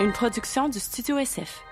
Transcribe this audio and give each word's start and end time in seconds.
une 0.00 0.12
production 0.12 0.68
du 0.68 0.78
Studio 0.78 1.18
SF. 1.18 1.64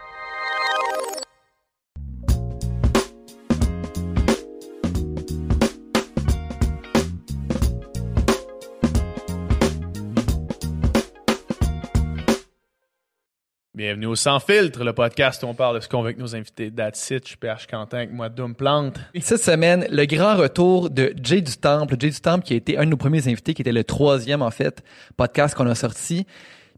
Bienvenue 13.74 14.06
au 14.06 14.16
Sans 14.16 14.40
Filtre, 14.40 14.82
le 14.82 14.92
podcast 14.92 15.44
où 15.44 15.46
on 15.46 15.54
parle 15.54 15.76
de 15.76 15.80
ce 15.80 15.88
qu'on 15.88 16.00
veut 16.00 16.06
avec 16.06 16.18
nos 16.18 16.34
invités. 16.34 16.72
That's 16.72 17.10
it, 17.10 17.22
je 17.22 17.28
suis 17.28 17.36
PH 17.36 17.68
Quentin 17.68 17.98
avec 17.98 18.10
moi, 18.10 18.28
Doom 18.28 18.56
Plante. 18.56 18.98
Cette 19.20 19.42
semaine, 19.42 19.86
le 19.88 20.04
grand 20.06 20.34
retour 20.34 20.90
de 20.90 21.14
Jay 21.22 21.42
du 21.42 21.56
Temple. 21.56 21.94
Jay 22.00 22.10
du 22.10 22.20
Temple 22.20 22.44
qui 22.44 22.54
a 22.54 22.56
été 22.56 22.76
un 22.76 22.86
de 22.86 22.90
nos 22.90 22.96
premiers 22.96 23.28
invités, 23.28 23.54
qui 23.54 23.62
était 23.62 23.70
le 23.70 23.84
troisième, 23.84 24.42
en 24.42 24.50
fait, 24.50 24.82
podcast 25.16 25.54
qu'on 25.54 25.68
a 25.68 25.76
sorti. 25.76 26.26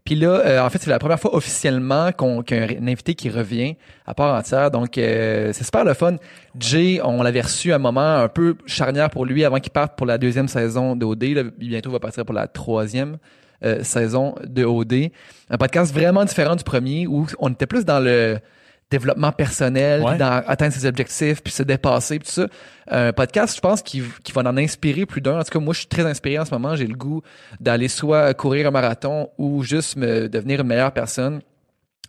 Puis 0.05 0.15
là, 0.15 0.41
euh, 0.45 0.61
en 0.61 0.69
fait, 0.69 0.79
c'est 0.79 0.89
la 0.89 0.99
première 0.99 1.19
fois 1.19 1.35
officiellement 1.35 2.11
qu'on 2.11 2.41
qu'il 2.41 2.57
y 2.57 2.59
a 2.59 2.63
un 2.63 2.87
invité 2.87 3.15
qui 3.15 3.29
revient 3.29 3.75
à 4.05 4.13
part 4.13 4.37
entière. 4.37 4.71
Donc, 4.71 4.97
euh, 4.97 5.51
c'est 5.53 5.63
super 5.63 5.83
le 5.83 5.93
fun. 5.93 6.15
Jay, 6.57 6.99
on 7.03 7.21
l'avait 7.21 7.41
reçu 7.41 7.71
à 7.71 7.75
un 7.75 7.79
moment 7.79 8.15
un 8.17 8.27
peu 8.27 8.55
charnière 8.65 9.09
pour 9.09 9.25
lui 9.25 9.45
avant 9.45 9.59
qu'il 9.59 9.71
parte 9.71 9.97
pour 9.97 10.07
la 10.07 10.17
deuxième 10.17 10.47
saison 10.47 10.95
d'OD. 10.95 11.23
Là, 11.23 11.43
bientôt, 11.57 11.91
va 11.91 11.99
partir 11.99 12.25
pour 12.25 12.35
la 12.35 12.47
troisième 12.47 13.17
euh, 13.63 13.83
saison 13.83 14.35
de 14.45 14.63
OD. 14.63 15.11
Un 15.49 15.57
podcast 15.57 15.93
vraiment 15.93 16.23
différent 16.23 16.55
du 16.55 16.63
premier 16.63 17.07
où 17.07 17.27
on 17.39 17.49
était 17.49 17.67
plus 17.67 17.83
dans 17.83 17.99
le 17.99 18.39
développement 18.91 19.31
personnel, 19.31 20.01
Ouais. 20.01 20.17
dans 20.17 20.43
atteindre 20.47 20.73
ses 20.73 20.85
objectifs, 20.85 21.41
puis 21.43 21.53
se 21.53 21.63
dépasser, 21.63 22.17
puis 22.19 22.27
tout 22.27 22.33
ça. 22.33 22.47
Un 22.87 23.13
podcast, 23.13 23.55
je 23.55 23.61
pense, 23.61 23.81
qui, 23.83 24.01
qui 24.23 24.31
va 24.31 24.41
en 24.41 24.57
inspirer 24.57 25.05
plus 25.05 25.21
d'un. 25.21 25.39
En 25.39 25.43
tout 25.43 25.51
cas, 25.51 25.59
moi, 25.59 25.73
je 25.73 25.79
suis 25.79 25.87
très 25.87 26.05
inspiré 26.05 26.39
en 26.39 26.45
ce 26.45 26.51
moment. 26.51 26.75
J'ai 26.75 26.87
le 26.87 26.95
goût 26.95 27.21
d'aller 27.59 27.87
soit 27.87 28.33
courir 28.33 28.67
un 28.67 28.71
marathon 28.71 29.29
ou 29.37 29.61
juste 29.63 29.95
me 29.95 30.27
devenir 30.27 30.61
une 30.61 30.67
meilleure 30.67 30.91
personne. 30.91 31.41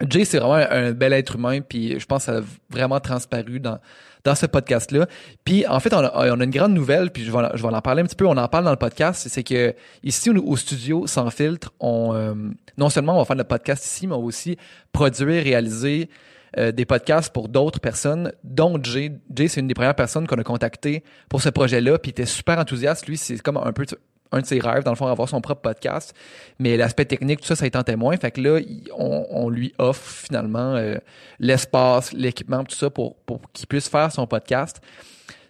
Jay, 0.08 0.24
c'est 0.24 0.38
vraiment 0.38 0.54
un 0.70 0.92
bel 0.92 1.12
être 1.12 1.36
humain, 1.36 1.60
puis 1.60 2.00
je 2.00 2.06
pense 2.06 2.24
que 2.24 2.32
ça 2.32 2.38
a 2.38 2.42
vraiment 2.70 3.00
transparu 3.00 3.60
dans 3.60 3.78
dans 4.22 4.34
ce 4.34 4.44
podcast-là. 4.44 5.06
Puis 5.46 5.66
en 5.66 5.80
fait, 5.80 5.94
on 5.94 5.98
a, 6.04 6.12
on 6.34 6.40
a 6.40 6.44
une 6.44 6.50
grande 6.50 6.74
nouvelle, 6.74 7.10
puis 7.10 7.24
je 7.24 7.32
vais, 7.32 7.38
en- 7.38 7.50
je 7.56 7.62
vais 7.62 7.74
en 7.74 7.80
parler 7.80 8.02
un 8.02 8.04
petit 8.04 8.16
peu. 8.16 8.26
On 8.26 8.36
en 8.36 8.48
parle 8.48 8.64
dans 8.64 8.70
le 8.70 8.76
podcast, 8.76 9.26
c'est 9.30 9.42
que 9.42 9.74
ici 10.02 10.28
au, 10.28 10.36
au 10.46 10.56
studio 10.58 11.06
sans 11.06 11.30
filtre, 11.30 11.72
on 11.80 12.12
euh, 12.14 12.34
non 12.76 12.90
seulement 12.90 13.14
on 13.16 13.18
va 13.20 13.24
faire 13.24 13.36
le 13.36 13.44
podcast 13.44 13.82
ici, 13.84 14.06
mais 14.06 14.14
on 14.14 14.20
va 14.20 14.26
aussi 14.26 14.58
produire, 14.92 15.42
réaliser 15.42 16.10
euh, 16.58 16.72
des 16.72 16.84
podcasts 16.84 17.32
pour 17.32 17.48
d'autres 17.48 17.80
personnes, 17.80 18.32
dont 18.44 18.78
Jay. 18.82 19.12
Jay, 19.34 19.48
c'est 19.48 19.60
une 19.60 19.68
des 19.68 19.74
premières 19.74 19.94
personnes 19.94 20.26
qu'on 20.26 20.36
a 20.36 20.44
contactées 20.44 21.04
pour 21.28 21.42
ce 21.42 21.48
projet-là, 21.48 21.98
puis 21.98 22.10
il 22.10 22.12
était 22.12 22.26
super 22.26 22.58
enthousiaste. 22.58 23.06
Lui, 23.06 23.16
c'est 23.16 23.40
comme 23.40 23.56
un 23.56 23.72
peu 23.72 23.84
un 24.32 24.40
de 24.40 24.46
ses 24.46 24.60
rêves, 24.60 24.84
dans 24.84 24.92
le 24.92 24.96
fond, 24.96 25.06
avoir 25.06 25.28
son 25.28 25.40
propre 25.40 25.62
podcast. 25.62 26.14
Mais 26.58 26.76
l'aspect 26.76 27.04
technique, 27.04 27.40
tout 27.40 27.46
ça, 27.46 27.56
ça 27.56 27.66
est 27.66 27.76
en 27.76 27.82
témoin. 27.82 28.16
Fait 28.16 28.30
que 28.30 28.40
là, 28.40 28.60
on, 28.96 29.26
on 29.30 29.48
lui 29.48 29.74
offre 29.78 30.08
finalement 30.08 30.76
euh, 30.76 30.96
l'espace, 31.38 32.12
l'équipement, 32.12 32.64
tout 32.64 32.76
ça 32.76 32.90
pour, 32.90 33.16
pour 33.16 33.40
qu'il 33.52 33.66
puisse 33.66 33.88
faire 33.88 34.12
son 34.12 34.26
podcast. 34.26 34.80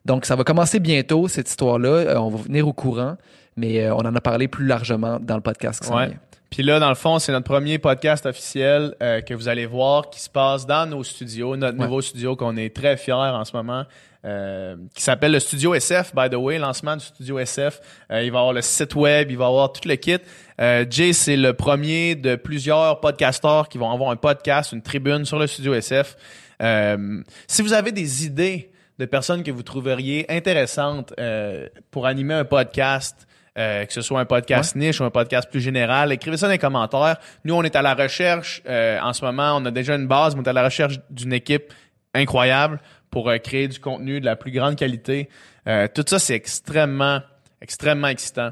Donc, 0.04 0.24
ça 0.24 0.34
va 0.34 0.44
commencer 0.44 0.80
bientôt, 0.80 1.28
cette 1.28 1.48
histoire-là. 1.48 1.88
Euh, 1.90 2.16
on 2.16 2.30
va 2.30 2.42
venir 2.42 2.66
au 2.66 2.72
courant, 2.72 3.16
mais 3.56 3.84
euh, 3.84 3.94
on 3.94 4.00
en 4.00 4.14
a 4.14 4.20
parlé 4.20 4.48
plus 4.48 4.66
largement 4.66 5.18
dans 5.20 5.36
le 5.36 5.42
podcast. 5.42 5.84
qui 5.84 5.92
Ouais. 5.92 6.16
Puis 6.50 6.64
là, 6.64 6.80
dans 6.80 6.88
le 6.88 6.96
fond, 6.96 7.18
c'est 7.20 7.30
notre 7.30 7.46
premier 7.46 7.78
podcast 7.78 8.26
officiel 8.26 8.94
euh, 9.02 9.20
que 9.20 9.34
vous 9.34 9.46
allez 9.48 9.66
voir 9.66 10.10
qui 10.10 10.20
se 10.20 10.28
passe 10.28 10.66
dans 10.66 10.84
nos 10.88 11.04
studios, 11.04 11.56
notre 11.56 11.78
Ouais. 11.78 11.84
nouveau 11.84 12.00
studio 12.00 12.34
qu'on 12.34 12.56
est 12.56 12.74
très 12.74 12.96
fiers 12.96 13.12
en 13.12 13.44
ce 13.44 13.54
moment, 13.56 13.84
euh, 14.24 14.74
qui 14.94 15.02
s'appelle 15.02 15.30
le 15.30 15.38
Studio 15.38 15.74
SF, 15.74 16.12
by 16.14 16.28
the 16.28 16.34
way, 16.34 16.58
lancement 16.58 16.96
du 16.96 17.04
Studio 17.04 17.38
SF. 17.38 17.80
Euh, 18.10 18.22
il 18.24 18.32
va 18.32 18.38
y 18.38 18.40
avoir 18.40 18.52
le 18.52 18.62
site 18.62 18.96
web, 18.96 19.30
il 19.30 19.38
va 19.38 19.44
y 19.44 19.48
avoir 19.48 19.72
tout 19.72 19.88
le 19.88 19.94
kit. 19.94 20.18
Euh, 20.60 20.84
Jay, 20.90 21.12
c'est 21.12 21.36
le 21.36 21.52
premier 21.52 22.16
de 22.16 22.34
plusieurs 22.34 22.98
podcasteurs 23.00 23.68
qui 23.68 23.78
vont 23.78 23.90
avoir 23.90 24.10
un 24.10 24.16
podcast, 24.16 24.72
une 24.72 24.82
tribune 24.82 25.24
sur 25.24 25.38
le 25.38 25.46
Studio 25.46 25.72
SF. 25.74 26.16
Euh, 26.60 27.22
si 27.46 27.62
vous 27.62 27.72
avez 27.72 27.92
des 27.92 28.26
idées 28.26 28.72
de 28.98 29.04
personnes 29.06 29.42
que 29.44 29.50
vous 29.52 29.62
trouveriez 29.62 30.26
intéressantes 30.30 31.14
euh, 31.20 31.68
pour 31.92 32.06
animer 32.06 32.34
un 32.34 32.44
podcast, 32.44 33.26
euh, 33.60 33.84
que 33.84 33.92
ce 33.92 34.00
soit 34.00 34.20
un 34.20 34.24
podcast 34.24 34.74
niche 34.74 35.00
ou 35.00 35.04
un 35.04 35.10
podcast 35.10 35.50
plus 35.50 35.60
général, 35.60 36.12
écrivez 36.12 36.38
ça 36.38 36.46
dans 36.46 36.52
les 36.52 36.58
commentaires. 36.58 37.18
Nous, 37.44 37.54
on 37.54 37.62
est 37.62 37.76
à 37.76 37.82
la 37.82 37.94
recherche 37.94 38.62
euh, 38.66 38.98
en 39.00 39.12
ce 39.12 39.22
moment, 39.22 39.56
on 39.56 39.64
a 39.66 39.70
déjà 39.70 39.96
une 39.96 40.06
base, 40.06 40.34
mais 40.34 40.40
on 40.40 40.44
est 40.44 40.48
à 40.48 40.54
la 40.54 40.64
recherche 40.64 40.98
d'une 41.10 41.34
équipe 41.34 41.70
incroyable 42.14 42.80
pour 43.10 43.28
euh, 43.28 43.36
créer 43.36 43.68
du 43.68 43.78
contenu 43.78 44.18
de 44.18 44.24
la 44.24 44.34
plus 44.34 44.50
grande 44.50 44.76
qualité. 44.76 45.28
Tout 45.94 46.04
ça, 46.06 46.18
c'est 46.18 46.34
extrêmement, 46.34 47.20
extrêmement 47.60 48.08
excitant. 48.08 48.50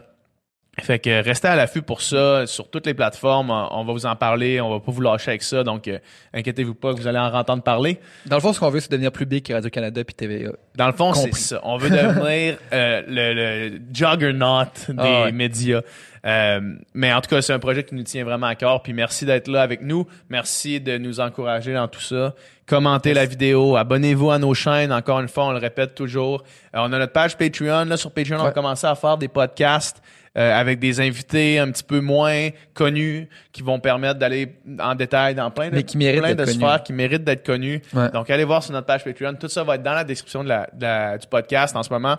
Fait 0.80 0.98
que 0.98 1.22
restez 1.22 1.48
à 1.48 1.56
l'affût 1.56 1.82
pour 1.82 2.00
ça 2.02 2.46
sur 2.46 2.70
toutes 2.70 2.86
les 2.86 2.94
plateformes. 2.94 3.50
On 3.50 3.84
va 3.84 3.92
vous 3.92 4.06
en 4.06 4.14
parler, 4.16 4.60
on 4.60 4.70
va 4.70 4.80
pas 4.80 4.92
vous 4.92 5.00
lâcher 5.00 5.30
avec 5.32 5.42
ça. 5.42 5.64
Donc, 5.64 5.88
euh, 5.88 5.98
inquiétez-vous 6.32 6.74
pas 6.74 6.94
que 6.94 6.98
vous 7.00 7.06
allez 7.06 7.18
en 7.18 7.34
entendre 7.34 7.62
parler. 7.62 7.98
Dans 8.26 8.36
le 8.36 8.42
fond, 8.42 8.52
ce 8.52 8.60
qu'on 8.60 8.70
veut, 8.70 8.80
c'est 8.80 8.90
devenir 8.90 9.10
plus 9.12 9.26
big 9.26 9.44
que 9.44 9.52
Radio-Canada 9.52 10.04
puis 10.04 10.14
TVA. 10.14 10.52
Dans 10.76 10.86
le 10.86 10.92
fond, 10.92 11.12
c'est 11.14 11.34
ça. 11.34 11.60
On 11.64 11.76
veut 11.78 11.90
devenir 11.90 12.56
euh, 12.72 13.02
le, 13.08 13.68
le 13.70 13.80
juggernaut 13.92 14.64
des 14.88 14.94
Ah 14.98 15.22
ouais. 15.24 15.32
médias. 15.32 15.80
Euh, 16.26 16.60
mais 16.94 17.12
en 17.12 17.20
tout 17.20 17.30
cas, 17.30 17.40
c'est 17.42 17.52
un 17.52 17.58
projet 17.58 17.84
qui 17.84 17.94
nous 17.94 18.02
tient 18.02 18.24
vraiment 18.24 18.46
à 18.46 18.54
cœur. 18.54 18.82
Puis 18.82 18.92
merci 18.92 19.24
d'être 19.24 19.48
là 19.48 19.62
avec 19.62 19.82
nous. 19.82 20.06
Merci 20.28 20.80
de 20.80 20.98
nous 20.98 21.20
encourager 21.20 21.74
dans 21.74 21.88
tout 21.88 22.00
ça. 22.00 22.34
Commentez 22.66 23.14
la 23.14 23.24
vidéo, 23.24 23.76
abonnez-vous 23.76 24.30
à 24.30 24.38
nos 24.38 24.52
chaînes. 24.52 24.92
Encore 24.92 25.20
une 25.20 25.28
fois, 25.28 25.46
on 25.46 25.52
le 25.52 25.58
répète 25.58 25.94
toujours. 25.94 26.42
Euh, 26.74 26.80
on 26.80 26.92
a 26.92 26.98
notre 26.98 27.12
page 27.12 27.36
Patreon. 27.36 27.84
Là, 27.86 27.96
sur 27.96 28.12
Patreon, 28.12 28.38
on 28.40 28.44
a 28.44 28.50
commencé 28.52 28.86
à 28.86 28.94
faire 28.94 29.16
des 29.16 29.28
podcasts. 29.28 30.02
Euh, 30.38 30.58
avec 30.58 30.78
des 30.78 31.00
invités 31.00 31.58
un 31.58 31.70
petit 31.70 31.82
peu 31.82 32.00
moins 32.00 32.50
connus 32.72 33.28
qui 33.52 33.62
vont 33.62 33.80
permettre 33.80 34.18
d'aller 34.18 34.54
en 34.80 34.94
détail 34.94 35.34
dans 35.34 35.50
plein 35.50 35.68
de, 35.70 35.74
Mais 35.74 35.82
qui 35.82 35.96
plein 35.98 36.34
de 36.34 36.44
sphères 36.44 36.82
qui 36.84 36.92
méritent 36.92 37.24
d'être 37.24 37.44
connus. 37.44 37.82
Ouais. 37.92 38.10
Donc, 38.12 38.30
allez 38.30 38.44
voir 38.44 38.62
sur 38.62 38.72
notre 38.72 38.86
page 38.86 39.02
Patreon. 39.04 39.34
Tout 39.34 39.48
ça 39.48 39.64
va 39.64 39.74
être 39.74 39.82
dans 39.82 39.94
la 39.94 40.04
description 40.04 40.44
de 40.44 40.48
la, 40.48 40.68
de 40.72 40.82
la- 40.82 41.18
du 41.18 41.26
podcast 41.26 41.74
en 41.76 41.82
ce 41.82 41.90
moment. 41.92 42.16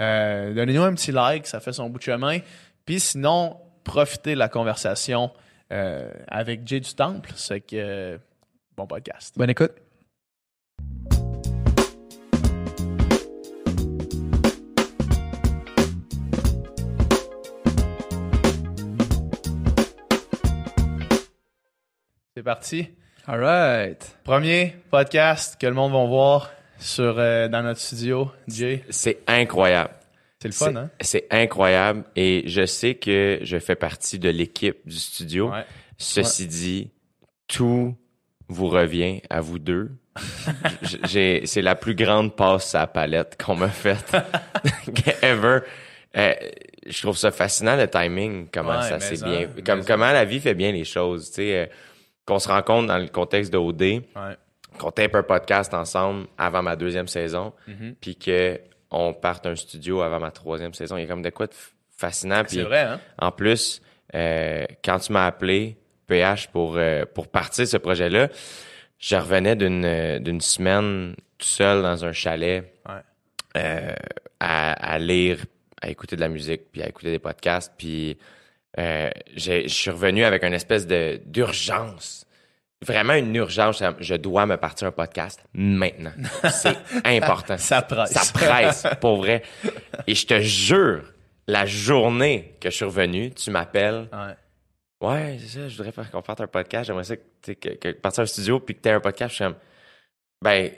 Euh, 0.00 0.52
Donnez-nous 0.52 0.82
un 0.82 0.94
petit 0.94 1.12
like, 1.12 1.46
ça 1.46 1.60
fait 1.60 1.72
son 1.72 1.88
bout 1.88 1.98
de 1.98 2.04
chemin. 2.04 2.38
Puis 2.84 2.98
sinon, 3.00 3.56
profitez 3.84 4.34
de 4.34 4.38
la 4.38 4.48
conversation 4.48 5.30
euh, 5.72 6.10
avec 6.26 6.66
Jay 6.66 6.80
du 6.80 6.92
Temple. 6.92 7.30
C'est 7.36 7.60
que 7.60 8.18
bon 8.76 8.86
podcast. 8.86 9.34
Bonne 9.36 9.50
écoute. 9.50 9.72
C'est 22.40 22.44
parti. 22.44 22.88
All 23.26 23.44
right. 23.44 24.16
Premier 24.24 24.74
podcast 24.90 25.60
que 25.60 25.66
le 25.66 25.74
monde 25.74 25.92
va 25.92 26.06
voir 26.06 26.50
sur 26.78 27.18
euh, 27.18 27.48
dans 27.48 27.62
notre 27.62 27.80
studio. 27.80 28.30
Jay, 28.48 28.82
C'est 28.88 29.18
incroyable. 29.26 29.90
c'est 30.40 30.48
le 30.48 30.54
fun, 30.54 30.74
hein? 30.74 30.90
C'est 31.02 31.26
incroyable 31.30 32.04
et 32.16 32.44
je 32.46 32.64
sais 32.64 32.94
que 32.94 33.40
je 33.42 33.58
fais 33.58 33.74
partie 33.74 34.18
de 34.18 34.30
l'équipe 34.30 34.78
du 34.86 34.96
studio. 34.96 35.50
Ouais. 35.50 35.66
Ceci 35.98 36.46
dit, 36.46 36.90
tout 37.46 37.94
vous 38.48 38.68
revient 38.68 39.20
à 39.28 39.42
vous 39.42 39.58
deux. 39.58 39.90
C'est 41.04 41.60
la 41.60 41.74
plus 41.74 41.94
grande 41.94 42.34
passe 42.34 42.74
à 42.74 42.78
la 42.78 42.86
palette 42.86 43.36
qu'on 43.44 43.56
m'a 43.56 43.68
faite 43.68 44.16
ever. 45.22 45.58
Euh, 46.16 46.32
je 46.86 47.02
trouve 47.02 47.18
ça 47.18 47.32
fascinant 47.32 47.76
le 47.76 47.86
timing, 47.86 48.48
comment 48.50 48.78
Ouais, 48.80 48.88
ça 48.88 48.98
s'est 48.98 49.22
bien, 49.22 49.46
comme 49.62 49.84
comment 49.84 50.10
la 50.10 50.24
vie 50.24 50.40
fait 50.40 50.54
bien 50.54 50.72
les 50.72 50.84
choses. 50.84 51.28
Tu 51.28 51.34
sais, 51.34 51.56
euh, 51.56 51.66
qu'on 52.26 52.38
se 52.38 52.48
rencontre 52.48 52.86
dans 52.88 52.98
le 52.98 53.08
contexte 53.08 53.52
de 53.52 53.58
OD, 53.58 53.82
Ouais. 53.82 54.02
qu'on 54.78 54.90
tape 54.90 55.14
un 55.14 55.22
podcast 55.22 55.74
ensemble 55.74 56.26
avant 56.38 56.62
ma 56.62 56.76
deuxième 56.76 57.08
saison, 57.08 57.52
Mhm. 57.66 57.94
puis 58.00 58.16
que 58.16 58.60
on 58.90 59.12
parte 59.14 59.46
un 59.46 59.54
studio 59.56 60.00
avant 60.02 60.18
ma 60.20 60.30
troisième 60.30 60.74
saison. 60.74 60.96
Il 60.96 61.02
y 61.02 61.04
a 61.04 61.08
comme 61.08 61.22
de 61.22 61.30
quoi 61.30 61.46
de 61.46 61.54
fascinant. 61.96 62.42
C'est 62.46 62.62
vrai, 62.62 62.80
hein? 62.80 63.00
en 63.18 63.30
plus, 63.30 63.80
euh, 64.14 64.64
quand 64.84 64.98
tu 64.98 65.12
m'as 65.12 65.26
appelé 65.26 65.76
PH 66.08 66.48
pour 66.48 66.76
euh, 66.76 67.04
pour 67.14 67.28
partir 67.28 67.66
ce 67.68 67.76
projet-là, 67.76 68.28
je 68.98 69.16
revenais 69.16 69.54
d'une 69.56 69.84
euh, 69.84 70.18
d'une 70.18 70.40
semaine 70.40 71.14
tout 71.38 71.46
seul 71.46 71.82
dans 71.82 72.04
un 72.04 72.12
chalet 72.12 72.74
Ouais. 72.88 72.94
euh, 73.56 73.94
à, 74.40 74.72
à 74.94 74.98
lire, 74.98 75.38
à 75.82 75.88
écouter 75.88 76.16
de 76.16 76.20
la 76.20 76.28
musique, 76.28 76.70
puis 76.72 76.82
à 76.82 76.88
écouter 76.88 77.10
des 77.12 77.18
podcasts, 77.20 77.72
puis 77.78 78.18
euh, 78.78 79.10
je 79.36 79.66
suis 79.68 79.90
revenu 79.90 80.24
avec 80.24 80.44
une 80.44 80.54
espèce 80.54 80.86
de 80.86 81.20
d'urgence. 81.24 82.26
Vraiment 82.82 83.14
une 83.14 83.34
urgence. 83.34 83.82
Je 83.98 84.14
dois 84.14 84.46
me 84.46 84.56
partir 84.56 84.88
un 84.88 84.92
podcast 84.92 85.44
maintenant. 85.52 86.12
C'est 86.50 86.76
important. 87.04 87.58
Ça 87.58 87.82
presse. 87.82 88.12
Ça 88.12 88.32
presse, 88.32 88.86
pour 89.00 89.18
vrai. 89.18 89.42
Et 90.06 90.14
je 90.14 90.26
te 90.26 90.40
jure, 90.40 91.02
la 91.46 91.66
journée 91.66 92.56
que 92.58 92.70
je 92.70 92.76
suis 92.76 92.84
revenu, 92.86 93.32
tu 93.32 93.50
m'appelles. 93.50 94.08
Ouais. 94.12 94.34
Ouais, 95.02 95.38
c'est 95.40 95.58
ça, 95.58 95.68
je 95.68 95.76
voudrais 95.76 95.92
faire 95.92 96.10
qu'on 96.10 96.22
fasse 96.22 96.40
un 96.40 96.46
podcast. 96.46 96.86
J'aimerais 96.86 97.04
ça 97.04 97.16
que, 97.16 97.52
que, 97.52 97.68
que 97.70 97.92
partir 97.92 98.22
un 98.22 98.26
studio 98.26 98.60
puis 98.60 98.74
que 98.74 98.80
tu 98.80 98.88
aies 98.88 98.92
un 98.92 99.00
podcast. 99.00 99.30
Je 99.30 99.34
suis 99.36 99.44
comme, 99.44 99.56
ben, 100.42 100.70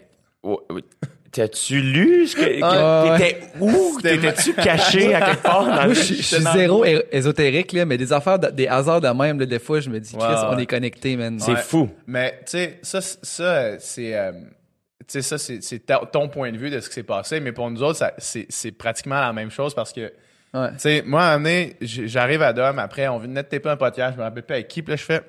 T'as-tu 1.32 1.80
lu 1.80 2.26
ce 2.26 2.36
que, 2.36 2.62
Ah, 2.62 3.16
t'étais 3.16 3.40
où? 3.58 3.98
T'étais-tu 4.02 4.52
caché 4.52 5.14
à 5.14 5.22
quelque 5.30 5.42
part 5.42 5.64
dans 5.64 5.74
Moi, 5.76 5.86
le 5.86 5.94
je, 5.94 6.00
suis- 6.02 6.16
je 6.22 6.36
zéro 6.52 6.84
é- 6.84 7.06
ésotérique, 7.10 7.72
là, 7.72 7.86
mais 7.86 7.96
des 7.96 8.12
affaires, 8.12 8.38
de- 8.38 8.48
des 8.50 8.68
hasards 8.68 9.00
de 9.00 9.08
même, 9.08 9.40
là, 9.40 9.46
des 9.46 9.58
fois, 9.58 9.80
je 9.80 9.88
me 9.88 9.98
dis, 9.98 10.14
Chris, 10.14 10.34
on 10.50 10.58
est 10.58 10.66
connectés, 10.66 11.16
man. 11.16 11.40
C'est 11.40 11.52
Ouais. 11.52 11.56
fou. 11.56 11.88
Mais 12.06 12.32
tu 12.44 12.50
sais, 12.58 12.78
ça, 12.82 13.00
ça 13.00 13.42
euh, 13.44 13.76
c'est, 13.78 14.14
euh, 14.14 14.32
tu 14.32 15.04
sais, 15.08 15.22
ça 15.22 15.38
c'est, 15.38 15.62
c'est 15.62 15.78
ta- 15.86 16.02
ton 16.12 16.28
point 16.28 16.52
de 16.52 16.58
vue 16.58 16.68
de 16.68 16.80
ce 16.80 16.88
qui 16.88 16.94
s'est 16.96 17.02
passé. 17.02 17.40
Mais 17.40 17.52
pour 17.52 17.70
nous 17.70 17.82
autres, 17.82 17.96
ça- 17.98 18.12
c'est, 18.18 18.44
c'est 18.50 18.72
pratiquement 18.72 19.18
la 19.20 19.32
même 19.32 19.50
chose 19.50 19.74
parce 19.74 19.94
que, 19.94 20.12
Ouais. 20.52 20.70
tu 20.72 20.78
sais, 20.80 21.02
moi, 21.06 21.22
à 21.22 21.28
un 21.34 21.38
moment 21.38 21.44
donné, 21.44 21.76
j- 21.80 22.08
j'arrive 22.08 22.42
à 22.42 22.52
Dom. 22.52 22.78
Après, 22.78 23.08
on 23.08 23.16
venait 23.18 23.42
de 23.42 23.48
taper 23.48 23.70
un 23.70 23.76
podcast. 23.78 24.12
Je 24.16 24.18
me 24.18 24.22
rappelle 24.24 24.42
pas 24.42 24.54
avec 24.54 24.68
qui. 24.68 24.82
Puis 24.82 24.90
là, 24.90 24.96
je 24.98 25.02
fais, 25.04 25.22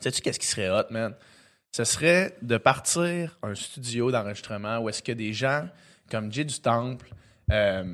sais-tu 0.00 0.22
qu'est-ce 0.22 0.38
qui 0.38 0.46
serait 0.46 0.70
hot, 0.70 0.84
man? 0.90 1.14
Ce 1.72 1.84
serait 1.84 2.36
de 2.42 2.56
partir 2.56 3.38
un 3.42 3.54
studio 3.54 4.10
d'enregistrement 4.10 4.78
où 4.78 4.88
est-ce 4.88 5.02
que 5.02 5.12
des 5.12 5.32
gens 5.32 5.68
comme 6.10 6.32
Jay 6.32 6.44
du 6.44 6.60
Temple, 6.60 7.08
euh, 7.52 7.84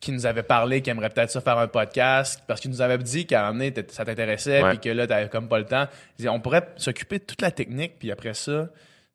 qui 0.00 0.12
nous 0.12 0.26
avait 0.26 0.42
parlé, 0.42 0.82
qui 0.82 0.90
aimerait 0.90 1.08
peut-être 1.10 1.30
ça 1.30 1.40
faire 1.40 1.58
un 1.58 1.68
podcast, 1.68 2.42
parce 2.46 2.60
qu'il 2.60 2.70
nous 2.70 2.82
avait 2.82 2.98
dit 2.98 3.24
qu'à 3.24 3.46
un 3.46 3.52
moment 3.52 3.70
donné, 3.70 3.86
ça 3.88 4.04
t'intéressait, 4.04 4.62
puis 4.68 4.80
que 4.80 4.88
là, 4.90 5.06
t'avais 5.06 5.28
comme 5.28 5.48
pas 5.48 5.58
le 5.58 5.64
temps. 5.64 5.86
On 6.26 6.40
pourrait 6.40 6.68
s'occuper 6.76 7.18
de 7.18 7.24
toute 7.24 7.40
la 7.40 7.50
technique, 7.50 7.98
puis 7.98 8.10
après 8.10 8.34
ça, 8.34 8.68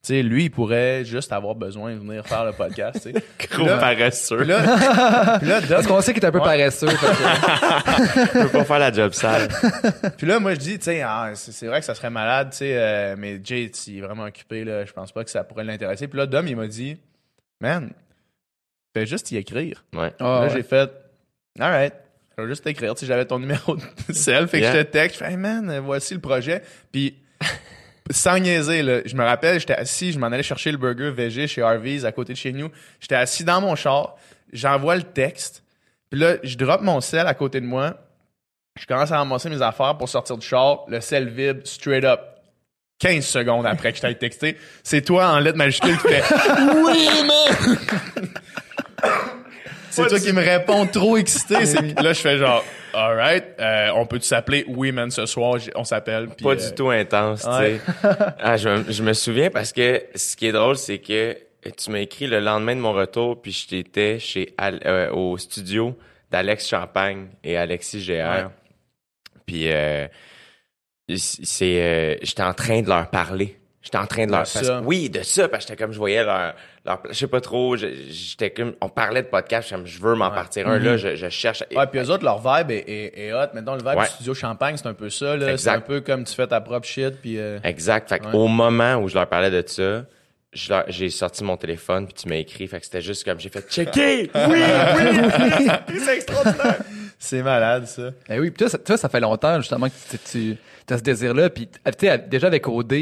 sais, 0.08 0.24
lui, 0.24 0.46
il 0.46 0.50
pourrait 0.52 1.04
juste 1.06 1.32
avoir 1.32 1.56
besoin 1.56 1.94
de 1.94 2.00
venir 2.00 2.26
faire 2.26 2.46
le 2.46 2.52
podcast, 2.54 3.00
tu 3.04 3.12
sais. 3.14 3.24
Gros 3.52 3.66
Là- 3.66 3.78
paresseux. 3.78 4.38
Puis 4.38 4.48
là, 4.48 5.38
puis 5.40 5.48
là, 5.48 5.62
Dom, 5.62 5.70
Parce 5.70 5.88
qu'on 5.88 6.02
sait 6.02 6.14
qu'il 6.14 6.24
est 6.24 6.28
un 6.28 6.32
peu 6.32 6.40
Ouais. 6.40 6.44
paresseux. 6.46 6.88
que- 6.88 6.94
Je 8.34 8.42
peux 8.44 8.50
pas 8.50 8.64
faire 8.66 8.80
la 8.80 8.92
job 8.92 9.14
sale. 9.14 9.48
Puis 10.18 10.28
là, 10.28 10.40
moi, 10.40 10.54
je 10.54 10.60
dis, 10.60 10.78
tu 10.78 10.86
sais, 10.86 11.02
ah, 11.02 11.32
c'est 11.36 11.52
c'est 11.52 11.68
vrai 11.68 11.80
que 11.80 11.86
ça 11.86 11.96
serait 11.96 12.10
malade, 12.10 12.50
tu 12.52 12.58
sais, 12.58 12.74
euh, 12.78 13.16
mais 13.18 13.40
Jay, 13.44 13.72
il 13.88 13.98
est 13.98 14.02
vraiment 14.02 14.24
occupé, 14.24 14.64
là, 14.64 14.86
je 14.86 14.92
pense 14.94 15.12
pas 15.12 15.24
que 15.24 15.30
ça 15.30 15.44
pourrait 15.44 15.64
l'intéresser. 15.64 16.08
Puis 16.08 16.18
là, 16.18 16.26
Dom, 16.26 16.48
il 16.48 16.56
m'a 16.56 16.68
dit, 16.68 16.98
man, 17.62 17.92
fais 18.96 19.06
juste 19.06 19.32
y 19.32 19.38
écrire. 19.38 19.84
Ouais. 19.94 20.14
Ah, 20.20 20.24
là, 20.24 20.42
ouais. 20.42 20.50
j'ai 20.54 20.64
fait, 20.64 20.90
alright, 21.60 21.94
je 22.38 22.44
vais 22.44 22.50
juste 22.50 22.64
t'écrire. 22.64 22.94
Tu 22.96 23.02
sais, 23.02 23.06
j'avais 23.08 23.26
ton 23.26 23.40
numéro 23.40 23.76
de 23.76 23.82
cell, 24.14 24.48
fait 24.48 24.60
que 24.60 24.64
Yeah. 24.64 24.74
je 24.76 24.78
te 24.82 24.84
texte, 24.92 25.20
je 25.20 25.24
fais, 25.26 25.32
hey 25.32 25.38
man, 25.38 25.80
voici 25.84 26.14
le 26.14 26.20
projet. 26.20 26.62
Puis, 26.92 27.16
sans 28.12 28.40
niaiser, 28.40 28.84
là, 28.84 29.02
je 29.06 29.16
me 29.16 29.24
rappelle, 29.24 29.60
j'étais 29.60 29.76
assis, 29.76 30.12
je 30.12 30.20
m'en 30.20 30.28
allais 30.28 30.44
chercher 30.44 30.72
le 30.72 30.78
burger 30.78 31.12
VG 31.12 31.48
chez 31.48 31.62
Harvey's 31.62 32.06
à 32.06 32.12
côté 32.12 32.34
de 32.34 32.38
chez 32.38 32.54
nous. 32.54 32.70
J'étais 33.00 33.16
assis 33.16 33.44
dans 33.44 33.62
mon 33.62 33.76
char, 33.76 34.16
j'envoie 34.54 34.96
le 34.96 35.04
texte, 35.04 35.64
puis 36.10 36.20
là, 36.20 36.36
je 36.44 36.56
drop 36.58 36.82
mon 36.82 37.02
sel 37.02 37.28
à 37.28 37.34
côté 37.34 37.60
de 37.60 37.66
moi. 37.66 37.98
Je 38.80 38.86
commence 38.86 39.12
à 39.12 39.18
ramasser 39.18 39.50
mes 39.50 39.62
affaires 39.62 39.98
pour 39.98 40.08
sortir 40.08 40.38
du 40.38 40.46
char. 40.46 40.86
Le 40.88 41.02
sel 41.02 41.28
vibre 41.30 41.62
straight 41.66 42.04
up. 42.04 42.22
15 43.00 43.26
secondes 43.26 43.66
après 43.66 43.92
que 43.92 43.98
je 43.98 44.02
t'aille 44.02 44.18
texté. 44.18 44.58
C'est 44.84 45.02
toi 45.02 45.28
en 45.30 45.40
lettres 45.40 45.58
majuscules 45.58 45.98
qui 45.98 46.08
fait 46.08 46.24
Oui, 46.84 47.08
man! 47.28 47.78
C'est 50.04 50.08
toi 50.10 50.20
qui 50.20 50.34
me 50.34 50.42
réponds 50.42 50.86
trop 50.88 51.18
excité. 51.18 51.66
C'est- 51.66 52.00
Là, 52.02 52.14
je 52.14 52.20
fais 52.20 52.38
genre, 52.38 52.64
alright, 52.94 53.44
euh, 53.60 53.90
on 53.96 54.06
peut 54.06 54.20
s'appeler 54.20 54.64
Oui, 54.68 54.92
man, 54.92 55.12
ce 55.12 55.26
soir, 55.26 55.58
on 55.76 55.84
s'appelle. 55.84 56.28
Pas 56.30 56.50
euh, 56.52 56.56
du 56.56 56.76
tout 56.76 56.90
intense, 56.90 57.42
tu 57.42 57.50
sais. 57.50 57.82
ah, 58.40 58.58
je, 58.58 58.70
me- 58.70 58.92
je 58.92 59.04
me 59.04 59.14
souviens 59.14 59.50
parce 59.50 59.72
que 59.74 60.04
ce 60.16 60.36
qui 60.36 60.48
est 60.48 60.52
drôle, 60.52 60.78
c'est 60.78 61.00
que 61.00 61.38
tu 61.78 61.92
m'as 61.92 62.00
écrit 62.00 62.28
le 62.28 62.40
lendemain 62.40 62.76
de 62.76 62.82
mon 62.82 62.94
retour, 62.94 63.42
puis 63.42 63.52
je 63.52 63.68
t'étais 63.68 64.20
chez 64.20 64.54
Al- 64.58 64.80
euh, 64.86 65.12
au 65.12 65.38
studio 65.38 65.98
d'Alex 66.32 66.68
Champagne 66.68 67.28
et 67.44 67.58
Alexis 67.58 68.06
GR. 68.06 68.12
Ouais. 68.12 68.46
Puis 69.46 69.72
euh, 69.72 70.08
c'est, 71.16 71.82
euh, 71.82 72.16
j'étais 72.22 72.44
en 72.44 72.54
train 72.54 72.82
de 72.82 72.88
leur 72.90 73.10
parler. 73.10 73.58
J'étais 73.88 73.98
en 74.00 74.06
train 74.06 74.26
de 74.26 74.32
leur 74.32 74.42
De 74.44 74.50
parce- 74.52 74.66
ça. 74.66 74.82
Oui, 74.84 75.10
de 75.10 75.22
ça, 75.24 75.48
parce 75.48 75.64
que 75.64 75.70
j'étais 75.72 75.82
comme 75.82 75.94
je 75.94 75.98
voyais 75.98 76.22
leur, 76.26 76.54
leur 76.86 77.02
je 77.10 77.14
sais 77.14 77.28
pas 77.28 77.40
trop, 77.40 77.78
j'étais 77.78 78.50
comme 78.52 78.74
on 78.82 78.90
parlait 78.90 79.24
de 79.24 79.28
podcast, 79.28 79.70
comme 79.70 79.86
je 79.88 79.98
veux 80.02 80.14
m'en 80.14 80.30
partir 80.30 80.68
un 80.68 80.78
là, 80.78 80.98
je, 80.98 81.16
je 81.16 81.30
cherche. 81.30 81.64
Ouais, 81.74 81.88
puis 81.88 82.02
eux 82.02 82.10
autres, 82.12 82.26
leur 82.26 82.40
vibe 82.40 82.72
est, 82.72 82.84
est, 82.86 83.18
est 83.28 83.34
hot. 83.34 83.48
Maintenant, 83.54 83.76
le 83.76 83.80
vibe 83.80 83.98
Ouais. 83.98 84.04
du 84.04 84.12
studio 84.12 84.34
Champagne, 84.34 84.76
c'est 84.76 84.88
un 84.88 84.94
peu 84.94 85.10
ça. 85.10 85.38
là. 85.38 85.58
C'est 85.58 85.70
un 85.70 85.80
peu 85.80 86.02
comme 86.02 86.26
tu 86.26 86.34
fais 86.36 86.48
ta 86.48 86.60
propre 86.60 86.86
shit. 86.86 87.16
Puis, 87.22 87.40
euh, 87.40 87.60
Exact. 87.64 88.10
Fait 88.10 88.20
Ouais. 88.26 88.34
au 88.34 88.48
moment 88.48 88.96
où 88.98 89.08
je 89.08 89.16
leur 89.16 89.28
parlais 89.28 89.50
de 89.52 89.64
ça, 89.66 90.04
je 90.52 90.70
leur- 90.70 90.84
j'ai 90.90 91.10
sorti 91.10 91.46
mon 91.46 91.56
téléphone 91.56 92.06
puis 92.08 92.14
tu 92.14 92.28
m'as 92.28 92.36
écrit. 92.36 92.68
Fait 92.68 92.80
que 92.80 92.86
c'était 92.86 93.02
juste 93.02 93.24
comme 93.24 93.40
j'ai 93.40 93.50
fait 93.50 93.66
checker. 93.72 94.30
Oui, 94.50 94.60
oui. 94.60 95.68
c'est 96.00 96.16
extraordinaire. 96.18 96.78
c'est 97.20 97.42
malade, 97.42 97.86
ça. 97.88 98.12
Ben 98.28 98.40
oui, 98.40 98.50
puis 98.52 98.58
toi, 98.60 98.70
ça, 98.70 98.78
toi, 98.78 98.98
ça 98.98 99.08
fait 99.10 99.20
longtemps 99.20 99.58
justement 99.62 99.88
que 99.88 99.94
tu, 100.30 100.58
tu 100.88 100.94
as 100.94 100.98
ce 100.98 101.04
désir-là. 101.04 101.50
Puis 101.50 101.68
tu 101.68 101.80
sais, 102.00 102.18
déjà 102.18 102.48
avec 102.48 102.68
OD, 102.68 102.94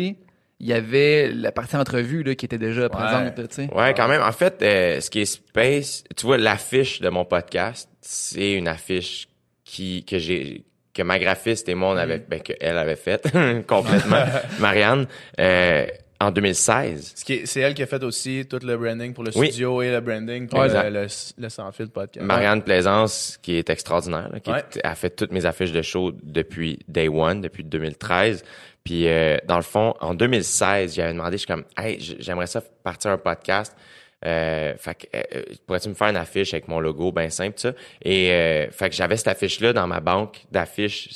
il 0.60 0.68
y 0.68 0.74
avait 0.74 1.30
la 1.32 1.52
partie 1.52 1.76
entrevue 1.76 2.24
là, 2.24 2.36
qui 2.36 2.46
était 2.46 2.58
déjà 2.58 2.90
présente. 2.90 3.36
tu 3.36 3.44
sais. 3.50 3.74
Ouais, 3.74 3.94
quand 3.94 4.08
même. 4.08 4.22
En 4.22 4.32
fait, 4.32 4.62
euh, 4.62 5.02
ce 5.02 5.10
qui 5.10 5.22
est 5.22 5.26
space, 5.26 6.04
tu 6.16 6.26
vois, 6.26 6.38
l'affiche 6.38 7.02
de 7.02 7.10
mon 7.10 7.26
podcast, 7.26 7.90
c'est 8.02 8.54
une 8.54 8.68
affiche 8.68 9.28
qui 9.64 10.06
que 10.06 10.18
j'ai 10.18 10.66
que 10.94 11.04
ma 11.04 11.20
graphiste 11.20 11.68
et 11.68 11.76
moi 11.76 11.90
on 11.90 11.98
avait, 11.98 12.20
ben 12.20 12.42
que 12.42 12.54
elle 12.62 12.78
avait 12.78 12.96
faite 12.96 13.30
complètement, 13.68 14.24
Marianne, 14.60 15.08
euh, 15.40 15.86
en 16.20 16.32
2016. 16.32 17.14
Ce 17.16 17.26
qui 17.26 17.34
est- 17.34 17.46
C'est 17.46 17.60
elle 17.62 17.74
qui 17.74 17.84
a 17.84 17.86
fait 17.88 18.04
aussi 18.04 18.46
tout 18.50 18.60
le 18.64 18.78
branding 18.78 19.14
pour 19.14 19.24
le 19.24 19.32
Oui. 19.36 19.48
studio 19.48 19.82
et 19.82 19.92
le 19.92 20.00
branding 20.02 20.48
pour 20.48 20.60
Ouais, 20.60 20.68
le, 20.90 20.90
le, 21.02 21.08
le 21.38 21.50
sans 21.50 21.72
fil 21.72 21.90
podcast. 21.90 22.26
Marianne 22.26 22.62
Plaisance, 22.64 23.38
qui 23.42 23.56
est 23.58 23.70
extraordinaire, 23.70 24.30
là, 24.32 24.40
qui 24.40 24.50
Ouais. 24.52 24.64
est- 24.76 24.86
a 24.86 24.96
fait 24.96 25.10
toutes 25.10 25.32
mes 25.32 25.46
affiches 25.46 25.72
de 25.74 25.82
show 25.82 26.12
depuis 26.24 26.80
Day 26.88 27.08
One, 27.10 27.42
depuis 27.42 27.64
2013. 27.64 28.44
Puis 28.84 29.08
euh, 29.08 29.38
dans 29.48 29.58
le 29.58 29.64
fond, 29.64 29.94
en 30.00 30.14
2016, 30.14 30.96
j'avais 30.96 31.12
demandé, 31.14 31.34
je 31.34 31.38
suis 31.40 31.48
comme, 31.48 31.66
hey, 31.78 31.98
j'aimerais 32.20 32.48
ça 32.48 32.62
partir 32.84 33.12
un 33.12 33.18
podcast. 33.18 33.76
Euh, 34.26 34.74
fait 34.78 34.96
que, 34.96 35.06
euh, 35.16 35.44
pourrais-tu 35.68 35.90
me 35.90 35.94
faire 35.94 36.08
une 36.08 36.18
affiche 36.18 36.54
avec 36.54 36.68
mon 36.68 36.80
logo, 36.80 37.12
bien 37.12 37.30
simple, 37.30 37.60
ça? 37.60 37.74
Et 38.02 38.32
euh, 38.32 38.70
fait 38.72 38.90
que 38.90 38.96
j'avais 38.96 39.18
cette 39.18 39.28
affiche-là 39.28 39.72
dans 39.74 39.86
ma 39.88 40.00
banque 40.00 40.42
d'affiches 40.52 41.10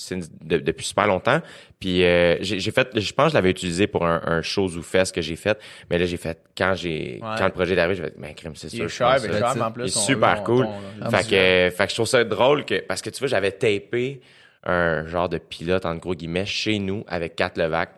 de- 0.43 0.57
depuis 0.59 0.85
super 0.85 1.07
longtemps. 1.07 1.41
Puis 1.79 2.03
euh, 2.03 2.35
j'ai 2.41 2.71
fait, 2.71 2.89
je 2.99 3.13
pense 3.13 3.25
que 3.27 3.29
je 3.31 3.35
l'avais 3.35 3.49
utilisé 3.51 3.87
pour 3.87 4.05
un, 4.05 4.21
un 4.25 4.41
show 4.41 4.65
ou 4.67 4.81
fest 4.83 5.15
que 5.15 5.21
j'ai 5.21 5.37
fait. 5.37 5.57
Mais 5.89 5.97
là, 5.97 6.05
j'ai 6.05 6.17
fait 6.17 6.37
quand 6.57 6.73
j'ai 6.75 7.19
Ouais. 7.21 7.35
quand 7.37 7.45
le 7.45 7.51
projet 7.51 7.73
est 7.73 7.79
arrivé, 7.79 7.95
j'ai 7.95 8.03
fait, 8.03 8.13
ben 8.17 8.33
crime, 8.35 8.55
c'est 8.55 8.67
Il 8.67 8.75
sûr. 8.77 8.85
est 8.85 8.89
je 8.89 8.93
cher, 8.93 9.07
pense 9.13 9.21
ben 9.23 9.31
ça. 9.33 9.39
cher, 9.39 9.53
mais 9.55 9.61
en 9.63 9.71
plus, 9.71 9.83
Il 9.83 9.87
est 9.87 9.91
super 10.05 10.37
on- 10.41 10.43
cool. 10.43 10.67
on- 11.01 11.09
fait, 11.09 11.27
que, 11.29 11.35
euh, 11.35 11.71
fait 11.71 11.83
que 11.85 11.89
je 11.89 11.95
trouve 11.95 12.07
ça 12.07 12.23
drôle 12.23 12.65
que 12.65 12.79
parce 12.81 13.01
que 13.01 13.09
tu 13.09 13.19
vois, 13.19 13.27
j'avais 13.27 13.51
tapé 13.51 14.21
un 14.65 15.07
genre 15.07 15.29
de 15.29 15.37
pilote 15.37 15.85
en 15.85 15.95
gros 15.95 16.13
guillemets 16.15 16.45
chez 16.45 16.79
nous 16.79 17.05
avec 17.07 17.35
Kat 17.37 17.53
Levac 17.55 17.89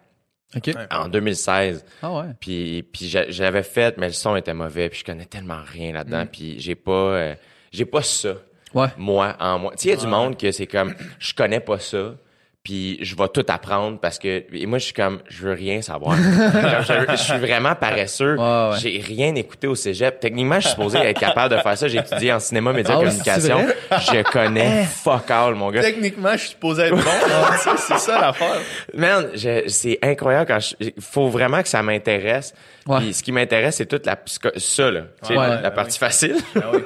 En 0.91 1.07
2016. 1.07 1.85
Ah 2.03 2.11
ouais. 2.13 2.23
Puis 2.39 2.83
puis 2.91 3.07
j'a- 3.07 3.29
j'avais 3.31 3.63
fait 3.63 3.97
mais 3.97 4.07
le 4.07 4.13
son 4.13 4.35
était 4.35 4.53
mauvais 4.53 4.89
puis 4.89 4.99
je 4.99 5.05
connais 5.05 5.25
tellement 5.25 5.61
rien 5.65 5.91
Mm. 5.91 5.95
là-dedans 5.95 6.25
puis 6.31 6.59
j'ai 6.59 6.75
pas 6.75 6.91
euh, 6.91 7.35
j'ai 7.71 7.85
pas 7.85 8.01
ça 8.01 8.33
Ouais. 8.73 8.87
moi 8.97 9.35
en 9.39 9.59
moi. 9.59 9.71
Tu 9.71 9.83
sais 9.83 9.87
il 9.89 9.91
y 9.91 9.93
a 9.93 9.97
du 9.97 10.07
monde 10.07 10.37
que 10.37 10.51
c'est 10.51 10.67
comme 10.67 10.93
je 11.19 11.33
connais 11.33 11.59
pas 11.59 11.79
ça 11.79 12.15
puis 12.63 12.99
je 13.01 13.15
vais 13.15 13.27
tout 13.29 13.45
apprendre 13.47 13.99
parce 13.99 14.19
que 14.19 14.43
et 14.53 14.65
moi 14.67 14.77
je 14.77 14.85
suis 14.85 14.93
comme 14.93 15.19
je 15.29 15.41
veux 15.47 15.53
rien 15.53 15.81
savoir. 15.81 16.15
Je, 16.81 17.11
je 17.11 17.15
suis 17.15 17.37
vraiment 17.37 17.73
paresseux. 17.75 18.35
Ouais, 18.37 18.69
ouais. 18.71 18.77
J'ai 18.79 18.99
rien 19.05 19.33
écouté 19.35 19.67
au 19.67 19.75
cégep. 19.75 20.19
Techniquement, 20.19 20.55
je 20.55 20.61
suis 20.67 20.69
supposé 20.71 20.97
être 20.99 21.19
capable 21.19 21.55
de 21.55 21.61
faire 21.61 21.77
ça. 21.77 21.87
J'ai 21.87 21.99
étudié 21.99 22.33
en 22.33 22.39
cinéma, 22.39 22.73
médias, 22.73 22.95
Ah 22.97 23.03
communication. 23.03 23.65
Je 23.91 24.21
connais 24.23 24.83
fuck 24.85 25.29
all, 25.31 25.55
mon 25.55 25.71
gars. 25.71 25.81
Techniquement, 25.81 26.31
je 26.33 26.37
suis 26.37 26.49
supposé 26.49 26.83
être 26.83 26.95
bon. 26.95 27.03
là. 27.03 27.75
C'est- 27.77 27.97
ça 27.97 28.19
l'affaire. 28.19 28.59
Man, 28.93 29.27
c'est 29.67 29.99
incroyable 30.01 30.45
quand 30.47 30.59
je, 30.59 30.89
faut 30.99 31.29
vraiment 31.29 31.61
que 31.61 31.67
ça 31.69 31.81
m'intéresse. 31.83 32.53
Ouais. 32.87 32.97
Puis 32.99 33.13
ce 33.13 33.21
qui 33.23 33.31
m'intéresse, 33.31 33.75
c'est 33.75 33.85
toute 33.85 34.05
la 34.07 34.15
psycho- 34.15 34.57
ça 34.57 34.89
là, 34.89 35.01
Ouais. 35.29 35.35
la 35.35 35.61
Ouais, 35.61 35.71
partie 35.71 35.99
facile. 35.99 36.35
Ben, 36.55 36.63
oui. 36.73 36.79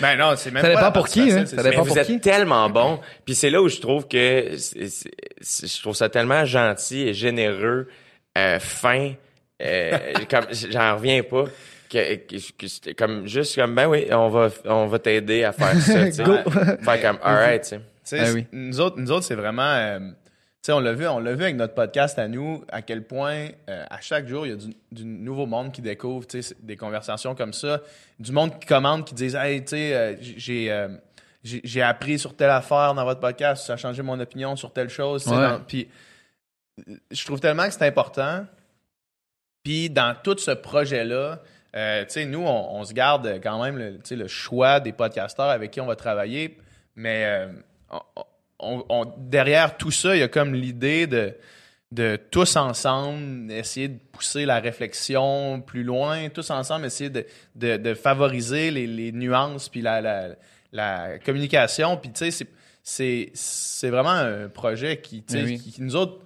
ben 0.00 0.16
non, 0.16 0.32
c'est 0.36 0.50
même 0.50 0.62
Ça 0.62 0.68
pas 0.68 0.74
dépend 0.74 0.80
la 0.86 0.90
pour 0.92 1.08
qui, 1.08 1.20
facile, 1.20 1.38
hein. 1.38 1.46
Ça 1.46 1.56
ça. 1.56 1.62
dépend 1.62 1.84
Mais 1.84 1.90
vous 1.90 1.98
êtes 1.98 2.06
qui? 2.06 2.20
tellement 2.20 2.70
bon. 2.70 3.00
Puis 3.26 3.34
c'est 3.34 3.50
là 3.50 3.60
où 3.60 3.68
je 3.68 3.80
trouve 3.80 4.08
que 4.08 4.56
c'est- 4.56 4.88
c'est- 4.88 5.10
c'est- 5.40 5.76
je 5.76 5.82
trouve 5.82 5.94
ça 5.94 6.08
tellement 6.08 6.44
gentil 6.46 7.02
et 7.08 7.14
généreux, 7.14 7.88
euh, 8.38 8.58
fin. 8.60 9.12
euh, 9.62 9.98
comme 10.30 10.46
j'en 10.70 10.96
reviens 10.96 11.22
pas. 11.22 11.44
Que, 11.90 12.14
que- 12.16 12.92
comme 12.94 13.26
juste 13.28 13.54
comme 13.54 13.74
ben 13.74 13.86
oui, 13.86 14.06
on 14.10 14.28
va 14.30 14.48
on 14.64 14.86
va 14.86 14.98
t'aider 14.98 15.44
à 15.44 15.52
faire 15.52 15.76
ça. 15.78 16.06
tu 16.06 16.12
sais. 16.12 16.24
Faire 16.82 17.02
comme 17.02 17.18
alright, 17.22 17.62
tu 17.62 17.76
sais. 18.02 18.18
Ah 18.18 18.32
oui. 18.34 18.46
nous 18.50 18.80
autres, 18.80 18.96
nous 18.98 19.12
autres, 19.12 19.24
c'est 19.26 19.34
vraiment, 19.34 19.62
euh, 19.74 19.98
on 20.68 20.78
l'a 20.80 20.92
vu, 20.92 21.06
on 21.08 21.18
l'a 21.18 21.34
vu 21.34 21.42
avec 21.42 21.56
notre 21.56 21.74
podcast 21.74 22.18
à 22.18 22.28
nous, 22.28 22.64
à 22.68 22.82
quel 22.82 23.02
point 23.04 23.48
euh, 23.68 23.84
à 23.90 24.00
chaque 24.00 24.28
jour 24.28 24.46
il 24.46 24.50
y 24.50 24.52
a 24.52 24.56
du, 24.56 24.72
du 24.92 25.04
nouveau 25.04 25.46
monde 25.46 25.72
qui 25.72 25.82
découvre, 25.82 26.24
tu 26.26 26.40
sais, 26.40 26.54
c'est 26.54 26.64
des 26.64 26.76
conversations 26.76 27.34
comme 27.34 27.52
ça, 27.52 27.80
du 28.20 28.30
monde 28.30 28.58
qui 28.60 28.66
commande, 28.66 29.04
qui 29.04 29.14
disent, 29.14 29.34
hey, 29.34 29.60
tu 29.62 29.70
sais, 29.70 29.94
euh, 29.94 30.14
j'ai, 30.20 30.70
euh, 30.70 30.88
j'ai, 31.42 31.60
j'ai 31.64 31.82
appris 31.82 32.18
sur 32.18 32.36
telle 32.36 32.50
affaire 32.50 32.94
dans 32.94 33.04
votre 33.04 33.18
podcast, 33.20 33.66
ça 33.66 33.72
a 33.72 33.76
changé 33.76 34.02
mon 34.02 34.20
opinion 34.20 34.54
sur 34.54 34.72
telle 34.72 34.88
chose, 34.88 35.26
Ouais. 35.26 35.36
dans- 35.36 35.60
puis 35.60 35.88
je 37.10 37.24
trouve 37.24 37.40
tellement 37.40 37.66
que 37.66 37.72
c'est 37.72 37.86
important. 37.86 38.46
Puis 39.64 39.90
dans 39.90 40.14
tout 40.22 40.36
ce 40.38 40.50
projet-là, 40.52 41.40
euh, 41.74 42.04
tu 42.04 42.10
sais, 42.10 42.24
nous, 42.24 42.40
on, 42.44 42.74
on 42.76 42.84
se 42.84 42.92
garde 42.92 43.40
quand 43.42 43.62
même 43.62 43.78
le, 43.78 43.98
le 44.10 44.28
choix 44.28 44.78
des 44.80 44.92
podcasteurs 44.92 45.48
avec 45.50 45.70
qui 45.72 45.80
on 45.80 45.86
va 45.86 45.96
travailler, 45.96 46.58
mais 46.94 47.24
euh, 47.26 47.48
on- 47.90 48.22
on- 48.62 48.84
on- 48.88 49.12
derrière 49.18 49.76
tout 49.76 49.90
ça, 49.90 50.14
il 50.16 50.20
y 50.20 50.22
a 50.22 50.28
comme 50.28 50.54
l'idée 50.54 51.06
de, 51.06 51.34
de 51.90 52.16
tous 52.30 52.56
ensemble 52.56 53.50
essayer 53.52 53.88
de 53.88 53.98
pousser 54.12 54.46
la 54.46 54.60
réflexion 54.60 55.60
plus 55.60 55.82
loin, 55.84 56.28
tous 56.30 56.50
ensemble 56.50 56.86
essayer 56.86 57.10
de, 57.10 57.26
de, 57.54 57.76
de 57.76 57.94
favoriser 57.94 58.70
les, 58.70 58.86
les 58.86 59.12
nuances 59.12 59.68
puis 59.68 59.82
la, 59.82 60.00
la, 60.00 60.28
la 60.72 61.18
communication. 61.18 61.96
Puis 61.96 62.10
tu 62.12 62.18
sais, 62.24 62.30
c'est- 62.30 62.48
c'est 62.84 63.30
c'est 63.34 63.90
vraiment 63.90 64.10
un 64.10 64.48
projet 64.48 65.00
qui, 65.00 65.22
oui. 65.32 65.58
qui, 65.60 65.70
qui 65.72 65.82
nous 65.82 65.94
autres, 65.94 66.18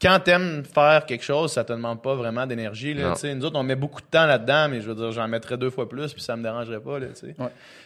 quand 0.00 0.20
t'aimes 0.24 0.62
faire 0.64 1.06
quelque 1.06 1.24
chose, 1.24 1.52
ça 1.52 1.64
te 1.64 1.72
demande 1.72 2.02
pas 2.02 2.14
vraiment 2.14 2.46
d'énergie. 2.46 2.92
là, 2.94 3.08
Non. 3.08 3.12
tu 3.14 3.20
sais. 3.20 3.34
Nous 3.34 3.44
autres, 3.44 3.58
on 3.58 3.62
met 3.62 3.76
beaucoup 3.76 4.00
de 4.02 4.06
temps 4.06 4.26
là-dedans, 4.26 4.68
mais 4.68 4.80
je 4.82 4.88
veux 4.88 4.94
dire, 4.94 5.10
j'en 5.12 5.26
mettrais 5.28 5.56
deux 5.56 5.70
fois 5.70 5.88
plus, 5.88 6.12
puis 6.12 6.22
ça 6.22 6.36
me 6.36 6.42
dérangerait 6.42 6.80
pas. 6.80 6.98
Là, 6.98 7.06
tu 7.18 7.26
sais. 7.28 7.34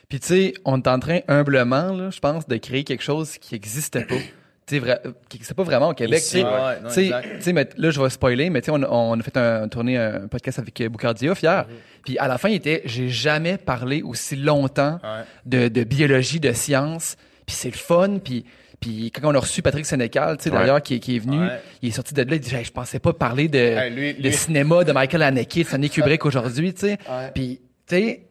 Puis 0.09 0.19
tu 0.21 0.27
sais, 0.27 0.55
on 0.65 0.79
est 0.79 0.89
en 0.89 0.99
train 0.99 1.21
humblement, 1.29 1.93
là, 1.93 2.11
je 2.11 2.19
pense, 2.19 2.49
de 2.49 2.57
créer 2.57 2.83
quelque 2.85 3.03
chose 3.05 3.39
qui 3.39 3.55
n'existait 3.55 4.05
pas. 4.05 4.15
Tu 4.67 4.79
sais, 4.79 4.87
vra- 4.87 5.01
qui 5.29 5.37
n'existait 5.39 5.55
pas 5.55 5.65
vraiment 5.65 5.89
au 5.89 5.95
Québec. 5.95 6.21
Ici. 6.21 6.45
Ouais, 6.45 6.45
ouais, 6.45 7.53
mais 7.53 7.69
là, 7.77 7.91
je 7.91 8.01
vais 8.01 8.09
spoiler, 8.09 8.51
mais 8.51 8.61
tu 8.61 8.67
sais, 8.67 8.71
on, 8.71 8.85
on 8.85 9.19
a 9.19 9.23
fait 9.25 9.37
un, 9.37 9.67
tourné 9.67 9.97
un 9.99 10.29
podcast 10.29 10.61
avec 10.61 10.81
Boucardia 10.89 11.33
hier. 11.43 11.67
Puis 12.05 12.17
à 12.19 12.29
la 12.29 12.39
fin, 12.39 12.51
il 12.51 12.55
était, 12.55 12.83
j'ai 12.85 13.09
jamais 13.09 13.57
parlé 13.59 14.01
aussi 14.03 14.37
longtemps 14.37 15.01
Ouais. 15.03 15.25
de, 15.45 15.67
de 15.69 15.83
biologie, 15.83 16.39
de 16.39 16.53
science. 16.53 17.17
Puis 17.47 17.57
c'est 17.57 17.71
le 17.71 17.77
fun. 17.79 18.19
Puis, 18.23 18.45
puis 18.81 19.11
quand 19.11 19.31
on 19.31 19.35
a 19.35 19.39
reçu 19.39 19.61
Patrick 19.63 19.85
Sénécal, 19.87 20.37
tu 20.39 20.45
sais, 20.45 20.51
d'ailleurs, 20.51 20.83
qui, 20.83 20.95
est- 20.95 20.99
qui 21.01 21.17
est 21.17 21.19
venu, 21.19 21.39
Ouais. 21.41 21.61
il 21.83 21.91
est 21.91 21.93
sorti 21.93 22.15
de 22.15 22.23
là, 22.23 22.35
il 22.35 22.41
dit, 22.41 22.55
Hey, 22.55 22.65
je 22.65 22.73
pensais 22.73 22.99
pas 22.99 23.13
parler 23.13 23.49
de, 23.49 23.59
Hey, 23.59 23.91
lui- 23.95 24.15
de 24.15 24.23
lui- 24.23 24.33
cinéma 24.33 24.85
de 24.85 24.93
Michael 24.93 25.23
Haneke, 25.23 25.59
de 25.59 25.63
Stanley 25.65 25.89
Kubrick 25.91 26.25
aujourd'hui, 26.25 26.73
tu 26.75 26.81
sais. 26.81 26.99
Ouais. 27.09 27.31
Puis, 27.35 27.61
tu 27.87 27.95
sais, 27.97 28.27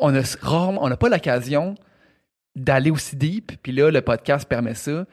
on 0.00 0.14
a 0.14 0.22
rarement, 0.40 0.82
on 0.82 0.88
n'a 0.88 0.96
pas 0.96 1.08
l'occasion 1.08 1.74
d'aller 2.56 2.90
aussi 2.90 3.16
deep. 3.16 3.52
Puis 3.62 3.72
là, 3.72 3.90
le 3.90 4.00
podcast 4.02 4.46
permet 4.48 4.74
ça. 4.74 5.06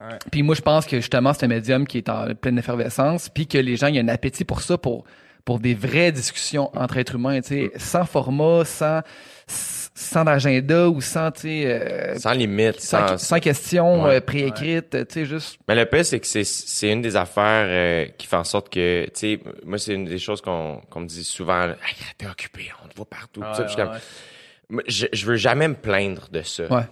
Ouais. 0.00 0.18
Puis 0.32 0.42
moi, 0.42 0.54
je 0.54 0.62
pense 0.62 0.86
que 0.86 0.96
justement, 0.96 1.32
c'est 1.32 1.44
un 1.44 1.48
médium 1.48 1.86
qui 1.86 1.98
est 1.98 2.08
en 2.08 2.34
pleine 2.34 2.58
effervescence, 2.58 3.28
puis 3.28 3.46
que 3.46 3.58
les 3.58 3.76
gens, 3.76 3.86
il 3.88 3.94
y 3.96 3.98
a 3.98 4.02
un 4.02 4.08
appétit 4.08 4.44
pour 4.44 4.60
ça, 4.62 4.76
pour, 4.78 5.04
pour 5.44 5.60
des 5.60 5.74
vraies 5.74 6.10
discussions 6.12 6.70
entre 6.76 6.96
êtres 6.96 7.14
humains, 7.16 7.40
tu 7.42 7.48
sais, 7.48 7.72
sans 7.76 8.04
format, 8.06 8.64
sans, 8.64 9.00
sans 9.96 10.26
agenda 10.26 10.88
ou 10.88 11.00
sans, 11.00 11.30
tu 11.30 11.42
sais, 11.42 11.64
euh, 11.66 12.18
Sans 12.18 12.32
limite, 12.32 12.80
sans, 12.80 13.06
sans, 13.10 13.18
sans 13.18 13.38
questions 13.40 14.04
Ouais. 14.04 14.16
euh, 14.16 14.20
préécrites, 14.20 14.90
tu 14.90 15.04
sais, 15.08 15.24
juste... 15.24 15.58
Mais 15.68 15.76
le 15.76 15.86
pire, 15.86 16.04
c'est 16.04 16.18
que 16.18 16.26
c'est, 16.26 16.42
c'est 16.44 16.90
une 16.90 17.00
des 17.00 17.14
affaires 17.14 17.66
euh, 17.68 18.06
qui 18.18 18.26
fait 18.26 18.36
en 18.36 18.42
sorte 18.44 18.68
que, 18.72 19.04
tu 19.06 19.10
sais, 19.14 19.40
moi, 19.64 19.78
c'est 19.78 19.94
une 19.94 20.04
des 20.06 20.18
choses 20.18 20.40
qu'on, 20.40 20.80
qu'on 20.90 21.00
me 21.00 21.06
dit 21.06 21.22
souvent, 21.22 21.72
t'es 22.18 22.26
occupé, 22.26 22.72
on 22.84 22.88
te 22.88 22.96
voit 22.96 23.06
partout. 23.08 23.40
Ça, 23.54 23.66
je 23.68 23.76
comme, 23.76 23.90
ouais. 23.90 23.98
moi, 24.68 24.82
je, 24.88 25.06
je 25.12 25.26
veux 25.26 25.36
jamais 25.36 25.68
me 25.68 25.74
plaindre 25.74 26.28
de 26.30 26.42
ça. 26.42 26.64
Ouais. 26.64 26.82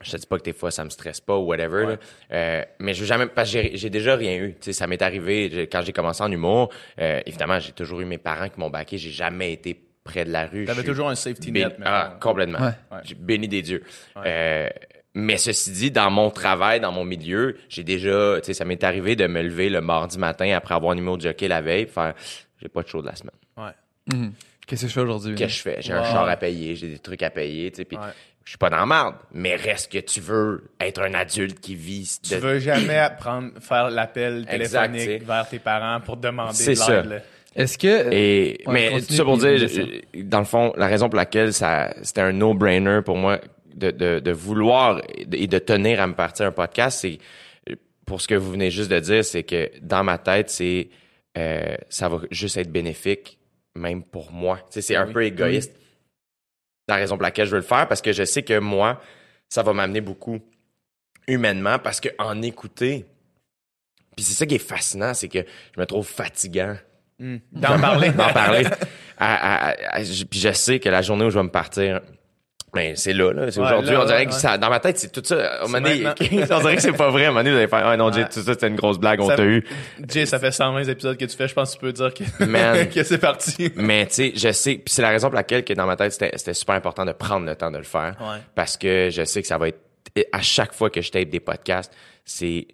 Je 0.00 0.12
te 0.12 0.16
dis 0.16 0.26
pas 0.26 0.38
que 0.38 0.44
des 0.44 0.52
fois 0.52 0.70
ça 0.70 0.84
me 0.84 0.90
stresse 0.90 1.20
pas 1.20 1.36
ou 1.36 1.46
whatever, 1.46 1.84
là. 1.84 1.96
Euh, 2.30 2.64
mais 2.78 2.94
je 2.94 3.00
veux 3.00 3.06
jamais 3.06 3.26
parce 3.26 3.52
que 3.52 3.58
j'ai, 3.74 3.90
déjà 3.90 4.14
rien 4.14 4.36
eu. 4.36 4.52
Tu 4.52 4.66
sais, 4.66 4.72
ça 4.72 4.86
m'est 4.86 5.02
arrivé 5.02 5.68
quand 5.72 5.82
j'ai 5.84 5.92
commencé 5.92 6.22
en 6.22 6.30
humour. 6.30 6.70
euh, 7.00 7.20
évidemment, 7.26 7.58
j'ai 7.58 7.72
toujours 7.72 8.00
eu 8.00 8.04
mes 8.04 8.16
parents 8.18 8.48
qui 8.48 8.60
m'ont 8.60 8.70
baqué. 8.70 8.96
J'ai 8.96 9.10
jamais 9.10 9.52
été 9.52 9.74
près 10.08 10.24
de 10.24 10.30
la 10.32 10.46
rue. 10.46 10.64
T'avais 10.64 10.82
toujours 10.84 11.08
un 11.08 11.14
safety 11.14 11.52
net. 11.52 11.76
Ah, 11.84 12.16
complètement. 12.20 12.58
Ouais. 12.60 12.98
J'ai 13.04 13.14
béni 13.14 13.46
des 13.48 13.62
dieux. 13.62 13.82
Euh, 14.24 14.68
mais 15.14 15.36
ceci 15.36 15.70
dit, 15.72 15.90
dans 15.90 16.10
mon 16.10 16.30
travail, 16.30 16.80
dans 16.80 16.92
mon 16.92 17.04
milieu, 17.04 17.56
j'ai 17.68 17.82
déjà, 17.84 18.36
tu 18.40 18.46
sais, 18.46 18.54
ça 18.54 18.64
m'est 18.64 18.82
arrivé 18.84 19.16
de 19.16 19.26
me 19.26 19.42
lever 19.42 19.68
le 19.68 19.80
mardi 19.80 20.18
matin 20.18 20.50
après 20.54 20.74
avoir 20.74 20.92
un 20.92 20.96
numéro 20.96 21.16
de 21.16 21.22
jockey 21.22 21.48
la 21.48 21.60
veille, 21.60 21.86
faire, 21.86 22.14
j'ai 22.60 22.68
pas 22.68 22.82
de 22.82 22.88
show 22.88 23.00
de 23.02 23.06
la 23.06 23.16
semaine. 23.16 23.32
Ouais. 23.56 24.16
Mhm. 24.16 24.32
Qu'est-ce 24.66 24.82
que 24.82 24.88
je 24.88 24.92
fais 24.92 25.00
aujourd'hui? 25.00 25.34
Qu'est-ce 25.34 25.62
que 25.62 25.70
je 25.70 25.76
fais? 25.76 25.82
J'ai 25.82 25.92
un 25.92 26.04
char 26.04 26.28
à 26.28 26.36
payer, 26.36 26.74
j'ai 26.76 26.88
des 26.88 26.98
trucs 26.98 27.22
à 27.22 27.30
payer, 27.30 27.70
tu 27.70 27.78
sais, 27.78 27.84
puis 27.84 27.96
Ouais. 27.96 28.04
je 28.44 28.50
suis 28.50 28.58
pas 28.58 28.68
dans 28.70 28.76
la 28.76 28.86
merde. 28.86 29.14
Mais 29.32 29.56
reste 29.56 29.90
que 29.90 29.98
tu 29.98 30.20
veux 30.20 30.70
être 30.78 31.00
un 31.02 31.14
adulte 31.14 31.58
qui 31.58 31.74
vit 31.74 32.08
Tu 32.22 32.34
de- 32.34 32.38
veux 32.40 32.58
jamais 32.58 33.08
prendre, 33.18 33.50
faire 33.60 33.90
l'appel 33.90 34.44
téléphonique 34.46 35.20
tu 35.20 35.24
vers 35.24 35.48
tes 35.48 35.58
parents 35.58 36.00
pour 36.00 36.16
demander 36.18 36.52
C'est 36.54 36.70
de 36.72 36.74
ça. 36.76 37.02
l'aide. 37.02 37.22
Est-ce 37.58 37.76
que... 37.76 38.12
Et, 38.12 38.62
Ouais, 38.66 38.72
mais 38.72 39.00
tout 39.02 39.12
ça 39.12 39.24
pour 39.24 39.36
dire, 39.36 39.58
dans 40.14 40.38
le 40.38 40.44
fond, 40.44 40.72
la 40.76 40.86
raison 40.86 41.08
pour 41.08 41.16
laquelle 41.16 41.52
ça, 41.52 41.92
c'était 42.02 42.20
un 42.20 42.32
no-brainer 42.32 43.00
pour 43.04 43.16
moi 43.16 43.40
de, 43.74 43.90
de, 43.90 44.20
de 44.20 44.30
vouloir 44.32 45.02
et 45.16 45.46
de, 45.46 45.58
tenir 45.58 46.00
à 46.00 46.06
me 46.06 46.14
partir 46.14 46.46
un 46.46 46.52
podcast, 46.52 47.00
c'est, 47.00 47.18
pour 48.06 48.20
ce 48.20 48.28
que 48.28 48.34
vous 48.34 48.52
venez 48.52 48.70
juste 48.70 48.90
de 48.90 48.98
dire, 49.00 49.24
c'est 49.24 49.42
que 49.42 49.70
dans 49.82 50.02
ma 50.04 50.18
tête, 50.18 50.50
c'est, 50.50 50.88
euh, 51.36 51.76
ça 51.88 52.08
va 52.08 52.20
juste 52.30 52.56
être 52.56 52.70
bénéfique, 52.72 53.38
même 53.74 54.02
pour 54.02 54.32
moi. 54.32 54.58
Tu 54.58 54.74
sais, 54.74 54.80
c'est 54.82 54.96
un 54.96 55.06
Oui. 55.08 55.12
peu 55.12 55.24
égoïste. 55.24 55.74
La 56.88 56.94
raison 56.96 57.16
pour 57.16 57.22
laquelle 57.24 57.46
je 57.46 57.50
veux 57.50 57.58
le 57.58 57.62
faire, 57.62 57.86
parce 57.86 58.00
que 58.00 58.12
je 58.12 58.24
sais 58.24 58.42
que 58.42 58.58
moi, 58.58 59.00
ça 59.48 59.62
va 59.62 59.72
m'amener 59.72 60.00
beaucoup 60.00 60.40
humainement, 61.26 61.78
parce 61.78 62.00
que 62.00 62.08
en 62.18 62.40
écouter, 62.40 63.04
puis 64.16 64.24
c'est 64.24 64.32
ça 64.34 64.46
qui 64.46 64.54
est 64.54 64.58
fascinant, 64.58 65.12
c'est 65.12 65.28
que 65.28 65.40
je 65.74 65.80
me 65.80 65.86
trouve 65.86 66.06
fatigant 66.06 66.76
D'en 67.20 67.78
parler. 67.80 68.10
d'en 68.10 68.28
parler. 68.32 68.64
À- 69.18 69.68
à- 69.70 69.96
à- 69.96 70.04
je- 70.04 70.24
puis 70.24 70.38
je 70.38 70.52
sais 70.52 70.78
que 70.78 70.88
la 70.88 71.02
journée 71.02 71.24
où 71.24 71.30
je 71.30 71.38
vais 71.38 71.44
me 71.44 71.50
partir, 71.50 72.00
ben 72.74 72.94
c'est 72.94 73.12
là, 73.14 73.32
là. 73.32 73.50
C'est 73.50 73.58
Ouais, 73.60 73.66
aujourd'hui. 73.66 73.96
on 73.96 74.04
dirait 74.04 74.18
ouais, 74.18 74.26
que 74.26 74.30
ouais. 74.32 74.38
ça, 74.38 74.58
dans 74.58 74.68
ma 74.70 74.78
tête, 74.78 74.98
c'est 74.98 75.10
tout 75.10 75.22
ça. 75.24 75.60
Moment 75.62 75.80
donné, 75.80 76.04
on 76.50 76.58
dirait 76.60 76.76
que 76.76 76.82
c'est 76.82 76.92
pas 76.92 77.08
vrai. 77.10 77.24
À 77.24 77.28
un 77.28 77.30
moment 77.30 77.40
donné, 77.40 77.50
vous 77.50 77.56
allez 77.56 77.66
faire, 77.66 77.84
ah 77.86 77.96
non, 77.96 78.12
Jay, 78.12 78.22
Ouais. 78.22 78.28
tout 78.28 78.40
ça, 78.40 78.52
c'était 78.52 78.68
une 78.68 78.76
grosse 78.76 78.98
blague, 79.00 79.20
on 79.20 79.26
t'a 79.26 79.42
eu. 79.44 79.64
Jay, 80.06 80.26
ça 80.26 80.38
fait 80.38 80.52
120 80.52 80.84
épisodes 80.84 81.16
que 81.16 81.24
tu 81.24 81.36
fais. 81.36 81.48
Je 81.48 81.54
pense 81.54 81.70
que 81.70 81.74
tu 81.76 81.80
peux 81.80 81.92
dire 81.92 82.12
que, 82.14 82.44
Man. 82.44 82.88
que 82.94 83.02
c'est 83.02 83.18
parti. 83.18 83.72
Mais 83.74 84.06
tu 84.06 84.14
sais, 84.14 84.32
je 84.36 84.52
sais, 84.52 84.74
puis 84.74 84.94
c'est 84.94 85.02
la 85.02 85.08
raison 85.08 85.28
pour 85.28 85.36
laquelle 85.36 85.64
que 85.64 85.72
dans 85.72 85.86
ma 85.86 85.96
tête, 85.96 86.12
c'était 86.12 86.30
c'était 86.36 86.54
super 86.54 86.74
important 86.76 87.04
de 87.04 87.12
prendre 87.12 87.46
le 87.46 87.56
temps 87.56 87.70
de 87.72 87.78
le 87.78 87.84
faire. 87.84 88.14
Ouais. 88.20 88.38
Parce 88.54 88.76
que 88.76 89.08
je 89.10 89.24
sais 89.24 89.40
que 89.42 89.48
ça 89.48 89.58
va 89.58 89.68
être, 89.68 89.80
à 90.32 90.42
chaque 90.42 90.74
fois 90.74 90.90
que 90.90 91.00
je 91.00 91.10
tape 91.10 91.30
des 91.30 91.40
podcasts, 91.40 91.92
c'est 92.24 92.68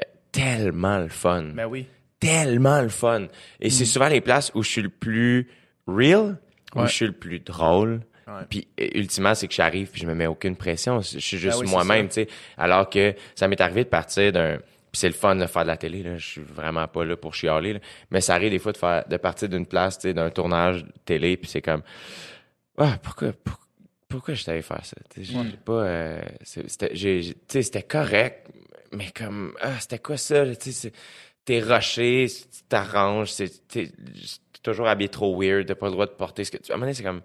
euh, 0.00 0.04
tellement 0.32 0.98
le 0.98 1.08
fun. 1.08 1.44
Ben 1.54 1.66
oui. 1.66 1.86
Tellement 2.24 2.80
le 2.82 2.88
fun. 2.88 3.26
Et 3.60 3.70
c'est 3.70 3.84
souvent 3.84 4.08
les 4.08 4.20
places 4.20 4.50
où 4.54 4.62
je 4.62 4.68
suis 4.70 4.82
le 4.82 4.88
plus 4.88 5.48
real, 5.86 6.38
où 6.74 6.80
Ouais. 6.80 6.86
je 6.88 6.92
suis 6.92 7.06
le 7.06 7.12
plus 7.12 7.40
drôle. 7.40 8.00
Ouais. 8.26 8.32
Puis 8.48 8.66
euh, 8.80 8.88
ultimement, 8.94 9.34
c'est 9.34 9.46
que 9.48 9.54
j'arrive 9.54 9.90
puis 9.90 10.00
je 10.00 10.06
me 10.06 10.14
mets 10.14 10.26
aucune 10.26 10.56
pression. 10.56 11.00
Je 11.02 11.18
suis 11.18 11.36
juste 11.38 11.56
Ah 11.56 11.60
oui, 11.60 11.66
c'est 11.68 11.72
moi-même, 11.74 12.08
tu 12.08 12.14
sais. 12.14 12.28
Alors 12.56 12.88
que 12.88 13.14
ça 13.34 13.48
m'est 13.48 13.60
arrivé 13.60 13.84
de 13.84 13.88
partir 13.90 14.32
d'un... 14.32 14.56
Puis 14.90 15.00
c'est 15.00 15.08
le 15.08 15.14
fun 15.14 15.34
de 15.36 15.44
faire 15.46 15.62
de 15.62 15.66
la 15.68 15.76
télé, 15.76 16.02
là. 16.02 16.16
Je 16.16 16.24
suis 16.26 16.40
vraiment 16.40 16.86
pas 16.88 17.04
là 17.04 17.16
pour 17.16 17.34
chialer, 17.34 17.74
là. 17.74 17.80
Mais 18.10 18.20
ça 18.20 18.34
arrive 18.34 18.50
des 18.50 18.58
fois 18.58 18.72
de 18.72 18.76
faire 18.78 19.04
de 19.06 19.16
partir 19.18 19.48
d'une 19.48 19.66
place, 19.66 19.98
tu 19.98 20.02
sais, 20.08 20.14
d'un 20.14 20.30
tournage 20.30 20.86
télé, 21.04 21.36
puis 21.36 21.50
c'est 21.50 21.62
comme... 21.62 21.82
Ah, 22.78 22.96
pourquoi... 23.02 23.32
pour- 23.32 23.58
pourquoi 24.08 24.34
je 24.34 24.44
t'avais 24.44 24.62
faire 24.62 24.84
ça? 24.84 24.96
J'ai 25.16 25.24
j'ai 25.24 25.34
pas... 25.64 25.72
euh, 25.72 26.22
c'était 26.44 27.82
correct, 27.82 28.46
mais 28.92 29.10
comme... 29.14 29.52
Ah, 29.60 29.72
c'était 29.80 29.98
quoi 29.98 30.16
ça? 30.16 30.44
T'es 31.44 31.60
rushé, 31.60 32.26
tu 32.28 32.62
t'arranges, 32.68 33.30
c'est- 33.32 33.66
t'es 33.68 33.90
toujours 34.62 34.88
habillé 34.88 35.08
trop 35.08 35.38
weird, 35.40 35.66
t'as 35.66 35.74
pas 35.74 35.86
le 35.86 35.92
droit 35.92 36.06
de 36.06 36.12
porter 36.12 36.44
ce 36.44 36.50
que 36.50 36.56
tu... 36.56 36.70
À 36.72 36.74
un 36.74 36.78
moment 36.78 36.86
donné, 36.86 36.94
c'est 36.94 37.02
comme... 37.02 37.20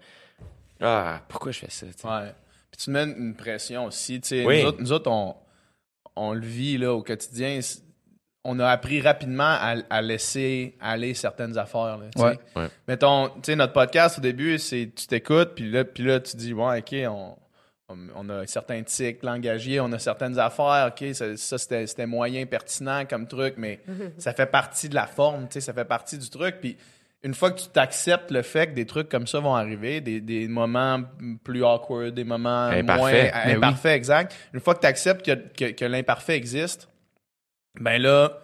Ah, 0.80 1.22
pourquoi 1.28 1.52
je 1.52 1.60
fais 1.60 1.70
ça? 1.70 1.86
tu 1.86 1.92
sais? 1.96 2.06
Ouais. 2.08 2.32
Puis 2.70 2.78
tu 2.78 2.84
te 2.86 2.90
mets 2.90 3.04
une 3.04 3.34
pression 3.34 3.86
aussi. 3.86 4.20
Tu 4.20 4.28
sais, 4.28 4.44
Oui. 4.46 4.62
nous, 4.62 4.68
autres, 4.68 4.80
nous 4.80 4.92
autres, 4.92 5.10
on, 5.10 5.34
on 6.16 6.32
le 6.34 6.40
vit 6.46 6.78
là, 6.78 6.92
au 6.94 7.02
quotidien. 7.02 7.60
On 8.44 8.58
a 8.58 8.66
appris 8.68 9.02
rapidement 9.02 9.44
à, 9.44 9.76
à 9.90 10.00
laisser 10.02 10.74
aller 10.80 11.12
certaines 11.12 11.58
affaires. 11.58 11.98
Là, 11.98 12.06
tu 12.14 12.18
sais. 12.20 12.26
Ouais. 12.26 12.38
Ouais. 12.56 12.68
Mettons, 12.88 13.28
tu 13.28 13.40
sais, 13.44 13.56
notre 13.56 13.74
podcast 13.74 14.18
au 14.18 14.22
début, 14.22 14.58
c'est 14.58 14.90
tu 14.94 15.06
t'écoutes, 15.06 15.54
puis 15.54 15.70
là, 15.70 15.84
puis 15.84 16.04
là, 16.04 16.20
tu 16.20 16.36
dis, 16.36 16.54
ouais, 16.54 16.78
OK, 16.78 16.94
on, 17.08 17.36
on, 17.90 17.98
on 18.14 18.28
a 18.30 18.46
certains 18.46 18.82
tics 18.82 19.22
langagiers, 19.22 19.80
on 19.80 19.92
a 19.92 19.98
certaines 19.98 20.38
affaires, 20.38 20.92
OK, 20.92 21.14
ça, 21.14 21.36
ça, 21.36 21.58
c'était 21.58 21.86
c'était 21.86 22.06
moyen 22.06 22.46
pertinent 22.46 23.04
comme 23.04 23.26
truc, 23.26 23.54
mais 23.56 23.80
ça 24.18 24.32
fait 24.32 24.46
partie 24.46 24.88
de 24.88 24.94
la 24.94 25.06
forme, 25.06 25.48
tu 25.48 25.54
sais, 25.54 25.60
ça 25.60 25.72
fait 25.72 25.84
partie 25.84 26.18
du 26.18 26.30
truc. 26.30 26.56
Puis 26.60 26.76
une 27.22 27.34
fois 27.34 27.50
que 27.50 27.60
tu 27.60 27.68
t'acceptes 27.68 28.30
le 28.30 28.42
fait 28.42 28.68
que 28.68 28.74
des 28.74 28.86
trucs 28.86 29.08
comme 29.08 29.26
ça 29.26 29.40
vont 29.40 29.54
arriver, 29.54 30.00
des, 30.00 30.20
des 30.20 30.48
moments 30.48 31.02
plus 31.44 31.64
awkward, 31.64 32.14
des 32.14 32.24
moments 32.24 32.70
moins 32.70 33.12
oui. 33.12 33.28
imparfaits, 33.32 33.96
exact. 33.96 34.34
Une 34.54 34.60
fois 34.60 34.74
que 34.74 34.80
tu 34.80 34.86
acceptes 34.86 35.24
que, 35.24 35.32
que, 35.32 35.72
que 35.72 35.84
l'imparfait 35.84 36.36
existe, 36.36 36.88
ben 37.78 38.00
là, 38.00 38.40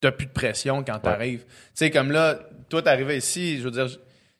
t'as 0.00 0.10
plus 0.10 0.26
de 0.26 0.32
pression 0.32 0.82
quand 0.82 0.98
t'arrives. 0.98 1.44
Tu 1.44 1.52
sais, 1.74 1.90
comme 1.90 2.10
là, 2.10 2.38
toi, 2.68 2.82
t'arrivais 2.82 3.18
ici, 3.18 3.58
je 3.58 3.64
veux 3.64 3.70
dire, 3.70 3.86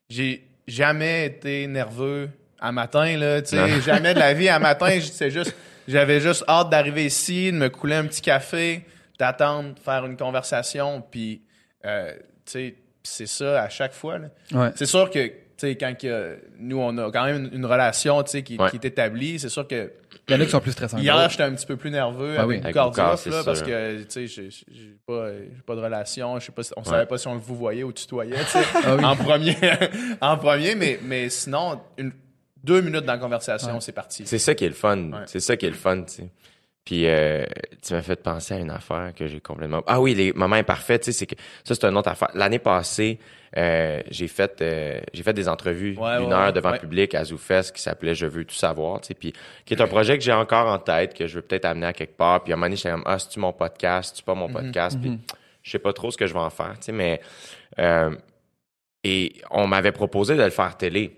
j'ai 0.09 0.45
jamais 0.67 1.27
été 1.27 1.67
nerveux 1.67 2.31
à 2.61 2.73
matin, 2.73 3.17
là, 3.17 3.41
tu 3.43 3.57
sais, 3.57 3.81
jamais 3.81 4.15
de 4.15 4.19
la 4.19 4.35
vie 4.35 4.49
à 4.49 4.59
matin, 4.59 4.99
c'est 5.01 5.31
juste, 5.31 5.55
j'avais 5.87 6.21
juste 6.21 6.45
hâte 6.49 6.71
d'arriver 6.71 7.07
ici, 7.07 7.53
de 7.53 7.57
me 7.57 7.69
couler 7.69 7.97
un 7.97 8.05
petit 8.07 8.23
café, 8.23 8.85
d'attendre, 9.19 9.75
de 9.75 9.79
faire 9.81 10.05
une 10.07 10.17
conversation, 10.17 11.03
puis, 11.11 11.43
euh, 11.85 12.13
tu 12.45 12.53
sais, 12.53 12.75
c'est 13.03 13.27
ça 13.27 13.63
à 13.63 13.69
chaque 13.69 13.93
fois, 13.93 14.19
là. 14.19 14.29
Ouais. 14.53 14.71
C'est 14.77 14.87
sûr 14.87 15.11
que, 15.11 15.27
tu 15.27 15.33
sais, 15.57 15.77
quand 15.77 15.97
que, 15.99 16.39
nous, 16.59 16.79
on 16.79 16.97
a 16.99 17.11
quand 17.11 17.25
même 17.25 17.47
une, 17.47 17.55
une 17.61 17.67
relation, 17.67 18.23
tu 18.23 18.31
sais, 18.33 18.43
qui, 18.43 18.57
Ouais. 18.59 18.71
qui 18.71 18.77
est 18.77 18.85
établie, 18.85 19.39
c'est 19.39 19.49
sûr 19.49 19.67
que 19.67 19.93
Il 20.29 20.35
y 20.35 20.37
en 20.37 20.41
a 20.41 20.45
qui 20.45 20.51
sont 20.51 20.61
plus 20.61 20.73
stressants. 20.73 20.99
Hier, 20.99 21.29
j'étais 21.31 21.43
un 21.45 21.53
petit 21.55 21.65
peu 21.67 21.77
plus 21.77 21.91
nerveux 21.91 22.37
Ah 22.39 22.47
oui. 22.47 22.61
avec 22.63 22.75
c'est 23.17 23.31
là, 23.31 23.43
parce 23.45 23.63
que, 23.63 24.03
tu 24.03 24.07
sais, 24.09 24.27
j'ai- 24.27 24.51
pas, 25.07 25.31
pas 25.67 25.75
de 25.75 25.81
relation. 25.81 26.39
Je 26.39 26.45
sais 26.47 26.53
pas 26.53 26.63
si- 26.63 26.73
on 26.77 26.85
savait 26.85 27.07
pas 27.07 27.17
si 27.17 27.27
on 27.29 27.35
le 27.35 27.41
vous 27.41 27.57
voyait 27.57 27.83
ou 27.83 27.93
tutoyait, 27.93 28.37
tu 28.41 28.51
sais, 28.51 28.59
Ah 28.85 28.95
oui. 28.97 29.05
en 29.05 29.17
premier, 29.17 29.57
en 30.21 30.37
premier, 30.37 30.75
mais, 30.75 30.99
mais 31.03 31.31
sinon, 31.31 31.81
une, 31.97 32.13
deux 32.65 32.81
minutes 32.81 33.05
dans 33.05 33.13
la 33.15 33.19
conversation, 33.19 33.81
c'est 33.81 33.93
parti. 33.93 34.25
C'est 34.27 34.39
ça 34.39 34.55
qui 34.55 34.65
est 34.65 34.69
le 34.69 34.75
fun. 34.75 35.11
Ouais. 35.11 35.19
C'est 35.27 35.41
ça 35.41 35.57
qui 35.57 35.67
est 35.67 35.71
le 35.71 35.75
fun, 35.77 36.03
tu 36.03 36.15
sais. 36.15 36.29
Puis 36.85 37.07
euh, 37.07 37.45
tu 37.83 37.93
m'as 37.93 38.01
fait 38.01 38.23
penser 38.23 38.55
à 38.55 38.59
une 38.59 38.71
affaire 38.71 39.13
que 39.15 39.27
j'ai 39.27 39.41
complètement. 39.41 39.83
Ah 39.87 40.01
oui, 40.01 40.15
les 40.15 40.33
moments 40.33 40.57
imparfaits, 40.57 41.03
tu 41.03 41.13
sais, 41.13 41.19
c'est 41.19 41.27
que 41.27 41.35
ça 41.63 41.75
c'est 41.75 41.85
une 41.85 41.99
autre 41.99 42.09
affaire. 42.09 42.31
L'année 42.33 42.59
passée, 42.59 43.19
euh, 43.59 44.01
j'ai 44.11 44.27
fait 44.27 44.63
euh, 44.63 44.99
j'ai 45.13 45.23
fait 45.23 45.35
des 45.35 45.51
entrevues 45.51 45.99
Ouais, 45.99 46.17
une 46.17 46.29
ouais, 46.29 46.33
heure 46.33 46.47
ouais. 46.47 46.53
devant 46.53 46.73
public 46.79 47.15
à 47.15 47.25
ZooFest 47.25 47.73
qui 47.75 47.83
s'appelait 47.83 48.15
Je 48.15 48.25
veux 48.25 48.43
tout 48.47 48.55
savoir, 48.55 49.03
tu 49.03 49.09
sais, 49.09 49.15
puis 49.15 49.35
qui 49.67 49.75
est 49.75 49.83
un 49.83 49.87
projet 49.87 50.17
que 50.17 50.25
j'ai 50.25 50.33
encore 50.33 50.67
en 50.67 50.79
tête 50.79 51.13
que 51.13 51.27
je 51.27 51.35
veux 51.37 51.43
peut-être 51.43 51.67
amener 51.67 51.87
à 51.89 51.93
quelque 51.93 52.17
part. 52.17 52.43
Puis 52.43 52.55
à 52.55 52.57
un 52.57 52.57
moment 52.57 52.67
donné, 52.69 52.77
j'étais 52.77 52.91
comme 52.91 53.03
ah 53.05 53.19
c'est 53.19 53.29
tu 53.29 53.39
mon 53.39 53.53
podcast, 53.53 54.15
c'est 54.17 54.25
pas 54.25 54.35
mon 54.35 54.49
podcast, 54.49 54.99
puis 54.99 55.19
je 55.63 55.71
sais 55.71 55.79
pas 55.79 55.93
trop 55.93 56.11
ce 56.11 56.17
que 56.17 56.27
je 56.27 56.33
vais 56.33 56.41
en 56.41 56.49
faire, 56.49 56.73
tu 56.79 56.87
sais, 56.87 56.93
mais 56.93 57.21
euh, 57.79 58.17
et 59.05 59.35
on 59.51 59.67
m'avait 59.67 59.93
proposé 59.93 60.37
de 60.37 60.43
le 60.43 60.49
faire 60.49 60.75
télé. 60.79 61.18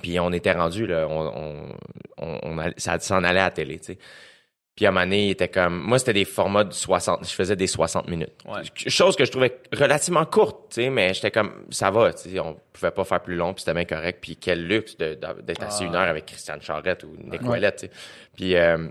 Puis 0.00 0.18
on 0.20 0.32
était 0.32 0.52
rendu 0.52 0.86
là, 0.86 1.06
on, 1.08 1.26
on, 1.26 1.76
on, 2.18 2.38
on 2.42 2.58
allait- 2.58 2.74
ça 2.78 2.98
s'en 3.00 3.22
allait 3.24 3.40
à 3.40 3.44
la 3.44 3.50
télé, 3.50 3.78
tu 3.78 3.86
sais. 3.92 3.98
Puis 4.74 4.86
à 4.86 4.88
un 4.88 4.92
moment 4.92 5.04
donné, 5.04 5.26
il 5.26 5.30
était 5.32 5.48
comme 5.48 5.78
moi 5.82 5.98
c'était 5.98 6.14
des 6.14 6.24
formats 6.24 6.64
de 6.64 6.72
60, 6.72 7.28
je 7.28 7.34
faisais 7.34 7.56
des 7.56 7.66
60 7.66 8.08
minutes. 8.08 8.32
Ouais. 8.46 8.62
Chose 8.88 9.16
que 9.16 9.24
je 9.26 9.30
trouvais 9.30 9.58
relativement 9.70 10.24
courte, 10.24 10.70
tu 10.70 10.82
sais, 10.82 10.88
mais 10.90 11.12
j'étais 11.12 11.30
comme 11.30 11.66
ça 11.70 11.90
va, 11.90 12.12
tu 12.14 12.30
sais, 12.30 12.40
on 12.40 12.56
pouvait 12.72 12.90
pas 12.90 13.04
faire 13.04 13.20
plus 13.20 13.36
long, 13.36 13.52
puis 13.52 13.62
c'était 13.64 13.74
bien 13.74 13.84
correct, 13.84 14.18
puis 14.22 14.36
quel 14.36 14.66
luxe 14.66 14.96
de- 14.96 15.14
de- 15.14 15.42
d'être 15.42 15.62
assis 15.62 15.82
Ah. 15.84 15.88
une 15.88 15.94
heure 15.94 16.08
avec 16.08 16.24
Christiane 16.24 16.62
Charrette 16.62 17.04
ou 17.04 17.14
Nick 17.30 17.42
Ouellet, 17.42 17.72
tu 17.72 17.78
sais. 17.86 17.90
Puis 18.34 18.56
euh, 18.56 18.88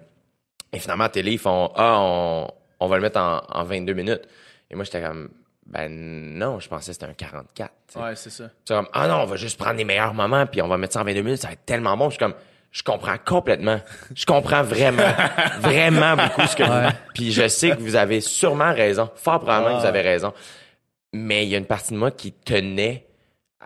et 0.71 0.77
finalement 0.79 1.05
à 1.05 1.07
la 1.07 1.11
télé, 1.13 1.31
ils 1.31 1.39
font 1.39 1.71
ah 1.75 1.97
on, 1.99 2.47
on 2.79 2.87
va 2.87 2.95
le 2.97 3.01
mettre 3.01 3.19
en, 3.19 3.41
en 3.49 3.63
22 3.63 3.93
minutes. 3.93 4.27
Et 4.69 4.75
moi 4.75 4.83
j'étais 4.85 5.01
comme 5.01 5.29
ben 5.71 5.89
non, 5.89 6.59
je 6.59 6.67
pensais 6.67 6.87
que 6.87 6.93
c'était 6.93 7.05
un 7.05 7.13
44. 7.13 7.71
tu 7.87 7.93
sais. 7.93 7.99
Ouais, 7.99 8.15
c'est 8.15 8.29
ça. 8.29 8.49
C'est 8.65 8.73
comme, 8.75 8.87
ah 8.93 9.07
non, 9.07 9.21
on 9.21 9.25
va 9.25 9.35
juste 9.37 9.57
prendre 9.57 9.77
les 9.77 9.85
meilleurs 9.85 10.13
moments, 10.13 10.45
puis 10.45 10.61
on 10.61 10.67
va 10.67 10.77
mettre 10.77 10.93
ça 10.93 11.01
en 11.01 11.05
22 11.05 11.21
minutes, 11.21 11.41
ça 11.41 11.47
va 11.47 11.53
être 11.53 11.65
tellement 11.65 11.95
bon. 11.95 12.05
Je 12.09 12.15
suis 12.15 12.19
comme, 12.19 12.33
je 12.71 12.83
comprends 12.83 13.15
complètement. 13.25 13.79
Je 14.15 14.25
comprends 14.25 14.63
vraiment, 14.63 15.11
vraiment 15.59 16.15
beaucoup 16.17 16.45
ce 16.47 16.55
que 16.55 16.63
Ouais. 16.63 16.87
vous... 16.87 16.93
Puis 17.13 17.31
je 17.31 17.47
sais 17.47 17.71
que 17.71 17.79
vous 17.81 17.95
avez 17.95 18.21
sûrement 18.21 18.73
raison. 18.73 19.09
Fort 19.15 19.39
probablement 19.39 19.75
que 19.75 19.79
vous 19.81 19.85
Ah. 19.85 19.89
avez 19.89 20.01
raison. 20.01 20.33
Mais 21.13 21.43
il 21.45 21.49
y 21.49 21.55
a 21.55 21.57
une 21.57 21.65
partie 21.65 21.93
de 21.93 21.97
moi 21.97 22.11
qui 22.11 22.31
tenait 22.31 23.05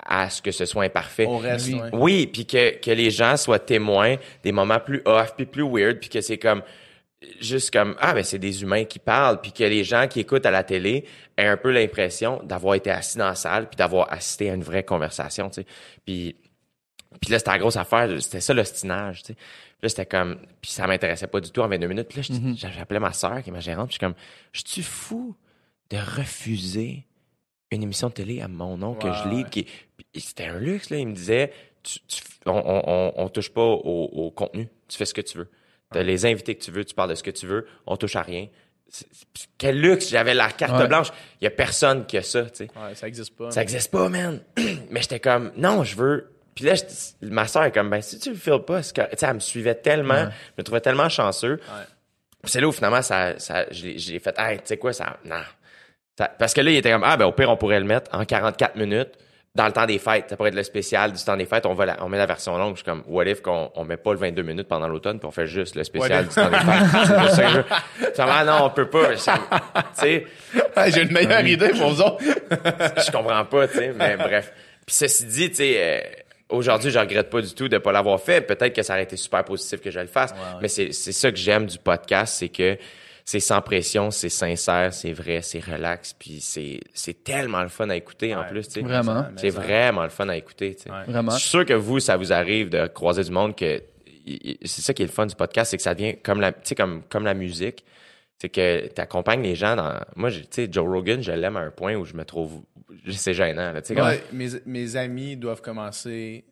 à 0.07 0.29
ce 0.29 0.41
que 0.41 0.51
ce 0.51 0.65
soit 0.65 0.83
imparfait. 0.83 1.25
Au 1.25 1.37
reste, 1.37 1.67
Oui. 1.69 1.81
Oui, 1.93 2.27
puis 2.27 2.45
que, 2.45 2.77
que 2.79 2.91
les 2.91 3.09
gens 3.11 3.37
soient 3.37 3.59
témoins 3.59 4.15
des 4.43 4.51
moments 4.51 4.79
plus 4.79 5.01
off, 5.05 5.35
puis 5.35 5.45
plus 5.45 5.63
weird, 5.67 5.99
puis 5.99 6.09
que 6.09 6.21
c'est 6.21 6.37
comme 6.37 6.61
juste 7.39 7.71
comme 7.71 7.95
ah 7.99 8.13
ben 8.13 8.23
c'est 8.23 8.39
des 8.39 8.61
humains 8.61 8.85
qui 8.85 8.99
parlent, 8.99 9.41
puis 9.41 9.51
que 9.51 9.63
les 9.63 9.83
gens 9.83 10.07
qui 10.07 10.19
écoutent 10.19 10.45
à 10.45 10.51
la 10.51 10.63
télé 10.63 11.05
aient 11.37 11.47
un 11.47 11.57
peu 11.57 11.71
l'impression 11.71 12.41
d'avoir 12.43 12.75
été 12.75 12.91
assis 12.91 13.17
dans 13.17 13.27
la 13.27 13.35
salle, 13.35 13.67
puis 13.69 13.77
d'avoir 13.77 14.11
assisté 14.11 14.49
à 14.49 14.53
une 14.53 14.63
vraie 14.63 14.83
conversation, 14.83 15.49
tu 15.49 15.61
sais. 15.61 15.67
Puis 16.05 16.35
puis 17.21 17.31
là 17.31 17.39
c'était 17.39 17.51
la 17.51 17.59
grosse 17.59 17.77
affaire, 17.77 18.21
c'était 18.21 18.41
ça 18.41 18.53
l'ostinage, 18.53 19.23
tu 19.23 19.27
sais. 19.27 19.33
Puis 19.35 19.79
là 19.83 19.89
c'était 19.89 20.05
comme 20.05 20.37
puis 20.61 20.71
ça 20.71 20.85
m'intéressait 20.87 21.27
pas 21.27 21.39
du 21.41 21.49
tout 21.51 21.61
en 21.61 21.67
22 21.67 21.87
minutes. 21.87 22.07
Puis 22.09 22.21
là 22.21 22.23
Mm-hmm. 22.37 22.73
j'appelais 22.73 22.99
ma 22.99 23.13
sœur 23.13 23.41
qui 23.41 23.49
est 23.49 23.53
ma 23.53 23.59
gérante, 23.61 23.87
puis 23.89 23.93
je 23.93 24.05
suis 24.05 24.13
comme 24.13 24.15
je 24.51 24.61
suis 24.65 24.83
fou 24.83 25.35
de 25.89 25.97
refuser 25.97 27.05
une 27.71 27.83
émission 27.83 28.09
de 28.09 28.13
télé 28.13 28.41
à 28.41 28.47
mon 28.47 28.77
nom 28.77 28.93
que 28.93 29.11
je 29.11 29.29
lis 29.29 29.45
qui 29.45 29.63
puis 29.63 30.05
c'était 30.21 30.45
un 30.45 30.59
luxe 30.59 30.89
là 30.89 30.97
il 30.97 31.07
me 31.07 31.13
disait 31.13 31.51
tu, 31.83 31.99
tu- 32.07 32.21
on, 32.45 32.51
on, 32.53 32.83
on, 32.87 33.13
on 33.17 33.29
touche 33.29 33.49
pas 33.49 33.61
au, 33.61 34.09
au 34.13 34.31
contenu 34.31 34.67
tu 34.87 34.97
fais 34.97 35.05
ce 35.05 35.13
que 35.13 35.21
tu 35.21 35.37
veux 35.39 35.49
t'as 35.95 36.03
les 36.03 36.25
invités 36.25 36.55
que 36.55 36.63
tu 36.63 36.71
veux 36.71 36.85
tu 36.85 36.93
parles 36.93 37.09
de 37.09 37.15
ce 37.15 37.23
que 37.23 37.31
tu 37.31 37.47
veux 37.47 37.65
on 37.87 37.97
touche 37.97 38.15
à 38.15 38.21
rien. 38.21 38.47
C'est- 38.87 39.07
c'est- 39.33 39.47
quel 39.57 39.81
luxe 39.81 40.09
j'avais 40.09 40.33
la 40.35 40.51
carte 40.51 40.79
Ouais. 40.79 40.87
blanche. 40.87 41.07
Il 41.41 41.45
y 41.45 41.47
a 41.47 41.51
personne 41.51 42.05
qui 42.05 42.17
a 42.17 42.21
ça 42.23 42.43
tu 42.43 42.49
sais. 42.55 42.63
Ouais, 42.75 42.93
ça 42.95 43.07
existe 43.07 43.35
pas. 43.35 43.49
ça 43.51 43.61
existe 43.61 43.91
pas 43.91 44.09
man. 44.09 44.39
Mais 44.91 45.01
j'étais 45.01 45.19
comme 45.19 45.51
non 45.57 45.83
je 45.83 45.95
veux. 45.95 46.31
Puis 46.53 46.65
là 46.65 46.75
j'étais- 46.75 46.93
ma 47.23 47.47
soeur 47.47 47.63
est 47.63 47.71
comme 47.71 47.89
ben 47.89 48.01
si 48.01 48.19
tu 48.19 48.29
le 48.29 48.35
files 48.35 48.59
pas 48.65 48.83
c'est 48.83 48.95
que- 48.95 49.01
tu 49.01 49.17
sais 49.17 49.25
elle 49.25 49.33
me 49.35 49.39
suivait 49.39 49.75
tellement. 49.75 50.25
Je 50.25 50.53
me 50.59 50.63
trouvais 50.63 50.81
tellement 50.81 51.09
chanceux. 51.09 51.53
Ouais. 51.55 51.83
puis 52.43 52.51
c'est 52.51 52.61
là 52.61 52.67
où 52.67 52.71
finalement 52.71 53.01
ça, 53.01 53.39
ça 53.39 53.65
j'ai 53.71 53.97
j'ai 53.97 54.19
fait 54.19 54.35
hey 54.37 54.57
tu 54.59 54.63
sais 54.65 54.77
quoi 54.77 54.93
ça 54.93 55.17
non. 55.25 55.41
Ça- 56.17 56.29
parce 56.39 56.53
que 56.53 56.61
là 56.61 56.69
il 56.71 56.77
était 56.77 56.91
comme 56.91 57.03
ah 57.03 57.17
ben 57.17 57.25
au 57.25 57.31
pire 57.31 57.49
on 57.49 57.57
pourrait 57.57 57.79
le 57.79 57.85
mettre 57.85 58.09
en 58.15 58.23
44 58.23 58.75
minutes 58.75 59.13
dans 59.55 59.65
le 59.67 59.71
temps 59.71 59.85
des 59.85 59.99
fêtes. 59.99 60.25
Ça 60.29 60.35
pourrait 60.35 60.49
être 60.49 60.55
le 60.55 60.63
spécial 60.63 61.13
du 61.13 61.23
temps 61.23 61.37
des 61.37 61.45
fêtes. 61.45 61.65
On 61.65 61.73
va 61.73 61.85
la- 61.85 62.03
on 62.03 62.09
met 62.09 62.17
la 62.17 62.25
version 62.25 62.57
longue 62.57 62.71
je 62.73 62.77
suis 62.81 62.83
comme 62.85 63.03
what 63.07 63.23
if 63.25 63.41
qu'on 63.41 63.71
on 63.75 63.85
met 63.85 63.95
pas 63.97 64.11
le 64.11 64.19
22 64.19 64.41
minutes 64.43 64.67
pendant 64.67 64.87
l'automne 64.87 65.17
puis 65.17 65.27
on 65.27 65.31
fait 65.31 65.47
juste 65.47 65.75
le 65.75 65.83
spécial 65.85 66.27
du 66.27 66.33
temps 66.35 66.49
des 66.49 66.57
fêtes. 66.57 67.05
Ça. 67.35 67.63
Finalement, 68.13 68.33
ah 68.37 68.45
non 68.45 68.65
on 68.65 68.69
peut 68.69 68.89
pas. 68.89 69.09
Mais 69.09 69.15
tu 69.15 69.21
sais. 69.93 70.25
Ouais, 70.77 70.91
J'ai 70.91 71.03
une 71.03 71.11
meilleure 71.13 71.45
idée 71.45 71.69
pour 71.69 71.89
vous 71.91 72.01
autres. 72.01 72.17
je 73.05 73.11
comprends 73.11 73.45
pas, 73.45 73.67
tu 73.69 73.77
sais, 73.77 73.93
mais 73.97 74.17
bref. 74.17 74.51
Puis 74.85 74.95
ceci 74.95 75.25
dit, 75.25 75.49
tu 75.49 75.55
sais, 75.55 75.75
euh, 75.77 75.99
aujourd'hui, 76.49 76.91
je 76.91 76.99
regrette 76.99 77.29
pas 77.29 77.41
du 77.41 77.53
tout 77.53 77.67
de 77.69 77.77
pas 77.77 77.91
l'avoir 77.93 78.19
fait. 78.19 78.41
Peut-être 78.41 78.73
que 78.75 78.83
ça 78.83 78.93
aurait 78.93 79.03
été 79.03 79.15
super 79.17 79.43
positif 79.45 79.81
que 79.81 79.89
je 79.91 79.99
le 80.01 80.07
fasse, 80.07 80.33
mais 80.61 80.67
c'est 80.67 80.91
c'est 80.93 81.11
ça 81.13 81.31
que 81.31 81.37
j'aime 81.37 81.65
du 81.65 81.77
podcast, 81.77 82.35
c'est 82.39 82.49
que 82.49 82.77
c'est 83.27 83.39
sans 83.39 83.59
pression, 83.61 84.11
c'est 84.11 84.29
sincère, 84.29 84.93
c'est 84.93 85.11
vrai, 85.11 85.41
c'est 85.41 85.59
relax, 85.59 86.13
puis 86.13 86.39
c'est 86.41 86.79
c'est 86.93 87.23
tellement 87.23 87.63
le 87.63 87.69
fun 87.69 87.89
à 87.89 87.95
écouter 87.95 88.35
en 88.35 88.43
plus, 88.43 88.67
tu 88.67 88.73
sais. 88.75 88.81
Vraiment. 88.81 89.25
C'est 89.35 89.49
vraiment 89.49 90.03
le 90.03 90.09
fun 90.09 90.29
à 90.29 90.37
écouter, 90.37 90.75
tu 90.75 90.83
sais. 90.83 90.91
Ouais. 90.91 91.03
Vraiment. 91.07 91.31
Je 91.31 91.39
suis 91.39 91.49
sûr 91.49 91.65
que 91.65 91.73
vous, 91.73 91.99
ça 91.99 92.17
vous 92.17 92.31
arrive 92.31 92.69
de 92.69 92.85
croiser 92.87 93.23
du 93.23 93.31
monde 93.31 93.55
que 93.55 93.81
c'est 94.63 94.81
ça 94.81 94.93
qui 94.93 95.01
est 95.03 95.07
le 95.07 95.11
fun 95.11 95.25
du 95.25 95.35
podcast, 95.35 95.71
c'est 95.71 95.77
que 95.77 95.83
ça 95.83 95.93
devient 95.95 96.17
comme 96.23 96.39
la, 96.39 96.51
tu 96.51 96.59
sais, 96.63 96.75
comme 96.75 97.01
comme 97.09 97.25
la 97.25 97.33
musique. 97.33 97.83
C'est 98.37 98.49
que 98.49 98.87
tu 98.93 98.99
accompagnes 99.01 99.41
les 99.43 99.55
gens 99.55 99.75
dans. 99.77 99.97
Moi, 100.17 100.29
j'ai- 100.29 100.41
tu 100.41 100.47
sais, 100.51 100.67
Joe 100.69 100.85
Rogan, 100.85 101.23
je 101.23 101.31
l'aime 101.31 101.55
à 101.57 101.61
un 101.61 101.71
point 101.71 101.95
où 101.95 102.03
je 102.05 102.13
me 102.15 102.25
trouve. 102.25 102.63
C'est 103.11 103.33
gênant, 103.33 103.71
là. 103.71 103.81
Ouais, 103.89 104.21
mes 104.65 104.95
amis 104.97 105.37
doivent 105.37 105.61
commencer, 105.61 106.43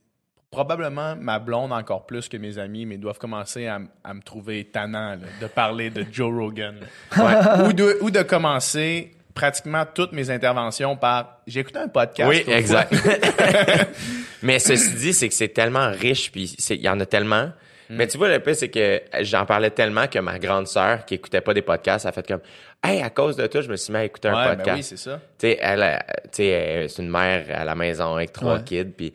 probablement 0.53 1.15
ma 1.15 1.39
blonde 1.39 1.71
encore 1.73 2.05
plus 2.05 2.29
que 2.29 2.37
mes 2.37 2.59
amis, 2.59 2.85
mais 2.85 2.97
doivent 2.97 3.17
commencer 3.17 3.65
à, 3.67 3.79
me 3.79 4.21
trouver 4.21 4.65
tannant 4.65 5.11
là, 5.11 5.27
de 5.41 5.47
parler 5.47 5.89
de 5.89 6.05
Joe 6.11 6.31
Rogan. 6.31 6.75
ou, 7.65 7.73
de, 7.73 7.97
ou 8.01 8.11
de 8.11 8.21
commencer 8.21 9.11
pratiquement 9.33 9.83
toutes 9.91 10.11
mes 10.11 10.29
interventions 10.29 10.95
par 10.95 11.39
j'ai 11.47 11.61
écouté 11.61 11.79
un 11.79 11.87
podcast. 11.87 12.29
Oui, 12.29 12.43
exact. 12.47 12.93
Mais 14.43 14.59
ceci 14.59 14.93
dit, 14.93 15.13
c'est 15.13 15.27
que 15.27 15.33
c'est 15.33 15.47
tellement 15.47 15.89
riche, 15.89 16.31
puis 16.31 16.55
il 16.69 16.81
y 16.81 16.89
en 16.89 16.99
a 16.99 17.05
tellement. 17.07 17.51
Hmm. 17.89 17.95
Mais 17.95 18.07
tu 18.07 18.17
vois, 18.19 18.29
le 18.29 18.39
peu, 18.39 18.53
c'est 18.53 18.69
que 18.69 19.01
j'en 19.21 19.45
parlais 19.47 19.71
tellement 19.71 20.05
que 20.05 20.19
ma 20.19 20.37
grande 20.37 20.67
sœur, 20.67 21.03
qui 21.05 21.15
écoutait 21.15 21.41
pas 21.41 21.55
des 21.55 21.63
podcasts, 21.63 22.05
a 22.05 22.11
fait 22.11 22.27
comme 22.27 22.41
Hey, 22.83 23.01
à 23.01 23.09
cause 23.09 23.37
de 23.37 23.47
toi, 23.47 23.61
je 23.61 23.69
me 23.69 23.75
suis 23.75 23.91
mis 23.91 23.99
à 23.99 24.03
écouter 24.05 24.27
un 24.27 24.33
ben 24.33 24.55
podcast. 24.57 24.77
oui, 24.77 24.83
c'est 24.83 24.97
ça. 24.97 25.19
tu 25.39 25.47
sais, 25.47 25.57
elle, 25.59 25.99
tu 26.25 26.29
sais, 26.33 26.45
elle, 26.47 26.89
c'est 26.89 27.01
une 27.01 27.09
mère 27.09 27.45
à 27.49 27.65
la 27.65 27.75
maison 27.75 28.15
avec 28.15 28.33
trois 28.33 28.57
Ouais. 28.57 28.63
kids, 28.63 28.93
puis, 28.95 29.13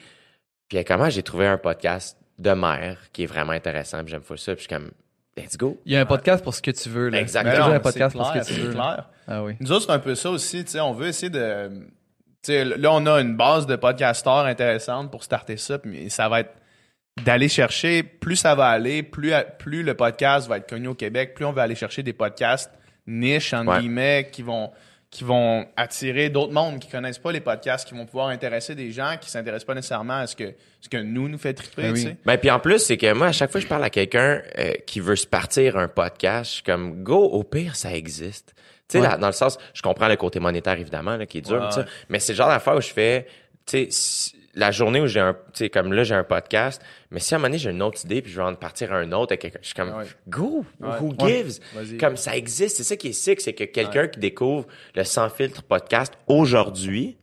puis 0.69 0.79
elle, 0.79 0.85
comment 0.85 1.09
j'ai 1.11 1.23
trouvé 1.23 1.47
un 1.47 1.59
podcast 1.59 2.19
de 2.39 2.51
mère 2.53 2.99
qui 3.13 3.25
est 3.25 3.27
vraiment 3.27 3.53
intéressant, 3.53 3.99
puis 4.05 4.11
j'aime 4.11 4.23
pas 4.23 4.37
ça, 4.37 4.55
puis 4.55 4.65
je 4.65 4.69
suis 4.69 4.77
comme, 4.77 4.91
let's 5.37 5.57
go. 5.57 5.81
Il 5.85 5.93
y 5.93 5.97
a 5.97 6.01
un 6.01 6.07
podcast 6.07 6.43
pour 6.45 6.55
ce 6.55 6.63
que 6.63 6.71
tu 6.71 6.89
veux. 6.89 7.09
Là. 7.09 7.21
Exactement. 7.21 7.55
Il 7.55 7.59
y 7.59 7.73
a 7.73 7.77
un 7.77 7.81
podcast 7.81 8.17
pour 8.17 8.27
ce 8.27 8.39
que 8.39 8.45
tu 8.47 8.61
veux. 8.61 8.73
clair. 8.73 9.09
Ah 9.27 9.43
oui. 9.43 9.55
Nous 9.61 9.73
autres, 9.73 9.87
c'est 9.87 9.93
un 9.93 9.99
peu 9.99 10.15
ça 10.15 10.31
aussi. 10.31 10.65
tu 10.65 10.71
sais, 10.73 10.81
On 10.81 10.93
veut 10.93 11.09
essayer 11.09 11.31
de. 11.31 11.69
tu 12.43 12.53
sais, 12.53 12.65
là, 12.65 12.93
on 12.93 13.05
a 13.07 13.21
une 13.21 13.37
base 13.37 13.67
de 13.67 13.77
podcasteurs 13.77 14.47
intéressante 14.47 15.11
pour 15.11 15.23
starter 15.25 15.57
ça, 15.57 15.79
mais 15.85 16.09
ça 16.09 16.29
va 16.29 16.41
être 16.41 16.53
d'aller 17.25 17.49
chercher. 17.49 18.03
Plus 18.05 18.37
ça 18.37 18.55
va 18.55 18.67
aller, 18.69 19.03
plus, 19.03 19.33
plus 19.59 19.83
le 19.83 19.95
podcast 19.95 20.49
va 20.49 20.59
être 20.59 20.69
connu 20.69 20.89
au 20.89 20.95
Québec, 20.95 21.35
plus 21.35 21.45
on 21.45 21.53
va 21.53 21.63
aller 21.63 21.75
chercher 21.75 22.03
des 22.03 22.13
podcasts 22.13 22.71
niches, 23.07 23.53
entre 23.55 23.73
Ouais. 23.73 23.81
guillemets, 23.81 24.29
qui 24.31 24.43
vont, 24.43 24.71
qui 25.11 25.25
vont 25.25 25.67
attirer 25.77 26.29
d'autres 26.29 26.53
mondes 26.53 26.81
qui 26.81 26.89
connaissent 26.91 27.19
pas 27.19 27.33
les 27.33 27.41
podcasts, 27.41 27.89
qui 27.89 27.95
vont 27.95 28.05
pouvoir 28.05 28.29
intéresser 28.29 28.75
des 28.75 28.93
gens 28.93 29.17
qui 29.19 29.31
s'intéressent 29.31 29.65
pas 29.67 29.75
nécessairement 29.75 30.19
à 30.19 30.27
ce 30.27 30.37
que, 30.37 30.55
ce 30.83 30.89
que 30.91 30.99
nous 30.99 31.29
nous 31.29 31.39
fait 31.39 31.55
triper. 31.55 31.83
Ben 31.83 31.93
oui. 31.93 32.03
tu 32.03 32.09
sais. 32.09 32.17
Ben, 32.27 32.37
puis 32.37 32.51
en 32.51 32.61
plus, 32.61 32.79
c'est 32.79 32.99
que 32.99 33.11
moi, 33.15 33.29
à 33.29 33.33
chaque 33.33 33.51
fois 33.51 33.61
que 33.61 33.65
je 33.65 33.69
parle 33.71 33.85
à 33.85 33.91
quelqu'un 33.91 34.43
euh, 34.59 34.73
qui 34.87 35.01
veut 35.01 35.17
se 35.17 35.27
partir 35.27 35.79
un 35.79 35.89
podcast, 35.89 36.51
je 36.51 36.55
suis 36.57 36.63
comme, 36.63 37.03
go, 37.03 37.17
au 37.25 37.43
pire, 37.43 37.75
ça 37.75 37.93
existe. 37.95 38.55
Tu 38.89 38.99
sais, 38.99 39.07
Ouais. 39.07 39.19
dans 39.19 39.27
le 39.29 39.33
sens, 39.33 39.59
je 39.73 39.81
comprends 39.83 40.09
le 40.09 40.17
côté 40.17 40.41
monétaire, 40.41 40.79
évidemment, 40.79 41.17
là, 41.17 41.25
qui 41.27 41.39
est 41.39 41.43
dur, 41.43 41.71
Ouais, 41.75 41.83
mais 42.11 42.19
c'est 42.21 42.33
le 42.33 42.37
genre 42.37 42.49
d'affaire 42.49 42.77
où 42.77 42.81
je 42.83 42.89
fais, 42.93 43.27
tu 43.67 43.79
sais, 43.85 43.89
si- 43.91 44.35
la 44.59 44.71
journée 44.71 45.01
où 45.01 45.07
j'ai 45.07 45.21
un, 45.21 45.35
tu 45.35 45.39
sais, 45.55 45.71
comme 45.71 45.93
là, 45.93 46.05
j'ai 46.05 46.15
un 46.15 46.25
podcast, 46.25 46.83
mais 47.11 47.21
si 47.21 47.33
à 47.35 47.37
un 47.37 47.39
moment 47.39 47.49
donné, 47.49 47.59
j'ai 47.59 47.71
une 47.71 47.83
autre 47.83 48.05
idée, 48.05 48.21
puis 48.23 48.33
je 48.33 48.37
veux 48.41 48.47
en 48.47 48.55
partir 48.55 48.93
à 48.93 48.97
un 48.97 49.13
autre, 49.13 49.33
avec 49.33 49.41
quelqu'un, 49.41 49.59
je 49.63 49.67
suis 49.67 49.75
comme, 49.75 49.91
Ouais. 49.97 50.05
go, 50.29 50.65
Ouais. 50.81 50.89
who 51.01 51.15
Ouais. 51.23 51.45
gives? 51.45 51.99
Comme 51.99 52.17
ça 52.17 52.37
existe, 52.37 52.77
c'est 52.77 52.85
ça 52.85 52.97
qui 52.97 53.09
est 53.09 53.13
sick, 53.13 53.41
c'est 53.41 53.53
que 53.55 53.65
quelqu'un 53.65 54.09
qui 54.09 54.21
découvre 54.21 54.67
le 54.95 55.05
Sans 55.05 55.29
Filtre 55.31 55.63
podcast 55.63 56.13
aujourd'hui, 56.27 57.17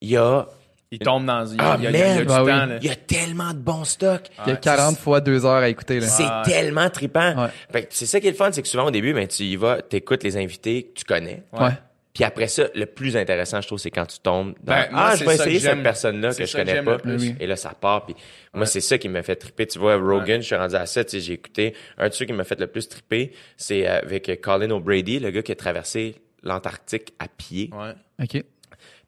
il 0.00 0.10
y 0.10 0.16
a, 0.16 0.48
Ils 0.92 0.98
tombent 0.98 1.26
dans. 1.26 1.46
Il 1.46 1.52
y 1.54 1.56
Ah, 1.60 1.74
a, 1.74 1.76
il 1.76 1.82
y 1.84 1.86
a- 1.86 1.90
il 1.90 1.96
y 1.96 2.02
a 2.02 2.06
man! 2.06 2.14
du 2.16 2.20
oui. 2.22 2.26
temps, 2.26 2.44
là. 2.66 2.78
il 2.82 2.86
y 2.88 2.90
a 2.90 2.96
tellement 2.96 3.52
de 3.52 3.58
bons 3.58 3.84
stocks. 3.84 4.28
Il 4.44 4.50
y 4.50 4.52
a 4.52 4.56
40 4.56 4.98
fois 4.98 5.20
2 5.20 5.44
heures 5.46 5.62
à 5.62 5.68
écouter. 5.68 6.00
Là. 6.00 6.06
C'est 6.08 6.24
Ouais. 6.24 6.42
tellement 6.44 6.90
trippant. 6.90 7.44
Ouais. 7.44 7.48
Fait 7.70 7.82
que 7.82 7.88
c'est 7.90 8.06
ça 8.06 8.18
qui 8.18 8.26
est 8.26 8.32
le 8.32 8.36
fun, 8.36 8.50
c'est 8.50 8.60
que 8.62 8.66
souvent 8.66 8.86
au 8.86 8.90
début, 8.90 9.14
ben, 9.14 9.28
tu 9.28 9.44
y 9.44 9.54
vas, 9.54 9.82
t'écoutes 9.82 10.24
les 10.24 10.36
invités 10.36 10.82
que 10.88 10.94
tu 10.98 11.04
connais. 11.04 11.44
Ouais. 11.52 11.68
Puis 12.12 12.24
après 12.24 12.48
ça, 12.48 12.64
le 12.74 12.86
plus 12.86 13.16
intéressant, 13.16 13.60
je 13.60 13.68
trouve, 13.68 13.78
c'est 13.78 13.92
quand 13.92 14.06
tu 14.06 14.18
tombes 14.18 14.54
dans 14.62 14.72
Ben, 14.74 14.88
moi, 14.90 15.00
Ah, 15.10 15.16
je 15.16 15.24
vais 15.24 15.34
essayer 15.34 15.60
cette 15.60 15.82
personne-là 15.82 16.34
que 16.34 16.44
je 16.44 16.56
connais 16.56 16.82
pas. 16.82 16.98
plus. 16.98 17.34
Et 17.38 17.46
là, 17.46 17.54
ça 17.56 17.70
part. 17.72 18.04
Puis 18.06 18.16
moi, 18.52 18.66
c'est 18.66 18.80
ça 18.80 18.98
qui 18.98 19.08
me 19.08 19.22
fait 19.22 19.36
tripper. 19.36 19.66
Tu 19.68 19.78
vois, 19.78 19.94
Rogan, 19.96 20.40
je 20.40 20.46
suis 20.46 20.56
rendu 20.56 20.74
à 20.74 20.86
ça. 20.86 21.04
Tu 21.04 21.10
sais, 21.12 21.20
j'ai 21.20 21.34
écouté 21.34 21.74
un 21.98 22.08
de 22.08 22.12
ceux 22.14 22.24
qui 22.24 22.32
m'a 22.32 22.42
fait 22.44 22.58
le 22.58 22.66
plus 22.66 22.88
tripper, 22.88 23.32
c'est 23.56 23.86
euh, 23.88 24.00
avec 24.00 24.40
Colin 24.40 24.70
O'Brady, 24.70 25.20
le 25.20 25.30
gars 25.30 25.42
qui 25.42 25.52
a 25.52 25.54
traversé 25.56 26.16
l'Antarctique 26.42 27.14
à 27.20 27.28
pied. 27.28 27.70
Ouais. 27.72 27.92
OK. 28.24 28.44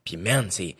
Puis 0.05 0.15
man, 0.17 0.47
c'est 0.49 0.75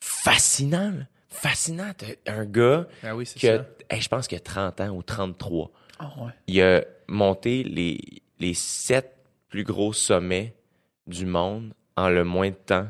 fascinant. 0.00 0.90
là. 0.96 1.04
Fascinant. 1.28 1.92
Un 2.26 2.44
gars 2.46 2.86
Ben 3.02 3.12
oui, 3.14 3.24
qui 3.26 3.46
a, 3.48 3.58
ça. 3.58 3.66
hey, 3.90 4.00
je 4.00 4.08
pense 4.08 4.26
qu'il 4.26 4.38
a 4.38 4.40
30 4.40 4.80
ans 4.80 4.88
ou 4.96 5.02
33 5.02 5.70
Ah 5.98 6.10
ouais. 6.18 6.30
il 6.46 6.62
a 6.62 6.82
monté 7.08 7.62
les 7.64 7.98
les 8.38 8.54
sept 8.54 9.12
plus 9.50 9.64
gros 9.64 9.92
sommets 9.92 10.54
du 11.06 11.26
monde 11.26 11.72
en 11.96 12.08
le 12.08 12.24
moins 12.24 12.50
de 12.50 12.54
temps 12.54 12.86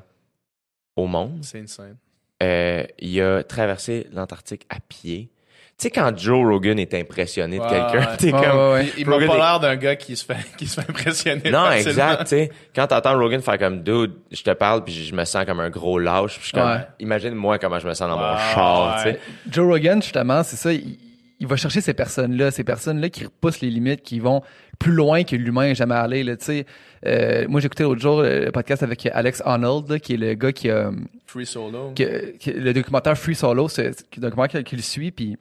au 0.97 1.07
monde. 1.07 1.39
C'est 1.43 1.61
insane. 1.61 1.97
Euh, 2.43 2.85
il 2.99 3.21
a 3.23 3.43
traversé 3.43 4.07
l'Antarctique 4.13 4.67
à 4.69 4.77
pied. 4.81 5.31
Tu 5.79 5.83
sais, 5.85 5.91
quand 5.91 6.17
Joe 6.17 6.43
Rogan 6.47 6.79
est 6.79 6.95
impressionné 6.95 7.59
de 7.59 7.63
quelqu'un, 7.65 8.11
ouais. 8.11 8.17
t'es 8.19 8.31
comme... 8.31 8.41
ouais, 8.41 8.73
ouais. 8.73 8.87
Il, 8.97 9.01
il 9.01 9.07
m'a 9.09 9.19
pas 9.19 9.37
l'air 9.37 9.61
d'un 9.61 9.77
gars 9.77 9.95
qui 9.97 10.17
se 10.17 10.25
fait, 10.25 10.37
qui 10.57 10.67
se 10.67 10.81
fait 10.81 10.89
impressionner. 10.91 11.51
Non, 11.51 11.67
facilement. 11.67 11.91
exact, 11.91 12.23
tu 12.23 12.29
sais. 12.29 12.51
Quand 12.75 12.87
t'entends 12.87 13.19
Rogan 13.19 13.43
faire 13.43 13.59
comme, 13.59 13.83
dude, 13.83 14.15
je 14.33 14.43
te 14.43 14.51
parle 14.53 14.85
puis 14.85 14.95
je 14.95 15.15
me 15.15 15.25
sens 15.27 15.45
comme 15.45 15.61
un 15.61 15.69
gros 15.69 15.99
lâche. 15.99 16.35
Puis 16.39 16.41
je 16.41 16.47
suis 16.47 16.53
comme, 16.53 16.71
Ouais. 16.71 16.87
imagine-moi 17.01 17.59
comment 17.59 17.79
je 17.79 17.87
me 17.89 17.93
sens 17.95 18.09
dans 18.09 18.17
mon 18.17 18.33
Ouais, 18.33 18.41
char, 18.55 19.03
tu 19.03 19.11
sais. 19.11 19.21
Joe 19.51 19.67
Rogan, 19.71 20.01
justement, 20.03 20.43
c'est 20.43 20.57
ça. 20.57 20.73
Il, 20.73 20.97
il 21.39 21.47
va 21.47 21.57
chercher 21.57 21.81
ces 21.81 21.93
personnes-là, 21.95 22.51
ces 22.51 22.65
personnes-là 22.65 23.09
qui 23.11 23.25
repoussent 23.25 23.61
les 23.61 23.71
limites, 23.71 24.03
qui 24.03 24.21
vont 24.21 24.43
plus 24.79 24.93
loin 24.93 25.23
que 25.25 25.37
l'humain 25.37 25.65
est 25.65 25.75
jamais 25.75 25.95
allé. 25.95 26.25
Là, 26.25 26.37
tu 26.37 26.45
sais. 26.47 26.67
Euh, 27.07 27.47
moi, 27.49 27.61
j'ai 27.61 27.67
écouté 27.67 27.83
l'autre 27.83 28.01
jour 28.01 28.23
le 28.23 28.51
podcast 28.51 28.83
avec 28.83 29.07
Alex 29.07 29.43
Arnold, 29.45 29.89
là, 29.91 29.99
qui 29.99 30.15
est 30.15 30.17
le 30.17 30.35
gars 30.35 30.53
qui 30.53 30.71
a, 30.71 30.91
Free 31.27 31.45
solo. 31.47 31.93
qui 31.95 32.05
a- 32.05 32.33
qui 32.39 32.51
a- 32.51 32.55
le 32.55 32.73
documentaire 32.73 33.17
Free 33.19 33.35
Solo, 33.35 33.69
c'est 33.69 33.93
c'est 33.95 34.19
un 34.19 34.23
documentaire 34.23 34.63
qui, 34.65 34.71
qui 34.71 34.77
le 34.77 34.83
suit, 34.83 35.11
puis 35.11 35.37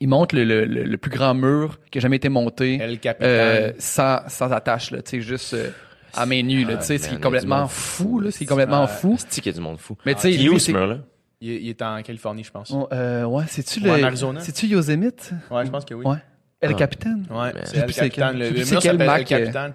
il 0.00 0.08
montre 0.08 0.34
le, 0.36 0.44
le- 0.44 0.64
le- 0.66 0.82
le 0.84 0.96
plus 0.98 1.10
grand 1.10 1.34
mur 1.34 1.78
qui 1.90 1.98
a 1.98 2.00
jamais 2.00 2.16
été 2.16 2.28
monté 2.28 2.78
El 2.80 2.98
euh, 3.22 3.72
sans, 3.78 4.18
sans 4.28 4.50
attache, 4.52 4.90
là, 4.90 5.00
tu 5.02 5.10
sais, 5.12 5.20
juste 5.22 5.54
euh, 5.54 5.70
à 6.12 6.26
main 6.26 6.42
nue. 6.42 6.64
Là, 6.64 6.76
tu 6.76 6.84
sais, 6.84 6.94
man, 6.94 7.02
c'est 7.02 7.06
il 7.08 7.12
y 7.12 7.14
a 7.14 7.16
du 7.16 7.20
complètement 7.22 7.66
fou, 7.68 8.20
là, 8.20 8.30
c'est 8.30 8.44
complètement 8.46 8.82
Ouais. 8.82 8.88
fou. 8.88 9.16
C'est 9.28 9.40
qu'il 9.40 9.52
y 9.52 9.54
a 9.54 9.58
du 9.58 9.64
monde 9.64 9.78
fou? 9.78 9.96
Mais 10.04 10.14
tu 10.14 10.20
sais, 10.20 10.32
Il 10.34 10.44
est 10.46 10.48
où 10.50 10.58
c'est- 10.58 10.72
ce 10.72 10.76
mur-là? 10.76 10.98
Il, 11.44 11.50
est- 11.50 11.60
il 11.62 11.68
est 11.68 11.82
en 11.82 12.02
Californie, 12.02 12.44
je 12.44 12.50
pense. 12.50 12.70
Oh, 12.74 12.88
euh, 12.92 13.24
ouais, 13.24 13.44
c'est-tu 13.48 13.80
Ou 13.80 13.90
en 13.90 13.96
le. 13.96 14.04
Arizona? 14.04 14.40
C'est-tu 14.40 14.66
Yosemite? 14.66 15.32
Ouais, 15.50 15.64
je 15.66 15.70
pense 15.70 15.84
que 15.84 15.94
oui. 15.94 16.04
Ouais. 16.06 16.18
El 16.60 16.70
Ah. 16.72 16.74
Capitan? 16.74 17.16
Ouais, 17.30 17.52
c'est 17.64 17.66
sais 17.66 17.76
El 17.78 17.84
plus 17.84 17.92
c'est 17.92 18.00
Capitan. 18.10 18.28
quel- 18.30 18.38
Le, 18.38 18.44
je 18.44 18.48
sais 18.48 18.50
le 18.50 18.54
plus 18.54 18.58
mur 18.58 18.66
c'est 18.66 18.74
quel 18.74 18.82
s'appelle 18.82 19.00
El 19.00 19.06
Mac, 19.06 19.32
euh, 19.32 19.38
Capitan. 19.38 19.70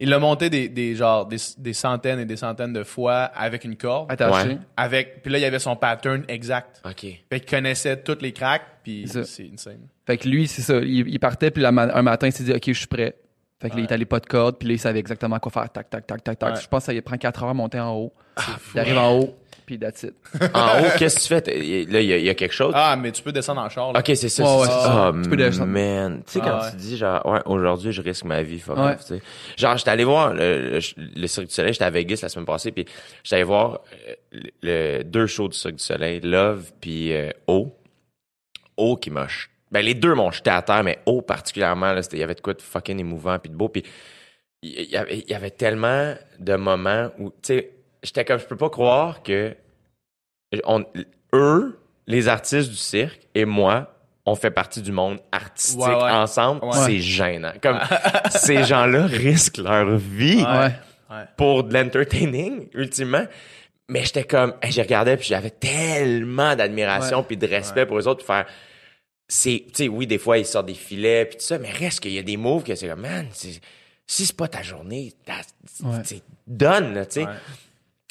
Il 0.00 0.08
l'a 0.08 0.18
monté 0.18 0.50
des, 0.50 0.68
des, 0.68 0.96
genre, 0.96 1.26
des, 1.26 1.36
des 1.58 1.72
centaines 1.72 2.18
et 2.18 2.24
des 2.24 2.36
centaines 2.36 2.72
de 2.72 2.82
fois 2.82 3.22
avec 3.36 3.62
une 3.64 3.76
corde. 3.76 4.10
Attaché. 4.10 4.48
Ouais. 4.48 4.58
Avec, 4.76 5.22
puis 5.22 5.30
là, 5.30 5.38
il 5.38 5.42
y 5.42 5.44
avait 5.44 5.60
son 5.60 5.76
pattern 5.76 6.24
exact. 6.26 6.82
OK. 6.84 7.02
Fait 7.30 7.40
qu'il 7.40 7.48
connaissait 7.48 7.96
toutes 8.02 8.20
les 8.22 8.32
cracks, 8.32 8.62
puis 8.82 9.04
C'est 9.06 9.22
ça. 9.22 9.24
c'est 9.24 9.48
insane. 9.52 9.78
Fait 10.04 10.16
que 10.16 10.26
lui, 10.28 10.48
c'est 10.48 10.62
ça. 10.62 10.78
Il, 10.78 11.06
il 11.08 11.20
partait, 11.20 11.52
puis 11.52 11.62
la 11.62 11.70
ma- 11.70 11.94
un 11.94 12.02
matin, 12.02 12.26
il 12.26 12.32
s'est 12.32 12.42
dit, 12.42 12.52
OK, 12.52 12.62
je 12.66 12.72
suis 12.72 12.88
prêt. 12.88 13.14
Fait 13.62 13.70
que 13.70 13.74
là, 13.76 13.80
il 13.80 13.84
Ouais. 13.84 13.90
est 13.90 13.94
allé 13.94 14.04
pas 14.04 14.18
de 14.20 14.26
code, 14.26 14.58
puis 14.58 14.68
là, 14.68 14.74
il 14.74 14.78
savait 14.78 14.98
exactement 14.98 15.38
quoi 15.38 15.52
faire. 15.52 15.70
Tac, 15.70 15.88
tac, 15.88 16.04
tac, 16.06 16.22
tac, 16.24 16.38
tac. 16.38 16.54
Ouais. 16.56 16.60
Je 16.60 16.66
pense 16.68 16.80
que 16.82 16.86
ça 16.86 16.92
lui 16.92 17.00
prend 17.00 17.16
4 17.16 17.44
heures 17.44 17.48
à 17.50 17.54
monter 17.54 17.78
en 17.80 17.94
haut. 17.94 18.12
il 18.74 18.80
arrive 18.80 18.98
en 18.98 19.12
haut, 19.18 19.36
puis 19.66 19.78
that's 19.78 20.02
it. 20.02 20.14
En 20.54 20.80
haut, 20.80 20.86
qu'est-ce 20.98 21.16
que 21.16 21.20
tu 21.22 21.28
fais? 21.28 21.40
T'es- 21.42 21.84
Là, 21.88 22.00
il 22.00 22.06
y, 22.08 22.12
a- 22.12 22.16
il 22.18 22.24
y 22.24 22.28
a 22.30 22.34
quelque 22.34 22.52
chose? 22.54 22.72
Ah, 22.74 22.96
mais 22.96 23.12
tu 23.12 23.22
peux 23.22 23.30
descendre 23.30 23.60
en 23.60 23.68
char. 23.68 23.92
là. 23.92 24.00
Ok, 24.00 24.06
c'est 24.16 24.28
ça. 24.28 24.42
Ouais, 24.42 24.62
ouais, 24.62 24.66
c'est. 24.66 24.72
Ah, 24.88 25.12
Tu 25.22 25.28
peux 25.30 25.36
descendre. 25.36 25.66
man. 25.70 26.22
Tu 26.26 26.32
sais, 26.32 26.40
Ah, 26.42 26.48
quand 26.48 26.64
ouais. 26.64 26.70
tu 26.72 26.76
dis, 26.78 26.96
genre, 26.96 27.24
ouais, 27.26 27.40
aujourd'hui, 27.44 27.92
je 27.92 28.02
risque 28.02 28.24
ma 28.24 28.42
vie, 28.42 28.58
fuck 28.58 28.76
Ouais. 28.78 28.94
off, 28.94 29.00
tu 29.00 29.14
sais. 29.18 29.22
Genre, 29.56 29.76
j'étais 29.76 29.90
allé 29.90 30.04
voir 30.04 30.34
le, 30.34 30.70
le, 30.70 30.78
le 31.16 31.26
Cirque 31.28 31.46
du 31.46 31.54
Soleil, 31.54 31.72
j'étais 31.72 31.84
à 31.84 31.90
Vegas 31.90 32.18
la 32.22 32.28
semaine 32.30 32.46
passée, 32.46 32.72
puis 32.72 32.84
j'étais 33.22 33.36
allé 33.36 33.44
voir 33.44 33.80
euh, 34.08 34.14
le, 34.32 34.50
le- 34.98 35.04
deux 35.04 35.26
shows 35.28 35.48
du 35.48 35.56
Cirque 35.56 35.74
du 35.76 35.84
Soleil, 35.84 36.20
Love 36.20 36.72
puis 36.80 37.12
euh, 37.12 37.30
O. 37.46 37.72
O 38.76 38.96
qui 38.96 39.10
m'a... 39.10 39.28
ch- 39.28 39.48
Ben, 39.72 39.82
les 39.84 39.94
deux 39.94 40.14
m'ont 40.14 40.30
jeté 40.30 40.50
à 40.50 40.62
terre, 40.62 40.84
mais 40.84 40.98
O 41.06 41.22
particulièrement, 41.22 41.92
là, 41.92 42.02
c'était- 42.02 42.18
il 42.18 42.20
y 42.20 42.24
avait 42.24 42.34
de 42.34 42.40
quoi 42.40 42.54
de 42.54 42.62
fucking 42.62 42.98
émouvant 43.00 43.38
puis 43.38 43.50
de 43.50 43.56
beau, 43.56 43.68
puis 43.68 43.82
il 44.62 44.82
y 44.90 44.96
avait, 44.96 45.18
il 45.18 45.30
y 45.30 45.34
avait 45.34 45.50
tellement 45.50 46.14
de 46.38 46.54
moments 46.56 47.08
où, 47.18 47.30
tu 47.30 47.36
sais, 47.42 47.70
j'étais 48.02 48.24
comme, 48.24 48.38
je 48.38 48.44
peux 48.44 48.56
pas 48.56 48.70
croire 48.70 49.22
que 49.22 49.56
on, 50.64 50.84
eux, 51.34 51.78
les 52.06 52.28
artistes 52.28 52.68
du 52.70 52.76
cirque, 52.76 53.22
et 53.34 53.44
moi, 53.46 53.94
on 54.26 54.34
fait 54.34 54.50
partie 54.50 54.82
du 54.82 54.92
monde 54.92 55.18
artistique 55.32 55.80
Ouais, 55.80 55.86
ouais. 55.94 56.10
ensemble. 56.10 56.62
Ouais. 56.64 56.72
C'est 56.86 56.98
gênant. 57.00 57.52
Comme 57.62 57.78
ces 58.30 58.62
gens-là 58.64 59.06
risquent 59.06 59.58
leur 59.58 59.96
vie 59.96 60.44
pour 61.36 61.64
de 61.64 61.74
l'entertaining, 61.74 62.68
ultimement. 62.74 63.24
Mais 63.88 64.04
j'étais 64.04 64.24
comme, 64.24 64.54
hey, 64.62 64.70
j'ai 64.70 64.82
regardé 64.82 65.16
puis 65.16 65.26
j'avais 65.26 65.50
tellement 65.50 66.54
d'admiration 66.54 67.22
puis 67.24 67.36
de 67.36 67.46
respect 67.46 67.84
pour 67.86 67.98
eux 67.98 68.06
autres 68.06 68.24
pour 68.24 68.34
faire. 68.34 68.46
C'est, 69.28 69.64
tu 69.68 69.84
sais, 69.84 69.88
oui, 69.88 70.06
des 70.06 70.18
fois 70.18 70.38
ils 70.38 70.44
sortent 70.46 70.66
des 70.66 70.74
filets 70.74 71.24
puis 71.26 71.38
tout 71.38 71.44
ça, 71.44 71.58
mais 71.58 71.70
reste 71.70 72.00
qu'il 72.00 72.12
y 72.12 72.18
a 72.18 72.22
des 72.22 72.36
moves 72.36 72.64
que 72.64 72.74
c'est 72.74 72.88
comme, 72.88 73.00
man, 73.00 73.26
c'est- 73.32 73.60
si 74.06 74.26
c'est 74.26 74.36
pas 74.36 74.48
ta 74.48 74.62
journée, 74.62 75.12
Ouais. 75.82 76.02
tu 76.02 76.08
sais, 76.16 76.22
donne, 76.46 76.94
là, 76.94 77.06
tu 77.06 77.20
sais. 77.20 77.26
Ouais. 77.26 77.32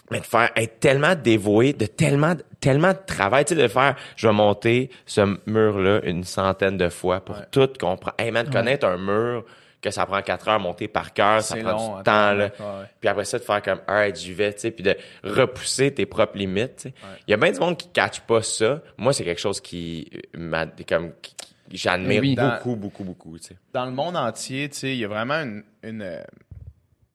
Mais 0.10 0.20
de 0.20 0.26
faire 0.26 0.50
être 0.58 0.80
tellement 0.80 1.16
dévoué, 1.16 1.72
de 1.74 1.86
tellement, 1.86 2.36
tellement 2.60 2.92
de 2.92 2.98
travail, 3.06 3.46
tu 3.46 3.56
sais, 3.56 3.62
de 3.62 3.68
faire, 3.68 3.96
je 4.18 4.28
vais 4.28 4.34
monter 4.34 4.90
ce 5.06 5.38
mur-là 5.50 6.02
une 6.04 6.24
centaine 6.24 6.76
de 6.78 6.90
fois 6.90 7.22
pour 7.22 7.36
Ouais. 7.38 7.46
tout 7.52 7.70
comprendre. 7.80 8.16
Hey 8.18 8.32
man, 8.32 8.50
connaître 8.50 8.86
un 8.88 8.98
mur 8.98 9.46
que 9.82 9.90
ça 9.92 10.06
prend 10.06 10.22
quatre 10.22 10.48
heures 10.48 10.54
à 10.56 10.60
monter 10.60 10.88
par 10.88 11.12
cœur, 11.12 11.42
ça 11.42 11.56
C'est 11.56 11.62
prend 11.62 11.72
long, 11.72 11.94
du 11.96 12.00
hein, 12.00 12.04
temps, 12.04 12.34
là. 12.34 12.46
ouais. 12.46 12.86
Puis 13.00 13.10
après 13.10 13.26
ça, 13.26 13.40
de 13.40 13.44
faire 13.44 13.62
comme, 13.64 13.82
alright, 13.88 14.16
j'y 14.16 14.32
vais, 14.34 14.54
tu 14.54 14.60
sais, 14.60 14.72
puis 14.72 14.84
de 14.84 14.96
repousser 15.24 15.92
tes 15.94 16.06
propres 16.06 16.38
limites, 16.38 16.76
tu 16.76 16.82
sais. 16.90 16.94
Il 17.28 17.32
y 17.32 17.34
a 17.34 17.38
bien 17.38 17.52
du 17.52 17.60
monde 17.60 17.78
qui 17.78 17.88
catch 17.90 18.20
pas 18.22 18.42
ça. 18.44 18.82
Moi, 18.98 19.12
c'est 19.14 19.24
quelque 19.24 19.42
chose 19.42 19.60
qui 19.60 20.08
euh, 20.14 20.20
m'a, 20.38 20.68
comme, 20.88 21.14
qui- 21.22 21.34
qui- 21.36 21.78
j'admire 21.78 22.22
Oui. 22.22 22.36
Beaucoup, 22.36 22.76
beaucoup, 22.76 23.04
beaucoup, 23.04 23.40
tu 23.40 23.48
sais. 23.48 23.58
Dans 23.74 23.86
le 23.86 23.92
monde 23.92 24.16
entier, 24.18 24.70
tu 24.70 24.78
sais, 24.78 24.90
il 24.94 24.98
y 25.00 25.06
a 25.06 25.08
vraiment 25.08 25.42
une, 25.42 25.64
une, 25.84 26.02
euh, 26.04 26.22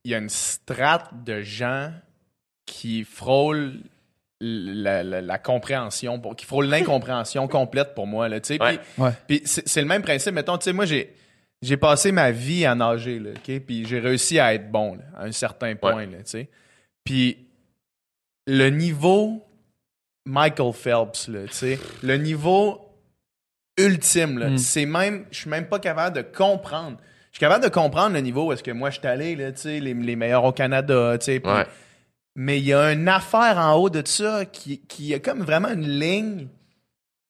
il 0.05 0.11
y 0.11 0.14
a 0.14 0.18
une 0.18 0.29
strate 0.29 1.24
de 1.24 1.42
gens 1.42 1.92
qui 2.64 3.05
frôlent 3.05 3.74
la, 4.40 5.02
la- 5.02 5.22
la 5.22 5.38
compréhension, 5.38 6.18
pour, 6.18 6.35
qui 6.37 6.46
frôlent 6.46 6.66
l'incompréhension 6.68 7.46
complète 7.48 7.94
pour 7.94 8.07
moi, 8.07 8.29
là, 8.29 8.40
tu 8.40 8.55
sais. 8.57 8.62
Ouais. 8.62 8.79
Puis- 8.79 9.02
Ouais. 9.02 9.11
Puis 9.29 9.42
c'est 9.44 9.66
c'est 9.68 9.81
le 9.81 9.87
même 9.87 10.02
principe. 10.02 10.35
Mettons, 10.35 10.59
tu 10.59 10.64
sais, 10.64 10.72
moi, 10.72 10.85
j'ai 10.85 11.14
j'ai 11.62 11.77
passé 11.77 12.12
ma 12.12 12.31
vie 12.31 12.64
à 12.66 12.75
nager, 12.75 13.19
là, 13.19 13.31
OK? 13.31 13.61
Puis 13.61 13.87
j'ai 13.87 13.99
réussi 13.99 14.38
à 14.38 14.55
être 14.55 14.71
bon, 14.71 14.95
là, 14.95 15.05
à 15.16 15.25
un 15.25 15.33
certain 15.33 15.75
point, 15.77 16.07
là, 16.07 16.19
tu 16.19 16.23
sais. 16.27 16.49
Puis 17.05 17.38
le 18.47 18.69
niveau 18.71 19.42
Michael 20.25 20.73
Phelps, 20.73 21.29
là, 21.29 21.45
tu 21.47 21.53
sais, 21.53 21.79
le 22.03 22.16
niveau 22.16 22.81
ultime, 23.79 24.38
là, 24.38 24.51
Mm. 24.51 24.59
c'est 24.59 24.87
même, 24.87 25.27
je 25.31 25.38
suis 25.40 25.51
même 25.51 25.69
pas 25.69 25.79
capable 25.79 26.16
de 26.16 26.23
comprendre. 26.23 26.97
Je 27.33 27.37
suis 27.38 27.40
capable 27.40 27.64
de 27.64 27.69
comprendre 27.69 28.14
le 28.14 28.21
niveau 28.21 28.47
où 28.47 28.53
est-ce 28.53 28.62
que 28.62 28.71
moi 28.71 28.90
je 28.90 28.99
suis 28.99 29.07
allé, 29.07 29.37
là, 29.37 29.53
tu 29.53 29.61
sais, 29.62 29.81
les, 29.81 29.92
les 29.95 30.16
meilleurs 30.16 30.45
au 30.45 30.53
Canada, 30.53 31.16
tu 31.19 31.27
sais. 31.27 31.47
Ouais. 31.47 31.66
mais 32.35 32.59
il 32.59 32.64
y 32.64 32.73
a 32.75 32.92
une 32.92 33.09
affaire 33.09 33.59
en 33.59 33.75
haut 33.75 33.90
de 33.90 34.03
ça 34.07 34.45
qui, 34.47 34.81
qui 34.81 35.12
a 35.14 35.19
comme 35.21 35.40
vraiment 35.42 35.69
une 35.69 35.88
ligne. 35.88 36.49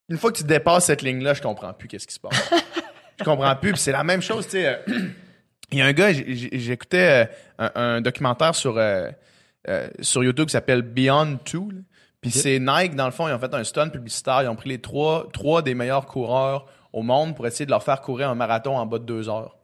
Une 0.09 0.17
fois 0.17 0.31
que 0.31 0.37
tu 0.37 0.43
dépasses 0.45 0.85
cette 0.85 1.01
ligne-là, 1.01 1.33
je 1.33 1.41
comprends 1.41 1.73
plus 1.73 1.87
qu'est-ce 1.89 2.07
qui 2.07 2.13
se 2.13 2.19
passe. 2.19 2.51
je 3.19 3.23
comprends 3.23 3.55
plus. 3.55 3.71
Puis 3.73 3.81
c'est 3.81 3.91
la 3.91 4.03
même 4.03 4.21
chose, 4.21 4.45
tu 4.45 4.51
sais. 4.51 4.67
euh, 4.67 4.77
Il 5.71 5.79
y 5.79 5.81
a 5.81 5.85
un 5.85 5.91
gars, 5.93 6.13
j'écoutais 6.13 7.27
euh, 7.59 7.65
un, 7.65 7.71
un 7.97 8.01
documentaire 8.01 8.55
sur, 8.55 8.77
euh, 8.77 9.09
euh, 9.67 9.89
sur 9.99 10.23
YouTube 10.23 10.45
qui 10.47 10.53
s'appelle 10.53 10.81
Beyond 10.81 11.39
Two. 11.43 11.71
là. 11.71 11.79
Puis 12.21 12.31
c'est 12.31 12.57
Nike, 12.59 12.95
dans 12.95 13.05
le 13.05 13.11
fond, 13.11 13.27
ils 13.27 13.33
ont 13.33 13.39
fait 13.39 13.53
un 13.53 13.63
stunt 13.63 13.89
publicitaire. 13.89 14.41
Ils 14.43 14.47
ont 14.47 14.55
pris 14.55 14.69
les 14.69 14.79
trois, 14.79 15.27
trois 15.33 15.61
des 15.61 15.75
meilleurs 15.75 16.05
coureurs 16.05 16.65
au 16.93 17.03
monde 17.03 17.35
pour 17.35 17.45
essayer 17.45 17.65
de 17.65 17.69
leur 17.71 17.83
faire 17.83 18.01
courir 18.01 18.29
un 18.29 18.35
marathon 18.35 18.77
en 18.77 18.85
bas 18.85 18.97
de 18.97 19.03
deux 19.03 19.29
heures. 19.29 19.57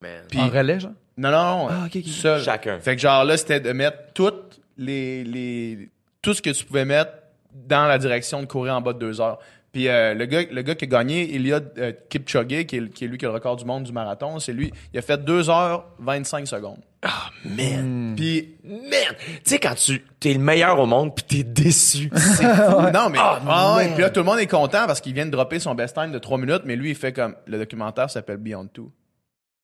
Man. 0.00 0.24
Puis- 0.30 0.40
En 0.40 0.48
relais, 0.48 0.80
genre? 0.80 0.92
Non, 1.16 1.30
non, 1.30 1.42
non. 1.44 1.68
Ah, 1.70 1.88
seul. 2.06 2.42
Chacun. 2.42 2.80
Fait 2.80 2.96
que 2.96 3.02
genre 3.02 3.24
là, 3.24 3.36
c'était 3.36 3.60
de 3.60 3.70
mettre 3.72 3.98
toutes 4.14 4.60
les, 4.76 5.22
les 5.24 5.90
tout 6.22 6.34
ce 6.34 6.42
que 6.42 6.50
tu 6.50 6.64
pouvais 6.64 6.84
mettre 6.84 7.12
dans 7.52 7.86
la 7.86 7.98
direction 7.98 8.40
de 8.40 8.46
courir 8.46 8.74
en 8.74 8.80
bas 8.80 8.92
de 8.94 8.98
deux 8.98 9.20
heures. 9.20 9.38
Puis 9.74 9.88
euh, 9.88 10.14
le 10.14 10.26
gars 10.26 10.42
le 10.48 10.62
gars 10.62 10.76
qui 10.76 10.84
a 10.84 10.86
gagné, 10.86 11.34
il 11.34 11.44
y 11.48 11.52
a 11.52 11.60
Kipchoge, 12.08 12.46
qui 12.46 12.76
est, 12.76 12.88
qui 12.90 13.04
est 13.04 13.08
lui 13.08 13.18
qui 13.18 13.24
a 13.24 13.28
le 13.28 13.34
record 13.34 13.56
du 13.56 13.64
monde 13.64 13.82
du 13.82 13.90
marathon, 13.90 14.38
c'est 14.38 14.52
lui. 14.52 14.72
Il 14.92 14.98
a 15.00 15.02
fait 15.02 15.22
2 15.22 15.50
heures 15.50 15.86
25 15.98 16.46
secondes. 16.46 16.78
Ah, 17.02 17.28
man. 17.44 18.14
Puis 18.16 18.54
Merde! 18.62 19.16
Tu 19.18 19.40
sais, 19.42 19.58
quand 19.58 19.74
tu 19.74 20.04
t'es 20.20 20.32
le 20.32 20.38
meilleur 20.38 20.78
au 20.78 20.86
monde 20.86 21.12
puis 21.12 21.24
t'es 21.24 21.42
déçu. 21.42 22.08
non 22.40 23.10
mais 23.10 23.18
ouais, 23.18 23.40
man. 23.44 23.94
puis 23.94 24.02
là 24.02 24.10
tout 24.10 24.20
le 24.20 24.26
monde 24.26 24.38
est 24.38 24.46
content 24.46 24.86
parce 24.86 25.00
qu'il 25.00 25.12
vient 25.12 25.26
de 25.26 25.32
dropper 25.32 25.58
son 25.58 25.74
best 25.74 25.96
time 25.96 26.12
de 26.12 26.20
3 26.20 26.38
minutes, 26.38 26.62
mais 26.64 26.76
lui 26.76 26.90
il 26.90 26.96
fait 26.96 27.12
comme 27.12 27.34
le 27.46 27.58
documentaire 27.58 28.08
s'appelle 28.08 28.36
Beyond 28.36 28.68
Two. 28.68 28.92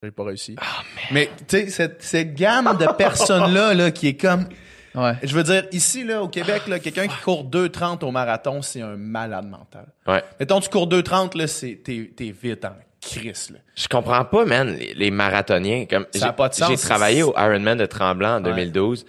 J'ai 0.03 0.11
pas 0.11 0.25
réussi. 0.25 0.57
Ah, 0.59 0.83
mais 1.13 1.31
tu 1.47 1.57
sais 1.57 1.69
cette, 1.69 2.03
cette 2.03 2.35
gamme 2.35 2.77
de 2.81 2.87
personnes 2.99 3.55
là 3.55 3.75
là 3.75 3.93
qui 3.93 4.09
est 4.09 4.21
comme 4.21 4.47
Ouais. 4.95 5.13
Je 5.23 5.35
veux 5.35 5.43
dire, 5.45 5.67
ici, 5.73 6.03
là, 6.05 6.23
au 6.23 6.29
Québec, 6.29 6.67
là, 6.67 6.79
quelqu'un 6.81 7.07
qui 7.07 7.17
court 7.23 7.45
2,30 7.45 8.05
au 8.05 8.11
marathon, 8.11 8.61
c'est 8.63 8.81
un 8.83 8.97
malade 8.97 9.47
mental. 9.47 9.87
Ouais. 10.07 10.23
Mettons, 10.41 10.61
tu 10.61 10.69
cours 10.69 10.89
2,30, 10.89 11.37
là, 11.39 11.47
c'est, 11.47 11.81
t'es, 11.85 12.11
t'es 12.17 12.31
vite 12.31 12.65
en 12.65 12.75
crise, 13.01 13.51
là. 13.51 13.59
Je 13.77 13.87
comprends 13.89 14.25
pas, 14.25 14.45
man, 14.45 14.75
les, 14.75 14.93
les 14.95 15.11
marathoniens. 15.11 15.87
Comme, 15.89 16.07
Ça 16.15 16.27
a 16.27 16.29
j'ai- 16.31 16.37
pas 16.37 16.49
de 16.49 16.55
sens. 16.55 16.69
J'ai 16.71 16.77
travaillé 16.77 17.23
au 17.23 17.33
Ironman 17.37 17.79
de 17.79 17.87
Tremblant 17.87 18.37
en 18.41 18.45
Ouais. 18.45 18.51
2012. 18.51 19.07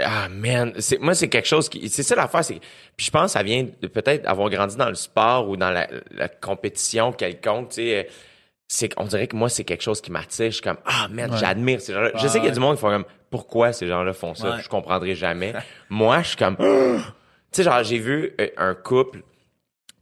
Ah, 0.00 0.28
man. 0.28 0.72
C'est, 0.78 0.98
moi, 0.98 1.14
c'est 1.14 1.28
quelque 1.28 1.46
chose 1.46 1.68
qui, 1.68 1.88
c'est 1.88 2.02
ça 2.02 2.16
l'affaire, 2.16 2.44
c'est, 2.44 2.58
puis 2.96 3.06
je 3.06 3.10
pense 3.10 3.26
que 3.26 3.38
ça 3.38 3.42
vient 3.44 3.64
de 3.80 3.86
peut-être 3.86 4.26
avoir 4.26 4.50
grandi 4.50 4.76
dans 4.76 4.88
le 4.88 4.96
sport 4.96 5.48
ou 5.48 5.56
dans 5.56 5.70
la, 5.70 5.86
la 6.10 6.28
compétition 6.28 7.12
quelconque, 7.12 7.68
tu 7.70 7.74
sais. 7.76 8.08
C'est 8.68 8.88
qu'on 8.94 9.04
dirait 9.04 9.26
que 9.26 9.36
moi, 9.36 9.48
c'est 9.48 9.64
quelque 9.64 9.82
chose 9.82 10.00
qui 10.00 10.10
m'attire. 10.10 10.46
Je 10.46 10.54
suis 10.56 10.62
comme, 10.62 10.78
ah, 10.86 11.06
man, 11.10 11.30
Ouais. 11.30 11.36
j'admire 11.38 11.80
ces 11.80 11.92
gens-là. 11.92 12.10
je 12.16 12.26
sais 12.28 12.38
qu'il 12.38 12.48
y 12.48 12.50
a 12.50 12.54
du 12.54 12.60
monde 12.60 12.76
qui 12.76 12.80
font 12.80 12.88
comme, 12.90 13.04
pourquoi 13.30 13.72
ces 13.72 13.86
gens-là 13.86 14.12
font 14.12 14.34
ça? 14.34 14.52
Ouais. 14.56 14.62
Je 14.62 14.68
comprendrai 14.68 15.14
jamais. 15.14 15.52
moi, 15.90 16.22
je 16.22 16.28
suis 16.28 16.36
comme, 16.36 16.56
tu 16.56 16.64
sais, 17.52 17.62
genre, 17.62 17.82
j'ai 17.84 17.98
vu 17.98 18.32
euh, 18.40 18.48
un 18.56 18.74
couple, 18.74 19.22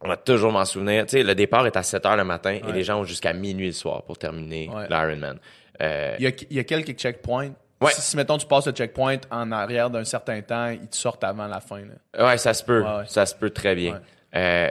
on 0.01 0.07
va 0.07 0.17
toujours 0.17 0.51
m'en 0.51 0.65
souvenir. 0.65 1.05
Tu 1.05 1.11
sais, 1.17 1.23
le 1.23 1.35
départ 1.35 1.65
est 1.67 1.75
à 1.77 1.83
7 1.83 2.05
heures 2.05 2.17
le 2.17 2.23
matin 2.25 2.57
et 2.67 2.71
les 2.71 2.83
gens 2.83 2.99
ont 3.01 3.03
jusqu'à 3.05 3.33
minuit 3.33 3.67
le 3.67 3.71
soir 3.73 4.03
pour 4.03 4.17
terminer 4.17 4.69
l'Ironman. 4.89 5.39
Euh, 5.81 6.15
Il 6.19 6.23
y 6.23 6.27
a, 6.27 6.31
il 6.49 6.57
y 6.57 6.59
a 6.59 6.63
quelques 6.63 6.93
checkpoints. 6.97 7.51
Ouais. 7.81 7.91
Si, 7.91 8.01
si, 8.01 8.15
mettons, 8.17 8.37
tu 8.37 8.45
passes 8.47 8.65
le 8.67 8.71
checkpoint 8.73 9.17
en 9.31 9.51
arrière 9.51 9.89
d'un 9.89 10.03
certain 10.05 10.41
temps, 10.41 10.67
ils 10.69 10.87
te 10.87 10.95
sortent 10.95 11.23
avant 11.23 11.47
la 11.47 11.59
fin. 11.59 11.81
Là. 11.81 12.25
Ouais, 12.27 12.37
ça 12.37 12.53
se 12.53 12.63
peut. 12.63 12.81
Ouais, 12.81 12.97
ouais. 12.99 13.03
Ça 13.07 13.25
se 13.25 13.35
peut 13.35 13.49
très 13.49 13.75
bien. 13.75 13.99
Euh, 14.35 14.69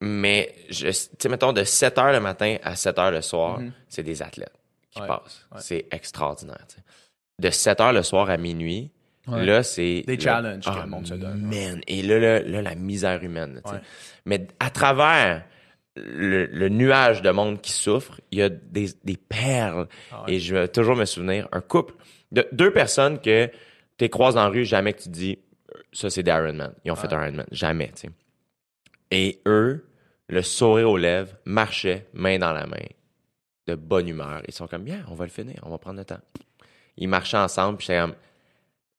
mais, 0.00 0.54
tu 0.70 0.92
sais, 0.92 1.28
mettons, 1.28 1.52
de 1.52 1.64
7 1.64 1.98
heures 1.98 2.12
le 2.12 2.20
matin 2.20 2.56
à 2.62 2.76
7 2.76 2.98
heures 2.98 3.10
le 3.10 3.22
soir, 3.22 3.60
c'est 3.88 4.02
des 4.02 4.22
athlètes 4.22 4.52
qui 4.90 5.00
Mhm. 5.00 5.08
Ouais, 5.08 5.16
passent. 5.16 5.46
ouais. 5.52 5.58
C'est 5.60 5.86
extraordinaire. 5.90 6.66
De 7.38 7.50
7 7.50 7.80
heures 7.80 7.92
le 7.92 8.02
soir 8.02 8.28
à 8.30 8.36
minuit, 8.36 8.90
Ouais. 9.26 9.44
là, 9.44 9.62
c'est. 9.62 10.02
Des 10.06 10.18
challenges 10.20 10.64
que 10.64 10.70
Ah, 10.70 10.82
le 10.84 10.90
monde 10.90 11.06
se 11.06 11.14
donne, 11.14 11.40
Man. 11.40 11.80
Et 11.88 12.02
là, 12.02 12.18
là, 12.18 12.40
là, 12.40 12.62
la 12.62 12.74
misère 12.74 13.22
humaine. 13.24 13.60
Mais 14.24 14.46
à 14.60 14.70
travers 14.70 15.44
le, 15.96 16.46
le 16.46 16.68
nuage 16.68 17.22
de 17.22 17.30
monde 17.30 17.60
qui 17.62 17.72
souffre, 17.72 18.20
il 18.30 18.38
y 18.38 18.42
a 18.42 18.48
des, 18.50 18.88
des 19.02 19.16
perles. 19.16 19.88
Ah. 20.12 20.24
Et 20.28 20.38
je 20.40 20.54
vais 20.54 20.68
toujours 20.68 20.94
me 20.94 21.06
souvenir, 21.06 21.48
un 21.52 21.60
couple 21.62 21.94
de 22.32 22.46
deux 22.52 22.70
personnes 22.70 23.18
que 23.20 23.50
tu 23.98 24.08
croises 24.10 24.34
dans 24.34 24.42
la 24.42 24.48
rue, 24.50 24.64
jamais 24.66 24.92
que 24.92 25.02
tu 25.02 25.08
dis, 25.08 25.38
ça 25.92 26.10
c'est 26.10 26.22
des 26.22 26.30
Ironman. 26.30 26.72
Ils 26.84 26.92
ont 26.92 26.96
fait 26.96 27.10
un 27.12 27.22
Ironman. 27.24 27.46
Jamais, 27.50 27.88
tu 27.88 28.02
sais. 28.02 28.10
Et 29.10 29.40
eux, 29.46 29.85
le 30.28 30.42
sourire 30.42 30.90
aux 30.90 30.96
lèvres, 30.96 31.32
marchaient 31.44 32.06
main 32.12 32.38
dans 32.38 32.52
la 32.52 32.66
main, 32.66 32.84
de 33.66 33.74
bonne 33.74 34.08
humeur. 34.08 34.42
Ils 34.48 34.54
sont 34.54 34.66
comme, 34.66 34.82
bien, 34.84 35.04
on 35.08 35.14
va 35.14 35.24
le 35.24 35.30
finir, 35.30 35.56
on 35.62 35.70
va 35.70 35.78
prendre 35.78 35.98
le 35.98 36.04
temps. 36.04 36.20
Ils 36.96 37.08
marchaient 37.08 37.36
ensemble, 37.36 37.78
puis 37.78 37.86
j'étais 37.88 38.00
comme, 38.00 38.14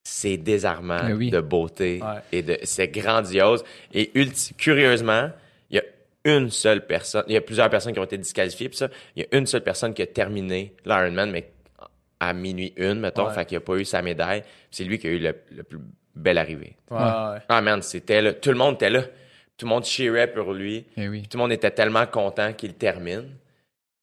c'est 0.04 0.38
désarmant 0.38 1.02
oui. 1.16 1.30
de 1.32 1.42
beauté 1.42 2.00
Ouais. 2.02 2.22
et 2.32 2.42
de, 2.42 2.58
c'est 2.64 2.88
grandiose. 2.88 3.64
Et 3.94 4.12
curieusement, 4.58 5.30
il 5.70 5.76
y 5.78 5.80
a 5.80 5.84
une 6.24 6.50
seule 6.50 6.86
personne, 6.86 7.24
il 7.28 7.34
y 7.34 7.38
a 7.38 7.42
plusieurs 7.42 7.70
personnes 7.70 7.94
qui 7.94 8.00
ont 8.00 8.04
été 8.06 8.18
disqualifiées, 8.18 8.70
puis 8.70 8.78
ça, 8.78 8.88
il 9.16 9.24
y 9.24 9.26
a 9.26 9.38
une 9.38 9.46
seule 9.46 9.64
personne 9.64 9.94
qui 9.94 10.02
a 10.02 10.08
terminé 10.08 10.74
l'Ironman, 10.86 11.30
mais 11.32 11.52
à 12.20 12.34
minuit 12.34 12.74
une, 12.78 13.00
mettons, 13.00 13.28
Ouais. 13.28 13.34
fait 13.34 13.46
qu'il 13.46 13.58
a 13.58 13.62
pas 13.62 13.76
eu 13.76 13.86
sa 13.86 14.02
médaille. 14.02 14.44
C'est 14.72 14.84
lui 14.86 14.98
qui 14.98 15.08
a 15.08 15.12
eu 15.12 15.20
le, 15.20 15.36
le 15.52 15.64
plus 15.64 15.80
belle 16.16 16.38
arrivée. 16.40 16.76
Ouais. 16.90 16.98
Ah 17.48 17.62
man, 17.62 17.82
c'était 17.84 18.22
là. 18.24 18.34
Tout 18.34 18.50
le 18.50 18.56
monde 18.56 18.76
était 18.76 18.90
là. 18.90 19.04
Tout 19.58 19.66
le 19.66 19.70
monde 19.70 19.86
cheerait 19.86 20.32
pour 20.32 20.54
lui. 20.54 20.86
Eh 20.96 21.08
oui. 21.08 21.24
Tout 21.24 21.38
le 21.38 21.44
monde 21.44 21.52
était 21.52 21.72
tellement 21.72 22.06
content 22.06 22.54
qu'il 22.54 22.76
termine. 22.76 23.26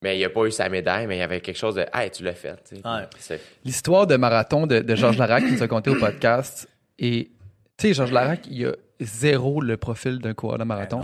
Mais 0.02 0.18
il 0.18 0.24
a 0.24 0.28
pas 0.28 0.44
eu 0.44 0.50
sa 0.50 0.68
médaille, 0.68 1.06
mais 1.06 1.16
il 1.16 1.20
y 1.20 1.22
avait 1.22 1.40
quelque 1.40 1.56
chose 1.56 1.76
de 1.76 1.86
Hey, 1.94 2.10
tu 2.10 2.24
l'as 2.24 2.34
fait. 2.34 2.56
Ouais. 2.84 3.38
L'histoire 3.64 4.06
de 4.06 4.16
marathon 4.16 4.66
de, 4.66 4.80
de 4.80 4.94
Georges 4.94 5.16
Larac 5.16 5.44
qui 5.44 5.52
nous 5.52 5.62
a 5.62 5.68
conté 5.68 5.88
au 5.88 5.94
podcast. 5.94 6.68
Et, 6.98 7.30
tu 7.76 7.88
sais, 7.88 7.94
Georges 7.94 8.12
Larac, 8.12 8.40
il 8.50 8.66
a 8.66 8.72
zéro 9.00 9.60
le 9.60 9.76
profil 9.76 10.18
d'un 10.20 10.34
coureur 10.34 10.58
de 10.58 10.64
marathon. 10.64 11.00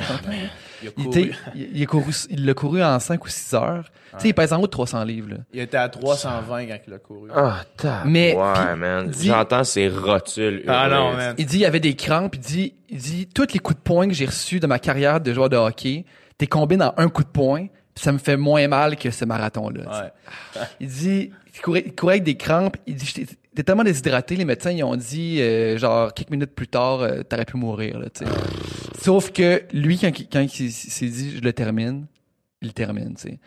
Il 0.83 0.89
a 0.89 0.91
couru. 0.93 1.09
était- 1.09 1.31
il, 1.55 1.77
il 1.77 1.83
a 1.83 1.87
couru, 1.87 2.13
il 2.31 2.47
l'a 2.47 2.55
couru 2.55 2.83
en 2.83 2.99
5 3.01 3.25
ou 3.25 3.29
6 3.29 3.55
heures. 3.55 3.85
Tu 4.13 4.19
sais, 4.21 4.29
il 4.29 4.35
pèse 4.35 4.53
en 4.53 4.59
haut 4.61 4.67
de 4.67 4.71
300 4.71 5.03
livres. 5.05 5.31
Là. 5.31 5.37
Il 5.53 5.61
était 5.61 5.77
à 5.77 5.89
320 5.89 6.67
quand 6.67 6.79
il 6.87 6.95
a 6.95 6.99
couru. 6.99 7.29
Ah, 7.35 7.63
t'as. 7.77 8.05
Mais, 8.05 8.35
Ouais, 8.37 8.77
man. 8.77 9.13
J'entends 9.21 9.65
ces 9.65 9.89
rotules. 9.89 10.63
Ah 10.69 10.89
non, 10.89 11.13
man. 11.15 11.35
Il 11.39 11.47
dit 11.47 11.57
il 11.57 11.61
y 11.63 11.67
avait 11.67 11.81
des 11.81 11.95
crampes. 11.97 12.37
Il 12.37 12.41
dit, 12.41 12.75
il 12.89 12.99
dit 12.99 13.27
tous 13.27 13.47
les 13.53 13.59
coups 13.59 13.77
de 13.79 13.83
poing 13.83 14.07
que 14.09 14.15
j'ai 14.15 14.27
reçus 14.27 14.61
de 14.61 14.67
ma 14.67 14.79
carrière 14.79 15.21
de 15.21 15.33
joueur 15.35 15.49
de 15.49 15.57
hockey, 15.57 16.05
t'es 16.39 16.47
combines 16.47 16.83
en 16.83 16.95
un 16.97 17.09
coup 17.09 17.23
de 17.25 17.29
poing, 17.29 17.67
puis 17.95 18.05
ça 18.05 18.13
me 18.13 18.19
fait 18.19 18.37
moins 18.37 18.67
mal 18.69 18.97
que 18.97 19.11
ce 19.11 19.25
marathon-là. 19.25 19.83
tu 19.85 19.91
sais. 19.97 20.61
Ouais. 20.61 20.67
Il 20.81 20.89
dit, 20.89 21.31
il 21.55 21.61
courait, 21.61 21.83
il 21.87 21.95
courait 21.95 22.15
avec 22.15 22.25
des 22.25 22.37
crampes. 22.37 22.77
Il 22.87 22.95
dit, 22.97 23.07
j'étais 23.07 23.35
t'es 23.55 23.63
tellement 23.65 23.83
déshydraté, 23.85 24.37
les 24.37 24.45
médecins, 24.45 24.71
ils 24.71 24.85
ont 24.85 24.95
dit, 24.97 25.41
euh, 25.41 25.77
genre, 25.77 26.15
quelques 26.15 26.31
minutes 26.31 26.55
plus 26.55 26.69
tard, 26.69 27.01
euh, 27.01 27.23
t'aurais 27.25 27.45
pu 27.45 27.57
mourir, 27.57 27.99
là, 27.99 28.09
tu 28.11 28.25
sais. 28.25 28.31
Sauf 29.03 29.33
que 29.33 29.63
lui, 29.73 29.99
quand, 29.99 30.17
il- 30.19 30.29
quand 30.29 30.41
il 30.61 30.71
s'est 30.73 31.07
dit, 31.09 31.37
je 31.37 31.41
le 31.43 31.53
termine, 31.53 32.07
il 32.63 32.69
le 32.69 32.73
termine, 32.75 33.15
tu 33.17 33.23
sais. 33.23 33.39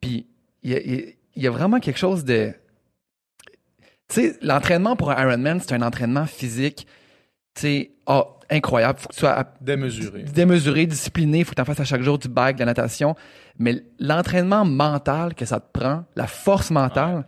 Puis, 0.00 0.26
il 0.62 0.70
y 0.72 0.74
a, 0.74 0.80
il 0.80 1.42
y 1.42 1.46
vraiment 1.48 1.80
quelque 1.80 1.98
chose 1.98 2.24
de... 2.24 2.52
Tu 4.08 4.14
sais, 4.20 4.36
l'entraînement 4.42 4.94
pour 4.94 5.10
un 5.10 5.20
Ironman, 5.26 5.60
c'est 5.60 5.72
un 5.74 5.82
entraînement 5.82 6.26
physique, 6.26 6.86
tu 7.54 7.62
sais, 7.62 7.90
ah, 8.06 8.24
incroyable. 8.50 8.98
Faut 9.00 9.08
que 9.08 9.14
tu 9.14 9.20
sois 9.20 9.30
à- 9.40 9.54
Démesuré. 9.60 10.22
démesuré, 10.22 10.86
discipliné, 10.86 11.42
faut 11.44 11.50
que 11.50 11.56
tu 11.56 11.62
en 11.62 11.64
fasses 11.64 11.80
à 11.80 11.84
chaque 11.84 12.02
jour 12.02 12.18
du 12.18 12.28
bike, 12.28 12.56
de 12.56 12.60
la 12.60 12.66
natation. 12.66 13.16
Mais 13.58 13.82
l'entraînement 13.98 14.64
mental 14.64 15.34
que 15.34 15.44
ça 15.44 15.58
te 15.60 15.66
prend, 15.76 16.04
la 16.14 16.26
force 16.28 16.70
mentale, 16.70 17.26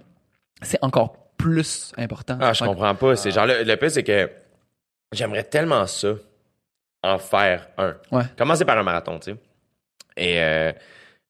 c'est 0.63 0.83
encore 0.83 1.31
plus 1.37 1.93
important. 1.97 2.39
Ah, 2.41 2.53
je 2.53 2.65
comprends 2.65 2.95
pas. 2.95 3.17
C'est 3.17 3.31
genre, 3.31 3.47
le, 3.47 3.63
le 3.63 3.77
pire, 3.77 3.91
c'est 3.91 4.03
que 4.03 4.29
j'aimerais 5.13 5.45
tellement 5.45 5.87
ça, 5.87 6.15
en 7.03 7.19
faire 7.19 7.69
un. 7.79 7.97
Ouais. 8.11 8.25
Commencer 8.37 8.65
par 8.65 8.77
un 8.79 8.83
marathon, 8.83 9.19
tu 9.19 9.31
sais. 9.33 9.37
Et, 10.17 10.41
euh, 10.43 10.73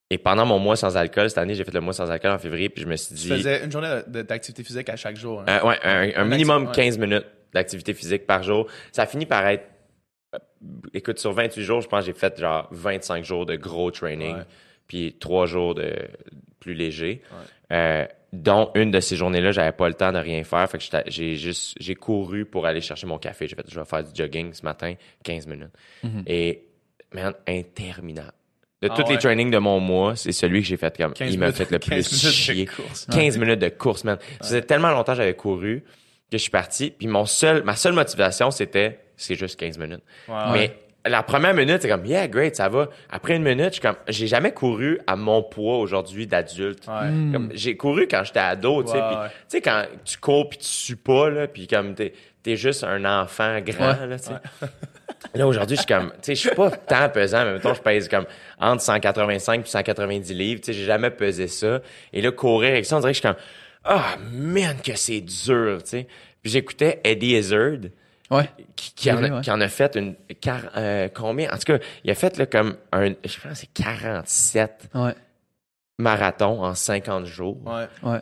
et 0.09 0.17
pendant 0.17 0.47
mon 0.47 0.59
mois 0.59 0.77
sans 0.77 0.97
alcool, 0.97 1.29
cette 1.29 1.37
année, 1.39 1.55
j'ai 1.55 1.65
fait 1.65 1.75
le 1.75 1.81
mois 1.83 1.93
sans 1.93 2.11
alcool 2.11 2.31
en 2.33 2.39
février, 2.39 2.71
puis 2.71 2.83
je 2.83 2.89
me 2.89 2.97
suis 2.97 3.15
Tu 3.15 3.21
dit. 3.23 3.29
faisais 3.29 3.65
une 3.65 3.71
journée 3.71 4.01
d'activité 4.07 4.65
physique 4.65 4.89
à 4.89 4.97
chaque 4.97 5.17
jour. 5.17 5.43
hein? 5.43 5.45
Euh, 5.63 5.67
ouais, 5.69 6.15
un, 6.17 6.25
minimum 6.25 6.65
acti- 6.65 6.69
ouais. 6.69 6.75
15 6.85 6.99
minutes 6.99 7.27
d'activité 7.53 7.93
physique 7.93 8.27
par 8.27 8.43
jour. 8.43 8.67
Ça 8.93 9.05
finit 9.07 9.27
par 9.27 9.47
être. 9.47 9.67
euh, 10.35 10.39
Écoute, 10.95 11.19
sur 11.19 11.33
28 11.33 11.63
jours, 11.63 11.81
je 11.83 11.89
pense 11.89 12.01
que 12.01 12.07
j'ai 12.13 12.19
fait 12.19 12.39
genre 12.39 12.67
25 12.71 13.23
jours 13.25 13.45
de 13.45 13.57
gros 13.57 13.91
training, 13.91 14.37
Ouais. 14.39 14.43
puis 14.87 15.17
3 15.21 15.45
jours 15.45 15.75
de 15.75 15.95
plus 16.61 16.73
léger. 16.73 17.21
Euh, 17.71 18.07
dont 18.33 18.71
une 18.75 18.91
de 18.91 19.01
ces 19.01 19.17
journées-là, 19.17 19.53
j'avais 19.53 19.73
pas 19.73 19.89
le 19.89 19.95
temps 19.95 20.13
de 20.13 20.19
rien 20.19 20.45
faire. 20.45 20.69
Fait 20.71 20.79
que 20.79 20.85
j'ai 21.07 21.37
juste 21.37 21.77
j'ai 21.81 21.95
couru 21.95 22.45
pour 22.45 22.67
aller 22.67 22.81
chercher 22.81 23.07
mon 23.07 23.19
café. 23.19 23.47
J'ai 23.47 23.57
fait 23.57 23.65
je 23.69 23.79
vais 23.79 23.87
faire 23.87 24.05
du 24.05 24.11
jogging 24.15 24.53
ce 24.53 24.63
matin, 24.63 24.95
15 25.25 25.47
minutes. 25.47 25.73
Et 26.27 26.65
man, 27.13 27.35
interminable. 27.47 28.33
De 28.81 28.89
Ah 28.89 28.95
tous 28.95 29.11
les 29.11 29.19
trainings 29.19 29.51
de 29.51 29.59
mon 29.59 29.81
mois, 29.81 30.15
c'est 30.15 30.31
celui 30.31 30.61
que 30.61 30.69
j'ai 30.69 30.77
fait 30.77 30.97
comme 30.97 31.13
15 31.13 31.33
il 31.33 31.41
m'a 31.41 31.51
fait 31.51 31.69
le 31.71 31.79
15 31.79 31.89
plus 31.89 31.97
minutes 31.97 32.25
de 32.25 32.31
chier. 32.31 32.67
course. 32.67 33.07
15 33.11 33.39
minutes 33.39 33.59
de 33.59 33.69
course, 33.71 34.05
man. 34.05 34.19
Ça 34.41 34.49
faisait 34.49 34.63
tellement 34.63 34.91
longtemps 34.91 35.13
que 35.13 35.19
j'avais 35.19 35.35
couru 35.35 35.83
que 36.31 36.37
je 36.37 36.43
suis 36.43 36.51
parti. 36.51 36.91
Puis 36.91 37.09
mon 37.09 37.27
seul, 37.27 37.65
ma 37.65 37.75
seule 37.75 37.95
motivation, 37.95 38.51
c'était 38.51 39.01
c'est 39.17 39.35
juste 39.35 39.59
15 39.59 39.79
minutes. 39.79 40.03
Mais 40.53 40.77
la 41.09 41.23
première 41.23 41.55
minute, 41.55 41.83
c'est 41.83 41.89
comme 41.89 42.07
yeah, 42.07 42.29
great, 42.29 42.57
ça 42.57 42.69
va. 42.69 42.89
Après 43.11 43.37
une 43.37 43.43
minute, 43.43 43.69
je 43.69 43.73
suis 43.73 43.81
comme 43.81 43.97
j'ai 44.09 44.27
jamais 44.27 44.53
couru 44.53 44.99
à 45.07 45.17
mon 45.17 45.43
poids 45.43 45.79
aujourd'hui 45.79 46.27
d'adulte. 46.27 46.87
Ouais. 46.87 47.33
Comme, 47.33 47.51
J'ai 47.55 47.77
couru 47.77 48.07
quand 48.09 48.23
j'étais 48.25 48.41
ado, 48.41 48.83
tu 48.83 48.91
sais. 48.91 48.99
Puis. 48.99 49.17
Tu 49.17 49.33
sais, 49.49 49.61
quand 49.61 49.85
tu 50.05 50.19
cours 50.19 50.49
puis 50.49 50.59
tu 50.59 50.67
sues 50.67 50.97
pas, 50.97 51.31
là, 51.31 51.47
puis 51.47 51.67
comme 51.67 51.95
t'es 51.95 52.13
es 52.47 52.57
juste 52.57 52.83
un 52.83 53.05
enfant 53.05 53.61
grand, 53.61 53.91
Ouais. 54.01 54.07
là, 54.07 54.19
tu 54.19 54.29
sais. 54.29 54.67
Là, 55.35 55.47
aujourd'hui, 55.47 55.77
je 55.77 55.83
suis 55.83 55.87
comme, 55.95 56.11
tu 56.13 56.17
sais, 56.23 56.35
je 56.35 56.41
suis 56.41 56.55
pas 56.57 56.71
tant 56.71 57.09
pesant, 57.11 57.45
mais 57.45 57.53
mettons, 57.55 57.75
je 57.75 57.83
pèse 57.83 58.09
comme 58.09 58.25
entre 58.59 58.81
185 58.83 59.67
et 59.67 59.69
190 59.69 60.33
livres, 60.35 60.61
tu 60.61 60.67
sais, 60.67 60.73
j'ai 60.73 60.87
jamais 60.87 61.11
pesé 61.11 61.47
ça. 61.49 61.81
Et 62.13 62.23
là, 62.23 62.31
courir 62.31 62.71
avec 62.71 62.87
ça, 62.87 62.97
on 62.97 63.01
dirait 63.01 63.13
que 63.13 63.17
je 63.17 63.21
suis 63.21 63.29
comme, 63.29 63.43
ah, 63.85 64.17
man, 64.33 64.77
que 64.83 64.97
c'est 64.97 65.21
dur, 65.21 65.83
tu 65.83 65.91
sais. 65.91 66.07
Puis 66.43 66.53
j'écoutais 66.53 67.01
Eddie 67.05 67.35
Izzard, 67.37 67.91
Ouais. 68.31 68.49
qui, 68.77 68.93
qui, 68.95 69.11
en, 69.13 69.17
Oui, 69.23 69.29
a, 69.31 69.35
ouais. 69.37 69.41
qui 69.41 69.51
en 69.51 69.61
a 69.61 69.69
fait 69.69 69.97
une, 69.97 70.15
quar- 70.43 70.71
euh, 70.77 71.09
combien? 71.15 71.51
En 71.51 71.57
tout 71.57 71.65
cas, 71.73 71.79
il 72.05 72.11
a 72.11 72.15
fait, 72.15 72.37
là, 72.37 72.47
comme 72.47 72.77
un, 72.93 73.09
je 73.09 73.41
pense 73.41 73.53
que 73.53 73.55
c'est 73.55 73.73
47 73.73 74.91
Ouais. 74.95 75.15
marathons 75.99 76.63
en 76.63 76.75
50 76.75 77.25
jours 77.27 77.57
Ouais. 77.65 77.87
Ouais. 78.03 78.21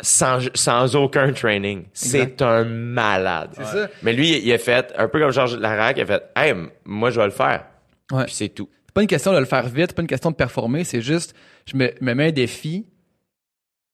sans, 0.00 0.40
sans 0.54 0.94
aucun 0.96 1.32
training. 1.32 1.84
C'est 1.94 2.42
un 2.42 2.64
malade. 2.64 3.50
C'est 3.54 3.64
ça. 3.64 3.88
Mais 4.02 4.12
lui, 4.12 4.38
il 4.38 4.52
a 4.52 4.58
fait, 4.58 4.92
un 4.96 5.08
peu 5.08 5.18
comme 5.20 5.30
Georges 5.32 5.56
Larac, 5.56 5.96
il 5.96 6.02
a 6.02 6.06
fait, 6.06 6.22
hey, 6.36 6.54
moi, 6.84 7.10
je 7.10 7.18
vais 7.20 7.26
le 7.26 7.32
faire. 7.32 7.64
Ouais. 8.12 8.24
Puis 8.26 8.34
c'est 8.34 8.48
tout. 8.50 8.68
C'est 8.86 8.92
pas 8.94 9.02
une 9.02 9.08
question 9.08 9.32
de 9.32 9.38
le 9.38 9.44
faire 9.46 9.66
vite, 9.68 9.86
c'est 9.88 9.96
pas 9.96 10.02
une 10.02 10.08
question 10.08 10.30
de 10.30 10.36
performer, 10.36 10.84
c'est 10.84 11.00
juste, 11.02 11.34
je 11.66 11.76
me, 11.76 11.92
me 12.00 12.14
mets 12.14 12.28
un 12.28 12.32
défi 12.32 12.86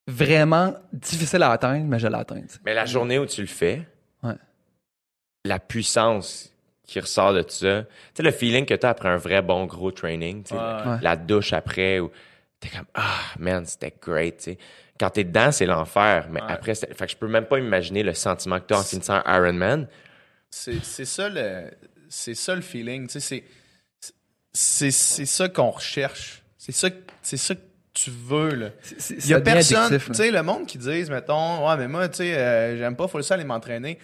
vraiment 0.08 0.74
difficile 0.92 1.42
à 1.42 1.50
atteindre, 1.52 1.86
mais 1.86 1.98
je 1.98 2.08
l'atteins. 2.08 2.42
Mais 2.64 2.74
la 2.74 2.84
journée 2.86 3.18
où 3.18 3.26
tu 3.26 3.40
le 3.40 3.46
fais. 3.46 3.86
La 5.44 5.58
puissance 5.58 6.52
qui 6.86 7.00
ressort 7.00 7.32
de 7.32 7.44
ça, 7.48 7.82
tu 7.82 7.88
sais, 8.14 8.22
le 8.22 8.30
feeling 8.32 8.66
que 8.66 8.74
tu 8.74 8.84
as 8.86 8.90
après 8.90 9.08
un 9.08 9.16
vrai 9.16 9.40
bon 9.42 9.64
gros 9.66 9.90
training, 9.90 10.44
Ouais. 10.50 10.98
La 11.00 11.16
douche 11.16 11.52
après, 11.52 12.00
ou 12.00 12.10
t'es 12.60 12.68
comme, 12.68 12.86
ah, 12.94 13.18
man, 13.38 13.64
c'était 13.66 13.92
great, 14.00 14.36
tu 14.38 14.42
sais. 14.44 14.58
Quand 15.00 15.10
t'es 15.10 15.24
dedans, 15.24 15.50
c'est 15.50 15.66
l'enfer, 15.66 16.28
mais 16.30 16.40
Ouais. 16.42 16.46
après, 16.52 16.74
c'est- 16.74 16.92
fait 16.94 17.06
que 17.06 17.12
je 17.12 17.16
peux 17.16 17.26
même 17.28 17.46
pas 17.46 17.58
imaginer 17.58 18.02
le 18.02 18.14
sentiment 18.14 18.60
que 18.60 18.66
t'as 18.66 18.78
en 18.78 18.82
finissant 18.82 19.20
un 19.24 19.36
Ironman. 19.38 19.88
C'est 20.50 20.84
c'est 20.84 21.06
ça 21.06 21.28
le 21.30 21.70
c'est 22.10 22.34
ça 22.34 22.54
le 22.54 22.60
feeling, 22.60 23.06
tu 23.08 23.18
sais 23.18 23.20
c'est 23.20 23.44
c'est 24.52 24.90
c'est 24.90 25.24
ça 25.26 25.48
qu'on 25.48 25.70
recherche. 25.70 26.42
C'est 26.58 26.72
ça 26.72 26.88
c'est 27.22 27.38
ça 27.38 27.54
que 27.54 27.60
tu 27.94 28.10
veux 28.10 28.54
là. 28.54 28.68
Il 29.10 29.26
y 29.28 29.34
a 29.34 29.40
personne, 29.40 29.98
tu 29.98 30.14
sais 30.14 30.30
le 30.30 30.42
monde 30.42 30.66
qui 30.66 30.76
disent 30.78 31.10
mettons 31.10 31.66
ouais 31.66 31.76
mais 31.78 31.88
moi 31.88 32.06
tu 32.10 32.18
sais 32.18 32.36
euh, 32.36 32.76
j'aime 32.76 32.96
pas 32.96 33.08
faut 33.08 33.16
le 33.18 33.24
ça 33.24 33.34
aller 33.34 33.44
m'entraîner. 33.44 33.98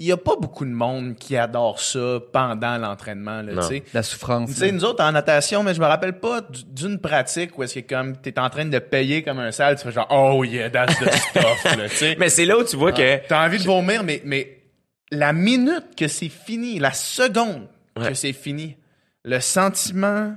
Il 0.00 0.04
y 0.06 0.12
a 0.12 0.16
pas 0.16 0.36
beaucoup 0.40 0.64
de 0.64 0.70
monde 0.70 1.16
qui 1.16 1.36
adore 1.36 1.80
ça 1.80 2.20
pendant 2.32 2.78
l'entraînement 2.78 3.42
là, 3.42 3.52
Non. 3.54 3.62
tu 3.62 3.66
sais. 3.78 3.82
La 3.92 4.04
souffrance. 4.04 4.48
Tu 4.50 4.54
sais, 4.56 4.70
nous 4.70 4.84
autres, 4.84 5.02
en 5.02 5.10
natation, 5.10 5.64
mais 5.64 5.74
je 5.74 5.80
me 5.80 5.86
rappelle 5.86 6.20
pas 6.20 6.40
d'une 6.68 7.00
pratique 7.00 7.58
où 7.58 7.64
est-ce 7.64 7.80
que 7.80 7.88
comme 7.94 8.16
t'es 8.16 8.38
en 8.38 8.48
train 8.48 8.64
de 8.64 8.78
payer 8.78 9.24
comme 9.24 9.40
un 9.40 9.50
sale, 9.50 9.76
tu 9.76 9.82
fais 9.82 9.90
genre, 9.92 10.06
oh 10.10 10.44
yeah, 10.44 10.70
that's 10.70 10.96
the 11.00 11.12
stuff, 11.12 11.64
là, 11.76 11.88
tu 11.88 11.96
sais. 11.96 12.16
Mais 12.20 12.28
c'est 12.28 12.44
là 12.44 12.56
où 12.58 12.62
tu 12.64 12.76
vois 12.76 12.92
que 12.92 13.26
T'as 13.26 13.44
envie 13.44 13.58
de 13.58 13.64
vomir, 13.64 14.04
mais, 14.04 14.22
mais 14.24 14.62
la 15.10 15.32
minute 15.32 15.96
que 15.96 16.06
c'est 16.06 16.28
fini, 16.28 16.78
la 16.78 16.92
seconde 16.92 17.66
Ouais. 17.98 18.10
que 18.10 18.14
c'est 18.14 18.32
fini, 18.32 18.76
le 19.24 19.40
sentiment 19.40 20.32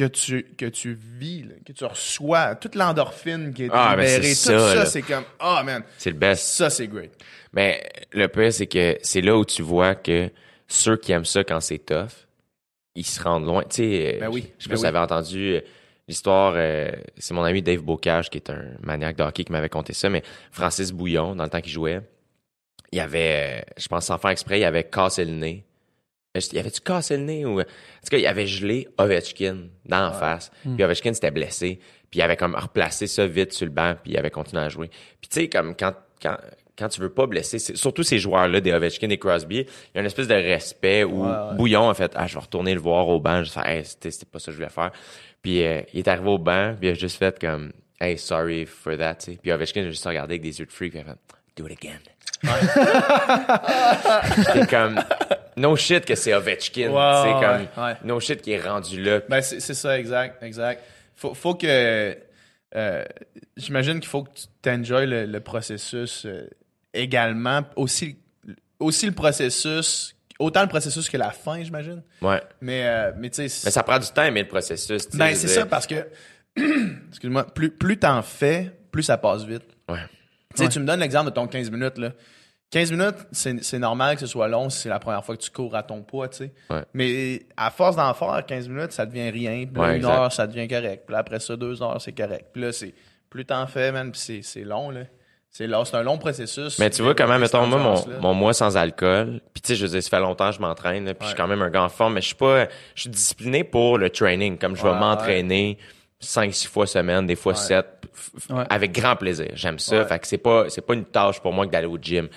que 0.00 0.06
tu 0.06 0.42
que 0.56 0.64
tu 0.64 0.94
vis, 1.18 1.42
là, 1.42 1.54
que 1.66 1.72
tu 1.72 1.84
reçois, 1.84 2.54
toute 2.54 2.74
l'endorphine 2.74 3.52
qui 3.52 3.64
est 3.64 3.70
Ah, 3.70 3.94
ben, 3.96 4.04
libérée, 4.06 4.30
tout 4.30 4.34
ça, 4.34 4.86
c'est 4.86 5.02
comme 5.02 5.24
ah 5.38 5.62
man, 5.62 5.82
C'est 5.98 6.10
le 6.10 6.16
best. 6.16 6.42
ça 6.42 6.70
c'est 6.70 6.86
great. 6.86 7.12
Mais 7.52 7.86
le 8.12 8.26
pire, 8.28 8.50
c'est 8.50 8.66
que 8.66 8.96
c'est 9.02 9.20
là 9.20 9.36
où 9.36 9.44
tu 9.44 9.60
vois 9.60 9.94
que 9.94 10.30
ceux 10.68 10.96
qui 10.96 11.12
aiment 11.12 11.26
ça 11.26 11.44
quand 11.44 11.60
c'est 11.60 11.78
tough, 11.84 12.26
ils 12.94 13.04
se 13.04 13.22
rendent 13.22 13.44
loin. 13.44 13.62
Tu 13.64 13.76
sais, 13.76 14.16
Ben 14.20 14.30
oui, 14.30 14.50
je 14.58 14.64
sais 14.64 14.68
ben 14.68 14.72
pas 14.72 14.76
si 14.76 14.80
vous 14.80 14.86
avez 14.86 14.98
entendu 15.00 15.54
euh, 15.56 15.60
l'histoire, 16.08 16.54
euh, 16.56 16.90
c'est 17.18 17.34
mon 17.34 17.44
ami 17.44 17.60
Dave 17.60 17.82
Bocage, 17.82 18.30
qui 18.30 18.38
est 18.38 18.48
un 18.48 18.64
maniaque 18.82 19.16
de 19.16 19.22
hockey, 19.24 19.44
qui 19.44 19.52
m'avait 19.52 19.68
conté 19.68 19.92
ça, 19.92 20.08
mais 20.08 20.22
Francis 20.50 20.92
Bouillon, 20.92 21.34
dans 21.36 21.44
le 21.44 21.50
temps 21.50 21.60
qu'il 21.60 21.72
jouait, 21.72 22.00
il 22.92 23.00
avait, 23.00 23.60
euh, 23.60 23.72
je 23.76 23.86
pense 23.88 24.06
sans 24.06 24.16
faire 24.16 24.30
exprès, 24.30 24.60
il 24.60 24.64
avait 24.64 24.84
cassé 24.84 25.26
le 25.26 25.32
nez. 25.32 25.64
Euh, 26.36 26.40
Il 26.52 26.58
avait-tu 26.58 26.80
cassé 26.80 27.16
le 27.16 27.24
nez 27.24 27.44
ou... 27.44 27.60
En 27.60 27.64
tout 27.64 28.10
cas, 28.10 28.18
il 28.18 28.26
avait 28.26 28.46
gelé 28.46 28.86
Ovechkin 28.98 29.64
dans 29.86 30.00
la 30.00 30.12
face. 30.12 30.50
Puis 30.62 30.84
Ovechkin 30.84 31.12
s'était 31.12 31.30
blessé. 31.32 31.80
Puis 32.10 32.20
il 32.20 32.22
avait 32.22 32.36
comme 32.36 32.54
replacé 32.54 33.06
ça 33.06 33.26
vite 33.26 33.52
sur 33.52 33.66
le 33.66 33.72
banc. 33.72 33.94
Puis 34.02 34.12
il 34.12 34.16
avait 34.18 34.30
continué 34.30 34.62
à 34.62 34.68
jouer. 34.68 34.88
Puis 35.20 35.28
tu 35.30 35.40
sais, 35.40 35.48
comme 35.48 35.74
quand, 35.76 35.92
quand, 36.22 36.36
quand 36.78 36.88
tu 36.88 37.00
veux 37.00 37.10
pas 37.12 37.26
blesser, 37.26 37.58
surtout 37.58 38.02
ces 38.04 38.18
joueurs-là, 38.18 38.60
des 38.60 38.72
Ovechkin 38.72 39.10
et 39.10 39.18
Crosby, 39.18 39.56
il 39.58 39.66
y 39.94 39.98
a 39.98 40.00
une 40.00 40.06
espèce 40.06 40.28
de 40.28 40.34
respect 40.34 41.04
où 41.04 41.24
Ouais, 41.24 41.30
ouais. 41.30 41.54
Bouillon 41.56 41.88
a 41.90 41.94
fait 41.94 42.12
«Ah, 42.14 42.26
je 42.26 42.34
vais 42.34 42.40
retourner 42.40 42.74
le 42.74 42.80
voir 42.80 43.08
au 43.08 43.18
banc.» 43.20 43.42
Je 43.44 43.50
fais 43.50 43.60
hey, 43.78 43.84
c'était 43.84 44.10
c'était 44.12 44.26
pas 44.26 44.38
ça 44.38 44.46
que 44.46 44.52
je 44.52 44.56
voulais 44.56 44.70
faire.» 44.70 44.92
Puis 45.42 45.64
euh, 45.64 45.82
il 45.92 45.98
est 46.00 46.08
arrivé 46.08 46.28
au 46.28 46.38
banc. 46.38 46.74
Puis 46.78 46.88
il 46.88 46.92
a 46.92 46.94
juste 46.94 47.18
fait 47.18 47.38
comme 47.40 47.72
«Hey, 48.00 48.16
sorry 48.18 48.66
for 48.66 48.96
that.» 48.96 49.14
tu 49.16 49.32
sais. 49.32 49.38
Puis 49.42 49.50
Ovechkin 49.52 49.82
a 49.82 49.88
juste 49.90 50.04
regardé 50.06 50.34
avec 50.34 50.42
des 50.42 50.58
yeux 50.60 50.66
de 50.66 50.70
freak. 50.72 50.92
Puis 50.92 51.00
il 51.00 51.08
a 51.10 51.12
fait 51.12 51.18
«Do 51.56 51.66
it 51.66 51.78
again.» 51.82 51.98
J'étais 54.36 54.66
comme 54.66 54.98
no 55.56 55.76
shit 55.76 56.04
que 56.04 56.14
c'est 56.14 56.34
Ovechkin, 56.34 56.72
c'est 56.74 56.88
ouais, 56.88 57.66
comme 57.74 57.84
ouais. 57.84 57.94
no 58.04 58.20
shit 58.20 58.42
qui 58.42 58.52
est 58.52 58.60
rendu 58.60 59.02
là. 59.02 59.20
Ben 59.28 59.40
c'est 59.42 59.60
ça 59.60 59.98
exact, 59.98 60.42
exact. 60.42 60.82
Faut 61.16 61.34
faut 61.34 61.54
que 61.54 62.16
euh, 62.76 63.04
j'imagine 63.56 64.00
qu'il 64.00 64.08
faut 64.08 64.24
que 64.24 64.30
tu 64.30 64.46
t'enjoyes 64.62 65.06
le, 65.06 65.26
le 65.26 65.40
processus 65.40 66.24
euh, 66.26 66.48
également 66.94 67.62
aussi 67.76 68.18
aussi 68.78 69.06
le 69.06 69.12
processus 69.12 70.14
autant 70.40 70.62
le 70.62 70.68
processus 70.68 71.08
que 71.08 71.16
la 71.16 71.30
fin, 71.30 71.62
j'imagine. 71.62 72.02
Ouais. 72.20 72.42
Mais 72.60 72.86
euh, 72.86 73.12
mais 73.16 73.30
tu 73.30 73.48
sais 73.48 73.62
Mais 73.66 73.70
ça 73.70 73.82
prend 73.84 73.98
du 73.98 74.08
temps 74.08 74.24
aimer 74.24 74.42
le 74.42 74.48
processus. 74.48 75.08
Ben, 75.10 75.34
c'est 75.36 75.48
ça, 75.48 75.66
parce 75.66 75.86
que, 75.86 76.06
excuse-moi, 77.10 77.44
plus, 77.44 77.70
plus 77.70 77.98
t'en 77.98 78.22
fais, 78.22 78.72
plus 78.90 79.04
ça 79.04 79.18
passe 79.18 79.44
vite. 79.44 79.64
Ouais. 79.88 79.98
Tu 80.56 80.64
sais, 80.64 80.68
tu 80.68 80.80
me 80.80 80.86
donnes 80.86 81.00
l'exemple 81.00 81.26
de 81.26 81.34
ton 81.34 81.46
15 81.46 81.70
minutes, 81.70 81.98
là. 81.98 82.12
15 82.70 82.92
minutes, 82.92 83.16
c'est 83.32 83.78
normal 83.80 84.14
que 84.14 84.20
ce 84.20 84.26
soit 84.28 84.46
long 84.46 84.70
si 84.70 84.78
c'est 84.82 84.88
la 84.88 85.00
première 85.00 85.24
fois 85.24 85.36
que 85.36 85.42
tu 85.42 85.50
cours 85.50 85.74
à 85.74 85.82
ton 85.82 86.02
poids, 86.02 86.28
tu 86.28 86.36
sais. 86.38 86.52
Ouais. 86.70 86.84
Mais 86.94 87.42
à 87.56 87.70
force 87.70 87.96
d'en 87.96 88.14
faire, 88.14 88.44
15 88.46 88.68
minutes, 88.68 88.92
ça 88.92 89.06
devient 89.06 89.30
rien. 89.30 89.66
Puis 89.66 89.74
là, 89.74 89.80
Ouais, 89.80 89.88
une 89.90 89.96
exact. 89.96 90.10
heure, 90.12 90.32
ça 90.32 90.46
devient 90.46 90.68
correct. 90.68 91.02
Puis 91.06 91.12
là, 91.12 91.18
après 91.18 91.40
ça, 91.40 91.56
deux 91.56 91.82
heures, 91.82 92.00
c'est 92.00 92.12
correct. 92.12 92.46
Puis 92.52 92.62
là, 92.62 92.72
c'est 92.72 92.94
plus 93.28 93.44
t'en 93.44 93.66
fais, 93.66 93.90
man, 93.90 94.12
puis 94.12 94.42
c'est- 94.42 94.64
long, 94.64 94.90
là. 94.90 95.00
C'est 95.52 95.64
un 95.94 96.02
long 96.04 96.16
processus. 96.16 96.78
Mais 96.78 96.90
tu 96.90 97.02
vois 97.02 97.16
comment, 97.16 97.36
mettons, 97.36 97.66
moi, 97.66 97.96
mon, 98.20 98.34
mois 98.34 98.54
sans 98.54 98.76
alcool, 98.76 99.40
puis 99.52 99.60
tu 99.60 99.68
sais, 99.68 99.74
je 99.74 99.82
veux 99.84 99.90
dire, 99.90 100.00
ça 100.00 100.08
fait 100.08 100.20
longtemps 100.20 100.50
que 100.50 100.54
je 100.56 100.60
m'entraîne, 100.60 101.06
puis 101.06 101.16
je 101.22 101.26
suis 101.26 101.36
quand 101.36 101.48
même 101.48 101.60
un 101.62 101.70
gars 101.70 101.82
en 101.82 101.88
forme, 101.88 102.14
mais 102.14 102.20
je 102.20 102.26
suis 102.26 102.36
pas, 102.36 102.66
je 102.94 103.00
suis 103.00 103.10
discipliné 103.10 103.64
pour 103.64 103.98
le 103.98 104.10
training, 104.10 104.56
comme 104.58 104.76
je 104.76 104.82
vais 104.84 104.94
m'entraîner 104.94 105.76
cinq, 106.20 106.54
six 106.54 106.68
fois 106.68 106.86
semaine, 106.86 107.26
des 107.26 107.34
fois 107.34 107.56
sept, 107.56 107.86
Ouais. 108.48 108.62
avec 108.70 108.92
grand 108.92 109.16
plaisir. 109.16 109.48
J'aime 109.54 109.80
ça, 109.80 109.98
Ouais. 109.98 110.04
fait 110.04 110.18
que 110.20 110.26
c'est 110.28 110.38
pas, 110.38 110.66
c'est 110.68 110.82
pas 110.86 110.94
une 110.94 111.04
tâche 111.06 111.40
pour 111.40 111.52
moi 111.52 111.66
que 111.66 111.72
d'aller 111.72 111.86
au 111.88 111.98
gym. 112.00 112.28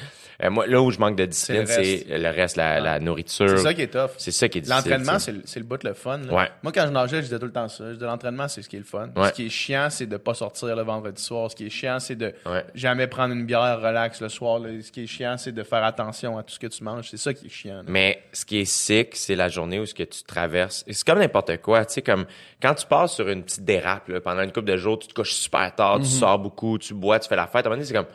Euh, 0.43 0.49
moi, 0.49 0.67
là 0.67 0.81
où 0.81 0.91
je 0.91 0.99
manque 0.99 1.15
de 1.15 1.25
discipline, 1.25 1.65
C'est 1.65 1.81
le 1.81 1.89
reste. 1.91 2.05
c'est 2.09 2.17
le 2.17 2.29
reste, 2.29 2.55
la, 2.57 2.79
la 2.79 2.99
nourriture. 2.99 3.49
C'est 3.49 3.57
ça 3.63 3.73
qui 3.73 3.81
est 3.83 3.87
tough. 3.87 4.11
C'est 4.17 4.31
ça 4.31 4.49
qui 4.49 4.57
est 4.57 4.61
difficile. 4.61 4.91
L'entraînement, 4.91 5.19
c'est 5.19 5.31
le, 5.31 5.41
le 5.55 5.63
bout 5.63 5.77
de 5.77 5.87
le 5.87 5.93
fun. 5.93 6.19
Ouais. 6.29 6.49
Moi, 6.61 6.71
quand 6.73 6.85
je 6.85 6.91
nageais, 6.91 7.17
je 7.17 7.21
disais 7.23 7.39
tout 7.39 7.45
le 7.45 7.51
temps 7.51 7.69
ça. 7.69 7.85
Je 7.89 7.93
disais 7.93 8.05
l'entraînement, 8.05 8.47
c'est 8.47 8.61
ce 8.61 8.67
qui 8.67 8.75
est 8.75 8.79
le 8.79 8.85
fun. 8.85 9.09
Ouais. 9.15 9.29
Ce 9.29 9.33
qui 9.33 9.45
est 9.45 9.49
chiant, 9.49 9.87
c'est 9.89 10.05
de 10.05 10.17
pas 10.17 10.33
sortir 10.33 10.75
le 10.75 10.81
vendredi 10.81 11.21
soir. 11.23 11.49
Ce 11.49 11.55
qui 11.55 11.67
est 11.67 11.69
chiant, 11.69 11.99
c'est 11.99 12.15
de 12.15 12.33
Ouais. 12.45 12.65
jamais 12.75 13.07
prendre 13.07 13.33
une 13.33 13.45
bière 13.45 13.79
relax 13.81 14.19
le 14.21 14.29
soir. 14.29 14.59
là. 14.59 14.69
Ce 14.81 14.91
qui 14.91 15.03
est 15.03 15.07
chiant, 15.07 15.37
c'est 15.37 15.51
de 15.53 15.63
faire 15.63 15.83
attention 15.83 16.37
à 16.37 16.43
tout 16.43 16.53
ce 16.53 16.59
que 16.59 16.67
tu 16.67 16.83
manges. 16.83 17.09
C'est 17.09 17.17
ça 17.17 17.33
qui 17.33 17.45
est 17.45 17.49
chiant. 17.49 17.77
là. 17.77 17.83
Mais 17.87 18.21
ce 18.33 18.43
qui 18.45 18.59
est 18.59 18.65
sick, 18.65 19.15
c'est 19.15 19.35
la 19.35 19.47
journée 19.49 19.79
où 19.79 19.85
ce 19.85 19.93
que 19.93 20.03
tu 20.03 20.23
traverses. 20.23 20.83
C'est 20.89 21.05
comme 21.05 21.19
n'importe 21.19 21.57
quoi, 21.61 21.85
tu 21.85 21.93
sais, 21.93 22.01
comme 22.01 22.25
quand 22.61 22.73
tu 22.75 22.85
passes 22.85 23.13
sur 23.13 23.29
une 23.29 23.43
petite 23.43 23.63
dérape, 23.63 24.07
là, 24.09 24.19
pendant 24.19 24.41
une 24.41 24.51
couple 24.51 24.67
de 24.67 24.77
jours, 24.77 24.99
tu 24.99 25.07
te 25.07 25.13
couches 25.13 25.33
super 25.35 25.73
tard, 25.73 25.99
tu 25.99 26.05
sors 26.05 26.37
beaucoup, 26.39 26.77
tu 26.77 26.93
bois, 26.93 27.19
tu 27.19 27.29
fais 27.29 27.35
la 27.35 27.47
fête. 27.47 27.65
À 27.65 27.69
un 27.69 27.71
moment 27.71 27.75
donné, 27.77 27.85
c'est 27.87 27.93
comme, 27.93 28.07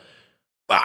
ah, 0.69 0.77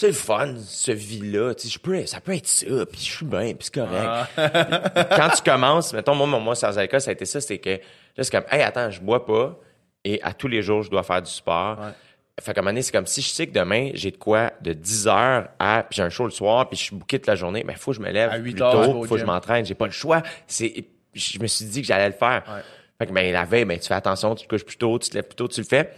c'est 0.00 0.06
le 0.06 0.12
fun, 0.14 0.54
ce 0.66 0.92
vie-là, 0.92 1.54
tu 1.54 1.64
sais, 1.64 1.74
je 1.74 1.78
peux, 1.78 2.06
ça 2.06 2.22
peut 2.22 2.34
être 2.34 2.46
ça, 2.46 2.86
puis 2.90 3.00
je 3.00 3.12
suis 3.16 3.26
bien, 3.26 3.52
puis 3.52 3.68
c'est 3.70 3.74
correct. 3.74 4.30
Ah. 4.34 5.04
quand 5.14 5.28
tu 5.36 5.42
commences, 5.42 5.92
mettons, 5.92 6.14
moi, 6.14 6.26
mon 6.26 6.40
mois 6.40 6.54
sans 6.54 6.78
alcool, 6.78 7.02
ça 7.02 7.10
a 7.10 7.12
été 7.12 7.26
ça, 7.26 7.38
c'est 7.38 7.58
que, 7.58 7.68
là, 7.70 7.78
c'est 8.16 8.30
comme, 8.30 8.46
hey, 8.50 8.62
attends, 8.62 8.90
je 8.90 8.98
bois 8.98 9.26
pas, 9.26 9.60
et 10.02 10.22
à 10.22 10.32
tous 10.32 10.48
les 10.48 10.62
jours, 10.62 10.82
je 10.82 10.90
dois 10.90 11.02
faire 11.02 11.20
du 11.20 11.30
sport. 11.30 11.78
Ouais. 11.78 11.92
Fait 12.40 12.54
qu'à 12.54 12.60
un 12.60 12.62
moment 12.62 12.70
donné, 12.70 12.80
c'est 12.80 12.92
comme 12.92 13.06
si 13.06 13.20
je 13.20 13.28
sais 13.28 13.46
que 13.46 13.52
demain, 13.52 13.90
j'ai 13.92 14.10
de 14.10 14.16
quoi 14.16 14.52
de 14.62 14.72
10 14.72 15.08
heures 15.08 15.48
à, 15.58 15.82
puis 15.82 15.96
j'ai 15.96 16.02
un 16.02 16.08
show 16.08 16.24
le 16.24 16.30
soir, 16.30 16.66
puis 16.70 16.78
je 16.78 16.84
suis 16.84 16.96
booké 16.96 17.18
toute 17.18 17.26
la 17.26 17.36
journée, 17.36 17.62
mais 17.66 17.74
faut 17.74 17.90
que 17.90 17.98
je 17.98 18.02
me 18.02 18.10
lève 18.10 18.30
À 18.30 18.38
huit 18.38 18.54
plus 18.54 18.62
heures, 18.62 18.70
tu 18.70 18.78
vas 18.78 18.86
tôt, 18.86 18.98
au 19.00 19.04
faut 19.04 19.16
que 19.16 19.20
je 19.20 19.26
m'entraîne, 19.26 19.66
j'ai 19.66 19.74
pas 19.74 19.84
le 19.84 19.92
choix. 19.92 20.22
C'est, 20.46 20.86
je 21.12 21.38
me 21.38 21.46
suis 21.46 21.66
dit 21.66 21.82
que 21.82 21.86
j'allais 21.86 22.08
le 22.08 22.14
faire. 22.14 22.42
Ouais. 22.48 22.62
Fait 22.98 23.06
que, 23.06 23.12
ben, 23.12 23.30
la 23.30 23.44
veille, 23.44 23.66
ben, 23.66 23.78
tu 23.78 23.88
fais 23.88 23.94
attention, 23.94 24.34
tu 24.34 24.46
te 24.46 24.48
couches 24.48 24.64
plus 24.64 24.78
tôt, 24.78 24.98
tu 24.98 25.10
te 25.10 25.14
lèves 25.16 25.26
plus 25.26 25.36
tôt, 25.36 25.48
tu 25.48 25.60
le 25.60 25.66
fais. 25.66 25.90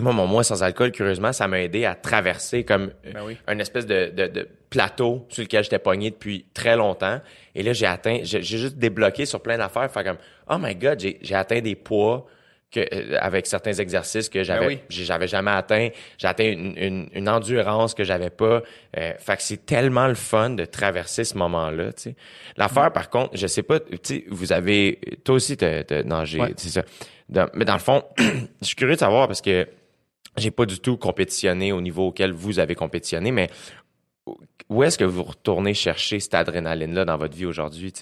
Moi, 0.00 0.12
mon 0.12 0.26
mois 0.26 0.42
sans 0.42 0.62
alcool, 0.62 0.90
curieusement, 0.90 1.32
ça 1.32 1.46
m'a 1.48 1.60
aidé 1.60 1.84
à 1.84 1.94
traverser 1.94 2.64
comme 2.64 2.92
Ben 3.04 3.22
oui. 3.26 3.36
un 3.46 3.58
espèce 3.58 3.86
de, 3.86 4.10
de, 4.10 4.26
de 4.26 4.48
plateau 4.70 5.26
sur 5.28 5.42
lequel 5.42 5.62
j'étais 5.64 5.78
pogné 5.78 6.10
depuis 6.10 6.46
très 6.54 6.76
longtemps. 6.76 7.20
Et 7.54 7.62
là, 7.62 7.74
j'ai 7.74 7.84
atteint, 7.86 8.20
j'ai 8.22 8.42
juste 8.42 8.76
débloqué 8.78 9.26
sur 9.26 9.40
plein 9.42 9.58
d'affaires. 9.58 9.90
Fait 9.92 10.02
comme, 10.02 10.16
oh 10.48 10.56
my 10.58 10.74
god, 10.74 10.98
j'ai 10.98 11.34
atteint 11.34 11.60
des 11.60 11.74
poids 11.74 12.26
que, 12.70 12.80
euh, 12.80 13.18
avec 13.20 13.46
certains 13.46 13.74
exercices 13.74 14.30
que 14.30 14.42
j'avais, 14.42 14.60
Ben 14.60 14.66
oui. 14.68 14.78
j'avais 14.88 15.28
jamais 15.28 15.50
atteint. 15.50 15.90
J'ai 16.16 16.26
atteint 16.26 16.50
une, 16.50 16.72
une, 16.78 17.08
une 17.12 17.28
endurance 17.28 17.92
que 17.92 18.02
j'avais 18.02 18.30
pas. 18.30 18.62
Euh, 18.96 19.12
fait 19.18 19.36
que 19.36 19.42
c'est 19.42 19.66
tellement 19.66 20.06
le 20.08 20.14
fun 20.14 20.48
de 20.50 20.64
traverser 20.64 21.24
ce 21.24 21.36
moment-là. 21.36 21.90
L'affaire, 22.56 22.90
par 22.94 23.10
contre, 23.10 23.36
je 23.36 23.46
sais 23.46 23.62
pas, 23.62 23.78
tu 23.78 23.98
sais, 24.02 24.24
vous 24.30 24.54
avez, 24.54 24.98
toi 25.22 25.34
aussi, 25.34 25.58
t'as 25.58 25.84
t'as 25.84 26.02
nagé, 26.02 26.40
Ouais. 26.40 26.54
c'est 26.56 26.70
ça. 26.70 26.82
Dans- 27.28 27.48
mais 27.52 27.66
dans 27.66 27.74
le 27.74 27.78
fond, 27.78 28.02
je 28.18 28.66
suis 28.66 28.74
curieux 28.76 28.94
de 28.94 29.00
savoir 29.00 29.26
parce 29.26 29.42
que 29.42 29.68
j'ai 30.36 30.50
pas 30.50 30.66
du 30.66 30.78
tout 30.80 30.96
compétitionné 30.96 31.72
au 31.72 31.80
niveau 31.80 32.08
auquel 32.08 32.32
vous 32.32 32.58
avez 32.58 32.74
compétitionné, 32.74 33.30
mais 33.32 33.50
où 34.68 34.82
est-ce 34.82 34.96
que 34.98 35.04
vous 35.04 35.22
retournez 35.22 35.74
chercher 35.74 36.20
cette 36.20 36.34
adrénaline-là 36.34 37.04
dans 37.04 37.16
votre 37.16 37.36
vie 37.36 37.46
aujourd'hui? 37.46 37.92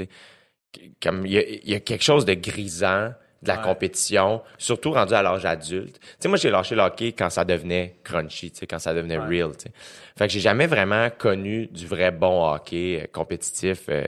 Comme, 1.03 1.27
il 1.27 1.33
y 1.33 1.39
a, 1.39 1.43
il 1.49 1.69
y 1.69 1.75
a 1.75 1.81
quelque 1.81 2.05
chose 2.05 2.25
de 2.25 2.35
grisant 2.35 3.13
de 3.43 3.49
la 3.49 3.57
Ouais. 3.57 3.63
compétition, 3.65 4.43
surtout 4.59 4.93
rendu 4.93 5.15
à 5.15 5.23
l'âge 5.23 5.47
adulte. 5.47 5.99
Tu 5.99 6.07
sais, 6.21 6.29
moi, 6.29 6.37
j'ai 6.37 6.51
lâché 6.51 6.75
le 6.75 6.83
hockey 6.83 7.13
quand 7.13 7.31
ça 7.31 7.45
devenait 7.45 7.97
crunchy, 8.05 8.51
tu 8.53 8.59
sais, 8.59 8.67
quand 8.67 8.79
ça 8.79 8.93
devenait 8.95 9.17
Ouais. 9.19 9.41
real, 9.43 9.57
tu 9.57 9.63
sais. 9.65 9.73
Fait 10.17 10.27
que 10.27 10.33
j'ai 10.33 10.41
jamais 10.41 10.67
vraiment 10.67 11.09
connu 11.11 11.67
du 11.69 11.87
vrai 11.87 12.11
bon 12.11 12.45
hockey 12.53 13.01
euh, 13.03 13.07
compétitif. 13.11 13.87
euh, 13.89 14.05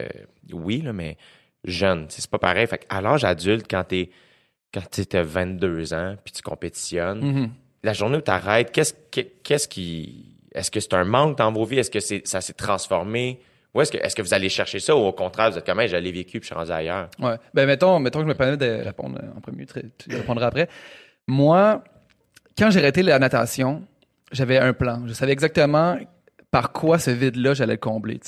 oui, 0.53 0.83
là, 0.83 0.93
mais 0.93 1.17
jeune, 1.65 2.07
c'est 2.11 2.29
pas 2.31 2.39
pareil. 2.39 2.67
Fait 2.67 2.85
à 2.91 3.01
l'âge 3.01 3.25
adulte, 3.25 3.67
quand 3.71 3.85
t'es, 3.85 4.11
quand 4.75 4.83
t'as 5.09 5.23
22 5.23 5.95
ans, 5.95 6.17
puis 6.23 6.33
tu 6.35 6.43
compétitionnes, 6.43 7.21
Mhm. 7.25 7.51
La 7.83 7.93
journée 7.93 8.19
où 8.19 8.21
tu 8.21 8.31
arrêtes, 8.31 8.71
qu'est-ce, 8.73 8.95
qu'est- 9.11 9.33
qu'est-ce 9.43 9.69
qui. 9.69 10.37
Est-ce 10.55 10.71
que 10.71 10.81
c'est 10.81 10.95
un 10.95 11.05
manque 11.05 11.39
dans 11.39 11.51
vos 11.51 11.65
vies? 11.65 11.79
Est-ce 11.79 11.91
que 11.91 12.01
c'est, 12.01 12.27
ça 12.27 12.41
s'est 12.41 12.53
transformé? 12.53 13.41
Ou 13.75 13.81
est-ce 13.81 13.91
que, 13.91 13.97
est-ce 13.97 14.15
que 14.15 14.21
vous 14.23 14.35
allez 14.35 14.51
chercher 14.51 14.81
ça 14.81 14.95
ou 14.95 14.99
au 15.01 15.13
contraire, 15.13 15.51
vous 15.51 15.57
êtes 15.57 15.65
comme, 15.65 15.81
l'ai 15.81 16.13
vécu 16.13 16.41
puis 16.41 16.43
je 16.43 16.47
suis 16.47 16.55
rendu 16.55 16.71
ailleurs? 16.71 17.09
Ouais. 17.19 17.37
Ben, 17.55 17.67
mettons, 17.67 17.99
mettons 17.99 18.19
que 18.19 18.25
je 18.27 18.29
me 18.29 18.35
permets 18.35 18.59
de 18.59 18.85
répondre 18.85 19.19
en 19.35 19.41
premier, 19.41 19.65
tu 19.67 20.15
répondras 20.15 20.47
après. 20.49 20.69
Moi, 21.27 21.83
quand 22.59 22.71
j'ai 22.71 22.81
arrêté 22.81 23.03
la 23.03 23.19
natation, 23.19 23.83
j'avais 24.31 24.59
un 24.59 24.75
plan. 24.75 25.03
Je 25.07 25.15
savais 25.15 25.33
exactement 25.33 25.97
par 26.51 26.73
quoi 26.73 26.99
ce 26.99 27.11
vide-là, 27.11 27.55
j'allais 27.55 27.75
le 27.75 27.79
combler. 27.79 28.21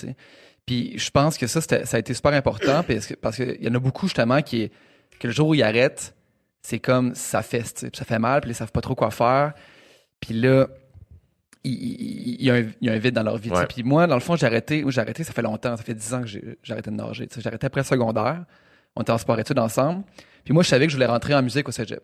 Puis 0.64 0.94
je 0.98 1.10
pense 1.10 1.36
que 1.36 1.46
ça, 1.46 1.60
ça 1.60 1.96
a 1.96 2.00
été 2.00 2.14
super 2.14 2.32
important 2.32 2.82
parce 2.82 3.06
que- 3.06 3.14
parce 3.14 3.36
qu'il 3.36 3.62
y 3.62 3.68
en 3.68 3.74
a 3.74 3.78
beaucoup, 3.78 4.06
justement, 4.06 4.40
qui, 4.40 4.70
que 5.20 5.26
le 5.26 5.32
jour 5.34 5.48
où 5.48 5.54
ils 5.54 5.62
arrêtent, 5.62 6.13
c'est 6.66 6.78
comme 6.78 7.14
ça 7.14 7.42
fesse, 7.42 7.74
ça 7.92 8.04
fait 8.06 8.18
mal, 8.18 8.40
puis 8.40 8.50
ils 8.50 8.54
savent 8.54 8.72
pas 8.72 8.80
trop 8.80 8.94
quoi 8.94 9.10
faire. 9.10 9.52
Puis 10.18 10.32
là, 10.32 10.66
il, 11.62 11.72
il- 11.72 12.36
il 12.40 12.46
y, 12.46 12.50
a 12.50 12.54
un, 12.54 12.60
il 12.80 12.86
y 12.86 12.88
a 12.88 12.94
un 12.94 12.98
vide 12.98 13.14
dans 13.14 13.22
leur 13.22 13.36
vie. 13.36 13.50
Puis 13.68 13.82
moi, 13.82 14.06
dans 14.06 14.14
le 14.14 14.20
fond, 14.20 14.34
j'ai 14.34 14.46
arrêté, 14.46 14.82
j'ai 14.88 15.00
arrêté, 15.00 15.24
ça 15.24 15.32
fait 15.34 15.42
longtemps, 15.42 15.76
ça 15.76 15.82
fait 15.82 15.94
10 15.94 16.14
ans 16.14 16.20
que 16.22 16.26
j'ai 16.26 16.56
arrêté 16.70 16.90
de 16.90 16.96
nager. 16.96 17.28
J'ai 17.36 17.46
arrêté 17.46 17.66
après 17.66 17.84
secondaire. 17.84 18.44
On 18.96 19.02
était 19.02 19.12
en 19.12 19.18
sport-études 19.18 19.58
ensemble. 19.58 20.04
Puis 20.44 20.54
moi, 20.54 20.62
je 20.62 20.68
savais 20.68 20.86
que 20.86 20.90
je 20.92 20.96
voulais 20.96 21.06
rentrer 21.06 21.34
en 21.34 21.42
musique 21.42 21.68
au 21.68 21.72
cégep. 21.72 22.02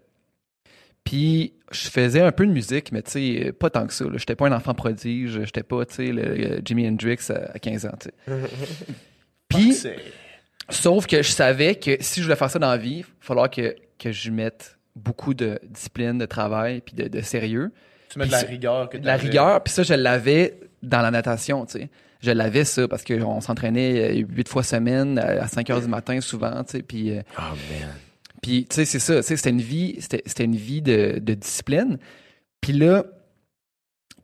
Puis 1.05 1.55
je 1.73 1.88
faisais 1.88 2.21
un 2.21 2.33
peu 2.33 2.46
de 2.46 2.52
musique, 2.52 2.92
mais 2.92 3.00
tu 3.02 3.11
sais, 3.13 3.52
pas 3.52 3.71
tant 3.71 3.87
que 3.87 3.92
ça. 3.94 4.04
J'étais 4.17 4.37
pas 4.37 4.46
un 4.48 4.52
enfant 4.52 4.75
prodige. 4.75 5.40
J'étais 5.44 5.63
pas, 5.63 5.87
tu 5.87 5.94
sais, 5.94 6.06
le, 6.13 6.35
le 6.35 6.61
Jimi 6.65 6.87
Hendrix 6.87 7.19
à, 7.31 7.52
à 7.54 7.58
15 7.58 7.87
ans, 7.87 7.92
tu 8.00 8.08
sais. 8.08 8.15
Puis, 9.48 9.73
sauf 10.71 11.06
que 11.06 11.23
je 11.23 11.31
savais 11.31 11.75
que 11.75 11.96
si 12.00 12.21
je 12.21 12.25
voulais 12.25 12.37
faire 12.37 12.50
ça 12.50 12.58
dans 12.58 12.71
la 12.71 12.77
vie, 12.77 12.98
il 12.98 13.02
va 13.02 13.08
falloir 13.21 13.50
que, 13.50 13.75
que 13.98 14.12
je 14.12 14.31
mette 14.31 14.79
beaucoup 14.96 15.35
de 15.35 15.58
discipline, 15.64 16.18
de 16.18 16.27
travail, 16.27 16.81
puis 16.81 16.94
de, 16.94 17.08
de 17.08 17.21
sérieux. 17.21 17.73
Tu 18.08 18.18
mets 18.18 18.27
de 18.27 18.33
la 18.33 18.40
rigueur 18.40 18.88
que 18.88 18.98
De 18.98 19.06
la 19.06 19.16
rigueur, 19.16 19.62
puis 19.62 19.73
ça, 19.73 19.83
je 19.83 19.94
l'avais 19.94 20.58
dans 20.83 21.00
la 21.00 21.10
natation, 21.10 21.66
tu 21.66 21.79
sais. 21.79 21.90
Je 22.23 22.33
l'avais 22.33 22.64
ça 22.64 22.87
parce 22.87 23.02
qu'on 23.02 23.40
s'entraînait 23.40 24.21
euh, 24.21 24.27
huit 24.29 24.46
fois 24.48 24.62
semaine 24.62 25.18
à 25.18 25.46
5 25.46 25.71
heures 25.71 25.81
du 25.81 25.88
matin 25.88 26.21
souvent, 26.21 26.62
tu 26.64 26.73
sais. 26.73 26.83
Puis, 26.83 27.12
Oh 27.38 27.42
man. 27.42 27.90
Puis, 28.42 28.66
tu 28.68 28.75
sais, 28.77 28.85
c'est 28.85 28.98
ça. 28.98 29.16
Tu 29.16 29.23
sais, 29.23 29.37
c'était 29.37 29.50
une 29.50 29.60
vie, 29.60 29.96
c'était, 30.00 30.23
c'était 30.27 30.44
une 30.44 30.56
vie 30.56 30.83
de, 30.83 31.18
de 31.18 31.35
discipline. 31.35 31.98
Puis 32.60 32.73
là, 32.73 33.04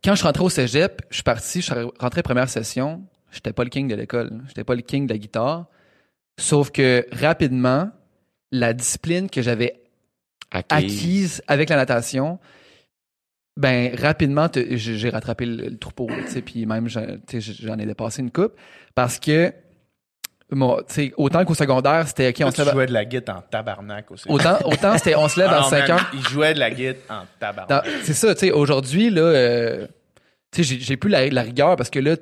quand 0.03 0.11
je 0.11 0.17
suis 0.17 0.27
rentré 0.27 0.43
au 0.43 0.49
cégep, 0.49 1.01
je 1.09 1.15
suis 1.15 1.23
parti, 1.23 1.61
je 1.61 1.73
suis 1.73 1.75
rentré 1.99 2.23
première 2.23 2.49
session. 2.49 3.03
J'étais 3.31 3.53
pas 3.53 3.63
le 3.63 3.69
king 3.69 3.87
de 3.87 3.95
l'école. 3.95 4.41
J'étais 4.47 4.63
pas 4.63 4.75
le 4.75 4.81
king 4.81 5.07
de 5.07 5.13
la 5.13 5.17
guitare. 5.17 5.67
Sauf 6.39 6.71
que 6.71 7.05
rapidement, 7.11 7.89
la 8.51 8.73
discipline 8.73 9.29
que 9.29 9.41
j'avais 9.41 9.81
Acquise. 10.51 10.77
acquise 10.77 11.41
avec 11.47 11.69
la 11.69 11.75
natation, 11.75 12.39
ben 13.57 13.93
rapidement 13.99 14.47
j'ai 14.53 15.09
rattrapé 15.09 15.45
le, 15.45 15.69
le 15.69 15.77
troupeau, 15.77 16.07
là, 16.07 16.15
tu 16.25 16.31
sais, 16.31 16.41
puis 16.41 16.65
même 16.65 16.87
j'en 16.87 17.77
ai 17.79 17.85
dépassé 17.85 18.21
une 18.21 18.31
coupe 18.31 18.53
parce 18.95 19.19
que 19.19 19.51
moi, 20.49 20.81
tu 20.87 20.93
sais, 20.93 21.13
autant 21.17 21.43
qu'au 21.43 21.55
secondaire, 21.55 22.07
c'était 22.07 22.29
ok, 22.29 22.35
on 22.45 22.51
se 22.51 22.63
lève. 22.63 22.71
jouais 22.73 22.85
de 22.85 22.93
la 22.93 23.03
guitare 23.03 23.39
en 23.39 23.41
tabarnak 23.41 24.09
aussi. 24.11 24.29
Autant, 24.29 24.57
autant 24.63 24.97
c'était 24.97 25.15
on 25.15 25.27
se 25.27 25.37
lève 25.39 25.49
Ah 25.51 25.57
à 25.57 25.61
non, 25.61 25.69
5 25.69 25.79
man, 25.89 25.91
heures. 25.97 26.11
Il 26.13 26.21
jouait 26.29 26.53
de 26.53 26.59
la 26.59 26.71
guitare 26.71 27.23
en 27.23 27.25
tabarnak. 27.39 27.85
C'est 28.03 28.13
ça, 28.13 28.33
tu 28.33 28.41
sais, 28.45 28.51
aujourd'hui, 28.51 29.09
là, 29.09 29.21
euh, 29.23 29.87
tu 30.51 30.63
sais, 30.63 30.75
j'ai- 30.75 30.79
j'ai 30.85 30.95
plus 30.95 31.09
la, 31.09 31.27
la 31.27 31.41
rigueur 31.41 31.75
parce 31.75 31.89
que 31.89 31.99
là, 31.99 32.15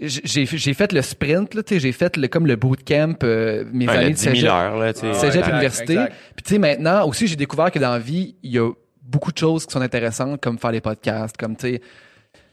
j'ai 0.00 0.44
j'ai 0.46 0.74
fait 0.74 0.92
le 0.92 1.00
sprint, 1.02 1.56
j'ai 1.70 1.92
fait 1.92 2.16
le, 2.16 2.28
comme 2.28 2.46
le 2.46 2.56
bootcamp, 2.56 3.14
euh, 3.22 3.64
mes 3.72 3.86
Ouais, 3.88 3.96
années 3.96 4.10
de 4.10 4.14
10 4.14 4.20
000 4.20 4.34
cégep. 4.34 4.50
heures, 4.50 4.76
là. 4.76 4.86
Ah, 4.88 5.14
Cégep 5.14 5.36
exact, 5.36 5.48
université. 5.48 5.92
exact. 5.94 6.14
Puis 6.36 6.42
tu 6.44 6.52
sais, 6.54 6.58
maintenant, 6.58 7.06
aussi, 7.08 7.26
j'ai 7.26 7.36
découvert 7.36 7.70
que 7.70 7.78
dans 7.78 7.92
la 7.92 7.98
vie, 7.98 8.34
il 8.42 8.52
y 8.52 8.58
a 8.58 8.70
beaucoup 9.02 9.32
de 9.32 9.38
choses 9.38 9.64
qui 9.66 9.72
sont 9.72 9.80
intéressantes, 9.80 10.40
comme 10.42 10.58
faire 10.58 10.72
des 10.72 10.80
podcasts, 10.82 11.36
comme, 11.38 11.56
tu 11.56 11.74
sais, 11.74 11.78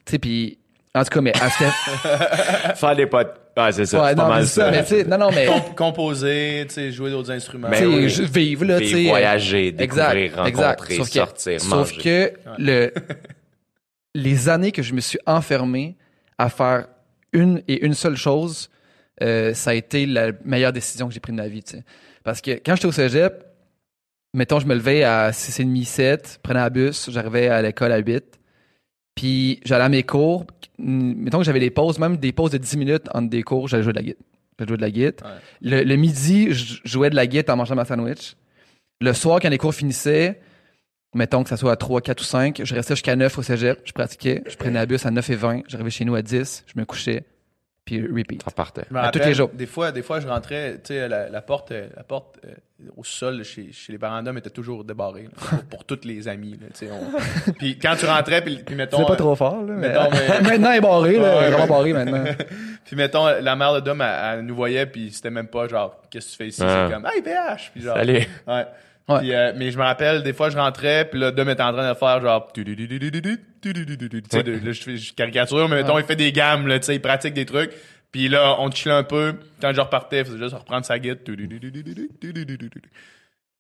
tu 0.06 0.12
sais, 0.12 0.20
puis 0.20 0.58
en 0.96 1.04
tout 1.04 1.10
cas, 1.10 1.22
mais 1.22 1.34
à 1.36 1.50
cette... 1.50 2.76
Faire 2.78 2.96
des 2.96 3.08
potes. 3.08 3.34
Ah, 3.56 3.72
c'est 3.72 3.86
ça. 3.88 4.02
ouais, 4.04 4.16
pas 4.16 4.22
non, 4.24 4.30
mais 4.30 4.36
mal 4.36 4.46
c'est 4.48 4.62
ça, 4.62 4.70
mais 4.72 4.84
tu 4.84 4.90
sais, 4.90 5.04
non, 5.06 5.18
non, 5.18 5.32
mais... 5.32 5.48
Com- 5.48 5.76
composer, 5.76 6.66
tu 6.68 6.74
sais, 6.76 6.92
jouer 6.92 7.10
d'autres 7.10 7.32
instruments. 7.32 7.70
Ben 7.70 7.78
tu 7.84 8.10
sais, 8.10 8.22
oui. 8.22 8.28
vivre, 8.32 8.66
là, 8.66 8.80
tu 8.80 8.88
sais. 8.88 9.04
voyager, 9.10 9.68
Exact, 9.78 10.14
découvrir, 10.14 10.46
exact. 10.48 10.66
rencontrer, 10.80 10.96
Sauf 10.98 11.08
que- 11.08 11.14
sortir, 11.14 11.62
Sauf 11.62 11.72
manger. 11.98 12.02
que 12.02 12.34
le, 12.60 12.94
les 14.16 14.50
années 14.50 14.72
que 14.72 14.82
je 14.84 14.94
me 14.94 15.02
suis 15.02 15.20
enfermé 15.26 15.96
à 16.38 16.50
faire 16.50 16.86
une 17.34 17.62
et 17.68 17.86
une 17.86 17.94
seule 17.94 18.16
chose, 18.16 18.70
euh, 19.22 19.54
ça 19.54 19.72
a 19.72 19.74
été 19.74 20.06
la 20.06 20.32
meilleure 20.44 20.74
décision 20.74 21.08
que 21.08 21.14
j'ai 21.14 21.20
prise 21.20 21.36
de 21.36 21.42
ma 21.42 21.48
vie. 21.48 21.64
Parce 22.24 22.42
que 22.42 22.52
quand 22.52 22.76
j'étais 22.76 22.88
au 22.88 22.92
cégep, 22.92 23.46
mettons, 24.34 24.60
je 24.60 24.66
me 24.66 24.74
levais 24.74 25.04
à 25.04 25.32
6h30, 25.32 25.86
7, 25.86 26.40
prenais 26.42 26.60
un 26.60 26.70
bus, 26.70 27.10
j'arrivais 27.12 27.48
à 27.48 27.62
l'école 27.62 27.92
à 27.92 27.98
8, 27.98 28.40
puis 29.16 29.60
j'allais 29.66 29.84
à 29.86 29.90
mes 29.90 30.04
cours. 30.04 30.46
Mettons 30.78 31.40
que 31.40 31.44
j'avais 31.44 31.60
des 31.60 31.70
pauses, 31.70 32.00
même 32.00 32.18
des 32.18 32.32
pauses 32.32 32.52
de 32.52 32.58
10 32.58 32.78
minutes 32.78 33.08
entre 33.14 33.30
des 33.30 33.44
cours, 33.44 33.68
j'allais 33.68 33.84
jouer 33.84 33.94
de 33.94 33.98
la 33.98 34.04
guitare. 34.04 34.26
J'allais 34.58 34.68
jouer 34.68 34.78
de 34.78 34.82
la 34.82 34.92
guitare. 34.92 35.32
Ouais. 35.32 35.38
Le, 35.62 35.84
le 35.84 35.96
midi, 35.96 36.52
je 36.52 36.80
jouais 36.84 37.10
de 37.10 37.16
la 37.16 37.28
guitare 37.28 37.56
en 37.56 37.58
mangeant 37.58 37.76
ma 37.76 37.86
sandwich. 37.86 38.36
Le 39.02 39.14
soir, 39.14 39.40
quand 39.42 39.50
les 39.50 39.58
cours 39.58 39.76
finissaient, 39.76 40.40
mettons 41.14 41.44
que 41.44 41.50
ça 41.50 41.58
soit 41.58 41.72
à 41.72 41.76
3, 41.76 42.02
4 42.02 42.22
ou 42.22 42.24
5, 42.24 42.62
je 42.64 42.76
restais 42.76 42.96
jusqu'à 42.96 43.16
9 43.16 43.38
au 43.38 43.42
cégep, 43.42 43.80
je 43.86 43.92
pratiquais, 43.94 44.44
je 44.48 44.56
prenais 44.56 44.80
la 44.80 44.86
bus 44.86 45.06
à 45.06 45.12
9 45.12 45.30
et 45.30 45.36
20, 45.36 45.62
j'arrivais 45.68 45.90
chez 45.90 46.06
nous 46.06 46.16
à 46.16 46.22
10, 46.22 46.66
je 46.74 46.80
me 46.80 46.86
couchais, 46.86 47.24
puis 47.86 48.02
repeat. 48.02 48.42
Ça 48.44 48.52
partait. 48.52 48.84
Je 48.90 48.94
me 48.94 49.00
à 49.00 49.10
tous 49.12 49.20
les 49.20 49.34
jours. 49.34 49.50
Des 49.54 49.66
fois, 49.66 49.92
des 49.92 50.02
fois, 50.02 50.20
je 50.22 50.28
rentrais, 50.28 50.76
tu 50.76 50.94
sais, 50.94 51.08
la, 51.10 51.30
la 51.30 51.42
porte, 51.42 51.72
euh, 51.74 51.88
la 51.98 52.04
porte 52.04 52.40
euh, 52.46 52.52
au 52.96 53.04
sol 53.04 53.44
chez, 53.44 53.74
chez 53.74 53.92
les 53.92 53.98
parents 53.98 54.24
d'hommes 54.24 54.38
était 54.38 54.50
toujours 54.50 54.86
débarrée 54.86 55.24
là, 55.24 55.30
pour, 55.36 55.64
pour 55.66 55.84
tous 55.86 56.06
les 56.06 56.30
amis. 56.30 56.52
Là, 56.54 56.68
tu 56.74 56.86
sais, 56.86 56.90
on- 56.92 57.52
Puis 57.60 57.78
quand 57.78 57.96
tu 57.98 58.06
rentrais, 58.06 58.42
puis, 58.42 58.62
puis 58.66 58.76
mettons, 58.76 59.00
C'est 59.00 59.06
pas 59.06 59.14
euh, 59.14 59.18
trop 59.18 59.36
fort, 59.36 59.62
là. 59.64 59.74
Mais... 59.74 59.90
mettons, 59.90 60.10
mais- 60.12 60.42
maintenant, 60.50 60.72
il 60.72 60.78
est 60.78 60.82
barré, 60.82 61.18
là. 61.18 61.22
Ouais, 61.36 61.42
il 61.42 61.48
est 61.48 61.52
vraiment 61.52 61.68
barré 61.68 61.92
maintenant. 61.94 62.24
puis 62.86 62.96
mettons, 62.96 63.26
la 63.28 63.56
mère 63.58 63.74
de 63.74 63.80
Dom, 63.82 64.02
elle, 64.02 64.40
elle 64.40 64.46
nous 64.46 64.56
voyait, 64.56 64.86
puis 64.86 65.12
c'était 65.12 65.30
même 65.30 65.48
pas 65.48 65.68
genre, 65.68 66.02
qu'est-ce 66.10 66.28
que 66.28 66.32
tu 66.32 66.38
fais 66.38 66.48
ici? 66.48 66.62
Ouais. 66.62 66.68
C'est 66.88 66.94
comme, 66.94 67.06
hey, 67.14 67.22
BH! 67.22 67.72
Puis 67.74 67.82
genre, 67.82 67.98
Salut. 67.98 68.26
Ouais. 68.48 68.66
Ouais. 69.10 69.20
Puis, 69.20 69.34
euh, 69.34 69.54
mais 69.56 69.72
je 69.72 69.78
me 69.78 69.84
rappelle, 69.84 70.24
des 70.24 70.34
fois, 70.34 70.50
je 70.50 70.58
rentrais, 70.58 71.10
puis 71.10 71.20
là, 71.20 71.32
Dom 71.32 71.50
était 71.50 71.62
en 71.62 71.74
train 71.74 71.90
de 71.90 71.98
faire 71.98 72.22
genre... 72.22 72.52
là, 72.54 74.72
je 74.72 74.82
fais 74.82 74.98
je 74.98 75.14
caricature, 75.14 75.68
mais 75.68 75.78
mettons, 75.78 76.00
il 76.00 76.06
fait 76.06 76.16
des 76.16 76.32
gammes, 76.32 76.68
là, 76.68 76.80
tu 76.80 76.86
sais, 76.86 76.96
il 76.96 77.02
pratique 77.02 77.34
des 77.34 77.46
trucs. 77.46 77.72
Puis 78.12 78.30
là, 78.30 78.56
on 78.60 78.72
chillait 78.72 78.96
un 78.96 79.04
peu. 79.04 79.34
Quand 79.60 79.74
je 79.74 79.82
repartais, 79.82 80.20
il 80.20 80.26
faisait 80.26 80.38
juste 80.38 80.54
reprendre 80.54 80.86
sa 80.86 81.00
guide. 81.00 81.20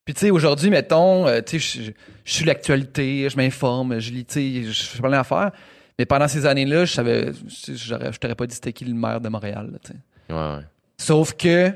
Puis 0.05 0.13
tu 0.13 0.19
sais, 0.19 0.29
aujourd'hui, 0.29 0.69
mettons, 0.69 1.27
euh, 1.27 1.41
tu 1.41 1.59
sais, 1.59 1.83
je, 1.83 1.91
je 2.23 2.33
suis 2.33 2.45
l'actualité, 2.45 3.27
je 3.29 3.37
m'informe, 3.37 3.99
je 3.99 4.11
lis, 4.11 4.25
tu 4.25 4.33
sais, 4.33 4.63
je 4.71 4.83
fais 4.83 4.99
plein 4.99 5.09
d'affaires. 5.09 5.51
Mais 5.97 6.05
pendant 6.05 6.27
ces 6.27 6.45
années-là, 6.45 6.85
je 6.85 6.93
savais, 6.93 7.31
je 7.47 8.17
t'aurais 8.17 8.35
pas 8.35 8.47
dit 8.47 8.55
c'était 8.55 8.73
qui 8.73 8.85
le 8.85 8.93
maire 8.93 9.21
de 9.21 9.29
Montréal, 9.29 9.71
tu 9.83 9.91
sais. 9.91 10.33
Ouais, 10.33 10.57
ouais. 10.57 10.63
Sauf 10.97 11.33
que 11.33 11.71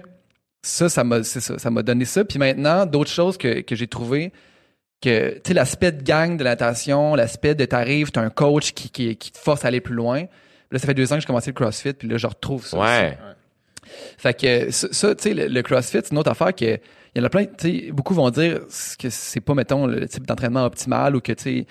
ça, 0.67 0.89
ça 0.89 1.03
m'a, 1.03 1.23
ça, 1.23 1.57
ça 1.57 1.69
m'a 1.69 1.81
donné 1.81 2.05
ça. 2.05 2.25
Puis 2.25 2.39
maintenant, 2.39 2.85
d'autres 2.85 3.09
choses 3.09 3.37
que, 3.37 3.61
que 3.61 3.75
j'ai 3.75 3.87
trouvé, 3.87 4.33
que, 5.01 5.35
tu 5.35 5.41
sais, 5.47 5.53
l'aspect 5.53 5.91
de 5.91 6.03
gang 6.03 6.37
de 6.37 6.43
la 6.43 6.51
natation, 6.51 7.15
l'aspect 7.15 7.55
de 7.55 7.65
t'arrives, 7.65 8.11
t'as 8.11 8.21
un 8.21 8.29
coach 8.29 8.73
qui, 8.73 8.89
qui, 8.89 9.15
qui 9.15 9.31
te 9.31 9.37
force 9.37 9.63
à 9.63 9.69
aller 9.69 9.81
plus 9.81 9.95
loin. 9.95 10.25
Là, 10.71 10.79
ça 10.79 10.85
fait 10.85 10.93
deux 10.93 11.11
ans 11.13 11.15
que 11.15 11.21
j'ai 11.21 11.27
commencé 11.27 11.51
le 11.51 11.55
CrossFit, 11.55 11.93
puis 11.93 12.07
là, 12.09 12.17
je 12.17 12.27
retrouve 12.27 12.65
ça. 12.65 12.77
aussi. 12.77 12.87
Ouais. 12.87 13.17
Fait 14.17 14.33
que 14.33 14.71
ça, 14.71 14.87
ça, 14.91 15.15
tu 15.15 15.23
sais, 15.23 15.33
le, 15.33 15.47
le 15.47 15.61
CrossFit, 15.61 15.99
c'est 16.03 16.11
une 16.11 16.17
autre 16.17 16.31
affaire 16.31 16.53
que 16.53 16.65
il 17.15 17.19
y 17.19 17.21
en 17.21 17.23
a 17.23 17.29
plein, 17.29 17.45
tu 17.45 17.51
sais, 17.59 17.91
beaucoup 17.91 18.13
vont 18.13 18.29
dire 18.29 18.59
que 18.99 19.09
c'est 19.09 19.39
pas, 19.39 19.53
mettons, 19.55 19.87
le 19.87 20.07
type 20.07 20.27
d'entraînement 20.27 20.65
optimal 20.65 21.15
ou 21.15 21.21
que, 21.21 21.31
tu 21.31 21.43
sais, 21.43 21.65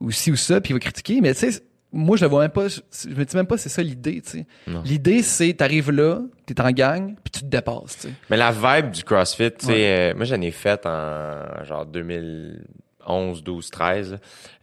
ou 0.00 0.10
ci 0.10 0.30
ou 0.30 0.36
ça, 0.36 0.60
puis 0.60 0.70
ils 0.70 0.74
vont 0.74 0.78
critiquer, 0.78 1.20
mais 1.20 1.34
tu 1.34 1.50
sais, 1.50 1.62
moi, 1.92 2.16
je 2.16 2.24
le 2.24 2.30
vois 2.30 2.42
même 2.42 2.50
pas, 2.50 2.68
je, 2.68 2.80
me 3.08 3.24
dis 3.24 3.36
même 3.36 3.46
pas 3.46 3.58
c'est 3.58 3.68
ça 3.68 3.82
l'idée, 3.82 4.20
tu 4.22 4.30
sais. 4.30 4.46
L'idée, 4.84 5.22
c'est 5.22 5.52
t'arrives 5.54 5.90
là, 5.90 6.20
t'es 6.46 6.60
en 6.60 6.70
gang, 6.70 7.14
puis 7.24 7.30
tu 7.32 7.40
te 7.40 7.44
dépasses, 7.46 7.96
tu 8.00 8.08
sais. 8.08 8.14
Mais 8.30 8.36
la 8.36 8.52
vibe 8.52 8.90
du 8.92 9.02
CrossFit, 9.04 9.50
tu 9.52 9.66
sais, 9.66 9.72
Ouais. 9.72 10.10
euh, 10.12 10.14
moi 10.14 10.24
j'en 10.24 10.40
ai 10.40 10.50
fait 10.50 10.84
en 10.86 11.64
genre 11.64 11.86
2011, 11.86 13.42
12, 13.42 13.70
13. 13.70 14.12
là. 14.12 14.18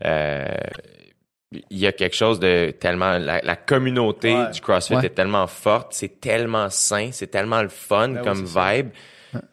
Euh, 0.05 0.45
il 1.69 1.77
y 1.77 1.87
a 1.87 1.93
quelque 1.93 2.15
chose 2.15 2.39
de 2.41 2.71
tellement 2.77 3.17
la, 3.17 3.39
la 3.41 3.55
communauté 3.55 4.33
Ouais. 4.33 4.51
du 4.51 4.59
CrossFit 4.59 4.95
Ouais. 4.95 5.05
est 5.05 5.09
tellement 5.15 5.47
forte, 5.47 5.93
c'est 5.93 6.19
tellement 6.19 6.69
sain, 6.69 7.09
c'est 7.13 7.27
tellement 7.27 7.61
le 7.61 7.69
fun 7.69 8.09
Ben 8.09 8.21
comme 8.21 8.43
vibe 8.45 8.89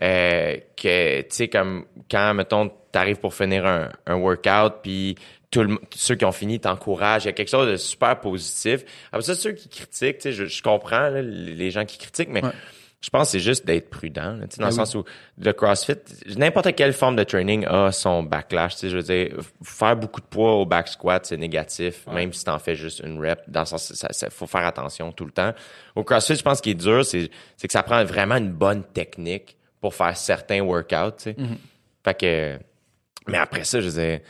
euh, 0.02 0.56
que 0.76 1.20
tu 1.22 1.26
sais 1.30 1.48
comme 1.48 1.84
quand 2.10 2.34
mettons 2.34 2.70
t'arrives 2.90 3.18
pour 3.20 3.32
finir 3.34 3.64
un, 3.66 3.88
un 4.06 4.14
workout 4.16 4.74
puis 4.82 5.14
tout 5.54 5.62
le, 5.62 5.78
ceux 5.94 6.14
qui 6.16 6.24
ont 6.24 6.32
fini 6.32 6.60
t'encouragent, 6.60 7.24
il 7.24 7.26
y 7.26 7.30
a 7.30 7.32
quelque 7.32 7.48
chose 7.50 7.68
de 7.70 7.76
super 7.76 8.20
positif. 8.20 8.84
Après 9.12 9.22
ça 9.22 9.34
ceux 9.34 9.52
qui 9.52 9.68
critiquent, 9.68 10.18
tu 10.18 10.22
sais 10.22 10.32
je, 10.32 10.44
je 10.44 10.62
comprends 10.62 11.08
là, 11.08 11.22
les 11.22 11.70
gens 11.70 11.84
qui 11.84 11.96
critiquent 11.98 12.28
mais 12.30 12.44
Ouais. 12.44 12.50
je 13.00 13.10
pense 13.10 13.28
que 13.28 13.32
c'est 13.32 13.40
juste 13.40 13.66
d'être 13.66 13.90
prudent, 13.90 14.32
là, 14.36 14.46
tu 14.48 14.56
sais, 14.56 14.60
dans 14.62 14.68
Ben 14.68 14.74
le 14.74 14.80
oui. 14.80 14.86
sens 14.86 14.94
où 14.94 15.04
le 15.38 15.52
CrossFit, 15.52 15.94
n'importe 16.36 16.74
quelle 16.74 16.92
forme 16.94 17.16
de 17.16 17.22
training 17.24 17.66
a 17.66 17.92
son 17.92 18.22
backlash. 18.22 18.74
Tu 18.74 18.80
sais, 18.80 18.90
je 18.90 18.96
veux 18.96 19.02
dire, 19.02 19.36
faire 19.62 19.94
beaucoup 19.96 20.20
de 20.22 20.26
poids 20.26 20.54
au 20.54 20.64
back 20.64 20.88
squat, 20.88 21.24
c'est 21.26 21.36
négatif, 21.36 22.06
même 22.06 22.32
si 22.32 22.44
t'en 22.44 22.58
fais 22.58 22.74
juste 22.74 23.00
une 23.04 23.20
rep. 23.24 23.40
Dans 23.46 23.60
le 23.60 23.66
sens, 23.66 23.92
ça, 23.92 24.08
ça- 24.10 24.30
faut 24.30 24.46
faire 24.46 24.64
attention 24.66 25.12
tout 25.12 25.26
le 25.26 25.32
temps. 25.32 25.52
Au 25.96 26.02
CrossFit, 26.02 26.36
je 26.36 26.42
pense 26.42 26.60
qu'il 26.62 26.72
est 26.72 26.76
dur, 26.82 27.04
c'est, 27.04 27.28
que 27.28 27.72
ça 27.72 27.82
prend 27.82 28.02
vraiment 28.04 28.36
une 28.36 28.52
bonne 28.52 28.82
technique 28.84 29.56
pour 29.82 29.94
faire 29.94 30.16
certains 30.16 30.62
workouts. 30.62 31.16
Tu 31.18 31.22
sais. 31.24 31.34
Mhm. 31.38 31.58
Fait 32.04 32.18
que, 32.18 32.58
mais 33.28 33.38
après 33.38 33.64
ça, 33.64 33.80
je 33.80 33.88
veux 33.88 34.02
dire, 34.02 34.20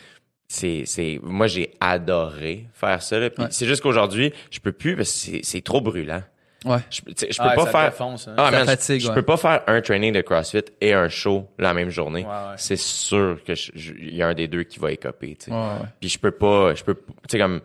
c'est, 0.54 0.82
c'est, 0.86 1.18
moi 1.22 1.46
j'ai 1.46 1.72
adoré 1.80 2.66
faire 2.72 3.02
ça. 3.02 3.18
Là, 3.18 3.30
puis 3.30 3.42
Ouais. 3.44 3.48
c'est 3.50 3.66
juste 3.66 3.82
qu'aujourd'hui, 3.82 4.32
je 4.50 4.60
peux 4.60 4.72
plus 4.72 4.96
parce 4.96 5.10
que 5.10 5.16
c'est, 5.18 5.40
c'est 5.42 5.60
trop 5.62 5.80
brûlant. 5.80 6.22
Ouais. 6.64 6.78
Je, 6.88 7.00
je 7.06 7.24
peux 7.26 7.32
Ah, 7.40 7.54
pas 7.54 7.64
ça 7.66 7.70
faire. 7.72 7.90
défonce, 7.90 8.26
hein. 8.28 8.34
Ah, 8.38 8.46
Ça 8.46 8.50
man, 8.52 8.60
je- 8.60 8.64
fatigue, 8.66 9.00
je, 9.00 9.08
ouais. 9.08 9.14
peux 9.14 9.22
pas 9.22 9.36
faire 9.36 9.62
un 9.66 9.82
training 9.82 10.14
de 10.14 10.22
CrossFit 10.22 10.62
et 10.80 10.94
un 10.94 11.08
show 11.10 11.46
la 11.58 11.74
même 11.74 11.90
journée. 11.90 12.22
Ouais, 12.24 12.30
ouais. 12.30 12.54
C'est 12.56 12.78
sûr 12.78 13.38
que 13.46 13.52
il 13.98 14.14
y 14.14 14.22
a 14.22 14.28
un 14.28 14.34
des 14.34 14.48
deux 14.48 14.62
qui 14.62 14.78
va 14.78 14.90
écoper. 14.90 15.36
tu 15.36 15.46
sais. 15.46 15.50
Ouais, 15.50 15.58
ouais. 15.58 15.88
Puis 16.00 16.08
je 16.08 16.18
peux 16.18 16.30
pas, 16.30 16.74
je 16.74 16.82
peux, 16.82 16.94
tu 16.94 17.02
sais 17.28 17.38
comme 17.38 17.60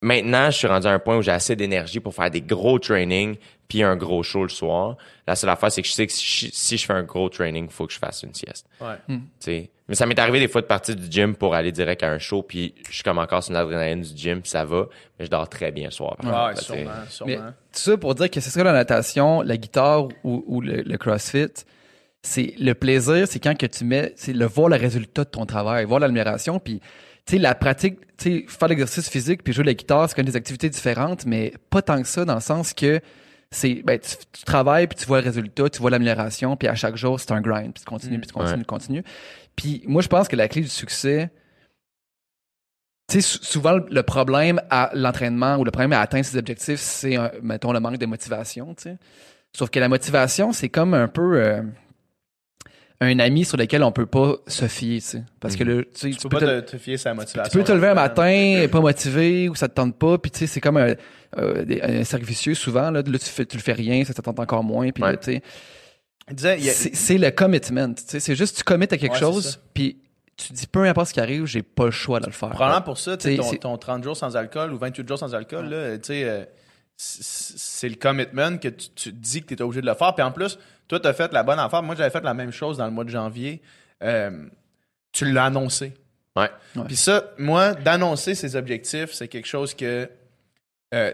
maintenant, 0.00 0.50
je 0.50 0.58
suis 0.58 0.68
rendu 0.68 0.86
à 0.86 0.90
un 0.92 0.98
point 1.00 1.16
où 1.16 1.22
j'ai 1.22 1.32
assez 1.32 1.56
d'énergie 1.56 1.98
pour 1.98 2.14
faire 2.14 2.30
des 2.30 2.40
gros 2.42 2.78
trainings 2.78 3.36
puis 3.66 3.82
un 3.82 3.96
gros 3.96 4.22
show 4.22 4.44
le 4.44 4.48
soir. 4.48 4.96
La 5.26 5.34
seule 5.34 5.50
affaire, 5.50 5.72
c'est 5.72 5.82
que 5.82 5.88
je 5.88 5.92
sais 5.92 6.06
que 6.06 6.12
si, 6.12 6.50
si 6.52 6.76
je 6.78 6.86
fais 6.86 6.92
un 6.92 7.02
gros 7.02 7.28
training, 7.28 7.68
faut 7.68 7.86
que 7.88 7.92
je 7.92 7.98
fasse 7.98 8.22
une 8.22 8.32
sieste. 8.34 8.68
Ouais. 8.80 8.94
Hmm. 9.08 9.16
tu 9.18 9.22
sais. 9.40 9.70
Mais 9.88 9.94
ça 9.94 10.06
m'est 10.06 10.18
arrivé 10.18 10.40
des 10.40 10.48
fois 10.48 10.62
de 10.62 10.66
partir 10.66 10.96
du 10.96 11.06
gym 11.08 11.36
pour 11.36 11.54
aller 11.54 11.70
direct 11.70 12.02
à 12.02 12.10
un 12.10 12.18
show 12.18 12.42
puis 12.42 12.74
je 12.88 12.94
suis 12.94 13.02
comme 13.04 13.18
encore 13.18 13.42
sur 13.42 13.52
l'adrénaline 13.52 14.02
du 14.02 14.16
gym 14.16 14.40
puis 14.40 14.50
ça 14.50 14.64
va, 14.64 14.86
mais 15.18 15.26
je 15.26 15.30
dors 15.30 15.48
très 15.48 15.70
bien 15.70 15.86
le 15.86 15.90
soir. 15.92 16.16
par 16.16 16.48
Ouais, 16.48 16.56
sûrement, 16.56 16.90
sûrement. 17.08 17.32
Mais 17.32 17.36
tout 17.36 17.80
ça 17.80 17.96
pour 17.96 18.14
dire 18.14 18.30
que 18.30 18.40
c'est 18.40 18.50
ça 18.50 18.64
la 18.64 18.72
natation, 18.72 19.42
la 19.42 19.56
guitare 19.56 20.08
ou, 20.24 20.44
ou 20.46 20.60
le, 20.60 20.82
le 20.82 20.98
CrossFit, 20.98 21.52
c'est 22.22 22.54
le 22.58 22.74
plaisir, 22.74 23.26
c'est 23.28 23.38
quand 23.38 23.56
que 23.56 23.66
tu 23.66 23.84
mets, 23.84 24.12
c'est 24.16 24.32
le 24.32 24.46
voir 24.46 24.68
le 24.68 24.76
résultat 24.76 25.24
de 25.24 25.30
ton 25.30 25.46
travail, 25.46 25.84
voir 25.84 26.00
l'amélioration, 26.00 26.58
puis 26.58 26.80
tu 27.24 27.36
sais 27.36 27.38
la 27.38 27.54
pratique, 27.54 27.98
tu 28.16 28.40
sais 28.40 28.44
faire 28.48 28.68
l'exercice 28.68 29.08
physique 29.08 29.44
puis 29.44 29.52
jouer 29.52 29.62
de 29.62 29.68
la 29.68 29.74
guitare, 29.74 30.08
c'est 30.08 30.16
comme 30.16 30.24
des 30.24 30.36
activités 30.36 30.68
différentes, 30.68 31.26
mais 31.26 31.52
pas 31.70 31.82
tant 31.82 32.02
que 32.02 32.08
ça 32.08 32.24
dans 32.24 32.34
le 32.34 32.40
sens 32.40 32.74
que 32.74 33.00
c'est 33.56 33.82
ben 33.82 33.98
tu, 33.98 34.16
tu 34.32 34.44
travailles 34.44 34.86
puis 34.86 34.98
tu 34.98 35.06
vois 35.06 35.20
le 35.20 35.24
résultat, 35.26 35.68
tu 35.70 35.80
vois 35.80 35.90
l'amélioration, 35.90 36.56
puis 36.56 36.68
à 36.68 36.74
chaque 36.74 36.96
jour 36.96 37.18
c'est 37.18 37.32
un 37.32 37.40
grind, 37.40 37.72
puis 37.74 37.82
tu 37.82 37.84
continues, 37.86 38.16
Mm. 38.18 38.20
puis 38.20 38.28
tu 38.28 38.34
continues, 38.34 38.52
Ouais. 38.52 38.58
tu 38.60 38.64
continues. 38.66 39.04
Puis 39.56 39.82
moi 39.86 40.02
je 40.02 40.08
pense 40.08 40.28
que 40.28 40.36
la 40.36 40.48
clé 40.48 40.62
du 40.62 40.68
succès 40.68 41.30
tu 43.08 43.20
sais, 43.20 43.20
sou- 43.20 43.44
souvent, 43.44 43.78
le- 43.88 44.02
problème 44.02 44.60
à 44.68 44.90
l'entraînement 44.92 45.56
ou 45.58 45.64
le 45.64 45.70
problème 45.70 45.92
à 45.92 46.00
atteindre 46.00 46.24
ses 46.24 46.36
objectifs, 46.38 46.80
c'est, 46.80 47.16
mettons, 47.40 47.72
le 47.72 47.78
manque 47.78 47.98
de 47.98 48.06
motivation, 48.06 48.74
tu 48.74 48.82
sais. 48.82 48.96
Sauf 49.56 49.70
que 49.70 49.78
la 49.78 49.88
motivation, 49.88 50.52
c'est 50.52 50.68
comme 50.68 50.92
un 50.92 51.06
peu... 51.06 51.40
euh, 51.40 51.62
un 53.00 53.18
ami 53.18 53.44
sur 53.44 53.56
lequel 53.58 53.82
on 53.82 53.92
peut 53.92 54.06
pas 54.06 54.36
se 54.46 54.66
fier, 54.68 55.00
tu 55.00 55.06
sais. 55.06 55.24
Parce 55.40 55.54
que 55.56 55.64
le, 55.64 55.84
tu 55.84 55.90
sais, 55.94 56.10
Tu 56.10 56.16
tu 56.16 56.22
peux 56.28 56.38
peux 56.38 56.46
pas 56.46 56.62
te- 56.62 56.78
fier 56.78 56.96
la 57.04 57.14
motivation. 57.14 57.50
tu 57.50 57.58
peux 57.58 57.64
te 57.64 57.72
lever 57.72 57.88
un 57.88 57.94
matin, 57.94 58.66
pas 58.72 58.80
motivé, 58.80 59.48
ou 59.48 59.54
ça 59.54 59.68
te 59.68 59.74
tente 59.74 59.98
pas, 59.98 60.16
puis 60.18 60.30
tu 60.30 60.38
sais, 60.40 60.46
c'est 60.46 60.60
comme 60.60 60.78
un, 60.78 60.94
euh, 61.38 61.64
un 61.82 62.04
cercle 62.04 62.24
vicieux 62.24 62.54
souvent, 62.54 62.90
là, 62.90 63.02
là 63.02 63.18
tu, 63.18 63.26
fais, 63.26 63.44
tu 63.44 63.56
le 63.58 63.62
fais 63.62 63.72
rien, 63.74 64.02
ça 64.04 64.14
te 64.14 64.22
tente 64.22 64.40
encore 64.40 64.64
moins, 64.64 64.90
puis 64.90 65.02
Ouais. 65.02 65.16
tu 65.18 65.34
sais, 65.34 65.42
a- 66.48 66.56
c'est 66.58 67.18
le 67.18 67.30
commitment, 67.30 67.92
tu 67.94 68.02
sais, 68.06 68.20
c'est 68.20 68.34
juste 68.34 68.56
tu 68.58 68.64
commits 68.64 68.84
à 68.90 68.96
quelque 68.96 69.12
Ouais, 69.12 69.18
chose, 69.18 69.60
puis 69.74 69.98
tu 70.36 70.52
dis 70.52 70.66
peu 70.66 70.84
importe 70.84 71.08
ce 71.08 71.14
qui 71.14 71.20
arrive, 71.20 71.44
j'ai 71.46 71.62
pas 71.62 71.86
le 71.86 71.90
choix 71.90 72.20
de 72.20 72.26
le 72.26 72.32
faire. 72.32 72.50
Probablement 72.50 72.82
pour 72.82 72.98
ça, 72.98 73.16
tu 73.16 73.36
ton, 73.36 73.50
ton 73.54 73.78
30 73.78 74.04
jours 74.04 74.16
sans 74.16 74.36
alcool 74.36 74.72
ou 74.72 74.78
28 74.78 75.06
jours 75.08 75.18
sans 75.18 75.34
alcool, 75.34 75.68
là, 75.68 75.96
tu 75.98 76.04
sais, 76.08 76.24
euh, 76.24 76.44
c'est 76.98 77.88
le 77.88 77.96
commitment 77.96 78.56
que 78.58 78.68
tu, 78.68 79.12
dis 79.12 79.42
que 79.42 79.48
tu 79.48 79.54
es 79.54 79.62
obligé 79.62 79.82
de 79.82 79.86
le 79.86 79.94
faire. 79.94 80.14
Puis 80.14 80.22
en 80.24 80.32
plus, 80.32 80.58
toi, 80.88 81.00
tu 81.00 81.06
as 81.08 81.12
fait 81.14 81.32
la 81.32 81.42
bonne 81.42 81.58
affaire. 81.58 81.82
Moi, 81.82 81.94
j'avais 81.94 82.10
fait 82.10 82.22
la 82.22 82.34
même 82.34 82.52
chose 82.52 82.78
dans 82.78 82.84
le 82.86 82.90
mois 82.92 83.04
de 83.04 83.10
janvier. 83.10 83.60
Euh, 84.02 84.46
tu 85.12 85.30
l'as 85.30 85.46
annoncé. 85.46 85.94
Ouais. 86.36 86.50
Puis 86.86 86.96
ça, 86.96 87.24
moi, 87.38 87.74
d'annoncer 87.74 88.34
ses 88.34 88.56
objectifs, 88.56 89.12
c'est 89.12 89.28
quelque 89.28 89.46
chose 89.48 89.74
que. 89.74 90.08
euh, 90.94 91.12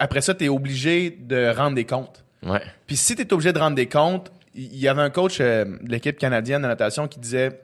après 0.00 0.20
ça, 0.20 0.34
tu 0.34 0.44
es 0.44 0.48
obligé 0.48 1.10
de 1.10 1.48
rendre 1.56 1.76
des 1.76 1.86
comptes. 1.86 2.24
Ouais. 2.42 2.60
Puis 2.86 2.96
si 2.96 3.14
tu 3.14 3.22
es 3.22 3.32
obligé 3.32 3.52
de 3.52 3.58
rendre 3.58 3.76
des 3.76 3.88
comptes, 3.88 4.30
il 4.54 4.76
y 4.76 4.88
avait 4.88 5.02
un 5.02 5.10
coach 5.10 5.38
euh, 5.40 5.64
de 5.64 5.90
l'équipe 5.90 6.18
canadienne 6.18 6.62
de 6.62 6.66
natation 6.66 7.06
qui 7.06 7.20
disait 7.20 7.60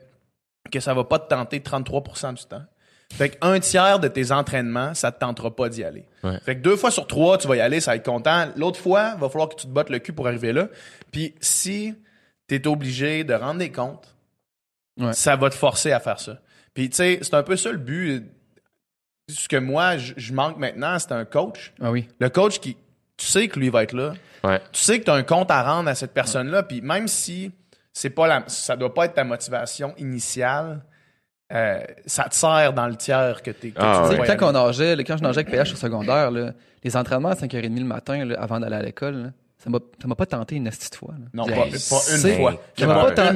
que 0.71 0.79
ça 0.79 0.93
va 0.93 1.03
pas 1.03 1.19
te 1.19 1.27
tenter 1.29 1.59
33% 1.59 2.33
du 2.33 2.45
temps. 2.45 2.63
Fait 3.13 3.29
qu'un 3.29 3.59
tiers 3.59 3.99
de 3.99 4.07
tes 4.07 4.31
entraînements, 4.31 4.93
ça 4.93 5.11
te 5.11 5.19
tentera 5.19 5.55
pas 5.55 5.69
d'y 5.69 5.83
aller. 5.83 6.05
Ouais. 6.23 6.39
Fait 6.43 6.55
que 6.55 6.61
deux 6.61 6.75
fois 6.75 6.91
sur 6.91 7.07
trois, 7.07 7.37
tu 7.37 7.47
vas 7.47 7.55
y 7.55 7.61
aller, 7.61 7.79
ça 7.79 7.91
va 7.91 7.95
être 7.95 8.05
content. 8.05 8.47
L'autre 8.57 8.79
fois, 8.79 9.15
va 9.15 9.29
falloir 9.29 9.49
que 9.49 9.55
tu 9.55 9.65
te 9.65 9.71
bottes 9.71 9.89
le 9.89 9.99
cul 9.99 10.13
pour 10.13 10.27
arriver 10.27 10.53
là. 10.53 10.67
Puis 11.11 11.33
si 11.39 11.95
tu 12.47 12.55
es 12.55 12.67
obligé 12.67 13.23
de 13.23 13.33
rendre 13.33 13.59
des 13.59 13.71
comptes, 13.71 14.13
Ouais. 14.99 15.13
ça 15.13 15.35
va 15.35 15.49
te 15.51 15.55
forcer 15.55 15.91
à 15.91 15.99
faire 15.99 16.19
ça. 16.19 16.39
Puis 16.73 16.89
tu 16.89 16.95
sais, 16.97 17.19
c'est 17.21 17.35
un 17.35 17.43
peu 17.43 17.55
ça 17.55 17.71
le 17.71 17.77
but. 17.77 18.25
Ce 19.29 19.47
que 19.47 19.57
moi, 19.57 19.97
je 19.97 20.13
je 20.17 20.33
manque 20.33 20.57
maintenant, 20.57 20.97
c'est 20.99 21.11
un 21.11 21.23
coach. 21.25 21.73
Ah 21.81 21.91
oui. 21.91 22.07
Le 22.19 22.29
coach 22.29 22.59
qui, 22.59 22.77
tu 23.15 23.25
sais 23.27 23.47
que 23.47 23.59
lui 23.59 23.69
va 23.69 23.83
être 23.83 23.93
là. 23.93 24.13
Ouais. 24.43 24.59
Tu 24.71 24.81
sais 24.83 24.99
que 24.99 25.05
tu 25.05 25.11
as 25.11 25.13
un 25.13 25.21
compte 25.23 25.51
à 25.51 25.61
rendre 25.63 25.87
à 25.89 25.95
cette 25.95 26.13
personne-là. 26.13 26.63
Puis 26.63 26.81
même 26.81 27.07
si 27.07 27.51
c'est 27.93 28.09
pas 28.09 28.25
la, 28.27 28.43
ça 28.47 28.75
doit 28.75 28.93
pas 28.93 29.05
être 29.05 29.13
ta 29.15 29.23
motivation 29.23 29.93
initiale, 29.97 30.81
euh, 31.53 31.79
ça 32.05 32.25
te 32.25 32.35
sert 32.35 32.73
dans 32.73 32.87
le 32.87 32.95
tiers 32.95 33.41
que, 33.41 33.51
t'es, 33.51 33.69
que 33.69 33.75
Ah, 33.79 34.03
tu 34.11 34.19
ouais. 34.19 34.25
sais, 34.27 34.35
quand 34.37 34.47
aller. 34.49 34.57
on 34.59 34.65
nageait, 34.67 34.95
là, 34.95 35.03
quand 35.03 35.17
je 35.17 35.23
nageais 35.23 35.39
avec 35.39 35.49
PH 35.51 35.73
au 35.73 35.75
secondaire, 35.77 36.29
là, 36.31 36.51
les 36.83 36.95
entraînements 36.97 37.29
à 37.29 37.35
5h30 37.35 37.79
le 37.79 37.85
matin, 37.85 38.25
là, 38.25 38.35
avant 38.41 38.59
d'aller 38.59 38.75
à 38.75 38.81
l'école, 38.81 39.15
là, 39.15 39.29
ça 39.63 39.69
m'a, 39.69 39.79
ça 40.01 40.07
m'a 40.07 40.15
pas 40.15 40.25
tenté 40.25 40.55
une 40.55 40.69
petite 40.69 40.95
fois. 40.95 41.13
là. 41.17 41.25
Non, 41.33 41.45
pas, 41.45 41.53
une 41.65 41.77
fois. 42.35 42.53
Il 42.77 42.81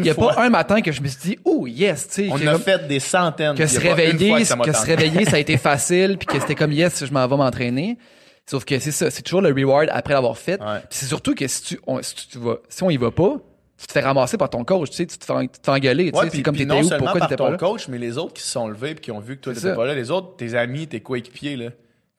y 0.05 0.09
a 0.09 0.14
fois. 0.14 0.34
pas 0.36 0.41
un 0.43 0.49
matin 0.49 0.82
que 0.82 0.91
je 0.91 1.01
me 1.01 1.07
suis 1.07 1.20
dit, 1.22 1.39
oh 1.45 1.66
yes, 1.68 2.07
tu 2.09 2.14
sais. 2.14 2.30
On 2.32 2.36
a 2.36 2.51
comme- 2.53 2.62
fait 2.62 2.88
des 2.88 2.99
centaines. 2.99 3.55
que 3.55 3.66
se 3.66 3.80
réveiller, 3.80 4.45
ça 4.45 4.55
que 4.57 4.72
se 4.72 4.86
réveiller, 4.86 5.26
ça 5.26 5.38
a 5.38 5.39
été 5.39 5.57
facile, 5.57 6.18
puis 6.18 6.28
que 6.28 6.39
c'était 6.39 6.55
comme 6.55 6.72
yes, 6.72 7.05
je 7.05 7.12
m'en 7.14 7.28
vais 7.28 7.38
m'entraîner. 7.38 7.97
Sauf 8.45 8.66
que 8.66 8.78
c'est 8.80 8.91
ça, 8.91 9.09
c'est 9.09 9.22
toujours 9.22 9.41
le 9.41 9.49
reward 9.53 9.88
après 9.91 10.14
l'avoir 10.14 10.38
fait. 10.38 10.59
Ouais. 10.62 10.80
Puis 10.89 10.99
c'est 10.99 11.05
surtout 11.05 11.34
que 11.34 11.47
si 11.47 11.64
tu, 11.64 11.80
on, 11.88 12.01
si 12.01 12.28
tu 12.28 12.38
vas, 12.39 12.57
si 12.70 12.84
on 12.84 12.89
y 12.89 12.97
va 12.97 13.09
pas, 13.12 13.38
tu 13.82 13.88
te 13.88 13.93
fais 13.93 14.01
ramasser 14.01 14.38
par 14.38 14.49
ton 14.49 14.63
coach, 14.63 14.91
tu 14.91 14.97
sais, 14.97 15.05
tu 15.07 15.17
te 15.17 15.25
fais, 15.25 15.34
tu 15.41 15.47
te 15.59 15.65
fais 15.65 15.71
engueuler, 15.71 16.11
tu 16.11 16.17
Ouais, 16.17 16.25
sais, 16.25 16.29
puis, 16.29 16.38
c'est 16.38 16.43
comme 16.43 16.55
puis 16.55 16.63
t'étais 16.67 16.75
non 16.75 16.82
où, 16.82 16.88
seulement 16.88 17.05
pourquoi 17.05 17.19
par 17.19 17.29
t'étais 17.29 17.38
ton 17.38 17.45
pas 17.45 17.51
là? 17.51 17.57
coach, 17.57 17.88
mais 17.88 17.97
les 17.97 18.17
autres 18.17 18.34
qui 18.34 18.43
se 18.43 18.49
sont 18.49 18.67
levés 18.67 18.93
puis 18.93 19.01
qui 19.05 19.11
ont 19.11 19.19
vu 19.19 19.38
que 19.38 19.41
toi, 19.41 19.53
t'étais 19.53 19.73
pas 19.73 19.86
là. 19.88 19.95
Les 19.95 20.11
autres, 20.11 20.36
tes 20.38 20.53
amis, 20.55 20.88
tes 20.88 20.99
coéquipiers, 20.99 21.55
là, 21.55 21.69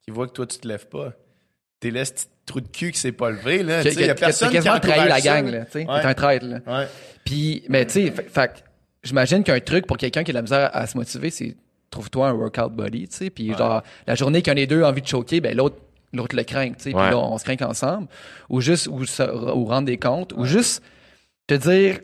qui 0.03 0.11
voient 0.11 0.27
que 0.27 0.33
toi, 0.33 0.47
tu 0.47 0.59
te 0.59 0.67
lèves 0.67 0.89
pas. 0.89 1.13
T'es 1.79 1.91
là, 1.91 2.05
ce 2.05 2.13
petit 2.13 2.27
trou 2.47 2.61
de 2.61 2.69
cul 2.69 2.91
qui 2.93 2.99
s'est 2.99 3.13
pas 3.13 3.31
levé, 3.31 3.63
là. 3.63 3.83
Tu 3.83 3.93
sais, 3.93 4.01
il 4.01 4.07
y 4.07 4.11
a 4.11 4.15
personne 4.17 4.49
t'as 4.49 4.55
quasiment 4.55 4.75
qui 4.81 4.89
trahi 4.89 5.09
la 5.09 5.21
gang, 5.21 5.49
là, 5.49 5.65
tu 5.65 5.71
sais. 5.73 5.79
Ouais. 5.89 6.01
T'es 6.01 6.07
un 6.09 6.15
traître, 6.15 6.47
là. 6.47 6.59
Ouais. 6.67 6.87
Puis, 7.25 7.63
mais 7.69 7.87
tu 7.87 7.93
sais, 7.93 8.11
fait, 8.11 8.65
j'imagine 9.05 9.45
qu'un 9.45 9.61
truc 9.61 9.87
pour 9.87 9.97
quelqu'un 9.97 10.25
qui 10.25 10.31
a 10.31 10.35
de 10.35 10.39
la 10.39 10.43
misère 10.43 10.71
à, 10.73 10.87
se 10.87 10.97
motiver, 10.97 11.31
c'est 11.31 11.55
trouve-toi 11.91 12.29
un 12.29 12.33
workout 12.33 12.73
buddy, 12.73 13.07
tu 13.09 13.17
sais. 13.17 13.31
Puis 13.31 13.55
genre, 13.55 13.83
la 14.07 14.15
journée 14.17 14.43
qu'un 14.43 14.55
des 14.55 14.67
deux 14.67 14.83
a 14.83 14.89
envie 14.89 15.03
de 15.03 15.07
choquer, 15.07 15.41
ben 15.41 15.57
l'autre 15.57 15.77
l'autre 16.15 16.37
le 16.37 16.43
craint, 16.43 16.69
tu 16.73 16.75
sais. 16.79 16.91
Puis 16.91 16.99
là, 17.01 17.17
on 17.19 17.39
se 17.39 17.45
craint 17.45 17.57
ensemble. 17.67 18.07
Ou 18.51 18.61
juste, 18.61 18.87
ou, 18.87 19.05
se- 19.07 19.23
ou 19.23 19.65
rendre 19.65 19.87
des 19.87 19.97
comptes. 19.99 20.33
Ou 20.37 20.45
juste 20.45 20.83
te 21.47 21.55
dire, 21.55 22.01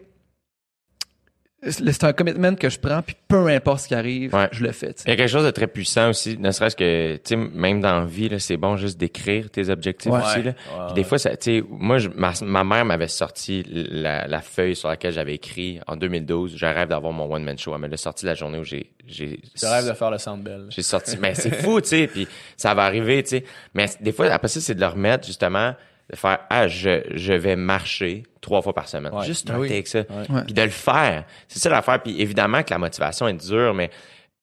c'est 1.71 2.05
un 2.05 2.13
commitment 2.13 2.55
que 2.55 2.69
je 2.71 2.79
prends, 2.79 3.03
puis 3.03 3.17
peu 3.27 3.49
importe 3.49 3.81
ce 3.81 3.89
qui 3.89 3.95
arrive, 3.97 4.33
Ouais. 4.33 4.49
je 4.53 4.63
le 4.63 4.71
fais, 4.71 4.95
Il 5.07 5.11
y 5.11 5.13
a 5.13 5.17
quelque 5.17 5.29
chose 5.29 5.45
de 5.45 5.51
très 5.51 5.67
puissant 5.67 6.11
aussi, 6.11 6.39
ne 6.39 6.53
serait-ce 6.53 6.77
que, 6.77 7.17
tu 7.17 7.21
sais, 7.31 7.37
même 7.37 7.81
dans 7.81 7.99
la 7.99 8.05
vie, 8.05 8.29
là, 8.29 8.39
c'est 8.39 8.57
bon 8.57 8.77
juste 8.77 8.97
d'écrire 8.97 9.51
tes 9.51 9.69
objectifs 9.69 10.13
Ouais. 10.13 10.21
aussi, 10.23 10.43
là. 10.45 10.51
Ouais, 10.51 10.55
Puis 10.55 10.87
ouais. 10.89 10.95
des 10.95 11.03
fois, 11.03 11.19
ça, 11.19 11.37
tu 11.37 11.59
sais, 11.59 11.65
moi, 11.69 11.99
je- 11.99 12.11
ma, 12.11 12.33
ma 12.43 12.63
mère 12.63 12.85
m'avait 12.85 13.09
sorti 13.09 13.65
la, 13.69 14.29
la 14.29 14.41
feuille 14.41 14.77
sur 14.77 14.89
laquelle 14.89 15.13
j'avais 15.13 15.35
écrit 15.35 15.81
en 15.89 15.97
2012, 15.97 16.55
je 16.57 16.65
rêve 16.65 16.89
d'avoir 16.91 17.13
mon 17.13 17.25
one-man 17.35 17.59
show. 17.59 17.75
Elle 17.75 17.81
me 17.81 17.89
l'a 17.89 17.97
sorti 17.97 18.25
la 18.25 18.35
journée 18.35 18.59
où 18.59 18.65
j'ai, 18.65 18.93
j'ai, 19.09 19.41
Tu 19.59 19.67
rêves 19.67 19.89
de 19.89 19.95
faire 19.95 20.13
le 20.13 20.19
Sandbell. 20.19 20.67
j'ai 20.71 20.83
sorti, 20.83 21.17
mais 21.21 21.35
c'est 21.35 21.51
fou, 21.57 21.81
tu 21.81 21.89
sais, 21.89 22.07
puis 22.07 22.29
ça 22.57 22.73
va 22.73 22.85
arriver, 22.85 23.21
tu 23.25 23.31
sais. 23.31 23.45
Mais 23.75 23.87
des 24.01 24.13
fois, 24.13 24.27
après 24.27 24.47
ça, 24.47 24.61
c'est 24.61 24.77
de 24.77 24.81
le 24.81 24.87
remettre, 24.87 25.27
justement, 25.27 25.75
de 26.11 26.17
faire, 26.17 26.39
ah, 26.51 26.69
je, 26.69 27.03
je 27.15 27.33
vais 27.33 27.57
marcher 27.57 28.23
trois 28.41 28.63
fois 28.63 28.75
par 28.75 28.89
semaine. 28.89 29.13
Ouais. 29.15 29.27
Juste 29.27 29.49
Ah 29.51 29.57
un 29.57 29.59
oui. 29.59 29.69
take 29.69 29.87
ça. 29.87 29.99
Ouais. 30.31 30.43
Puis 30.45 30.55
de 30.55 30.63
le 30.63 30.69
faire. 30.71 31.25
C'est 31.49 31.59
ça 31.59 31.69
l'affaire. 31.69 32.03
Puis 32.03 32.21
évidemment 32.21 32.63
que 32.63 32.71
la 32.71 32.79
motivation 32.79 33.29
est 33.29 33.35
dure, 33.35 33.75
mais 33.75 33.91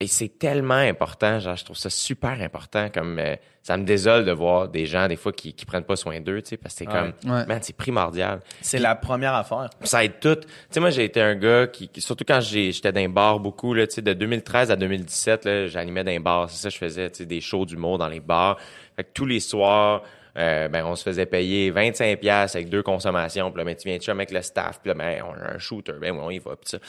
et 0.02 0.08
c'est 0.08 0.38
tellement 0.38 0.74
important, 0.74 1.40
genre, 1.40 1.56
je 1.56 1.64
trouve 1.64 1.78
ça 1.78 1.90
super 1.90 2.42
important, 2.42 2.90
comme, 2.94 3.18
euh, 3.18 3.38
ça 3.64 3.78
me 3.78 3.86
désole 3.86 4.26
de 4.26 4.32
voir 4.34 4.68
des 4.68 4.86
gens, 4.86 5.08
des 5.08 5.16
fois, 5.16 5.32
qui, 5.32 5.54
qui 5.54 5.66
prennent 5.66 5.86
pas 5.86 5.96
soin 5.96 6.20
d'eux, 6.20 6.42
tu 6.42 6.50
sais, 6.50 6.58
parce 6.58 6.74
que 6.76 6.80
c'est 6.80 6.88
Ouais. 6.90 7.14
comme, 7.24 7.32
Ouais. 7.34 7.46
man, 7.46 7.60
c'est 7.62 7.78
primordial 7.78 8.42
C'est 8.60 8.78
la 8.78 8.96
première 8.96 9.34
affaire. 9.34 9.70
ça 9.84 10.04
aide 10.04 10.20
tout. 10.20 10.36
Tu 10.36 10.48
sais, 10.70 10.80
moi, 10.82 10.90
j'ai 10.90 11.06
été 11.06 11.22
un 11.22 11.36
gars 11.36 11.68
qui, 11.68 11.88
qui- 11.88 12.02
surtout 12.02 12.26
quand 12.28 12.42
j'ai- 12.42 12.74
j'étais 12.74 12.92
dans 12.92 13.00
les 13.00 13.08
bars 13.08 13.40
beaucoup, 13.40 13.74
là, 13.74 13.88
tu 13.88 13.96
sais, 13.96 14.02
de 14.02 14.12
2013 14.12 14.70
à 14.70 14.76
2017, 14.76 15.46
là, 15.46 15.68
j'animais 15.68 16.04
dans 16.04 16.12
les 16.12 16.20
bars. 16.20 16.50
C'est 16.50 16.64
ça, 16.64 16.70
je 16.70 16.78
faisais, 16.78 17.10
tu 17.10 17.20
sais, 17.20 17.26
des 17.26 17.40
shows 17.40 17.66
d'humour 17.66 17.98
dans 17.98 18.10
les 18.10 18.20
bars. 18.20 18.58
Fait 18.98 19.06
que 19.06 19.10
tous 19.14 19.26
les 19.26 19.40
soirs, 19.40 20.04
euh, 20.38 20.68
ben, 20.68 20.86
on 20.86 20.96
se 20.96 21.04
faisait 21.04 21.26
payer 21.26 21.72
25 21.72 22.20
pièces 22.20 22.56
avec 22.56 22.70
deux 22.70 22.84
consommations. 22.84 23.52
Puis 23.52 23.60
là, 23.60 23.66
ben, 23.66 23.76
tu 23.76 23.88
viens 23.88 23.98
de 23.98 24.04
chum 24.04 24.18
avec 24.20 24.32
le 24.32 24.42
staff. 24.42 24.80
Puis 24.82 24.90
là, 24.90 24.94
ben, 24.94 25.24
on 25.24 25.34
a 25.34 25.54
un 25.54 25.58
shooter. 25.58 25.94
Ben, 26.00 26.12
oui, 26.12 26.20
on 26.22 26.30
y 26.32 26.40
va. 26.40 26.56
Puis 26.56 26.70
ça. 26.70 26.80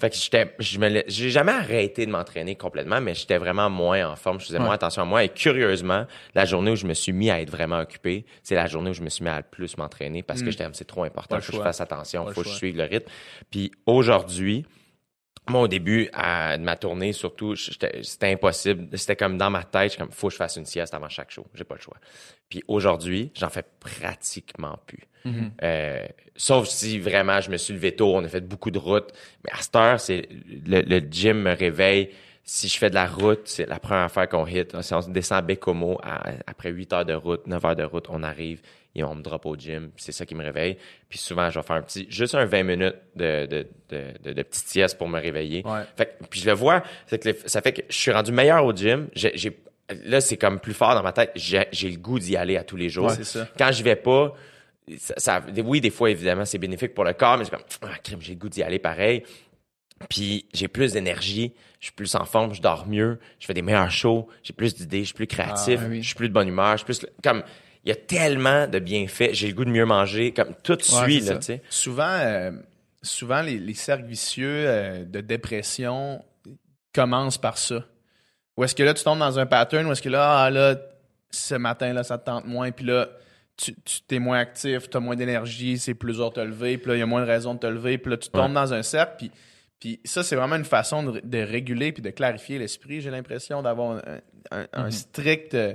Fait 0.00 0.10
que 0.10 0.16
j'étais, 0.16 0.54
je 0.58 0.78
me, 0.78 1.02
j'ai 1.06 1.30
jamais 1.30 1.52
arrêté 1.52 2.06
de 2.06 2.10
m'entraîner 2.10 2.56
complètement, 2.56 3.00
mais 3.00 3.14
j'étais 3.14 3.38
vraiment 3.38 3.68
moins 3.68 4.10
en 4.10 4.16
forme. 4.16 4.40
Je 4.40 4.46
faisais 4.46 4.58
moins 4.58 4.74
attention 4.74 5.02
à 5.02 5.04
moi. 5.04 5.24
Et 5.24 5.28
curieusement, 5.28 6.06
la 6.34 6.44
journée 6.44 6.70
où 6.70 6.76
je 6.76 6.86
me 6.86 6.94
suis 6.94 7.12
mis 7.12 7.30
à 7.30 7.40
être 7.40 7.50
vraiment 7.50 7.78
occupé, 7.78 8.24
c'est 8.42 8.54
la 8.54 8.66
journée 8.66 8.90
où 8.90 8.94
je 8.94 9.02
me 9.02 9.08
suis 9.08 9.24
mis 9.24 9.30
à 9.30 9.38
le 9.38 9.44
plus 9.48 9.76
m'entraîner 9.76 10.22
parce 10.22 10.42
que 10.42 10.50
j'étais, 10.50 10.66
c'est 10.72 10.86
trop 10.86 11.04
important. 11.04 11.40
Faut 11.40 11.52
que 11.52 11.58
je 11.58 11.62
fasse 11.62 11.80
attention. 11.80 12.24
Pas 12.24 12.32
Faut 12.32 12.42
que 12.42 12.48
je 12.48 12.54
suive 12.54 12.76
le 12.76 12.84
rythme. 12.84 13.10
Puis 13.50 13.70
aujourd'hui, 13.86 14.64
moi, 15.48 15.62
au 15.62 15.68
début 15.68 16.08
à, 16.12 16.56
de 16.56 16.62
ma 16.62 16.76
tournée, 16.76 17.12
surtout, 17.12 17.54
c'était 17.56 18.32
impossible. 18.32 18.96
C'était 18.96 19.16
comme 19.16 19.36
dans 19.36 19.50
ma 19.50 19.62
tête, 19.64 19.96
comme, 19.96 20.10
faut 20.10 20.28
que 20.28 20.32
je 20.32 20.38
fasse 20.38 20.56
une 20.56 20.64
sieste 20.66 20.94
avant 20.94 21.08
chaque 21.08 21.30
show. 21.30 21.46
J'ai 21.54 21.64
pas 21.64 21.74
le 21.74 21.80
choix. 21.80 21.96
Puis 22.48 22.62
aujourd'hui, 22.68 23.30
j'en 23.34 23.48
fais 23.50 23.64
pratiquement 23.80 24.78
plus. 24.86 25.06
Euh, 25.62 26.06
sauf 26.36 26.68
si 26.68 26.98
vraiment 26.98 27.40
je 27.40 27.50
me 27.50 27.56
suis 27.56 27.72
levé 27.72 27.96
tôt, 27.96 28.14
on 28.14 28.22
a 28.24 28.28
fait 28.28 28.42
beaucoup 28.42 28.70
de 28.70 28.78
routes. 28.78 29.10
Mais 29.44 29.50
à 29.52 29.62
cette 29.62 29.74
heure, 29.76 29.98
c'est 30.00 30.28
le, 30.66 30.82
le 30.82 30.98
gym 31.10 31.38
me 31.42 31.54
réveille. 31.56 32.10
Si 32.46 32.68
je 32.68 32.76
fais 32.76 32.90
de 32.90 32.94
la 32.94 33.06
route, 33.06 33.40
c'est 33.44 33.64
la 33.66 33.78
première 33.78 34.04
affaire 34.04 34.28
qu'on 34.28 34.46
hit. 34.46 34.78
Si 34.82 34.92
on 34.92 35.00
descend 35.00 35.38
à 35.38 35.42
Bécomo, 35.42 35.98
à- 36.02 36.32
après 36.46 36.70
8 36.70 36.92
heures 36.92 37.04
de 37.06 37.14
route, 37.14 37.46
9 37.46 37.64
heures 37.64 37.76
de 37.76 37.84
route, 37.84 38.04
on 38.10 38.22
arrive 38.22 38.60
et 38.94 39.02
on 39.04 39.14
me 39.14 39.22
drop 39.22 39.44
au 39.46 39.56
gym. 39.56 39.90
C'est 39.96 40.12
ça 40.12 40.24
qui 40.26 40.34
me 40.34 40.44
réveille. 40.44 40.76
Puis 41.08 41.18
souvent, 41.18 41.50
je 41.50 41.58
vais 41.58 41.64
faire 41.66 41.76
un 41.76 41.82
petit, 41.82 42.06
juste 42.08 42.34
un 42.34 42.44
20 42.44 42.62
minutes 42.62 42.96
de, 43.16 43.46
de, 43.46 43.66
de, 44.32 44.42
petite 44.42 44.68
sieste 44.68 44.98
pour 44.98 45.08
me 45.08 45.20
réveiller. 45.20 45.62
Ouais. 45.66 45.82
Fait 45.96 46.16
puis 46.30 46.40
je 46.40 46.46
le 46.46 46.52
vois, 46.52 46.82
que 47.10 47.16
ça 47.46 47.60
fait 47.60 47.72
que 47.72 47.82
je 47.88 47.96
suis 47.96 48.12
rendu 48.12 48.32
meilleur 48.32 48.64
au 48.64 48.72
gym. 48.72 49.08
J'ai, 49.14 49.56
là, 50.04 50.20
c'est 50.20 50.36
comme 50.36 50.60
plus 50.60 50.74
fort 50.74 50.94
dans 50.94 51.02
ma 51.02 51.12
tête. 51.12 51.32
J'ai, 51.34 51.66
le 51.90 51.96
goût 51.96 52.18
d'y 52.18 52.36
aller 52.36 52.56
à 52.56 52.64
tous 52.64 52.76
les 52.76 52.88
jours. 52.88 53.06
Ouais, 53.06 53.14
c'est 53.16 53.24
ça. 53.24 53.48
Quand 53.58 53.72
je 53.72 53.82
vais 53.82 53.96
pas, 53.96 54.34
ça, 54.98 55.14
ça- 55.18 55.42
oui, 55.64 55.80
des 55.80 55.90
fois, 55.90 56.10
évidemment, 56.10 56.44
c'est 56.44 56.58
bénéfique 56.58 56.94
pour 56.94 57.04
le 57.04 57.12
corps, 57.14 57.38
mais 57.38 57.44
c'est 57.44 57.50
comme, 57.50 57.64
ah, 57.82 57.98
crime, 58.02 58.20
j'ai 58.20 58.34
le 58.34 58.38
goût 58.38 58.48
d'y 58.48 58.62
aller 58.62 58.78
pareil. 58.78 59.22
Puis 60.08 60.46
j'ai 60.52 60.68
plus 60.68 60.92
d'énergie, 60.92 61.52
je 61.80 61.86
suis 61.86 61.94
plus 61.94 62.14
en 62.14 62.24
forme, 62.24 62.52
je 62.52 62.60
dors 62.60 62.86
mieux, 62.86 63.18
je 63.38 63.46
fais 63.46 63.54
des 63.54 63.62
meilleurs 63.62 63.90
shows, 63.90 64.28
j'ai 64.42 64.52
plus 64.52 64.74
d'idées, 64.74 65.00
je 65.00 65.04
suis 65.06 65.14
plus 65.14 65.26
créatif, 65.28 65.80
Ah, 65.82 65.86
oui. 65.88 66.02
je 66.02 66.06
suis 66.06 66.16
plus 66.16 66.28
de 66.28 66.34
bonne 66.34 66.48
humeur, 66.48 66.72
je 66.72 66.78
suis 66.78 66.84
plus 66.84 67.06
comme 67.22 67.42
il 67.84 67.90
y 67.90 67.92
a 67.92 67.96
tellement 67.96 68.66
de 68.66 68.78
bienfaits, 68.78 69.30
j'ai 69.34 69.48
le 69.48 69.54
goût 69.54 69.64
de 69.64 69.70
mieux 69.70 69.84
manger, 69.84 70.32
comme 70.32 70.54
tout 70.62 70.78
suit 70.80 71.20
c'est 71.20 71.26
là, 71.28 71.32
ça. 71.34 71.38
tu 71.38 71.44
sais. 71.44 71.62
Souvent, 71.68 72.08
euh, 72.08 72.50
souvent 73.02 73.42
les, 73.42 73.58
les 73.58 73.74
cercles 73.74 74.06
vicieux 74.06 74.64
euh, 74.66 75.04
de 75.04 75.20
dépression 75.20 76.24
commencent 76.94 77.38
par 77.38 77.58
ça. 77.58 77.84
Ou 78.56 78.64
est-ce 78.64 78.74
que 78.74 78.82
là, 78.82 78.94
tu 78.94 79.02
tombes 79.04 79.18
dans 79.18 79.38
un 79.38 79.46
pattern, 79.46 79.86
ou 79.86 79.92
est-ce 79.92 80.00
que 80.02 80.08
là, 80.08 80.44
ah, 80.44 80.50
là, 80.50 80.76
ce 81.30 81.54
matin-là, 81.56 82.04
ça 82.04 82.18
te 82.18 82.24
tente 82.26 82.46
moins, 82.46 82.70
puis 82.70 82.86
là, 82.86 83.08
tu, 83.56 83.74
tu 83.84 84.00
t'es 84.02 84.18
moins 84.18 84.38
actif, 84.38 84.88
tu 84.88 84.96
as 84.96 85.00
moins 85.00 85.16
d'énergie, 85.16 85.78
c'est 85.78 85.94
plus 85.94 86.14
dur 86.14 86.30
de 86.30 86.34
te 86.36 86.40
lever, 86.40 86.78
puis 86.78 86.88
là, 86.90 86.96
il 86.96 87.00
y 87.00 87.02
a 87.02 87.06
moins 87.06 87.20
de 87.22 87.26
raisons 87.26 87.54
de 87.54 87.58
te 87.58 87.66
lever, 87.66 87.98
puis 87.98 88.10
là, 88.10 88.16
tu 88.16 88.28
tombes 88.30 88.52
dans 88.52 88.72
un 88.72 88.82
cercle, 88.82 89.14
puis, 89.18 89.30
puis 89.80 90.00
ça, 90.04 90.22
c'est 90.22 90.36
vraiment 90.36 90.56
une 90.56 90.64
façon 90.64 91.02
de, 91.02 91.20
de 91.22 91.38
réguler 91.38 91.92
puis 91.92 92.02
de 92.02 92.10
clarifier 92.10 92.58
l'esprit, 92.58 93.00
j'ai 93.00 93.10
l'impression 93.10 93.60
d'avoir 93.62 93.98
un, 94.06 94.20
un- 94.52 94.66
un 94.72 94.90
strict... 94.90 95.54
euh, 95.54 95.74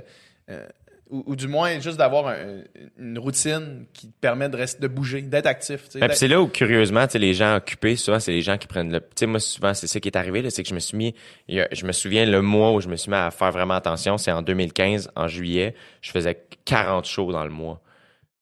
ou, 1.10 1.22
ou 1.26 1.36
du 1.36 1.48
moins 1.48 1.78
juste 1.80 1.96
d'avoir 1.98 2.28
un- 2.28 2.62
une 2.98 3.18
routine 3.18 3.86
qui 3.92 4.08
te 4.08 4.18
permet 4.20 4.48
de 4.48 4.56
rester, 4.56 4.80
de 4.80 4.88
bouger, 4.88 5.22
d'être 5.22 5.46
actif. 5.46 5.88
Ben, 5.94 6.10
c'est 6.12 6.28
là 6.28 6.40
où, 6.40 6.48
curieusement, 6.48 7.06
les 7.14 7.34
gens 7.34 7.56
occupés, 7.56 7.96
souvent, 7.96 8.20
c'est 8.20 8.32
les 8.32 8.42
gens 8.42 8.56
qui 8.58 8.66
prennent 8.66 8.92
le... 8.92 9.00
Tu 9.00 9.06
sais, 9.16 9.26
moi, 9.26 9.40
souvent, 9.40 9.74
c'est 9.74 9.86
ça 9.86 10.00
qui 10.00 10.08
est 10.08 10.16
arrivé, 10.16 10.42
là, 10.42 10.50
c'est 10.50 10.62
que 10.62 10.68
je 10.68 10.74
me 10.74 10.80
suis 10.80 10.96
mis... 10.96 11.14
je 11.48 11.84
me 11.84 11.92
souviens, 11.92 12.24
le 12.26 12.42
mois 12.42 12.72
où 12.72 12.80
je 12.80 12.88
me 12.88 12.96
suis 12.96 13.10
mis 13.10 13.16
à 13.16 13.30
faire 13.30 13.50
vraiment 13.52 13.74
attention, 13.74 14.16
c'est 14.18 14.32
en 14.32 14.42
2015, 14.42 15.10
en 15.16 15.28
juillet. 15.28 15.74
Je 16.00 16.10
faisais 16.10 16.42
40 16.64 17.04
shows 17.06 17.32
dans 17.32 17.44
le 17.44 17.50
mois. 17.50 17.80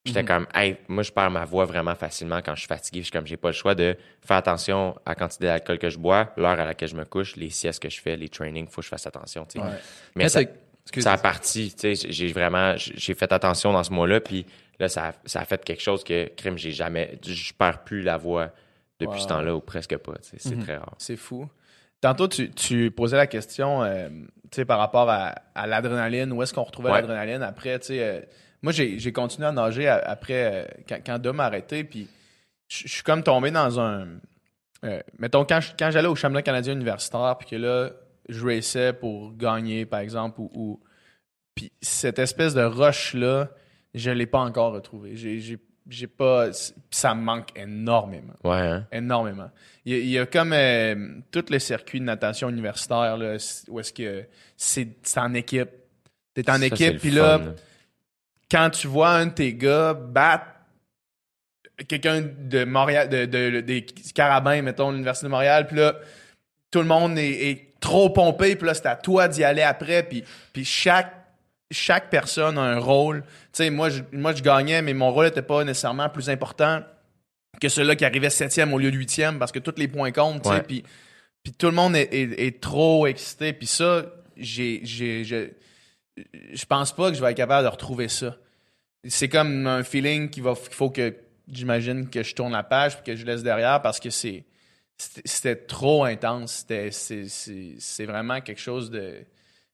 J'étais 0.05 0.25
comme, 0.25 0.47
hey, 0.55 0.77
moi, 0.89 1.03
je 1.03 1.13
perds 1.13 1.31
ma 1.31 1.45
voix 1.45 1.67
vraiment 1.67 1.95
facilement 1.95 2.39
quand 2.43 2.55
je 2.55 2.61
suis 2.61 2.69
fatigué. 2.69 3.01
Je 3.01 3.05
suis 3.05 3.13
comme, 3.13 3.27
j'ai 3.27 3.37
pas 3.37 3.49
le 3.49 3.55
choix 3.55 3.75
de 3.75 3.95
faire 4.27 4.39
attention 4.39 4.95
à 5.05 5.11
la 5.11 5.15
quantité 5.17 5.45
d'alcool 5.45 5.79
que 5.79 5.91
je 5.91 5.99
bois, 5.99 6.33
l'heure 6.39 6.59
à 6.59 6.65
laquelle 6.65 6.89
je 6.89 6.95
me 6.97 7.05
couche, 7.05 7.37
les 7.37 7.51
siestes 7.51 7.83
que 7.83 7.91
je 7.91 8.01
fais, 8.01 8.17
les 8.17 8.31
trainings, 8.31 8.69
faut 8.69 8.81
que 8.81 8.85
je 8.87 8.89
fasse 8.89 9.07
attention. 9.07 9.47
Ouais. 9.57 9.63
Mais 10.15 10.25
Quand 10.25 10.31
ça, 10.31 10.41
ça 11.01 11.13
a 11.13 11.19
parti, 11.19 11.75
tu 11.79 11.95
sais, 11.95 12.11
j'ai 12.11 12.33
vraiment, 12.33 12.75
j'ai 12.77 13.15
fait 13.15 13.33
attention 13.33 13.73
dans 13.73 13.83
ce 13.85 13.93
mois-là, 13.93 14.21
puis 14.21 14.47
là, 14.81 14.89
ça 14.89 15.09
a, 15.09 15.13
ça 15.27 15.41
a 15.41 15.45
fait 15.45 15.65
quelque 15.65 15.83
chose 15.83 16.03
que, 16.05 16.29
crime, 16.37 16.57
j'ai 16.59 16.73
jamais, 16.73 17.19
je 17.27 17.53
perds 17.53 17.85
plus 17.85 18.03
la 18.03 18.17
voix 18.17 18.51
depuis 19.01 19.15
Wow. 19.17 19.23
ce 19.23 19.29
temps-là, 19.29 19.55
ou 19.55 19.61
presque 19.61 19.97
pas, 19.99 20.15
c'est 20.23 20.45
Mhm. 20.57 20.63
très 20.65 20.77
rare. 20.77 20.95
C'est 20.99 21.17
fou. 21.17 21.49
Tantôt, 22.01 22.29
tu, 22.29 22.51
tu 22.51 22.91
posais 22.91 23.17
la 23.17 23.27
question 23.27 23.83
euh, 23.83 24.09
par 24.67 24.79
rapport 24.79 25.11
à, 25.11 25.35
à 25.55 25.67
l'adrénaline, 25.67 26.33
où 26.33 26.43
est-ce 26.43 26.55
qu'on 26.55 26.63
retrouvait 26.65 26.91
Ouais. 26.91 27.01
l'adrénaline 27.01 27.43
après. 27.43 27.79
euh, 27.91 28.21
moi, 28.63 28.73
j'ai 28.73 29.13
continué 29.13 29.47
à 29.47 29.53
nager 29.53 29.89
après, 29.89 30.53
euh, 30.53 30.65
quand, 30.89 30.99
quand 31.05 31.19
Dom 31.19 31.39
a 31.41 31.45
arrêté, 31.45 31.85
puis 31.85 32.09
je 32.69 32.87
suis 32.89 33.03
comme 33.03 33.23
tombé 33.23 33.51
dans 33.51 33.79
un... 33.81 34.07
mettons, 35.19 35.45
quand 35.45 35.91
j'allais 35.91 36.09
au 36.09 36.15
championnat 36.15 36.43
canadien 36.43 36.73
universitaire, 36.75 37.37
puis 37.39 37.49
que 37.49 37.57
là, 37.57 37.91
je 38.29 38.45
raçais 38.45 38.93
pour 38.93 39.37
gagner, 39.37 39.87
par 39.87 40.01
exemple, 40.01 40.41
ou... 40.41 40.51
ou- 40.55 40.81
puis 41.55 41.73
cette 41.81 42.19
espèce 42.19 42.55
de 42.55 42.63
rush-là, 42.63 43.51
je 43.95 44.11
l'ai 44.11 44.27
pas 44.27 44.41
encore 44.41 44.73
retrouvé. 44.73 45.17
J'ai- 45.17 45.59
J'ai 45.89 46.07
pas... 46.07 46.51
Ça 46.91 47.15
me 47.15 47.23
manque 47.23 47.49
énormément 47.59 48.35
Ouais, 48.45 48.57
hein? 48.59 48.87
énormément. 48.93 49.51
Il 49.87 49.93
y 49.93 49.97
a, 49.97 49.99
il 50.01 50.09
y 50.11 50.19
a 50.19 50.27
comme 50.27 50.53
euh, 50.53 51.21
tout 51.31 51.45
le 51.49 51.59
circuit 51.59 51.99
de 51.99 52.05
natation 52.05 52.51
universitaire 52.51 53.17
là, 53.17 53.37
où 53.69 53.81
est-ce 53.81 53.93
que 53.95 54.25
c'est 54.57 54.89
en 55.17 55.33
équipe. 55.33 55.71
T'es 56.35 56.49
en 56.51 56.59
Ça, 56.59 56.67
équipe, 56.67 56.99
puis 56.99 57.11
là, 57.11 57.39
fun, 57.39 57.55
quand 58.51 58.69
tu 58.71 58.87
vois 58.87 59.11
un 59.13 59.27
de 59.27 59.33
tes 59.33 59.55
gars 59.55 59.95
battre 59.95 60.45
quelqu'un 61.89 62.21
de 62.23 62.65
Montréal, 62.65 63.09
de, 63.09 63.25
de- 63.25 63.61
des 63.61 63.83
Carabins, 64.15 64.61
mettons, 64.63 64.91
l'Université 64.91 65.27
de 65.27 65.31
Montréal, 65.31 65.67
puis 65.67 65.77
là, 65.77 65.97
tout 66.71 66.81
le 66.81 66.85
monde 66.87 67.17
est, 67.19 67.51
est 67.51 67.68
trop 67.81 68.11
pompé, 68.11 68.57
puis 68.57 68.67
là, 68.67 68.75
c'est 68.75 68.87
à 68.87 68.97
toi 68.97 69.29
d'y 69.29 69.45
aller 69.45 69.63
après, 69.63 70.03
puis, 70.03 70.25
puis 70.53 70.65
chaque, 70.65 71.13
chaque 71.71 72.11
personne 72.11 72.59
a 72.59 72.63
un 72.63 72.79
rôle. 72.79 73.23
Tu 73.23 73.29
sais, 73.53 73.71
moi 73.71 73.89
je, 73.91 74.03
moi, 74.13 74.33
je 74.33 74.43
gagnais, 74.43 74.83
mais 74.83 74.95
mon 74.95 75.11
rôle 75.13 75.27
n'était 75.27 75.43
pas 75.43 75.63
nécessairement 75.65 76.09
plus 76.09 76.29
important 76.31 76.83
que 77.61 77.69
celui-là 77.69 77.97
qui 77.97 78.05
arrivait 78.05 78.31
septième 78.31 78.73
au 78.75 78.79
lieu 78.79 78.91
de 78.91 78.97
huitième, 78.97 79.39
parce 79.39 79.53
que 79.53 79.59
tous 79.59 79.75
les 79.79 79.89
points 79.89 80.13
comptent, 80.13 80.43
tu 80.43 80.49
sais, 80.49 80.63
puis, 80.63 80.85
puis 81.43 81.53
tout 81.53 81.67
le 81.67 81.73
monde 81.73 81.97
est, 81.97 82.13
est- 82.13 82.47
est 82.47 82.61
trop 82.61 83.07
excité, 83.07 83.53
puis 83.53 83.67
ça, 83.67 84.05
j'ai, 84.37 84.81
j'ai, 84.85 85.25
je, 85.25 85.49
je 86.53 86.65
pense 86.67 86.93
pas 86.95 87.11
que 87.11 87.17
je 87.17 87.23
vais 87.23 87.31
être 87.31 87.37
capable 87.37 87.65
de 87.67 87.71
retrouver 87.71 88.09
ça. 88.09 88.37
C'est 89.07 89.29
comme 89.29 89.67
un 89.67 89.83
feeling 89.85 90.29
qu'il 90.31 90.43
va, 90.43 90.55
qu'il 90.55 90.75
faut 90.75 90.91
que, 90.91 91.15
j'imagine, 91.51 92.11
que 92.11 92.23
je 92.23 92.35
tourne 92.35 92.53
la 92.53 92.63
page 92.65 92.97
puis 92.97 93.05
que 93.13 93.17
je 93.19 93.25
laisse 93.25 93.43
derrière 93.43 93.81
parce 93.83 94.01
que 94.01 94.11
c'est, 94.11 94.45
c'était, 94.99 95.57
trop 95.57 96.05
intense. 96.05 96.65
C'était, 96.69 96.91
c'est, 96.91 98.05
vraiment 98.05 98.41
quelque 98.41 98.61
chose 98.61 98.91
de, 98.91 99.15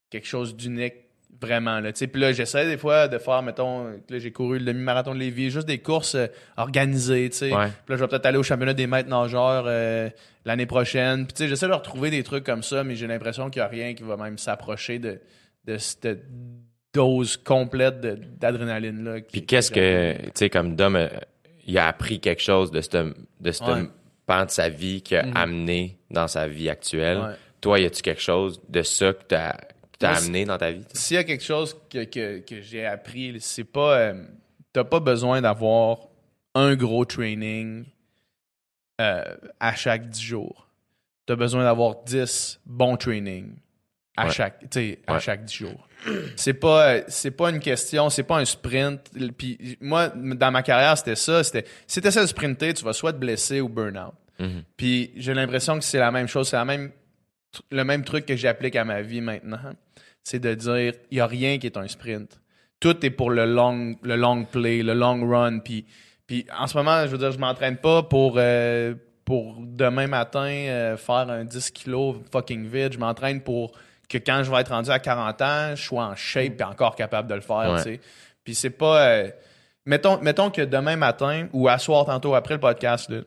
quelque 0.09 0.27
chose 0.27 0.55
d'unique, 0.55 0.93
vraiment, 1.41 1.79
là. 1.79 1.91
Puis 1.91 2.21
là, 2.21 2.31
j'essaie 2.31 2.65
des 2.65 2.77
fois 2.77 3.07
de 3.07 3.17
faire, 3.17 3.41
mettons, 3.41 3.85
là, 3.85 4.19
j'ai 4.19 4.31
couru 4.31 4.59
le 4.59 4.65
demi-marathon 4.65 5.13
de 5.13 5.19
Lévis, 5.19 5.49
juste 5.49 5.67
des 5.67 5.79
courses 5.79 6.15
euh, 6.15 6.27
organisées. 6.57 7.29
Puis 7.29 7.49
là, 7.49 7.71
je 7.89 7.95
vais 7.95 8.07
peut-être 8.07 8.25
aller 8.25 8.37
au 8.37 8.43
championnat 8.43 8.73
des 8.73 8.87
maîtres 8.87 9.09
nageurs 9.09 9.65
euh, 9.67 10.09
l'année 10.45 10.65
prochaine. 10.65 11.27
Puis 11.27 11.47
j'essaie 11.47 11.67
de 11.67 11.73
retrouver 11.73 12.09
des 12.09 12.23
trucs 12.23 12.45
comme 12.45 12.63
ça, 12.63 12.83
mais 12.83 12.95
j'ai 12.95 13.07
l'impression 13.07 13.49
qu'il 13.49 13.61
n'y 13.61 13.65
a 13.65 13.69
rien 13.69 13.93
qui 13.95 14.03
va 14.03 14.15
même 14.15 14.37
s'approcher 14.37 14.99
de, 14.99 15.19
de 15.65 15.77
cette 15.77 16.23
dose 16.93 17.35
complète 17.35 17.99
qui- 19.27 19.39
Puis 19.39 19.45
qu'est-ce 19.45 19.71
que, 19.71 20.13
tu 20.17 20.31
sais, 20.35 20.49
comme 20.49 20.75
Dom, 20.77 20.95
euh, 20.95 21.09
il 21.67 21.77
a 21.77 21.87
appris 21.87 22.19
quelque 22.21 22.41
chose 22.41 22.71
de 22.71 22.79
ce 22.79 23.13
de 23.41 23.51
ce 23.51 23.63
Ouais. 23.63 23.89
Pan 24.25 24.45
de 24.45 24.49
sa 24.51 24.69
vie 24.69 25.01
qu'il 25.01 25.17
a 25.17 25.23
Mhm. 25.25 25.37
amené 25.37 25.99
dans 26.09 26.27
sa 26.27 26.47
vie 26.47 26.69
actuelle. 26.69 27.19
Ouais. 27.19 27.35
Toi, 27.61 27.79
y 27.79 27.85
a-tu 27.85 28.01
quelque 28.01 28.21
chose 28.21 28.61
de 28.69 28.81
ça 28.83 29.13
que 29.13 29.23
t'as 29.27 29.53
Moi, 29.53 30.15
c'est- 30.15 30.25
amené 30.25 30.45
dans 30.45 30.57
ta 30.57 30.71
vie? 30.71 30.83
tu? 30.85 30.97
S'il 30.99 31.15
y 31.15 31.17
a 31.19 31.23
quelque 31.23 31.43
chose 31.43 31.75
que, 31.89 32.03
que, 32.05 32.39
que 32.39 32.61
j'ai 32.61 32.85
appris, 32.85 33.35
c'est 33.39 33.63
pas. 33.63 33.97
euh, 33.99 34.23
T'as 34.73 34.83
pas 34.83 34.99
besoin 34.99 35.41
d'avoir 35.41 35.99
un 36.53 36.75
gros 36.75 37.05
training 37.05 37.85
euh, 38.99 39.23
à 39.59 39.73
chaque 39.75 40.09
10 40.09 40.21
jours. 40.21 40.67
T'as 41.25 41.35
besoin 41.35 41.63
d'avoir 41.63 42.03
10 42.03 42.59
bons 42.65 42.97
trainings 42.97 43.55
à 44.17 44.25
Ouais. 44.27 44.31
chaque, 44.33 44.59
tu 44.61 44.67
sais, 44.71 44.99
à 45.07 45.13
Ouais. 45.13 45.19
chaque 45.21 45.45
10 45.45 45.55
jours. 45.55 45.87
C'est 46.35 46.53
pas, 46.53 47.01
c'est 47.07 47.31
pas 47.31 47.49
une 47.49 47.59
question, 47.59 48.09
c'est 48.09 48.23
pas 48.23 48.37
un 48.37 48.45
sprint. 48.45 49.01
Puis 49.37 49.77
moi, 49.81 50.09
dans 50.09 50.51
ma 50.51 50.61
carrière, 50.63 50.97
c'était 50.97 51.15
ça. 51.15 51.43
C'était, 51.43 51.65
si 51.87 52.01
t'essaies 52.01 52.21
de 52.21 52.27
sprinter, 52.27 52.73
tu 52.73 52.83
vas 52.83 52.93
soit 52.93 53.13
te 53.13 53.17
blesser 53.17 53.61
ou 53.61 53.69
burn 53.69 53.97
out. 53.97 54.13
Mhm. 54.39 54.63
Puis 54.77 55.11
j'ai 55.15 55.33
l'impression 55.33 55.77
que 55.77 55.83
c'est 55.83 55.99
la 55.99 56.11
même 56.11 56.27
chose, 56.27 56.49
c'est 56.49 56.57
la 56.57 56.65
même, 56.65 56.91
le 57.71 57.83
même 57.83 58.03
truc 58.03 58.25
que 58.25 58.35
j'applique 58.35 58.75
à 58.75 58.83
ma 58.83 59.01
vie 59.01 59.21
maintenant. 59.21 59.59
C'est 60.23 60.39
de 60.39 60.53
dire, 60.53 60.93
il 61.11 61.17
y 61.17 61.21
a 61.21 61.27
rien 61.27 61.57
qui 61.57 61.67
est 61.67 61.77
un 61.77 61.87
sprint. 61.87 62.41
Tout 62.79 63.05
est 63.05 63.11
pour 63.11 63.29
le 63.29 63.45
long, 63.45 63.95
le 64.01 64.15
long 64.15 64.43
play, 64.43 64.83
le 64.83 64.93
long 64.93 65.27
run. 65.27 65.59
Puis, 65.59 65.85
puis 66.27 66.45
en 66.57 66.67
ce 66.67 66.77
moment, 66.77 67.05
je 67.05 67.11
veux 67.11 67.17
dire, 67.17 67.31
je 67.31 67.37
m'entraîne 67.37 67.77
pas 67.77 68.03
pour, 68.03 68.35
euh, 68.37 68.95
pour 69.23 69.57
demain 69.59 70.07
matin 70.07 70.47
euh, 70.47 70.97
faire 70.97 71.29
un 71.29 71.45
10 71.45 71.71
kilos 71.71 72.17
fucking 72.31 72.67
vide. 72.67 72.93
Je 72.93 72.99
m'entraîne 72.99 73.41
pour 73.41 73.71
que 74.07 74.17
quand 74.17 74.43
je 74.43 74.51
vais 74.51 74.61
être 74.61 74.69
rendu 74.69 74.89
à 74.89 74.99
40 74.99 75.41
ans, 75.41 75.75
je 75.75 75.83
sois 75.83 76.05
en 76.05 76.15
shape 76.15 76.59
et 76.59 76.63
encore 76.63 76.95
capable 76.95 77.27
de 77.29 77.35
le 77.35 77.41
faire. 77.41 77.71
Ouais. 77.73 77.77
tu 77.77 77.83
sais. 77.83 77.99
Puis 78.43 78.55
c'est 78.55 78.69
pas. 78.69 79.07
euh, 79.07 79.29
mettons, 79.85 80.19
mettons 80.21 80.49
que 80.51 80.61
demain 80.61 80.95
matin 80.95 81.47
ou 81.53 81.67
à 81.67 81.77
soir 81.77 82.05
tantôt 82.05 82.35
après 82.35 82.53
le 82.55 82.59
podcast, 82.59 83.09
là, 83.09 83.21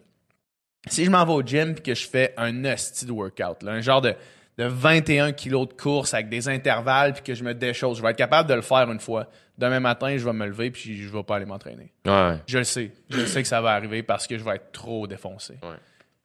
si 0.87 1.05
je 1.05 1.11
m'en 1.11 1.25
vais 1.25 1.33
au 1.33 1.43
gym 1.43 1.75
puis 1.75 1.83
que 1.83 1.95
je 1.95 2.07
fais 2.09 2.35
un 2.37 2.65
hostie 2.65 3.07
de 3.07 3.13
workout, 3.13 3.63
là, 3.63 3.73
un 3.73 3.81
genre 3.81 4.01
de, 4.01 4.15
de 4.59 4.65
21 4.65 5.33
kilos 5.33 5.69
de 5.69 5.75
course 5.75 6.15
avec 6.15 6.29
des 6.29 6.49
intervalles 6.49 7.15
puis 7.15 7.23
que 7.23 7.35
je 7.35 7.43
me 7.45 7.53
déchausse, 7.55 7.99
je 7.99 8.03
vais 8.03 8.11
être 8.11 8.17
capable 8.17 8.49
de 8.49 8.55
le 8.55 8.63
faire 8.63 8.91
une 8.91 9.01
fois. 9.01 9.27
Demain 9.59 9.81
matin, 9.81 10.17
je 10.17 10.25
vais 10.25 10.33
me 10.33 10.47
lever 10.47 10.71
puis 10.71 10.97
je 11.03 11.09
vais 11.09 11.23
pas 11.25 11.37
aller 11.37 11.45
m'entraîner. 11.45 11.93
Ouais. 12.07 12.37
Je 12.47 12.59
le 12.59 12.65
sais. 12.65 12.93
Je 13.11 13.19
le 13.19 13.27
sais 13.27 13.43
que 13.43 13.49
ça 13.49 13.61
va 13.61 13.73
arriver 13.73 14.05
parce 14.05 14.29
que 14.29 14.39
je 14.39 14.45
vais 14.45 14.55
être 14.55 14.71
trop 14.71 15.09
défoncé. 15.09 15.55
Ouais. 15.65 15.77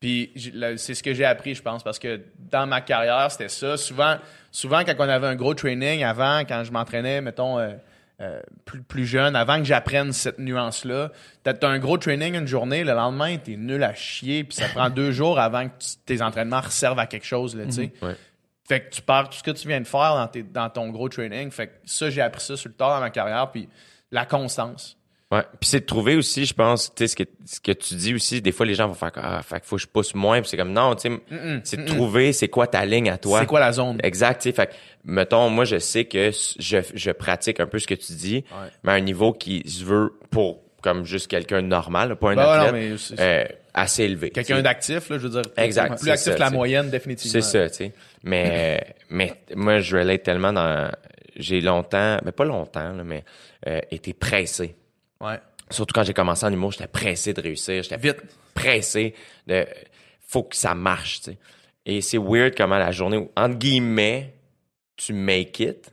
Puis 0.03 0.33
c'est 0.75 0.95
ce 0.95 1.01
que 1.01 1.13
j'ai 1.13 1.23
appris, 1.23 1.55
je 1.55 1.61
pense, 1.61 1.81
parce 1.81 1.97
que 1.97 2.19
dans 2.51 2.67
ma 2.67 2.81
carrière, 2.81 3.31
c'était 3.31 3.47
ça. 3.47 3.77
Souvent, 3.77 4.17
souvent 4.51 4.83
quand 4.83 4.93
on 4.99 5.07
avait 5.07 5.27
un 5.27 5.35
gros 5.37 5.53
training, 5.53 6.03
avant, 6.03 6.39
quand 6.41 6.65
je 6.65 6.73
m'entraînais, 6.73 7.21
mettons, 7.21 7.57
euh, 7.57 7.71
euh, 8.19 8.41
plus, 8.65 8.81
plus 8.81 9.05
jeune, 9.05 9.33
avant 9.37 9.59
que 9.59 9.63
j'apprenne 9.63 10.11
cette 10.11 10.39
nuance-là, 10.39 11.09
t'as 11.43 11.53
un 11.69 11.79
gros 11.79 11.97
training 11.97 12.35
une 12.35 12.47
journée, 12.47 12.83
le 12.83 12.91
lendemain, 12.91 13.37
t'es 13.37 13.55
nul 13.55 13.81
à 13.81 13.93
chier, 13.93 14.43
puis 14.43 14.57
ça 14.57 14.67
prend 14.67 14.89
deux 14.89 15.13
jours 15.13 15.39
avant 15.39 15.69
que 15.69 15.73
tu- 15.79 15.95
tes 16.05 16.21
entraînements 16.21 16.61
servent 16.63 16.99
à 16.99 17.05
quelque 17.07 17.25
chose, 17.25 17.55
là. 17.55 17.63
Ouais. 18.01 18.15
Fait 18.67 18.81
que 18.81 18.89
tu 18.95 19.01
perds 19.01 19.29
tout 19.29 19.37
ce 19.37 19.43
que 19.43 19.51
tu 19.51 19.69
viens 19.69 19.79
de 19.79 19.87
faire 19.87 20.15
dans, 20.15 20.27
tes- 20.27 20.43
dans 20.43 20.69
ton 20.69 20.89
gros 20.89 21.07
training. 21.07 21.49
Fait 21.49 21.67
que 21.67 21.73
ça, 21.85 22.09
j'ai 22.09 22.21
appris 22.21 22.41
ça 22.41 22.57
sur 22.57 22.67
le 22.69 22.75
tard 22.75 22.89
dans 22.95 22.99
ma 22.99 23.09
carrière, 23.09 23.49
puis 23.51 23.69
la 24.11 24.25
constance. 24.25 24.97
Ouais. 25.33 25.41
Puis 25.59 25.69
c'est 25.69 25.79
de 25.81 25.85
trouver 25.85 26.15
aussi, 26.15 26.45
je 26.45 26.53
pense, 26.53 26.93
tu 26.93 27.03
sais, 27.03 27.07
ce 27.07 27.15
que, 27.15 27.23
ce 27.45 27.59
que 27.59 27.71
tu 27.71 27.95
dis 27.95 28.13
aussi, 28.13 28.41
des 28.41 28.51
fois, 28.51 28.65
les 28.65 28.75
gens 28.75 28.87
vont 28.87 28.93
faire, 28.93 29.11
ah, 29.15 29.41
fait 29.41 29.63
faut 29.65 29.77
que 29.77 29.81
je 29.81 29.87
pousse 29.87 30.13
moins, 30.13 30.41
puis 30.41 30.49
c'est 30.49 30.57
comme, 30.57 30.73
non, 30.73 30.95
tu 30.95 31.09
sais, 31.09 31.21
c'est 31.63 31.77
de 31.77 31.85
trouver 31.85 32.33
c'est 32.33 32.49
quoi 32.49 32.67
ta 32.67 32.85
ligne 32.85 33.09
à 33.09 33.17
toi. 33.17 33.39
C'est 33.39 33.45
quoi 33.45 33.59
la 33.59 33.71
zone? 33.71 33.97
Exact, 34.03 34.41
tu 34.41 34.49
sais, 34.49 34.55
fait 34.55 34.67
que, 34.67 34.73
mettons, 35.05 35.49
moi, 35.49 35.65
je 35.65 35.79
sais 35.79 36.05
que 36.05 36.31
je, 36.59 36.77
je 36.93 37.11
pratique 37.11 37.59
un 37.59 37.67
peu 37.67 37.79
ce 37.79 37.87
que 37.87 37.95
tu 37.95 38.13
dis, 38.13 38.43
Ouais. 38.51 38.67
mais 38.83 38.91
à 38.91 38.95
un 38.95 38.99
niveau 39.01 39.33
qui 39.33 39.63
se 39.67 39.83
veut 39.83 40.13
pour, 40.29 40.61
comme 40.81 41.05
juste 41.05 41.27
quelqu'un 41.27 41.61
de 41.61 41.67
normal, 41.67 42.09
là, 42.09 42.15
pas 42.15 42.31
un 42.31 42.35
Ben 42.35 42.43
non, 42.43 42.49
athlète, 42.49 42.73
mais 42.73 43.19
euh, 43.19 43.45
assez 43.73 44.03
élevé. 44.03 44.29
Quelqu'un 44.29 44.61
d'actif, 44.61 45.09
là, 45.09 45.17
je 45.17 45.27
veux 45.27 45.41
dire. 45.41 45.51
Exact, 45.57 45.99
Plus 45.99 46.11
actif 46.11 46.35
que 46.35 46.39
la 46.39 46.49
moyenne, 46.49 46.89
définitivement. 46.89 47.31
C'est 47.41 47.41
ça, 47.41 47.69
tu 47.69 47.75
sais. 47.75 47.91
Mais, 48.23 48.95
mais 49.09 49.33
moi, 49.55 49.79
je 49.79 49.97
relate 49.97 50.23
tellement 50.23 50.53
dans, 50.53 50.91
j'ai 51.37 51.61
longtemps, 51.61 52.17
mais 52.23 52.31
pas 52.31 52.45
longtemps, 52.45 52.93
là, 52.93 53.03
mais, 53.03 53.23
euh, 53.67 53.79
été 53.91 54.13
pressé. 54.13 54.75
Ouais. 55.23 55.39
Surtout 55.69 55.93
quand 55.93 56.03
j'ai 56.03 56.13
commencé 56.13 56.45
en 56.45 56.51
humour, 56.51 56.71
j'étais 56.71 56.87
pressé 56.87 57.33
de 57.33 57.41
réussir. 57.41 57.81
J'étais 57.83 57.97
Vite. 57.97 58.17
pressé 58.53 59.15
de. 59.47 59.65
Faut 60.27 60.43
que 60.43 60.55
ça 60.55 60.75
marche, 60.75 61.21
tu 61.21 61.31
sais. 61.31 61.37
Et 61.85 62.01
c'est 62.01 62.17
weird 62.17 62.55
comment 62.55 62.77
la 62.77 62.91
journée 62.91 63.17
où, 63.17 63.31
entre 63.35 63.55
guillemets, 63.55 64.33
tu 64.95 65.13
make 65.13 65.59
it, 65.59 65.91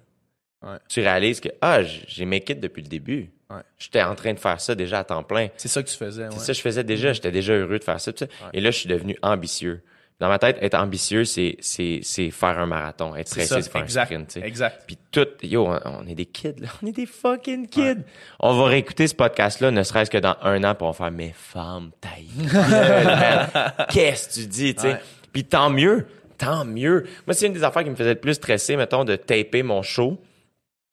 Ouais. 0.62 0.76
tu 0.89 1.01
réalises 1.01 1.41
que, 1.41 1.49
ah, 1.62 1.83
j'ai 1.83 2.26
make 2.26 2.51
it 2.51 2.61
depuis 2.61 2.83
le 2.83 2.89
début. 2.89 3.31
Ouais. 3.49 3.62
J'étais 3.78 4.03
en 4.03 4.14
train 4.14 4.35
de 4.35 4.39
faire 4.39 4.61
ça 4.61 4.74
déjà 4.74 4.99
à 5.01 5.05
temps 5.05 5.22
plein. 5.22 5.49
C'est 5.57 5.68
ça 5.68 5.83
que 5.83 5.89
tu 5.89 5.97
faisais. 5.97 6.26
C'est 6.31 6.35
ouais. 6.37 6.45
ça 6.45 6.53
que 6.53 6.59
je 6.59 6.61
faisais 6.62 6.85
déjà. 6.85 7.12
J'étais 7.14 7.31
déjà 7.33 7.55
heureux 7.55 7.78
de 7.78 7.85
faire 7.85 7.99
ça. 8.01 8.12
Et 8.53 8.61
là, 8.61 8.70
je 8.70 8.78
suis 8.78 8.89
devenu 8.89 9.16
ambitieux. 9.22 9.83
Dans 10.20 10.28
ma 10.28 10.38
tête, 10.38 10.58
être 10.60 10.74
ambitieux, 10.74 11.24
c'est, 11.24 11.56
c'est, 11.60 12.00
c'est 12.02 12.30
faire 12.30 12.58
un 12.58 12.66
marathon. 12.66 13.16
Être 13.16 13.28
ça, 13.28 13.40
c'est 13.40 13.70
faire 13.70 13.82
exact, 13.82 14.12
un 14.12 14.24
sprint, 14.24 14.36
exact. 14.44 14.82
Puis 14.86 14.98
tout, 15.10 15.26
yo, 15.42 15.66
on, 15.66 16.06
est 16.06 16.14
des 16.14 16.26
kids, 16.26 16.60
là. 16.60 16.68
On 16.82 16.86
est 16.86 16.92
des 16.92 17.06
fucking 17.06 17.66
kids. 17.66 18.02
On 18.38 18.54
va 18.54 18.66
réécouter 18.66 19.06
ce 19.06 19.14
podcast-là, 19.14 19.70
ne 19.70 19.82
serait-ce 19.82 20.10
que 20.10 20.18
dans 20.18 20.36
un 20.42 20.62
an, 20.64 20.74
pour 20.74 20.88
on 20.88 20.92
faire, 20.92 21.10
mais 21.10 21.32
femme, 21.34 21.90
ta 22.02 22.10
gueule, 22.20 23.04
man. 23.06 23.48
Qu'est-ce 23.88 24.28
que 24.28 24.42
tu 24.42 24.46
dis, 24.46 24.74
tu 24.74 24.82
sais? 24.82 24.92
Ouais. 24.92 25.00
Puis 25.32 25.44
tant 25.44 25.70
mieux, 25.70 26.06
tant 26.36 26.66
mieux. 26.66 27.06
Moi, 27.26 27.32
c'est 27.32 27.46
une 27.46 27.54
des 27.54 27.64
affaires 27.64 27.84
qui 27.84 27.90
me 27.90 27.96
faisait 27.96 28.14
le 28.14 28.20
plus 28.20 28.34
stresser, 28.34 28.76
mettons, 28.76 29.04
de 29.04 29.16
taper 29.16 29.62
mon 29.62 29.80
show. 29.80 30.20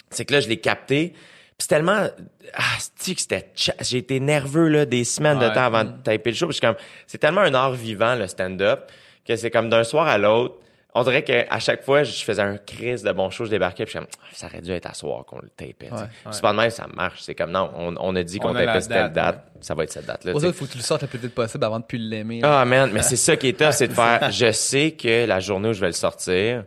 C'est 0.09 0.23
que 0.23 0.35
là, 0.35 0.39
je 0.39 0.47
l'ai 0.47 0.61
capté. 0.61 1.09
Puis 1.09 1.65
c'est 1.65 1.67
tellement, 1.67 2.07
ah, 2.53 2.63
c'était, 2.95 3.51
j'ai 3.81 3.97
été 3.97 4.21
nerveux, 4.21 4.69
là, 4.69 4.85
des 4.85 5.03
semaines 5.03 5.39
de 5.39 5.47
temps 5.49 5.63
avant 5.63 5.83
de 5.83 5.91
taper 6.01 6.29
le 6.29 6.35
show. 6.37 6.45
Puis 6.45 6.53
je 6.53 6.59
suis 6.59 6.67
comme, 6.67 6.81
c'est 7.07 7.17
tellement 7.17 7.41
un 7.41 7.53
art 7.53 7.73
vivant, 7.73 8.15
le 8.15 8.27
stand-up, 8.27 8.89
que 9.27 9.35
c'est 9.35 9.51
comme 9.51 9.69
d'un 9.69 9.83
soir 9.83 10.07
à 10.07 10.17
l'autre. 10.17 10.55
On 10.95 11.03
dirait 11.03 11.23
qu'à 11.23 11.59
chaque 11.59 11.83
fois, 11.83 12.01
je 12.03 12.23
faisais 12.23 12.41
un 12.41 12.57
crise 12.57 13.03
de 13.03 13.11
bon 13.11 13.29
show, 13.29 13.45
je 13.45 13.51
débarquais, 13.51 13.85
puis 13.85 13.93
je 13.93 13.99
suis 13.99 14.07
comme, 14.07 14.15
Ah, 14.19 14.27
ça 14.33 14.47
aurait 14.47 14.61
dû 14.61 14.71
être 14.71 14.87
à 14.89 14.93
soir 14.95 15.25
qu'on 15.25 15.37
le 15.39 15.49
tapait. 15.49 15.75
tu 15.81 15.85
sais. 15.89 15.93
Ouais, 15.93 16.31
Puis 16.31 16.41
de 16.41 16.55
même, 16.55 16.69
ça 16.71 16.87
marche. 16.95 17.21
C'est 17.21 17.35
comme, 17.35 17.51
non, 17.51 17.69
on, 17.75 17.93
on 17.99 18.15
a 18.15 18.23
dit 18.23 18.39
qu'on 18.39 18.51
tapait 18.53 18.81
cette 18.81 18.89
date, 18.89 19.13
date, 19.13 19.45
ça 19.61 19.75
va 19.75 19.83
être 19.83 19.91
cette 19.91 20.07
date-là. 20.07 20.31
Pour 20.31 20.41
ça, 20.41 20.47
il 20.47 20.53
faut 20.53 20.65
que 20.65 20.71
tu 20.71 20.77
le 20.77 20.83
sortes 20.83 21.03
le 21.03 21.07
plus 21.07 21.19
vite 21.19 21.35
possible 21.35 21.63
avant 21.65 21.79
de 21.79 21.85
plus 21.85 21.99
l'aimer. 21.99 22.39
Ah, 22.41 22.65
man, 22.65 22.89
mais 22.91 23.03
c'est 23.03 23.15
ça 23.17 23.35
qui 23.35 23.49
est 23.49 23.59
tough, 23.59 23.71
c'est 23.73 23.89
de 23.89 23.93
faire, 23.93 24.31
je 24.31 24.51
sais 24.51 24.91
que 24.91 25.25
la 25.27 25.39
journée 25.39 25.69
où 25.69 25.73
je 25.73 25.81
vais 25.81 25.87
le 25.87 25.91
sortir, 25.93 26.63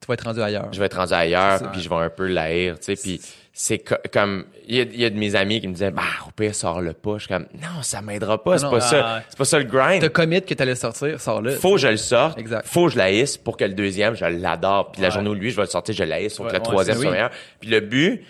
Tu 0.00 0.06
vas 0.06 0.14
être 0.14 0.24
rendu 0.24 0.40
ailleurs. 0.40 0.68
je 0.70 0.78
vais 0.78 0.86
être 0.86 0.96
rendu 0.98 1.14
ailleurs, 1.14 1.72
puis 1.72 1.80
je 1.80 1.88
vais 1.88 1.96
un 1.96 2.10
peu 2.10 2.26
l'haïr, 2.28 2.78
tu 2.78 2.94
sais, 2.94 3.02
puis 3.02 3.20
c'est 3.56 3.78
co- 3.78 3.94
comme, 4.12 4.46
il 4.66 4.74
y 4.74 4.80
a, 4.80 4.82
il 4.82 5.00
y 5.00 5.04
a 5.04 5.10
de 5.10 5.16
mes 5.16 5.36
amis 5.36 5.60
qui 5.60 5.68
me 5.68 5.74
disaient, 5.74 5.92
bah, 5.92 6.02
au 6.26 6.32
pire, 6.32 6.52
sors-le 6.54 6.92
pas. 6.92 7.14
Je 7.18 7.26
suis 7.26 7.28
comme, 7.28 7.46
non, 7.54 7.82
ça 7.82 8.02
m'aidera 8.02 8.42
pas, 8.42 8.58
c'est 8.58 8.68
pas 8.68 8.80
ça, 8.80 9.22
c'est 9.28 9.38
pas 9.38 9.44
ça 9.44 9.58
le 9.58 9.64
grind. 9.64 10.02
Te 10.02 10.08
commit 10.08 10.42
que 10.42 10.54
t'allais 10.54 10.72
le 10.72 10.76
sortir, 10.76 11.20
sors-le. 11.20 11.52
Faut 11.52 11.74
que 11.74 11.80
je 11.80 11.86
le 11.88 11.96
sorte, 11.96 12.36
Exact. 12.38 12.66
faut 12.66 12.86
que 12.86 12.92
je 12.92 12.98
l'haïsse 12.98 13.36
pour 13.38 13.56
que 13.56 13.64
le 13.64 13.74
deuxième, 13.74 14.16
je 14.16 14.24
l'adore, 14.24 14.90
puis 14.90 15.02
la 15.02 15.10
journée 15.10 15.30
où 15.30 15.34
lui, 15.34 15.50
je 15.50 15.56
vais 15.56 15.62
le 15.62 15.68
sortir, 15.68 15.94
je 15.94 16.02
l'haïsse, 16.02 16.34
pour 16.34 16.46
Ouais, 16.46 16.50
que 16.50 16.56
le 16.56 16.62
ouais, 16.62 16.64
troisième 16.68 16.96
soit 16.96 17.06
oui. 17.06 17.12
meilleur. 17.12 17.30
Puis 17.60 17.70
le 17.70 17.78
but, 17.78 18.24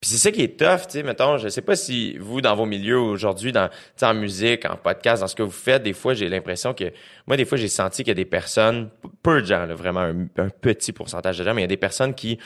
puis 0.00 0.08
c'est 0.08 0.16
ça 0.16 0.30
qui 0.32 0.40
est 0.42 0.58
tough, 0.58 0.86
tu 0.86 0.92
sais, 0.92 1.02
mettons, 1.02 1.36
je 1.36 1.48
sais 1.48 1.60
pas 1.60 1.76
si 1.76 2.16
vous, 2.16 2.40
dans 2.40 2.56
vos 2.56 2.64
milieux 2.64 2.98
aujourd'hui, 2.98 3.52
dans, 3.52 3.68
tu 3.68 3.74
sais, 3.96 4.06
en 4.06 4.14
musique, 4.14 4.64
en 4.64 4.76
podcast, 4.76 5.20
dans 5.20 5.28
ce 5.28 5.34
que 5.36 5.42
vous 5.42 5.50
faites, 5.50 5.82
des 5.82 5.92
fois, 5.92 6.14
j'ai 6.14 6.26
l'impression 6.30 6.72
que, 6.72 6.84
moi, 7.26 7.36
des 7.36 7.44
fois, 7.44 7.58
j'ai 7.58 7.68
senti 7.68 8.02
qu'il 8.02 8.08
y 8.08 8.12
a 8.12 8.14
des 8.14 8.24
personnes, 8.24 8.88
peu 9.22 9.42
de 9.42 9.46
gens, 9.46 9.66
là, 9.66 9.74
vraiment 9.74 10.00
un, 10.00 10.22
un 10.38 10.48
petit 10.48 10.92
pourcentage 10.92 11.36
de 11.36 11.44
gens, 11.44 11.52
mais 11.52 11.60
il 11.60 11.64
y 11.64 11.66
a 11.66 11.68
des 11.68 11.76
personnes 11.76 12.14
qui 12.14 12.38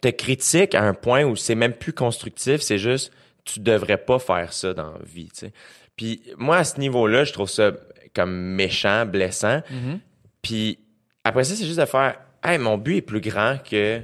te 0.00 0.08
critiquent 0.08 0.74
à 0.74 0.82
un 0.82 0.94
point 0.94 1.24
où 1.24 1.36
c'est 1.36 1.54
même 1.54 1.74
plus 1.74 1.92
constructif, 1.92 2.60
c'est 2.60 2.78
juste, 2.78 3.12
tu 3.44 3.60
devrais 3.60 3.96
pas 3.98 4.18
faire 4.18 4.52
ça 4.52 4.74
dans 4.74 4.92
la 4.92 5.04
vie, 5.04 5.28
tu 5.28 5.46
sais. 5.46 5.52
Puis 5.96 6.22
moi, 6.36 6.58
à 6.58 6.64
ce 6.64 6.78
niveau-là, 6.78 7.24
je 7.24 7.32
trouve 7.32 7.48
ça 7.50 7.72
comme 8.14 8.32
méchant, 8.32 9.04
blessant. 9.06 9.62
Mhm. 9.70 10.00
Puis 10.42 10.78
après 11.24 11.44
ça, 11.44 11.54
c'est 11.54 11.64
juste 11.66 11.80
de 11.80 11.84
faire 11.86 12.18
Hey, 12.42 12.58
mon 12.58 12.78
but 12.78 12.98
est 12.98 13.02
plus 13.02 13.20
grand 13.20 13.58
que. 13.62 14.00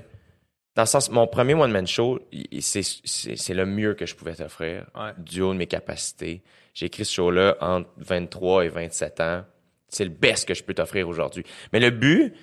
Dans 0.74 0.82
le 0.82 0.86
sens, 0.88 1.08
mon 1.08 1.28
premier 1.28 1.54
one-man 1.54 1.86
show, 1.86 2.18
c'est, 2.60 3.54
le 3.54 3.64
mieux 3.64 3.94
que 3.94 4.06
je 4.06 4.14
pouvais 4.16 4.34
t'offrir, 4.34 4.86
Ouais. 4.96 5.12
du 5.18 5.40
haut 5.40 5.52
de 5.52 5.58
mes 5.58 5.68
capacités. 5.68 6.42
J'ai 6.74 6.86
écrit 6.86 7.04
ce 7.04 7.14
show-là 7.14 7.56
entre 7.60 7.88
23 7.98 8.64
et 8.64 8.68
27 8.68 9.20
ans. 9.20 9.44
C'est 9.88 10.02
le 10.02 10.10
best 10.10 10.48
que 10.48 10.54
je 10.54 10.64
peux 10.64 10.74
t'offrir 10.74 11.08
aujourd'hui. 11.08 11.44
Mais 11.72 11.78
le 11.78 11.90
but, 11.90 12.34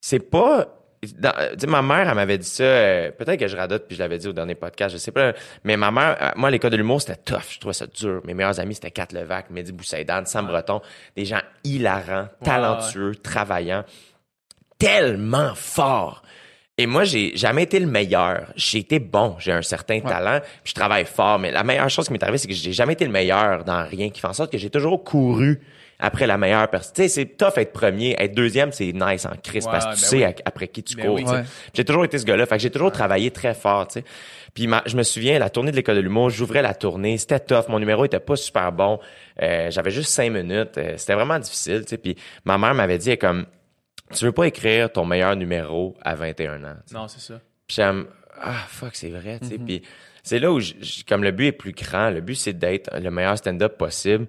c'est 0.00 0.20
pas. 0.30 0.78
Dans- 1.18 1.32
sais, 1.58 1.66
ma 1.66 1.82
mère, 1.82 2.08
elle 2.08 2.14
m'avait 2.14 2.38
dit 2.38 2.46
ça. 2.48 2.62
euh, 2.62 3.10
peut-être 3.10 3.40
que 3.40 3.48
je 3.48 3.56
radote, 3.56 3.86
puis 3.88 3.96
je 3.96 4.02
l'avais 4.02 4.18
dit 4.18 4.28
au 4.28 4.32
dernier 4.32 4.54
podcast, 4.54 4.92
je 4.94 4.98
sais 4.98 5.10
pas. 5.10 5.32
Mais 5.64 5.76
ma 5.76 5.90
mère, 5.90 6.16
euh, 6.20 6.30
moi, 6.36 6.48
à 6.48 6.50
l'école 6.52 6.70
de 6.70 6.76
l'humour, 6.76 7.00
c'était 7.00 7.16
tough. 7.16 7.50
Je 7.50 7.58
trouvais 7.58 7.72
ça 7.74 7.86
dur. 7.86 8.20
Mes 8.24 8.34
meilleurs 8.34 8.60
amis, 8.60 8.74
c'était 8.74 8.90
Kat 8.92 9.08
Levac, 9.12 9.50
Mehdi 9.50 9.72
Boussaïdan, 9.72 10.24
Sam 10.26 10.46
Breton. 10.46 10.80
Des 11.16 11.24
gens 11.24 11.40
hilarants, 11.64 12.28
talentueux, 12.44 13.14
travaillants, 13.16 13.84
tellement 14.78 15.54
forts. 15.54 16.22
Et 16.78 16.86
moi, 16.86 17.04
j'ai 17.04 17.36
jamais 17.36 17.64
été 17.64 17.78
le 17.78 17.86
meilleur. 17.86 18.52
J'ai 18.56 18.78
été 18.78 18.98
bon. 18.98 19.36
J'ai 19.38 19.52
un 19.52 19.62
certain 19.62 20.00
talent. 20.00 20.40
Puis 20.64 20.70
je 20.70 20.74
travaille 20.74 21.04
fort. 21.04 21.38
Mais 21.38 21.50
la 21.50 21.64
meilleure 21.64 21.90
chose 21.90 22.06
qui 22.06 22.12
m'est 22.12 22.22
arrivée, 22.22 22.38
c'est 22.38 22.48
que 22.48 22.54
j'ai 22.54 22.72
jamais 22.72 22.94
été 22.94 23.04
le 23.04 23.10
meilleur 23.12 23.64
dans 23.64 23.84
rien 23.84 24.08
qui 24.10 24.20
fait 24.20 24.26
en 24.28 24.32
sorte 24.32 24.50
que 24.50 24.58
j'ai 24.58 24.70
toujours 24.70 25.04
couru 25.04 25.60
après 26.02 26.26
la 26.26 26.36
meilleure 26.36 26.68
personne. 26.68 26.92
Tu 26.96 27.02
sais, 27.02 27.08
c'est 27.08 27.24
tough 27.36 27.56
être 27.56 27.72
premier. 27.72 28.14
Être 28.18 28.34
deuxième, 28.34 28.72
c'est 28.72 28.92
nice 28.92 29.24
en 29.24 29.34
crise 29.42 29.64
parce 29.66 29.86
que 29.86 29.90
tu 29.94 30.00
ben 30.02 30.06
sais 30.08 30.26
oui. 30.26 30.34
après 30.44 30.68
qui 30.68 30.82
tu 30.82 30.96
Ben 30.96 31.06
cours. 31.06 31.14
oui. 31.14 31.24
Ouais. 31.24 31.42
J'ai 31.72 31.84
toujours 31.84 32.04
été 32.04 32.18
ce 32.18 32.24
gars-là. 32.26 32.44
Fait 32.44 32.56
que 32.56 32.62
j'ai 32.62 32.70
toujours 32.70 32.92
travaillé 32.92 33.30
très 33.30 33.54
fort, 33.54 33.86
tu 33.86 34.00
sais. 34.00 34.04
Puis 34.52 34.66
ma- 34.66 34.82
je 34.84 34.96
me 34.96 35.02
souviens, 35.02 35.38
la 35.38 35.48
tournée 35.48 35.70
de 35.70 35.76
l'école 35.76 35.96
de 35.96 36.00
l'humour, 36.00 36.28
j'ouvrais 36.28 36.60
la 36.60 36.74
tournée. 36.74 37.16
C'était 37.16 37.40
tough. 37.40 37.68
Mon 37.68 37.78
numéro 37.78 38.04
était 38.04 38.20
pas 38.20 38.36
super 38.36 38.70
bon. 38.72 38.98
Euh, 39.40 39.70
J'avais 39.70 39.90
juste 39.90 40.10
cinq 40.10 40.30
minutes. 40.30 40.76
Euh, 40.76 40.94
C'était 40.98 41.14
vraiment 41.14 41.38
difficile, 41.38 41.82
tu 41.84 41.90
sais. 41.90 41.96
Puis 41.98 42.16
ma 42.44 42.58
mère 42.58 42.74
m'avait 42.74 42.98
dit, 42.98 43.10
elle 43.12 43.18
comme, 43.18 43.46
tu 44.12 44.24
veux 44.26 44.32
pas 44.32 44.44
écrire 44.48 44.92
ton 44.92 45.06
meilleur 45.06 45.36
numéro 45.36 45.96
à 46.02 46.14
21 46.14 46.62
ans. 46.64 46.76
Non, 46.92 47.08
c'est 47.08 47.20
ça. 47.20 47.40
Puis 47.66 47.76
j'aime 47.76 48.06
ah 48.44 48.64
fuck 48.66 48.94
c'est 48.96 49.10
vrai 49.10 49.38
tu 49.40 49.48
sais 49.48 49.54
Mm-hmm. 49.56 49.64
puis 49.64 49.82
c'est 50.24 50.38
là 50.38 50.50
où 50.52 50.58
comme 51.08 51.22
le 51.22 51.30
but 51.30 51.46
est 51.48 51.52
plus 51.52 51.72
grand 51.72 52.10
le 52.10 52.20
but 52.20 52.34
c'est 52.34 52.54
d'être 52.54 52.90
le 52.98 53.10
meilleur 53.10 53.36
stand-up 53.38 53.76
possible 53.78 54.26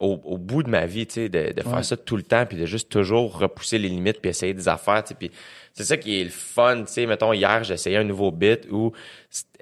au, 0.00 0.20
au 0.24 0.38
bout 0.38 0.62
de 0.64 0.68
ma 0.70 0.86
vie 0.86 1.06
tu 1.06 1.14
sais 1.14 1.28
de, 1.28 1.52
de 1.52 1.62
faire 1.62 1.74
Ouais. 1.76 1.82
ça 1.82 1.96
tout 1.96 2.16
le 2.16 2.22
temps 2.24 2.44
puis 2.46 2.56
de 2.58 2.66
juste 2.66 2.90
toujours 2.90 3.38
repousser 3.38 3.78
les 3.78 3.88
limites 3.88 4.20
puis 4.20 4.30
essayer 4.30 4.52
des 4.52 4.68
affaires 4.68 5.02
tu 5.04 5.10
sais 5.10 5.14
puis 5.14 5.30
c'est 5.72 5.84
ça 5.84 5.96
qui 5.96 6.20
est 6.20 6.24
le 6.24 6.30
fun 6.30 6.84
tu 6.84 6.92
sais 6.92 7.06
mettons 7.06 7.32
hier 7.32 7.70
essayé 7.70 7.96
un 7.96 8.04
nouveau 8.04 8.30
bit 8.32 8.66
où 8.70 8.92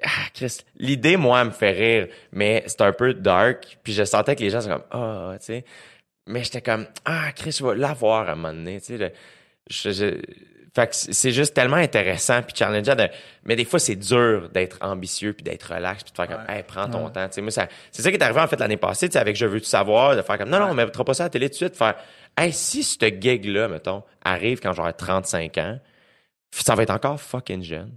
ah 0.03 0.09
Chris 0.33 0.57
l'idée 0.77 1.17
moi 1.17 1.41
elle 1.41 1.47
me 1.47 1.51
fait 1.51 1.71
rire 1.71 2.07
mais 2.31 2.63
c'est 2.65 2.81
un 2.81 2.91
peu 2.93 3.13
dark 3.13 3.77
puis 3.83 3.93
je 3.93 4.03
sentais 4.03 4.35
que 4.35 4.41
les 4.41 4.49
gens 4.49 4.61
sont 4.61 4.69
comme 4.69 4.83
ah 4.91 5.35
tu 5.39 5.45
sais 5.45 5.65
mais 6.25 6.43
j'étais 6.43 6.61
comme 6.61 6.87
ah 7.05 7.31
Chris 7.35 7.55
je 7.59 7.65
vais 7.65 7.75
l'avoir 7.75 8.27
à 8.27 8.31
un 8.31 8.35
moment 8.35 8.53
donné 8.53 8.81
tu 8.81 8.97
sais 8.97 9.13
je, 9.69 9.91
je- 9.91 10.21
fait 10.75 10.87
que 10.87 10.95
c'est 10.95 11.31
juste 11.31 11.53
tellement 11.53 11.75
intéressant 11.77 12.41
puis 12.41 12.55
challengeant 12.55 12.95
de, 12.95 13.07
mais 13.45 13.55
des 13.55 13.63
fois 13.65 13.79
c'est 13.79 13.95
dur 13.95 14.49
d'être 14.49 14.77
ambitieux 14.81 15.33
puis 15.33 15.43
d'être 15.43 15.73
relax 15.73 16.03
puis 16.03 16.11
de 16.11 16.15
faire 16.15 16.27
comme 16.27 16.45
Ouais. 16.47 16.57
hey 16.57 16.63
prends 16.63 16.89
ton 16.89 17.09
temps. 17.09 17.27
Moi 17.37 17.51
ça 17.51 17.67
c'est 17.91 18.01
ça 18.01 18.09
qui 18.09 18.17
est 18.17 18.23
arrivé 18.23 18.39
en 18.39 18.47
fait 18.47 18.59
l'année 18.59 18.77
passée 18.77 19.07
tu 19.07 19.13
sais 19.13 19.19
avec 19.19 19.35
je 19.35 19.45
veux 19.45 19.61
tu 19.61 19.67
savoir 19.67 20.15
de 20.15 20.21
faire 20.23 20.37
comme 20.37 20.49
non 20.49 20.59
non 20.59 20.69
on 20.71 20.73
mettra 20.73 21.03
pas 21.05 21.13
ça 21.13 21.23
à 21.23 21.25
la 21.27 21.29
télé 21.29 21.47
tout 21.49 21.53
de 21.53 21.57
suite 21.57 21.75
faire 21.77 21.95
hey 22.37 22.51
si 22.51 22.83
ce 22.83 22.97
gig 23.05 23.45
là 23.45 23.67
mettons 23.67 24.01
arrive 24.25 24.59
quand 24.61 24.73
j'aurai 24.73 24.93
35 24.93 25.57
ans 25.59 25.79
ça 26.51 26.73
va 26.75 26.83
être 26.83 26.91
encore 26.91 27.19
fucking 27.19 27.61
jeune. 27.63 27.91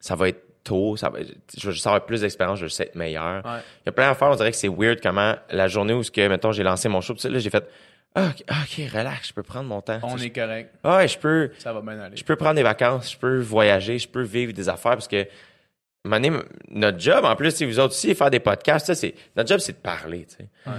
Ça 0.00 0.14
va 0.16 0.28
être 0.28 0.42
tôt 0.64 0.96
ça 0.96 1.08
va, 1.10 1.20
je 1.20 1.66
vais 1.66 1.72
juste 1.72 1.86
avoir 1.86 2.04
plus 2.04 2.20
d'expérience 2.22 2.58
je 2.58 2.64
vais 2.64 2.68
juste 2.68 2.80
être 2.80 2.94
meilleur. 2.96 3.44
Ouais. 3.44 3.60
il 3.82 3.86
y 3.86 3.88
a 3.88 3.92
plein 3.92 4.08
d'affaires, 4.08 4.28
on 4.28 4.34
dirait 4.36 4.50
que 4.50 4.56
c'est 4.56 4.68
weird 4.68 5.00
comment 5.00 5.34
la 5.50 5.68
journée 5.68 5.94
où, 5.94 6.02
ce 6.02 6.10
que, 6.10 6.26
mettons, 6.28 6.52
j'ai 6.52 6.62
lancé 6.64 6.88
mon 6.88 7.00
show, 7.00 7.14
là, 7.24 7.38
j'ai 7.38 7.50
fait, 7.50 7.64
ah, 8.14 8.28
ok, 8.30 8.44
ah, 8.48 8.62
ok, 8.64 8.90
relax, 8.92 9.28
je 9.28 9.32
peux 9.32 9.42
prendre 9.42 9.68
mon 9.68 9.80
temps. 9.80 10.00
On 10.02 10.16
est 10.18 10.30
correct. 10.30 10.74
je- 10.84 10.88
Ouais, 10.90 11.08
je 11.08 11.18
peux, 11.18 11.50
Ça 11.58 11.72
va 11.72 11.80
bien 11.80 11.98
aller. 12.00 12.16
je 12.16 12.24
peux 12.24 12.36
prendre 12.36 12.54
des 12.56 12.62
vacances, 12.62 13.12
je 13.12 13.18
peux 13.18 13.38
voyager, 13.40 13.98
je 13.98 14.08
peux 14.08 14.22
vivre 14.22 14.52
des 14.52 14.68
affaires 14.68 14.92
parce 14.92 15.08
que, 15.08 15.26
donné, 16.04 16.30
notre 16.70 16.98
job, 16.98 17.24
en 17.24 17.36
plus, 17.36 17.54
si 17.54 17.64
vous 17.64 17.78
autres 17.78 17.94
aussi, 17.94 18.14
faire 18.14 18.30
des 18.30 18.40
podcasts, 18.40 18.86
ça, 18.86 18.94
c'est, 18.94 19.14
notre 19.36 19.48
job, 19.48 19.60
c'est 19.60 19.72
de 19.74 19.78
parler, 19.78 20.26
tu 20.26 20.36
sais. 20.36 20.48
Ouais. 20.66 20.72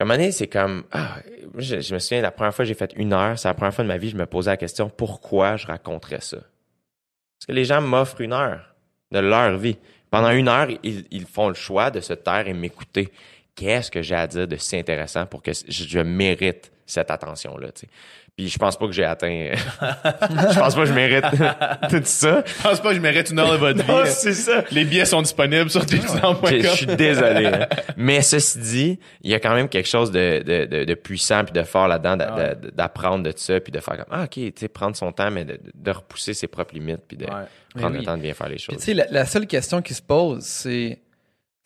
À 0.00 0.04
un 0.04 0.06
moment 0.06 0.16
donné, 0.18 0.30
c'est 0.30 0.46
comme, 0.46 0.84
ah, 0.92 1.16
moi, 1.52 1.60
je, 1.62 1.80
je 1.80 1.94
me 1.94 1.98
souviens, 1.98 2.22
la 2.22 2.30
première 2.30 2.54
fois 2.54 2.64
que 2.64 2.68
j'ai 2.68 2.74
fait 2.74 2.92
une 2.94 3.12
heure, 3.12 3.36
c'est 3.38 3.48
la 3.48 3.54
première 3.54 3.74
fois 3.74 3.82
de 3.82 3.88
ma 3.88 3.96
vie, 3.98 4.10
je 4.10 4.16
me 4.16 4.26
posais 4.26 4.50
la 4.50 4.56
question, 4.56 4.88
pourquoi 4.90 5.56
je 5.56 5.66
raconterais 5.66 6.20
ça? 6.20 6.36
Parce 6.36 7.46
que 7.48 7.52
les 7.52 7.64
gens 7.64 7.80
m'offrent 7.80 8.20
une 8.20 8.32
heure 8.32 8.74
de 9.10 9.18
leur 9.18 9.56
vie. 9.56 9.76
Pendant 10.10 10.30
une 10.30 10.48
heure, 10.48 10.68
ils, 10.84 11.04
ils 11.10 11.26
font 11.26 11.48
le 11.48 11.54
choix 11.54 11.90
de 11.90 12.00
se 12.00 12.12
taire 12.12 12.46
et 12.46 12.52
m'écouter. 12.52 13.12
Qu'est-ce 13.58 13.90
que 13.90 14.02
j'ai 14.02 14.14
à 14.14 14.26
dire 14.26 14.46
de 14.46 14.56
si 14.56 14.76
intéressant 14.76 15.26
pour 15.26 15.42
que 15.42 15.52
je, 15.52 15.62
je 15.68 15.98
mérite 15.98 16.70
cette 16.86 17.10
attention-là, 17.10 17.68
tu 17.72 17.80
sais. 17.82 17.88
Puis 18.36 18.48
je 18.48 18.56
pense 18.56 18.78
pas 18.78 18.86
que 18.86 18.92
j'ai 18.92 19.02
atteint, 19.04 19.50
je 19.82 20.58
pense 20.60 20.74
pas 20.76 20.82
que 20.82 20.86
je 20.86 20.92
mérite 20.92 21.24
tout 21.90 22.00
ça. 22.04 22.44
Je 22.46 22.62
pense 22.62 22.80
pas 22.80 22.90
que 22.90 22.94
je 22.94 23.00
mérite 23.00 23.30
une 23.30 23.40
heure 23.40 23.50
de 23.50 23.56
votre 23.56 23.84
Non, 23.84 24.04
vie. 24.04 24.10
c'est 24.10 24.32
ça. 24.32 24.62
Les 24.70 24.84
billets 24.84 25.06
sont 25.06 25.22
disponibles 25.22 25.68
sur 25.70 25.80
Je 25.82 25.86
télévision.com. 25.86 26.48
je 26.62 26.68
suis 26.68 26.86
désolé. 26.86 27.46
hein. 27.46 27.66
Mais 27.96 28.22
ceci 28.22 28.58
dit, 28.60 28.98
il 29.22 29.30
y 29.32 29.34
a 29.34 29.40
quand 29.40 29.54
même 29.54 29.68
quelque 29.68 29.88
chose 29.88 30.12
de, 30.12 30.40
de, 30.44 30.66
de, 30.66 30.84
de 30.84 30.94
puissant 30.94 31.42
puis 31.44 31.52
de 31.52 31.64
fort 31.64 31.88
là-dedans, 31.88 32.16
d'a- 32.16 32.34
Ah 32.52 32.54
d'apprendre 32.54 33.24
de 33.24 33.32
ça 33.36 33.58
puis 33.58 33.72
de 33.72 33.80
faire 33.80 33.96
comme 33.96 34.06
ah 34.12 34.22
ok, 34.22 34.30
tu 34.30 34.52
sais 34.56 34.68
prendre 34.68 34.94
son 34.94 35.10
temps 35.10 35.32
mais 35.32 35.44
de, 35.44 35.58
de 35.74 35.90
repousser 35.90 36.32
ses 36.32 36.46
propres 36.46 36.74
limites 36.74 37.02
puis 37.08 37.16
de 37.16 37.24
Ouais. 37.24 37.32
prendre 37.76 37.96
le 37.96 38.04
temps 38.04 38.16
de 38.16 38.22
bien 38.22 38.34
faire 38.34 38.48
les 38.48 38.58
choses. 38.58 38.76
tu 38.78 38.82
sais, 38.84 38.94
la, 38.94 39.06
la 39.10 39.24
seule 39.26 39.48
question 39.48 39.82
qui 39.82 39.94
se 39.94 40.02
pose, 40.02 40.44
c'est 40.44 41.00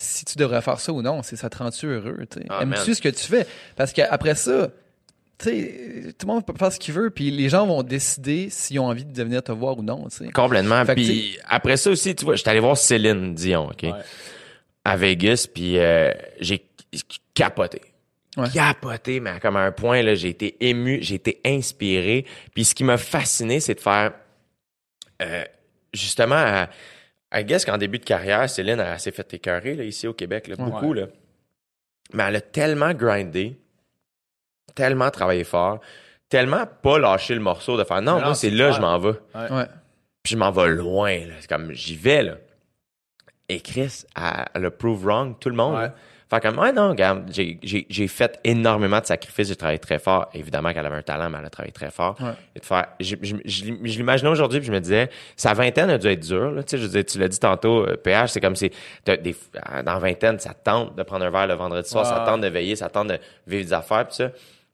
si 0.03 0.25
tu 0.25 0.37
devrais 0.37 0.61
faire 0.61 0.79
ça 0.79 0.91
ou 0.93 1.01
non. 1.01 1.23
C'est 1.23 1.35
ça 1.35 1.49
te 1.49 1.57
rend-tu 1.57 1.87
heureux? 1.87 2.17
Ah, 2.49 2.61
Aimes-tu 2.63 2.93
ce 2.95 3.01
que 3.01 3.09
tu 3.09 3.23
fais? 3.25 3.47
Parce 3.75 3.91
qu'après 3.93 4.35
ça, 4.35 4.69
tu 5.39 5.45
sais, 5.49 6.13
tout 6.17 6.27
le 6.27 6.33
monde 6.33 6.45
peut 6.45 6.53
faire 6.57 6.71
ce 6.71 6.79
qu'il 6.79 6.93
veut, 6.93 7.09
puis 7.09 7.31
les 7.31 7.49
gens 7.49 7.65
vont 7.65 7.81
décider 7.83 8.49
s'ils 8.49 8.79
ont 8.79 8.85
envie 8.85 9.05
de 9.05 9.23
venir 9.23 9.41
te 9.41 9.51
voir 9.51 9.77
ou 9.77 9.83
non. 9.83 10.07
Complètement. 10.33 10.85
Puis 10.85 11.37
après 11.47 11.77
ça 11.77 11.89
aussi, 11.89 12.15
tu 12.15 12.25
vois, 12.25 12.35
j'étais 12.35 12.49
allé 12.51 12.59
voir 12.59 12.77
Céline 12.77 13.33
Dion, 13.33 13.65
ok, 13.67 13.83
Ouais. 13.83 13.91
à 14.85 14.95
Vegas, 14.97 15.47
puis 15.53 15.77
euh, 15.79 16.11
j'ai 16.39 16.63
capoté. 17.33 17.81
Ouais. 18.37 18.49
Capoté, 18.53 19.19
mais 19.19 19.39
comme 19.39 19.55
à 19.57 19.61
un 19.61 19.71
point 19.71 20.01
là, 20.01 20.15
j'ai 20.15 20.29
été 20.29 20.55
ému, 20.59 20.99
j'ai 21.01 21.15
été 21.15 21.39
inspiré. 21.45 22.25
Puis 22.53 22.65
ce 22.65 22.73
qui 22.75 22.83
m'a 22.83 22.97
fasciné, 22.97 23.59
c'est 23.59 23.75
de 23.75 23.79
faire 23.79 24.13
euh, 25.21 25.43
justement, 25.93 26.35
à, 26.35 26.67
I 27.33 27.43
guess 27.43 27.65
qu'en 27.65 27.77
début 27.77 27.99
de 27.99 28.05
carrière, 28.05 28.49
Céline 28.49 28.79
elle, 28.79 28.99
s'est 28.99 29.11
fait 29.11 29.33
écœurer 29.33 29.75
là, 29.75 29.83
ici 29.83 30.07
au 30.07 30.13
Québec, 30.13 30.47
là, 30.47 30.55
beaucoup 30.55 30.93
Ouais. 30.93 31.01
là. 31.01 31.07
Mais 32.13 32.23
elle 32.23 32.35
a 32.35 32.41
tellement 32.41 32.93
grindé, 32.93 33.57
tellement 34.75 35.09
travaillé 35.09 35.43
fort, 35.43 35.79
tellement 36.29 36.65
pas 36.65 36.99
lâché 36.99 37.33
le 37.33 37.39
morceau 37.39 37.77
de 37.77 37.83
faire 37.83 38.01
non, 38.01 38.19
moi, 38.19 38.35
c'est 38.35 38.49
là, 38.49 38.65
clair. 38.67 38.73
je 38.73 38.81
m'en 38.81 38.99
vais. 38.99 39.19
Ouais. 39.35 39.65
Puis 40.21 40.33
je 40.33 40.37
m'en 40.37 40.51
vais 40.51 40.69
loin. 40.69 41.19
C'est 41.39 41.47
comme, 41.49 41.71
j'y 41.73 41.95
vais, 41.95 42.23
là. 42.23 42.37
Et 43.49 43.59
Chris, 43.59 44.03
elle, 44.15 44.45
elle 44.53 44.65
a 44.65 44.71
prove 44.71 45.05
wrong 45.05 45.37
tout 45.39 45.49
le 45.49 45.55
monde. 45.55 45.75
Ouais. 45.75 45.91
Fait 46.33 46.39
comme, 46.39 46.57
ouais, 46.57 46.71
non, 46.71 46.89
regarde, 46.89 47.29
j'ai, 47.31 48.07
fait 48.07 48.39
énormément 48.43 48.99
de 48.99 49.05
sacrifices, 49.05 49.49
j'ai 49.49 49.55
travaillé 49.55 49.77
très 49.77 49.99
fort. 49.99 50.29
Évidemment 50.33 50.73
qu'elle 50.73 50.85
avait 50.85 50.95
un 50.95 51.03
talent, 51.03 51.29
mais 51.29 51.37
elle 51.37 51.45
a 51.45 51.49
travaillé 51.51 51.71
très 51.71 51.91
fort. 51.91 52.15
Ouais. 52.19 52.31
Et 52.55 52.59
de 52.59 52.65
faire, 52.65 52.87
je, 52.99 53.15
je, 53.21 53.35
je, 53.45 53.65
je 53.65 53.97
l'imaginais 53.97 54.31
aujourd'hui, 54.31 54.59
puis 54.59 54.67
je 54.67 54.71
me 54.71 54.79
disais, 54.79 55.11
sa 55.35 55.53
vingtaine 55.53 55.91
a 55.91 55.99
dû 55.99 56.07
être 56.07 56.21
dure, 56.21 56.49
là. 56.51 56.63
Tu 56.63 56.75
sais, 56.75 56.83
je 56.83 56.87
dire, 56.87 57.05
tu 57.05 57.19
l'as 57.19 57.27
dit 57.27 57.39
tantôt, 57.39 57.85
euh, 57.85 57.97
PH, 57.97 58.31
c'est 58.31 58.41
comme 58.41 58.55
si, 58.55 58.71
des, 59.05 59.35
dans 59.85 59.99
vingtaine, 59.99 60.39
ça 60.39 60.55
te 60.55 60.63
tente 60.63 60.95
de 60.95 61.03
prendre 61.03 61.23
un 61.23 61.29
verre 61.29 61.45
le 61.45 61.53
vendredi 61.53 61.87
soir, 61.87 62.03
ça 62.03 62.23
tente 62.25 62.41
de 62.41 62.47
veiller, 62.47 62.75
ça 62.75 62.87
te 62.87 62.93
tente 62.93 63.09
de 63.09 63.19
vivre 63.45 63.65
des 63.65 63.73
affaires, 63.73 64.07
puis 64.07 64.15
ça. 64.15 64.31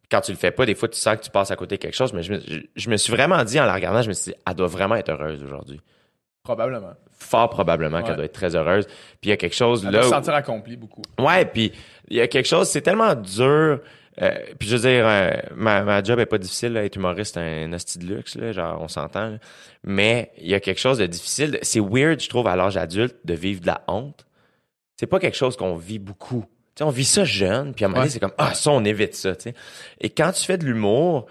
Quand 0.10 0.22
tu 0.22 0.32
le 0.32 0.38
fais 0.38 0.51
pas, 0.51 0.66
des 0.66 0.76
fois, 0.76 0.88
tu 0.88 0.97
sens 0.97 1.18
que 1.18 1.24
tu 1.24 1.30
passes 1.30 1.51
à 1.51 1.55
côté 1.55 1.76
de 1.76 1.82
quelque 1.82 1.95
chose, 1.95 2.14
mais 2.14 2.24
je 2.24 2.34
me, 2.34 2.39
je, 2.39 2.60
je 2.74 2.89
me 2.89 2.95
suis 2.95 3.12
vraiment 3.12 3.43
dit, 3.43 3.60
en 3.60 3.66
la 3.66 3.74
regardant, 3.74 4.01
je 4.01 4.07
me 4.07 4.14
suis 4.14 4.32
dit, 4.32 4.38
elle 4.47 4.55
doit 4.55 4.68
vraiment 4.68 4.95
être 4.95 5.10
heureuse 5.10 5.43
aujourd'hui. 5.43 5.82
Probablement. 6.41 6.93
Fort 7.22 7.50
probablement 7.50 7.98
Ouais. 7.98 8.04
qu'elle 8.04 8.16
doit 8.16 8.26
être 8.26 8.34
très 8.34 8.56
heureuse. 8.56 8.86
Puis 8.88 8.96
il 9.26 9.30
y 9.30 9.34
a 9.34 9.38
quelque 9.38 9.56
chose 9.56 9.84
Elle 9.86 9.92
là. 9.92 10.00
doit 10.00 10.04
se 10.10 10.16
sentir 10.16 10.34
accomplie 10.34 10.78
beaucoup. 10.78 11.02
Ouais, 11.20 11.46
puis 11.46 11.72
il 12.08 12.18
y 12.18 12.22
a 12.22 12.28
quelque 12.28 12.48
chose, 12.48 12.68
c'est 12.70 12.82
tellement 12.82 13.14
dur. 13.16 13.80
euh, 14.22 14.32
puis 14.58 14.68
je 14.68 14.76
veux 14.76 14.90
dire, 14.90 15.06
euh, 15.08 15.32
ma, 15.56 15.84
ma 15.84 16.04
job 16.04 16.20
est 16.20 16.26
pas 16.26 16.38
difficile, 16.38 16.74
là, 16.74 16.84
être 16.84 16.96
humoriste, 16.98 17.38
un 17.38 17.72
hostie 17.74 18.00
de 18.00 18.06
luxe, 18.06 18.36
là, 18.36 18.52
genre 18.52 18.82
on 18.82 18.88
s'entend. 18.88 19.38
Mais 19.84 20.32
il 20.38 20.50
y 20.50 20.54
a 20.54 20.60
quelque 20.60 20.80
chose 20.80 20.98
de 20.98 21.06
difficile. 21.06 21.58
C'est 21.62 21.80
weird, 21.80 22.20
je 22.22 22.28
trouve, 22.30 22.48
à 22.48 22.56
l'âge 22.56 22.76
adulte, 22.78 23.16
de 23.24 23.34
vivre 23.34 23.62
de 23.62 23.68
la 23.68 23.82
honte. 23.88 24.26
C'est 24.98 25.08
pas 25.08 25.20
quelque 25.20 25.38
chose 25.38 25.56
qu'on 25.56 25.76
vit 25.76 26.00
beaucoup. 26.00 26.44
Tu 26.76 26.80
sais, 26.80 26.84
on 26.84 26.90
vit 26.90 27.06
ça 27.06 27.24
jeune, 27.24 27.74
puis 27.74 27.86
à 27.86 27.88
un 27.88 27.90
moment 27.90 28.02
donné, 28.02 28.08
Ouais. 28.10 28.14
c'est 28.14 28.20
comme 28.20 28.34
ah 28.38 28.54
ça, 28.54 28.72
on 28.72 28.84
évite 28.84 29.16
ça. 29.16 29.36
tu 29.36 29.44
sais. 29.44 29.54
Et 30.02 30.10
quand 30.10 30.32
tu 30.34 30.44
fais 30.44 30.58
de 30.58 30.66
l'humour, 30.66 31.26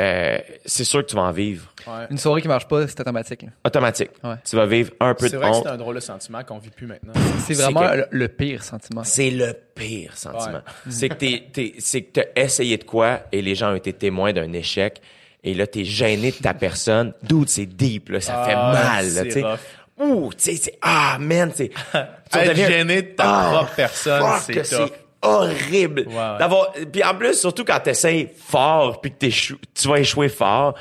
euh, 0.00 0.38
c'est 0.66 0.82
sûr 0.84 1.02
que 1.02 1.06
tu 1.10 1.14
vas 1.16 1.22
en 1.22 1.30
vivre. 1.30 1.72
Ouais. 1.86 2.06
Une 2.10 2.18
soirée 2.18 2.42
qui 2.42 2.48
marche 2.48 2.66
pas, 2.66 2.86
c'est 2.88 2.98
automatique. 3.00 3.42
là. 3.42 3.48
Automatique. 3.64 4.10
Ouais. 4.24 4.34
Tu 4.44 4.56
vas 4.56 4.66
vivre 4.66 4.90
un 4.98 5.14
peu 5.14 5.26
C'est 5.28 5.34
de 5.34 5.38
vrai 5.38 5.50
que 5.50 5.56
honte. 5.56 5.62
c'est 5.64 5.70
un 5.70 5.76
drôle 5.76 5.94
de 5.94 6.00
sentiment 6.00 6.42
qu'on 6.42 6.58
vit 6.58 6.70
plus 6.70 6.86
maintenant. 6.88 7.12
C'est 7.46 7.54
vraiment 7.54 7.88
que- 7.88 7.96
le, 7.98 8.06
le 8.10 8.28
pire 8.28 8.64
sentiment. 8.64 9.04
C'est 9.04 9.30
le 9.30 9.54
pire 9.74 10.16
sentiment. 10.16 10.54
Ouais. 10.54 10.60
C'est 10.90 11.08
que 11.08 11.14
t'es, 11.14 11.44
t'es- 11.52 11.74
c'est 11.78 12.02
que 12.02 12.20
t'as 12.20 12.42
essayé 12.42 12.76
de 12.76 12.84
quoi 12.84 13.20
et 13.30 13.40
les 13.42 13.54
gens 13.54 13.70
ont 13.72 13.76
été 13.76 13.92
témoins 13.92 14.32
d'un 14.32 14.52
échec 14.52 15.00
et 15.44 15.54
là 15.54 15.66
t'es 15.66 15.84
gêné 15.84 16.32
de 16.32 16.36
ta 16.38 16.54
personne. 16.54 17.12
Dude, 17.22 17.48
c'est 17.48 17.66
deep 17.66 18.08
là, 18.08 18.20
ça 18.20 18.42
Ah, 18.42 18.46
fait 18.48 18.54
mal 18.56 19.04
là, 19.04 19.10
c'est 19.10 19.24
tu 19.24 19.30
sais. 19.32 19.42
rough. 19.42 19.58
Ouh, 20.00 20.32
tu 20.32 20.42
sais, 20.42 20.56
c'est 20.56 20.78
ah 20.82 21.18
man, 21.20 21.52
c'est 21.54 21.68
tu 21.68 22.38
Être 22.38 22.48
deviens- 22.48 22.68
gêné 22.68 23.02
de 23.02 23.08
ta 23.14 23.24
Ah, 23.26 23.50
propre 23.54 23.74
personne, 23.76 24.20
fuck, 24.22 24.40
c'est 24.42 24.52
que 24.54 24.76
tough. 24.88 24.90
Horrible 25.24 26.02
Ouais, 26.06 26.14
ouais. 26.14 26.38
d'avoir 26.38 26.72
puis 26.92 27.02
en 27.02 27.14
plus 27.14 27.34
surtout 27.40 27.64
quand 27.64 27.80
t'essayes 27.80 28.28
fort 28.36 29.00
puis 29.00 29.10
que 29.12 29.26
tu 29.26 29.88
vas 29.88 29.98
échouer 29.98 30.28
fort 30.28 30.74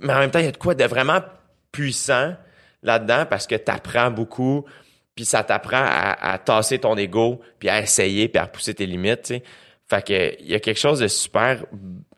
mais 0.00 0.12
en 0.12 0.18
même 0.18 0.30
temps 0.30 0.38
il 0.40 0.46
y 0.46 0.48
a 0.48 0.52
de 0.52 0.56
quoi 0.56 0.74
de 0.74 0.84
vraiment 0.84 1.20
puissant 1.70 2.34
là-dedans 2.82 3.26
parce 3.28 3.46
que 3.46 3.54
t'apprends 3.54 4.10
beaucoup 4.10 4.64
puis 5.14 5.24
ça 5.24 5.44
t'apprend 5.44 5.82
à, 5.84 6.32
à 6.32 6.38
tasser 6.38 6.78
ton 6.78 6.96
ego 6.96 7.40
puis 7.58 7.68
à 7.68 7.80
essayer 7.80 8.28
puis 8.28 8.38
à 8.40 8.44
repousser 8.44 8.74
tes 8.74 8.86
limites 8.86 9.22
tu 9.22 9.34
sais. 9.34 9.42
Fait 9.88 10.04
que 10.06 10.40
il 10.40 10.50
y 10.50 10.54
a 10.54 10.60
quelque 10.60 10.80
chose 10.80 11.00
de 11.00 11.08
super 11.08 11.64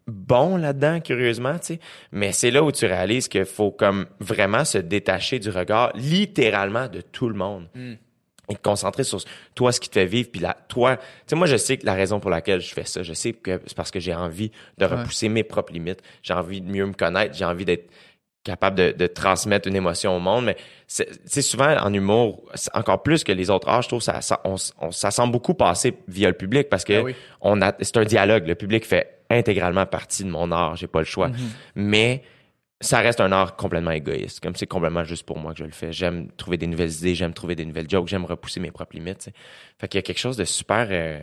bon 0.06 0.56
là-dedans 0.56 1.00
curieusement 1.00 1.58
tu 1.58 1.74
sais. 1.74 1.80
Mais 2.12 2.30
c'est 2.32 2.50
là 2.50 2.62
où 2.62 2.70
tu 2.70 2.86
réalises 2.86 3.26
qu'il 3.28 3.44
faut 3.46 3.70
comme 3.72 4.06
vraiment 4.20 4.64
se 4.64 4.78
détacher 4.78 5.38
du 5.38 5.50
regard 5.50 5.90
littéralement 5.96 6.88
de 6.88 7.00
tout 7.00 7.28
le 7.28 7.34
monde 7.34 7.68
et 8.48 8.54
te 8.56 8.62
concentrer 8.62 9.04
sur 9.04 9.20
toi 9.54 9.72
ce 9.72 9.80
qui 9.80 9.88
te 9.88 9.94
fait 9.94 10.06
vivre 10.06 10.28
puis 10.30 10.40
la 10.40 10.54
toi. 10.68 10.96
Tu 10.96 11.02
sais 11.28 11.36
moi 11.36 11.46
je 11.46 11.56
sais 11.56 11.76
que 11.78 11.86
la 11.86 11.94
raison 11.94 12.20
pour 12.20 12.30
laquelle 12.30 12.60
je 12.60 12.72
fais 12.74 12.84
ça 12.84 13.02
je 13.02 13.12
sais 13.14 13.32
que 13.32 13.60
c'est 13.66 13.76
parce 13.76 13.90
que 13.90 14.00
j'ai 14.00 14.14
envie 14.14 14.50
de 14.78 14.84
repousser 14.84 15.28
mes 15.28 15.42
propres 15.44 15.72
limites. 15.72 16.02
J'ai 16.22 16.34
envie 16.34 16.60
de 16.60 16.70
mieux 16.70 16.84
me 16.86 16.92
connaître 16.92 17.34
j'ai 17.34 17.44
envie 17.44 17.64
d'être 17.64 17.88
capable 18.42 18.76
de, 18.76 18.92
de 18.92 19.06
transmettre 19.06 19.66
une 19.68 19.76
émotion 19.76 20.14
au 20.14 20.20
monde 20.20 20.44
mais 20.44 20.56
c'est 20.86 21.40
souvent 21.40 21.74
en 21.78 21.90
humour 21.94 22.42
encore 22.74 23.02
plus 23.02 23.24
que 23.24 23.32
les 23.32 23.48
autres 23.48 23.66
arts 23.68 23.80
je 23.80 23.88
trouve 23.88 24.02
ça 24.02 24.20
ça 24.20 24.42
on, 24.44 24.56
on- 24.82 24.90
ça 24.90 25.10
semble 25.10 25.32
beaucoup 25.32 25.54
passer 25.54 25.94
via 26.08 26.28
le 26.28 26.34
public 26.36 26.68
parce 26.68 26.84
que 26.84 26.92
Ah 27.00 27.02
oui. 27.02 27.14
on 27.40 27.62
a 27.62 27.72
c'est 27.80 27.96
un 27.96 28.04
dialogue. 28.04 28.46
Le 28.46 28.54
public 28.54 28.84
fait 28.84 29.20
intégralement 29.30 29.86
partie 29.86 30.24
de 30.24 30.28
mon 30.28 30.52
art 30.52 30.76
j'ai 30.76 30.86
pas 30.86 30.98
le 30.98 31.06
choix. 31.06 31.30
Mais 31.74 32.22
ça 32.84 33.00
reste 33.00 33.20
un 33.20 33.32
art 33.32 33.56
complètement 33.56 33.90
égoïste. 33.90 34.40
Comme 34.40 34.54
c'est 34.54 34.66
complètement 34.66 35.04
juste 35.04 35.24
pour 35.24 35.38
moi 35.38 35.52
que 35.52 35.58
je 35.58 35.64
le 35.64 35.70
fais. 35.70 35.92
J'aime 35.92 36.28
trouver 36.36 36.56
des 36.56 36.66
nouvelles 36.66 36.92
idées, 36.92 37.14
j'aime 37.14 37.34
trouver 37.34 37.54
des 37.54 37.64
nouvelles 37.64 37.88
jokes, 37.88 38.08
j'aime 38.08 38.24
repousser 38.24 38.60
mes 38.60 38.70
propres 38.70 38.96
limites. 38.96 39.18
tu 39.18 39.24
sais. 39.24 39.32
Fait 39.78 39.88
qu'il 39.88 39.98
y 39.98 40.00
a 40.00 40.02
quelque 40.02 40.18
chose 40.18 40.36
de 40.36 40.44
super. 40.44 40.88
euh, 40.90 41.20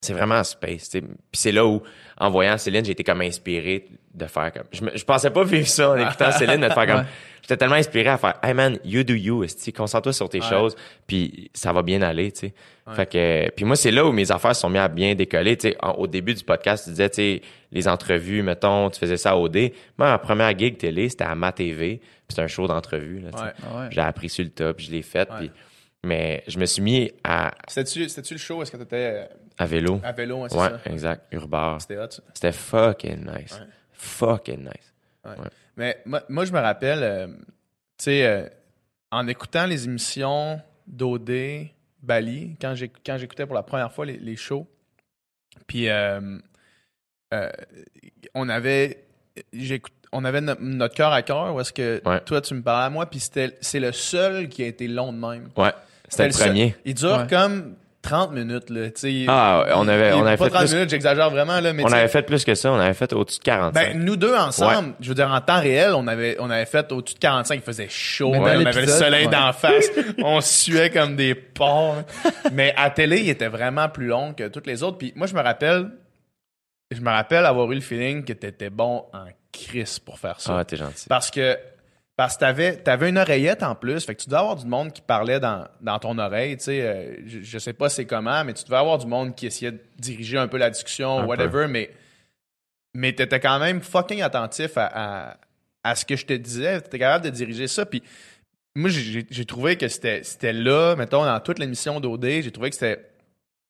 c'est 0.00 0.14
vraiment 0.14 0.42
space. 0.42 0.88
Puis 0.88 1.02
c'est 1.32 1.52
là 1.52 1.66
où, 1.66 1.82
en 2.16 2.30
voyant 2.30 2.56
Céline, 2.56 2.84
j'ai 2.84 2.92
été 2.92 3.04
comme 3.04 3.20
inspiré 3.20 3.86
de 4.14 4.24
faire 4.26 4.50
comme. 4.52 4.64
Je, 4.72 4.82
me, 4.82 4.96
je 4.96 5.04
pensais 5.04 5.30
pas 5.30 5.44
vivre 5.44 5.66
ça 5.68 5.90
en 5.90 5.96
écoutant 5.96 6.32
Céline, 6.38 6.60
de 6.60 6.68
faire 6.68 6.86
comme. 6.86 7.04
Ouais. 7.50 7.54
J'étais 7.54 7.56
tellement 7.58 7.74
inspiré 7.76 8.08
à 8.08 8.18
faire 8.18 8.34
Hey 8.42 8.54
man, 8.54 8.78
you 8.84 9.02
do 9.04 9.14
you, 9.14 9.44
concentre-toi 9.76 10.12
sur 10.12 10.28
tes 10.28 10.40
Ouais. 10.40 10.48
choses, 10.48 10.76
puis 11.06 11.50
ça 11.54 11.72
va 11.72 11.82
bien 11.82 12.00
aller, 12.02 12.30
tu 12.32 12.40
sais. 12.48 12.54
Fait 12.92 13.06
que, 13.06 13.50
puis 13.50 13.64
moi, 13.64 13.76
c'est 13.76 13.90
là 13.92 14.04
où 14.04 14.10
mes 14.12 14.32
affaires 14.32 14.54
se 14.54 14.62
sont 14.62 14.68
mises 14.68 14.80
à 14.80 14.88
bien 14.88 15.14
décoller. 15.14 15.56
Tu 15.56 15.68
sais, 15.70 15.76
au 15.96 16.06
début 16.08 16.34
du 16.34 16.42
podcast, 16.42 16.84
tu 16.84 16.90
disais, 16.90 17.08
tu 17.08 17.14
sais, 17.16 17.42
les 17.70 17.86
entrevues, 17.86 18.42
mettons, 18.42 18.90
tu 18.90 18.98
faisais 18.98 19.16
ça 19.16 19.30
à 19.30 19.36
OD. 19.36 19.56
Moi, 19.96 20.08
ma 20.08 20.18
première 20.18 20.58
gig 20.58 20.76
télé, 20.76 21.08
c'était 21.08 21.24
à 21.24 21.34
Ma 21.36 21.52
TV, 21.52 21.98
puis 21.98 22.08
c'était 22.30 22.42
un 22.42 22.46
show 22.48 22.66
d'entrevue. 22.66 23.24
Ouais. 23.24 23.30
Ah 23.34 23.44
ouais. 23.80 23.86
J'ai 23.90 24.00
appris 24.00 24.28
sur 24.28 24.42
le 24.44 24.50
top, 24.50 24.80
je 24.80 24.90
l'ai 24.90 25.02
fait, 25.02 25.30
Ouais. 25.30 25.36
puis 25.38 25.50
mais 26.02 26.42
je 26.48 26.58
me 26.58 26.64
suis 26.66 26.80
mis 26.82 27.12
à, 27.22 27.52
C'était-tu 27.68 28.34
le 28.34 28.38
show? 28.38 28.60
Est-ce 28.62 28.70
que 28.72 28.76
t'étais 28.78 29.28
à 29.58 29.66
vélo. 29.66 30.00
à 30.02 30.12
vélo? 30.12 30.42
hein, 30.42 30.46
c'est 30.50 30.56
Ouais, 30.58 30.68
ça? 30.70 30.80
exact, 30.86 31.26
urbain. 31.32 31.78
C'était 31.78 31.98
hot, 31.98 32.10
ça. 32.10 32.22
C'était 32.34 32.52
fucking 32.52 33.18
nice. 33.26 33.52
Ouais. 33.52 33.66
Fucking 33.92 34.60
nice. 34.64 34.94
Mais 35.76 36.00
moi, 36.04 36.22
moi, 36.28 36.44
je 36.44 36.52
me 36.52 36.58
rappelle, 36.58 37.02
euh, 37.02 37.26
tu 37.26 38.04
sais, 38.04 38.26
euh, 38.26 38.48
en 39.10 39.26
écoutant 39.28 39.66
les 39.66 39.84
émissions 39.86 40.60
d'OD, 40.86 41.68
Bali, 42.02 42.56
quand 42.60 42.74
j'écoutais 42.74 43.46
pour 43.46 43.54
la 43.54 43.62
première 43.62 43.92
fois 43.92 44.06
les, 44.06 44.16
les 44.18 44.36
shows, 44.36 44.66
puis 45.66 45.88
euh, 45.88 46.38
euh, 47.34 47.50
on 48.34 48.48
avait, 48.48 49.04
j'écoute- 49.52 49.92
on 50.12 50.24
avait 50.24 50.40
no- 50.40 50.54
notre 50.60 50.94
cœur 50.94 51.12
à 51.12 51.22
cœur, 51.22 51.54
où 51.54 51.60
est-ce 51.60 51.72
que 51.72 52.00
Ouais. 52.06 52.20
toi, 52.22 52.40
tu 52.40 52.54
me 52.54 52.62
parlais 52.62 52.86
à 52.86 52.90
moi, 52.90 53.06
puis 53.08 53.20
c'était- 53.20 53.56
c'est 53.60 53.80
le 53.80 53.92
seul 53.92 54.48
qui 54.48 54.62
a 54.62 54.66
été 54.66 54.88
long 54.88 55.12
de 55.12 55.18
même. 55.18 55.50
Ouais, 55.56 55.72
c'était 56.08 56.26
le 56.26 56.32
seul. 56.32 56.48
premier. 56.48 56.74
Il 56.84 56.94
dure 56.94 57.18
Ouais. 57.18 57.26
comme 57.28 57.76
30 58.02 58.32
minutes, 58.32 58.70
là, 58.70 58.86
tu 58.90 59.00
sais. 59.00 59.24
Ah, 59.28 59.62
ouais, 59.66 59.72
on 59.74 59.86
avait- 59.86 60.12
on 60.14 60.24
avait 60.24 60.36
pas 60.38 60.44
fait 60.44 60.50
30 60.50 60.64
plus- 60.66 60.74
minutes, 60.74 60.90
j'exagère 60.90 61.28
vraiment, 61.30 61.60
là, 61.60 61.72
mais 61.74 61.82
On 61.84 61.92
avait 61.92 62.08
fait 62.08 62.22
plus 62.22 62.44
que 62.44 62.54
ça, 62.54 62.72
on 62.72 62.78
avait 62.78 62.94
fait 62.94 63.12
au-dessus 63.12 63.38
de 63.40 63.44
45. 63.44 63.72
ben, 63.92 63.98
nous 64.04 64.16
deux 64.16 64.34
ensemble, 64.34 64.94
je 65.00 65.08
veux 65.10 65.14
dire, 65.14 65.30
en 65.30 65.40
temps 65.42 65.60
réel, 65.60 65.92
on 65.94 66.06
avait, 66.06 66.36
on 66.40 66.48
avait 66.48 66.64
fait 66.64 66.90
au-dessus 66.92 67.14
de 67.16 67.18
45, 67.20 67.56
il 67.56 67.60
faisait 67.62 67.88
chaud, 67.90 68.30
Mais 68.32 68.38
dans 68.38 68.44
on 68.44 68.66
avait 68.66 68.80
le 68.82 68.86
soleil 68.86 69.26
ouais. 69.26 69.30
d'en 69.32 69.52
face, 69.52 69.86
on 70.24 70.40
suait 70.40 70.88
comme 70.90 71.14
des 71.16 71.34
porcs. 71.34 71.96
Mais 72.52 72.72
à 72.76 72.88
télé, 72.90 73.20
il 73.20 73.28
était 73.28 73.48
vraiment 73.48 73.88
plus 73.90 74.06
long 74.06 74.32
que 74.32 74.48
toutes 74.48 74.66
les 74.66 74.82
autres. 74.82 74.96
Puis 74.98 75.12
moi, 75.14 75.26
je 75.26 75.34
me 75.34 75.40
rappelle, 75.42 75.90
je 76.90 77.00
me 77.00 77.10
rappelle 77.10 77.44
avoir 77.44 77.70
eu 77.70 77.74
le 77.74 77.80
feeling 77.82 78.24
que 78.24 78.32
t'étais 78.32 78.70
bon 78.70 79.04
en 79.12 79.26
crise 79.52 79.98
pour 79.98 80.18
faire 80.18 80.40
ça. 80.40 80.56
ah, 80.58 80.64
t'es 80.64 80.76
gentil. 80.76 81.06
Parce 81.08 81.30
que 81.30 81.56
parce 82.20 82.34
que 82.34 82.40
t'avais 82.40 82.76
t'avais 82.76 83.08
une 83.08 83.16
oreillette 83.16 83.62
en 83.62 83.74
plus, 83.74 84.04
fait 84.04 84.14
que 84.14 84.20
tu 84.20 84.28
devais 84.28 84.40
avoir 84.40 84.54
du 84.54 84.66
monde 84.66 84.92
qui 84.92 85.00
parlait 85.00 85.40
dans, 85.40 85.66
dans 85.80 85.98
ton 85.98 86.18
oreille, 86.18 86.58
tu 86.58 86.64
sais, 86.64 86.82
euh, 86.82 87.14
je, 87.24 87.40
je 87.40 87.58
sais 87.58 87.72
pas 87.72 87.88
c'est 87.88 88.04
comment, 88.04 88.44
mais 88.44 88.52
tu 88.52 88.62
devais 88.64 88.76
avoir 88.76 88.98
du 88.98 89.06
monde 89.06 89.34
qui 89.34 89.46
essayait 89.46 89.72
de 89.72 89.80
diriger 89.98 90.36
un 90.36 90.46
peu 90.46 90.58
la 90.58 90.68
discussion, 90.68 91.20
Un 91.20 91.24
whatever, 91.24 91.66
mais 91.66 91.90
mais 92.92 93.14
t'étais 93.14 93.40
quand 93.40 93.58
même 93.58 93.80
fucking 93.80 94.20
attentif 94.20 94.76
à, 94.76 94.90
à, 94.92 95.36
à 95.82 95.94
ce 95.94 96.04
que 96.04 96.14
je 96.14 96.26
te 96.26 96.34
disais, 96.34 96.82
t'étais 96.82 96.98
capable 96.98 97.24
de 97.24 97.30
diriger 97.30 97.66
ça, 97.68 97.86
puis 97.86 98.02
moi 98.74 98.90
j'ai 98.90 99.46
trouvé 99.46 99.76
que 99.76 99.88
c'était 99.88 100.22
c'était 100.22 100.52
là, 100.52 100.96
mettons 100.96 101.24
dans 101.24 101.40
toute 101.40 101.58
l'émission 101.58 102.00
d'OD, 102.00 102.42
j'ai 102.42 102.50
trouvé 102.50 102.68
que 102.68 102.76
c'était 102.76 103.09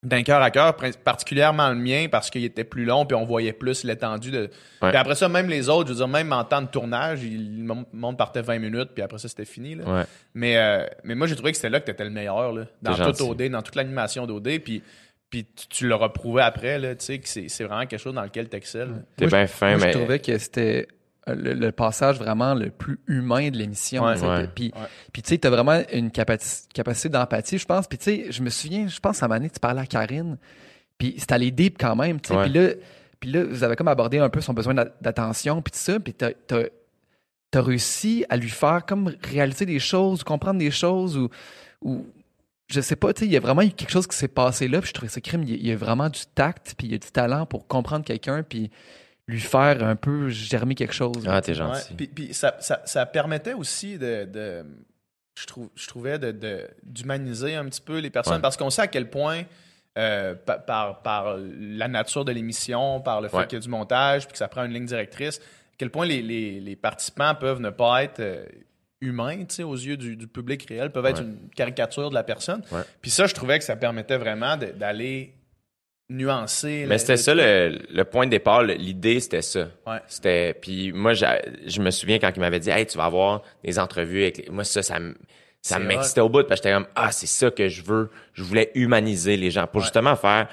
d'un 0.02 0.22
cœur 0.22 0.40
à 0.40 0.50
cœur, 0.50 0.76
particulièrement 1.04 1.68
le 1.68 1.74
mien 1.76 2.06
parce 2.10 2.30
qu'il 2.30 2.42
était 2.44 2.64
plus 2.64 2.84
long 2.86 3.04
puis 3.04 3.14
on 3.14 3.24
voyait 3.26 3.52
plus 3.52 3.84
l'étendue 3.84 4.30
de. 4.30 4.50
Ouais. 4.80 4.88
Puis 4.88 4.96
après 4.96 5.14
ça, 5.14 5.28
même 5.28 5.48
les 5.50 5.68
autres, 5.68 5.88
je 5.88 5.92
veux 5.92 5.98
dire, 5.98 6.08
même 6.08 6.32
en 6.32 6.42
temps 6.44 6.62
de 6.62 6.68
tournage, 6.68 7.22
il- 7.22 7.58
le 7.58 7.64
mon- 7.64 7.84
monde 7.92 8.16
partait 8.16 8.40
20 8.40 8.58
minutes 8.60 8.90
puis 8.94 9.02
après 9.02 9.18
ça 9.18 9.28
c'était 9.28 9.44
fini. 9.44 9.74
Là. 9.74 9.84
Ouais. 9.84 10.02
Mais 10.34 10.56
euh, 10.56 10.86
mais 11.04 11.14
moi 11.14 11.26
j'ai 11.26 11.34
trouvé 11.36 11.50
que 11.52 11.56
c'était 11.58 11.68
là 11.68 11.80
que 11.80 11.84
t'étais 11.86 12.04
le 12.04 12.10
meilleur 12.10 12.52
là, 12.52 12.64
dans 12.80 12.92
tout 12.94 13.02
gentil. 13.02 13.22
OD, 13.24 13.48
dans 13.50 13.60
toute 13.62 13.74
l'animation 13.76 14.26
d'OD 14.26 14.58
puis 14.64 14.82
puis 15.28 15.44
tu, 15.54 15.68
tu 15.68 15.86
l'auras 15.86 16.08
prouvé 16.08 16.42
après 16.42 16.78
là, 16.78 16.94
tu 16.94 17.04
sais 17.04 17.18
que 17.18 17.28
c'est 17.28 17.48
c'est 17.48 17.64
vraiment 17.64 17.84
quelque 17.86 18.00
chose 18.00 18.14
dans 18.14 18.22
lequel 18.24 18.48
t'excelles. 18.48 19.04
T'es 19.16 19.26
bien 19.26 19.46
fin, 19.46 19.76
Moi, 19.76 19.86
mais. 19.86 19.92
je 19.92 19.98
trouvais 19.98 20.18
que 20.18 20.38
c'était 20.38 20.88
le, 21.34 21.54
le 21.54 21.72
passage 21.72 22.18
vraiment 22.18 22.54
le 22.54 22.70
plus 22.70 22.98
humain 23.06 23.50
de 23.50 23.56
l'émission. 23.56 24.04
Ouais. 24.04 24.20
Ouais. 24.22 24.48
Puis, 24.54 24.72
Ouais. 24.74 24.86
puis 25.12 25.22
tu 25.22 25.28
sais, 25.30 25.38
t'as 25.38 25.50
vraiment 25.50 25.80
une 25.92 26.08
capaci- 26.10 26.66
capacité 26.72 27.08
d'empathie, 27.08 27.58
je 27.58 27.66
pense. 27.66 27.86
Puis 27.86 27.98
tu 27.98 28.04
sais, 28.04 28.26
je 28.30 28.42
me 28.42 28.50
souviens, 28.50 28.86
je 28.88 29.00
pense 29.00 29.22
à 29.22 29.26
un 29.26 29.28
moment 29.28 29.38
donné, 29.38 29.50
tu 29.50 29.60
parlais 29.60 29.80
à 29.82 29.86
Karine, 29.86 30.36
puis 30.98 31.14
c'était 31.18 31.34
allé 31.34 31.50
deep 31.50 31.76
quand 31.78 31.96
même, 31.96 32.20
tu 32.20 32.28
sais. 32.34 32.42
Puis 32.42 32.52
là, 32.52 32.68
puis 33.20 33.30
là, 33.32 33.44
vous 33.44 33.62
avez 33.64 33.76
comme 33.76 33.88
abordé 33.88 34.18
un 34.18 34.28
peu 34.30 34.40
son 34.40 34.54
besoin 34.54 34.74
d'a- 34.74 34.92
d'attention, 35.00 35.60
puis 35.62 35.72
tout 35.72 35.78
ça, 35.78 36.00
puis 36.00 36.14
t'as, 36.14 36.30
t'as, 36.46 36.62
t'as 37.50 37.62
réussi 37.62 38.24
à 38.30 38.36
lui 38.36 38.48
faire 38.48 38.86
comme 38.86 39.12
réaliser 39.22 39.66
des 39.66 39.78
choses, 39.78 40.22
comprendre 40.24 40.58
des 40.58 40.70
choses, 40.70 41.16
ou, 41.18 41.28
ou 41.82 42.06
je 42.68 42.80
sais 42.80 42.94
pas, 42.96 43.12
tu 43.12 43.20
sais, 43.20 43.26
il 43.26 43.32
y 43.32 43.36
a 43.36 43.40
vraiment 43.40 43.62
eu 43.62 43.70
quelque 43.70 43.90
chose 43.90 44.06
qui 44.06 44.16
s'est 44.16 44.28
passé 44.28 44.68
là, 44.68 44.80
puis 44.80 44.88
je 44.88 44.94
trouvais 44.94 45.10
ça 45.10 45.20
crime, 45.20 45.42
il 45.42 45.50
y 45.50 45.54
a- 45.54 45.56
il 45.56 45.66
y 45.66 45.72
a 45.72 45.76
vraiment 45.76 46.08
du 46.08 46.20
tact, 46.34 46.74
puis 46.78 46.86
il 46.86 46.92
y 46.92 46.94
a 46.94 46.98
du 46.98 47.10
talent 47.10 47.44
pour 47.44 47.66
comprendre 47.66 48.04
quelqu'un, 48.04 48.42
puis 48.42 48.70
lui 49.30 49.40
faire 49.40 49.82
un 49.84 49.96
peu 49.96 50.28
germer 50.28 50.74
quelque 50.74 50.94
chose. 50.94 51.24
Ah, 51.26 51.40
t'es 51.40 51.52
Ouais, 51.52 51.58
gentil. 51.58 51.94
Puis, 51.94 52.06
puis 52.08 52.34
ça, 52.34 52.56
ça, 52.60 52.82
ça 52.84 53.06
permettait 53.06 53.54
aussi 53.54 53.98
de, 53.98 54.24
de- 54.24 54.64
je, 55.38 55.46
trouve, 55.46 55.70
je 55.74 55.86
trouvais, 55.86 56.18
de, 56.18 56.32
de- 56.32 56.66
d'humaniser 56.82 57.54
un 57.54 57.64
petit 57.66 57.80
peu 57.80 57.98
les 57.98 58.10
personnes 58.10 58.34
Ouais. 58.36 58.40
parce 58.42 58.56
qu'on 58.56 58.70
sait 58.70 58.82
à 58.82 58.86
quel 58.88 59.08
point, 59.10 59.42
euh, 59.98 60.34
pa- 60.34 60.58
par, 60.58 61.02
par 61.02 61.36
la 61.38 61.88
nature 61.88 62.24
de 62.24 62.32
l'émission, 62.32 63.00
par 63.00 63.20
le 63.20 63.28
fait 63.28 63.36
Ouais. 63.36 63.46
qu'il 63.46 63.56
y 63.58 63.60
a 63.60 63.62
du 63.62 63.68
montage, 63.68 64.24
puis 64.26 64.32
que 64.32 64.38
ça 64.38 64.48
prend 64.48 64.64
une 64.64 64.72
ligne 64.72 64.86
directrice, 64.86 65.38
à 65.38 65.74
quel 65.78 65.90
point 65.90 66.06
les, 66.06 66.22
les, 66.22 66.60
les 66.60 66.76
participants 66.76 67.34
peuvent 67.34 67.60
ne 67.60 67.70
pas 67.70 68.02
être 68.04 68.20
euh, 68.20 68.44
humains, 69.00 69.38
tu 69.44 69.54
sais, 69.56 69.62
aux 69.62 69.74
yeux 69.76 69.96
du, 69.96 70.16
du 70.16 70.26
public 70.26 70.66
réel, 70.68 70.90
peuvent 70.92 71.06
être 71.06 71.20
Ouais. 71.22 71.26
une 71.26 71.48
caricature 71.56 72.10
de 72.10 72.14
la 72.14 72.22
personne. 72.22 72.62
Ouais. 72.70 72.82
Puis 73.00 73.10
ça, 73.10 73.26
je 73.26 73.34
trouvais 73.34 73.58
que 73.58 73.64
ça 73.64 73.76
permettait 73.76 74.18
vraiment 74.18 74.56
d'aller 74.56 75.34
nuancer. 76.10 76.84
Mais 76.88 76.98
c'était 76.98 77.16
ça 77.16 77.34
le, 77.34 77.78
le 77.90 78.04
point 78.04 78.26
de 78.26 78.30
départ. 78.30 78.62
L'idée, 78.62 79.20
c'était 79.20 79.40
ça. 79.42 79.68
Ouais. 79.86 79.98
C'était. 80.08 80.52
Puis 80.54 80.92
moi, 80.92 81.14
je 81.14 81.80
me 81.80 81.90
souviens 81.90 82.18
quand 82.18 82.30
il 82.36 82.40
m'avait 82.40 82.60
dit, 82.60 82.68
hey, 82.70 82.84
tu 82.84 82.98
vas 82.98 83.04
avoir 83.04 83.42
des 83.64 83.78
entrevues 83.78 84.22
avec. 84.22 84.36
les- 84.38 84.50
Moi, 84.50 84.64
ça, 84.64 84.82
ça. 84.82 84.98
Ça 85.62 85.78
m'excitait 85.78 86.20
au 86.22 86.28
bout 86.30 86.44
parce 86.48 86.60
que 86.62 86.68
j'étais 86.68 86.74
comme 86.74 86.86
ah 86.94 87.12
c'est 87.12 87.26
ça 87.26 87.50
que 87.50 87.68
je 87.68 87.82
veux 87.82 88.08
je 88.32 88.42
voulais 88.42 88.70
humaniser 88.74 89.36
les 89.36 89.50
gens 89.50 89.66
pour 89.66 89.80
Ouais. 89.80 89.82
justement 89.82 90.16
faire 90.16 90.48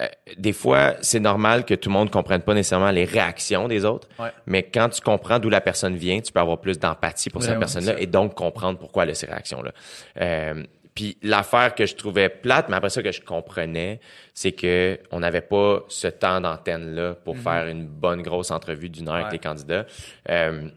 euh, 0.00 0.06
des 0.38 0.52
fois 0.52 0.94
c'est 1.00 1.18
normal 1.18 1.64
que 1.64 1.74
tout 1.74 1.88
le 1.88 1.94
monde 1.94 2.10
comprenne 2.12 2.40
pas 2.40 2.54
nécessairement 2.54 2.92
les 2.92 3.04
réactions 3.04 3.66
des 3.66 3.84
autres 3.84 4.06
Ouais. 4.20 4.28
mais 4.46 4.62
quand 4.62 4.88
tu 4.90 5.00
comprends 5.00 5.40
d'où 5.40 5.50
la 5.50 5.60
personne 5.60 5.96
vient 5.96 6.20
tu 6.20 6.30
peux 6.30 6.38
avoir 6.38 6.60
plus 6.60 6.78
d'empathie 6.78 7.28
pour 7.28 7.42
cette 7.42 7.58
personne-là 7.58 7.98
et 7.98 8.06
donc 8.06 8.36
comprendre 8.36 8.78
pourquoi 8.78 9.02
elle 9.02 9.10
a 9.10 9.14
ces 9.14 9.26
réactions 9.26 9.62
là 9.62 9.72
euh, 10.20 10.62
puis 11.00 11.16
l'affaire 11.22 11.74
que 11.74 11.86
je 11.86 11.94
trouvais 11.94 12.28
plate, 12.28 12.68
mais 12.68 12.76
après 12.76 12.90
ça 12.90 13.02
que 13.02 13.10
je 13.10 13.22
comprenais, 13.22 14.00
c'est 14.34 14.52
que 14.52 14.98
on 15.10 15.20
n'avait 15.20 15.40
pas 15.40 15.82
ce 15.88 16.08
temps 16.08 16.42
d'antenne 16.42 16.94
là 16.94 17.14
pour 17.14 17.38
faire 17.38 17.68
une 17.68 17.86
bonne 17.86 18.20
grosse 18.20 18.50
entrevue 18.50 18.90
d'une 18.90 19.08
heure 19.08 19.14
avec 19.14 19.26
Mhm. 19.28 19.32
Les 19.32 19.38
candidats. 19.38 19.86
Euh, 20.28 20.68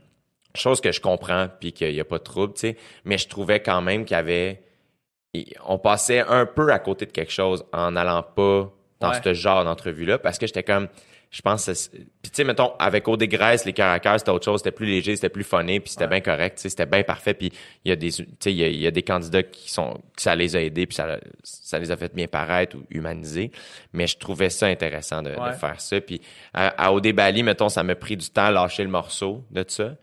chose 0.56 0.80
que 0.80 0.94
je 0.94 1.02
comprends 1.02 1.48
puis 1.60 1.74
qu'il 1.74 1.92
n'y 1.92 2.00
a 2.00 2.06
pas 2.06 2.20
de 2.20 2.24
trouble, 2.24 2.54
tu 2.54 2.60
sais. 2.62 2.78
Mais 3.04 3.18
je 3.18 3.28
trouvais 3.28 3.60
quand 3.60 3.82
même 3.82 4.06
qu'il 4.06 4.16
y 4.16 4.20
avait, 4.20 4.62
on 5.66 5.78
passait 5.78 6.22
un 6.22 6.46
peu 6.46 6.72
à 6.72 6.80
côté 6.80 7.06
de 7.06 7.12
quelque 7.12 7.32
chose 7.34 7.66
en 7.74 7.92
n'allant 7.92 8.24
pas 8.24 8.72
dans 9.02 9.10
Ouais. 9.12 9.20
ce 9.22 9.34
genre 9.34 9.66
d'entrevue 9.66 10.06
là 10.06 10.18
parce 10.20 10.38
que 10.38 10.48
j'étais 10.48 10.64
comme, 10.64 10.88
je 11.34 11.42
pense, 11.42 11.66
que 11.66 11.72
puis 11.72 12.30
tu 12.30 12.30
sais, 12.34 12.44
mettons 12.44 12.74
avec 12.78 13.10
des 13.18 13.28
Graisses, 13.28 13.66
les 13.66 13.74
cœurs 13.74 13.92
à 13.92 14.00
cœur, 14.00 14.20
c'était 14.20 14.30
autre 14.30 14.46
chose, 14.46 14.60
c'était 14.60 14.72
plus 14.72 14.86
léger, 14.86 15.16
c'était 15.16 15.30
plus 15.30 15.44
funny, 15.44 15.80
puis 15.80 15.90
c'était 15.90 16.06
bien 16.06 16.22
correct, 16.22 16.58
tu 16.58 16.62
sais, 16.62 16.70
c'était 16.70 16.86
bien 16.86 17.02
parfait, 17.02 17.34
puis 17.34 17.52
il 17.84 17.90
y 17.90 17.92
a 17.92 17.96
des, 17.96 18.12
tu 18.12 18.24
sais, 18.40 18.54
il 18.54 18.58
y 18.58 18.64
a, 18.64 18.68
il 18.68 18.80
y 18.80 18.86
a 18.86 18.92
des 18.92 19.02
candidats 19.02 19.42
qui 19.42 19.72
sont, 19.72 20.00
que 20.16 20.22
ça 20.22 20.36
les 20.36 20.56
a 20.56 20.62
aidés, 20.62 20.86
puis 20.86 20.96
ça, 20.96 21.18
ça 21.42 21.80
les 21.80 21.90
a 21.90 21.98
fait 21.98 22.14
bien 22.14 22.28
paraître 22.28 22.78
ou 22.78 22.84
humaniser, 22.92 23.52
mais 23.94 24.06
je 24.06 24.16
trouvais 24.20 24.52
ça 24.52 24.68
intéressant 24.68 25.24
de, 25.24 25.32
faire 25.60 25.82
ça, 25.82 26.00
puis 26.00 26.22
à, 26.54 26.68
à 26.68 26.92
Au 26.92 27.02
Bali, 27.02 27.42
mettons, 27.42 27.68
ça 27.68 27.82
m'a 27.82 27.96
pris 27.96 28.16
du 28.16 28.30
temps 28.30 28.46
à 28.46 28.52
lâcher 28.52 28.84
le 28.84 28.90
morceau 28.90 29.44
de 29.50 29.66
ça, 29.68 29.96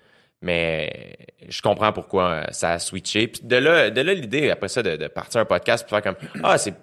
mais 0.42 1.16
je 1.48 1.62
comprends 1.62 1.92
pourquoi 1.92 2.24
euh, 2.24 2.44
ça 2.50 2.72
a 2.72 2.78
switché, 2.80 3.28
puis 3.28 3.42
de 3.44 3.56
là, 3.56 3.90
de 3.90 4.00
là 4.00 4.14
l'idée 4.14 4.50
après 4.50 4.68
ça 4.68 4.82
de, 4.82 4.96
de 4.96 5.06
partir 5.06 5.40
un 5.40 5.44
podcast 5.44 5.86
puis 5.86 5.90
faire 5.90 6.02
comme 6.02 6.28
ah 6.42 6.58
c'est 6.58 6.74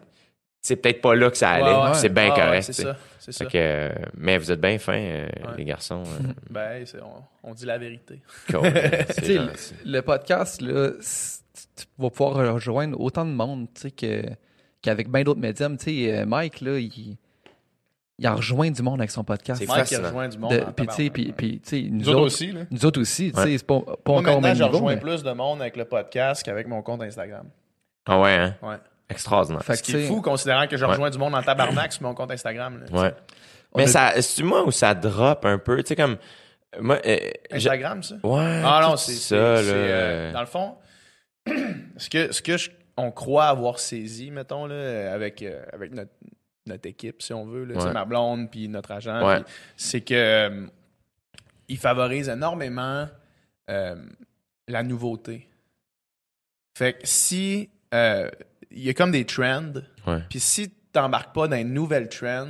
c'est 0.68 0.76
peut-être 0.76 1.01
pas 1.01 1.15
là 1.15 1.30
que 1.32 1.38
ça 1.38 1.51
allait, 1.51 1.63
Ouais, 1.65 1.89
ouais. 1.89 1.93
c'est 1.93 2.09
bien 2.09 2.30
Ah, 2.32 2.36
ouais, 2.36 2.41
correct, 2.43 2.63
c'est 2.63 2.74
ça. 2.74 2.95
C'est 3.20 3.32
ça. 3.32 3.45
Que, 3.45 3.51
euh, 3.57 3.89
mais 4.15 4.38
vous 4.38 4.51
êtes 4.51 4.59
bien 4.61 4.78
fins, 4.80 4.93
euh, 4.99 5.26
Ouais. 5.26 5.53
les 5.57 5.65
garçons. 5.65 6.03
euh, 6.05 6.28
Ben, 6.49 6.84
on, 7.43 7.49
on 7.51 7.53
dit 7.53 7.65
la 7.65 7.78
vérité. 7.78 8.22
cool. 8.51 8.61
Le, 8.68 9.49
le 9.86 10.01
podcast, 10.01 10.61
là, 10.61 10.91
tu 11.76 11.86
vas 11.97 12.09
pouvoir 12.09 12.53
rejoindre 12.53 12.99
autant 12.99 13.26
de 13.26 13.32
monde 13.32 13.68
tu 13.74 13.82
sais, 13.82 13.91
que, 13.91 14.24
qu'avec 14.82 15.09
bien 15.09 15.24
d'autres 15.24 15.39
médiums. 15.39 15.78
Euh, 15.88 16.26
Mike, 16.26 16.61
là, 16.61 16.78
il, 16.80 17.18
il 18.20 18.26
a 18.28 18.34
rejoint 18.34 18.72
du 18.72 18.82
monde 18.82 18.99
avec 19.01 19.11
son 19.11 19.24
podcast. 19.24 19.59
C'est 19.61 19.68
Mike 19.68 19.86
qui 19.86 19.95
fascinant. 19.95 20.07
rejoint 20.07 20.28
du 20.30 20.38
monde. 20.38 20.49
Puis, 20.76 20.88
tu 20.88 20.93
sais, 20.93 21.09
tabarnak. 21.09 21.13
puis, 21.13 21.32
puis, 21.34 21.59
tu 21.59 21.70
sais, 21.70 21.82
nous, 21.89 21.97
Nous 21.99 22.09
autres 22.09 22.20
aussi, 22.22 22.51
là. 22.51 22.61
Nous 22.72 22.86
autres 22.86 23.01
aussi, 23.01 23.32
tu 23.32 23.38
Ouais. 23.39 23.45
sais, 23.45 23.57
c'est 23.57 23.68
pas, 23.68 23.80
pas 23.82 24.11
Moi, 24.11 24.22
encore 24.22 24.41
maintenant, 24.41 24.68
rejoins 24.70 24.95
mais- 24.95 25.01
plus 25.01 25.24
de 25.24 25.32
monde 25.32 25.61
avec 25.61 25.76
le 25.78 25.86
podcast 25.86 26.43
qu'avec 26.43 26.68
mon 26.68 26.82
compte 26.82 27.01
Instagram. 27.01 27.47
Ah 28.05 28.20
ouais, 28.22 28.34
hein? 28.36 28.55
Ouais. 28.61 28.78
Extraordinaire. 29.10 29.64
Fait 29.64 29.76
Ce 29.78 29.84
qui 29.84 29.95
est 29.95 30.08
fou, 30.08 30.22
considérant 30.22 30.68
que 30.68 30.76
je 30.78 30.84
Ouais. 30.84 30.91
rejoins 30.91 31.10
du 31.10 31.18
monde 31.18 31.34
en 31.36 31.41
tabarnak 31.41 31.93
sur 31.93 32.03
mon 32.03 32.14
compte 32.14 32.32
Instagram. 32.32 32.84
là. 32.91 33.01
Ouais. 33.01 33.14
Mais 33.76 33.84
a- 33.84 33.88
ça, 33.88 34.22
c'est 34.22 34.43
moi 34.43 34.64
où 34.66 34.72
ça 34.72 34.93
drop 34.93 35.45
un 35.45 35.58
peu, 35.58 35.78
tu 35.84 35.88
sais, 35.89 35.95
comme, 35.95 36.18
moi, 36.80 36.97
euh, 37.05 37.18
j'ai- 37.51 37.55
Instagram, 37.70 38.03
ça? 38.03 38.16
ouais. 38.24 38.62
Ah 38.66 38.80
non, 38.84 38.97
c'est 38.97 39.14
ça, 39.14 39.36
là. 39.36 39.41
euh, 39.62 40.32
dans 40.34 40.39
le 40.41 40.45
fond, 40.45 40.76
ce 41.97 42.10
que, 42.10 42.32
ce 42.34 42.41
que 42.41 42.58
je- 42.58 42.72
on 42.97 43.12
croit 43.12 43.45
avoir 43.45 43.80
saisi, 43.80 44.32
mettons, 44.32 44.66
là, 44.66 45.14
avec, 45.14 45.41
euh, 45.41 45.64
avec 45.72 45.93
notre, 45.93 46.12
notre 46.66 46.88
équipe, 46.89 47.22
si 47.22 47.32
on 47.34 47.45
veut, 47.45 47.64
là, 47.66 47.78
Ouais. 47.78 47.93
ma 47.93 48.03
blonde 48.05 48.49
puis 48.51 48.68
notre 48.68 48.91
agent, 48.91 49.26
Ouais. 49.26 49.41
c'est 49.78 50.01
que 50.01 50.14
euh, 50.14 50.68
il 51.70 51.78
favorise 51.78 52.28
énormément 52.30 53.08
euh, 53.70 53.95
la 54.70 54.84
nouveauté. 54.84 55.47
Fait 56.78 56.93
que 56.93 56.99
si 57.05 57.70
euh, 57.93 58.30
il 58.72 58.84
y 58.84 58.89
a 58.89 58.93
comme 58.93 59.11
des 59.11 59.26
trends, 59.26 59.74
Ouais. 60.05 60.20
puis 60.30 60.39
si 60.39 60.70
tu 60.70 60.76
n'embarques 60.95 61.34
pas 61.36 61.47
dans 61.47 61.57
une 61.57 61.74
nouvelle 61.74 62.09
trend, 62.09 62.47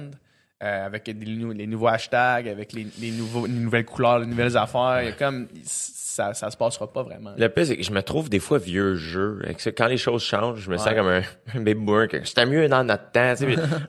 euh, 0.64 0.86
avec 0.86 1.06
les, 1.08 1.14
nou- 1.14 1.52
les 1.52 1.68
nouveaux 1.68 1.88
hashtags, 1.88 2.48
avec 2.48 2.74
les, 2.74 2.88
les 3.00 3.12
nouveaux, 3.12 3.46
les 3.46 3.54
nouvelles 3.54 3.86
couleurs, 3.86 4.20
les 4.20 4.26
nouvelles 4.26 4.58
affaires, 4.58 5.02
il 5.04 5.06
y 5.06 5.10
a 5.10 5.12
comme 5.12 5.48
ça, 5.64 6.34
ça 6.34 6.50
se 6.50 6.58
passera 6.58 6.92
pas 6.92 7.04
vraiment. 7.04 7.34
Le 7.38 7.48
pire, 7.48 7.68
c'est 7.68 7.78
que 7.78 7.84
je 7.84 7.92
me 7.92 8.02
trouve 8.02 8.28
des 8.28 8.40
fois 8.40 8.58
vieux 8.58 8.96
jeu. 8.96 9.40
Quand 9.78 9.86
les 9.86 9.98
choses 9.98 10.24
changent, 10.24 10.62
je 10.62 10.72
me 10.72 10.78
sens 10.78 10.96
comme 10.96 11.08
un, 11.10 11.22
un 11.54 11.60
baby 11.60 11.76
boomer. 11.76 12.08
C'était 12.24 12.48
mieux 12.48 12.68
dans 12.68 12.84
notre 12.84 13.12
temps. 13.12 13.36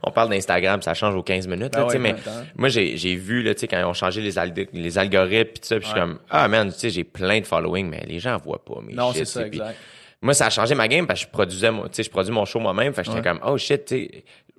on 0.03 0.11
parle 0.11 0.29
d'Instagram, 0.29 0.83
ça 0.83 0.93
change 0.93 1.15
aux 1.15 1.23
15 1.23 1.47
minutes. 1.49 1.73
Ben 1.73 1.79
là, 1.81 1.87
ouais, 1.87 1.99
mais 1.99 2.15
moi, 2.55 2.69
j'ai 2.69 3.15
vu 3.15 3.43
là, 3.43 3.55
quand 3.55 3.79
ils 3.79 3.85
ont 3.85 3.95
changé 3.95 4.21
les, 4.21 4.35
alg- 4.37 4.69
les 4.75 4.99
algorithmes 4.99 5.53
tout 5.55 5.61
ça, 5.63 5.77
puis 5.77 5.87
je 5.87 5.91
suis 5.93 5.99
comme 6.01 6.19
Ah 6.29 6.49
man, 6.49 6.71
tu 6.71 6.79
sais, 6.79 6.91
j'ai 6.91 7.05
plein 7.05 7.41
de 7.41 7.47
following, 7.47 7.89
mais 7.89 8.05
les 8.07 8.19
gens 8.19 8.37
voient 8.37 8.63
pas 8.63 8.81
mes 8.87 8.93
Non, 8.93 9.13
c'est 9.15 9.25
ça. 9.25 9.41
Puis 9.45 9.59
exact. 9.59 9.77
Moi, 10.21 10.35
ça 10.35 10.47
a 10.47 10.51
changé 10.51 10.75
ma 10.75 10.89
game 10.89 11.07
parce 11.07 11.21
que 11.21 11.27
je 11.27 11.31
produisais 11.31 11.71
mon, 11.71 11.85
tu 11.85 11.95
sais, 11.95 12.03
je 12.03 12.11
produis 12.11 12.33
mon 12.33 12.45
show 12.45 12.59
moi-même. 12.59 12.93
Fait 12.93 13.03
que 13.03 13.07
j'étais 13.13 13.19
Ouais. 13.29 13.39
comme, 13.39 13.41
oh 13.47 13.57
shit, 13.57 13.85
tu 13.85 14.11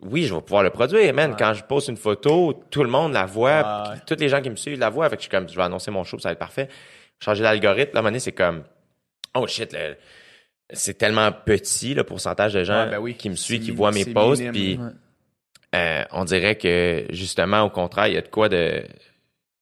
oui, 0.01 0.24
je 0.24 0.34
vais 0.34 0.39
pouvoir 0.41 0.64
le 0.64 0.70
produire, 0.70 1.14
man. 1.14 1.36
Quand 1.38 1.53
je 1.53 1.62
poste 1.64 1.89
une 1.89 1.97
photo, 1.97 2.64
tout 2.72 2.84
le 2.84 2.89
monde 2.89 3.12
la 3.12 3.26
voit. 3.26 3.89
Ouais. 3.91 3.97
Tous 4.07 4.16
les 4.18 4.30
gens 4.30 4.41
qui 4.41 4.49
me 4.49 4.55
suivent 4.55 4.80
la 4.80 4.89
voient. 4.89 5.10
Fait 5.10 5.18
que 5.18 5.22
je 5.22 5.28
suis 5.28 5.30
comme, 5.30 5.49
je 5.49 5.55
vais 5.57 5.64
annoncer 5.64 5.91
mon 5.91 6.05
show, 6.05 6.18
ça 6.20 6.30
va 6.30 6.34
être 6.34 6.39
parfait. 6.39 6.70
Changer 7.22 7.43
l'algorithme, 7.43 7.91
là, 7.93 7.97
à 7.97 7.99
un 7.99 8.01
moment 8.03 8.12
donné, 8.12 8.20
c'est 8.20 8.32
comme, 8.32 8.64
oh 9.36 9.45
shit, 9.47 9.74
le- 9.74 9.97
c'est 10.72 10.93
tellement 10.97 11.30
petit, 11.34 11.93
le 11.95 12.05
pourcentage 12.05 12.53
de 12.53 12.64
gens 12.64 12.88
ben 12.89 12.99
oui. 12.99 13.16
qui 13.16 13.30
me 13.30 13.36
suivent, 13.36 13.62
qui 13.66 13.72
voient 13.72 13.91
mes 13.91 14.05
posts. 14.05 14.49
Puis, 14.51 14.80
euh, 15.76 16.03
on 16.12 16.24
dirait 16.24 16.55
que, 16.55 17.05
justement, 17.10 17.64
au 17.64 17.70
contraire, 17.70 18.07
il 18.07 18.14
y 18.14 18.18
a 18.18 18.22
de 18.22 18.28
quoi 18.30 18.47
de, 18.47 18.84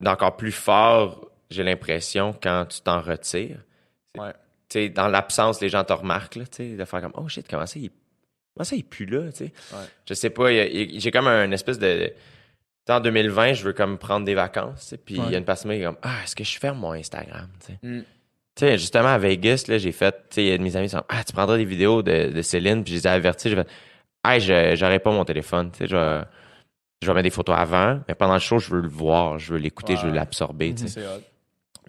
d'encore 0.02 0.38
plus 0.38 0.52
fort, 0.52 1.32
j'ai 1.50 1.64
l'impression, 1.64 2.36
quand 2.44 2.66
tu 2.70 2.82
t'en 2.82 3.02
retires 3.02 3.58
Ouais. 4.18 4.34
Sais, 4.70 4.90
dans 4.90 5.08
l'absence, 5.08 5.62
les 5.62 5.70
gens 5.70 5.84
te 5.84 5.94
remarquent, 5.94 6.36
là, 6.36 6.46
tu 6.46 6.58
sais, 6.58 6.76
de 6.76 6.86
faire 6.86 7.02
comme, 7.02 7.14
oh 7.16 7.28
shit, 7.28 7.48
comment 7.50 7.66
ça, 7.66 7.80
il, 7.80 7.90
comment 8.54 8.64
ça, 8.64 8.76
il 8.76 8.84
pue 8.84 9.06
là, 9.06 9.32
tu 9.32 9.38
sais. 9.38 9.54
Ouais. 9.74 9.86
Je 10.08 10.14
sais 10.14 10.30
pas, 10.30 10.52
j'ai 10.52 11.12
comme 11.12 11.28
un 11.28 11.52
espèce 11.52 11.80
de, 11.80 12.12
en 12.90 13.00
2020, 13.00 13.54
je 13.54 13.64
veux 13.64 13.74
comme 13.74 13.98
prendre 13.98 14.26
des 14.26 14.36
vacances, 14.36 14.94
puis 15.06 15.16
il 15.16 15.32
y 15.32 15.36
a 15.36 15.38
une 15.38 15.46
personne 15.46 15.72
qui 15.72 15.82
est 15.82 15.84
comme, 15.86 15.98
ah, 16.02 16.24
est-ce 16.24 16.36
que 16.36 16.44
je 16.44 16.58
ferme 16.58 16.80
mon 16.80 16.94
Instagram, 16.94 17.50
tu 17.60 17.74
sais. 17.74 17.80
Mm. 17.82 18.04
Tu 18.56 18.66
sais, 18.66 18.78
justement, 18.80 19.10
à 19.10 19.20
Vegas, 19.20 19.66
là, 19.68 19.78
j'ai 19.78 19.92
fait, 19.92 20.12
tu 20.12 20.36
sais, 20.36 20.44
il 20.44 20.50
y 20.50 20.52
a 20.52 20.58
de 20.58 20.64
mes 20.64 20.76
amis 20.76 20.90
sont, 20.90 21.04
ah, 21.10 21.24
tu 21.24 21.32
prendras 21.32 21.58
des 21.58 21.66
vidéos 21.66 22.02
de, 22.02 22.32
de 22.32 22.42
Céline, 22.42 22.84
puis 22.84 22.94
je 22.94 22.98
les 22.98 23.08
ai 23.08 23.12
avertis, 23.12 23.50
j'ai 23.50 23.56
fait, 23.56 23.68
ah, 24.24 24.40
je, 24.40 24.76
j'aurais 24.76 25.00
pas 25.00 25.12
mon 25.12 25.26
téléphone, 25.26 25.72
tu 25.72 25.80
sais, 25.80 25.88
je 25.88 25.96
vais, 25.96 26.24
je 27.02 27.08
vais 27.08 27.14
mettre 27.14 27.26
des 27.26 27.30
photos 27.30 27.56
avant, 27.56 28.00
mais 28.08 28.16
pendant 28.16 28.34
le 28.34 28.40
show, 28.40 28.58
je 28.58 28.72
veux 28.72 28.82
le 28.82 28.90
voir, 28.90 29.38
je 29.38 29.54
veux 29.54 29.60
l'écouter, 29.60 29.96
je 29.96 30.08
veux 30.08 30.14
l'absorber, 30.14 30.74
hot. 30.98 31.22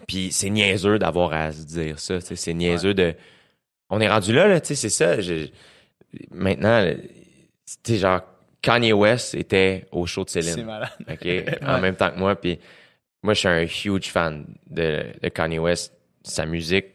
Puis 0.09 0.33
c'est 0.33 0.51
niaiseux 0.51 0.99
d'avoir 0.99 1.33
à 1.33 1.53
se 1.53 1.65
dire 1.65 2.01
ça. 2.01 2.21
tu 2.21 2.35
C'est 2.35 2.55
niaiseux 2.55 2.95
de. 2.95 3.15
On 3.91 4.01
est 4.01 4.09
rendu 4.09 4.33
là, 4.33 4.49
là, 4.49 4.61
tu 4.61 4.69
sais, 4.69 4.75
c'est 4.75 4.89
ça. 4.89 5.21
je- 5.21 5.47
Maintenant, 6.33 6.91
c'était 7.67 7.99
genre 7.99 8.23
Kanye 8.63 8.93
West 8.95 9.35
était 9.35 9.87
au 9.93 10.07
show 10.07 10.25
de 10.25 10.31
C'est 10.31 10.43
Céline. 10.43 10.65
malade. 10.67 10.91
OK? 11.09 11.29
En 11.67 11.81
même 11.81 11.95
temps 11.95 12.11
que 12.11 12.19
moi. 12.19 12.35
Puis 12.35 12.59
moi, 13.23 13.35
je 13.35 13.39
suis 13.41 13.49
un 13.49 13.61
huge 13.63 14.09
fan 14.09 14.47
de, 14.69 15.05
de 15.23 15.29
Kanye 15.29 15.59
West. 15.59 15.93
Sa 16.23 16.47
musique, 16.47 16.87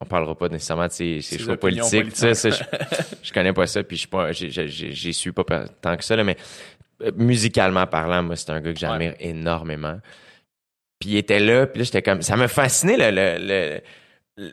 on 0.00 0.04
parlera 0.06 0.36
pas 0.36 0.48
nécessairement 0.48 0.86
de 0.86 0.92
ses, 0.92 1.20
ses 1.20 1.38
choix 1.38 1.56
politiques. 1.56 2.12
tu 2.12 2.34
ça, 2.34 2.50
je, 2.50 2.62
je 3.22 3.32
connais 3.32 3.52
pas 3.52 3.66
ça, 3.66 3.82
puis 3.82 3.96
je 3.96 4.00
suis 4.00 4.08
pas, 4.08 4.32
j'y 4.32 5.12
suis 5.14 5.32
pas 5.32 5.44
pa- 5.44 5.68
tant 5.80 5.96
que 5.96 6.04
ça, 6.04 6.14
là, 6.16 6.24
mais 6.24 6.36
euh, 7.02 7.10
musicalement 7.16 7.86
parlant, 7.86 8.22
moi, 8.22 8.36
c'est 8.36 8.50
un 8.50 8.60
gars 8.60 8.72
que 8.72 8.78
j'admire 8.78 9.14
énormément. 9.20 9.98
Puis 10.98 11.10
il 11.10 11.16
était 11.16 11.40
là, 11.40 11.66
puis 11.66 11.78
là, 11.80 11.84
j'étais 11.84 12.02
comme... 12.02 12.22
Ça 12.22 12.36
me 12.36 12.46
fascinait, 12.46 12.96
le, 12.96 13.10
le, 13.10 13.46
le- 13.46 13.80
le- 14.36 14.52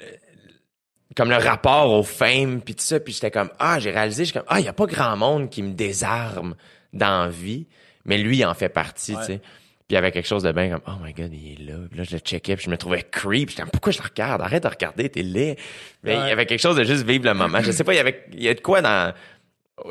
comme 1.15 1.29
le 1.29 1.35
rapport 1.37 1.91
au 1.91 2.03
fame, 2.03 2.61
puis 2.61 2.73
tout 2.75 2.83
ça. 2.83 2.99
Puis 2.99 3.13
j'étais 3.13 3.31
comme, 3.31 3.49
ah, 3.59 3.79
j'ai 3.79 3.91
réalisé, 3.91 4.23
je 4.23 4.29
suis 4.31 4.33
comme, 4.39 4.47
ah, 4.47 4.59
il 4.59 4.65
y 4.65 4.69
a 4.69 4.73
pas 4.73 4.85
grand 4.85 5.17
monde 5.17 5.49
qui 5.49 5.61
me 5.61 5.73
désarme 5.73 6.55
dans 6.93 7.23
la 7.25 7.29
vie, 7.29 7.67
mais 8.05 8.17
lui, 8.17 8.37
il 8.37 8.45
en 8.45 8.53
fait 8.53 8.69
partie, 8.69 9.13
Ouais. 9.15 9.19
tu 9.21 9.25
sais. 9.33 9.37
Puis 9.39 9.95
il 9.95 9.95
y 9.95 9.97
avait 9.97 10.11
quelque 10.13 10.27
chose 10.27 10.43
de 10.43 10.51
bien 10.53 10.69
comme, 10.69 10.81
oh 10.87 11.03
my 11.03 11.11
god, 11.11 11.33
il 11.33 11.51
est 11.53 11.65
là. 11.69 11.77
Puis 11.89 11.97
là, 11.97 12.05
je 12.05 12.11
le 12.13 12.19
checkais, 12.19 12.55
puis 12.55 12.63
je 12.65 12.69
me 12.69 12.77
trouvais 12.77 13.03
creep. 13.03 13.49
J'étais 13.49 13.63
comme, 13.63 13.71
pourquoi 13.71 13.91
je 13.91 13.99
le 13.99 14.05
regarde? 14.05 14.41
Arrête 14.41 14.63
de 14.63 14.69
regarder, 14.69 15.09
t'es 15.09 15.21
laid. 15.21 15.57
Mais 16.03 16.13
il 16.15 16.27
y 16.29 16.31
avait 16.31 16.45
quelque 16.45 16.61
chose 16.61 16.77
de 16.77 16.85
juste 16.85 17.05
vivre 17.05 17.25
le 17.25 17.33
moment. 17.33 17.59
Je 17.61 17.71
sais 17.71 17.83
pas, 17.83 17.93
il 17.93 17.97
y 17.97 17.99
avait, 17.99 18.23
il 18.31 18.41
y 18.43 18.47
a 18.47 18.53
de 18.53 18.61
quoi 18.61 18.81
dans, 18.81 19.13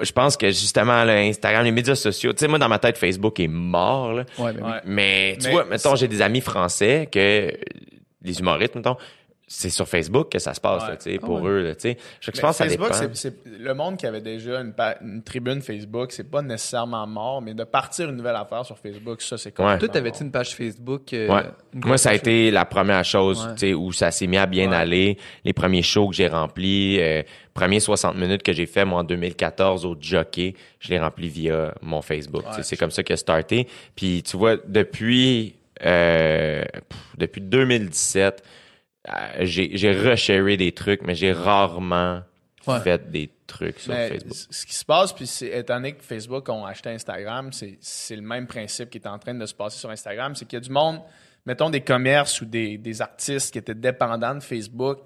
je 0.01 0.13
pense 0.13 0.37
que 0.37 0.49
justement, 0.49 1.05
là, 1.05 1.15
Instagram, 1.15 1.65
les 1.65 1.73
médias 1.73 1.95
sociaux, 1.95 2.33
tu 2.33 2.39
sais, 2.41 2.49
moi, 2.49 2.59
dans 2.59 2.69
ma 2.69 2.79
tête, 2.79 2.99
Facebook 2.99 3.41
est 3.41 3.49
mort, 3.49 4.13
là. 4.13 4.25
Ouais, 4.39 4.53
ben 4.53 4.63
oui. 4.65 4.71
Ouais. 4.71 4.81
Mais 4.85 5.37
tu 5.39 5.47
Mais 5.47 5.53
vois, 5.53 5.65
mettons, 5.65 5.97
j'ai 5.97 6.09
des 6.09 6.23
amis 6.23 6.41
français 6.41 7.09
que 7.11 7.53
les 8.23 8.39
humoristes, 8.39 8.75
mettons, 8.75 8.97
c'est 9.53 9.69
sur 9.69 9.89
Facebook 9.89 10.31
que 10.31 10.39
ça 10.39 10.55
se 10.55 10.61
passe, 10.61 10.85
Ouais. 10.85 10.91
là, 10.91 10.97
tu 10.97 11.11
sais, 11.11 11.19
Ah 11.21 11.27
pour 11.27 11.43
ouais. 11.43 11.51
eux, 11.51 11.63
là, 11.65 11.75
tu 11.75 11.81
sais. 11.81 11.97
Je, 12.21 12.31
je 12.33 12.41
pense 12.41 12.57
que 12.57 12.63
ça 12.63 12.69
Facebook, 12.71 12.95
c'est- 13.15 13.35
le 13.59 13.75
monde 13.75 13.97
qui 13.97 14.07
avait 14.07 14.21
déjà 14.21 14.61
une, 14.61 14.73
pa- 14.73 14.97
une 15.03 15.25
tribune 15.25 15.61
Facebook, 15.61 16.13
c'est 16.13 16.31
pas 16.31 16.41
nécessairement 16.41 17.05
mort, 17.09 17.43
mais 17.43 17.53
de 17.53 17.65
partir 17.65 18.11
une 18.11 18.17
nouvelle 18.17 18.37
affaire 18.37 18.65
sur 18.65 18.79
Facebook, 18.79 19.21
ça, 19.21 19.37
c'est 19.37 19.59
Ouais. 19.59 19.77
Toi, 19.77 19.89
t'avais-tu 19.89 20.23
une 20.23 20.31
page 20.31 20.55
Facebook? 20.55 21.13
euh, 21.13 21.27
Ouais. 21.29 21.43
une 21.75 21.85
Moi, 21.85 21.99
ça 21.99 22.11
a 22.11 22.15
été 22.15 22.53
la 22.53 22.65
première 22.65 23.05
chose, 23.05 23.45
Ouais. 23.45 23.55
tu 23.55 23.59
sais, 23.59 23.75
où 23.75 23.91
ça 23.91 24.13
s'est 24.13 24.29
mis 24.29 24.37
à 24.37 24.47
bien 24.47 24.71
Ouais. 24.71 24.77
aller. 24.77 25.19
Les 25.45 25.53
premiers 25.53 25.83
shows 25.83 26.09
que 26.11 26.15
j'ai 26.15 26.29
remplis, 26.29 27.01
euh, 27.01 27.25
premiers 27.53 27.81
60 27.81 28.17
minutes 28.17 28.45
que 28.45 28.53
j'ai 28.53 28.67
fait, 28.67 28.85
moi, 28.85 29.01
en 29.01 29.05
2014, 29.05 29.85
au 29.85 29.97
Jockey, 30.01 30.55
je 30.79 30.91
l'ai 30.91 31.01
rempli 31.01 31.29
via 31.29 31.75
mon 31.83 32.03
Facebook. 32.03 32.45
tu 32.45 32.51
sais, 32.53 32.57
Ouais. 32.59 32.63
C'est 32.63 32.77
comme 32.77 32.93
ça 32.93 33.03
que 33.03 33.13
a 33.13 33.17
starté. 33.17 33.67
Puis, 33.97 34.23
tu 34.23 34.37
vois, 34.37 34.59
depuis, 34.65 35.57
euh, 35.85 36.63
pff, 36.89 36.99
depuis 37.19 37.41
2017, 37.41 38.43
euh, 38.45 38.47
j'ai 39.41 39.77
j'ai 39.77 39.93
resharé 39.93 40.57
des 40.57 40.73
trucs, 40.73 41.03
mais 41.03 41.15
j'ai 41.15 41.33
rarement 41.33 42.23
Ouais. 42.67 42.79
fait 42.81 43.11
des 43.11 43.31
trucs 43.47 43.79
sur 43.81 43.91
Mais 43.93 44.09
Facebook. 44.11 44.35
ce 44.51 44.67
qui 44.67 44.75
se 44.75 44.85
passe, 44.85 45.15
puis 45.15 45.27
c'est, 45.27 45.47
étant 45.59 45.77
donné 45.77 45.93
que 45.95 46.03
Facebook 46.03 46.47
ont 46.51 46.67
acheté 46.67 46.91
Instagram, 46.91 47.51
c'est, 47.53 48.15
le 48.15 48.21
même 48.21 48.47
principe 48.47 48.91
qui 48.91 48.99
est 48.99 49.07
en 49.07 49.19
train 49.19 49.33
de 49.33 49.47
se 49.47 49.55
passer 49.55 49.79
sur 49.79 49.89
Instagram. 49.89 50.35
C'est 50.37 50.45
qu'il 50.45 50.59
y 50.59 50.63
a 50.63 50.65
du 50.65 50.71
monde, 50.71 51.01
mettons 51.47 51.71
des 51.71 51.81
commerces 51.81 52.43
ou 52.43 52.45
des, 52.45 52.77
des 52.77 53.01
artistes 53.01 53.51
qui 53.53 53.59
étaient 53.59 53.75
dépendants 53.75 54.35
de 54.35 54.43
Facebook 54.43 54.99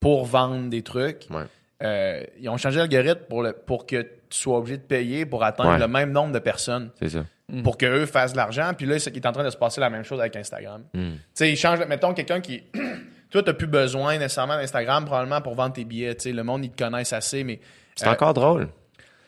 pour 0.00 0.24
vendre 0.24 0.68
des 0.68 0.82
trucs. 0.82 1.26
Ouais. 1.30 1.44
Euh, 1.84 2.24
ils 2.40 2.48
ont 2.48 2.56
changé 2.56 2.78
l'algorithme 2.80 3.22
pour, 3.28 3.44
le, 3.44 3.52
pour 3.52 3.86
que 3.86 4.02
tu 4.02 4.08
sois 4.30 4.58
obligé 4.58 4.78
de 4.78 4.82
payer 4.82 5.24
pour 5.24 5.44
atteindre 5.44 5.70
Ouais. 5.70 5.78
le 5.78 5.86
même 5.86 6.10
nombre 6.10 6.32
de 6.32 6.40
personnes. 6.40 6.90
C'est 6.98 7.10
ça. 7.10 7.24
Pour 7.62 7.78
qu'eux 7.78 8.06
fassent 8.06 8.32
de 8.32 8.38
l'argent. 8.38 8.72
Puis 8.76 8.86
là, 8.86 8.98
c'est 8.98 9.12
qu'il 9.12 9.22
est 9.22 9.26
en 9.26 9.32
train 9.32 9.44
de 9.44 9.50
se 9.50 9.56
passer 9.56 9.80
la 9.80 9.88
même 9.88 10.02
chose 10.02 10.18
avec 10.18 10.34
Instagram. 10.34 10.82
Hmm. 10.92 11.12
Tu 11.12 11.18
sais, 11.32 11.52
ils 11.52 11.56
changent. 11.56 11.86
Mettons 11.86 12.12
quelqu'un 12.12 12.40
qui. 12.40 12.64
Toi, 13.30 13.42
t'as 13.42 13.52
plus 13.52 13.66
besoin 13.66 14.16
nécessairement 14.18 14.56
d'Instagram 14.56 15.04
probablement 15.04 15.40
pour 15.40 15.54
vendre 15.54 15.74
tes 15.74 15.84
billets. 15.84 16.14
Tu 16.14 16.22
sais, 16.24 16.32
le 16.32 16.42
monde, 16.44 16.64
ils 16.64 16.70
te 16.70 16.82
connaissent 16.82 17.12
assez, 17.12 17.44
mais. 17.44 17.60
C'est 17.94 18.06
Euh, 18.06 18.12
encore 18.12 18.32
drôle. 18.34 18.68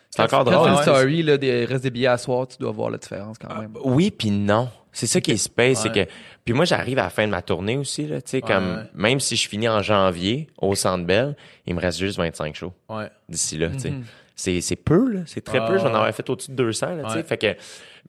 C'est 0.09 0.21
encore 0.23 0.43
Quand 0.43 0.51
drôle. 0.51 0.65
tu 0.67 0.71
ouais. 0.77 0.83
fais 0.83 0.89
une 0.91 0.95
story, 0.97 1.23
là, 1.23 1.37
des 1.37 1.65
reste 1.65 1.83
des 1.83 1.89
billets 1.91 2.07
à 2.07 2.17
soir, 2.17 2.47
tu 2.47 2.57
dois 2.57 2.71
voir 2.71 2.89
la 2.89 2.97
différence 2.97 3.37
quand 3.37 3.55
même. 3.59 3.73
Oui 3.85 4.11
puis 4.11 4.31
non. 4.31 4.69
C'est 4.93 5.07
ça 5.07 5.21
qui 5.21 5.37
se 5.37 5.47
paye, 5.47 5.73
c'est 5.73 5.89
que 5.89 6.05
puis 6.43 6.53
moi 6.53 6.65
j'arrive 6.65 6.99
à 6.99 7.03
la 7.03 7.09
fin 7.09 7.25
de 7.25 7.31
ma 7.31 7.41
tournée 7.41 7.77
aussi 7.77 8.05
là, 8.07 8.21
tu 8.21 8.31
sais 8.31 8.41
comme 8.41 8.75
ouais. 8.75 8.83
même 8.93 9.21
si 9.21 9.37
je 9.37 9.47
finis 9.47 9.69
en 9.69 9.81
janvier 9.81 10.47
au 10.57 10.75
Centre 10.75 11.05
Bell, 11.05 11.37
il 11.65 11.75
me 11.75 11.79
reste 11.79 11.97
juste 11.97 12.17
25 12.17 12.53
shows 12.55 12.73
Ouais. 12.89 13.07
d'ici 13.29 13.57
là, 13.57 13.69
tu 13.69 13.79
sais. 13.79 13.91
Mhm. 13.91 14.03
C'est 14.35 14.59
c'est 14.59 14.75
peu 14.75 15.09
là, 15.13 15.19
c'est 15.27 15.39
très 15.45 15.59
Ah, 15.59 15.67
peu, 15.67 15.77
j'en 15.77 15.95
aurais 15.95 16.11
fait 16.11 16.29
au-dessus 16.29 16.51
de 16.51 16.57
200 16.57 16.95
là, 16.95 17.03
tu 17.05 17.13
sais. 17.13 17.23
Fait 17.23 17.37
que 17.37 17.55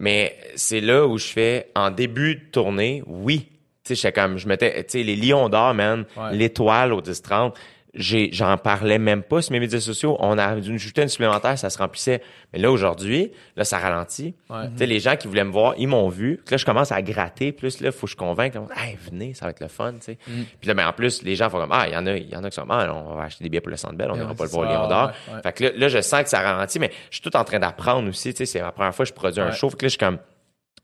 mais 0.00 0.36
c'est 0.56 0.80
là 0.80 1.06
où 1.06 1.18
je 1.18 1.26
fais 1.28 1.70
en 1.76 1.92
début 1.92 2.34
de 2.34 2.40
tournée, 2.50 3.04
oui. 3.06 3.48
Tu 3.84 3.88
sais, 3.88 3.94
j'étais 3.96 4.12
comme 4.20 4.38
je 4.38 4.46
mettais 4.46 4.84
tu 4.84 4.98
sais 4.98 5.02
les 5.02 5.16
Lions 5.16 5.48
d'or 5.48 5.74
man, 5.74 6.04
Ouais. 6.16 6.34
l'étoile 6.34 6.92
au 6.92 7.00
10 7.00 7.22
30 7.22 7.58
j'ai, 7.94 8.30
j'en 8.32 8.56
parlais 8.56 8.98
même 8.98 9.22
pas 9.22 9.42
sur 9.42 9.52
mes 9.52 9.60
médias 9.60 9.78
sociaux. 9.80 10.16
On 10.18 10.38
a 10.38 10.54
une 10.54 10.78
une 10.96 11.08
supplémentaire, 11.08 11.58
ça 11.58 11.68
se 11.68 11.76
remplissait. 11.76 12.22
Mais 12.52 12.58
là, 12.58 12.70
aujourd'hui, 12.72 13.32
là, 13.54 13.64
ça 13.64 13.76
ralentit. 13.78 14.34
Ouais. 14.48 14.68
Tu 14.70 14.78
sais, 14.78 14.86
les 14.86 14.98
gens 14.98 15.16
qui 15.16 15.28
voulaient 15.28 15.44
me 15.44 15.50
voir, 15.52 15.74
ils 15.76 15.88
m'ont 15.88 16.08
vu. 16.08 16.40
Puis 16.42 16.52
là, 16.54 16.56
je 16.56 16.64
commence 16.64 16.90
à 16.90 17.02
gratter. 17.02 17.52
Plus 17.52 17.80
là, 17.82 17.88
il 17.88 17.92
faut 17.92 18.06
que 18.06 18.12
je 18.12 18.16
convainque. 18.16 18.54
Hey, 18.74 18.96
venez, 19.10 19.34
ça 19.34 19.44
va 19.44 19.50
être 19.50 19.60
le 19.60 19.68
fun, 19.68 19.92
tu 19.92 19.98
sais. 20.04 20.18
Mm. 20.26 20.42
Puis 20.58 20.68
là, 20.68 20.72
ben, 20.74 20.86
en 20.88 20.94
plus, 20.94 21.22
les 21.22 21.36
gens 21.36 21.50
font 21.50 21.58
comme, 21.58 21.72
ah, 21.72 21.84
il 21.86 21.92
y 21.92 21.96
en 21.98 22.06
a, 22.06 22.16
il 22.16 22.30
y 22.30 22.34
en 22.34 22.42
a 22.44 22.48
qui 22.48 22.54
sont, 22.56 22.64
ah, 22.70 22.90
on 22.94 23.14
va 23.14 23.24
acheter 23.24 23.44
des 23.44 23.50
billets 23.50 23.60
pour 23.60 23.68
le 23.70 23.76
Centre 23.76 23.94
Bell, 23.94 24.10
on 24.10 24.16
n'ira 24.16 24.30
Ouais, 24.30 24.34
pas 24.36 24.44
le 24.44 24.50
voir. 24.50 24.72
Lion 24.72 24.88
d'Or. 24.88 25.12
Ouais. 25.30 25.42
Fait 25.42 25.52
que 25.52 25.64
là, 25.64 25.70
là, 25.76 25.88
je 25.88 26.00
sens 26.00 26.22
que 26.22 26.30
ça 26.30 26.40
ralentit, 26.40 26.78
mais 26.78 26.90
je 27.10 27.16
suis 27.16 27.22
tout 27.30 27.36
en 27.36 27.44
train 27.44 27.58
d'apprendre 27.58 28.08
aussi, 28.08 28.32
tu 28.32 28.38
sais. 28.38 28.46
C'est 28.46 28.60
la 28.60 28.72
première 28.72 28.94
fois 28.94 29.04
que 29.04 29.10
je 29.10 29.14
produis 29.14 29.42
un 29.42 29.50
show. 29.50 29.68
Fait 29.68 29.76
que 29.76 29.84
là, 29.84 29.88
je 29.88 29.90
suis 29.90 29.98
comme, 29.98 30.18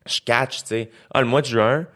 je 0.06 0.20
catch, 0.26 0.58
tu 0.58 0.66
sais. 0.66 0.90
Ah, 1.14 1.22
le 1.22 1.26
mois 1.26 1.40
de 1.40 1.46
juin, 1.46 1.86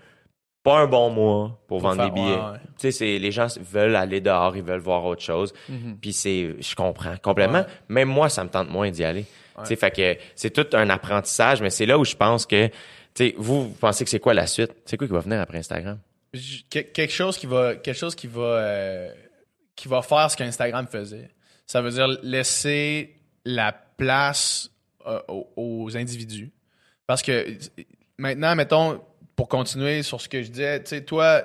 pas 0.62 0.78
un 0.80 0.86
bon 0.86 1.10
mois 1.10 1.58
pour, 1.66 1.80
vendre 1.80 1.96
faire- 1.96 2.04
des 2.06 2.10
billets. 2.12 2.34
ouais, 2.36 2.40
ouais. 2.52 2.58
Tu 2.78 2.92
sais, 2.92 3.18
les 3.18 3.32
gens 3.32 3.46
veulent 3.60 3.96
aller 3.96 4.20
dehors, 4.20 4.56
ils 4.56 4.62
veulent 4.62 4.80
voir 4.80 5.04
autre 5.04 5.22
chose. 5.22 5.52
Mhm. 5.68 5.98
Puis 6.00 6.12
c'est, 6.12 6.54
je 6.60 6.74
comprends 6.74 7.16
complètement. 7.16 7.60
Ouais. 7.60 7.66
Même 7.88 8.08
moi, 8.08 8.28
ça 8.28 8.44
me 8.44 8.48
tente 8.48 8.68
moins 8.70 8.90
d'y 8.90 9.04
aller. 9.04 9.24
Tu 9.58 9.66
sais, 9.66 9.76
fait 9.76 9.90
que 9.90 10.16
c'est 10.34 10.50
tout 10.50 10.66
un 10.76 10.88
apprentissage, 10.88 11.60
mais 11.60 11.70
c'est 11.70 11.84
là 11.86 11.98
où 11.98 12.04
je 12.04 12.14
pense 12.16 12.46
que, 12.46 12.66
tu 12.68 12.72
sais, 13.14 13.34
vous, 13.36 13.68
vous 13.68 13.74
pensez 13.74 14.02
que 14.04 14.10
c'est 14.10 14.18
quoi 14.20 14.34
la 14.34 14.46
suite? 14.46 14.72
C'est 14.86 14.96
quoi 14.96 15.06
qui 15.06 15.12
va 15.12 15.20
venir 15.20 15.40
après 15.40 15.58
Instagram? 15.58 15.98
Que- 16.32 16.80
quelque 16.80 17.12
chose 17.12 17.36
qui 17.36 17.46
va 17.46 17.74
quelque 17.74 17.96
chose 17.98 18.14
qui 18.14 18.26
va 18.26 18.40
euh, 18.42 19.12
qui 19.76 19.88
va 19.88 20.00
faire 20.00 20.30
ce 20.30 20.36
qu'Instagram 20.36 20.86
faisait. 20.86 21.28
Ça 21.66 21.82
veut 21.82 21.90
dire 21.90 22.06
laisser 22.22 23.14
la 23.44 23.72
place 23.72 24.70
euh, 25.06 25.20
aux, 25.28 25.48
aux 25.56 25.96
individus. 25.96 26.50
Parce 27.06 27.20
que 27.22 27.58
maintenant, 28.16 28.54
mettons, 28.54 29.02
pour 29.36 29.48
continuer 29.48 30.02
sur 30.02 30.20
ce 30.20 30.28
que 30.28 30.42
je 30.42 30.50
disais, 30.50 30.82
tu 30.82 30.90
sais, 30.90 31.04
toi, 31.04 31.42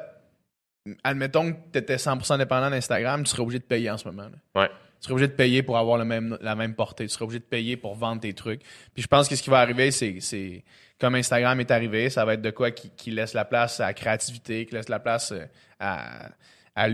admettons 1.03 1.51
que 1.53 1.57
tu 1.73 1.79
étais 1.79 1.95
100% 1.95 2.37
dépendant 2.37 2.69
d'Instagram, 2.69 3.23
tu 3.23 3.31
serais 3.31 3.41
obligé 3.41 3.59
de 3.59 3.63
payer 3.63 3.89
en 3.89 3.97
ce 3.97 4.07
moment. 4.07 4.29
là. 4.29 4.61
Ouais. 4.61 4.69
Tu 4.99 5.03
serais 5.03 5.13
obligé 5.13 5.27
de 5.27 5.33
payer 5.33 5.61
pour 5.61 5.77
avoir 5.77 5.97
le 5.97 6.05
même, 6.05 6.37
la 6.41 6.55
même 6.55 6.73
portée. 6.73 7.05
Tu 7.05 7.09
serais 7.13 7.25
obligé 7.25 7.39
de 7.39 7.43
payer 7.45 7.77
pour 7.77 7.93
vendre 7.93 8.21
tes 8.21 8.33
trucs. 8.33 8.61
Puis 8.95 9.03
je 9.03 9.07
pense 9.07 9.27
que 9.29 9.35
ce 9.35 9.43
qui 9.43 9.49
va 9.51 9.59
arriver, 9.59 9.91
c'est, 9.91 10.17
c'est 10.21 10.63
comme 10.99 11.13
Instagram 11.13 11.59
est 11.59 11.69
arrivé, 11.69 12.09
ça 12.09 12.25
va 12.25 12.33
être 12.33 12.41
de 12.41 12.49
quoi 12.49 12.71
qui, 12.71 12.89
qui 12.89 13.11
laisse 13.11 13.33
la 13.35 13.45
place 13.45 13.79
à 13.79 13.85
la 13.85 13.93
créativité, 13.93 14.65
qui 14.65 14.73
laisse 14.73 14.89
la 14.89 14.99
place 14.99 15.31
euh, 15.31 15.45
à, 15.79 16.29
à 16.75 16.87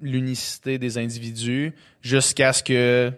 l'unicité 0.00 0.78
des 0.78 0.98
individus 0.98 1.72
jusqu'à 2.02 2.52
ce 2.52 2.64
que 2.64 3.12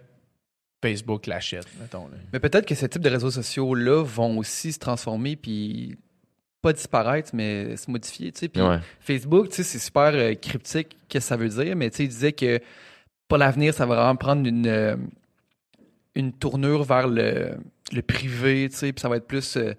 Facebook 0.82 1.26
l'achète, 1.26 1.66
mettons. 1.80 2.08
là. 2.08 2.16
Mais 2.34 2.38
peut-être 2.38 2.66
que 2.66 2.74
ce 2.74 2.84
type 2.84 3.00
de 3.00 3.08
réseaux 3.08 3.30
sociaux-là 3.30 4.04
vont 4.04 4.36
aussi 4.36 4.72
se 4.72 4.78
transformer 4.78 5.36
puis 5.36 5.96
pas 6.66 6.72
disparaître, 6.72 7.30
mais 7.32 7.76
se 7.76 7.90
modifier. 7.90 8.32
Tu 8.32 8.40
sais. 8.40 8.48
Puis 8.48 8.60
Ouais. 8.62 8.78
Facebook, 9.00 9.48
tu 9.50 9.56
sais, 9.56 9.62
c'est 9.62 9.78
super 9.78 10.10
euh, 10.14 10.34
cryptique, 10.34 10.96
qu'est-ce 11.08 11.24
que 11.26 11.28
ça 11.28 11.36
veut 11.36 11.48
dire, 11.48 11.76
mais 11.76 11.90
tu 11.90 11.98
sais, 11.98 12.04
il 12.04 12.08
disait 12.08 12.32
que 12.32 12.60
pour 13.28 13.38
l'avenir, 13.38 13.72
ça 13.74 13.86
va 13.86 13.94
vraiment 13.96 14.16
prendre 14.16 14.46
une, 14.46 14.66
euh, 14.66 14.96
une 16.14 16.32
tournure 16.32 16.82
vers 16.84 17.06
le, 17.08 17.56
le 17.92 18.02
privé, 18.02 18.68
tu 18.70 18.76
sais, 18.76 18.92
puis 18.92 19.00
ça 19.00 19.08
va 19.08 19.16
être 19.16 19.26
plus. 19.26 19.56
euh, 19.56 19.74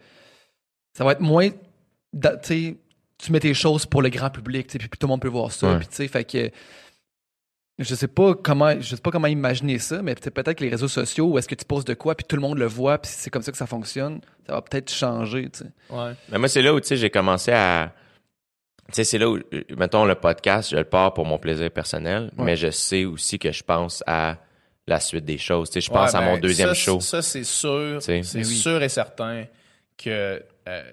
ça 0.93 1.03
va 1.03 1.11
être 1.13 1.21
moins. 1.21 1.49
Tu 1.49 2.29
sais, 2.43 2.77
tu 3.17 3.31
mets 3.31 3.39
tes 3.39 3.53
choses 3.53 3.85
pour 3.85 4.01
le 4.01 4.09
grand 4.09 4.29
public, 4.29 4.67
tu 4.67 4.73
sais, 4.73 4.77
puis 4.79 4.89
tout 4.89 5.07
le 5.07 5.09
monde 5.09 5.21
peut 5.21 5.27
voir 5.27 5.51
ça, 5.51 5.71
Ouais. 5.73 5.77
puis 5.79 5.87
tu 5.87 5.95
sais, 5.95 6.07
fait 6.07 6.23
que. 6.23 6.49
Je 7.79 7.93
sais 7.93 8.07
pas 8.07 8.33
comment, 8.33 8.79
je 8.79 8.95
sais 8.95 9.01
pas 9.01 9.11
comment 9.11 9.27
imaginer 9.27 9.77
ça, 9.77 10.01
mais 10.01 10.15
peut- 10.15 10.31
peut-être 10.31 10.57
que 10.57 10.63
les 10.63 10.69
réseaux 10.71 10.87
sociaux, 10.87 11.27
où 11.27 11.37
est-ce 11.37 11.47
que 11.47 11.53
tu 11.55 11.63
poses 11.65 11.85
de 11.85 11.93
quoi, 11.93 12.15
puis 12.15 12.25
tout 12.27 12.35
le 12.35 12.41
monde 12.41 12.57
le 12.57 12.65
voit, 12.65 12.97
puis 12.97 13.11
c'est 13.13 13.29
comme 13.29 13.43
ça 13.43 13.51
que 13.51 13.57
ça 13.57 13.67
fonctionne, 13.67 14.19
ça 14.47 14.53
va 14.53 14.61
peut-être 14.63 14.91
changer, 14.91 15.49
tu 15.51 15.59
sais. 15.59 15.65
Ouais. 15.91 16.13
Mais 16.31 16.39
moi, 16.39 16.47
c'est 16.47 16.63
là 16.63 16.73
où, 16.73 16.79
tu 16.79 16.87
sais, 16.87 16.97
j'ai 16.97 17.09
commencé 17.11 17.51
à. 17.51 17.93
Tu 18.87 18.93
sais, 18.95 19.03
c'est 19.03 19.17
là 19.19 19.29
où, 19.29 19.37
mettons, 19.77 20.05
le 20.05 20.15
podcast, 20.15 20.71
je 20.71 20.77
le 20.77 20.85
pars 20.85 21.13
pour 21.13 21.25
mon 21.25 21.37
plaisir 21.37 21.69
personnel, 21.69 22.31
Ouais. 22.37 22.45
mais 22.45 22.55
je 22.55 22.71
sais 22.71 23.05
aussi 23.05 23.37
que 23.37 23.51
je 23.51 23.61
pense 23.63 24.03
à 24.07 24.37
la 24.87 24.99
suite 24.99 25.25
des 25.25 25.37
choses. 25.37 25.69
Tu 25.69 25.73
sais, 25.73 25.81
je 25.81 25.91
pense 25.91 26.13
Ouais, 26.13 26.17
à 26.17 26.21
mon 26.21 26.33
ben, 26.35 26.39
deuxième 26.41 26.69
ça, 26.69 26.73
show. 26.73 26.99
Ça, 26.99 27.21
c'est 27.21 27.43
sûr. 27.43 28.01
C'est 28.01 28.21
oui. 28.35 28.45
sûr 28.45 28.81
et 28.81 28.89
certain 28.89 29.45
que. 29.97 30.41
euh, 30.67 30.83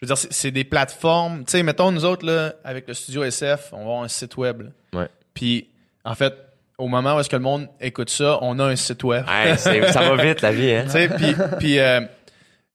je 0.00 0.06
veux 0.06 0.06
dire, 0.06 0.18
c'est 0.18 0.32
c'est 0.32 0.50
des 0.52 0.62
plateformes. 0.64 1.44
Tu 1.46 1.52
sais, 1.52 1.62
mettons, 1.64 1.90
nous 1.90 2.04
autres, 2.04 2.24
là, 2.24 2.54
avec 2.62 2.86
le 2.86 2.94
studio 2.94 3.24
SF, 3.24 3.70
on 3.72 3.78
va 3.78 3.82
avoir 3.82 4.02
un 4.02 4.08
site 4.08 4.36
web. 4.36 4.60
là. 4.92 5.00
Ouais. 5.00 5.08
Puis, 5.34 5.70
en 6.04 6.14
fait, 6.14 6.34
au 6.78 6.88
moment 6.88 7.16
où 7.16 7.20
est-ce 7.20 7.28
que 7.28 7.36
le 7.36 7.42
monde 7.42 7.68
écoute 7.80 8.10
ça, 8.10 8.38
on 8.42 8.58
a 8.58 8.64
un 8.64 8.76
site 8.76 9.02
web. 9.04 9.24
Ça 9.56 10.00
va 10.14 10.22
vite, 10.22 10.40
la 10.42 10.52
vie, 10.52 10.72
hein? 10.72 10.84
Tu 10.84 10.90
sais, 10.92 11.08
puis, 11.08 11.34
puis 11.58 11.78
euh, 11.78 12.00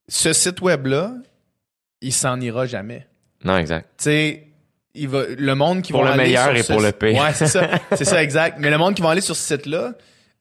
ce 0.08 0.34
site 0.34 0.62
web-là, 0.62 1.14
il 2.02 2.14
s'en 2.14 2.40
ira 2.42 2.66
jamais. 2.66 3.08
Non, 3.44 3.58
exact. 3.58 3.88
Tu 3.98 4.04
sais, 4.04 4.48
il 4.94 5.08
va, 5.08 5.24
le 5.38 5.56
monde 5.56 5.82
qui 5.82 5.92
Pour 5.92 6.04
va 6.04 6.10
le 6.10 6.14
aller 6.14 6.24
meilleur 6.24 6.48
sur 6.50 6.56
et 6.56 6.64
ce- 6.64 6.72
pour 6.74 6.82
le 6.82 6.92
pire. 6.92 7.22
Ouais, 7.22 7.34
c'est 7.34 7.48
ça. 7.48 7.68
c'est 7.96 8.06
ça, 8.06 8.22
exact. 8.22 8.58
Mais 8.60 8.70
le 8.70 8.78
monde 8.78 8.94
qui 8.96 9.02
va 9.02 9.10
aller 9.12 9.22
sur 9.22 9.36
ce 9.36 9.56
site-là, 9.56 9.94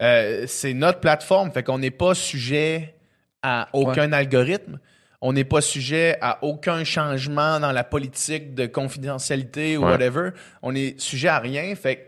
euh, 0.03 0.45
c'est 0.49 0.75
notre 0.75 1.01
plateforme. 1.01 1.51
Fait 1.53 1.63
qu'on 1.63 1.79
n'est 1.79 1.91
pas 1.93 2.15
sujet 2.15 2.95
à 3.43 3.69
aucun 3.73 4.13
algorithme. 4.13 4.79
On 5.21 5.33
n'est 5.33 5.45
pas 5.45 5.61
sujet 5.61 6.19
à 6.21 6.39
aucun 6.43 6.83
changement 6.85 7.61
dans 7.61 7.71
la 7.73 7.85
politique 7.85 8.55
de 8.55 8.67
confidentialité 8.67 9.77
ou 9.77 9.85
Ouais. 9.85 9.93
whatever. 9.93 10.31
On 10.63 10.75
est 10.75 11.01
sujet 11.01 11.29
à 11.29 11.39
rien. 11.39 11.75
Fait, 11.77 11.97
que- 11.97 12.03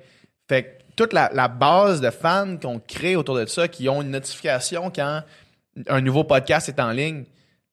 fait 0.48 0.62
que 0.62 0.68
toute 0.96 1.12
la, 1.12 1.30
la 1.32 1.48
base 1.48 2.00
de 2.00 2.10
fans 2.10 2.56
qu'on 2.60 2.78
crée 2.78 3.16
autour 3.16 3.36
de 3.36 3.46
ça, 3.46 3.66
qui 3.68 3.88
ont 3.88 4.02
une 4.02 4.10
notification 4.10 4.90
quand 4.94 5.22
un 5.88 6.00
nouveau 6.00 6.24
podcast 6.24 6.68
est 6.68 6.78
en 6.80 6.90
ligne, 6.92 7.24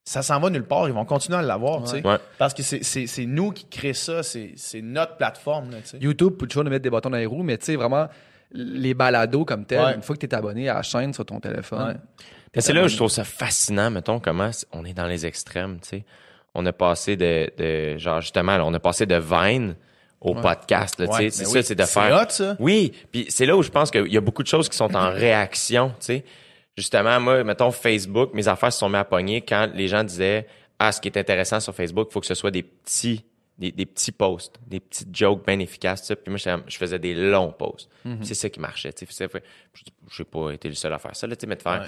ça 0.03 0.23
s'en 0.23 0.39
va 0.39 0.49
nulle 0.49 0.63
part. 0.63 0.87
Ils 0.87 0.93
vont 0.93 1.05
continuer 1.05 1.37
à 1.37 1.41
l'avoir, 1.43 1.83
tu 1.83 1.91
sais. 1.91 2.07
Ouais. 2.07 2.17
Parce 2.39 2.53
que 2.55 2.63
c'est- 2.63 3.25
nous 3.25 3.51
qui 3.51 3.65
créons 3.67 3.93
ça. 3.93 4.23
C'est 4.23 4.81
notre 4.81 5.17
plateforme, 5.17 5.69
là. 5.71 5.77
YouTube 5.99 6.33
peut 6.37 6.47
toujours 6.47 6.63
nous 6.63 6.71
mettre 6.71 6.83
des 6.83 6.89
bâtons 6.89 7.11
dans 7.11 7.17
les 7.17 7.27
roues, 7.27 7.43
mais 7.43 7.57
tu 7.59 7.65
sais, 7.65 7.75
vraiment, 7.75 8.07
les 8.51 8.93
balados 8.95 9.45
comme 9.45 9.65
tel, 9.65 9.79
Ouais. 9.81 9.93
une 9.95 10.01
fois 10.01 10.15
que 10.15 10.21
tu 10.21 10.25
es 10.25 10.35
abonné 10.35 10.67
à 10.69 10.73
la 10.75 10.81
chaîne 10.81 11.13
sur 11.13 11.25
ton 11.25 11.39
téléphone. 11.39 11.99
C'est 12.57 12.73
là 12.73 12.83
où 12.83 12.87
je 12.87 12.95
trouve 12.97 13.09
ça 13.11 13.23
fascinant, 13.23 13.91
mettons, 13.91 14.19
comment 14.19 14.49
on 14.73 14.83
est 14.83 14.93
dans 14.93 15.05
les 15.07 15.25
extrêmes, 15.25 15.79
tu 15.81 15.89
sais. 15.89 16.05
On 16.55 16.65
a 16.65 16.73
passé 16.73 17.15
de, 17.15 17.49
de 17.57 17.97
genre, 17.97 18.19
justement, 18.19 18.55
on 18.57 18.73
a 18.73 18.79
passé 18.79 19.05
de 19.05 19.15
Vine 19.15 19.75
au 20.21 20.33
podcast, 20.35 20.99
là, 20.99 21.07
tu 21.07 21.13
sais. 21.13 21.19
Ouais, 21.23 21.29
C'est 21.31 21.39
mais 21.39 21.45
ça, 21.45 21.51
oui, 21.57 21.63
c'est 21.63 21.75
de 21.75 21.83
faire. 21.83 22.21
hot, 22.21 22.29
ça. 22.29 22.55
Oui, 22.59 22.91
puis 23.11 23.25
c'est 23.29 23.45
là 23.45 23.57
où 23.57 23.63
je 23.63 23.69
pense 23.69 23.89
qu'il 23.91 24.07
y 24.13 24.17
a 24.17 24.21
beaucoup 24.21 24.43
de 24.43 24.47
choses 24.47 24.69
qui 24.69 24.77
sont 24.77 24.95
en 24.95 25.09
réaction, 25.11 25.89
tu 25.99 26.05
sais. 26.05 26.25
justement, 26.77 27.19
moi, 27.19 27.43
mettons 27.43 27.71
Facebook, 27.71 28.33
mes 28.33 28.47
affaires 28.47 28.71
se 28.71 28.79
sont 28.79 28.89
mis 28.89 28.97
à 28.97 29.03
pogner 29.03 29.41
quand 29.41 29.69
les 29.73 29.87
gens 29.87 30.03
disaient, 30.03 30.47
ah, 30.79 30.91
ce 30.91 31.01
qui 31.01 31.07
est 31.09 31.17
intéressant 31.17 31.59
sur 31.59 31.73
Facebook, 31.75 32.07
il 32.09 32.13
faut 32.13 32.19
que 32.21 32.25
ce 32.27 32.35
soit 32.35 32.51
des 32.51 32.63
petits, 32.63 33.23
des, 33.57 33.71
des 33.71 33.85
petits 33.85 34.11
posts, 34.11 34.55
des 34.67 34.79
petites 34.79 35.15
jokes 35.15 35.45
bien 35.45 35.59
efficaces, 35.59 36.03
ça. 36.05 36.15
Puis 36.15 36.31
moi, 36.31 36.37
je 36.67 36.77
faisais 36.77 36.97
des 36.99 37.13
longs 37.13 37.51
posts. 37.51 37.89
C'est 38.23 38.33
ça 38.33 38.49
qui 38.49 38.59
marchait, 38.59 38.91
tu 38.93 39.05
sais. 39.05 39.11
C'est- 39.29 39.41
Je 39.73 39.83
j'ai 40.17 40.23
pas 40.23 40.51
été 40.51 40.67
le 40.69 40.75
seul 40.75 40.93
à 40.93 40.97
faire 40.99 41.15
ça, 41.15 41.27
là, 41.27 41.35
tu 41.35 41.41
sais, 41.41 41.47
mais 41.47 41.55
de 41.55 41.61
faire. 41.61 41.87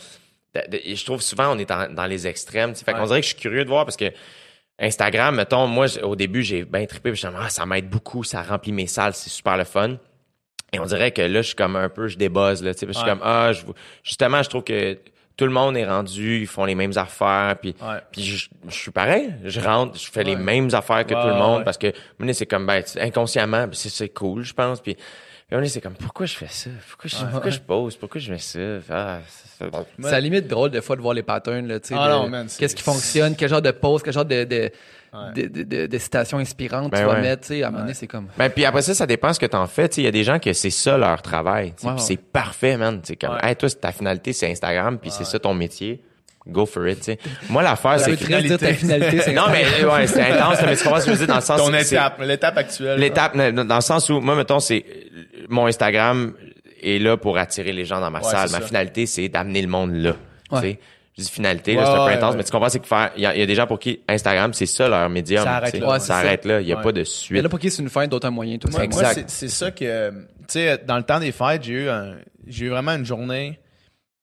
de- 0.56 0.70
de- 0.70 0.82
et 0.84 0.96
je 0.96 1.04
trouve 1.06 1.20
souvent, 1.22 1.56
on 1.56 1.58
est 1.58 1.66
dans, 1.68 1.92
dans 1.92 2.06
les 2.06 2.28
extrêmes, 2.28 2.74
tu 2.74 2.80
sais. 2.80 2.86
Fait 2.86 2.94
qu'on 2.94 3.06
dirait 3.08 3.22
que 3.22 3.26
je 3.28 3.34
suis 3.34 3.42
curieux 3.42 3.64
de 3.64 3.70
voir 3.70 3.86
parce 3.86 3.98
que 3.98 4.12
Instagram, 4.80 5.36
mettons, 5.36 5.68
moi, 5.68 5.86
au 6.04 6.16
début, 6.16 6.42
j'ai 6.44 6.66
bien 6.66 6.86
trippé, 6.86 7.12
puis 7.12 7.22
je 7.22 7.28
me 7.28 7.34
ah, 7.40 7.50
ça 7.50 7.66
m'aide 7.66 7.90
beaucoup, 7.90 8.24
ça 8.24 8.42
remplit 8.42 8.72
mes 8.72 8.88
salles, 8.88 9.14
c'est 9.14 9.30
super 9.30 9.58
le 9.58 9.64
fun. 9.64 9.98
Et 10.72 10.80
on 10.80 10.86
dirait 10.86 11.12
que 11.12 11.22
là, 11.22 11.42
je 11.42 11.48
suis 11.48 11.56
comme 11.56 11.76
un 11.76 11.90
peu, 11.90 12.08
je 12.08 12.18
débuzz, 12.18 12.64
là, 12.64 12.74
tu 12.74 12.80
sais, 12.80 12.86
puis 12.88 12.94
je 12.94 13.00
suis 13.00 13.08
Ouais. 13.08 13.12
comme, 13.16 13.22
ah, 13.24 13.52
je, 13.54 13.62
justement, 14.04 14.42
je 14.42 14.50
trouve 14.50 14.64
que 14.64 14.98
tout 15.38 15.46
le 15.46 15.52
monde 15.52 15.78
est 15.78 15.86
rendu, 15.86 16.40
ils 16.42 16.48
font 16.48 16.66
les 16.66 16.74
mêmes 16.76 16.94
affaires, 16.96 17.56
puis, 17.62 17.76
Ouais. 17.82 17.98
puis 18.12 18.24
je, 18.24 18.50
je 18.68 18.74
suis 18.76 18.92
pareil, 18.92 19.34
je 19.46 19.60
rentre, 19.60 19.98
je 20.00 20.10
fais 20.10 20.24
les 20.24 20.36
Ouais. 20.36 20.42
mêmes 20.42 20.70
affaires 20.74 21.06
que 21.06 21.14
Ouais, 21.14 21.22
tout 21.22 21.28
le 21.28 21.36
monde, 21.36 21.60
ouais. 21.60 21.64
parce 21.64 21.78
que, 21.78 21.92
c'est 22.34 22.46
comme, 22.48 22.66
ben, 22.66 22.84
inconsciemment, 23.00 23.68
c'est, 23.74 23.90
c'est 23.90 24.10
cool, 24.10 24.44
je 24.44 24.54
pense, 24.54 24.82
puis, 24.82 24.98
on 25.54 25.62
est, 25.62 25.68
c'est 25.68 25.82
comme, 25.82 25.94
pourquoi 25.94 26.26
je 26.26 26.36
fais 26.36 26.48
ça? 26.50 26.70
Pourquoi 26.90 27.10
je, 27.10 27.26
pourquoi 27.32 27.52
je 27.52 27.60
pose? 27.60 27.96
Pourquoi 27.98 28.20
je 28.22 28.32
mets 28.32 28.38
ça? 28.40 28.60
Ah, 28.90 29.20
c'est- 29.28 29.66
à 30.08 30.12
la 30.12 30.20
limite 30.20 30.48
drôle 30.48 30.72
des 30.72 30.82
fois 30.82 30.96
de 30.96 31.02
voir 31.02 31.14
les 31.14 31.24
patterns, 31.24 31.68
là, 31.68 31.80
tu 31.80 31.90
sais. 31.90 31.96
Ah 31.98 32.26
Qu'est-ce 32.58 32.76
qui 32.76 32.84
fonctionne, 32.84 33.36
quel 33.36 33.50
genre 33.50 33.62
de 33.62 33.72
pose, 33.72 34.02
quel 34.04 34.14
genre 34.14 34.26
de, 34.26 34.44
de, 34.44 34.72
Ouais. 35.14 35.32
de, 35.44 35.48
de, 35.48 35.64
de- 35.64 35.86
de 35.86 35.98
citations 36.00 36.40
inspirantes 36.40 36.92
Ben 36.92 36.98
tu 37.02 37.06
vas 37.06 37.14
ouais. 37.14 37.22
mettre, 37.22 37.42
tu 37.44 37.48
sais. 37.50 37.62
À 37.64 37.68
un 37.68 37.70
moment 37.70 37.84
donné, 37.84 37.94
c'est 37.94 38.08
comme. 38.08 38.30
Ben, 38.36 38.50
puis 38.50 38.66
après 38.66 38.82
ça, 38.82 38.96
ça 38.96 39.06
dépend 39.06 39.32
ce 39.32 39.40
que 39.40 39.46
t'en 39.46 39.68
fais. 39.68 39.88
Tu 39.88 39.96
sais, 39.96 40.02
il 40.02 40.06
y 40.06 40.08
a 40.08 40.12
des 40.12 40.24
gens 40.24 40.40
que 40.40 40.52
c'est 40.54 40.72
ça 40.72 40.98
leur 40.98 41.22
travail. 41.22 41.74
tu 41.78 41.84
sais, 41.84 41.88
Ouais, 41.88 42.00
c'est 42.00 42.18
parfait, 42.18 42.78
man. 42.78 43.00
C'est 43.04 43.16
comme, 43.16 43.34
Ouais. 43.36 43.50
hey, 43.50 43.56
toi, 43.56 43.70
c'est 43.70 43.80
ta 43.80 43.92
finalité, 43.92 44.34
c'est 44.34 44.50
Instagram, 44.50 44.98
puis 44.98 45.12
c'est 45.12 45.24
ça 45.24 45.38
ton 45.38 45.54
métier. 45.54 46.02
Go 46.48 46.66
for 46.66 46.88
it, 46.88 46.98
tu 47.00 47.04
sais. 47.06 47.20
Moi, 47.50 47.64
l'affaire, 47.64 48.00
Ça 48.00 48.06
c'est 48.06 48.18
que... 48.18 48.24
très 48.26 48.42
dire 48.42 48.58
ta 48.60 48.74
finalité, 48.74 49.22
c'est 49.22 49.32
Non, 49.34 49.44
mais, 49.50 49.64
ouais, 49.86 50.08
c'est 50.08 50.22
intense, 50.22 50.58
mais 50.66 50.76
tu 50.76 50.84
comprends 50.84 51.00
ce 51.00 51.06
que 51.06 51.12
je 51.14 51.18
veux 51.18 51.26
dire 51.26 51.34
dans 51.34 51.40
le 51.40 51.46
sens... 51.46 51.58
Ton 51.60 51.72
c'est- 51.72 51.96
étape, 51.96 52.20
l'étape 52.22 52.58
actuelle. 52.58 53.00
L'étape, 53.00 53.38
dans 53.38 53.76
le 53.76 53.82
sens 53.82 54.10
où, 54.10 54.20
moi, 54.20 54.36
mettons, 54.36 54.60
c'est, 54.60 54.84
mon 55.48 55.68
Instagram 55.68 56.34
est 56.82 57.00
là 57.00 57.16
pour 57.16 57.38
attirer 57.38 57.72
les 57.72 57.86
gens 57.86 58.02
dans 58.02 58.12
ma 58.12 58.20
Ouais, 58.20 58.26
salle. 58.30 58.50
Ma 58.52 58.60
ça. 58.60 58.62
finalité, 58.62 59.06
c'est 59.06 59.30
d'amener 59.30 59.62
le 59.62 59.70
monde 59.70 59.94
là. 59.96 60.16
Ouais. 60.52 60.60
Tu 60.62 60.68
sais. 60.68 60.80
Je 61.18 61.24
dis 61.24 61.30
finalité, 61.32 61.76
là, 61.76 61.82
Ouais, 61.82 61.86
c'est 61.86 61.92
un 61.92 62.06
peu 62.08 62.12
intense, 62.12 62.32
ouais. 62.32 62.38
mais 62.38 62.44
tu 62.44 62.52
comprends, 62.52 62.70
c'est 62.70 62.80
que 62.80 62.88
faire, 62.88 63.12
il 63.16 63.22
y, 63.22 63.26
a 63.28 63.36
il 63.36 63.40
y 63.40 63.44
a 63.44 63.46
des 63.46 63.54
gens 63.56 63.68
pour 63.68 63.78
qui 63.80 64.02
Instagram, 64.10 64.52
c'est 64.54 64.66
ça 64.66 64.88
leur 64.90 65.08
médium. 65.12 65.44
Ça 65.44 65.58
arrête 65.58 65.80
là, 65.80 65.88
ouais, 65.92 66.00
ça 66.00 66.06
ça. 66.08 66.18
arrête 66.18 66.44
là. 66.44 66.60
Il 66.60 66.68
y 66.68 66.74
a 66.74 66.78
Ouais. 66.78 66.82
pas 66.84 66.92
de 66.92 67.00
Mais 67.00 67.06
suite. 67.06 67.42
là, 67.44 67.48
pour 67.50 67.60
qui 67.60 67.70
c'est 67.72 67.84
une 67.84 67.90
fin, 67.90 68.08
d'autres 68.08 68.28
un 68.28 68.32
moyen, 68.32 68.58
toi. 68.58 68.70
Moi, 68.72 68.82
c'est- 69.14 69.22
moi, 69.22 69.50
ça 69.50 69.72
que, 69.72 70.10
tu 70.10 70.16
sais, 70.48 70.80
dans 70.86 70.98
le 70.98 71.04
temps 71.04 71.20
des 71.20 71.32
fêtes, 71.32 71.64
j'ai 71.64 71.74
eu 71.74 71.88
un, 71.90 72.16
j'ai 72.48 72.66
eu 72.66 72.70
vraiment 72.70 72.92
une 72.94 73.06
journée, 73.06 73.60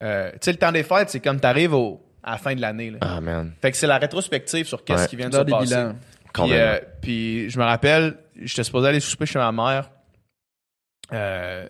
euh, 0.02 0.30
tu 0.32 0.38
sais, 0.42 0.50
le 0.52 0.58
temps 0.58 0.72
des 0.72 0.82
fêtes, 0.82 1.10
c'est 1.10 1.20
comme 1.20 1.38
t'arrives 1.38 1.74
au, 1.74 2.00
à 2.22 2.32
la 2.32 2.38
fin 2.38 2.54
de 2.54 2.60
l'année, 2.60 2.90
là. 2.90 2.98
Ah, 3.00 3.20
man. 3.20 3.52
Fait 3.62 3.70
que 3.70 3.76
c'est 3.76 3.86
la 3.86 3.98
rétrospective 3.98 4.66
sur 4.66 4.84
qu'est-ce 4.84 5.02
Ouais. 5.02 5.08
qui 5.08 5.16
vient 5.16 5.28
de 5.30 5.34
se 5.36 5.40
des 5.42 5.50
passer. 5.52 5.66
bilans. 5.66 5.94
Puis, 5.94 6.32
Complètement. 6.32 6.64
euh, 6.64 6.78
puis 7.02 7.50
je 7.50 7.58
me 7.58 7.64
rappelle, 7.64 8.16
j'étais 8.40 8.62
supposé 8.64 8.88
aller 8.88 9.00
souper 9.00 9.26
chez 9.26 9.38
ma 9.38 9.50
mère. 9.52 9.90
Euh, 11.12 11.68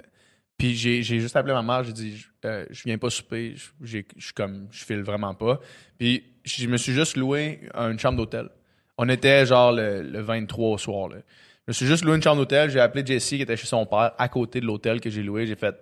puis 0.58 0.74
j'ai, 0.74 1.02
j'ai 1.02 1.20
juste 1.20 1.36
appelé 1.36 1.54
ma 1.54 1.62
mère, 1.62 1.84
j'ai 1.84 1.92
dit, 1.92 2.16
je- 2.18 2.26
euh, 2.44 2.66
je 2.70 2.82
viens 2.84 2.98
pas 2.98 3.08
souper, 3.10 3.54
je, 3.56 3.68
j'ai- 3.82 4.06
je 4.16 4.24
suis 4.26 4.34
comme, 4.34 4.68
je 4.70 4.84
file 4.84 5.02
vraiment 5.02 5.34
pas. 5.34 5.60
Puis 5.98 6.24
je 6.44 6.66
me 6.66 6.76
suis 6.76 6.92
juste 6.92 7.16
loué 7.16 7.60
une 7.74 7.98
chambre 7.98 8.18
d'hôtel. 8.18 8.48
On 8.98 9.08
était 9.08 9.46
genre 9.46 9.72
le, 9.72 10.02
le 10.02 10.20
23 10.20 10.68
au 10.72 10.78
soir. 10.78 11.08
Là. 11.08 11.16
Je 11.66 11.70
me 11.70 11.72
suis 11.72 11.86
juste 11.86 12.04
loué 12.04 12.16
une 12.16 12.22
chambre 12.22 12.36
d'hôtel, 12.36 12.68
j'ai 12.70 12.80
appelé 12.80 13.06
Jessie 13.06 13.36
qui 13.36 13.42
était 13.42 13.56
chez 13.56 13.66
son 13.66 13.86
père 13.86 14.12
à 14.18 14.28
côté 14.28 14.60
de 14.60 14.66
l'hôtel 14.66 15.00
que 15.00 15.08
j'ai 15.08 15.22
loué. 15.22 15.46
J'ai 15.46 15.56
fait, 15.56 15.74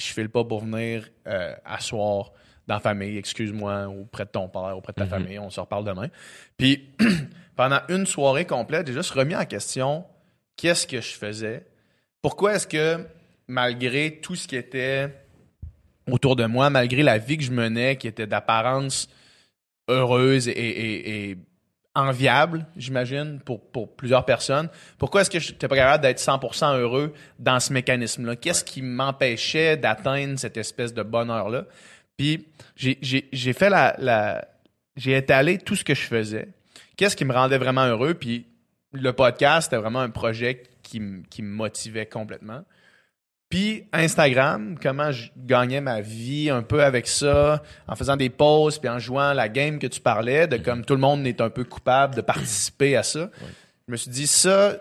je 0.00 0.06
file 0.06 0.28
pas 0.28 0.44
pour 0.44 0.60
venir 0.60 1.08
euh, 1.26 1.54
asseoir 1.64 2.30
dans 2.66 2.74
la 2.74 2.80
famille, 2.80 3.18
excuse-moi, 3.18 3.86
auprès 3.88 4.24
de 4.24 4.30
ton 4.30 4.48
père, 4.48 4.76
auprès 4.76 4.92
de 4.92 4.98
ta 4.98 5.06
famille, 5.06 5.38
on 5.38 5.50
se 5.50 5.60
reparle 5.60 5.84
demain. 5.84 6.08
Puis 6.56 6.88
pendant 7.56 7.80
une 7.88 8.06
soirée 8.06 8.46
complète, 8.46 8.86
j'ai 8.86 8.92
juste 8.94 9.10
remis 9.12 9.36
en 9.36 9.44
question 9.44 10.04
qu'est-ce 10.56 10.86
que 10.86 11.00
je 11.00 11.12
faisais. 11.14 11.66
Pourquoi 12.22 12.54
est-ce 12.54 12.66
que 12.66 13.04
malgré 13.48 14.18
tout 14.22 14.34
ce 14.34 14.48
qui 14.48 14.56
était 14.56 15.10
autour 16.10 16.36
de 16.36 16.46
moi, 16.46 16.70
malgré 16.70 17.02
la 17.02 17.18
vie 17.18 17.36
que 17.36 17.44
je 17.44 17.52
menais, 17.52 17.96
qui 17.96 18.06
était 18.08 18.26
d'apparence 18.26 19.08
heureuse 19.88 20.48
et, 20.48 20.52
et- 20.52 21.30
et 21.30 21.38
enviable, 21.96 22.66
j'imagine, 22.76 23.38
pour, 23.44 23.60
pour 23.70 23.94
plusieurs 23.94 24.24
personnes, 24.24 24.68
pourquoi 24.98 25.20
est-ce 25.20 25.30
que 25.30 25.38
je 25.38 25.52
n'étais 25.52 25.68
pas 25.68 25.76
capable 25.76 26.02
d'être 26.02 26.18
100% 26.18 26.76
heureux 26.78 27.14
dans 27.38 27.60
ce 27.60 27.72
mécanisme-là? 27.72 28.34
Qu'est-ce 28.36 28.64
qui 28.64 28.82
m'empêchait 28.82 29.76
d'atteindre 29.76 30.36
cette 30.38 30.56
espèce 30.56 30.92
de 30.92 31.02
bonheur-là? 31.04 31.66
Puis 32.16 32.46
j'ai- 32.76 33.52
fait 33.52 33.70
la, 33.70 33.94
la- 33.98 34.46
J'ai 34.96 35.16
étalé 35.16 35.58
tout 35.58 35.74
ce 35.76 35.82
que 35.84 35.94
je 35.94 36.02
faisais. 36.02 36.48
Qu'est-ce 36.96 37.16
qui 37.16 37.24
me 37.24 37.32
rendait 37.32 37.58
vraiment 37.58 37.84
heureux? 37.86 38.14
Puis 38.14 38.46
le 38.92 39.12
podcast, 39.12 39.64
c'était 39.66 39.80
vraiment 39.80 40.00
un 40.00 40.10
projet 40.10 40.62
qui, 40.84 41.00
me- 41.00 41.22
qui 41.28 41.42
me 41.42 41.52
motivait 41.52 42.06
complètement. 42.06 42.62
Puis 43.50 43.84
Instagram, 43.92 44.76
comment 44.80 45.10
je 45.12 45.30
gagnais 45.36 45.80
ma 45.80 46.00
vie 46.00 46.50
un 46.50 46.62
peu 46.62 46.82
avec 46.82 47.06
ça, 47.06 47.62
en 47.86 47.94
faisant 47.96 48.16
des 48.16 48.30
pauses, 48.30 48.78
puis 48.78 48.88
en 48.88 48.98
jouant 48.98 49.32
la 49.32 49.48
game 49.48 49.78
que 49.78 49.86
tu 49.86 50.00
parlais, 50.00 50.46
de 50.46 50.56
comme 50.56 50.84
tout 50.84 50.94
le 50.94 51.00
monde 51.00 51.26
est 51.26 51.40
un 51.40 51.50
peu 51.50 51.64
coupable 51.64 52.14
de 52.14 52.20
participer 52.20 52.96
à 52.96 53.02
ça. 53.02 53.30
Je 53.86 53.92
me 53.92 53.96
suis 53.96 54.10
dit, 54.10 54.26
ça, 54.26 54.76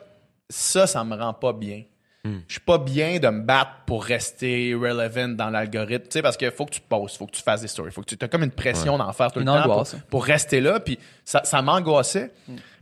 ça, 0.50 0.88
ça 0.88 1.04
me 1.04 1.16
rend 1.16 1.34
pas 1.34 1.54
bien. 1.54 1.84
Je 2.26 2.54
suis 2.54 2.62
pas 2.62 2.78
bien 2.78 3.20
de 3.20 3.28
me 3.28 3.42
battre 3.42 3.72
pour 3.86 4.04
rester 4.06 4.74
relevant 4.74 5.28
dans 5.30 5.50
l'algorithme, 5.50 6.06
tu 6.06 6.12
sais, 6.12 6.22
parce 6.22 6.38
qu'il 6.38 6.50
faut 6.52 6.66
que 6.66 6.72
tu 6.72 6.80
postes, 6.80 7.18
faut 7.18 7.26
que 7.26 7.34
tu 7.36 7.42
fasses 7.42 7.60
des 7.62 7.68
stories, 7.68 7.92
faut 7.92 8.02
que 8.02 8.16
tu 8.16 8.24
as 8.24 8.28
comme 8.30 8.44
une 8.44 8.52
pression 8.52 8.98
d'en 8.98 9.12
faire 9.12 9.30
tout 9.32 9.42
Une 9.42 9.46
le 9.46 9.52
temps 9.52 9.64
pour, 9.64 9.72
angoisse. 9.74 9.96
pour 10.10 10.24
rester 10.24 10.62
là, 10.62 10.80
puis 10.80 10.98
ça, 11.26 11.44
ça 11.44 11.62
m'angoissait. 11.62 12.32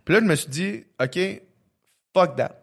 Puis 0.06 0.14
là, 0.14 0.20
je 0.20 0.26
me 0.26 0.36
suis 0.36 0.50
dit, 0.50 0.84
OK, 1.02 1.20
fuck 2.16 2.36
that. 2.36 2.56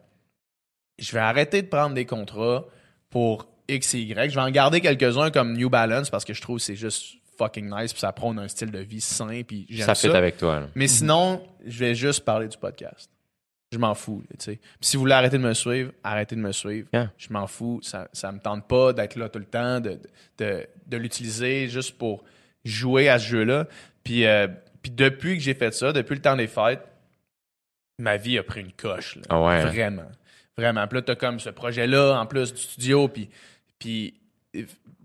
Je 1.00 1.10
vais 1.12 1.18
arrêter 1.18 1.62
de 1.62 1.66
prendre 1.66 1.94
des 1.96 2.04
contrats 2.06 2.64
pour 3.10 3.48
X 3.68 3.94
et 3.94 4.00
Y. 4.00 4.30
Je 4.30 4.34
vais 4.36 4.40
en 4.40 4.50
garder 4.50 4.80
quelques-uns 4.80 5.30
comme 5.32 5.54
New 5.56 5.70
Balance 5.70 6.10
parce 6.10 6.24
que 6.24 6.32
je 6.34 6.40
trouve 6.40 6.58
que 6.58 6.62
c'est 6.64 6.76
juste 6.76 7.14
fucking 7.38 7.68
nice, 7.70 7.92
puis 7.92 8.00
ça 8.00 8.12
prône 8.12 8.38
un 8.38 8.46
style 8.48 8.70
de 8.70 8.78
vie 8.80 9.00
sain, 9.00 9.42
puis 9.46 9.66
j'aime 9.68 9.86
Ça 9.86 9.94
ça. 9.96 10.10
fait 10.10 10.16
avec 10.16 10.36
toi, 10.38 10.60
là. 10.60 10.66
Mais 10.76 10.86
sinon, 10.88 11.42
je 11.66 11.78
vais 11.80 11.94
juste 11.96 12.24
parler 12.24 12.46
du 12.48 12.56
podcast. 12.56 13.10
Je 13.70 13.78
m'en 13.78 13.94
fous. 13.94 14.22
Puis 14.38 14.58
si 14.80 14.96
vous 14.96 15.02
voulez 15.02 15.12
arrêter 15.12 15.36
de 15.36 15.42
me 15.42 15.52
suivre, 15.52 15.92
arrêtez 16.02 16.34
de 16.34 16.40
me 16.40 16.52
suivre. 16.52 16.88
Yeah. 16.92 17.12
Je 17.18 17.28
m'en 17.30 17.46
fous. 17.46 17.80
Ça, 17.82 18.08
ça 18.12 18.32
me 18.32 18.38
tente 18.38 18.66
pas 18.66 18.92
d'être 18.94 19.16
là 19.16 19.28
tout 19.28 19.38
le 19.38 19.44
temps, 19.44 19.80
de, 19.80 19.98
de, 20.38 20.66
de 20.86 20.96
l'utiliser 20.96 21.68
juste 21.68 21.98
pour 21.98 22.24
jouer 22.64 23.08
à 23.10 23.18
ce 23.18 23.26
jeu-là. 23.28 23.66
Puis, 24.04 24.24
euh, 24.26 24.48
puis 24.80 24.90
depuis 24.90 25.36
que 25.36 25.42
j'ai 25.42 25.54
fait 25.54 25.74
ça, 25.74 25.92
depuis 25.92 26.14
le 26.14 26.22
temps 26.22 26.36
des 26.36 26.46
fêtes, 26.46 26.82
ma 27.98 28.16
vie 28.16 28.38
a 28.38 28.42
pris 28.42 28.60
une 28.62 28.72
coche. 28.72 29.16
là. 29.16 29.22
Ah 29.28 29.42
ouais. 29.42 29.64
Vraiment. 29.64 30.10
Vraiment. 30.56 30.86
Puis 30.86 30.96
là, 30.96 31.02
t'as 31.02 31.14
comme 31.16 31.38
ce 31.38 31.50
projet-là, 31.50 32.18
en 32.18 32.26
plus 32.26 32.54
du 32.54 32.60
studio, 32.62 33.08
puis, 33.08 33.28
puis 33.78 34.14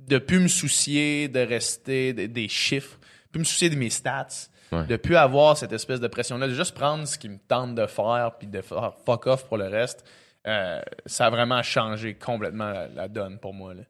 de 0.08 0.18
plus 0.18 0.40
me 0.40 0.48
soucier 0.48 1.28
de 1.28 1.40
rester 1.40 2.14
des, 2.14 2.28
des 2.28 2.48
chiffres, 2.48 2.98
plus 3.32 3.40
me 3.40 3.44
soucier 3.46 3.70
de 3.70 3.76
mes 3.76 3.90
stats, 3.90 4.48
Ouais. 4.72 4.86
de 4.86 4.96
plus 4.96 5.16
avoir 5.16 5.56
cette 5.58 5.72
espèce 5.74 6.00
de 6.00 6.08
pression-là, 6.08 6.48
de 6.48 6.54
juste 6.54 6.74
prendre 6.74 7.08
ce 7.08 7.18
qui 7.18 7.30
me 7.30 7.38
tente 7.48 7.76
de 7.76 7.86
faire, 7.86 8.32
puis 8.40 8.48
de 8.48 8.62
faire 8.62 8.94
fuck 9.06 9.28
off 9.28 9.46
pour 9.48 9.58
le 9.58 9.68
reste. 9.68 10.04
euh, 10.48 10.82
ça 11.06 11.28
a 11.28 11.30
vraiment 11.30 11.62
changé 11.62 12.16
complètement 12.16 12.72
la, 12.72 12.88
la 12.88 13.08
donne 13.08 13.38
pour 13.40 13.54
moi. 13.54 13.74
Là. 13.74 13.82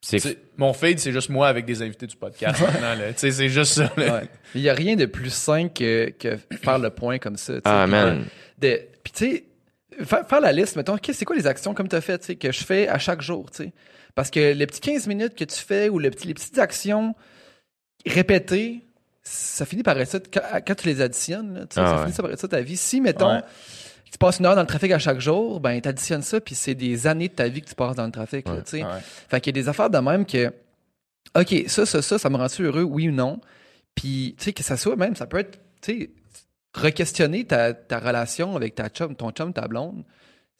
C'est 0.00 0.38
Mon 0.56 0.72
feed, 0.72 1.00
c'est 1.00 1.10
juste 1.10 1.28
moi 1.28 1.48
avec 1.48 1.64
des 1.64 1.82
invités 1.82 2.06
du 2.06 2.14
podcast 2.16 2.62
C'est 3.16 3.48
juste 3.48 3.72
ça. 3.72 3.92
Ouais. 3.96 4.28
Il 4.54 4.60
y 4.60 4.68
a 4.68 4.74
rien 4.74 4.94
de 4.94 5.06
plus 5.06 5.30
sain 5.30 5.68
que, 5.68 6.10
que 6.10 6.36
faire 6.62 6.78
le 6.78 6.90
point 6.90 7.18
comme 7.18 7.36
ça. 7.36 7.54
Ah, 7.64 7.82
Puis, 7.82 7.90
man. 7.90 8.24
de- 8.58 8.80
Puis 9.02 9.12
tu 9.12 9.24
sais, 9.98 10.04
faire, 10.04 10.24
faire 10.28 10.40
la 10.40 10.52
liste, 10.52 10.76
mettons, 10.76 10.96
c'est 11.02 11.24
quoi 11.24 11.34
les 11.34 11.48
actions 11.48 11.74
comme 11.74 11.88
tu 11.88 11.96
as 11.96 12.00
fait, 12.00 12.18
tu 12.20 12.26
sais, 12.26 12.36
que 12.36 12.52
je 12.52 12.62
fais 12.64 12.86
à 12.86 12.98
chaque 13.00 13.22
jour, 13.22 13.50
tu 13.50 13.64
sais? 13.64 13.72
Parce 14.14 14.30
que 14.30 14.52
les 14.52 14.66
petits 14.68 14.80
15 14.80 15.08
minutes 15.08 15.34
que 15.34 15.44
tu 15.44 15.56
fais 15.56 15.88
ou 15.88 15.98
les 15.98 16.10
petites 16.10 16.58
actions 16.58 17.14
répétées, 18.06 18.84
ça 19.28 19.66
finit 19.66 19.82
par 19.82 19.98
être 19.98 20.08
ça. 20.08 20.18
Quand, 20.32 20.40
quand 20.66 20.74
tu 20.74 20.86
les 20.88 21.00
additionnes, 21.00 21.54
là, 21.54 21.60
tu 21.66 21.74
sais, 21.74 21.80
Ah 21.80 21.86
ça 21.86 21.94
ouais. 21.96 22.02
finit 22.04 22.14
ça 22.14 22.22
par 22.22 22.32
être 22.32 22.40
ça 22.40 22.48
ta 22.48 22.60
vie. 22.60 22.76
Si, 22.76 23.00
mettons, 23.00 23.32
Ouais. 23.34 23.42
tu 24.10 24.18
passes 24.18 24.38
une 24.38 24.46
heure 24.46 24.54
dans 24.54 24.60
le 24.62 24.66
trafic 24.66 24.90
à 24.92 24.98
chaque 24.98 25.20
jour, 25.20 25.60
ben 25.60 25.80
t'additionnes 25.80 26.22
ça, 26.22 26.40
puis 26.40 26.54
c'est 26.54 26.74
des 26.74 27.06
années 27.06 27.28
de 27.28 27.34
ta 27.34 27.48
vie 27.48 27.60
que 27.62 27.68
tu 27.68 27.74
passes 27.74 27.96
dans 27.96 28.06
le 28.06 28.12
trafic, 28.12 28.46
là, 28.46 28.54
Ouais. 28.54 28.62
tu 28.62 28.70
sais. 28.78 28.82
Ouais. 28.84 29.00
Fait 29.28 29.40
qu'il 29.40 29.54
y 29.56 29.58
a 29.58 29.62
des 29.62 29.68
affaires 29.68 29.90
de 29.90 29.98
même 29.98 30.24
que, 30.26 30.52
OK, 31.36 31.64
ça, 31.66 31.84
ça, 31.86 32.00
ça, 32.02 32.18
ça 32.18 32.30
me 32.30 32.36
rend-tu 32.36 32.62
heureux, 32.64 32.82
oui 32.82 33.08
ou 33.08 33.12
non? 33.12 33.40
Puis, 33.94 34.34
tu 34.38 34.44
sais, 34.44 34.52
que 34.52 34.62
ça 34.62 34.76
soit 34.76 34.96
même, 34.96 35.14
ça 35.16 35.26
peut 35.26 35.38
être, 35.38 35.58
tu 35.82 35.92
sais, 36.00 36.10
re-questionner 36.74 37.44
ta, 37.44 37.74
ta 37.74 37.98
relation 37.98 38.54
avec 38.56 38.74
ta 38.74 38.88
chum, 38.88 39.14
ton 39.16 39.30
chum, 39.30 39.52
ta 39.52 39.66
blonde. 39.68 40.04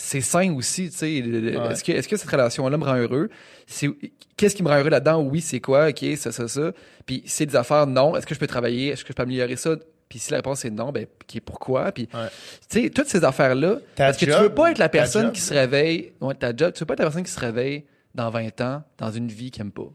C'est 0.01 0.21
sain 0.21 0.55
aussi, 0.55 0.91
tu 0.91 0.97
sais. 0.97 1.23
Ouais. 1.23 1.73
Est-ce 1.73 1.83
que, 1.83 1.91
est-ce 1.93 2.07
que 2.09 2.17
cette 2.17 2.31
relation-là 2.31 2.77
me 2.77 2.85
rend 2.85 2.97
heureux? 2.97 3.29
C'est, 3.67 3.89
qu'est-ce 4.37 4.55
qui 4.55 4.63
me 4.63 4.69
rend 4.69 4.77
heureux 4.79 4.91
là-dedans? 4.91 5.21
Oui, 5.23 5.41
c'est 5.41 5.61
quoi? 5.61 5.89
OK, 5.89 6.05
ça, 6.17 6.31
ça, 6.31 6.47
ça. 6.47 6.71
Puis, 7.05 7.23
c'est 7.27 7.47
des 7.47 7.57
affaires, 7.57 7.87
non. 7.87 8.17
Est-ce 8.17 8.25
que 8.27 8.35
je 8.35 8.39
peux 8.39 8.47
travailler? 8.47 8.89
Est-ce 8.89 9.03
que 9.03 9.09
je 9.09 9.15
peux 9.15 9.23
améliorer 9.23 9.57
ça? 9.57 9.75
Puis, 10.09 10.21
si 10.21 10.31
la 10.31 10.37
réponse 10.39 10.65
est 10.65 10.71
non, 10.71 10.93
ben, 10.93 11.07
pourquoi? 11.45 11.91
Puis, 11.93 12.09
Ouais. 12.15 12.29
tu 12.71 12.83
sais, 12.85 12.91
toutes 12.91 13.09
ces 13.09 13.25
affaires-là. 13.25 13.79
Ta 13.97 14.07
Parce 14.07 14.17
que 14.19 14.25
tu 14.25 14.31
veux 14.31 14.55
pas 14.55 14.71
être 14.71 14.79
la 14.79 14.89
personne 14.89 15.33
qui 15.33 15.41
se 15.41 15.53
réveille. 15.53 16.13
Ouais, 16.21 16.35
ta 16.35 16.55
job. 16.57 16.73
Tu 16.73 16.81
veux 16.81 16.87
pas 16.87 16.95
être 16.95 17.01
la 17.01 17.07
personne 17.07 17.25
qui 17.25 17.33
se 17.33 17.41
réveille 17.41 17.85
dans 18.15 18.31
20 18.31 18.61
ans, 18.61 18.83
dans 18.99 19.11
une 19.11 19.29
vie 19.29 19.51
qu'il 19.51 19.63
aime 19.63 19.73
pas. 19.73 19.91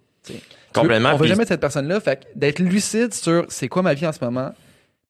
Complètement, 0.74 1.14
On 1.14 1.18
veut 1.18 1.28
jamais 1.28 1.44
être 1.44 1.50
cette 1.50 1.62
personne-là. 1.62 2.00
Fait 2.00 2.18
que 2.20 2.26
d'être 2.36 2.60
lucide 2.60 3.14
sur 3.14 3.46
c'est 3.50 3.68
quoi 3.68 3.82
ma 3.82 3.94
vie 3.94 4.06
en 4.08 4.12
ce 4.12 4.24
moment, 4.24 4.54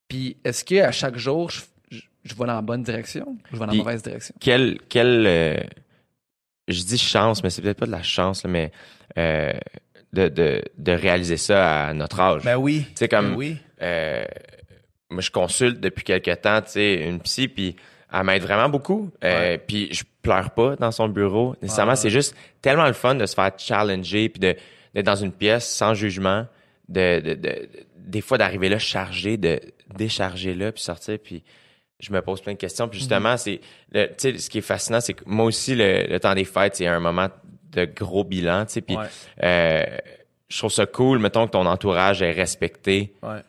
puis 0.07 0.37
est-ce 0.43 0.63
que 0.63 0.81
à 0.81 0.91
chaque 0.91 1.17
jour, 1.17 1.49
je, 1.51 1.61
je, 2.23 2.33
vais 2.33 2.45
dans 2.45 2.55
la 2.55 2.61
bonne 2.61 2.83
direction 2.83 3.27
ou 3.29 3.37
je 3.51 3.53
vais 3.53 3.59
dans 3.59 3.65
la 3.65 3.71
Puis- 3.71 3.79
mauvaise 3.79 4.01
direction? 4.03 4.35
quelle, 4.39 4.79
quelle 4.89 5.25
euh, 5.27 5.57
je 6.67 6.83
dis 6.83 6.97
chance, 6.97 7.43
mais 7.43 7.49
c'est 7.49 7.61
peut-être 7.61 7.79
pas 7.79 7.85
de 7.85 7.91
la 7.91 8.03
chance, 8.03 8.43
là, 8.43 8.49
mais 8.49 8.71
euh, 9.17 9.51
de, 10.13 10.27
de, 10.29 10.61
de 10.77 10.91
réaliser 10.91 11.37
ça 11.37 11.87
à 11.87 11.93
notre 11.93 12.19
âge. 12.19 12.43
Ben 12.43 12.55
oui. 12.57 12.85
Tu 12.89 12.91
sais, 12.95 13.07
comme- 13.07 13.31
Ben 13.31 13.35
oui. 13.37 13.57
Euh, 13.81 14.25
moi, 15.09 15.21
je 15.21 15.29
consulte 15.31 15.79
depuis 15.79 16.03
quelques 16.03 16.41
temps, 16.41 16.61
tu 16.61 16.71
sais, 16.71 16.95
une 17.07 17.19
psy, 17.19 17.47
puis 17.47 17.75
elle 18.11 18.23
m'aide 18.23 18.43
vraiment 18.43 18.69
beaucoup. 18.69 19.11
Euh, 19.23 19.57
Puis 19.67 19.89
je 19.93 20.03
pleure 20.21 20.51
pas 20.51 20.75
dans 20.75 20.91
son 20.91 21.09
bureau. 21.09 21.55
Nécessairement, 21.61 21.95
c'est 21.95 22.09
juste 22.09 22.35
tellement 22.61 22.87
le 22.87 22.93
fun 22.93 23.15
de 23.15 23.25
se 23.25 23.33
faire 23.35 23.51
challenger, 23.57 24.29
puis 24.29 24.39
de 24.39 24.55
d'être 24.93 25.05
dans 25.07 25.15
une 25.15 25.31
pièce 25.31 25.67
sans 25.67 25.95
jugement, 25.95 26.45
de, 26.87 27.19
de, 27.19 27.33
de- 27.33 27.67
des 27.97 28.21
fois 28.21 28.37
d'arriver 28.37 28.69
là 28.69 28.77
chargé, 28.77 29.37
de 29.37 29.59
décharger 29.97 30.53
là, 30.53 30.71
puis 30.71 30.83
sortir, 30.83 31.17
puis 31.23 31.43
je 31.99 32.11
me 32.11 32.21
pose 32.21 32.41
plein 32.41 32.53
de 32.53 32.57
questions. 32.57 32.87
Puis 32.87 32.99
justement, 32.99 33.37
c'est 33.37 33.61
le- 33.91 34.07
tu 34.07 34.13
sais, 34.17 34.37
ce 34.37 34.49
qui 34.49 34.57
est 34.59 34.61
fascinant, 34.61 34.99
c'est 35.01 35.13
que 35.13 35.23
moi 35.25 35.45
aussi, 35.45 35.75
le, 35.75 36.05
le 36.09 36.19
temps 36.19 36.33
des 36.35 36.45
fêtes, 36.45 36.75
c'est 36.75 36.87
un 36.87 36.99
moment 36.99 37.27
de 37.71 37.85
gros 37.85 38.23
bilan, 38.23 38.65
tu 38.65 38.73
sais, 38.73 38.81
puis 38.81 38.95
Ouais. 38.97 39.05
euh, 39.43 39.83
je 40.49 40.57
trouve 40.57 40.71
ça 40.71 40.85
cool, 40.85 41.19
mettons 41.19 41.45
que 41.47 41.51
ton 41.51 41.65
entourage 41.65 42.21
est 42.21 42.31
respecté, 42.31 43.13
Ouais. 43.23 43.41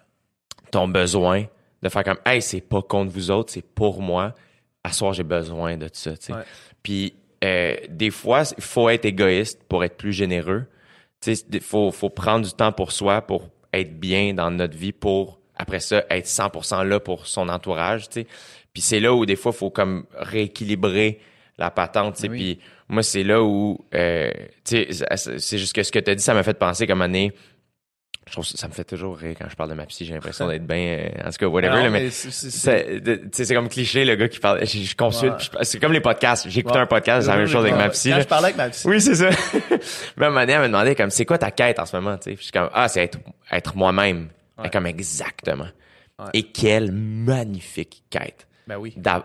ton 0.70 0.88
besoin 0.88 1.44
de 1.82 1.88
faire 1.90 2.04
comme 2.04 2.18
hey 2.24 2.40
c'est 2.40 2.62
pas 2.62 2.80
contre 2.80 3.12
vous 3.12 3.30
autres 3.30 3.52
c'est 3.52 3.60
pour 3.64 4.00
moi 4.00 4.34
à 4.82 4.90
soir 4.90 5.12
j'ai 5.12 5.22
besoin 5.22 5.76
de 5.76 5.88
ça 5.92 6.16
tu 6.16 6.26
sais 6.26 6.32
Ouais. 6.32 6.42
puis 6.82 7.14
euh, 7.44 7.76
des 7.90 8.10
fois 8.10 8.44
il 8.56 8.64
faut 8.64 8.88
être 8.88 9.04
égoïste 9.04 9.62
pour 9.68 9.84
être 9.84 9.98
plus 9.98 10.14
généreux 10.14 10.64
tu 11.20 11.34
sais 11.36 11.44
il 11.52 11.60
faut 11.60 11.90
faut 11.92 12.08
prendre 12.08 12.46
du 12.46 12.52
temps 12.54 12.72
pour 12.72 12.90
soi 12.90 13.20
pour 13.20 13.50
être 13.74 14.00
bien 14.00 14.32
dans 14.32 14.50
notre 14.50 14.76
vie 14.78 14.92
pour 14.92 15.38
après 15.56 15.80
ça 15.80 16.04
être 16.10 16.26
100% 16.26 16.84
là 16.84 17.00
pour 17.00 17.26
son 17.26 17.48
entourage 17.48 18.08
tu 18.08 18.20
sais 18.22 18.26
puis 18.72 18.82
c'est 18.82 19.00
là 19.00 19.14
où 19.14 19.24
des 19.26 19.36
fois 19.36 19.52
faut 19.52 19.70
comme 19.70 20.04
rééquilibrer 20.16 21.20
la 21.58 21.70
patente 21.70 22.16
tu 22.16 22.22
sais 22.22 22.28
Oui. 22.28 22.36
puis 22.56 22.60
moi 22.88 23.02
c'est 23.02 23.22
là 23.22 23.42
où 23.42 23.78
euh, 23.94 24.30
tu 24.64 24.92
sais 24.92 25.06
c'est- 25.38 25.58
juste 25.58 25.72
que 25.74 25.82
ce 25.82 25.92
que 25.92 25.98
tu 26.00 26.10
as 26.10 26.14
dit 26.14 26.22
ça 26.22 26.34
m'a 26.34 26.42
fait 26.42 26.58
penser 26.58 26.86
comme 26.86 27.02
année 27.02 27.32
je 28.26 28.32
trouve 28.32 28.46
ça, 28.46 28.56
ça 28.56 28.68
me 28.68 28.72
fait 28.72 28.84
toujours 28.84 29.18
rire 29.18 29.36
quand 29.38 29.48
je 29.50 29.54
parle 29.54 29.68
de 29.68 29.74
ma 29.74 29.84
psy 29.86 30.06
j'ai 30.06 30.14
l'impression 30.14 30.48
d'être 30.48 30.66
bien 30.66 30.78
euh, 30.98 31.08
en 31.28 31.30
tout 31.30 31.36
cas 31.38 31.46
whatever 31.46 31.74
Non, 31.76 31.82
là, 31.84 31.90
mais 31.90 32.00
mais 32.04 32.10
c'est- 32.10 33.54
comme 33.54 33.68
cliché 33.68 34.04
le 34.06 34.16
gars 34.16 34.28
qui 34.28 34.40
parle 34.40 34.66
je, 34.66 34.78
je 34.78 34.96
consulte 34.96 35.34
Ouais. 35.54 35.62
c'est 35.64 35.78
comme 35.78 35.92
les 35.92 36.00
podcasts 36.00 36.46
Ouais. 36.46 36.76
un 36.76 36.86
podcast 36.86 37.26
c'est 37.26 37.30
la 37.32 37.36
même 37.36 37.46
chose 37.46 37.64
avec 37.64 37.76
ma 37.76 37.90
psy 37.90 38.08
Quand 38.10 38.16
là. 38.16 38.22
je 38.22 38.26
parlais 38.26 38.44
avec 38.46 38.56
ma 38.56 38.70
psy. 38.70 38.88
oui 38.88 39.00
c'est 39.00 39.14
ça 39.14 39.28
mais 40.16 40.24
à 40.24 40.28
un 40.28 40.30
moment 40.30 40.40
donné, 40.40 40.52
elle 40.54 40.62
me 40.62 40.66
demandait 40.68 40.94
comme 40.96 41.10
c'est 41.10 41.26
quoi 41.26 41.38
ta 41.38 41.50
quête 41.50 41.78
en 41.78 41.86
ce 41.86 41.94
moment 41.96 42.16
tu 42.16 42.30
sais? 42.30 42.36
Je 42.36 42.42
suis 42.42 42.52
comme 42.52 42.70
ah 42.72 42.88
c'est 42.88 43.04
être 43.04 43.18
être 43.52 43.76
moi-même 43.76 44.28
Est 44.62 44.70
comme 44.70 44.86
exactement 44.86 45.68
Ouais. 46.20 46.26
et 46.32 46.42
quelle 46.44 46.92
magnifique 46.92 48.04
quête 48.08 48.46
Ben 48.68 48.76
oui. 48.76 48.94
Euh, 49.04 49.20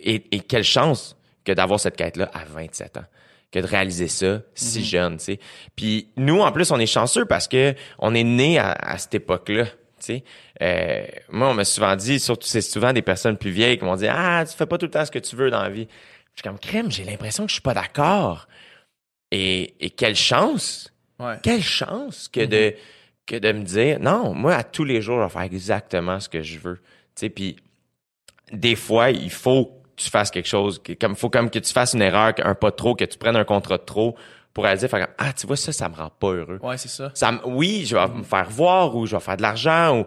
et, 0.00 0.24
et 0.30 0.38
quelle 0.40 0.62
chance 0.62 1.16
que 1.44 1.50
d'avoir 1.50 1.80
cette 1.80 1.96
quête-là 1.96 2.30
à 2.32 2.44
27 2.44 2.96
ans, 2.98 3.04
que 3.50 3.58
de 3.58 3.66
réaliser 3.66 4.06
ça 4.06 4.42
si 4.54 4.84
jeune, 4.84 5.16
tu 5.16 5.24
sais. 5.24 5.40
Puis 5.74 6.10
nous, 6.16 6.38
en 6.40 6.52
plus, 6.52 6.70
on 6.70 6.78
est 6.78 6.86
chanceux 6.86 7.24
parce 7.24 7.48
que 7.48 7.74
on 7.98 8.14
est 8.14 8.22
né 8.22 8.56
à, 8.58 8.70
à 8.70 8.98
cette 8.98 9.16
époque-là, 9.16 9.64
tu 9.64 9.72
sais. 9.98 10.24
Euh, 10.62 11.04
moi, 11.30 11.48
on 11.50 11.54
m'a 11.54 11.64
souvent 11.64 11.96
dit, 11.96 12.20
surtout 12.20 12.46
c'est 12.46 12.60
souvent 12.60 12.92
des 12.92 13.02
personnes 13.02 13.36
plus 13.36 13.50
vieilles 13.50 13.76
qui 13.78 13.84
m'ont 13.84 13.96
dit, 13.96 14.06
ah, 14.08 14.44
tu 14.48 14.56
fais 14.56 14.66
pas 14.66 14.78
tout 14.78 14.86
le 14.86 14.92
temps 14.92 15.04
ce 15.04 15.10
que 15.10 15.18
tu 15.18 15.34
veux 15.34 15.50
dans 15.50 15.62
la 15.62 15.70
vie. 15.70 15.88
Je 16.36 16.42
suis 16.42 16.48
comme 16.48 16.58
crème, 16.60 16.88
j'ai 16.92 17.02
l'impression 17.02 17.42
que 17.44 17.48
je 17.48 17.54
suis 17.54 17.62
pas 17.62 17.74
d'accord. 17.74 18.46
Et, 19.32 19.74
et 19.84 19.90
quelle 19.90 20.14
chance, 20.14 20.92
Ouais. 21.18 21.34
quelle 21.42 21.64
chance 21.64 22.28
que 22.28 22.44
de 22.44 22.74
que 23.28 23.36
de 23.36 23.52
me 23.52 23.62
dire 23.62 24.00
non 24.00 24.34
moi 24.34 24.54
à 24.54 24.64
tous 24.64 24.84
les 24.84 25.00
jours 25.02 25.18
je 25.18 25.24
vais 25.24 25.28
faire 25.30 25.42
exactement 25.42 26.18
ce 26.18 26.28
que 26.28 26.42
je 26.42 26.58
veux 26.58 26.76
tu 26.76 26.82
sais 27.26 27.30
puis 27.30 27.56
des 28.52 28.74
fois 28.74 29.10
il 29.10 29.30
faut 29.30 29.66
que 29.66 30.02
tu 30.02 30.10
fasses 30.10 30.30
quelque 30.30 30.48
chose 30.48 30.80
que- 30.82 30.94
comme 30.94 31.14
faut 31.14 31.28
comme 31.30 31.50
que 31.50 31.58
tu 31.58 31.72
fasses 31.72 31.92
une 31.92 32.02
erreur 32.02 32.32
un 32.42 32.54
pas 32.54 32.70
de 32.70 32.76
trop 32.76 32.94
que 32.94 33.04
tu 33.04 33.18
prennes 33.18 33.36
un 33.36 33.44
contrat 33.44 33.78
de 33.78 33.82
trop 33.84 34.16
pour 34.54 34.64
réaliser 34.64 34.88
faire 34.88 35.06
comme, 35.06 35.14
ah 35.18 35.32
tu 35.32 35.46
vois 35.46 35.56
ça 35.56 35.72
ça 35.72 35.88
me 35.88 35.94
rend 35.94 36.10
pas 36.10 36.28
heureux 36.32 36.58
Ouais, 36.62 36.76
c'est 36.78 36.88
ça. 36.88 37.10
ça 37.14 37.40
oui 37.44 37.84
je 37.86 37.94
vais 37.96 38.08
me 38.08 38.22
faire 38.22 38.48
voir 38.50 38.96
ou 38.96 39.06
je 39.06 39.14
vais 39.14 39.20
faire 39.22 39.36
de 39.36 39.42
l'argent 39.42 40.00
ou 40.00 40.04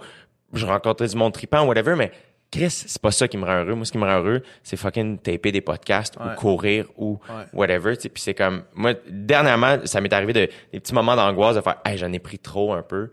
je 0.58 0.66
vais 0.66 0.72
rencontrer 0.72 1.08
du 1.08 1.16
monde 1.16 1.34
tripant 1.34 1.66
whatever 1.66 1.96
mais 1.96 2.12
Chris, 2.52 2.70
c'est 2.70 3.02
pas 3.02 3.12
ça 3.12 3.28
qui 3.30 3.38
me 3.38 3.46
rend 3.46 3.64
heureux. 3.64 3.76
Moi, 3.76 3.86
ce 3.86 3.92
qui 3.94 3.98
me 3.98 4.04
rend 4.06 4.20
heureux, 4.20 4.44
c'est 4.62 4.76
fucking 4.78 5.20
taper 5.20 5.52
des 5.54 5.62
podcasts 5.62 6.18
Ouais. 6.18 6.34
ou 6.34 6.36
courir 6.36 6.86
ou 6.98 7.20
Ouais. 7.30 7.46
whatever. 7.54 7.96
tu 7.96 8.04
sais. 8.04 8.10
Puis 8.10 8.22
c'est 8.22 8.34
comme, 8.34 8.64
moi, 8.76 8.94
dernièrement, 9.10 9.78
ça 9.86 10.02
m'est 10.02 10.12
arrivé 10.14 10.34
de, 10.34 10.50
des 10.74 10.80
petits 10.82 10.94
moments 10.94 11.16
d'angoisse 11.16 11.56
de 11.56 11.62
faire, 11.62 11.78
hey, 11.86 11.98
j'en 11.98 12.12
ai 12.12 12.20
pris 12.20 12.40
trop 12.40 12.74
un 12.74 12.82
peu. 12.82 13.12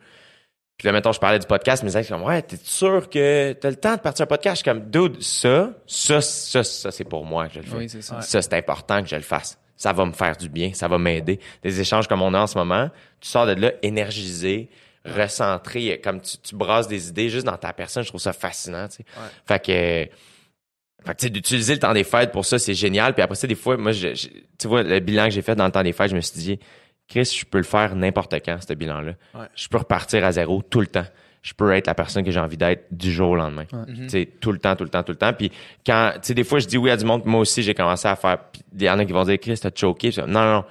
Puis 0.76 0.86
là, 0.86 0.92
mettons, 0.92 1.12
je 1.12 1.18
parlais 1.20 1.38
du 1.38 1.46
podcast, 1.46 1.82
mais 1.82 1.92
ils 1.92 2.04
sont 2.04 2.14
comme, 2.16 2.24
ouais, 2.26 2.42
t'es 2.42 2.56
sûr 2.62 3.08
que 3.08 3.52
t'as 3.52 3.70
le 3.70 3.76
temps 3.76 3.94
de 3.96 4.00
partir 4.00 4.24
un 4.24 4.26
podcast? 4.26 4.56
Je 4.56 4.62
suis 4.62 4.64
comme, 4.78 4.90
dude, 4.90 5.22
ça, 5.22 5.70
ça, 5.86 6.20
ça, 6.20 6.62
ça, 6.64 6.90
c'est 6.90 7.04
pour 7.04 7.24
moi 7.24 7.48
que 7.48 7.54
je 7.54 7.60
le 7.60 7.66
fais. 7.66 7.76
Oui, 7.76 7.88
c'est 7.88 8.02
ça. 8.02 8.20
Ça, 8.20 8.42
c'est 8.42 8.54
important 8.54 9.02
que 9.02 9.08
je 9.08 9.16
le 9.16 9.22
fasse. 9.22 9.58
Ça 9.76 9.92
va 9.92 10.04
me 10.04 10.12
faire 10.12 10.36
du 10.36 10.48
bien, 10.48 10.72
ça 10.74 10.88
va 10.88 10.98
m'aider. 10.98 11.38
Des 11.62 11.80
échanges 11.80 12.08
comme 12.08 12.22
on 12.22 12.34
a 12.34 12.40
en 12.40 12.46
ce 12.48 12.58
moment, 12.58 12.90
tu 13.20 13.28
sors 13.28 13.46
de 13.46 13.52
là 13.52 13.72
énergisé, 13.82 14.68
recentré, 15.04 16.00
comme 16.02 16.20
tu, 16.20 16.38
tu 16.38 16.54
brasses 16.54 16.88
des 16.88 17.08
idées 17.08 17.28
juste 17.28 17.46
dans 17.46 17.56
ta 17.56 17.72
personne. 17.72 18.02
Je 18.02 18.08
trouve 18.08 18.20
ça 18.20 18.32
fascinant, 18.32 18.88
tu 18.88 18.96
sais. 18.96 19.04
Ouais. 19.16 19.28
Fait 19.46 19.64
que, 19.64 20.14
fait 21.06 21.14
que, 21.14 21.18
tu 21.20 21.26
sais, 21.26 21.30
d'utiliser 21.30 21.74
le 21.74 21.80
temps 21.80 21.92
des 21.92 22.04
fêtes 22.04 22.32
pour 22.32 22.44
ça, 22.44 22.58
c'est 22.58 22.74
génial. 22.74 23.14
Puis 23.14 23.22
après 23.22 23.36
ça, 23.36 23.46
des 23.46 23.54
fois, 23.54 23.76
moi, 23.76 23.92
je, 23.92 24.14
je- 24.14 24.28
tu 24.58 24.68
vois, 24.68 24.82
le 24.82 24.98
bilan 25.00 25.26
que 25.26 25.30
j'ai 25.30 25.42
fait 25.42 25.54
dans 25.54 25.66
le 25.66 25.72
temps 25.72 25.82
des 25.82 25.92
fêtes, 25.92 26.10
je 26.10 26.16
me 26.16 26.20
suis 26.20 26.38
dit, 26.38 26.58
Chris, 27.08 27.36
je 27.38 27.44
peux 27.44 27.58
le 27.58 27.64
faire 27.64 27.94
n'importe 27.96 28.34
quand, 28.44 28.58
ce 28.66 28.74
bilan-là. 28.74 29.12
Ouais. 29.34 29.46
Je 29.54 29.68
peux 29.68 29.78
repartir 29.78 30.24
à 30.24 30.32
zéro 30.32 30.60
tout 30.62 30.80
le 30.80 30.86
temps. 30.88 31.06
Je 31.40 31.54
peux 31.54 31.70
être 31.72 31.86
la 31.86 31.94
personne 31.94 32.24
que 32.24 32.30
j'ai 32.32 32.40
envie 32.40 32.56
d'être 32.56 32.86
du 32.90 33.12
jour 33.12 33.30
au 33.30 33.36
lendemain. 33.36 33.64
Tu 33.96 34.08
sais, 34.08 34.26
tout 34.40 34.50
le 34.52 34.58
temps, 34.58 34.74
tout 34.76 34.82
le 34.84 34.90
temps, 34.90 35.04
tout 35.04 35.12
le 35.12 35.18
temps. 35.18 35.32
Puis 35.32 35.50
quand, 35.86 36.10
tu 36.14 36.20
sais, 36.24 36.34
des 36.34 36.44
fois, 36.44 36.58
je 36.58 36.66
dis 36.66 36.76
oui 36.76 36.90
à 36.90 36.96
du 36.96 37.04
monde, 37.04 37.22
moi 37.24 37.40
aussi, 37.40 37.62
j'ai 37.62 37.74
commencé 37.74 38.08
à 38.08 38.16
faire. 38.16 38.38
Puis 38.52 38.62
il 38.74 38.82
y 38.82 38.90
en 38.90 38.98
a 38.98 39.04
qui 39.04 39.12
vont 39.12 39.22
dire, 39.24 39.38
Chris, 39.40 39.56
t'as 39.62 39.70
choqué. 39.74 40.10
Non, 40.18 40.26
non, 40.26 40.52
non. 40.56 40.64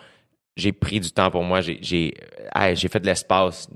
J'ai 0.58 0.74
pris 0.74 1.00
du 1.00 1.10
temps 1.12 1.32
pour 1.32 1.44
moi. 1.44 1.62
J'ai, 1.62 1.80
j'ai, 1.82 2.14
hey, 2.54 2.76
j'ai 2.76 2.90
fait 2.90 3.00
de 3.00 3.06
l'espace. 3.06 3.70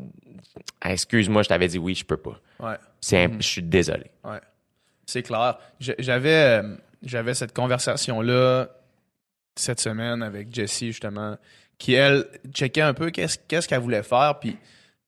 Hey, 0.82 0.94
excuse-moi, 0.94 1.44
je 1.44 1.50
t'avais 1.50 1.68
dit 1.68 1.78
oui, 1.78 1.96
je 1.96 2.04
peux 2.06 2.18
pas. 2.18 2.40
Ouais. 2.60 2.76
C'est, 3.00 3.24
imp- 3.24 3.42
je 3.42 3.48
suis 3.48 3.64
désolé. 3.64 4.06
Ouais. 4.24 4.40
C'est 5.06 5.24
clair. 5.24 5.58
J'avais 5.80 6.62
euh, 6.62 6.76
j'avais 7.04 7.34
cette 7.34 7.54
conversation-là 7.54 8.70
cette 9.56 9.80
semaine 9.80 10.24
avec 10.24 10.54
Jessie, 10.54 10.88
justement, 10.88 11.38
qui, 11.78 11.94
elle, 11.94 12.26
checkait 12.54 12.82
un 12.82 12.94
peu 12.94 13.10
qu'est-ce 13.12 13.38
qu'est-ce 13.48 13.68
qu'elle 13.68 13.80
voulait 13.82 14.04
faire. 14.04 14.40
Puis 14.40 14.58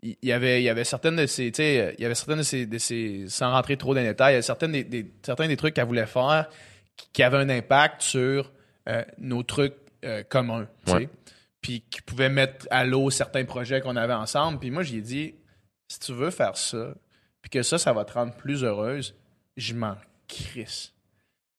il 0.01 0.17
y 0.21 0.31
avait, 0.33 0.61
il 0.61 0.65
y 0.65 0.69
avait 0.69 0.83
certaines 0.83 1.15
de 1.15 1.25
sais, 1.25 1.47
il 1.97 2.01
y 2.01 2.05
avait 2.05 2.15
certaines 2.15 2.39
de 2.39 2.43
ces, 2.43 2.65
de 2.65 3.27
sans 3.29 3.51
rentrer 3.51 3.77
trop 3.77 3.93
dans 3.93 4.01
les 4.01 4.07
détails, 4.07 4.31
il 4.31 4.35
y 4.35 4.37
avait 4.37 4.41
certaines 4.41 4.73
des, 4.73 4.83
des- 4.83 5.11
certains 5.25 5.47
des 5.47 5.55
trucs 5.57 5.73
qu'elle 5.75 5.85
voulait 5.87 6.05
faire 6.05 6.49
qui, 6.97 7.07
qui 7.13 7.23
avaient 7.23 7.37
un 7.37 7.49
impact 7.49 8.01
sur 8.01 8.51
euh, 8.89 9.03
nos 9.17 9.43
trucs 9.43 9.75
euh, 10.03 10.23
communs. 10.23 10.67
Ouais. 10.87 11.07
Puis 11.64 11.84
qui 11.90 12.02
pouvaient 12.03 12.30
mettre 12.30 12.68
à 12.69 12.85
l'eau 12.85 13.10
certains 13.10 13.45
projets 13.45 13.81
qu'on 13.81 13.95
avait 13.95 14.14
ensemble. 14.14 14.60
Puis 14.60 14.69
moi, 14.69 14.84
j'ai 14.84 15.02
dit, 15.02 15.34
si 15.88 15.99
tu 15.99 16.14
veux 16.14 16.30
faire 16.30 16.56
ça, 16.57 16.94
puis 17.41 17.49
que 17.49 17.64
ça, 17.64 17.80
ça 17.80 17.91
va 17.94 18.06
te 18.06 18.14
rendre 18.14 18.34
plus 18.35 18.64
heureuse, 18.64 19.15
je 19.57 19.73
m'en 19.73 19.95
crisse. 20.27 20.94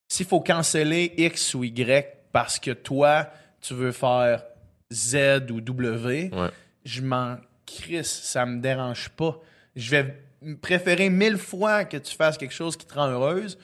S'il 0.08 0.26
faut 0.26 0.40
canceller 0.40 1.12
X 1.16 1.54
ou 1.54 1.64
Y 1.64 2.06
parce 2.30 2.58
que 2.60 2.70
toi, 2.70 3.28
tu 3.60 3.74
veux 3.74 3.90
faire 3.92 4.44
Z 4.92 5.50
ou 5.50 5.60
W, 5.60 6.30
Ouais. 6.32 6.50
je 6.84 7.00
m'en 7.02 7.38
crisse. 7.66 8.12
Ça 8.22 8.44
me 8.46 8.60
dérange 8.60 9.08
pas. 9.10 9.40
Je 9.74 9.90
vais 9.90 10.22
préférer 10.60 11.08
mille 11.08 11.38
fois 11.38 11.84
que 11.86 11.96
tu 11.96 12.14
fasses 12.14 12.36
quelque 12.36 12.52
chose 12.54 12.76
qui 12.76 12.86
te 12.86 12.94
rend 12.94 13.08
heureuse 13.08 13.58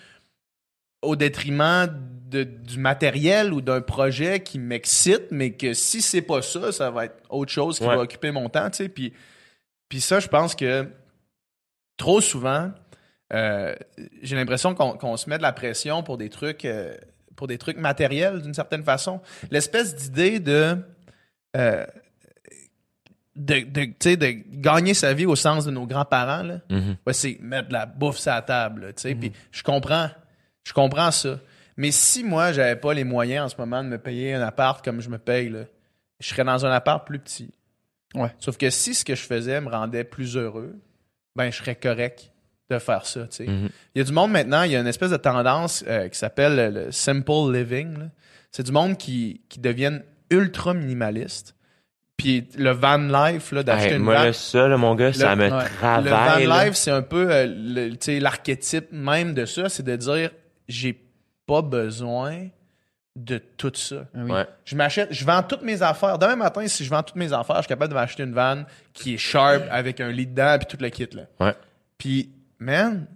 au 1.03 1.17
détriment 1.17 1.89
de- 2.31 2.45
du 2.45 2.79
matériel 2.79 3.53
ou 3.53 3.61
d'un 3.61 3.81
projet 3.81 4.41
qui 4.41 4.59
m'excite, 4.59 5.29
mais 5.31 5.53
que 5.53 5.73
si 5.75 6.01
c'est 6.03 6.23
pas 6.23 6.43
ça, 6.43 6.71
ça 6.73 6.91
va 6.91 7.07
être 7.07 7.17
autre 7.29 7.51
chose 7.51 7.79
qui 7.79 7.85
Ouais. 7.85 7.97
va 7.97 8.03
occuper 8.03 8.31
mon 8.31 8.49
temps, 8.49 8.71
tu 8.71 8.77
sais. 8.85 8.89
Puis, 8.89 9.13
puis 9.89 10.01
ça, 10.01 10.21
je 10.21 10.29
pense 10.29 10.55
que 10.55 10.87
trop 11.97 12.21
souvent, 12.21 12.71
euh, 13.33 13.75
j'ai 14.23 14.37
l'impression 14.37 14.75
qu'on 14.75 15.17
se 15.17 15.29
met 15.29 15.39
de 15.39 15.43
la 15.43 15.53
pression 15.53 16.03
pour 16.03 16.19
des 16.19 16.29
trucs, 16.29 16.65
euh, 16.65 16.95
pour 17.37 17.47
des 17.47 17.59
trucs 17.59 17.79
matériels 17.79 18.43
d'une 18.43 18.55
certaine 18.55 18.85
façon. 18.85 19.21
L'espèce 19.51 19.95
d'idée 19.97 20.39
de, 20.41 20.77
euh, 21.57 21.87
de, 23.37 24.31
gagner 24.61 24.95
sa 24.95 25.15
vie 25.15 25.27
au 25.27 25.37
sens 25.37 25.65
de 25.65 25.71
nos 25.71 25.87
grands-parents, 25.87 26.61
Mhm. 26.69 26.97
ouais, 27.07 27.13
c'est 27.13 27.39
mettre 27.41 27.69
de 27.69 27.73
la 27.73 27.87
bouffe 27.87 28.19
sur 28.19 28.33
la 28.33 28.43
table, 28.43 28.93
tu 28.97 29.03
sais. 29.03 29.15
Puis 29.15 29.33
je 29.51 29.63
comprends, 29.63 30.11
je 30.65 30.73
comprends 30.73 31.11
ça. 31.11 31.39
Mais 31.77 31.91
si 31.91 32.23
moi, 32.25 32.53
j'avais 32.53 32.77
pas 32.77 32.93
les 32.95 33.05
moyens 33.05 33.47
en 33.47 33.49
ce 33.49 33.57
moment 33.59 33.83
de 33.83 33.89
me 33.89 33.99
payer 33.99 34.35
un 34.35 34.43
appart 34.43 34.85
comme 34.85 35.01
je 35.01 35.09
me 35.09 35.19
paye, 35.19 35.49
là, 35.49 35.61
je 36.21 36.29
serais 36.29 36.45
dans 36.45 36.67
un 36.67 36.71
appart 36.71 37.07
plus 37.07 37.19
petit. 37.19 37.51
Ouais. 38.15 38.33
Sauf 38.39 38.57
que 38.59 38.69
si 38.71 38.95
ce 38.95 39.05
que 39.05 39.15
je 39.15 39.23
faisais 39.23 39.61
me 39.61 39.69
rendait 39.71 40.05
plus 40.05 40.37
heureux, 40.37 40.75
ben 41.37 41.51
je 41.51 41.57
serais 41.59 41.77
correct 41.77 42.33
de 42.69 42.79
faire 42.79 43.07
ça. 43.07 43.21
Mhm. 43.41 43.69
Il 43.95 43.99
y 43.99 44.01
a 44.01 44.05
du 44.05 44.13
monde 44.13 44.31
maintenant, 44.33 44.63
il 44.65 44.73
y 44.73 44.77
a 44.77 44.81
une 44.81 44.87
espèce 44.87 45.11
de 45.11 45.17
tendance 45.17 45.85
euh, 45.89 46.09
qui 46.09 46.19
s'appelle 46.19 46.57
le, 46.57 46.85
le 46.87 46.93
simple 46.93 47.53
living. 47.53 48.11
C'est 48.53 48.65
du 48.65 48.73
monde 48.73 48.97
qui, 48.99 49.41
qui 49.49 49.61
deviennent 49.61 50.03
ultra 50.31 50.75
minimaliste. 50.75 51.55
Puis 52.17 52.47
le 52.59 52.71
van 52.73 52.99
life, 52.99 53.55
d'acheter 53.55 53.91
Hey, 53.93 53.97
une 53.97 54.03
moi, 54.03 54.17
van. 54.19 54.25
là, 54.25 54.33
ça, 54.35 54.69
là, 54.69 54.77
mon 54.77 54.95
gars, 54.95 55.13
ça 55.13 55.35
me 55.37 55.45
ouais. 55.45 55.49
le 55.51 55.57
van 55.81 56.03
travaille. 56.03 56.67
life, 56.67 56.75
c'est 56.75 56.91
un 56.91 57.01
peu 57.03 57.29
euh, 57.33 57.47
le- 57.47 58.19
l'archétype 58.21 58.93
même 58.93 59.33
de 59.35 59.47
ça, 59.47 59.69
c'est 59.71 59.83
de 59.85 59.97
dire 59.97 60.31
j'ai 60.71 61.01
pas 61.47 61.63
besoin 61.63 62.49
de 63.17 63.39
tout 63.39 63.73
ça. 63.75 64.05
Ah 64.15 64.19
oui. 64.23 64.31
Ouais. 64.31 64.47
Je 64.65 64.77
m'achète, 64.77 65.13
je 65.13 65.25
vends 65.25 65.43
toutes 65.43 65.63
mes 65.63 65.83
affaires. 65.83 66.17
Demain 66.19 66.37
matin, 66.37 66.67
si 66.69 66.85
je 66.85 66.91
vends 66.91 67.03
toutes 67.03 67.17
mes 67.17 67.33
affaires, 67.33 67.57
je 67.57 67.63
suis 67.63 67.69
capable 67.69 67.91
de 67.91 67.95
m'acheter 67.99 68.23
une 68.23 68.33
van 68.35 68.65
qui 68.95 69.15
est 69.15 69.19
sharp 69.19 69.65
avec 69.71 70.01
un 70.01 70.11
lit 70.11 70.27
dedans 70.27 70.57
puis 70.59 70.67
tout 70.67 70.83
le 70.83 70.89
kit 70.91 71.09
là. 71.13 71.23
Ouais. 71.41 71.55
Puis 71.99 72.31
man, 72.59 73.07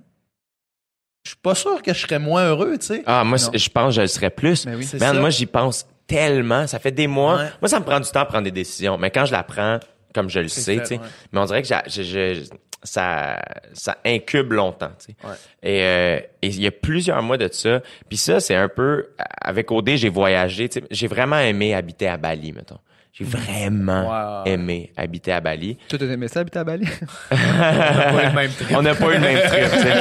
je 1.24 1.30
suis 1.30 1.38
pas 1.38 1.54
sûr 1.54 1.80
que 1.80 1.94
je 1.94 2.00
serais 2.00 2.18
moins 2.18 2.44
heureux, 2.44 2.76
tu 2.78 2.86
sais. 2.86 3.02
Ah, 3.06 3.24
moi, 3.24 3.38
je 3.38 3.68
pense 3.70 3.88
que 3.90 3.96
je 3.96 4.00
le 4.02 4.06
serais 4.08 4.30
plus. 4.30 4.66
Mais 4.66 4.74
oui. 4.74 4.84
C'est 4.84 4.98
Man, 5.00 5.14
ça. 5.14 5.20
moi, 5.20 5.30
j'y 5.30 5.46
pense 5.46 5.86
tellement. 6.06 6.66
Ça 6.66 6.78
fait 6.78 6.90
des 6.92 7.06
mois. 7.06 7.38
Ouais. 7.38 7.48
Moi, 7.62 7.68
ça 7.68 7.78
me 7.80 7.84
prend 7.84 8.00
du 8.00 8.10
temps 8.10 8.20
à 8.20 8.24
prendre 8.26 8.44
des 8.44 8.50
décisions. 8.50 8.98
Mais 8.98 9.10
quand 9.10 9.24
je 9.24 9.32
la 9.32 9.42
prends, 9.42 9.78
comme 10.14 10.28
je 10.28 10.40
le 10.40 10.48
sais, 10.48 10.76
tu 10.80 10.86
sais. 10.86 10.94
ouais. 10.98 11.00
Mais 11.32 11.40
on 11.40 11.44
dirait 11.46 11.62
que 11.62 11.68
j'ai- 11.68 11.80
j'ai- 11.86 12.04
j'ai- 12.34 12.50
ça, 12.84 13.40
ça 13.72 13.96
incube 14.04 14.52
longtemps, 14.52 14.92
tu 14.98 15.06
sais. 15.12 15.16
Ouais. 15.26 15.34
Et 15.62 15.82
euh, 15.82 16.20
il 16.42 16.60
y 16.60 16.66
a 16.66 16.70
plusieurs 16.70 17.22
mois 17.22 17.36
de 17.38 17.48
ça. 17.50 17.80
Puis 18.08 18.16
ça, 18.18 18.38
c'est 18.40 18.54
un 18.54 18.68
peu... 18.68 19.06
Avec 19.40 19.70
OD, 19.72 19.90
j'ai 19.96 20.08
voyagé. 20.10 20.68
tu 20.68 20.80
sais. 20.80 20.86
J'ai 20.90 21.06
vraiment 21.08 21.38
aimé 21.38 21.74
habiter 21.74 22.06
à 22.08 22.16
Bali, 22.16 22.52
mettons. 22.52 22.78
J'ai 23.12 23.24
vraiment 23.24 24.42
aimé 24.44 24.92
habiter 24.96 25.30
à 25.32 25.40
Bali. 25.40 25.78
Toi, 25.88 25.98
t'as 26.00 26.06
aimé 26.06 26.26
ça, 26.28 26.40
habiter 26.40 26.58
à 26.58 26.64
Bali? 26.64 26.86
On 27.30 27.34
a 27.36 28.12
pas 28.12 28.22
eu 28.22 28.26
le 28.26 28.32
même 28.34 28.50
trip. 28.50 28.76
On 28.76 28.82
n'a 28.82 28.94
pas 28.94 29.06
eu 29.10 29.14
le 29.14 29.20
même 29.20 29.48
trip, 29.48 29.70
tu 29.72 29.78
sais. 29.78 29.94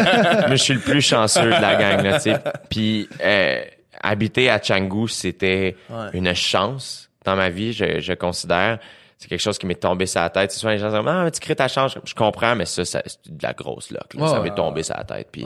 Mais 0.50 0.58
je 0.58 0.64
suis 0.64 0.74
le 0.74 0.80
plus 0.80 1.02
chanceux 1.02 1.44
de 1.46 1.50
la 1.50 1.76
gang, 1.76 2.04
là, 2.04 2.14
tu 2.20 2.32
sais. 2.32 2.40
Puis 2.70 3.08
euh, 3.24 3.62
habiter 4.02 4.50
à 4.50 4.60
Canggu, 4.60 5.08
c'était 5.08 5.76
Ouais. 5.90 6.08
une 6.14 6.34
chance 6.34 7.10
dans 7.24 7.36
ma 7.36 7.50
vie, 7.50 7.72
je, 7.72 8.00
je 8.00 8.14
considère. 8.14 8.80
C'est 9.24 9.30
quelque 9.30 9.40
chose 9.40 9.58
qui 9.58 9.66
m'est 9.66 9.76
tombé 9.76 10.06
sur 10.06 10.20
la 10.20 10.30
tête. 10.30 10.52
Souvent 10.52 10.74
les 10.74 10.80
gens 10.80 10.90
disent 10.90 11.00
Ah, 11.08 11.32
tu 11.32 11.40
crées 11.40 11.56
ta 11.56 11.70
chance. 11.70 11.98
Je 12.04 12.14
comprends, 12.14 12.58
mais 12.58 12.66
ça, 12.66 12.84
ça 12.84 13.02
c'est 13.06 13.32
de 13.34 13.42
la 13.42 13.54
grosse 13.54 13.90
luck. 13.90 14.14
là. 14.16 14.22
Ouais, 14.22 14.28
ça 14.28 14.42
m'est 14.42 14.54
tombé 14.54 14.84
sur 14.84 14.98
la 14.98 15.06
tête. 15.06 15.30
Puis, 15.32 15.46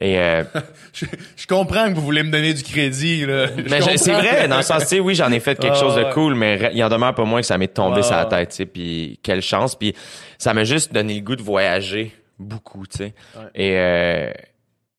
et, 0.00 0.18
euh, 0.18 0.44
Je, 0.94 1.04
je 1.36 1.46
comprends 1.46 1.90
que 1.90 1.94
vous 1.94 2.00
voulez 2.00 2.22
me 2.22 2.30
donner 2.30 2.54
du 2.54 2.62
crédit 2.62 3.26
là. 3.26 3.48
Mais 3.68 3.82
c'est 3.98 4.12
vrai, 4.14 4.48
dans 4.48 4.56
le 4.56 4.62
sens, 4.62 4.84
tu 4.84 4.88
sais, 4.88 5.00
oui, 5.00 5.14
j'en 5.14 5.30
ai 5.30 5.40
fait 5.40 5.58
quelque 5.58 5.76
Ah, 5.76 5.80
chose 5.80 5.94
de 5.96 6.10
cool, 6.14 6.34
mais 6.34 6.70
il 6.72 6.82
en 6.82 6.88
demeure 6.88 7.14
pas 7.14 7.24
moins 7.24 7.40
que 7.42 7.46
ça 7.46 7.58
m'est 7.58 7.68
tombé 7.68 8.02
sur 8.02 8.16
la 8.16 8.24
tête, 8.24 8.48
tu 8.48 8.56
sais, 8.56 8.64
puis 8.66 9.20
quelle 9.22 9.42
chance, 9.42 9.74
puis 9.76 9.94
ça 10.38 10.54
m'a 10.54 10.64
juste 10.64 10.90
donné 10.94 11.16
le 11.16 11.20
goût 11.20 11.36
de 11.36 11.42
voyager 11.42 12.16
beaucoup, 12.38 12.86
tu 12.86 12.96
sais. 12.96 13.14
Et, 13.54 13.76
euh, 13.76 14.32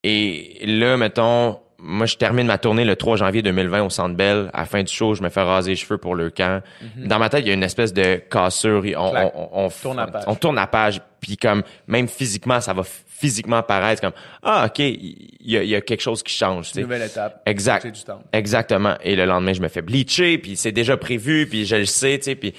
et 0.03 0.59
là, 0.67 0.97
mettons, 0.97 1.59
moi, 1.83 2.05
je 2.05 2.15
termine 2.15 2.47
ma 2.47 2.57
tournée 2.57 2.85
le 2.85 2.95
3 2.95 3.17
janvier 3.17 3.41
2020 3.41 3.83
au 3.83 3.89
Centre 3.89 4.15
Bell. 4.15 4.49
À 4.53 4.61
la 4.61 4.65
fin 4.65 4.81
du 4.83 4.91
show, 4.91 5.15
je 5.15 5.21
me 5.21 5.27
fais 5.29 5.41
raser 5.41 5.71
les 5.71 5.75
cheveux 5.75 5.97
pour 5.97 6.15
le 6.15 6.29
camp. 6.29 6.63
Dans 6.95 7.19
ma 7.19 7.29
tête, 7.29 7.41
il 7.41 7.49
y 7.49 7.51
a 7.51 7.53
une 7.53 7.63
espèce 7.63 7.91
de 7.93 8.15
cassure. 8.29 8.83
On, 8.97 9.13
Mhm. 9.13 9.31
On, 9.35 9.49
on, 9.53 9.65
on, 9.65 9.69
Tourne 9.69 9.97
la 9.97 10.07
page. 10.07 10.23
on 10.27 10.35
tourne 10.35 10.55
la 10.55 10.67
page, 10.67 11.01
puis 11.19 11.35
comme, 11.37 11.61
même 11.87 12.07
physiquement, 12.07 12.61
ça 12.61 12.73
va 12.73 12.83
physiquement 12.83 13.61
paraître 13.63 14.01
comme, 14.01 14.13
ah, 14.41 14.65
OK, 14.67 14.79
il 14.79 15.29
y 15.41 15.57
a, 15.57 15.63
il 15.63 15.69
y 15.69 15.75
a 15.75 15.81
quelque 15.81 16.01
chose 16.01 16.23
qui 16.23 16.33
change, 16.33 16.69
sais. 16.71 16.81
Nouvelle 16.81 17.03
étape. 17.03 17.41
Exact. 17.45 17.85
Du 17.85 18.03
temps. 18.03 18.21
Exactement. 18.31 18.95
Et 19.03 19.15
le 19.15 19.25
lendemain, 19.25 19.53
je 19.53 19.61
me 19.61 19.67
fais 19.67 19.81
bleacher, 19.81 20.37
puis 20.37 20.55
c'est 20.55 20.71
déjà 20.71 20.95
prévu, 20.97 21.47
puis 21.47 21.65
je 21.65 21.75
le 21.75 21.85
sais, 21.85 22.17
tu 22.17 22.23
sais, 22.23 22.35
puis 22.35 22.53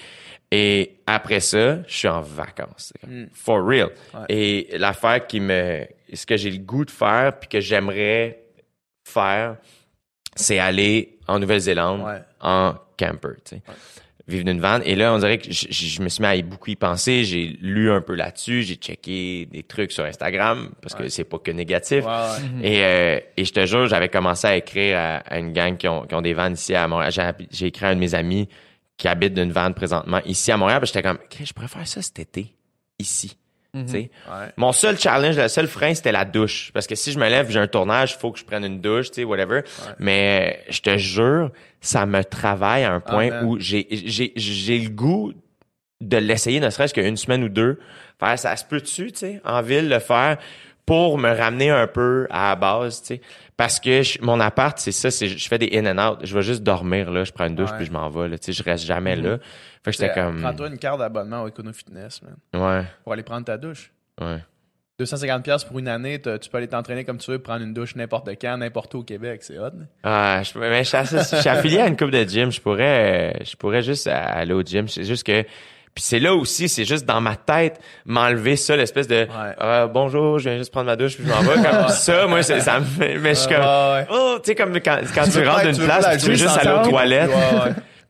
et 0.50 0.98
après 1.06 1.40
ça, 1.40 1.78
je 1.88 1.96
suis 1.96 2.08
en 2.08 2.20
vacances, 2.20 2.92
comme, 3.00 3.26
for 3.32 3.66
real. 3.66 3.88
Et 4.28 4.68
l'affaire 4.78 5.26
qui 5.26 5.40
me, 5.40 5.84
ce 6.12 6.26
que 6.26 6.36
j'ai 6.36 6.50
le 6.50 6.58
goût 6.58 6.84
de 6.84 6.90
faire, 6.92 7.38
puis 7.40 7.48
que 7.48 7.60
j'aimerais 7.60 8.43
faire, 9.14 9.56
c'est 10.36 10.58
aller 10.58 11.18
en 11.28 11.38
Nouvelle-Zélande 11.38 12.02
Ouais. 12.02 12.20
en 12.40 12.74
camper, 12.98 13.36
tu 13.44 13.56
sais. 13.56 13.62
Vivre 14.26 14.46
d'une 14.46 14.60
van. 14.60 14.80
Et 14.80 14.94
là, 14.94 15.12
on 15.12 15.18
dirait 15.18 15.36
que 15.36 15.52
je, 15.52 16.00
me 16.00 16.08
suis 16.08 16.22
mis 16.22 16.26
à 16.26 16.34
y 16.34 16.42
beaucoup 16.42 16.70
y 16.70 16.76
penser. 16.76 17.24
J'ai 17.24 17.58
lu 17.60 17.90
un 17.90 18.00
peu 18.00 18.14
là-dessus. 18.14 18.62
J'ai 18.62 18.76
checké 18.76 19.44
des 19.44 19.62
trucs 19.62 19.92
sur 19.92 20.02
Instagram 20.04 20.70
parce 20.80 20.94
que 20.94 21.10
c'est 21.10 21.24
pas 21.24 21.38
que 21.38 21.50
négatif. 21.50 22.04
Et, 22.62 22.82
euh, 22.82 23.20
et 23.36 23.44
je 23.44 23.52
te 23.52 23.66
jure, 23.66 23.86
j'avais 23.86 24.08
commencé 24.08 24.46
à 24.46 24.56
écrire 24.56 24.96
à, 24.98 25.16
à 25.16 25.38
une 25.38 25.52
gang 25.52 25.76
qui 25.76 25.88
ont, 25.88 26.06
qui 26.06 26.14
ont 26.14 26.22
des 26.22 26.32
vannes 26.32 26.54
ici 26.54 26.74
à 26.74 26.88
Montréal. 26.88 27.12
J'ai, 27.50 27.66
écrit 27.66 27.84
à 27.84 27.90
un 27.90 27.96
de 27.96 28.00
mes 28.00 28.14
amis 28.14 28.48
qui 28.96 29.08
habite 29.08 29.34
d'une 29.34 29.52
vanne 29.52 29.74
présentement 29.74 30.20
ici 30.24 30.50
à 30.50 30.56
Montréal. 30.56 30.80
J'étais 30.84 31.02
comme, 31.02 31.18
je 31.38 31.52
pourrais 31.52 31.68
faire 31.68 31.86
ça 31.86 32.00
cet 32.00 32.18
été, 32.18 32.54
ici. 32.98 33.36
Ouais. 33.74 34.52
Mon 34.56 34.72
seul 34.72 34.98
challenge, 34.98 35.36
le 35.36 35.48
seul 35.48 35.66
frein, 35.66 35.94
c'était 35.94 36.12
la 36.12 36.24
douche. 36.24 36.70
Parce 36.72 36.86
que 36.86 36.94
si 36.94 37.12
je 37.12 37.18
me 37.18 37.28
lève, 37.28 37.50
j'ai 37.50 37.58
un 37.58 37.66
tournage, 37.66 38.12
il 38.12 38.20
faut 38.20 38.30
que 38.30 38.38
je 38.38 38.44
prenne 38.44 38.64
une 38.64 38.80
douche, 38.80 39.10
tu 39.10 39.16
sais, 39.16 39.24
whatever. 39.24 39.62
Mais 39.98 40.60
je 40.68 40.80
te 40.80 40.96
jure, 40.96 41.50
ça 41.80 42.06
me 42.06 42.22
travaille 42.22 42.84
à 42.84 42.92
un 42.92 43.00
point 43.00 43.42
où 43.42 43.58
j'ai, 43.58 43.86
j'ai, 43.90 44.32
j'ai 44.36 44.78
le 44.78 44.90
goût 44.90 45.32
de 46.00 46.16
l'essayer, 46.16 46.60
ne 46.60 46.70
serait-ce 46.70 46.94
qu'une 46.94 47.16
semaine 47.16 47.44
ou 47.44 47.48
deux. 47.48 47.78
Faire 48.20 48.38
ça 48.38 48.56
se 48.56 48.64
peut-tu, 48.64 49.12
tu 49.12 49.18
sais, 49.18 49.40
en 49.44 49.60
ville, 49.62 49.88
le 49.88 49.98
faire 49.98 50.38
pour 50.86 51.16
me 51.16 51.30
ramener 51.30 51.70
un 51.70 51.86
peu 51.86 52.26
à 52.30 52.50
la 52.50 52.56
base, 52.56 53.00
tu 53.00 53.06
sais. 53.06 53.20
Parce 53.56 53.78
que 53.78 54.02
je- 54.02 54.18
mon 54.20 54.40
appart, 54.40 54.76
c'est 54.78 54.90
ça, 54.92 55.10
c'est 55.10 55.28
je 55.28 55.48
fais 55.48 55.58
des 55.58 55.70
in 55.78 55.86
and 55.86 56.12
out. 56.12 56.18
Je 56.24 56.34
vais 56.34 56.42
juste 56.42 56.62
dormir, 56.64 57.10
là, 57.10 57.22
je 57.24 57.32
prends 57.32 57.46
une 57.46 57.54
douche 57.54 57.70
Ouais. 57.70 57.76
puis 57.76 57.86
je 57.86 57.92
m'en 57.92 58.08
vais, 58.08 58.28
là, 58.28 58.36
tu 58.38 58.46
sais, 58.46 58.52
je 58.52 58.62
reste 58.64 58.84
jamais 58.84 59.14
là. 59.16 59.38
Fait 59.84 59.90
que 59.90 59.96
j'étais 59.98 60.12
comme... 60.12 60.40
Prends-toi 60.40 60.68
une 60.68 60.78
carte 60.78 60.98
d'abonnement 60.98 61.42
au 61.42 61.48
Econo 61.48 61.72
Fitness, 61.72 62.20
man. 62.22 62.34
Ouais, 62.54 62.84
Pour 63.04 63.12
aller 63.12 63.22
prendre 63.22 63.44
ta 63.44 63.56
douche. 63.56 63.90
ouais. 64.20 64.38
250$ 65.00 65.42
piastres 65.42 65.66
pour 65.68 65.80
une 65.80 65.88
année, 65.88 66.20
tu 66.22 66.48
peux 66.50 66.56
aller 66.58 66.68
t'entraîner 66.68 67.04
comme 67.04 67.18
tu 67.18 67.28
veux, 67.32 67.40
prendre 67.40 67.62
une 67.64 67.74
douche 67.74 67.96
n'importe 67.96 68.28
quand, 68.40 68.56
n'importe 68.56 68.94
où 68.94 68.98
au 68.98 69.02
Québec, 69.02 69.42
c'est 69.42 69.58
hot. 69.58 69.70
Ah, 70.04 70.40
je, 70.44 70.56
mais 70.56 70.84
je 70.84 70.96
je 70.96 71.22
suis 71.40 71.48
affilié 71.48 71.78
à 71.80 71.88
une 71.88 71.96
coupe 71.96 72.12
de 72.12 72.22
gym. 72.22 72.52
Je 72.52 72.60
pourrais, 72.60 73.36
je 73.44 73.56
pourrais 73.56 73.82
juste 73.82 74.06
aller 74.06 74.52
au 74.54 74.62
gym. 74.62 74.86
C'est 74.86 75.02
juste 75.02 75.26
que, 75.26 75.44
puis 75.94 76.02
c'est 76.02 76.18
là 76.18 76.34
aussi, 76.34 76.68
c'est 76.68 76.84
juste 76.84 77.06
dans 77.06 77.20
ma 77.20 77.36
tête 77.36 77.78
m'enlever 78.04 78.56
ça, 78.56 78.74
l'espèce 78.74 79.06
de 79.06 79.28
Ah, 79.30 79.86
bonjour, 79.86 80.40
je 80.40 80.48
viens 80.48 80.58
juste 80.58 80.72
prendre 80.72 80.86
ma 80.86 80.96
douche 80.96 81.16
puis 81.16 81.24
je 81.24 81.30
m'en 81.30 81.40
vais. 81.40 81.54
Comme 81.54 81.88
ça, 81.88 82.26
moi, 82.26 82.42
ça 82.42 82.80
me 82.80 82.84
fait, 82.84 83.16
mais 83.18 83.30
je 83.30 83.40
suis 83.40 83.54
comme, 83.54 83.64
oh, 84.10 84.36
tu 84.42 84.50
sais, 84.50 84.54
comme 84.56 84.72
quand, 84.80 84.98
quand 85.14 85.24
tu, 85.24 85.46
rentres 85.46 85.70
d'une 85.70 85.84
place, 85.84 86.18
tu 86.20 86.30
veux 86.30 86.34
juste 86.34 86.58
aller 86.58 86.70
aux 86.70 86.88
toilettes. 86.88 87.30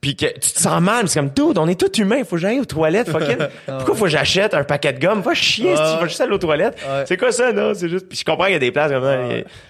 Puis 0.00 0.16
que 0.16 0.26
tu 0.26 0.52
te 0.52 0.60
sens 0.60 0.82
mal, 0.82 1.08
c'est 1.08 1.18
comme 1.18 1.30
dude, 1.30 1.56
on 1.56 1.66
est 1.66 1.80
tous 1.80 1.98
humains, 1.98 2.24
faut 2.24 2.36
que 2.36 2.42
j'aille 2.42 2.60
aux 2.60 2.66
toilettes, 2.66 3.08
fucking. 3.08 3.38
Pourquoi 3.66 3.94
faut 3.94 4.04
que 4.04 4.10
j'achète 4.10 4.52
un 4.52 4.62
paquet 4.62 4.92
de 4.92 5.00
gomme? 5.00 5.22
Va 5.22 5.32
chier, 5.32 5.74
si 5.74 5.82
tu 5.82 5.98
vas 5.98 6.06
juste 6.06 6.20
aller 6.20 6.32
aux 6.32 6.38
toilettes. 6.38 6.76
C'est 7.06 7.16
quoi 7.16 7.32
ça, 7.32 7.52
non? 7.52 7.72
C'est 7.72 7.88
juste. 7.88 8.06
Puis 8.10 8.18
je 8.18 8.24
comprends 8.24 8.44
qu'il 8.44 8.52
y 8.52 8.56
a 8.56 8.58
des 8.58 8.70
places 8.70 8.92
comme 8.92 9.02
ça. 9.02 9.16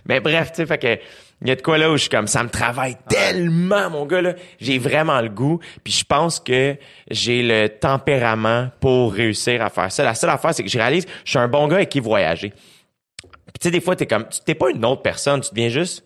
Mais 0.07 0.19
bref, 0.19 0.51
tu 0.51 0.57
sais, 0.57 0.67
fait 0.67 0.79
que 0.79 0.99
il 1.45 1.49
y 1.51 1.53
a 1.53 1.57
de 1.57 1.63
quoi 1.63 1.79
là 1.79 1.91
où 1.91 1.97
je 1.97 2.03
suis 2.03 2.11
comme 2.11 2.27
ça 2.27 2.43
me 2.43 2.49
travaille 2.49 2.97
tellement, 3.09 3.91
mon 3.91 4.07
gars, 4.07 4.23
là. 4.23 4.33
J'ai 4.61 4.79
vraiment 4.79 5.21
le 5.21 5.29
goût. 5.29 5.61
Puis 5.85 5.93
je 5.93 6.05
pense 6.05 6.41
que 6.41 6.77
j'ai 7.11 7.43
le 7.43 7.69
tempérament 7.69 8.71
pour 8.81 9.13
réussir 9.13 9.63
à 9.63 9.71
faire 9.71 9.93
ça. 9.93 10.03
La 10.05 10.15
seule 10.15 10.31
affaire, 10.31 10.55
c'est 10.55 10.65
que 10.65 10.71
je 10.71 10.79
réalise, 10.79 11.07
je 11.25 11.31
suis 11.31 11.39
un 11.39 11.49
bon 11.49 11.69
gars 11.69 11.77
avec 11.77 11.91
qui 11.91 12.01
voyager. 12.01 12.51
Puis 12.51 13.61
tu 13.61 13.69
sais, 13.69 13.71
des 13.71 13.81
fois, 13.81 13.95
t'es 13.95 14.07
comme, 14.07 14.27
tu 14.29 14.41
t'es 14.45 14.55
pas 14.55 14.71
une 14.71 14.85
autre 14.85 15.03
personne, 15.03 15.41
tu 15.43 15.51
deviens 15.51 15.69
juste 15.69 16.05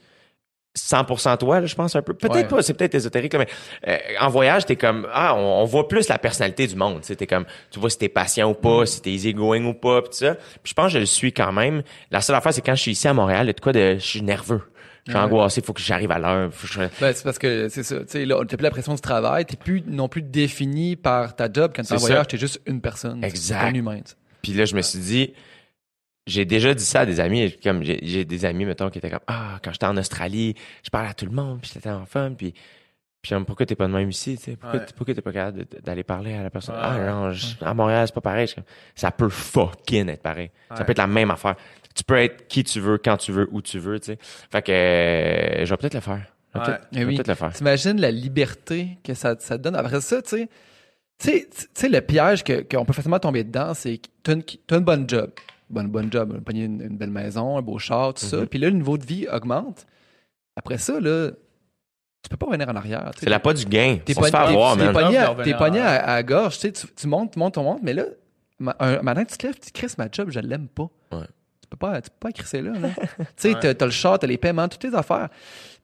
100% 0.77 1.39
toi, 1.39 1.61
là, 1.61 1.67
je 1.67 1.75
pense 1.75 1.97
un 1.97 2.03
peu. 2.03 2.15
Peut-être 2.15 2.35
Ouais. 2.37 2.45
pas, 2.45 2.63
c'est 2.63 2.75
peut-être 2.75 2.95
ésotérique, 2.95 3.33
là, 3.33 3.41
mais 3.41 3.49
euh, 3.89 3.97
en 4.21 4.29
voyage, 4.29 4.65
t'es 4.67 4.77
comme, 4.77 5.09
ah, 5.13 5.35
on, 5.35 5.63
on 5.63 5.65
voit 5.65 5.89
plus 5.89 6.09
la 6.09 6.19
personnalité 6.19 6.67
du 6.67 6.77
monde. 6.77 7.01
Tu 7.01 7.09
sais, 7.09 7.17
t'es 7.17 7.27
comme, 7.27 7.47
tu 7.71 7.81
vois 7.81 7.91
si 7.91 7.99
t'es 7.99 8.09
patient 8.09 8.51
ou 8.51 8.55
pas, 8.55 8.87
si 8.87 9.01
t'es 9.03 9.11
easygoing 9.11 9.65
ou 9.65 9.75
pas, 9.75 10.03
pis 10.03 10.11
tout 10.11 10.17
ça. 10.19 10.35
Puis 10.35 10.71
je 10.71 10.75
pense 10.75 10.87
que 10.87 10.93
je 10.93 10.99
le 10.99 11.07
suis 11.07 11.33
quand 11.33 11.51
même. 11.53 11.83
La 12.11 12.21
seule 12.21 12.37
affaire, 12.37 12.53
c'est 12.53 12.61
quand 12.65 12.75
je 12.77 12.83
suis 12.83 12.93
ici 12.93 13.09
à 13.09 13.15
Montréal, 13.15 13.45
il 13.45 13.49
y 13.49 13.51
a 13.51 13.55
de 13.55 13.61
quoi 13.61 13.73
de, 13.73 13.95
je 13.99 14.07
suis 14.07 14.23
nerveux. 14.23 14.63
Je 15.07 15.13
suis 15.13 15.19
Ouais. 15.19 15.25
angoissé, 15.25 15.61
il 15.61 15.65
faut 15.65 15.73
que 15.73 15.81
j'arrive 15.81 16.11
à 16.11 16.19
l'heure. 16.19 16.51
je- 16.65 16.81
Ben, 17.01 17.13
c'est 17.15 17.23
parce 17.25 17.39
que 17.39 17.69
c'est 17.69 17.83
ça. 17.83 18.01
Tu 18.01 18.05
sais, 18.09 18.25
là, 18.27 18.43
t'as 18.47 18.57
plus 18.57 18.63
la 18.65 18.71
pression 18.71 18.95
du 18.95 19.01
travail, 19.01 19.47
t'es 19.47 19.57
plus 19.57 19.83
non 19.87 20.09
plus 20.09 20.23
défini 20.23 20.97
par 20.97 21.35
ta 21.35 21.51
job. 21.51 21.73
Quand 21.75 21.83
t'es 21.83 21.95
en 21.95 21.99
C'est 21.99 22.07
voyage, 22.07 22.27
t'es 22.29 22.37
juste 22.39 22.61
une 22.67 22.81
personne. 22.81 23.25
Exact. 23.25 23.63
Un 23.71 23.75
humain. 23.75 24.01
tu. 24.05 24.15
Puis 24.43 24.53
là, 24.53 24.65
je 24.67 24.75
me 24.77 24.83
suis 24.83 24.99
dit, 24.99 25.33
j'ai 26.27 26.45
déjà 26.45 26.75
dit 26.75 26.85
ça 26.85 27.01
à 27.01 27.07
des 27.07 27.21
amis, 27.21 27.57
comme 27.63 27.83
j'ai 27.83 28.25
des 28.25 28.45
amis, 28.45 28.67
mettons, 28.67 28.91
qui 28.91 28.99
étaient 28.99 29.11
comme, 29.11 29.19
ah, 29.27 29.59
quand 29.65 29.73
j'étais 29.73 29.87
en 29.87 29.97
Australie, 29.97 30.55
je 30.85 30.91
parlais 30.91 31.09
à 31.09 31.15
tout 31.15 31.25
le 31.25 31.33
monde, 31.33 31.61
puis 31.63 31.71
j'étais 31.73 31.89
en 31.91 32.05
fun, 32.05 32.33
puis, 32.37 32.53
puis 33.23 33.35
pourquoi 33.47 33.65
t'es 33.67 33.75
pas 33.75 33.87
de 33.89 33.93
même 33.93 34.11
ici, 34.11 34.37
tu 34.37 34.45
sais? 34.45 34.57
Pourquoi, 34.57 34.81
Ouais. 34.81 34.87
pourquoi 34.95 35.15
t'es 35.15 35.23
pas 35.23 35.33
capable 35.33 35.65
d'aller 35.83 36.05
parler 36.05 36.35
à 36.35 36.43
la 36.43 36.51
personne? 36.51 36.75
Ouais, 36.77 36.83
ah, 36.85 36.99
non, 36.99 37.31
je- 37.33 37.57
à 37.63 37.73
Montréal, 37.75 38.07
c'est 38.07 38.15
pas 38.15 38.21
pareil. 38.21 38.47
Ça 38.95 39.11
peut 39.11 39.29
fucking 39.31 40.09
être 40.11 40.23
pareil. 40.23 40.51
Ça 40.77 40.85
peut 40.85 40.93
être 40.93 40.99
la 40.99 41.07
même 41.07 41.31
affaire. 41.31 41.57
Tu 41.99 42.05
peux 42.05 42.17
être 42.17 42.47
qui 42.47 42.63
tu 42.63 42.79
veux, 42.79 42.97
quand 42.97 43.17
tu 43.17 43.33
veux, 43.33 43.49
où 43.51 43.61
tu 43.61 43.81
veux, 43.81 43.99
tu 43.99 44.13
sais. 44.13 44.19
Fait 44.21 44.63
que, 44.63 44.71
euh, 44.71 45.65
je 45.65 45.69
vais 45.71 45.77
peut-être 45.77 45.95
le 45.95 46.01
faire. 46.01 46.23
Je 46.55 46.59
vais 46.61 46.65
Ouais. 46.65 46.73
peut-être 46.73 46.87
Eh 46.93 47.05
oui. 47.05 47.15
peut-être 47.17 47.29
le 47.29 47.35
faire. 47.35 47.53
T'imagines 47.53 48.01
la 48.01 48.13
liberté 48.13 48.99
que 49.03 49.15
ça, 49.15 49.35
ça 49.41 49.59
te 49.59 49.63
donne? 49.65 49.75
Après 49.75 50.01
ça, 50.01 50.23
tu 50.23 50.29
sais, 50.31 50.49
tu 51.19 51.47
sais, 51.75 51.89
le 51.89 52.01
piège 52.01 52.45
que- 52.45 52.63
qu'on 52.63 52.85
peut 52.85 52.93
facilement 52.93 53.19
tomber 53.19 53.43
dedans, 53.43 53.75
c'est 53.75 53.99
que 53.99 54.07
t'as 54.23 54.35
une, 54.35 54.43
t'as 54.45 54.79
une 54.79 54.85
bonne 54.85 55.09
job. 55.11 55.33
Bonne, 55.69 55.89
bonne 55.89 56.11
job, 56.13 56.41
une, 56.51 56.57
une, 56.57 56.81
une 56.83 56.97
belle 56.97 57.11
maison, 57.11 57.59
un 57.59 57.63
beau 57.63 57.79
char, 57.81 58.15
tout 58.15 58.25
ça. 58.25 58.37
Mhm. 58.39 58.47
Puis 58.47 58.59
là, 58.61 58.69
le 58.71 58.77
niveau 58.77 58.97
de 58.97 59.05
vie 59.05 59.27
augmente. 59.31 59.85
Après 60.57 60.79
ça, 60.79 61.01
là, 61.01 61.31
tu 62.23 62.29
peux 62.31 62.37
pas 62.37 62.47
revenir 62.47 62.69
en 62.69 62.77
arrière. 62.77 63.11
C'est 63.19 63.29
la 63.29 63.41
pas 63.41 63.53
du 63.55 63.65
gain. 63.67 63.99
T'es 64.05 64.15
pogné- 64.15 64.31
t'es 65.45 65.55
pogné 65.55 65.81
à, 65.81 65.91
à, 65.91 65.97
à 65.97 66.15
la 66.15 66.23
gorge, 66.23 66.55
tu 66.55 66.61
sais, 66.61 66.73
tu, 66.73 66.87
tu 66.95 67.07
montes, 67.09 67.33
tu 67.33 67.39
montes, 67.41 67.55
tu 67.55 67.61
montes, 67.61 67.83
mais 67.83 67.93
là, 67.93 68.05
ma- 68.61 68.77
un 68.79 69.03
matin, 69.03 69.25
tu 69.25 69.37
te 69.37 69.47
lèves, 69.47 69.59
tu 69.59 69.71
crisses 69.73 69.99
ma 69.99 70.07
job, 70.11 70.31
je 70.31 70.41
l'aime 70.41 70.69
pas. 70.69 70.89
Ouais. 71.13 71.27
Tu 71.69 71.77
peux 71.77 71.77
pas, 71.77 72.01
tu 72.01 72.09
peux 72.11 72.17
pas 72.21 72.33
crisser 72.33 72.63
là, 72.63 72.73
là. 72.73 72.89
tu 73.19 73.25
sais, 73.37 73.55
t'as, 73.61 73.75
t'as 73.75 73.85
le 73.85 73.91
char, 73.91 74.19
t'as 74.19 74.27
les 74.27 74.39
paiements, 74.39 74.69
toutes 74.69 74.81
tes 74.81 74.95
affaires. 74.95 75.29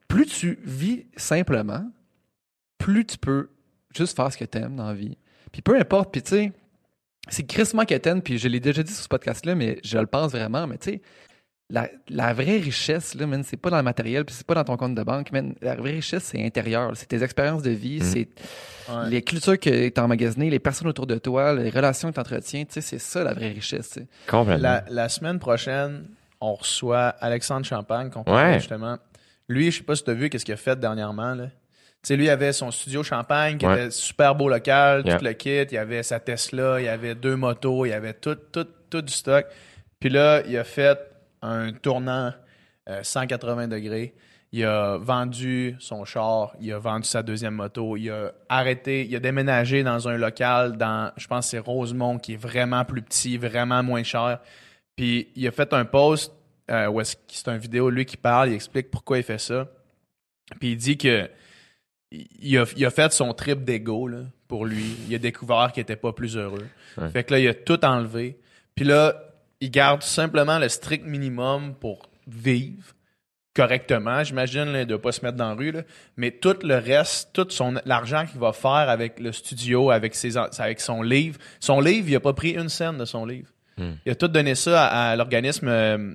Plus 0.08 0.26
tu 0.26 0.58
vis 0.64 1.04
simplement, 1.16 1.84
plus 2.78 3.04
tu 3.04 3.18
peux 3.18 3.50
juste 3.94 4.16
faire 4.16 4.32
ce 4.32 4.38
que 4.38 4.44
t'aimes 4.44 4.76
dans 4.76 4.88
la 4.88 4.94
vie. 4.94 5.18
Puis 5.52 5.60
peu 5.60 5.78
importe, 5.78 6.10
puis 6.10 6.22
tu 6.22 6.30
sais, 6.30 6.52
c'est 7.28 7.44
crissement 7.44 7.84
quétaine, 7.84 8.22
puis 8.22 8.38
je 8.38 8.48
l'ai 8.48 8.60
déjà 8.60 8.82
dit 8.82 8.92
sur 8.92 9.04
ce 9.04 9.08
podcast-là, 9.08 9.54
mais 9.54 9.78
je 9.84 9.98
le 9.98 10.06
pense 10.06 10.32
vraiment, 10.32 10.66
mais 10.66 10.78
tu 10.78 10.92
sais, 10.92 11.02
la, 11.70 11.88
la 12.10 12.32
vraie 12.34 12.58
richesse, 12.58 13.14
là, 13.14 13.26
man, 13.26 13.42
c'est 13.42 13.56
pas 13.56 13.70
dans 13.70 13.78
le 13.78 13.82
matériel, 13.82 14.24
puis 14.24 14.34
c'est 14.34 14.46
pas 14.46 14.54
dans 14.54 14.64
ton 14.64 14.76
compte 14.76 14.94
de 14.94 15.02
banque, 15.02 15.32
man. 15.32 15.54
La 15.62 15.74
vraie 15.76 15.92
richesse, 15.92 16.24
c'est 16.24 16.44
intérieur. 16.44 16.92
C'est 16.94 17.06
tes 17.06 17.22
expériences 17.22 17.62
de 17.62 17.70
vie, 17.70 18.00
c'est 18.00 18.28
Ouais. 18.90 19.08
les 19.08 19.22
cultures 19.22 19.58
que 19.58 19.88
tu 19.88 19.98
as 19.98 20.04
emmagasinées, 20.04 20.50
les 20.50 20.58
personnes 20.58 20.88
autour 20.88 21.06
de 21.06 21.16
toi, 21.16 21.54
les 21.54 21.70
relations 21.70 22.10
que 22.10 22.14
tu 22.14 22.20
entretiens. 22.20 22.64
Tu 22.66 22.74
sais, 22.74 22.80
c'est 22.82 22.98
ça 22.98 23.24
la 23.24 23.32
vraie 23.32 23.48
richesse. 23.48 23.98
Complètement. 24.28 24.62
La, 24.62 24.84
la 24.90 25.08
semaine 25.08 25.38
prochaine, 25.38 26.04
on 26.40 26.54
reçoit 26.54 27.08
Alexandre 27.20 27.64
Champagne, 27.64 28.10
qu'on 28.10 28.22
Ouais. 28.30 28.58
justement. 28.58 28.98
Lui, 29.48 29.70
je 29.70 29.78
sais 29.78 29.84
pas 29.84 29.96
si 29.96 30.04
tu 30.04 30.10
as 30.10 30.14
vu 30.14 30.28
qu'est-ce 30.28 30.44
qu'il 30.44 30.52
a 30.54 30.58
fait 30.58 30.78
dernièrement. 30.78 31.34
Là. 31.34 31.46
Tu 31.46 31.50
sais, 32.08 32.16
lui, 32.16 32.24
il 32.26 32.30
avait 32.30 32.52
son 32.52 32.70
studio 32.70 33.02
Champagne, 33.02 33.56
qui 33.56 33.66
Ouais. 33.66 33.74
était 33.86 33.90
super 33.90 34.34
beau 34.34 34.50
local, 34.50 35.02
Yeah. 35.06 35.16
tout 35.18 35.24
le 35.24 35.32
kit. 35.32 35.62
Il 35.70 35.78
avait 35.78 36.02
sa 36.02 36.20
Tesla, 36.20 36.78
il 36.78 36.86
avait 36.88 37.14
deux 37.14 37.36
motos, 37.36 37.86
il 37.86 37.92
avait 37.94 38.12
tout, 38.12 38.34
tout, 38.52 38.66
tout 38.90 39.00
du 39.00 39.12
stock. 39.14 39.46
Puis 39.98 40.10
là, 40.10 40.42
il 40.46 40.58
a 40.58 40.64
fait 40.64 40.98
un 41.44 41.72
tournant 41.72 42.32
euh, 42.88 43.02
180 43.02 43.68
degrés. 43.68 44.14
Il 44.52 44.64
a 44.64 44.98
vendu 44.98 45.74
son 45.80 46.04
char, 46.04 46.54
il 46.60 46.72
a 46.72 46.78
vendu 46.78 47.08
sa 47.08 47.22
deuxième 47.22 47.54
moto, 47.54 47.96
il 47.96 48.10
a 48.10 48.32
arrêté, 48.48 49.04
il 49.04 49.16
a 49.16 49.20
déménagé 49.20 49.82
dans 49.82 50.08
un 50.08 50.16
local 50.16 50.76
dans, 50.76 51.10
je 51.16 51.26
pense 51.26 51.46
que 51.46 51.50
c'est 51.50 51.58
Rosemont, 51.58 52.18
qui 52.18 52.34
est 52.34 52.36
vraiment 52.36 52.84
plus 52.84 53.02
petit, 53.02 53.36
vraiment 53.36 53.82
moins 53.82 54.04
cher. 54.04 54.38
Puis 54.94 55.28
il 55.34 55.46
a 55.48 55.50
fait 55.50 55.72
un 55.72 55.84
post 55.84 56.32
euh, 56.70 56.86
où 56.86 57.00
est-ce 57.00 57.16
c'est 57.28 57.48
une 57.48 57.58
vidéo 57.58 57.90
lui 57.90 58.06
qui 58.06 58.16
parle, 58.16 58.50
il 58.50 58.54
explique 58.54 58.90
pourquoi 58.90 59.18
il 59.18 59.24
fait 59.24 59.38
ça. 59.38 59.66
Puis 60.60 60.72
il 60.72 60.76
dit 60.76 60.96
que 60.96 61.28
il 62.20 62.58
a, 62.58 62.64
il 62.76 62.86
a 62.86 62.90
fait 62.90 63.12
son 63.12 63.34
trip 63.34 63.64
d'ego 63.64 64.08
pour 64.46 64.66
lui. 64.66 64.96
Il 65.08 65.14
a 65.14 65.18
découvert 65.18 65.72
qu'il 65.72 65.80
était 65.80 65.96
pas 65.96 66.12
plus 66.12 66.36
heureux. 66.36 66.68
Ouais. 66.96 67.10
Fait 67.10 67.24
que 67.24 67.32
là, 67.32 67.40
il 67.40 67.48
a 67.48 67.54
tout 67.54 67.84
enlevé. 67.84 68.38
Puis 68.76 68.84
là, 68.84 69.33
il 69.64 69.70
garde 69.70 70.02
simplement 70.02 70.58
le 70.58 70.68
strict 70.68 71.04
minimum 71.06 71.74
pour 71.74 72.08
vivre 72.26 72.92
correctement, 73.54 74.24
j'imagine, 74.24 74.84
de 74.84 74.96
pas 74.96 75.12
se 75.12 75.24
mettre 75.24 75.36
dans 75.36 75.50
la 75.50 75.54
rue. 75.54 75.70
là. 75.70 75.82
Mais 76.16 76.32
tout 76.32 76.56
le 76.64 76.76
reste, 76.76 77.30
tout 77.32 77.46
son 77.50 77.74
l'argent 77.84 78.26
qu'il 78.26 78.40
va 78.40 78.52
faire 78.52 78.88
avec 78.90 79.20
le 79.20 79.30
studio, 79.32 79.90
avec 79.90 80.14
ses 80.14 80.36
avec 80.36 80.80
son 80.80 81.02
livre. 81.02 81.38
Son 81.60 81.80
livre, 81.80 82.08
il 82.08 82.16
a 82.16 82.20
pas 82.20 82.32
pris 82.32 82.50
une 82.50 82.68
scène 82.68 82.98
de 82.98 83.04
son 83.04 83.24
livre. 83.24 83.48
Hmm. 83.76 83.92
Il 84.06 84.12
a 84.12 84.14
tout 84.14 84.28
donné 84.28 84.54
ça 84.54 84.86
à, 84.86 85.10
à 85.12 85.16
l'organisme 85.16 85.66
euh, 85.68 86.14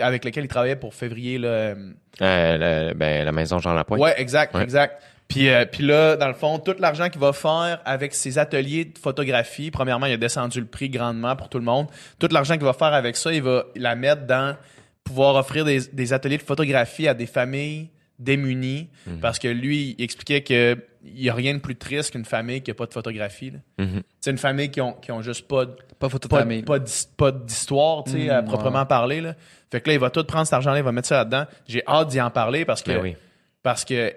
avec 0.00 0.24
lequel 0.24 0.44
il 0.44 0.48
travaillait 0.48 0.76
pour 0.76 0.94
février. 0.94 1.38
Là, 1.38 1.48
euh, 1.48 1.92
Euh, 2.20 2.88
le- 2.90 2.94
ben, 2.94 3.24
la 3.24 3.32
maison 3.32 3.58
Jean 3.58 3.72
Lapointe. 3.74 4.00
Ouais, 4.00 4.14
exact, 4.20 4.54
Ouais. 4.54 4.62
exact. 4.62 5.02
Puis, 5.28 5.48
euh, 5.48 5.64
puis 5.64 5.82
là, 5.84 6.16
dans 6.16 6.28
le 6.28 6.34
fond, 6.34 6.58
tout 6.58 6.74
l'argent 6.78 7.08
qu'il 7.08 7.20
va 7.20 7.32
faire 7.32 7.80
avec 7.84 8.14
ses 8.14 8.38
ateliers 8.38 8.84
de 8.84 8.98
photographie, 8.98 9.70
premièrement, 9.70 10.06
il 10.06 10.12
a 10.12 10.16
descendu 10.18 10.60
le 10.60 10.66
prix 10.66 10.90
grandement 10.90 11.36
pour 11.36 11.48
tout 11.48 11.58
le 11.58 11.64
monde. 11.64 11.86
Tout 12.18 12.28
l'argent 12.30 12.54
qu'il 12.54 12.64
va 12.64 12.74
faire 12.74 12.92
avec 12.92 13.16
ça, 13.16 13.32
il 13.32 13.42
va 13.42 13.64
la 13.74 13.94
mettre 13.94 14.26
dans 14.26 14.56
pouvoir 15.04 15.34
offrir 15.36 15.64
des, 15.64 15.80
des 15.92 16.12
ateliers 16.12 16.36
de 16.38 16.42
photographie 16.42 17.08
à 17.08 17.14
des 17.14 17.26
familles 17.26 17.88
démunies. 18.18 18.88
Parce 19.20 19.38
que 19.38 19.48
lui, 19.48 19.96
il 19.98 20.04
expliquait 20.04 20.42
que 20.42 20.76
il 21.04 21.20
y 21.20 21.28
a 21.28 21.34
rien 21.34 21.54
de 21.54 21.58
plus 21.58 21.74
triste 21.74 22.12
qu'une 22.12 22.24
famille 22.24 22.60
qui 22.62 22.70
a 22.70 22.74
pas 22.74 22.86
de 22.86 22.92
photographie. 22.92 23.50
là. 23.50 23.58
Mhm. 23.84 24.02
C'est 24.20 24.30
une 24.30 24.38
famille 24.38 24.70
qui 24.70 24.80
ont, 24.80 24.92
qui 24.92 25.10
ont 25.10 25.20
juste 25.20 25.48
pas 25.48 25.64
de, 25.64 25.72
Pas 25.98 26.08
photo 26.08 26.28
de 26.28 26.30
pas, 26.30 26.38
famille. 26.40 26.62
pas 26.62 26.78
d'his- 26.78 27.08
pas 27.16 27.32
d'histoire, 27.32 28.04
tu 28.04 28.12
sais, 28.12 28.18
Mm, 28.26 28.30
à 28.30 28.38
ouais. 28.40 28.44
proprement 28.44 28.86
parler. 28.86 29.20
Là. 29.20 29.34
Fait 29.72 29.80
que 29.80 29.88
là, 29.88 29.94
il 29.94 29.98
va 29.98 30.10
tout 30.10 30.22
prendre 30.22 30.44
cet 30.46 30.54
argent-là, 30.54 30.78
il 30.78 30.84
va 30.84 30.92
mettre 30.92 31.08
ça 31.08 31.16
là-dedans. 31.16 31.46
J'ai 31.66 31.82
hâte 31.88 32.06
d'y 32.08 32.20
en 32.20 32.30
parler 32.30 32.64
parce 32.64 32.82
que 32.82 32.92
Ben 32.92 33.00
oui. 33.02 33.16
parce 33.64 33.84
que 33.84 34.14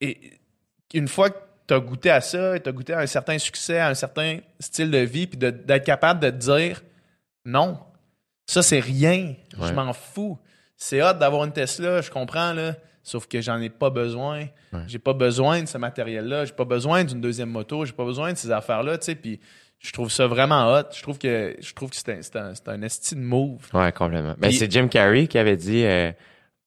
et- 0.00 0.32
une 0.94 1.08
fois 1.08 1.30
que 1.30 1.38
tu 1.66 1.74
as 1.74 1.80
goûté 1.80 2.10
à 2.10 2.20
ça, 2.20 2.58
tu 2.60 2.68
as 2.68 2.72
goûté 2.72 2.92
à 2.92 3.00
un 3.00 3.06
certain 3.06 3.38
succès, 3.38 3.78
à 3.78 3.88
un 3.88 3.94
certain 3.94 4.38
style 4.60 4.90
de 4.90 4.98
vie, 4.98 5.26
puis 5.26 5.36
d'être 5.38 5.84
capable 5.84 6.20
de 6.20 6.30
te 6.30 6.36
dire 6.36 6.82
non, 7.44 7.78
ça 8.46 8.62
c'est 8.62 8.80
rien, 8.80 9.34
Ouais. 9.58 9.68
je 9.68 9.72
m'en 9.72 9.92
fous. 9.92 10.38
C'est 10.76 11.00
hâte 11.00 11.18
d'avoir 11.18 11.44
une 11.44 11.52
Tesla, 11.52 12.00
je 12.02 12.10
comprends, 12.10 12.52
là, 12.52 12.76
sauf 13.02 13.26
que 13.26 13.40
j'en 13.40 13.60
ai 13.60 13.70
pas 13.70 13.90
besoin. 13.90 14.40
Ouais. 14.72 14.80
J'ai 14.86 14.98
pas 14.98 15.12
besoin 15.14 15.62
de 15.62 15.66
ce 15.66 15.78
matériel-là, 15.78 16.44
j'ai 16.44 16.52
pas 16.52 16.64
besoin 16.64 17.02
d'une 17.04 17.20
deuxième 17.20 17.50
moto, 17.50 17.84
j'ai 17.84 17.92
pas 17.92 18.04
besoin 18.04 18.32
de 18.32 18.38
ces 18.38 18.50
affaires-là, 18.50 18.98
tu 18.98 19.06
sais, 19.06 19.14
puis 19.14 19.40
je 19.78 19.92
trouve 19.92 20.10
ça 20.10 20.26
vraiment 20.26 20.72
hot. 20.72 20.84
Je 20.94 21.02
trouve 21.02 21.18
que 21.18 21.54
je 21.60 21.72
trouve 21.74 21.90
que 21.90 21.96
c'est 21.96 22.10
un, 22.10 22.22
c'est 22.22 22.36
un, 22.36 22.54
c'est 22.54 22.68
un 22.68 22.82
esti 22.82 23.14
de 23.14 23.20
move. 23.20 23.60
Ouais, 23.74 23.92
complètement. 23.92 24.34
Ben, 24.38 24.48
Puis- 24.48 24.56
c'est 24.58 24.70
Jim 24.70 24.88
Carrey 24.88 25.26
qui 25.26 25.38
avait 25.38 25.56
dit 25.56 25.84
euh, 25.84 26.10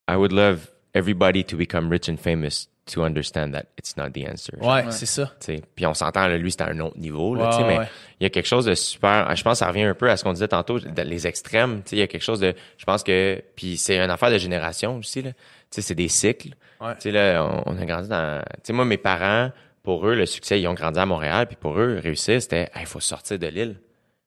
I 0.10 0.15
would 0.15 0.31
love 0.31 0.68
everybody 0.93 1.43
to 1.45 1.57
become 1.57 1.89
rich 1.89 2.07
and 2.10 2.18
famous 2.18 2.68
to 2.94 3.03
understand 3.03 3.52
that 3.52 3.66
it's 3.78 3.95
not 3.98 4.10
the 4.11 4.28
answer. 4.30 4.53
Ouais, 4.61 4.84
c'est 4.91 5.06
ça. 5.06 5.32
Puis 5.76 5.86
on 5.86 5.94
s'entend, 5.94 6.28
là, 6.28 6.38
lui, 6.38 6.52
c'était 6.52 6.64
à 6.66 6.70
un 6.70 6.80
autre 6.80 6.98
niveau. 6.98 7.36
Là, 7.36 7.57
Ouais, 7.57 7.64
mais 7.68 7.88
il 8.20 8.24
y 8.24 8.26
a 8.26 8.30
quelque 8.30 8.48
chose 8.48 8.66
de 8.66 8.74
super. 8.76 9.36
Je 9.36 9.44
pense 9.44 9.53
que 9.53 9.66
ça 9.66 9.68
revient 9.68 9.84
un 9.84 9.94
peu 9.94 10.10
à 10.10 10.18
ce 10.18 10.24
qu'on 10.24 10.34
disait 10.34 10.48
tantôt, 10.48 10.78
les 10.78 11.28
extrêmes. 11.28 11.82
Il 11.91 11.98
y 11.98 12.02
a 12.02 12.07
quelque 12.07 12.24
chose 12.24 12.40
de. 12.40 12.53
Je 12.78 12.86
pense 12.86 13.03
que. 13.03 13.41
Puis 13.56 13.78
c'est 13.78 13.98
une 13.98 14.10
affaire 14.10 14.32
de 14.32 14.38
génération 14.38 14.98
aussi. 14.98 15.24
C'est 15.70 15.95
des 15.95 16.07
cycles. 16.07 16.56
Ouais. 16.82 17.11
Là, 17.11 17.44
on, 17.44 17.74
on 17.74 17.78
a 17.82 17.86
grandi 17.86 18.10
dans. 18.10 18.41
Sais, 18.64 18.74
moi, 18.74 18.86
mes 18.86 18.98
parents, 18.98 19.52
pour 19.84 20.07
eux, 20.07 20.16
le 20.16 20.26
succès, 20.26 20.60
ils 20.60 20.68
ont 20.68 20.74
grandi 20.74 20.99
à 20.99 21.06
Montréal. 21.06 21.48
Puis 21.48 21.57
pour 21.60 21.80
eux, 21.80 21.99
réussir, 22.02 22.41
c'était 22.41 22.70
il 22.80 22.86
faut 22.86 22.99
sortir 22.99 23.38
de 23.40 23.48
l'île. 23.48 23.76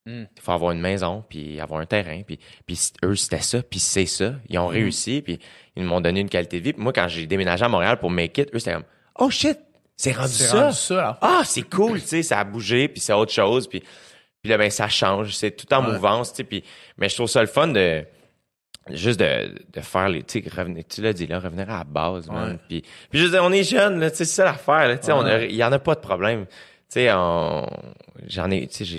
Mm. 0.04 0.24
Il 0.36 0.42
faut 0.42 0.52
avoir 0.52 0.72
une 0.72 0.80
maison, 0.80 1.24
puis 1.28 1.60
avoir 1.60 1.80
un 1.80 1.86
terrain. 1.86 2.22
Puis, 2.26 2.38
puis 2.66 2.78
eux, 3.04 3.14
c'était 3.14 3.40
ça, 3.40 3.62
puis 3.62 3.78
c'est 3.78 4.06
ça. 4.06 4.34
Ils 4.48 4.58
ont 4.58 4.66
réussi, 4.66 5.22
puis 5.22 5.38
ils 5.76 5.84
m'ont 5.84 6.00
donné 6.00 6.20
une 6.20 6.28
qualité 6.28 6.58
de 6.58 6.64
vie. 6.64 6.72
Puis 6.72 6.82
moi, 6.82 6.92
quand 6.92 7.06
j'ai 7.08 7.26
déménagé 7.26 7.64
à 7.64 7.68
Montréal 7.68 7.98
pour 8.00 8.10
Make 8.10 8.36
It, 8.38 8.48
eux, 8.54 8.58
c'était 8.58 8.72
comme 8.74 8.84
«Oh 9.18 9.30
shit! 9.30 9.58
C'est 9.96 10.12
rendu 10.12 10.32
ça! 10.32 10.70
là. 10.90 11.18
Ah, 11.20 11.42
c'est 11.44 11.62
cool!» 11.62 12.00
Tu 12.02 12.08
sais, 12.08 12.22
ça 12.24 12.40
a 12.40 12.44
bougé, 12.44 12.88
puis 12.88 13.00
c'est 13.00 13.12
autre 13.12 13.32
chose. 13.32 13.68
Puis, 13.68 13.80
puis 14.40 14.50
là, 14.50 14.58
ben, 14.58 14.70
ça 14.70 14.88
change. 14.88 15.34
C'est 15.36 15.52
tout 15.52 15.72
en 15.72 15.84
Ouais. 15.86 15.92
mouvance, 15.92 16.32
tu 16.32 16.38
sais. 16.38 16.44
Puis, 16.44 16.64
mais 16.98 17.08
je 17.08 17.14
trouve 17.14 17.28
ça 17.28 17.40
le 17.40 17.46
fun 17.46 17.68
de 17.68 18.04
juste 18.90 19.20
de, 19.20 19.54
de 19.72 19.80
faire 19.80 20.08
les 20.08 20.24
tu 20.24 20.42
revenir 20.56 20.82
tu 20.88 21.02
l'as 21.02 21.12
dit 21.12 21.28
là 21.28 21.38
revenir 21.38 21.70
à 21.70 21.78
la 21.78 21.84
base 21.84 22.28
man. 22.28 22.58
Puis 22.68 22.82
puis 23.10 23.30
dire 23.30 23.44
on 23.44 23.52
est 23.52 23.62
jeune 23.62 24.00
là 24.00 24.10
tu 24.10 24.16
sais 24.16 24.24
c'est 24.24 24.34
ça 24.34 24.44
l'affaire 24.44 24.88
là 24.88 24.98
tu 24.98 25.06
sais 25.06 25.12
on 25.12 25.24
il 25.24 25.54
y 25.54 25.62
en 25.62 25.70
a 25.70 25.78
pas 25.78 25.94
de 25.94 26.00
problème 26.00 26.46
tu 26.46 26.52
sais 26.88 27.12
on- 27.12 27.64
j'en 28.26 28.50
ai 28.50 28.66
tu 28.66 28.84
sais 28.84 28.98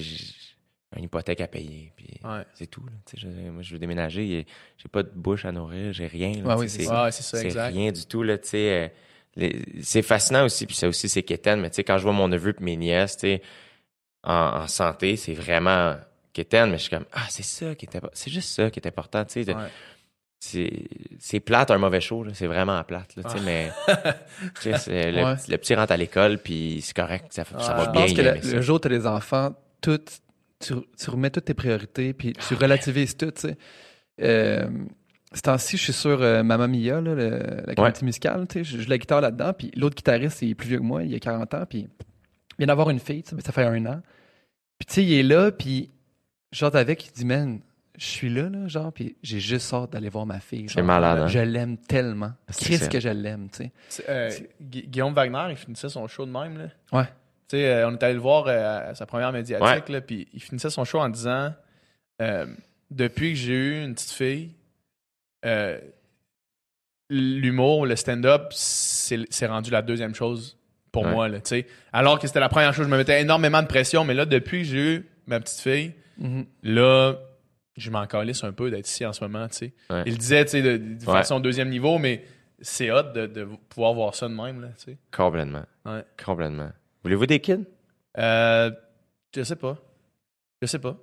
une 0.98 1.04
hypothèque 1.06 1.42
à 1.42 1.48
payer 1.48 1.92
puis 1.96 2.08
Ouais. 2.24 2.44
c'est 2.54 2.68
tout 2.68 2.84
là 2.86 2.92
je- 3.16 3.28
moi 3.50 3.62
je 3.62 3.74
veux 3.74 3.80
déménager 3.80 4.40
et 4.40 4.46
j'ai 4.78 4.90
pas 4.90 5.04
de 5.04 5.12
bouche 5.14 5.46
à 5.46 5.52
nourrir 5.52 5.94
j'ai 5.94 6.08
rien 6.08 6.32
là, 6.44 6.50
Ouais, 6.50 6.56
tu 6.56 6.62
oui, 6.62 6.70
c'est 6.70 6.84
ça, 6.84 7.12
c'est 7.12 7.46
exact. 7.46 7.74
rien 7.74 7.92
du 7.92 8.06
tout 8.06 8.24
là 8.24 8.38
euh, 8.54 8.88
les- 9.36 9.62
c'est 9.82 10.02
fascinant 10.02 10.46
aussi 10.46 10.66
puis 10.66 10.76
ça 10.76 10.88
aussi 10.88 11.10
c'est 11.10 11.24
quétaine 11.24 11.60
mais 11.62 11.70
quand 11.84 11.98
je 11.98 12.04
vois 12.04 12.14
mon 12.14 12.28
neveu 12.28 12.56
et 12.60 12.64
mes 12.64 12.76
nièces 12.78 13.18
en, 14.24 14.34
en 14.34 14.68
santé 14.68 15.16
c'est 15.16 15.34
vraiment 15.34 15.96
quétaine 16.34 16.70
mais 16.72 16.78
je 16.78 16.84
suis 16.84 16.90
comme 16.92 17.06
ah 17.14 17.26
c'est 17.30 17.44
ça 17.44 17.76
qui 17.76 17.86
était 17.86 18.00
c'est 18.14 18.32
juste 18.32 18.50
ça 18.50 18.70
qui 18.70 18.80
est 18.80 18.88
important 18.88 19.24
tu 19.26 19.34
sais 19.34 19.46
de- 19.46 19.54
Ouais. 19.54 19.68
c'est 20.40 20.72
c'est 21.20 21.40
plate 21.40 21.72
un 21.72 21.78
mauvais 21.78 22.02
show 22.02 22.24
là. 22.24 22.32
c'est 22.34 22.48
vraiment 22.48 22.84
plate 22.84 23.16
là, 23.16 23.30
sais 23.30 23.40
mais 23.46 23.72
c'est 24.78 25.12
le, 25.12 25.58
petit 25.58 25.74
rentre 25.76 25.92
à 25.94 25.98
l'école 25.98 26.38
puis 26.38 26.82
c'est 26.82 26.96
correct 26.96 27.28
ça, 27.32 27.44
ça 27.46 27.56
Ouais. 27.56 27.62
va 27.64 27.86
Je 27.86 27.92
bien 27.92 28.02
pense 28.02 28.14
que 28.14 28.56
le, 28.56 28.62
jour 28.62 28.76
où 28.76 28.80
tu 28.80 28.88
as 28.88 28.92
des 28.92 29.08
enfants, 29.08 29.54
tout, 29.82 30.00
tu, 30.64 30.74
tu 30.98 31.10
remets 31.10 31.30
toutes 31.30 31.46
tes 31.46 31.54
priorités, 31.54 32.14
puis 32.14 32.34
tu 32.34 32.54
relativises 32.56 33.16
tout, 33.18 33.32
tu 33.32 33.42
sais. 33.42 33.58
Euh, 34.22 34.68
ce 35.34 35.42
temps-ci, 35.42 35.78
je 35.78 35.84
suis 35.84 35.94
sur 35.94 36.22
euh, 36.22 36.44
Mamma 36.44 36.68
Mia, 36.68 37.02
là, 37.02 37.16
le- 37.16 37.64
la 37.66 37.76
comédie 37.76 38.06
musicale, 38.06 38.48
tu 38.48 38.60
sais. 38.60 38.64
Je 38.64 38.82
joue 38.82 38.90
la 38.90 38.98
guitare 38.98 39.22
là-dedans, 39.22 39.54
puis 39.54 39.72
l'autre 39.76 39.96
guitariste, 39.96 40.42
il 40.44 40.52
est 40.52 40.56
plus 40.56 40.68
vieux 40.70 40.78
que 40.78 40.84
moi, 40.84 41.04
il 41.04 41.14
a 41.16 41.20
40 41.20 41.54
ans, 41.56 41.66
puis 41.68 41.80
il 41.80 42.56
vient 42.60 42.68
d'avoir 42.68 42.90
une 42.92 43.00
fille, 43.00 43.24
tu 43.24 43.30
sais, 43.32 43.36
mais 43.36 43.42
ça 43.42 43.52
fait 43.52 43.64
un 43.64 43.86
an. 43.88 44.02
Puis 44.80 44.86
tu 44.88 44.94
sais, 44.94 45.04
il 45.04 45.14
est 45.14 45.24
là, 45.24 45.52
puis 45.52 45.90
genre 46.52 46.76
avec, 46.76 47.08
il 47.08 47.12
dit, 47.14 47.26
man, 47.26 47.60
je 47.98 48.06
suis 48.06 48.30
là, 48.30 48.50
là, 48.50 48.68
genre, 48.68 48.92
puis 48.94 49.16
j'ai 49.24 49.40
juste 49.40 49.72
hâte 49.74 49.92
d'aller 49.94 50.10
voir 50.10 50.26
ma 50.26 50.40
fille. 50.40 50.66
C'est 50.68 50.82
malade, 50.84 51.18
hein? 51.24 51.28
Je 51.28 51.40
l'aime 51.40 51.78
tellement. 51.78 52.34
Ça. 52.86 52.88
que 52.90 53.00
je 53.00 53.10
l'aime, 53.10 53.50
tu 53.52 53.64
sais. 53.90 54.04
Euh, 54.10 54.30
Gu- 54.62 54.88
Guillaume 54.88 55.14
Wagner, 55.14 55.46
il 55.52 55.56
finissait 55.56 55.90
son 55.90 56.08
show 56.08 56.26
de 56.26 56.32
même. 56.32 56.58
Là. 56.58 56.66
Ouais. 57.00 57.06
Tu 57.50 57.58
sais, 57.58 57.66
euh, 57.68 57.88
on 57.90 57.94
est 57.94 58.04
allé 58.04 58.14
le 58.14 58.20
voir 58.20 58.46
euh, 58.48 58.92
à 58.92 58.96
sa 58.96 59.06
première 59.06 59.32
médiatique, 59.32 59.90
là, 59.90 60.02
puis 60.02 60.28
il 60.34 60.42
finissait 60.42 60.70
son 60.70 60.86
show 60.86 61.00
en 61.00 61.10
disant 61.10 61.54
euh, 62.22 62.46
Depuis 62.92 63.32
que 63.34 63.40
j'ai 63.40 63.54
eu 63.54 63.84
une 63.84 63.94
petite 63.94 64.12
fille, 64.12 64.52
euh, 65.46 65.80
l'humour, 67.10 67.86
le 67.86 67.96
stand-up, 67.96 68.48
c'est 68.52 69.20
c'est 69.30 69.48
rendu 69.48 69.72
la 69.72 69.82
deuxième 69.82 70.16
chose 70.16 70.58
pour 70.92 71.04
Ouais. 71.04 71.12
moi. 71.12 71.28
Là. 71.28 71.40
Alors 71.92 72.20
que 72.20 72.28
c'était 72.28 72.40
la 72.40 72.50
première 72.50 72.74
chose, 72.74 72.86
je 72.86 72.92
me 72.92 72.98
mettais 72.98 73.22
énormément 73.22 73.62
de 73.62 73.68
pression, 73.68 74.04
mais 74.06 74.14
là, 74.14 74.26
depuis 74.26 74.60
que 74.60 74.68
j'ai 74.68 74.96
eu 74.96 75.10
ma 75.28 75.40
petite 75.40 75.60
fille, 75.60 75.94
Mhm. 76.18 76.46
là, 76.64 77.16
je 77.76 77.90
m'en 77.90 78.06
calisse 78.06 78.44
un 78.44 78.52
peu 78.54 78.70
d'être 78.70 78.88
ici 78.88 79.06
en 79.06 79.14
ce 79.14 79.24
moment. 79.24 79.48
Ouais. 79.90 80.04
Il 80.06 80.18
disait 80.18 80.46
tu 80.46 80.52
sais, 80.52 80.62
de, 80.62 80.78
de 80.78 81.06
Ouais. 81.06 81.14
façon 81.14 81.40
deuxième 81.40 81.70
niveau, 81.70 81.98
mais 81.98 82.24
c'est 82.62 82.92
hot 82.92 83.12
de, 83.14 83.26
de 83.26 83.48
pouvoir 83.70 83.94
voir 83.94 84.14
ça 84.16 84.28
de 84.28 84.34
même. 84.34 84.62
Là, 84.62 84.68
tu 84.78 84.92
sais. 84.92 84.98
complètement 85.12 85.64
Ouais. 85.86 86.04
complètement 86.24 86.70
voulez-vous 87.04 87.26
des 87.26 87.40
kids? 87.40 87.66
Euh, 88.18 88.72
je 89.36 89.44
sais 89.44 89.56
pas. 89.56 89.78
Je 90.62 90.68
sais 90.68 90.80
pas. 90.80 90.96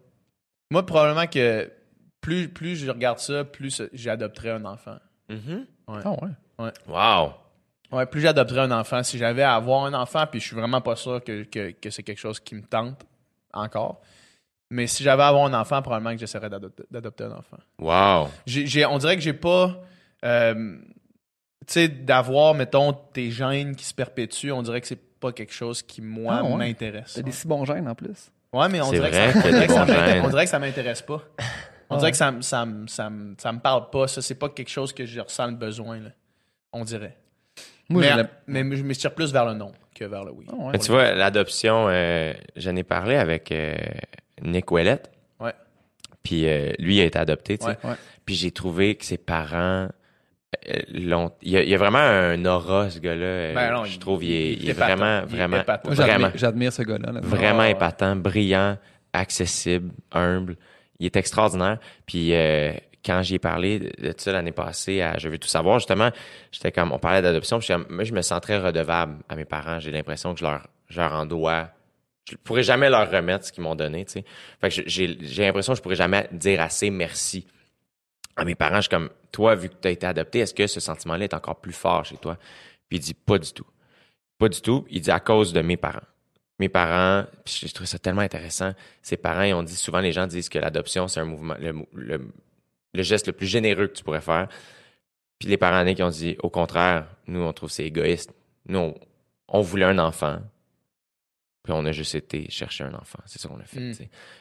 Moi, 0.71 0.85
probablement 0.87 1.27
que 1.27 1.71
plus, 2.21 2.49
plus 2.49 2.77
je 2.77 2.91
regarde 2.91 3.19
ça, 3.19 3.45
plus 3.45 3.83
j'adopterais 3.93 4.51
un 4.51 4.65
enfant. 4.65 4.99
Ah 5.89 6.11
ouais. 6.59 6.73
wow 6.87 7.33
Ouais, 7.93 8.07
plus 8.07 8.21
j'adopterais 8.21 8.61
un 8.61 8.71
enfant. 8.71 9.03
Si 9.03 9.19
j'avais 9.19 9.43
à 9.43 9.55
avoir 9.57 9.85
un 9.85 9.95
enfant, 9.95 10.25
puis 10.31 10.39
je 10.41 10.47
suis 10.47 10.55
vraiment 10.57 10.81
pas 10.81 10.95
sûr 10.95 11.23
que, 11.25 11.43
que, 11.43 11.73
que 11.73 11.91
c'est 11.91 12.05
quelque 12.05 12.19
chose 12.21 12.39
qui 12.39 12.55
me 12.55 12.63
tente 12.63 13.05
encore. 13.53 14.01
Mais 14.71 14.87
si 14.87 15.03
j'avais 15.03 15.25
à 15.25 15.29
avoir 15.29 15.45
un 15.47 15.55
enfant, 15.61 15.83
probablement 15.83 16.13
que 16.15 16.21
j'essaierais 16.21 16.49
d'adopter, 16.49 16.85
d'adopter 16.89 17.25
un 17.25 17.33
enfant. 17.33 17.57
Wow. 17.81 18.29
J'ai, 18.47 18.67
j'ai- 18.69 18.87
on 18.87 18.99
dirait 18.99 19.17
que 19.17 19.23
j'ai 19.23 19.33
pas. 19.33 19.81
euh, 20.25 20.79
tu 21.67 21.73
sais, 21.73 21.89
d'avoir, 21.89 22.55
mettons, 22.55 22.93
tes 22.93 23.33
gènes 23.33 23.75
qui 23.75 23.85
se 23.85 23.93
perpétuent, 23.95 24.53
on 24.53 24.63
dirait 24.63 24.81
que 24.81 24.87
c'est 24.87 25.01
pas 25.21 25.33
quelque 25.33 25.53
chose 25.53 25.83
qui, 25.83 26.01
moi, 26.03 26.39
Ah 26.41 26.45
ouais? 26.45 26.57
m'intéresse. 26.57 27.13
T'as 27.15 27.23
des 27.23 27.33
si 27.33 27.47
bons 27.47 27.65
gènes 27.65 27.87
en 27.89 27.95
plus. 27.95 28.31
Ouais, 28.53 28.69
mais 28.69 28.81
on 28.81 28.91
dirait, 28.91 29.11
que 29.11 29.17
ça, 29.17 29.29
on 29.37 29.41
dirait 29.43 29.61
des 29.61 29.67
que 29.67 29.73
ça 29.73 29.79
bons 29.85 29.87
m'intéresse- 29.93 30.13
gènes. 30.15 30.25
on 30.25 30.29
dirait 30.29 30.45
que 30.45 30.51
ça 30.51 30.59
m'intéresse 30.59 31.03
pas. 31.03 31.23
On 31.91 31.97
dirait 31.97 32.11
que 32.11 32.17
ça, 32.17 32.31
me- 32.33 32.43
ça, 32.43 32.65
me- 32.67 32.87
ça, 32.87 33.11
me- 33.11 33.59
parle 33.61 33.91
pas. 33.91 34.09
Ça, 34.09 34.23
c'est 34.23 34.35
pas 34.35 34.49
quelque 34.49 34.69
chose 34.71 34.93
que 34.93 35.05
je 35.07 35.21
ressens 35.21 35.47
le 35.49 35.55
besoin, 35.57 35.99
là. 36.01 36.11
On 36.73 36.85
dirait. 36.85 37.17
Moi, 37.89 38.05
mais, 38.47 38.63
mais 38.65 38.77
je 38.77 38.83
me 38.85 38.95
tire 38.95 39.13
plus 39.15 39.33
vers 39.33 39.45
le 39.45 39.55
non 39.55 39.73
que 39.95 40.05
vers 40.05 40.25
le 40.25 40.31
oui. 40.33 40.47
Ah 40.51 40.55
ouais. 40.55 40.73
Mais 40.73 40.79
tu 40.79 40.93
vois, 40.93 41.13
l'adoption, 41.13 41.87
euh, 41.89 42.33
j'en 42.57 42.77
ai 42.77 42.85
parlé 42.85 43.17
avec 43.17 43.51
euh, 43.51 43.75
Nick 44.43 44.71
Ouellette. 44.71 45.11
Ouais. 45.41 45.53
Puis 46.23 46.47
euh, 46.49 46.73
lui, 46.79 46.97
il 46.97 47.01
a 47.01 47.05
été 47.05 47.19
adopté, 47.19 47.59
tu 47.59 47.65
sais. 47.67 47.71
Ouais. 47.73 47.91
Ouais. 47.91 47.97
Puis 48.25 48.37
j'ai 48.37 48.53
trouvé 48.53 48.95
que 48.95 49.05
ses 49.05 49.19
parents. 49.19 49.89
Il 50.93 51.09
y, 51.09 51.57
a, 51.57 51.63
il 51.63 51.69
y 51.69 51.75
a 51.75 51.79
vraiment 51.79 51.99
un 51.99 52.45
aura, 52.45 52.91
ce 52.91 52.99
gars-là. 52.99 53.25
euh, 53.25 53.55
Ben 53.55 53.85
je 53.85 53.99
trouve, 53.99 54.25
il 54.25 54.33
est, 54.33 54.53
il 54.55 54.73
vraiment, 54.75 55.21
Il 55.21 55.35
est 55.35 55.37
vraiment, 55.37 55.61
épatant. 55.61 55.89
Moi, 55.89 55.95
vraiment, 55.95 56.31
j'admire, 56.35 56.73
ce 56.73 56.83
gars-là. 56.83 57.13
là. 57.13 57.21
vraiment 57.23 57.61
ouais. 57.61 57.71
épatant, 57.71 58.17
brillant, 58.17 58.77
accessible, 59.13 59.93
humble. 60.13 60.57
Il 60.99 61.07
est 61.07 61.17
extraordinaire. 61.17 61.79
Puis 62.05 62.35
euh, 62.35 62.73
quand 63.05 63.23
j'y 63.23 63.37
ai 63.37 63.39
parlé 63.39 63.79
de 63.79 64.13
ça 64.17 64.33
l'année 64.33 64.53
passée 64.53 65.01
à 65.03 65.19
Je 65.19 65.29
veux 65.29 65.39
tout 65.39 65.49
savoir, 65.49 65.79
justement, 65.79 66.11
j'étais 66.51 66.73
comme, 66.73 66.91
on 66.93 66.99
parlait 66.99 67.23
d'adoption, 67.23 67.61
puis 67.61 67.73
moi, 67.89 68.03
je 68.05 68.13
me 68.13 68.21
sens 68.23 68.41
très 68.41 68.59
redevable 68.59 69.19
à 69.29 69.37
mes 69.37 69.45
parents. 69.45 69.79
J'ai 69.79 69.93
l'impression 69.93 70.35
que 70.35 70.41
je 70.41 70.45
leur, 70.45 70.67
je 70.89 71.01
leur 71.01 71.13
en 71.15 71.27
dois. 71.27 71.69
Je 72.29 72.37
pourrais 72.37 72.63
jamais 72.65 72.91
leur 72.91 73.09
remettre 73.11 73.47
ce 73.47 73.53
qu'ils 73.53 73.63
m'ont 73.63 73.77
donné, 73.77 74.05
tu 74.05 74.13
sais. 74.13 74.25
Fait 74.61 74.69
que 74.69 74.83
j'ai 74.89 75.17
j'ai 75.21 75.47
l'impression 75.47 75.73
que 75.73 75.79
je 75.79 75.83
pourrais 75.83 75.95
jamais 75.97 76.29
dire 76.33 76.61
assez 76.61 76.91
merci 76.91 77.47
à 78.37 78.45
mes 78.45 78.55
parents. 78.55 78.77
Je 78.77 78.83
suis 78.83 78.89
comme, 78.91 79.09
toi, 79.33 79.55
vu 79.55 79.69
que 79.69 79.75
tu 79.81 79.89
as 79.89 79.91
été 79.91 80.07
adopté, 80.07 80.41
est-ce 80.41 80.55
que 80.55 80.67
ce 80.67 80.81
sentiment-là 80.81 81.25
est 81.25 81.35
encore 81.35 81.61
plus 81.61 81.73
fort 81.73 82.05
chez 82.05 82.17
toi? 82.17 82.37
Puis 82.89 82.99
il 82.99 83.01
dit, 83.01 83.15
pas 83.15 83.39
du 83.39 83.53
tout. 83.53 83.67
Pas 84.39 84.49
du 84.49 84.61
tout. 84.61 84.87
Il 84.91 85.01
dit, 85.01 85.11
à 85.11 85.21
cause 85.21 85.53
de 85.53 85.61
mes 85.63 85.77
parents. 85.77 86.07
Mes 86.59 86.69
parents, 86.69 87.25
puis 87.45 87.67
je 87.67 87.73
trouve 87.73 87.87
ça 87.87 87.99
tellement 87.99 88.21
intéressant. 88.21 88.73
Ses 89.01 89.17
parents, 89.17 89.43
ils 89.43 89.55
ont 89.55 89.63
dit, 89.63 89.77
souvent 89.77 90.01
les 90.01 90.13
gens 90.13 90.27
disent 90.27 90.49
que 90.51 90.59
l'adoption, 90.59 91.09
c'est 91.09 91.21
un 91.21 91.25
mouvement, 91.25 91.55
le, 91.59 92.21
geste 93.03 93.29
le 93.29 93.33
plus 93.33 93.47
généreux 93.47 93.87
que 93.87 93.95
tu 93.95 94.05
pourrais 94.05 94.21
faire. 94.21 94.49
Puis 95.39 95.49
les 95.49 95.57
parents 95.57 95.91
qui 95.95 96.03
ont 96.03 96.11
dit, 96.11 96.37
au 96.43 96.51
contraire, 96.51 97.07
nous, 97.27 97.41
on 97.41 97.53
trouve 97.55 97.71
c'est 97.71 97.87
égoïste. 97.87 98.35
Nous, 98.67 98.95
on 99.49 99.61
voulait 99.63 99.87
un 99.87 99.99
enfant. 99.99 100.41
Puis 101.63 101.73
on 101.75 101.85
a 101.85 101.93
juste 101.93 102.15
été 102.15 102.49
chercher 102.51 102.85
un 102.85 102.95
enfant. 102.95 103.19
C'est 103.27 103.39
ça 103.39 103.49
qu'on 103.49 103.61
a 103.61 103.65
fait. 103.65 103.81
Mm. 103.81 103.95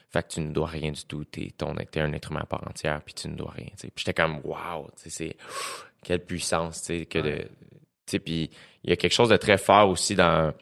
Fait 0.08 0.22
que 0.22 0.28
tu 0.28 0.40
ne 0.40 0.52
dois 0.52 0.68
rien 0.68 0.90
du 0.90 1.04
tout. 1.04 1.24
T'es, 1.24 1.52
ton, 1.56 1.74
t'es 1.74 2.00
un 2.00 2.12
être 2.12 2.30
humain 2.30 2.40
à 2.42 2.46
part 2.46 2.66
entière, 2.66 3.02
puis 3.02 3.14
tu 3.14 3.28
ne 3.28 3.36
dois 3.36 3.50
rien. 3.50 3.68
Puis 3.78 3.90
j'étais 3.96 4.14
comme, 4.14 4.40
wow, 4.44 4.90
c'est 4.96 5.36
quelle 6.02 6.24
puissance, 6.24 6.86
que 6.88 7.18
de. 7.18 7.48
Puis 8.06 8.50
il 8.82 8.90
y 8.90 8.92
a 8.92 8.96
quelque 8.96 9.12
chose 9.12 9.28
de 9.28 9.36
très 9.36 9.58
fort 9.58 9.90
aussi 9.90 10.14
dans. 10.14 10.52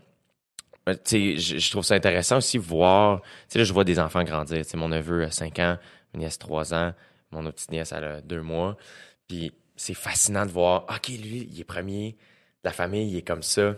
euh, 0.88 0.94
je, 1.06 1.58
je 1.58 1.70
trouve 1.70 1.84
ça 1.84 1.94
intéressant 1.94 2.38
aussi 2.38 2.58
voir. 2.58 3.22
Tu 3.22 3.28
sais, 3.50 3.58
là, 3.60 3.64
je 3.64 3.72
vois 3.72 3.84
des 3.84 4.00
enfants 4.00 4.24
grandir. 4.24 4.64
Mon 4.74 4.88
neveu 4.88 5.24
a 5.24 5.30
5 5.30 5.58
ans, 5.60 5.78
ma 6.12 6.20
nièce 6.20 6.38
3 6.38 6.74
ans, 6.74 6.92
mon 7.30 7.46
autre 7.46 7.54
petite 7.54 7.70
nièce, 7.70 7.92
elle 7.92 8.04
a 8.04 8.20
2 8.20 8.42
mois. 8.42 8.76
Puis 9.28 9.52
c'est 9.76 9.94
fascinant 9.94 10.44
de 10.44 10.50
voir, 10.50 10.84
OK, 10.88 11.08
lui, 11.08 11.48
il 11.50 11.60
est 11.60 11.64
premier 11.64 12.16
la 12.64 12.72
famille, 12.72 13.10
il 13.10 13.16
est 13.16 13.22
comme 13.22 13.42
ça. 13.42 13.76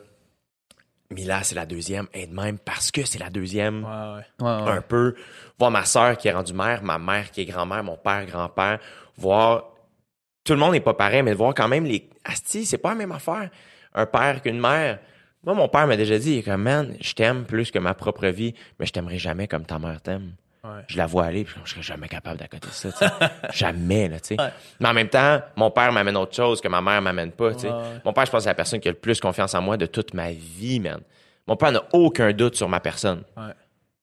Mila, 1.13 1.43
c'est 1.43 1.57
la 1.57 1.67
deuxième, 1.67 2.07
et 2.15 2.27
de 2.29 2.35
même 2.35 2.59
parce 2.59 2.93
que 2.93 3.05
c'est 3.05 3.19
la 3.19 3.31
deuxième 3.31 3.85
Ouais, 3.85 3.91
ouais. 3.91 4.47
Ouais, 4.47 4.63
ouais. 4.63 4.71
un 4.79 4.81
peu, 4.81 5.15
voir 5.59 5.71
ma 5.73 5.85
sœur 5.85 6.17
qui 6.17 6.29
est 6.29 6.33
rendue 6.33 6.53
mère, 6.53 6.85
ma 6.85 6.99
mère 6.99 7.33
qui 7.33 7.41
est 7.41 7.47
grand-mère, 7.47 7.83
mon 7.83 7.97
père 7.97 8.25
grand-père, 8.27 8.79
voir 9.17 9.65
tout 10.45 10.53
le 10.53 10.59
monde 10.61 10.73
n'est 10.73 10.81
pas 10.81 10.95
pareil, 10.95 11.23
mais 11.23 11.33
de 11.33 11.37
voir 11.37 11.53
quand 11.55 11.69
même 11.69 11.85
les 11.85 12.09
asti, 12.25 12.65
c'est 12.65 12.79
pas 12.79 12.91
la 12.91 12.95
même 12.95 13.13
affaire. 13.13 13.51
Un 13.95 14.07
père 14.07 14.41
qu'une 14.41 14.61
mère. 14.61 15.01
Moi, 15.45 15.55
mon 15.55 15.69
père 15.69 15.87
m'a 15.87 15.97
déjà 15.97 16.19
dit, 16.19 16.35
il 16.35 16.39
est 16.39 16.43
comme 16.43 16.63
man, 16.63 16.95
je 17.01 17.13
t'aime 17.13 17.45
plus 17.45 17.71
que 17.71 17.79
ma 17.79 17.95
propre 17.95 18.27
vie, 18.29 18.55
mais 18.79 18.87
je 18.87 18.93
t'aimerai 18.93 19.19
jamais 19.19 19.49
comme 19.49 19.65
ta 19.65 19.79
mère 19.79 20.01
t'aime. 20.01 20.35
Ouais. 20.63 20.83
Je 20.89 20.99
la 20.99 21.07
vois 21.07 21.25
aller, 21.25 21.45
puis 21.45 21.55
je 21.65 21.71
serais 21.71 21.83
jamais 21.83 22.07
capable 22.09 22.39
d'accoter 22.39 22.69
ça, 22.71 22.91
jamais, 23.53 24.09
là, 24.09 24.21
tu 24.21 24.35
sais. 24.35 24.41
Ouais. 24.41 24.51
Mais 24.79 24.89
en 24.89 24.93
même 24.93 25.09
temps, 25.09 25.41
mon 25.57 25.71
père 25.71 25.91
m'amène 25.91 26.17
autre 26.19 26.37
chose 26.37 26.61
que 26.61 26.69
ma 26.69 26.83
mère 26.83 27.01
m'amène 27.01 27.33
pas, 27.33 27.55
tu 27.55 27.61
sais. 27.61 27.71
Mon 28.05 28.13
père, 28.13 28.27
je 28.27 28.31
pense, 28.31 28.43
c'est 28.43 28.51
la 28.51 28.55
personne 28.55 28.79
qui 28.79 28.89
a 28.89 28.91
le 28.91 28.99
plus 28.99 29.21
confiance 29.21 29.55
en 29.55 29.63
moi 29.63 29.77
de 29.79 29.87
toute 29.87 30.13
ma 30.13 30.33
vie, 30.33 30.79
man. 30.81 31.01
Mon 31.47 31.57
père 31.57 31.73
n'a 31.73 31.83
aucun 31.95 32.33
doute 32.33 32.57
sur 32.57 32.69
ma 32.69 32.79
personne. 32.81 33.23
Ouais. 33.37 33.53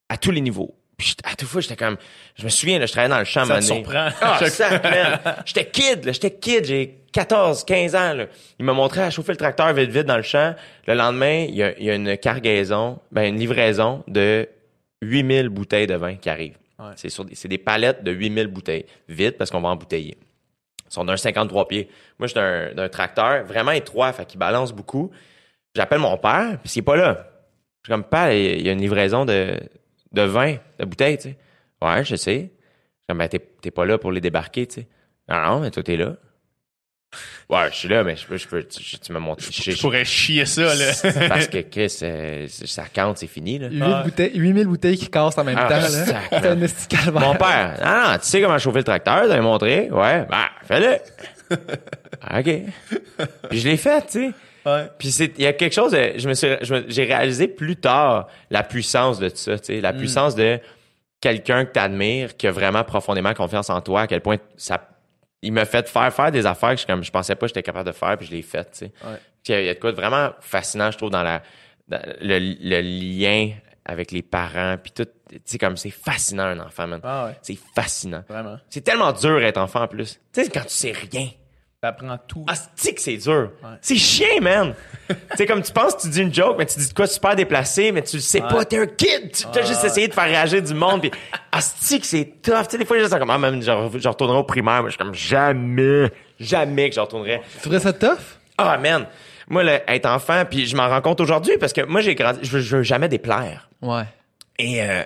À 0.10 0.18
tous 0.18 0.32
les 0.32 0.42
niveaux. 0.42 0.74
Puis 0.98 1.16
à 1.24 1.36
toute 1.36 1.48
fois, 1.48 1.62
j'étais 1.62 1.76
comme, 1.76 1.96
je 2.36 2.44
me 2.44 2.50
souviens, 2.50 2.80
là, 2.80 2.88
je 2.88 2.92
travaillais 2.92 3.14
dans 3.14 3.20
le 3.20 3.26
champ 3.26 3.46
Ça 3.46 3.54
donné. 3.60 3.66
surprend. 3.68 4.10
Ah, 4.20 4.40
man. 4.84 5.20
J'étais 5.46 5.66
kid, 5.70 6.06
là, 6.06 6.12
j'étais 6.12 6.32
kid, 6.32 6.66
j'ai 6.66 6.98
14, 7.14 7.64
15 7.66 7.96
ans, 7.96 8.14
là. 8.14 8.26
Il 8.58 8.66
m'a 8.66 8.74
montré 8.74 9.02
à 9.02 9.12
chauffer 9.12 9.34
le 9.34 9.38
tracteur 9.38 9.72
vite 9.74 9.92
vite 9.92 10.08
dans 10.08 10.18
le 10.18 10.24
champ. 10.24 10.56
Le 10.88 10.96
lendemain, 10.96 11.46
il 11.48 11.54
y 11.56 11.62
a, 11.62 11.78
il 11.78 11.86
y 11.86 11.92
a 11.92 11.94
une 11.94 12.18
cargaison, 12.18 12.98
ben, 13.12 13.26
une 13.32 13.38
livraison 13.40 14.04
de 14.08 14.50
8000 15.02 15.50
bouteilles 15.50 15.88
de 15.88 15.96
vin 15.96 16.16
qui 16.16 16.30
arrive. 16.30 16.58
Ouais. 16.80 16.92
C'est 16.96 17.10
sur 17.10 17.26
des, 17.26 17.36
c'est 17.36 17.48
des 17.48 17.58
palettes 17.58 18.04
de 18.04 18.12
8000 18.12 18.48
bouteilles. 18.48 18.86
Vite, 19.08 19.38
parce 19.38 19.50
qu'on 19.52 19.62
va 19.62 19.70
embouteiller. 19.70 20.18
Ils 20.90 20.94
sont 20.94 21.04
d'un 21.04 21.18
53 21.18 21.68
pieds. 21.68 21.90
Moi, 22.20 22.28
j'étais 22.28 22.40
d'un, 22.40 22.74
d'un 22.74 22.90
tracteur 22.90 23.44
vraiment 23.46 23.72
étroit, 23.72 24.14
fait 24.14 24.26
qu'il 24.26 24.40
balance 24.40 24.74
beaucoup. 24.74 25.12
J'appelle 25.76 26.00
mon 26.00 26.18
père, 26.18 26.60
puis 26.64 26.72
il 26.76 26.80
est 26.80 26.84
pas 26.84 26.96
là. 26.96 27.28
Je 27.84 27.92
suis 27.92 27.94
comme, 27.94 28.04
père, 28.04 28.32
il 28.32 28.62
y 28.62 28.70
a 28.70 28.72
une 28.72 28.82
livraison 28.82 29.26
de, 29.26 29.60
de 30.12 30.22
vin, 30.22 30.56
de 30.80 30.86
bouteilles, 30.86 31.18
tu 31.18 31.30
sais. 31.30 31.38
Ouais, 31.82 32.04
je 32.04 32.16
sais. 32.16 32.34
Je 32.34 32.40
suis 32.40 32.52
comme, 33.08 33.18
ben, 33.20 33.28
t'es, 33.28 33.40
t'es 33.40 33.72
pas 33.72 33.86
là 33.86 33.98
pour 33.98 34.12
les 34.12 34.22
débarquer, 34.22 34.68
tu 34.68 34.82
sais. 34.82 34.88
Non, 35.30 35.42
non, 35.42 35.60
mais 35.60 35.72
toi, 35.72 35.84
t'es 35.84 35.98
là. 35.98 36.16
Ouais, 37.50 37.70
je 37.72 37.76
suis 37.78 37.88
là, 37.88 38.04
mais 38.04 38.16
je 38.18 38.26
peux, 38.28 38.36
je 38.38 38.48
peux, 38.48 38.64
tu, 38.64 39.00
tu 39.00 39.14
me 39.14 39.20
montres. 39.20 39.42
Je, 39.50 39.72
Je 39.72 39.80
pourrais 39.82 40.04
chier 40.04 40.46
ça, 40.46 40.76
là. 40.76 40.92
parce 41.30 41.48
que, 41.48 41.60
Chris, 41.62 41.98
euh, 42.04 42.46
ça 42.50 42.84
compte, 42.94 43.18
c'est 43.18 43.28
fini, 43.28 43.58
là. 43.60 43.70
8 43.70 43.82
Ah. 43.82 44.02
bouteilles, 44.04 44.32
8000 44.36 44.68
bouteilles 44.68 44.98
qui 44.98 45.08
cassent 45.08 45.38
en 45.38 45.44
même 45.46 45.58
Ah, 45.58 45.70
temps, 45.70 45.80
là. 45.80 45.90
C'est 45.90 46.14
un 46.48 46.68
calvaire. 46.90 47.22
Mon 47.22 47.36
père, 47.36 47.78
ah 47.82 48.10
non, 48.12 48.18
tu 48.20 48.28
sais 48.28 48.42
comment 48.42 48.58
chauffer 48.60 48.80
le 48.80 48.84
tracteur, 48.84 49.22
t'avais 49.22 49.40
montré? 49.42 49.90
Ouais, 49.90 50.26
bah, 50.30 50.50
fais-le. 50.64 50.98
Ah, 52.22 52.40
OK. 52.42 52.50
Puis 53.50 53.60
je 53.60 53.70
l'ai 53.70 53.78
fait, 53.78 54.02
tu 54.08 54.12
sais. 54.12 54.32
Ouais. 54.66 54.88
Puis 55.00 55.12
c'est, 55.12 55.32
il 55.38 55.44
y 55.46 55.48
a 55.48 55.54
quelque 55.54 55.74
chose, 55.74 55.96
je 56.18 56.28
me 56.28 56.34
suis, 56.34 56.48
je 56.62 56.74
me- 56.76 56.86
j'ai 56.90 57.06
réalisé 57.06 57.48
plus 57.48 57.78
tard 57.78 58.28
la 58.50 58.64
puissance 58.64 59.18
de 59.18 59.30
tout 59.30 59.38
ça, 59.38 59.58
tu 59.58 59.66
sais, 59.76 59.80
la 59.82 59.94
puissance 59.94 60.36
de 60.36 60.60
quelqu'un 61.22 61.64
que 61.64 61.72
t'admires, 61.72 62.36
qui 62.36 62.48
a 62.48 62.52
vraiment 62.52 62.84
profondément 62.84 63.34
confiance 63.34 63.70
en 63.70 63.80
toi, 63.80 64.02
à 64.02 64.08
quel 64.08 64.20
point 64.20 64.36
ça, 64.58 64.82
il 65.42 65.52
m'a 65.54 65.66
fait 65.66 65.88
faire 65.88 66.14
faire 66.14 66.32
des 66.32 66.46
affaires 66.46 66.76
que 66.76 66.82
je, 66.82 66.88
comme, 66.88 67.04
je 67.04 67.12
pensais 67.12 67.36
pas 67.36 67.42
que 67.42 67.50
j'étais 67.50 67.64
capable 67.64 67.88
de 67.88 67.94
faire, 67.94 68.18
puis 68.18 68.28
je 68.28 68.32
l'ai 68.32 68.42
fait, 68.42 68.64
tu 68.72 68.78
sais. 68.80 68.92
Ouais. 69.04 69.18
Puis 69.44 69.52
il 69.52 69.52
y 69.54 69.56
a- 69.56 69.62
il 69.62 69.66
y 69.66 69.70
a 69.70 69.74
de 69.76 69.80
quoi 69.80 69.92
de 69.92 69.96
vraiment 69.96 70.32
fascinant, 70.42 70.90
je 70.92 70.98
trouve, 70.98 71.10
dans 71.12 71.24
la, 71.24 71.42
dans 71.88 72.02
le, 72.22 72.40
le 72.40 72.82
lien 72.82 73.52
avec 73.86 74.12
les 74.12 74.22
parents, 74.22 74.76
puis 74.82 74.92
tout, 74.92 75.06
tu 75.30 75.40
sais, 75.46 75.58
comme 75.58 75.78
c'est 75.78 75.90
fascinant 75.92 76.44
un 76.44 76.60
enfant, 76.60 76.88
man. 76.88 77.00
Ah 77.04 77.26
ouais, 77.28 77.38
C'est 77.42 77.58
fascinant. 77.76 78.24
vraiment. 78.28 78.58
C'est 78.70 78.82
tellement 78.82 79.12
dur 79.14 79.42
être 79.44 79.58
enfant 79.58 79.84
en 79.84 79.88
plus. 79.88 80.20
Tu 80.34 80.44
sais, 80.44 80.50
quand 80.50 80.62
tu 80.64 80.70
sais 80.70 80.92
rien. 80.92 81.30
T'apprends 81.88 82.18
tout. 82.28 82.44
Ah, 82.50 82.54
c'est 82.76 82.94
que 82.94 83.00
c'est 83.02 83.16
dur? 83.16 83.52
Ouais. 83.64 83.70
C'est 83.82 83.96
chiant, 83.96 84.42
man. 84.42 84.74
tu 85.08 85.16
sais, 85.38 85.46
comme 85.46 85.62
tu 85.62 85.72
penses, 85.72 85.98
tu 85.98 86.10
dis 86.10 86.22
une 86.22 86.34
joke, 86.34 86.56
mais 86.58 86.66
tu 86.66 86.78
dis 86.80 86.90
de 86.90 86.94
quoi 86.94 87.08
super 87.08 87.34
déplacé, 87.34 87.94
mais 87.94 88.02
tu 88.02 88.18
le 88.18 88.22
sais 88.22 88.42
pas, 88.42 88.66
t'es 88.66 88.78
un 88.78 88.88
kid. 88.88 89.32
Tu 89.32 89.60
as 89.60 89.66
juste 89.66 89.86
essayé 89.86 90.10
de 90.10 90.14
faire 90.14 90.26
réagir 90.26 90.62
du 90.62 90.74
monde, 90.74 91.00
puis 91.00 91.12
ah, 91.52 91.62
c'est 91.62 92.00
que 92.00 92.06
c'est 92.06 92.42
tough? 92.42 92.64
Tu 92.66 92.72
sais, 92.72 92.78
des 92.78 92.84
fois, 92.86 92.98
les 92.98 93.04
gens 93.04 93.10
sont 93.10 93.20
comme, 93.20 93.30
ah, 93.30 93.38
même, 93.38 93.62
je, 93.62 93.72
je 94.00 94.08
retournerai 94.10 94.38
au 94.38 94.44
primaire, 94.44 94.84
mais 94.84 94.90
je 94.90 94.96
suis 94.96 94.98
comme, 94.98 95.14
jamais, 95.16 96.12
jamais 96.42 96.90
que 96.90 96.96
je 96.96 97.00
retournerai. 97.00 97.42
Tu 97.54 97.60
trouverais 97.62 97.80
ça 97.80 97.94
tough? 97.94 98.20
Ah, 98.58 98.78
man. 98.78 99.06
Moi, 99.48 99.64
là, 99.64 99.80
être 99.88 100.08
enfant, 100.08 100.44
puis 100.50 100.66
je 100.66 100.76
m'en 100.76 100.90
rends 100.90 101.00
compte 101.02 101.22
aujourd'hui, 101.22 101.58
parce 101.58 101.72
que 101.72 101.82
moi, 101.86 102.02
j'ai 102.02 102.16
grandi, 102.16 102.40
je 102.44 102.52
veux, 102.52 102.60
je 102.60 102.76
veux 102.78 102.84
jamais 102.84 103.08
déplaire. 103.08 103.70
Ouais. 103.82 104.04
Et 104.60 104.82
euh, 104.84 105.04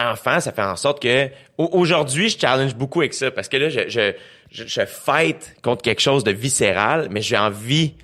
enfant, 0.00 0.40
ça 0.40 0.50
fait 0.50 0.62
en 0.62 0.74
sorte 0.74 1.00
que 1.00 1.28
au- 1.56 1.68
aujourd'hui, 1.72 2.30
je 2.30 2.36
challenge 2.38 2.74
beaucoup 2.74 3.00
avec 3.00 3.14
ça 3.14 3.30
parce 3.30 3.48
que 3.48 3.56
là, 3.58 3.68
je 3.68 3.88
je 3.88 4.12
je, 4.50 4.64
je 4.66 4.84
fight 4.86 5.56
contre 5.62 5.82
quelque 5.82 6.00
chose 6.00 6.24
de 6.24 6.30
viscéral, 6.30 7.08
mais 7.10 7.20
j'ai 7.22 7.36
envie 7.36 7.94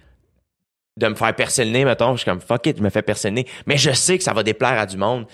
de 0.97 1.09
me 1.09 1.15
faire 1.15 1.35
percer 1.35 1.65
le 1.65 1.71
nez, 1.71 1.85
mettons. 1.85 2.13
Je 2.13 2.23
suis 2.23 2.31
comme 2.31 2.41
fuck 2.41 2.67
it, 2.67 2.79
je 2.79 2.83
me 2.83 2.91
fais 2.91 3.03
percer 3.03 3.29
le 3.29 3.35
nez, 3.37 3.47
mais 3.67 3.77
je 3.77 3.93
sais 3.93 4.19
que 4.19 4.25
ça 4.25 4.33
va 4.33 4.43
déplaire 4.43 4.79
à 4.79 4.87
du 4.87 4.97
monde. 4.97 5.27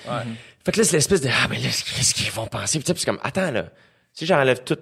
Fait 0.65 0.73
que 0.73 0.79
là, 0.79 0.85
c'est 0.85 0.97
l'espèce 0.97 1.21
de 1.21 1.29
ah 1.29 1.49
mais 1.49 1.57
là, 1.57 1.69
qu'est-ce 1.69 2.15
qu'ils 2.15 2.31
vont 2.31 2.47
penser? 2.47 2.79
Puis 2.79 2.85
tu 2.85 2.87
sais, 2.89 2.95
puis 2.95 3.01
c'est 3.01 3.07
comme 3.07 3.21
attends 3.23 3.51
là, 3.51 3.67
si 4.13 4.27
j'enlève 4.27 4.63
tout, 4.65 4.79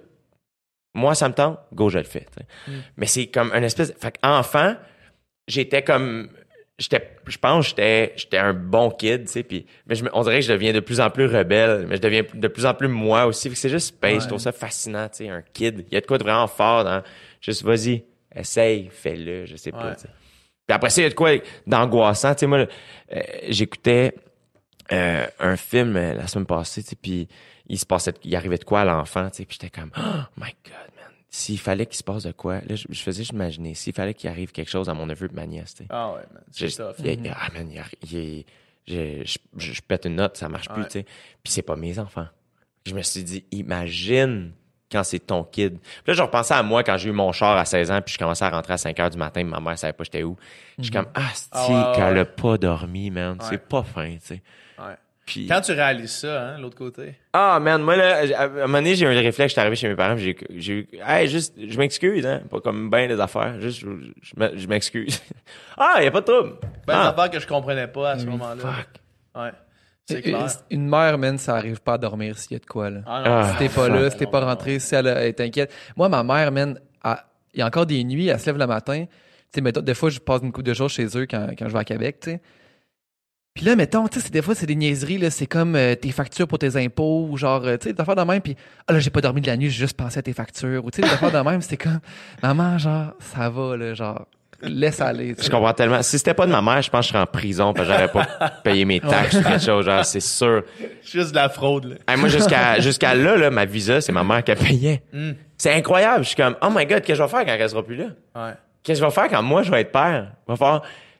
moi 0.93 1.15
ça 1.15 1.29
me 1.29 1.33
tente, 1.33 1.59
go 1.73 1.89
je 1.89 1.99
le 1.99 2.03
fais. 2.03 2.25
tu 2.35 2.43
sais. 2.73 2.79
Mais 2.97 3.05
c'est 3.05 3.27
comme 3.27 3.51
une 3.53 3.63
espèce. 3.63 3.93
Fait 3.99 4.17
qu'enfant, 4.21 4.75
j'étais 5.47 5.83
comme 5.83 6.29
j'étais 6.79 7.17
je 7.25 7.37
pense 7.37 7.65
que 7.65 7.69
j'étais 7.69 8.13
j'étais 8.15 8.37
un 8.37 8.53
bon 8.53 8.91
kid 8.91 9.25
tu 9.25 9.31
sais 9.31 9.43
puis 9.43 9.65
mais 9.87 9.95
je 9.95 10.03
me- 10.03 10.09
on 10.15 10.21
dirait 10.21 10.39
que 10.41 10.45
je 10.45 10.51
deviens 10.53 10.73
de 10.73 10.79
plus 10.79 10.99
en 11.01 11.09
plus 11.09 11.25
rebelle 11.25 11.85
mais 11.87 11.95
je 11.97 12.01
deviens 12.01 12.23
de 12.33 12.47
plus 12.47 12.65
en 12.65 12.73
plus 12.75 12.87
moi 12.87 13.25
aussi 13.25 13.53
c'est 13.55 13.69
juste 13.69 13.87
space 13.87 14.13
Ouais. 14.13 14.19
je 14.21 14.27
trouve 14.27 14.39
ça 14.39 14.51
fascinant 14.51 15.09
tu 15.09 15.17
sais 15.25 15.29
un 15.29 15.41
kid 15.53 15.85
il 15.89 15.93
y 15.93 15.97
a 15.97 16.01
de 16.01 16.05
quoi 16.05 16.17
de 16.19 16.23
vraiment 16.23 16.47
fort 16.47 16.83
dans 16.83 17.01
juste 17.41 17.63
vas-y 17.63 18.03
essaye 18.35 18.89
fais-le 18.91 19.45
je 19.47 19.55
sais 19.55 19.71
pas 19.71 19.87
Ouais. 19.89 19.95
tu 19.95 20.01
sais. 20.03 20.09
Puis 20.67 20.75
après 20.75 20.89
ça, 20.89 20.99
il 20.99 21.03
y 21.05 21.07
a 21.07 21.09
de 21.11 21.15
quoi 21.15 21.31
d'angoissant. 21.65 22.33
Tu 22.35 22.39
sais, 22.41 22.45
moi, 22.45 22.57
euh, 23.13 23.21
j'écoutais 23.47 24.13
euh, 24.91 25.25
un 25.39 25.55
film 25.55 25.95
euh, 25.95 26.13
la 26.13 26.27
semaine 26.27 26.45
passée, 26.45 26.83
tu 26.83 26.89
sais, 26.89 26.95
puis 27.01 27.29
il 27.67 27.79
se 27.79 27.85
passait, 27.85 28.11
il 28.25 28.35
arrivait 28.35 28.57
de 28.57 28.65
quoi 28.65 28.81
à 28.81 28.83
l'enfant, 28.83 29.29
tu 29.29 29.37
sais, 29.37 29.45
puis 29.45 29.57
j'étais 29.61 29.69
comme, 29.73 29.91
oh 29.97 30.01
my 30.35 30.53
God. 30.65 30.91
S'il 31.29 31.59
fallait 31.59 31.85
qu'il 31.85 31.97
se 31.97 32.03
passe 32.03 32.23
de 32.23 32.31
quoi, 32.31 32.61
là, 32.61 32.75
je, 32.75 32.85
je 32.89 33.01
faisais 33.01 33.19
juste 33.23 33.31
imaginer, 33.33 33.73
s'il 33.73 33.93
fallait 33.93 34.13
qu'il 34.13 34.29
arrive 34.29 34.51
quelque 34.53 34.69
chose 34.69 34.87
à 34.89 34.93
mon 34.93 35.05
neveu 35.05 35.27
et 35.29 35.35
ma 35.35 35.45
nièce, 35.45 35.73
tu 35.75 35.83
sais. 35.83 35.87
Ah 35.89 36.13
ouais, 36.13 36.21
man. 36.33 36.43
C'est 36.51 36.69
tough. 36.69 36.95
il 37.03 37.33
Ah, 37.35 37.49
man, 37.53 37.69
il 37.69 37.75
y 37.75 37.79
a- 37.79 37.85
il 38.03 38.45
je, 38.87 39.37
je, 39.57 39.73
je- 39.73 39.81
pète 39.81 40.05
une 40.05 40.15
note, 40.15 40.37
ça 40.37 40.47
marche 40.47 40.69
plus, 40.69 40.83
tu 40.85 40.91
sais. 40.91 41.03
Puis 41.43 41.51
c'est 41.51 41.61
pas 41.61 41.75
mes 41.75 41.99
enfants. 41.99 42.27
Je 42.85 42.93
me 42.93 43.01
suis 43.01 43.23
dit, 43.25 43.43
imagine 43.51 44.53
quand 44.89 45.03
c'est 45.03 45.19
ton 45.19 45.43
kid. 45.43 45.77
Puis 45.81 45.89
là, 46.07 46.13
je 46.13 46.21
repensais 46.21 46.53
à 46.53 46.63
moi 46.63 46.81
quand 46.85 46.95
j'ai 46.95 47.09
eu 47.09 47.11
mon 47.11 47.33
char 47.33 47.57
à 47.57 47.65
16 47.65 47.91
ans, 47.91 48.01
puis 48.01 48.13
je 48.13 48.17
commençais 48.19 48.45
à 48.45 48.49
rentrer 48.49 48.71
à 48.73 48.77
5 48.77 48.97
heures 49.01 49.09
du 49.09 49.17
matin, 49.17 49.43
ma 49.43 49.59
mère 49.59 49.77
savait 49.77 49.91
pas 49.91 50.05
j'étais 50.05 50.23
où. 50.23 50.37
Je 50.77 50.83
suis 50.83 50.91
comme, 50.93 51.07
ah, 51.13 51.29
c'est 51.33 51.49
Ah 51.51 51.91
ouais, 51.91 51.95
qu'elle 51.97 52.13
ouais. 52.13 52.19
a 52.21 52.25
pas 52.25 52.57
dormi, 52.57 53.11
man. 53.11 53.37
C'est 53.41 53.57
pas 53.67 53.83
fin, 53.83 54.13
tu 54.13 54.19
sais. 54.21 54.41
Puis, 55.27 55.45
Quand 55.45 55.61
tu 55.61 55.73
réalises 55.73 56.11
ça, 56.11 56.41
hein, 56.41 56.57
l'autre 56.57 56.77
côté? 56.77 57.15
ah, 57.33 57.59
man, 57.61 57.83
moi, 57.83 57.95
là, 57.97 58.21
à 58.35 58.45
un 58.45 58.47
moment 58.47 58.77
donné, 58.79 58.95
j'ai 58.95 59.05
eu 59.05 59.09
un 59.09 59.11
réflexe, 59.11 59.51
j'étais 59.51 59.59
arrivé 59.61 59.75
chez 59.75 59.89
mes 59.89 59.95
parents, 59.95 60.17
j'ai, 60.17 60.35
j'ai 60.55 60.73
eu, 60.73 60.87
hey, 61.05 61.27
juste, 61.27 61.53
je 61.61 61.77
m'excuse, 61.77 62.25
hein, 62.25 62.41
pas 62.49 62.61
comme 62.61 62.89
ben 62.89 63.07
des 63.09 63.19
affaires, 63.19 63.59
juste, 63.61 63.81
je, 63.81 63.87
je 64.21 64.33
m'e- 64.37 64.57
je 64.57 64.67
m'excuse. 64.67 65.21
ah, 65.77 66.01
y 66.01 66.07
a 66.07 66.11
pas 66.11 66.21
de 66.21 66.25
trouble. 66.25 66.53
Ben, 66.87 66.93
ah, 66.97 67.01
des 67.03 67.09
affaires 67.19 67.29
que 67.31 67.39
je 67.41 67.45
comprenais 67.47 67.87
pas 67.87 68.11
à 68.11 68.17
ce 68.19 68.25
moment-là. 68.25 68.61
fuck. 68.61 68.87
Ouais. 69.43 69.51
C'est 70.05 70.21
clair. 70.21 70.47
Une 70.71 70.87
mère, 70.87 71.17
man, 71.17 71.37
ça 71.37 71.55
arrive 71.57 71.81
pas 71.81 71.95
à 71.95 71.97
dormir 71.97 72.37
s'il 72.39 72.53
y 72.53 72.55
a 72.55 72.59
de 72.59 72.65
quoi, 72.65 72.89
là. 72.89 73.01
Ah, 73.05 73.23
Ah. 73.25 73.51
Si 73.51 73.57
t'es 73.57 73.67
pas 73.69 73.89
là, 73.89 74.09
si 74.09 74.15
t'es 74.17 74.23
non, 74.25 74.31
pas 74.31 74.39
non, 74.39 74.47
rentré, 74.47 74.79
si 74.79 74.95
elle, 74.95 75.07
elle 75.07 75.17
est 75.27 75.41
inquiète. 75.41 75.73
Moi, 75.97 76.07
ma 76.07 76.23
mère, 76.23 76.49
man, 76.53 76.79
il 77.53 77.59
y 77.59 77.61
a 77.61 77.65
encore 77.65 77.85
des 77.85 78.01
nuits, 78.05 78.27
elle 78.29 78.39
se 78.39 78.45
lève 78.45 78.57
le 78.57 78.65
matin. 78.67 79.03
Tu 79.53 79.61
sais, 79.61 79.71
des 79.81 79.93
fois, 79.93 80.09
je 80.09 80.19
passe 80.19 80.41
une 80.41 80.53
couple 80.53 80.67
de 80.67 80.73
jours 80.73 80.89
chez 80.89 81.05
eux 81.17 81.25
quand, 81.29 81.47
quand 81.59 81.67
je 81.67 81.73
vais 81.73 81.79
à 81.79 81.83
Québec, 81.83 82.19
tu 82.21 82.29
sais. 82.31 82.41
Puis 83.57 83.65
là, 83.65 83.75
mettons, 83.75 84.07
tu 84.07 84.19
sais, 84.19 84.25
c'est- 84.27 84.31
des 84.31 84.43
fois, 84.43 84.53
c'est 84.53 84.67
des 84.67 84.75
niaiseries, 84.75 85.17
là. 85.17 85.31
C'est 85.31 85.47
comme 85.47 85.75
euh, 85.75 85.95
tes 85.95 86.11
factures 86.11 86.47
pour 86.47 86.59
tes 86.59 86.75
impôts, 86.77 87.27
ou 87.27 87.37
genre, 87.37 87.63
euh, 87.65 87.75
tu 87.75 87.87
sais, 87.87 87.93
des 87.93 87.99
affaires 87.99 88.15
de 88.15 88.21
même. 88.21 88.39
Puis, 88.39 88.55
ah 88.87 88.93
là, 88.93 88.99
j'ai 88.99 89.09
pas 89.09 89.19
dormi 89.19 89.41
de 89.41 89.47
la 89.47 89.57
nuit, 89.57 89.71
j'ai 89.71 89.79
juste 89.79 89.97
pensé 89.97 90.19
à 90.19 90.21
tes 90.21 90.31
factures. 90.31 90.85
Ou, 90.85 90.91
tu 90.91 90.97
sais, 90.97 91.07
des 91.07 91.11
affaires 91.11 91.31
de 91.31 91.49
même, 91.49 91.59
c'était 91.61 91.77
comme, 91.77 91.99
maman, 92.43 92.77
genre, 92.77 93.13
ça 93.19 93.49
va, 93.49 93.75
là, 93.75 93.95
genre, 93.95 94.27
laisse 94.61 95.01
aller. 95.01 95.33
tu 95.33 95.43
Je 95.43 95.49
comprends 95.49 95.73
tellement. 95.73 96.03
Si 96.03 96.19
c'était 96.19 96.35
pas 96.35 96.45
de 96.45 96.51
ma 96.51 96.61
mère, 96.61 96.83
je 96.83 96.91
pense 96.91 96.99
que 96.99 97.05
je 97.07 97.13
serais 97.13 97.23
en 97.23 97.25
prison 97.25 97.73
parce 97.73 97.87
que 97.87 97.93
j'aurais 97.95 98.11
pas 98.11 98.27
payé 98.63 98.85
mes 98.85 98.99
taxes 98.99 99.37
ou 99.37 99.41
quelque 99.41 99.63
chose, 99.65 99.85
genre, 99.85 100.05
c'est 100.05 100.19
sûr. 100.19 100.61
Juste 101.03 101.31
de 101.31 101.35
la 101.37 101.49
fraude, 101.49 101.85
là. 101.85 101.95
Hey, 102.07 102.19
moi, 102.19 102.29
jusqu'à, 102.29 102.79
jusqu'à 102.79 103.15
là, 103.15 103.37
là, 103.37 103.49
ma 103.49 103.65
visa, 103.65 104.01
c'est 104.01 104.11
ma 104.11 104.23
mère 104.23 104.43
qui 104.43 104.51
a 104.51 104.55
payé. 104.55 105.01
Mm. 105.11 105.31
C'est 105.57 105.73
incroyable. 105.73 106.23
Je 106.23 106.27
suis 106.27 106.35
comme, 106.37 106.55
oh 106.61 106.67
my 106.69 106.85
god, 106.85 107.01
qu'est-ce 107.01 107.07
que 107.07 107.15
je 107.15 107.23
vais 107.23 107.27
faire 107.29 107.43
quand 107.43 107.55
elle 107.59 107.69
sera 107.71 107.83
plus 107.83 107.95
là? 107.95 108.05
Ouais. 108.35 108.51
Qu'est-ce 108.83 108.99
que 109.01 109.05
je 109.07 109.09
vais 109.09 109.15
faire 109.15 109.29
quand 109.29 109.41
moi, 109.41 109.63
je 109.63 109.71
vais 109.71 109.81
être 109.81 109.91
père? 109.91 110.27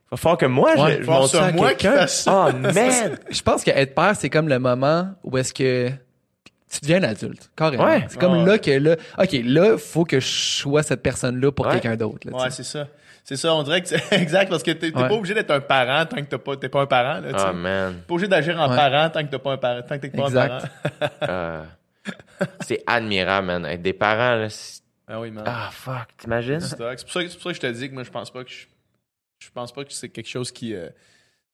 Il 0.07 0.11
va 0.11 0.17
falloir 0.17 0.37
que 0.37 0.45
moi, 0.45 0.73
je, 0.75 0.81
Ouais, 0.81 0.99
je 1.01 1.05
montre 1.09 1.27
ce 1.27 1.37
ça 1.37 1.45
à 1.45 1.51
moi 1.51 1.73
qui 1.73 1.87
quelqu'un. 1.87 2.05
Oh, 2.27 2.49
man! 2.73 3.17
Je 3.29 3.41
pense 3.41 3.63
que 3.63 3.71
être 3.71 3.93
père, 3.93 4.15
c'est 4.15 4.29
comme 4.29 4.47
le 4.47 4.57
moment 4.59 5.09
où 5.23 5.37
est-ce 5.37 5.53
que 5.53 5.89
tu 5.89 6.79
deviens 6.81 7.03
un 7.03 7.09
adulte, 7.09 7.49
carrément. 7.55 7.85
Ouais. 7.85 8.05
C'est 8.09 8.19
comme 8.19 8.39
Ouais. 8.43 8.45
là 8.45 8.57
que 8.57 8.71
là, 8.71 8.95
ok, 9.17 9.29
là, 9.43 9.77
faut 9.77 10.03
que 10.05 10.19
je 10.19 10.27
sois 10.27 10.83
cette 10.83 11.01
personne-là 11.03 11.51
pour 11.51 11.65
Ouais. 11.65 11.73
quelqu'un 11.73 11.95
d'autre. 11.95 12.29
Ouais, 12.31 12.49
c'est 12.51 12.63
ça. 12.63 12.87
C'est 13.23 13.35
ça, 13.35 13.53
on 13.53 13.63
dirait 13.63 13.81
que 13.81 13.89
c'est 13.89 14.01
exact 14.13 14.49
parce 14.49 14.63
que 14.63 14.71
t'es 14.71 14.87
Ouais. 14.95 15.07
pas 15.09 15.13
obligé 15.13 15.33
d'être 15.33 15.51
un 15.51 15.59
parent 15.59 16.05
tant 16.05 16.15
que 16.17 16.21
t'as 16.29 16.37
pas, 16.37 16.55
t'es 16.55 16.69
pas 16.69 16.81
un 16.81 16.85
parent, 16.85 17.19
là. 17.19 17.49
Oh, 17.49 17.53
man. 17.53 17.95
T'es 17.95 18.01
pas 18.07 18.13
obligé 18.13 18.27
d'agir 18.29 18.57
en 18.59 18.69
Ouais. 18.69 18.75
parent 18.77 19.09
tant 19.09 19.23
que 19.25 19.29
t'as 19.31 19.39
pas 19.39 19.51
un 19.51 19.57
parent, 19.57 19.81
tant 19.81 19.95
que 19.97 20.01
t'es 20.07 20.09
pas 20.09 20.23
Exact. 20.27 20.51
un 20.51 21.07
parent. 21.07 21.11
Euh, 21.29 21.63
c'est 22.61 22.83
admirable, 22.87 23.47
man. 23.47 23.65
Être 23.65 23.81
des 23.81 23.91
parents, 23.93 24.35
là, 24.35 24.47
Ah 25.09 25.19
oui, 25.19 25.31
man. 25.31 25.43
ah, 25.45 25.69
fuck, 25.71 26.07
t'imagines? 26.17 26.61
C'est 26.61 26.77
pour, 26.77 26.85
ça 26.87 26.95
que- 26.95 26.99
c'est 27.01 27.35
pour 27.35 27.43
ça 27.43 27.49
que 27.49 27.55
je 27.55 27.59
te 27.61 27.67
dis 27.67 27.89
que 27.89 27.93
moi, 27.93 28.03
je 28.03 28.11
pense 28.11 28.31
pas 28.31 28.43
que 28.45 28.49
je, 28.49 28.65
je 29.39 29.49
pense 29.53 29.71
pas 29.71 29.83
que 29.83 29.93
c'est 29.93 30.09
quelque 30.09 30.27
chose 30.29 30.51
qui, 30.51 30.73
euh, 30.73 30.89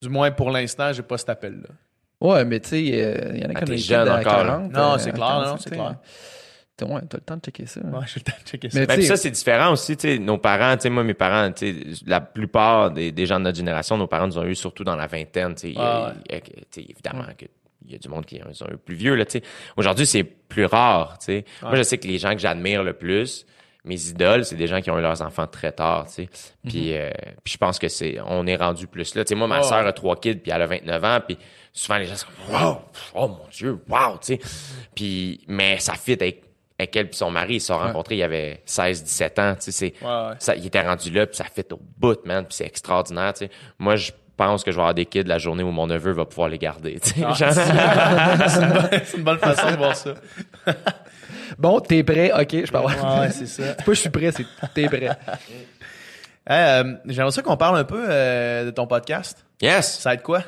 du 0.01 0.09
moins 0.09 0.31
pour 0.31 0.51
l'instant, 0.51 0.91
j'ai 0.93 1.03
pas 1.03 1.17
cet 1.17 1.29
appel-là. 1.29 1.69
Ouais, 2.21 2.45
mais 2.45 2.59
tu 2.59 2.69
sais, 2.69 2.89
euh, 3.03 3.31
il 3.33 3.41
y 3.41 3.45
en 3.45 3.49
a 3.49 3.51
Ah, 3.55 3.59
qui 3.59 3.63
ont 3.63 3.65
t'es 3.67 3.71
des 3.73 3.77
jeune 3.77 4.05
kids 4.05 4.11
à 4.11 4.19
encore, 4.19 4.43
là. 4.43 4.49
40. 4.53 4.71
Non, 4.71 4.93
euh, 4.93 4.97
c'est 4.97 5.11
clair, 5.11 5.27
45, 5.27 5.51
non, 5.51 5.57
c'est 5.57 5.69
clair. 5.71 5.95
T'as 6.75 6.85
ouais, 6.87 7.01
t'as 7.07 7.17
le 7.17 7.23
temps 7.23 7.35
de 7.35 7.41
checker 7.41 7.65
ça. 7.67 7.81
Ouais, 7.81 7.99
j'ai 8.07 8.19
le 8.19 8.31
temps 8.31 8.37
de 8.43 8.47
checker 8.49 8.69
ça. 8.69 8.79
Mais 8.79 8.87
Ben, 8.87 9.01
ça, 9.03 9.15
c'est 9.17 9.29
différent 9.29 9.71
aussi, 9.73 9.95
tu 9.95 10.07
sais, 10.07 10.17
nos 10.19 10.37
parents, 10.39 10.75
tu 10.75 10.83
sais, 10.83 10.89
moi, 10.89 11.03
mes 11.03 11.13
parents, 11.13 11.51
tu 11.51 11.93
sais, 11.93 12.03
la 12.07 12.19
plupart 12.21 12.89
des, 12.91 13.11
des 13.11 13.25
gens 13.27 13.37
de 13.39 13.43
notre 13.43 13.57
génération, 13.57 13.95
nos 13.97 14.07
parents 14.07 14.25
nous 14.27 14.37
ont 14.39 14.45
eu 14.45 14.55
surtout 14.55 14.83
dans 14.83 14.95
la 14.95 15.05
vingtaine, 15.05 15.53
y 15.63 15.77
a- 15.77 15.81
Ah 15.81 16.13
ouais. 16.31 16.41
y 16.77 16.79
a- 16.79 16.81
évidemment 16.89 17.25
que 17.37 17.45
il 17.85 17.91
y 17.91 17.95
a 17.95 17.97
du 17.97 18.07
monde 18.07 18.25
qui 18.25 18.41
ont 18.41 18.49
eu 18.71 18.77
plus 18.77 18.95
vieux, 18.95 19.13
là, 19.15 19.25
tu 19.25 19.39
sais. 19.39 19.43
Aujourd'hui, 19.75 20.05
c'est 20.05 20.23
plus 20.23 20.63
rare, 20.65 21.17
tu 21.19 21.25
sais. 21.25 21.45
Moi, 21.61 21.75
je 21.75 21.83
sais 21.83 21.97
que 21.97 22.07
les 22.07 22.17
gens 22.17 22.31
que 22.33 22.39
j'admire 22.39 22.81
le 22.81 22.93
plus, 22.93 23.45
mes 23.85 24.01
idoles, 24.07 24.45
c'est 24.45 24.55
des 24.55 24.67
gens 24.67 24.79
qui 24.81 24.89
ont 24.91 24.97
eu 24.97 25.01
leurs 25.01 25.21
enfants 25.21 25.45
très 25.47 25.71
tard, 25.71 26.05
tu 26.07 26.13
sais. 26.13 26.29
Puis, 26.65 26.95
euh, 26.97 27.09
puis 27.43 27.53
je 27.53 27.57
pense 27.57 27.79
que 27.79 27.89
c'est, 27.89 28.17
on 28.25 28.47
est 28.47 28.55
rendu 28.55 28.87
plus 28.87 29.13
là. 29.15 29.25
Tu 29.25 29.29
sais, 29.29 29.35
moi, 29.35 29.47
ma 29.47 29.59
Oh, 29.59 29.63
sœur 29.63 29.85
a 29.85 29.91
trois 29.93 30.15
kids, 30.15 30.35
puis 30.35 30.51
elle 30.51 30.61
a 30.61 30.65
29 30.67 31.03
ans, 31.03 31.19
puis 31.27 31.37
souvent 31.73 31.97
les 31.97 32.05
gens 32.05 32.15
sont 32.15 32.27
wow, 32.49 32.77
oh 33.15 33.27
mon 33.27 33.47
Dieu, 33.51 33.77
wow, 33.89 34.17
tu 34.21 34.35
sais. 34.35 34.39
Puis, 34.95 35.41
mais 35.47 35.79
ça 35.79 35.93
fit 35.95 36.13
avec, 36.13 36.43
avec 36.79 36.95
elle 36.95 37.09
puis 37.09 37.17
son 37.17 37.29
mari. 37.29 37.55
Ils 37.55 37.59
se 37.61 37.67
sont 37.67 37.77
rencontrés, 37.77 38.15
il 38.15 38.19
y 38.19 38.23
avait 38.23 38.61
16, 38.65 39.03
17 39.03 39.39
ans, 39.39 39.55
tu 39.55 39.71
sais. 39.71 39.71
C'est, 39.71 39.93
Ouais, 40.05 40.09
ouais. 40.29 40.35
ça, 40.39 40.55
il 40.55 40.65
était 40.65 40.81
rendu 40.81 41.11
là, 41.11 41.25
puis 41.27 41.35
ça 41.35 41.43
fit 41.45 41.65
au 41.71 41.79
bout, 41.97 42.25
man, 42.25 42.45
puis 42.45 42.55
c'est 42.55 42.65
extraordinaire, 42.65 43.33
tu 43.33 43.45
sais. 43.45 43.51
Moi, 43.79 43.97
je 43.97 44.11
pense 44.37 44.63
que 44.63 44.71
je 44.71 44.77
vais 44.77 44.81
avoir 44.81 44.93
des 44.95 45.05
kids 45.05 45.23
la 45.25 45.37
journée 45.37 45.61
où 45.61 45.71
mon 45.71 45.87
neveu 45.87 46.11
va 46.11 46.25
pouvoir 46.25 46.47
les 46.49 46.57
garder, 46.57 46.99
tu 47.01 47.09
sais. 47.09 47.21
Ah, 47.23 48.33
une 48.33 49.03
c'est 49.05 49.17
une 49.17 49.23
bonne 49.23 49.37
façon 49.39 49.71
de 49.71 49.75
voir 49.77 49.95
ça. 49.95 50.13
Bon, 51.57 51.79
t'es 51.79 52.03
prêt, 52.03 52.31
ok, 52.31 52.65
je 52.65 52.71
peux 52.71 52.77
avoir. 52.77 53.19
Ouais, 53.21 53.29
c'est 53.31 53.45
ça. 53.47 53.63
C'est 53.77 53.85
pas 53.85 53.93
je 53.93 53.99
suis 53.99 54.09
prêt, 54.09 54.31
c'est 54.31 54.45
t'es 54.73 54.87
prêt. 54.87 55.09
Hey, 56.45 56.81
euh, 56.83 56.95
J'aimerais 57.05 57.31
ça 57.31 57.41
qu'on 57.41 57.55
parle 57.55 57.77
un 57.77 57.85
peu 57.85 58.05
euh, 58.05 58.65
de 58.65 58.71
ton 58.71 58.85
podcast. 58.85 59.45
yes! 59.61 59.99
Ça 59.99 60.09
va 60.09 60.15
être 60.15 60.23
quoi? 60.23 60.43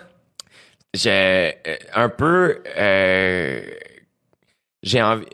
j'ai 0.95 1.53
euh, 1.67 1.75
un 1.93 2.09
peu 2.09 2.63
euh, 2.77 3.61
j'ai 4.81 5.01
envie 5.01 5.25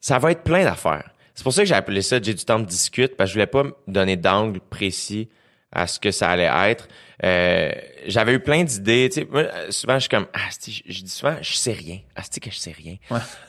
ça 0.00 0.18
va 0.18 0.32
être 0.32 0.42
plein 0.42 0.64
d'affaires 0.64 1.10
c'est 1.34 1.42
pour 1.42 1.52
ça 1.52 1.62
que 1.62 1.68
j'ai 1.68 1.74
appelé 1.74 2.02
ça 2.02 2.20
j'ai 2.22 2.34
du 2.34 2.44
temps 2.44 2.58
de 2.58 2.66
discute 2.66 3.16
parce 3.16 3.28
que 3.28 3.32
je 3.32 3.34
voulais 3.34 3.46
pas 3.46 3.64
me 3.64 3.72
donner 3.86 4.16
d'angle 4.16 4.60
précis 4.60 5.28
à 5.72 5.86
ce 5.86 5.98
que 5.98 6.10
ça 6.10 6.28
allait 6.30 6.50
être 6.70 6.88
Euh, 7.24 7.72
j'avais 8.06 8.34
eu 8.34 8.38
plein 8.38 8.62
d'idées 8.62 9.08
tu 9.12 9.22
sais 9.22 9.28
moi, 9.28 9.40
euh, 9.40 9.70
souvent 9.70 9.94
je 9.94 10.00
suis 10.02 10.08
comme 10.08 10.26
ah 10.32 10.38
je, 10.64 10.82
je 10.86 11.02
dis 11.02 11.10
souvent 11.10 11.34
je 11.40 11.52
sais 11.54 11.72
rien 11.72 11.98
ah 12.14 12.22
que 12.22 12.48
je 12.48 12.56
sais 12.56 12.70
rien 12.70 12.94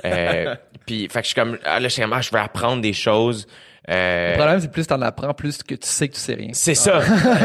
euh, 0.06 0.56
puis 0.88 1.08
fait 1.08 1.20
que 1.20 1.26
je 1.26 1.34
suis 1.34 1.36
comme 1.36 1.60
ah, 1.64 1.80
là 1.80 1.88
je 1.88 1.94
suis 1.94 2.02
comme, 2.02 2.14
ah, 2.14 2.22
je 2.22 2.32
veux 2.32 2.40
apprendre 2.40 2.82
des 2.82 2.94
choses 2.94 3.46
Euh, 3.88 4.32
Le 4.32 4.38
problème, 4.38 4.60
c'est 4.60 4.72
plus 4.72 4.88
t'en 4.88 5.02
apprends, 5.02 5.34
plus 5.36 5.62
que 5.64 5.76
tu 5.76 5.88
sais 5.88 6.08
que 6.10 6.16
tu 6.16 6.20
sais 6.20 6.34
rien. 6.34 6.50
c'est 6.54 6.74
ça 6.76 7.00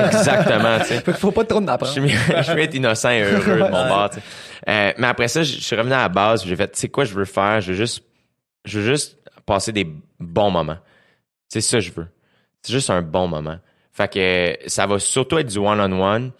exactement 0.07 0.79
tu 0.81 0.87
sais 0.87 1.13
faut 1.13 1.31
pas 1.31 1.45
trop 1.45 1.59
en 1.61 1.67
je 1.67 1.71
apprendre. 1.71 1.95
je 1.95 2.43
suis 2.43 2.55
mieux 2.55 2.63
être 2.63 2.75
innocent 2.75 3.11
et 3.11 3.23
heureux 3.31 3.57
de 3.57 3.71
mon 3.71 3.89
bord. 3.89 4.11
tu 4.11 4.17
sais. 4.17 4.23
Euh, 4.69 4.93
mais 4.99 5.07
après 5.07 5.29
ça, 5.29 5.43
je 5.43 5.53
je 5.57 5.61
suis 5.61 5.77
revenu 5.77 5.93
à 5.93 5.99
la 6.03 6.09
base. 6.09 6.45
J'ai 6.47 6.57
fait, 6.57 6.69
tu 6.73 6.81
sais 6.81 6.89
quoi, 6.89 7.05
je 7.05 7.13
veux 7.15 7.27
faire? 7.27 7.61
Je 7.61 7.73
veux 7.73 7.77
juste, 7.77 8.03
je 8.65 8.81
veux 8.81 8.87
juste 8.93 9.19
passer 9.45 9.73
des 9.73 9.87
bons 10.19 10.51
moments. 10.51 10.79
C'est 11.49 11.61
ça 11.61 11.77
que 11.79 11.85
je 11.85 11.93
veux. 11.93 12.07
C'est 12.63 12.73
juste 12.73 12.89
un 12.91 13.03
bon 13.03 13.29
moment. 13.29 13.59
Fait 13.95 14.13
que 14.13 14.69
ça 14.69 14.87
va 14.87 14.99
surtout 14.99 15.39
être 15.39 15.47
du 15.47 15.59
one-on-one. 15.59 16.33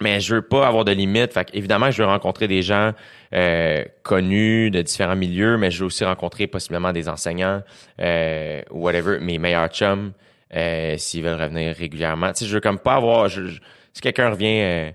Mais 0.00 0.18
je 0.20 0.34
veux 0.36 0.42
pas 0.42 0.66
avoir 0.66 0.84
de 0.84 0.90
limites. 0.90 1.32
Fait 1.32 1.48
évidemment, 1.52 1.90
je 1.92 2.02
veux 2.02 2.08
rencontrer 2.08 2.48
des 2.48 2.62
gens 2.62 2.92
euh, 3.34 3.84
connus 4.02 4.70
de 4.72 4.82
différents 4.82 5.14
milieux, 5.14 5.58
mais 5.58 5.70
je 5.70 5.78
veux 5.80 5.86
aussi 5.86 6.04
rencontrer 6.04 6.48
possiblement 6.48 6.92
des 6.92 7.08
enseignants 7.08 7.62
euh, 8.00 8.62
whatever, 8.70 9.20
mes 9.20 9.38
meilleurs 9.38 9.68
chums, 9.68 10.12
euh, 10.56 10.96
s'ils 10.96 11.22
veulent 11.22 11.40
revenir 11.40 11.76
régulièrement. 11.76 12.32
Tu 12.32 12.40
sais, 12.40 12.46
je 12.46 12.54
veux 12.54 12.60
comme 12.60 12.80
pas 12.80 12.94
avoir. 12.94 13.28
je- 13.28 13.60
si 13.92 14.00
quelqu'un 14.00 14.30
revient 14.30 14.60
euh, 14.62 14.90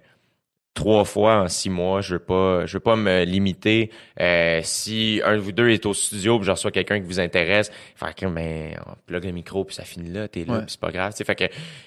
trois 0.78 1.04
fois 1.06 1.42
en 1.42 1.48
six 1.50 1.70
mois, 1.72 2.02
je 2.02 2.14
veux 2.14 2.20
pas, 2.20 2.66
je 2.68 2.74
veux 2.74 2.80
pas 2.80 2.96
me 2.96 3.24
limiter. 3.26 3.90
Euh, 4.22 4.62
si 4.64 5.20
un 5.26 5.34
de 5.34 5.40
vous 5.42 5.52
deux 5.52 5.70
est 5.72 5.86
au 5.88 5.94
studio, 5.94 6.38
puis 6.38 6.46
je 6.46 6.52
reçois 6.52 6.70
quelqu'un 6.72 7.00
qui 7.00 7.06
vous 7.08 7.20
intéresse, 7.20 7.72
faire 7.96 8.14
que 8.14 8.28
mais 8.28 8.76
on 8.86 8.94
plug 9.08 9.26
le 9.26 9.32
micro 9.32 9.66
puis 9.66 9.76
ça 9.76 9.84
finit 9.84 10.12
là, 10.12 10.28
t'es 10.28 10.46
là, 10.46 10.54
Ouais. 10.54 10.60
puis 10.60 10.68
c'est 10.70 10.80
pas 10.80 10.92
grave. 10.92 11.12
Tu 11.14 11.18
sais, 11.18 11.24
fait 11.26 11.36
que 11.36 11.46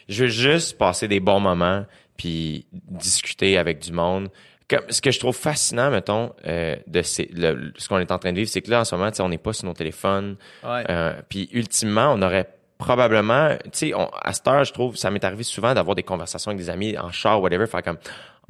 je 0.09 0.25
veux 0.25 0.31
juste 0.31 0.77
passer 0.77 1.07
des 1.09 1.21
bons 1.21 1.39
moments 1.41 1.87
puis 2.17 2.67
discuter 2.91 3.57
avec 3.59 3.79
du 3.79 3.93
monde. 3.93 4.29
Comme, 4.69 4.83
ce 4.89 5.01
que 5.01 5.11
je 5.11 5.19
trouve 5.19 5.37
fascinant, 5.37 5.91
mettons, 5.91 6.33
euh, 6.47 6.77
de 6.87 7.03
ces, 7.03 7.29
le- 7.33 7.73
ce 7.77 7.89
qu'on 7.89 7.99
est 7.99 8.13
en 8.13 8.19
train 8.19 8.33
de 8.33 8.37
vivre, 8.39 8.51
c'est 8.51 8.61
que 8.63 8.71
là, 8.71 8.81
en 8.81 8.85
ce 8.85 8.95
moment, 8.95 9.11
tu 9.11 9.17
sais, 9.17 9.23
on 9.23 9.29
n'est 9.29 9.39
pas 9.39 9.53
sur 9.53 9.67
nos 9.67 9.73
téléphones. 9.75 10.37
Ouais. 10.65 10.85
Euh, 10.91 11.13
puis 11.29 11.49
ultimement, 11.53 12.13
on 12.15 12.23
aurait 12.23 12.49
probablement, 12.79 13.57
tu 13.65 13.71
sais, 13.73 13.93
à 14.23 14.33
cette 14.33 14.49
heure, 14.49 14.65
je 14.65 14.73
trouve, 14.73 14.97
ça 14.97 15.11
m'est 15.11 15.23
arrivé 15.25 15.43
souvent 15.43 15.75
d'avoir 15.75 15.95
des 15.95 16.03
conversations 16.03 16.51
avec 16.51 16.59
des 16.61 16.71
amis 16.71 16.97
en 16.99 17.11
char, 17.13 17.41
whatever, 17.43 17.67
faire 17.67 17.83
comme, 17.83 17.99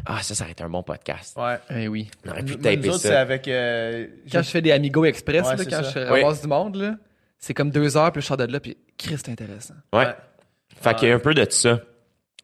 ah, 0.07 0.23
ça, 0.23 0.35
ça 0.35 0.45
aurait 0.45 0.53
été 0.53 0.63
un 0.65 0.69
bon 0.69 0.83
podcast. 0.83 1.37
Ouais. 1.39 1.57
Eh 1.71 1.89
oui. 1.89 2.11
On 2.27 2.31
aurait 2.31 2.43
pu 2.43 2.57
taper 2.57 2.77
nous 2.77 2.89
autres, 2.89 2.99
c'est 3.01 3.09
ça. 3.09 3.21
avec. 3.21 3.47
euh, 3.49 4.07
Quand 4.33 4.43
je 4.43 4.51
fais 4.51 4.63
des 4.63 4.73
Amigo 4.73 5.05
Express, 5.05 5.45
Ouais, 5.45 5.51
là, 5.51 5.57
c'est 5.59 5.71
quand 5.71 5.85
ça. 5.85 6.07
je 6.07 6.13
Oui. 6.13 6.23
ramasse 6.23 6.43
du 6.43 6.49
monde, 6.49 6.77
là, 6.77 6.95
c'est 7.39 7.55
comme 7.55 7.71
deux 7.71 7.97
heures, 7.97 8.11
puis 8.13 8.21
je 8.23 8.27
sors 8.27 8.37
de 8.37 8.45
là, 8.45 8.61
puis 8.61 8.77
Christ, 8.99 9.25
c'est 9.27 9.33
intéressant. 9.33 9.75
Ouais. 9.93 10.07
Ouais. 10.07 10.15
Fait 10.81 10.95
qu'il 10.97 11.09
y 11.09 11.13
a 11.13 11.15
un 11.15 11.19
peu 11.21 11.35
de 11.35 11.47
ça. 11.51 11.81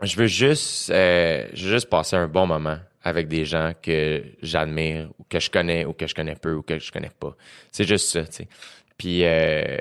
Je 0.03 0.17
veux 0.17 0.27
juste, 0.27 0.91
euh, 0.91 1.47
je 1.55 1.65
veux 1.67 1.73
juste 1.73 1.89
passer 1.89 2.17
un 2.17 2.29
bon 2.29 2.47
moment 2.47 2.79
avec 3.03 3.29
des 3.29 3.45
gens 3.47 3.73
que 3.83 4.23
j'admire 4.43 5.09
ou 5.19 5.25
que 5.29 5.39
je 5.41 5.49
connais 5.51 5.85
ou 5.87 5.93
que 5.95 6.07
je 6.07 6.15
connais 6.15 6.35
peu 6.35 6.53
ou 6.55 6.63
que 6.63 6.79
je 6.79 6.93
connais 6.93 7.11
pas. 7.19 7.35
C'est 7.73 7.87
juste 7.89 8.09
ça, 8.11 8.25
tu 8.25 8.33
sais. 8.33 8.49
Puis, 8.99 9.25
euh, 9.25 9.79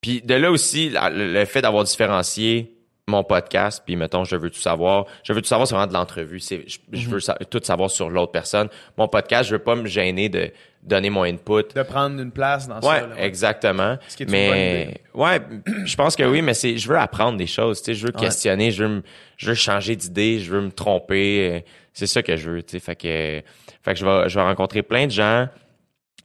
puis 0.00 0.20
de 0.22 0.34
là 0.34 0.50
aussi, 0.52 0.90
la- 0.90 1.10
le, 1.10 1.32
le 1.32 1.44
fait 1.46 1.62
d'avoir 1.62 1.82
différencié 1.84 2.73
mon 3.06 3.22
podcast, 3.22 3.82
puis 3.84 3.96
mettons, 3.96 4.24
je 4.24 4.34
veux 4.36 4.48
tout 4.50 4.60
savoir. 4.60 5.04
Je 5.24 5.32
veux 5.34 5.42
tout 5.42 5.48
savoir, 5.48 5.68
c'est 5.68 5.74
vraiment 5.74 5.88
de 5.88 5.92
l'entrevue. 5.92 6.40
C'est, 6.40 6.64
je, 6.66 6.78
je 6.92 7.08
veux 7.10 7.20
sa- 7.20 7.34
tout 7.34 7.60
savoir 7.62 7.90
sur 7.90 8.08
l'autre 8.08 8.32
personne. 8.32 8.68
Mon 8.96 9.08
podcast, 9.08 9.50
je 9.50 9.56
veux 9.56 9.62
pas 9.62 9.74
me 9.74 9.86
gêner 9.86 10.30
de 10.30 10.50
donner 10.82 11.10
mon 11.10 11.22
input. 11.24 11.64
De 11.74 11.82
prendre 11.82 12.18
une 12.20 12.30
place 12.30 12.66
dans 12.66 12.76
Ouais, 12.76 13.00
ça. 13.00 13.06
là, 13.08 13.14
exactement. 13.22 13.98
Ce 14.08 14.16
qui 14.16 14.22
est 14.22 14.26
une 14.26 14.32
bonne 14.32 14.40
mais 14.40 15.00
ouais, 15.12 15.40
je 15.84 15.96
pense 15.96 16.16
que 16.16 16.22
oui, 16.22 16.40
mais 16.40 16.54
c'est 16.54 16.78
je 16.78 16.88
veux 16.88 16.96
apprendre 16.98 17.36
des 17.36 17.46
choses, 17.46 17.80
tu 17.82 17.86
sais, 17.86 17.94
je 17.94 18.06
veux 18.06 18.12
questionner, 18.12 18.70
je 18.70 18.84
veux 18.84 18.88
me- 18.96 19.02
je 19.36 19.48
veux 19.48 19.54
changer 19.54 19.96
d'idée, 19.96 20.38
je 20.40 20.50
veux 20.50 20.60
me 20.62 20.70
tromper, 20.72 21.50
euh, 21.52 21.60
c'est 21.92 22.06
ça 22.06 22.22
que 22.22 22.36
je 22.36 22.50
veux, 22.50 22.62
tu 22.62 22.72
sais, 22.72 22.80
fait 22.80 22.96
que 22.96 23.42
fait 23.82 23.92
que 23.94 23.98
je 23.98 24.04
vais 24.06 24.28
je 24.30 24.34
vais 24.38 24.44
rencontrer 24.44 24.82
plein 24.82 25.06
de 25.06 25.10
gens. 25.12 25.48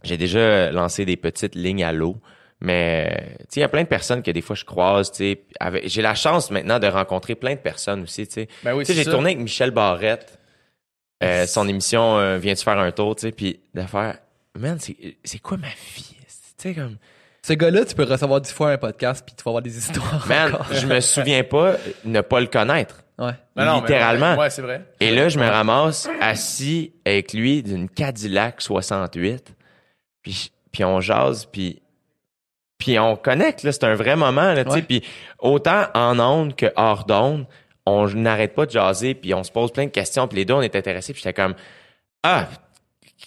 J'ai 0.03 0.15
déjà 0.17 0.71
lancé 0.71 1.03
des 1.03 1.17
petites 1.17 1.55
lignes 1.55 1.83
à 1.83 1.91
l'eau. 1.91 2.15
Mais 2.61 3.35
tu 3.39 3.45
sais, 3.49 3.59
il 3.59 3.61
y 3.61 3.63
a 3.63 3.69
plein 3.69 3.83
de 3.83 3.87
personnes 3.87 4.21
que 4.21 4.31
des 4.31 4.41
fois 4.41 4.55
je 4.55 4.65
croise, 4.65 5.11
tu 5.11 5.17
sais. 5.17 5.41
avec- 5.59 5.87
J'ai 5.87 6.01
la 6.01 6.13
chance 6.15 6.51
maintenant 6.51 6.77
de 6.79 6.87
rencontrer 6.87 7.35
plein 7.35 7.55
de 7.55 7.59
personnes 7.59 8.03
aussi, 8.03 8.27
tu 8.27 8.33
sais. 8.33 8.47
Ben 8.63 8.73
oui, 8.73 8.83
Tu 8.83 8.87
sais, 8.87 8.93
c'est 8.93 8.97
j'ai 8.99 9.03
ça. 9.05 9.11
tourné 9.11 9.29
avec 9.31 9.39
Michel 9.39 9.71
Barrette. 9.71 10.37
Euh, 11.23 11.45
son 11.47 11.67
émission 11.67 12.17
euh, 12.17 12.37
Viens-tu 12.37 12.63
faire 12.63 12.79
un 12.79 12.91
tour, 12.91 13.15
tu 13.15 13.21
sais, 13.23 13.31
puis 13.31 13.59
de 13.73 13.81
faire 13.83 14.17
Man, 14.57 14.77
c'est 14.79 14.95
c'est 15.23 15.39
quoi 15.39 15.57
ma 15.57 15.67
vie? 15.67 16.15
Tu 16.57 16.69
sais, 16.69 16.73
comme 16.73 16.97
Ce 17.41 17.53
gars-là, 17.53 17.85
tu 17.85 17.95
peux 17.95 18.03
recevoir 18.03 18.41
dix 18.41 18.51
fois 18.51 18.71
un 18.71 18.77
podcast 18.77 19.23
puis 19.25 19.33
tu 19.37 19.43
vas 19.43 19.49
avoir 19.51 19.61
des 19.61 19.77
histoires. 19.77 20.25
Man, 20.27 20.53
encore. 20.55 20.73
je 20.73 20.85
me 20.85 20.99
souviens 20.99 21.43
pas 21.43 21.75
ne 22.03 22.19
pas 22.21 22.39
le 22.41 22.47
connaître. 22.47 23.03
Ouais. 23.17 23.31
Ben 23.55 23.65
non, 23.65 23.75
mais- 23.75 23.81
littéralement. 23.81 24.35
Ouais, 24.37 24.49
c'est 24.49 24.61
vrai. 24.61 24.85
Et 24.99 25.11
là, 25.11 25.27
je 25.29 25.39
me 25.39 25.45
ramasse 25.47 26.09
assis 26.21 26.93
avec 27.05 27.31
lui 27.33 27.63
d'une 27.63 27.89
Cadillac 27.89 28.61
68. 28.61 29.53
Puis, 30.21 30.51
puis 30.71 30.83
on 30.85 30.99
jase, 31.01 31.45
puis, 31.45 31.81
puis 32.79 32.97
on 32.97 33.15
connecte. 33.15 33.61
Là, 33.61 33.71
c'est 33.71 33.83
un 33.83 33.93
vrai 33.93 34.15
moment. 34.15 34.53
Là, 34.53 34.63
tu 34.63 34.71
sais. 34.71 34.77
Ouais. 34.77 34.81
Puis 34.81 35.03
autant 35.37 35.85
en 35.93 36.19
onde 36.19 36.55
que 36.55 36.65
hors 36.75 37.05
d'onde, 37.05 37.45
on 37.85 38.07
n'arrête 38.07 38.55
pas 38.55 38.65
de 38.65 38.71
jaser, 38.71 39.13
puis 39.13 39.33
on 39.33 39.43
se 39.43 39.51
pose 39.51 39.71
plein 39.71 39.85
de 39.85 39.91
questions. 39.91 40.27
Puis 40.27 40.37
les 40.37 40.45
deux, 40.45 40.55
on 40.55 40.61
est 40.61 40.75
intéressés. 40.75 41.13
Puis 41.13 41.21
j'étais 41.21 41.39
comme, 41.39 41.53
ah, 42.23 42.47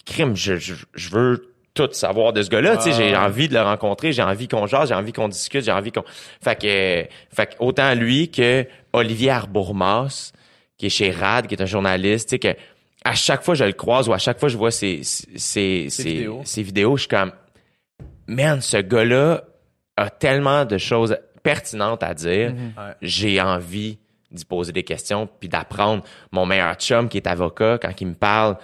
crime, 0.07 0.35
je, 0.35 0.57
je, 0.57 0.75
je 0.95 1.11
veux 1.11 1.53
tout 1.75 1.89
savoir 1.93 2.33
de 2.33 2.43
ce 2.43 2.51
gars-là. 2.51 2.77
Tu 2.79 2.85
sais, 2.85 2.93
j'ai 2.93 3.17
envie 3.17 3.49
de 3.49 3.55
le 3.55 3.63
rencontrer, 3.63 4.13
j'ai 4.13 4.23
envie 4.23 4.49
qu'on 4.49 4.67
jase, 4.67 4.89
j'ai 4.89 4.95
envie 4.95 5.13
qu'on 5.13 5.29
discute, 5.29 5.65
j'ai 5.65 5.73
envie 5.73 5.93
qu'on. 5.93 6.05
Fait 6.43 6.57
que, 6.57 7.09
fait 7.35 7.47
que 7.47 7.55
autant 7.59 7.95
lui 7.95 8.31
que 8.31 8.67
Olivier 8.93 9.31
Arbourmas, 9.31 10.33
qui 10.77 10.87
est 10.87 10.91
chez 10.91 11.11
Rad, 11.11 11.47
qui 11.47 11.55
est 11.55 11.63
un 11.63 11.67
journaliste, 11.67 12.29
tu 12.29 12.35
sais 12.35 12.39
que 12.39 12.61
à 13.05 13.15
chaque 13.15 13.43
fois 13.43 13.55
je 13.55 13.65
le 13.65 13.73
croise 13.73 14.09
ou 14.09 14.13
à 14.13 14.19
chaque 14.19 14.39
fois 14.39 14.49
je 14.49 14.57
vois 14.57 14.71
ses 14.71 15.03
ses 15.03 15.89
ses, 15.89 16.03
vidéos. 16.05 16.43
ses 16.45 16.63
vidéos, 16.63 16.97
je 16.97 17.03
suis 17.03 17.09
comme 17.09 17.33
man, 18.35 18.61
ce 18.61 18.79
gars-là 18.79 19.45
a 19.97 20.11
tellement 20.11 20.65
de 20.65 20.79
choses 20.79 21.17
pertinentes 21.43 22.03
à 22.03 22.15
dire. 22.15 22.53
Ouais. 22.53 22.95
J'ai 23.03 23.41
envie 23.41 23.99
d'y 24.31 24.45
poser 24.45 24.73
des 24.73 24.83
questions 24.83 25.29
puis 25.41 25.49
d'apprendre. 25.49 26.03
Mon 26.31 26.47
meilleur 26.47 26.75
chum 26.77 27.09
qui 27.09 27.19
est 27.19 27.27
avocat, 27.27 27.79
quand 27.79 28.01
il 28.01 28.09
me 28.09 28.15
parle, 28.15 28.57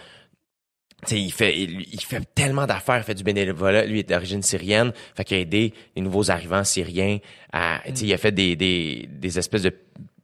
tu 1.06 1.14
sais, 1.14 1.20
il 1.20 1.30
fait, 1.30 1.56
il, 1.56 1.82
il 1.92 2.00
fait 2.00 2.22
tellement 2.34 2.66
d'affaires, 2.66 2.98
il 2.98 3.04
fait 3.04 3.14
du 3.14 3.22
bénévolat. 3.22 3.84
Lui 3.84 4.00
est 4.00 4.08
d'origine 4.08 4.42
syrienne, 4.42 4.92
fait 5.14 5.24
qu'il 5.24 5.36
a 5.36 5.40
aidé 5.40 5.74
les 5.94 6.02
nouveaux 6.02 6.30
arrivants 6.30 6.64
syriens. 6.64 7.18
À, 7.52 7.80
tu 7.86 7.96
sais, 7.96 8.06
il 8.06 8.12
a 8.12 8.18
fait 8.18 8.32
des, 8.32 8.56
des, 8.56 9.08
des 9.10 9.38
espèces 9.38 9.62
de 9.62 9.72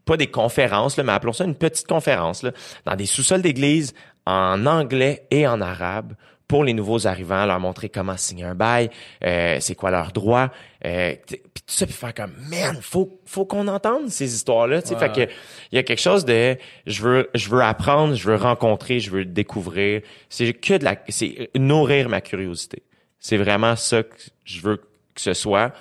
pas 0.05 0.17
des 0.17 0.27
conférences, 0.27 0.97
là, 0.97 1.03
mais 1.03 1.13
appelons 1.13 1.33
ça 1.33 1.45
une 1.45 1.55
petite 1.55 1.87
conférence, 1.87 2.43
là, 2.43 2.53
dans 2.85 2.95
des 2.95 3.07
sous-sols 3.07 3.41
d'église, 3.41 3.95
en 4.27 4.67
anglais 4.67 5.27
et 5.31 5.47
en 5.47 5.61
arabe, 5.61 6.15
pour 6.49 6.65
les 6.65 6.75
nouveaux 6.75 7.07
arrivants, 7.07 7.47
leur 7.47 7.59
montrer 7.61 7.89
comment 7.89 8.17
signer 8.17 8.45
un 8.45 8.55
bail, 8.55 8.91
euh, 9.25 9.59
c'est 9.61 9.75
quoi 9.75 9.91
leurs 9.91 10.13
droits, 10.13 10.51
euh, 10.85 11.15
puis 11.27 11.39
tout 11.39 11.63
ça, 11.75 11.87
puis 11.87 11.95
faire 11.95 12.15
comme, 12.15 12.35
man, 12.51 12.79
faut, 12.81 13.21
faut 13.25 13.47
qu'on 13.47 13.67
entende 13.69 14.09
ces 14.11 14.35
histoires-là, 14.35 14.83
tu 14.83 14.89
sais, 14.89 14.97
fait 14.97 15.13
que 15.13 15.33
il 15.73 15.77
y 15.77 15.79
a 15.79 15.83
quelque 15.83 16.01
chose 16.01 16.25
de, 16.25 16.57
je 16.87 17.03
veux, 17.03 17.31
je 17.35 17.49
veux 17.49 17.63
apprendre, 17.63 18.15
je 18.15 18.29
veux 18.29 18.37
rencontrer, 18.37 19.01
je 19.01 19.11
veux 19.11 19.25
découvrir, 19.25 20.03
c'est 20.29 20.53
que 20.53 20.75
de 20.75 20.85
la, 20.85 20.97
c'est 21.09 21.51
nourrir 21.57 22.09
ma 22.09 22.21
curiosité. 22.21 22.83
C'est 23.19 23.39
vraiment 23.39 23.75
ça 23.75 24.03
que 24.03 24.15
je 24.45 24.61
veux 24.61 24.77
que 24.77 25.21
ce 25.21 25.33
soit. 25.33 25.73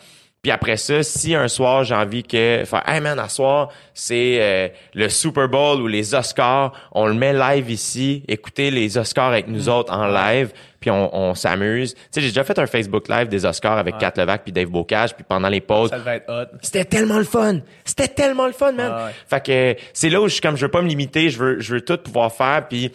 Puis 0.44 0.52
après 0.52 0.76
ça, 0.76 1.04
si 1.04 1.34
un 1.36 1.48
soir 1.48 1.86
j'ai 1.86 1.96
envie 1.96 2.22
que 2.22 2.64
faire 2.66 2.84
hey 2.86 3.00
man, 3.00 3.18
à 3.18 3.30
soir, 3.30 3.70
c'est 3.94 4.40
euh, 4.42 4.68
le 4.94 5.08
Super 5.08 5.48
Bowl 5.48 5.82
ou 5.82 5.88
les 5.88 6.14
Oscars, 6.14 6.74
on 6.92 7.08
le 7.08 7.14
met 7.14 7.32
live 7.32 7.72
ici, 7.72 8.26
écoutez 8.28 8.70
les 8.70 8.98
Oscars 8.98 9.30
avec 9.30 9.48
nous 9.48 9.70
autres 9.70 9.94
en 9.94 10.06
live, 10.06 10.52
puis 10.82 10.92
on, 10.92 11.16
on 11.16 11.34
s'amuse. 11.34 11.94
Tu 11.94 12.02
sais, 12.12 12.22
j'ai 12.22 12.28
déjà 12.28 12.44
fait 12.44 12.60
un 12.60 12.68
Facebook 12.68 13.08
live 13.08 13.30
des 13.30 13.46
Oscars 13.46 13.78
avec 13.78 13.98
Kat 14.00 14.12
Levac 14.18 14.44
puis 14.44 14.52
Dave 14.52 14.68
Bocage, 14.68 15.16
puis 15.16 15.24
pendant 15.24 15.48
les 15.48 15.62
pauses, 15.62 15.92
Ça 15.92 16.00
devait 16.00 16.18
être 16.18 16.30
hot. 16.30 16.58
c'était 16.62 16.84
tellement 16.84 17.20
le 17.20 17.24
fun. 17.24 17.60
C'était 17.86 18.10
tellement 18.10 18.48
le 18.48 18.52
fun, 18.52 18.74
man. 18.74 18.92
Ah 18.94 19.06
ouais. 19.06 19.12
Fait 19.30 19.46
que 19.46 19.82
c'est 19.94 20.10
là 20.10 20.20
où 20.20 20.28
je 20.28 20.34
suis 20.34 20.42
comme 20.42 20.58
je 20.58 20.66
veux 20.66 20.72
pas 20.72 20.82
me 20.82 20.90
limiter, 20.90 21.30
je 21.30 21.40
veux 21.40 21.60
je 21.62 21.76
veux 21.76 21.82
tout 21.82 21.98
pouvoir 21.98 22.34
faire 22.34 22.68
puis 22.68 22.92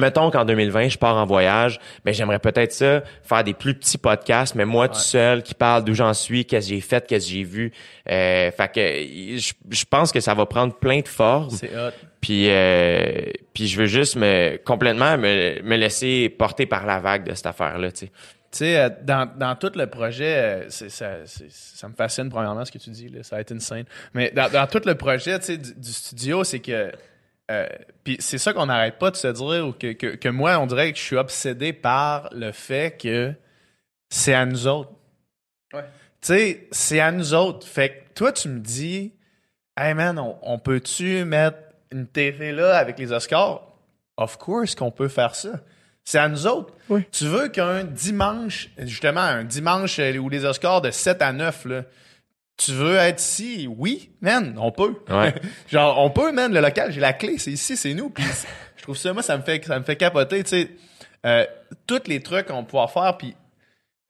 mettons 0.00 0.30
qu'en 0.30 0.44
2020 0.44 0.88
je 0.88 0.98
pars 0.98 1.16
en 1.16 1.26
voyage, 1.26 1.78
mais 2.04 2.12
j'aimerais 2.12 2.38
peut-être 2.38 2.72
ça 2.72 3.02
faire 3.22 3.44
des 3.44 3.54
plus 3.54 3.74
petits 3.74 3.98
podcasts 3.98 4.54
mais 4.54 4.64
moi 4.64 4.88
tout 4.88 4.98
seul 4.98 5.42
qui 5.42 5.54
parle 5.54 5.84
d'où 5.84 5.94
j'en 5.94 6.14
suis, 6.14 6.44
qu'est-ce 6.44 6.68
que 6.68 6.74
j'ai 6.74 6.80
fait, 6.80 7.06
qu'est-ce 7.06 7.26
que 7.26 7.32
j'ai 7.32 7.44
vu. 7.44 7.72
Euh, 8.10 8.50
fait 8.50 8.72
que 8.72 9.38
je, 9.38 9.52
je 9.70 9.84
pense 9.84 10.12
que 10.12 10.20
ça 10.20 10.34
va 10.34 10.46
prendre 10.46 10.74
plein 10.74 11.00
de 11.00 11.08
formes. 11.08 11.50
C'est 11.50 11.76
hot. 11.76 11.92
Puis 12.20 12.46
euh, 12.48 13.30
puis 13.54 13.66
je 13.66 13.78
veux 13.78 13.86
juste 13.86 14.16
me 14.16 14.56
complètement 14.64 15.16
me, 15.16 15.62
me 15.62 15.76
laisser 15.76 16.28
porter 16.28 16.66
par 16.66 16.86
la 16.86 16.98
vague 16.98 17.24
de 17.24 17.34
cette 17.34 17.46
affaire 17.46 17.78
là, 17.78 17.92
tu 17.92 18.06
sais. 18.06 18.12
Tu 18.52 18.58
sais, 18.58 18.80
euh, 18.80 18.88
dans, 19.04 19.30
dans 19.38 19.54
tout 19.54 19.70
le 19.76 19.86
projet, 19.86 20.66
ça, 20.70 21.18
ça 21.24 21.88
me 21.88 21.94
fascine 21.94 22.28
premièrement 22.28 22.64
ce 22.64 22.72
que 22.72 22.78
tu 22.78 22.90
dis, 22.90 23.08
là, 23.08 23.22
ça 23.22 23.36
a 23.36 23.40
été 23.40 23.54
une 23.54 23.60
scène. 23.60 23.84
Mais 24.12 24.32
dans, 24.32 24.50
dans 24.50 24.66
tout 24.66 24.82
le 24.84 24.96
projet, 24.96 25.38
tu 25.38 25.44
sais, 25.46 25.56
du, 25.56 25.72
du 25.72 25.92
studio, 25.92 26.42
c'est 26.42 26.58
que 26.58 26.90
euh, 27.50 27.66
puis 28.04 28.16
c'est 28.20 28.38
ça 28.38 28.52
qu'on 28.52 28.66
n'arrête 28.66 28.98
pas 28.98 29.10
de 29.10 29.16
se 29.16 29.26
dire 29.28 29.66
ou 29.66 29.72
que, 29.72 29.92
que, 29.92 30.14
que 30.14 30.28
moi, 30.28 30.58
on 30.58 30.66
dirait 30.66 30.92
que 30.92 30.98
je 30.98 31.02
suis 31.02 31.16
obsédé 31.16 31.72
par 31.72 32.28
le 32.32 32.52
fait 32.52 32.96
que 32.96 33.34
c'est 34.08 34.34
à 34.34 34.46
nous 34.46 34.66
autres. 34.66 34.92
Ouais. 35.72 35.84
Tu 36.20 36.28
sais, 36.28 36.68
c'est 36.70 37.00
à 37.00 37.10
nous 37.10 37.34
autres. 37.34 37.66
Fait 37.66 37.88
que 37.90 38.14
toi, 38.14 38.32
tu 38.32 38.48
me 38.48 38.60
dis, 38.60 39.12
hey 39.76 39.94
man, 39.94 40.18
on, 40.18 40.38
on 40.42 40.58
peut-tu 40.58 41.24
mettre 41.24 41.58
une 41.90 42.06
TV 42.06 42.52
là 42.52 42.76
avec 42.76 42.98
les 42.98 43.12
Oscars? 43.12 43.62
Of 44.16 44.36
course 44.36 44.74
qu'on 44.74 44.90
peut 44.90 45.08
faire 45.08 45.34
ça. 45.34 45.60
C'est 46.04 46.18
à 46.18 46.28
nous 46.28 46.46
autres. 46.46 46.74
Tu 47.12 47.26
veux 47.26 47.48
qu'un 47.48 47.84
dimanche, 47.84 48.70
justement, 48.78 49.20
un 49.20 49.44
dimanche 49.44 49.98
où 49.98 50.28
les 50.28 50.44
Oscars 50.44 50.80
de 50.80 50.90
7 50.90 51.22
à 51.22 51.32
9, 51.32 51.64
là, 51.66 51.84
tu 52.64 52.72
veux 52.72 52.96
être 52.96 53.20
ici? 53.20 53.66
Oui, 53.78 54.10
man, 54.20 54.54
on 54.58 54.70
peut. 54.70 54.94
Ouais. 55.08 55.34
Genre, 55.68 55.98
on 55.98 56.10
peut, 56.10 56.30
man, 56.32 56.52
le 56.52 56.60
local, 56.60 56.92
j'ai 56.92 57.00
la 57.00 57.12
clé, 57.12 57.38
c'est 57.38 57.52
ici, 57.52 57.76
c'est 57.76 57.94
nous. 57.94 58.10
Puis 58.10 58.24
je 58.76 58.82
trouve 58.82 58.96
ça, 58.96 59.12
moi, 59.12 59.22
ça 59.22 59.36
me 59.36 59.42
fait, 59.42 59.64
ça 59.64 59.78
me 59.78 59.84
fait 59.84 59.96
capoter, 59.96 60.42
tu 60.44 60.50
sais. 60.50 60.70
Euh, 61.26 61.44
tous 61.86 62.02
les 62.06 62.20
trucs 62.22 62.46
qu'on 62.46 62.56
va 62.56 62.62
pouvoir 62.62 62.90
faire, 62.90 63.16
puis 63.18 63.34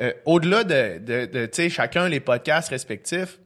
euh, 0.03 0.13
au-delà 0.25 0.65
de, 0.65 0.99
de, 0.99 1.27
de, 1.27 1.47
tu 1.47 1.55
sais, 1.63 1.69
chacun 1.71 2.09
les 2.09 2.21
podcasts 2.21 2.69
respectifs, 2.71 3.39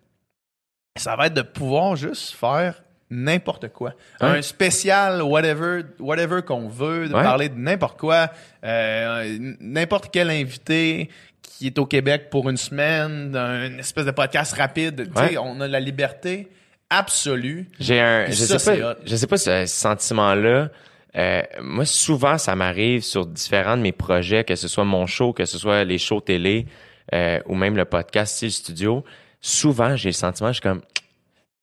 ça 0.97 1.17
va 1.17 1.27
être 1.27 1.35
de 1.35 1.43
pouvoir 1.43 1.97
juste 1.97 2.35
faire 2.35 2.83
n'importe 3.11 3.69
quoi. 3.69 3.95
Un 4.21 4.43
spécial, 4.43 5.23
whatever, 5.23 5.83
whatever 5.99 6.43
qu'on 6.43 6.69
veut, 6.69 7.09
de 7.09 7.15
Ouais. 7.15 7.23
parler 7.23 7.49
de 7.49 7.57
n'importe 7.59 7.99
quoi, 7.99 8.31
euh, 8.65 9.37
n'importe 9.61 10.11
quel 10.13 10.31
invité 10.31 11.11
qui 11.59 11.67
est 11.69 11.79
au 11.79 11.87
Québec 11.87 12.29
pour 12.31 12.49
une 12.51 12.57
semaine, 12.57 13.35
une 13.37 13.79
espèce 13.79 14.07
de 14.07 14.11
podcast 14.11 14.55
rapide, 14.55 15.11
tu 15.15 15.23
sais, 15.23 15.39
on 15.39 15.61
a 15.61 15.69
la 15.69 15.81
liberté 15.81 16.49
absolue. 16.91 17.69
J'ai 17.79 18.01
un, 18.01 18.27
je 18.27 18.33
sais 18.33 18.47
ça, 18.47 18.59
c'est 18.59 18.81
pas, 18.81 18.97
je 19.05 19.17
sais 19.17 19.27
pas 19.27 19.37
ce 19.37 19.67
sentiment-là. 19.67 20.71
Euh, 21.17 21.43
moi, 21.63 21.85
souvent, 21.85 22.39
ça 22.39 22.57
m'arrive 22.57 23.03
sur 23.03 23.27
différents 23.27 23.77
de 23.77 23.83
mes 23.83 23.93
projets, 23.93 24.45
que 24.45 24.57
ce 24.57 24.67
soit 24.67 24.85
mon 24.85 25.07
show, 25.07 25.33
que 25.33 25.45
ce 25.45 25.59
soit 25.59 25.85
les 25.85 25.99
shows 25.99 26.21
télé 26.21 26.67
euh, 27.15 27.39
ou 27.47 27.55
même 27.55 27.77
le 27.77 27.85
podcast 27.85 28.35
style 28.35 28.51
studio. 28.51 29.05
Souvent, 29.41 29.95
j'ai 29.95 30.09
le 30.09 30.15
sentiment, 30.15 30.49
je 30.49 30.55
suis 30.55 30.63
comme, 30.63 30.83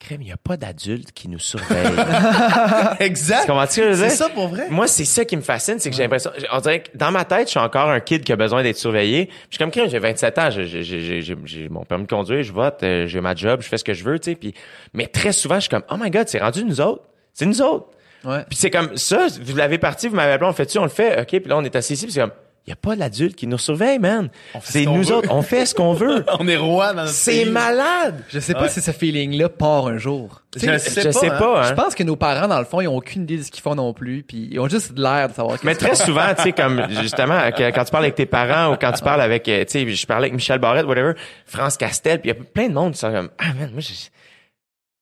crème, 0.01 0.21
il 0.21 0.25
n'y 0.25 0.31
a 0.31 0.37
pas 0.37 0.57
d'adultes 0.57 1.11
qui 1.11 1.29
nous 1.29 1.39
surveillent. 1.39 1.85
exact. 2.99 3.45
tu 3.45 3.81
que 3.81 3.83
je 3.83 3.87
veux 3.89 3.95
C'est 3.95 4.07
dire? 4.07 4.11
ça 4.17 4.29
pour 4.29 4.47
vrai. 4.47 4.67
Moi, 4.69 4.87
c'est 4.87 5.05
ça 5.05 5.23
qui 5.25 5.37
me 5.37 5.41
fascine, 5.41 5.79
c'est 5.79 5.89
que 5.89 5.95
j'ai 5.95 6.03
l'impression, 6.03 6.31
on 6.51 6.59
dirait 6.59 6.83
que 6.83 6.89
dans 6.95 7.11
ma 7.11 7.23
tête, 7.25 7.47
je 7.47 7.51
suis 7.51 7.59
encore 7.59 7.89
un 7.89 7.99
kid 7.99 8.23
qui 8.23 8.33
a 8.33 8.35
besoin 8.35 8.63
d'être 8.63 8.77
surveillé. 8.77 9.27
Puis 9.27 9.37
Je 9.51 9.55
suis 9.55 9.57
comme, 9.59 9.71
crème, 9.71 9.89
j'ai 9.89 9.99
27 9.99 10.37
ans, 10.37 10.49
j'ai, 10.51 11.69
mon 11.69 11.85
permis 11.85 12.05
de 12.05 12.09
conduire, 12.09 12.43
je 12.43 12.51
vote, 12.51 12.83
euh, 12.83 13.07
j'ai 13.07 13.21
ma 13.21 13.35
job, 13.35 13.61
je 13.61 13.67
fais 13.67 13.77
ce 13.77 13.83
que 13.83 13.93
je 13.93 14.03
veux, 14.03 14.19
tu 14.19 14.31
sais. 14.31 14.35
Puis, 14.35 14.53
mais 14.93 15.07
très 15.07 15.31
souvent, 15.31 15.55
je 15.55 15.61
suis 15.61 15.69
comme, 15.69 15.83
oh 15.89 15.95
my 15.99 16.09
god, 16.09 16.27
c'est 16.27 16.39
rendu 16.39 16.63
nous 16.65 16.81
autres. 16.81 17.03
C'est 17.33 17.45
nous 17.45 17.61
autres. 17.61 17.87
Ouais. 18.23 18.43
Puis 18.49 18.57
c'est 18.57 18.69
comme 18.69 18.97
ça, 18.97 19.27
vous 19.41 19.55
l'avez 19.55 19.77
parti, 19.77 20.07
vous 20.07 20.15
m'avez 20.15 20.33
appelé, 20.33 20.45
on 20.45 20.49
le 20.49 20.55
fait-tu, 20.55 20.77
on 20.77 20.83
le 20.83 20.89
fait, 20.89 21.19
ok, 21.21 21.27
puis 21.27 21.43
là 21.47 21.57
on 21.57 21.63
est 21.63 21.75
assis 21.75 21.93
ici, 21.93 22.05
puis 22.05 22.13
c'est 22.13 22.19
comme, 22.21 22.31
il 22.67 22.69
y 22.69 22.73
a 22.73 22.75
pas 22.75 22.95
l'adulte 22.95 23.35
qui 23.35 23.47
nous 23.47 23.57
surveille, 23.57 23.97
man. 23.97 24.29
C'est 24.61 24.85
nous 24.85 25.01
veut. 25.03 25.15
autres, 25.15 25.29
on 25.31 25.41
fait 25.41 25.65
ce 25.65 25.73
qu'on 25.73 25.93
veut. 25.93 26.23
On 26.39 26.47
est 26.47 26.57
roi 26.57 26.89
dans 26.93 27.01
notre 27.01 27.09
c'est 27.09 27.45
malade. 27.45 28.23
Je 28.29 28.39
sais 28.39 28.53
pas 28.53 28.61
Ouais. 28.63 28.69
si 28.69 28.81
ce 28.81 28.91
feeling-là 28.91 29.49
part 29.49 29.87
un 29.87 29.97
jour. 29.97 30.41
Sais, 30.55 30.71
Je 30.73 30.77
sais 30.77 31.01
Je 31.01 31.07
pas, 31.07 31.11
sais 31.13 31.29
hein. 31.29 31.37
pas, 31.39 31.61
hein. 31.61 31.67
Je 31.69 31.73
pense 31.73 31.95
que 31.95 32.03
nos 32.03 32.15
parents, 32.15 32.47
dans 32.47 32.59
le 32.59 32.65
fond, 32.65 32.79
ils 32.81 32.87
ont 32.87 32.97
aucune 32.97 33.23
idée 33.23 33.37
de 33.37 33.41
ce 33.43 33.49
qu'ils 33.51 33.63
font 33.63 33.73
non 33.73 33.93
plus, 33.93 34.21
puis 34.23 34.47
ils 34.51 34.59
ont 34.59 34.67
juste 34.69 34.97
l'air 34.97 35.29
de 35.29 35.33
savoir. 35.33 35.57
Mais 35.63 35.73
très 35.75 35.95
souvent, 35.95 36.33
tu 36.35 36.43
sais, 36.43 36.51
comme 36.51 36.85
justement, 37.01 37.39
quand 37.57 37.83
tu 37.83 37.91
parles 37.91 38.03
avec 38.03 38.15
tes 38.15 38.25
parents 38.27 38.73
ou 38.73 38.77
quand 38.77 38.91
tu 38.91 39.03
parles 39.03 39.21
avec, 39.21 39.47
euh, 39.47 39.65
tu 39.65 39.71
sais, 39.71 39.89
je 39.89 40.05
parlais 40.05 40.25
avec 40.25 40.33
Michel 40.33 40.59
Barrette, 40.59 40.85
whatever, 40.85 41.13
France 41.45 41.77
Castel, 41.77 42.21
puis 42.21 42.29
il 42.29 42.35
y 42.35 42.39
a 42.39 42.43
plein 42.43 42.67
de 42.69 42.73
monde 42.73 42.93
qui 42.93 42.99
sont 42.99 43.11
comme, 43.11 43.29
ah 43.39 43.53
man, 43.59 43.71
moi, 43.71 43.79
je- 43.81 43.87
tu 43.87 44.07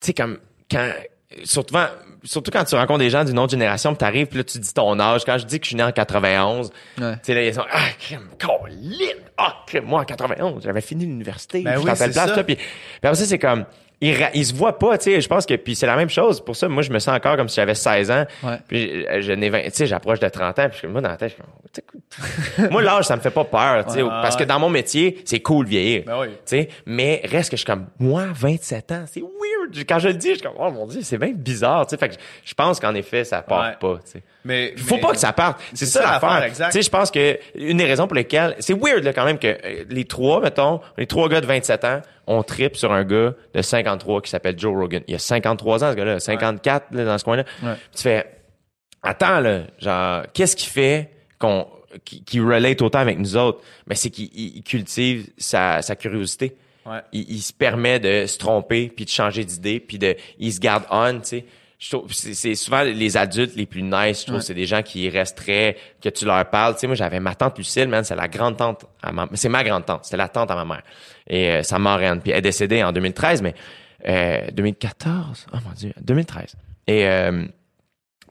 sais, 0.02 0.14
comme, 0.14 0.38
quand 0.72 0.90
surtout 1.44 1.76
surtout 2.24 2.52
quand 2.52 2.64
tu 2.64 2.76
rencontres 2.76 3.00
des 3.00 3.10
gens 3.10 3.24
d'une 3.24 3.40
autre 3.40 3.52
génération, 3.52 3.92
puis 3.92 3.98
t'arrives, 4.00 4.28
puis 4.28 4.38
là 4.40 4.44
tu 4.44 4.60
dis 4.60 4.74
ton 4.74 5.00
âge. 5.00 5.24
Quand 5.26 5.38
je 5.38 5.46
dis 5.46 5.60
que 5.60 5.66
je 5.66 5.70
suis 5.70 5.76
né 5.76 5.84
en 5.84 5.92
91, 5.92 6.72
Ouais. 7.00 7.14
tu 7.14 7.20
sais 7.24 7.34
là 7.34 7.44
ils 7.44 7.54
sont 7.54 7.62
ah 7.72 7.80
Colin, 8.40 9.14
ah 9.38 9.56
moi 9.84 10.02
en 10.02 10.04
91, 10.06 10.64
j'avais 10.64 10.82
fini 10.82 11.06
l'université, 11.06 11.62
Ben 11.64 11.72
j'étais 11.78 11.80
oui, 11.92 11.96
place 11.98 12.12
ça. 12.14 12.26
là, 12.36 12.44
puis 12.44 12.56
puis 12.56 12.66
après 13.04 13.16
ça 13.16 13.26
c'est 13.26 13.40
comme 13.40 13.66
ils, 14.02 14.16
ils 14.34 14.46
se 14.46 14.54
voient 14.54 14.80
pas, 14.80 14.98
tu 14.98 15.12
sais, 15.12 15.20
je 15.20 15.28
pense 15.28 15.46
que 15.46 15.54
puis 15.56 15.76
c'est 15.76 15.86
la 15.86 15.98
même 15.98 16.10
chose 16.10 16.40
pour 16.40 16.56
ça 16.56 16.70
moi 16.70 16.82
je 16.84 16.90
me 16.92 17.00
sens 17.00 17.14
encore 17.16 17.36
comme 17.36 17.50
si 17.50 17.58
j'avais 17.58 17.76
16 17.76 18.12
ans. 18.12 18.26
Ouais. 18.44 18.58
Puis 18.68 19.06
euh, 19.06 19.20
je 19.22 19.34
n'ai 19.34 19.50
20, 19.50 19.64
tu 19.64 19.70
sais, 19.74 19.88
j'approche 19.88 20.20
de 20.22 20.30
30 20.30 20.58
ans, 20.60 20.70
puis 20.70 20.80
je- 20.84 20.88
moi 20.88 21.02
dans 21.02 21.10
la 21.10 21.18
tête, 21.18 21.32
je 21.32 21.34
suis 21.36 21.44
comme, 21.44 21.52
tu 21.74 22.62
sais, 22.64 22.70
moi 22.72 22.82
l'âge 22.82 23.06
ça 23.06 23.16
me 23.18 23.22
fait 23.22 23.30
pas 23.32 23.44
peur, 23.44 23.86
tu 23.88 23.94
sais, 23.94 24.02
Ouais, 24.02 24.10
parce 24.10 24.38
que 24.38 24.46
dans 24.46 24.60
mon 24.60 24.70
métier, 24.70 25.22
c'est 25.26 25.42
cool 25.42 25.66
vieillir. 25.66 26.04
Ben 26.06 26.18
oui. 26.22 26.28
Tu 26.30 26.36
sais, 26.46 26.70
mais 26.86 27.22
reste 27.26 27.50
que 27.52 27.58
je 27.58 27.62
suis 27.62 27.66
comme 27.66 27.88
moi 28.00 28.26
27 28.34 28.92
ans, 28.94 29.04
c'est 29.06 29.22
weird. 29.76 29.86
Quand 29.88 30.00
je 30.00 30.08
le 30.10 30.14
dis, 30.16 30.30
je 30.30 30.34
suis 30.36 30.42
comme 30.44 30.56
oh 30.58 30.72
mon 30.72 30.86
dieu, 30.88 31.02
c'est 31.02 31.18
bien 31.18 31.32
bizarre, 31.34 31.86
tu 31.86 31.92
sais. 31.92 31.98
Fait 31.98 32.10
que 32.10 32.16
je- 32.44 32.54
pense 32.54 32.80
qu'en 32.80 32.94
effet 32.96 33.24
ça 33.24 33.42
part 33.42 33.64
Ouais. 33.70 33.76
pas, 33.80 34.00
tu 34.04 34.12
sais. 34.12 34.24
Mais, 34.46 34.74
Faut 34.78 34.96
mais- 34.96 35.02
pas 35.02 35.12
que 35.12 35.18
ça 35.18 35.34
parte. 35.34 35.62
C'est 35.74 35.86
ça 35.86 36.02
ça 36.02 36.12
l'affaire. 36.20 36.52
Tu 36.70 36.72
sais, 36.72 36.82
je 36.82 36.90
pense 36.90 37.12
que 37.12 37.38
une 37.56 37.78
des 37.78 37.86
raisons 37.86 38.08
pour 38.08 38.16
lesquelles 38.16 38.56
c'est 38.60 38.74
weird 38.74 39.04
là 39.04 39.14
quand 39.14 39.26
même 39.26 39.40
que 39.40 39.48
euh, 39.48 39.84
les 39.90 40.06
trois 40.06 40.42
mettons, 40.42 40.82
les 40.98 41.08
trois 41.08 41.30
gars 41.30 41.42
de 41.42 41.46
27 41.46 41.84
ans, 41.86 42.02
on 42.28 42.44
tripe 42.44 42.76
sur 42.76 42.92
un 42.92 43.04
gars 43.04 43.34
de 43.54 43.62
53 43.62 44.22
qui 44.22 44.30
s'appelle 44.30 44.58
Joe 44.60 44.76
Rogan. 44.76 45.02
Il 45.08 45.16
a 45.16 45.20
53 45.20 45.84
ans 45.84 45.92
ce 45.92 45.96
gars-là, 45.96 46.20
54 46.20 46.88
là, 46.92 47.06
dans 47.06 47.18
ce 47.18 47.24
coin-là. 47.24 47.44
Ouais. 47.64 47.74
Tu 47.96 48.04
fais 48.04 48.26
attends 49.04 49.40
là, 49.40 49.62
genre 49.80 50.24
qu'est-ce 50.34 50.56
qui 50.56 50.68
fait 50.68 51.10
qu'on 51.40 51.68
qui, 52.06 52.40
relate 52.40 52.82
autant 52.84 53.00
avec 53.00 53.18
nous 53.18 53.36
autres? 53.36 53.62
Mais 53.88 53.96
c'est 53.96 54.10
qu'il 54.12 54.26
il- 54.34 54.58
il 54.58 54.64
cultive 54.64 55.28
sa, 55.38 55.82
sa 55.82 55.96
curiosité. 55.96 56.56
Ouais. 56.86 57.02
Il, 57.12 57.30
il 57.30 57.42
se 57.42 57.54
permet 57.54 58.00
de 58.00 58.26
se 58.26 58.38
tromper 58.38 58.90
puis 58.90 59.06
de 59.06 59.10
changer 59.10 59.44
d'idée 59.46 59.80
puis 59.80 59.98
de 60.00 60.16
il 60.40 60.52
se 60.54 60.60
garde 60.60 60.84
on, 60.90 61.20
tu 61.20 61.26
sais. 61.28 61.46
Je 61.78 61.92
trouve 61.96 62.12
c'est 62.12 62.34
c'est 62.34 62.56
souvent 62.56 62.82
les 62.84 63.16
adultes 63.16 63.56
les 63.56 63.66
plus 63.66 63.84
nice, 63.84 64.22
je 64.22 64.26
trouve 64.26 64.36
Ouais. 64.38 64.42
c'est 64.42 64.54
des 64.54 64.66
gens 64.66 64.82
qui 64.82 65.10
très 65.36 65.78
que 66.02 66.10
tu 66.10 66.26
leur 66.26 66.50
parles, 66.50 66.74
tu 66.74 66.82
sais 66.82 66.88
moi 66.88 66.96
j'avais 66.96 67.20
ma 67.22 67.36
tante 67.36 67.58
Lucille, 67.58 67.88
man, 67.88 68.04
c'est 68.04 68.16
la 68.18 68.28
grande 68.28 68.58
tante 68.58 68.86
à 69.02 69.12
ma 69.14 69.30
c'est 69.34 69.48
ma 69.48 69.64
grande 69.64 69.86
tante, 69.86 70.04
c'était 70.04 70.18
la 70.18 70.28
tante 70.28 70.52
à 70.52 70.56
ma 70.56 70.66
mère. 70.66 70.84
Et 71.28 71.50
euh, 71.52 71.64
sa 71.64 71.80
marraine 71.80 72.22
puis 72.22 72.32
elle 72.32 72.40
est 72.40 72.42
décédée 72.42 72.84
en 72.84 72.92
2013 72.92 73.42
mais 73.42 73.56
euh, 74.08 74.50
2014, 74.52 75.48
oh 75.54 75.58
mon 75.66 75.72
dieu, 75.74 75.94
2013. 76.02 76.56
Et 76.88 77.08
euh, 77.08 77.46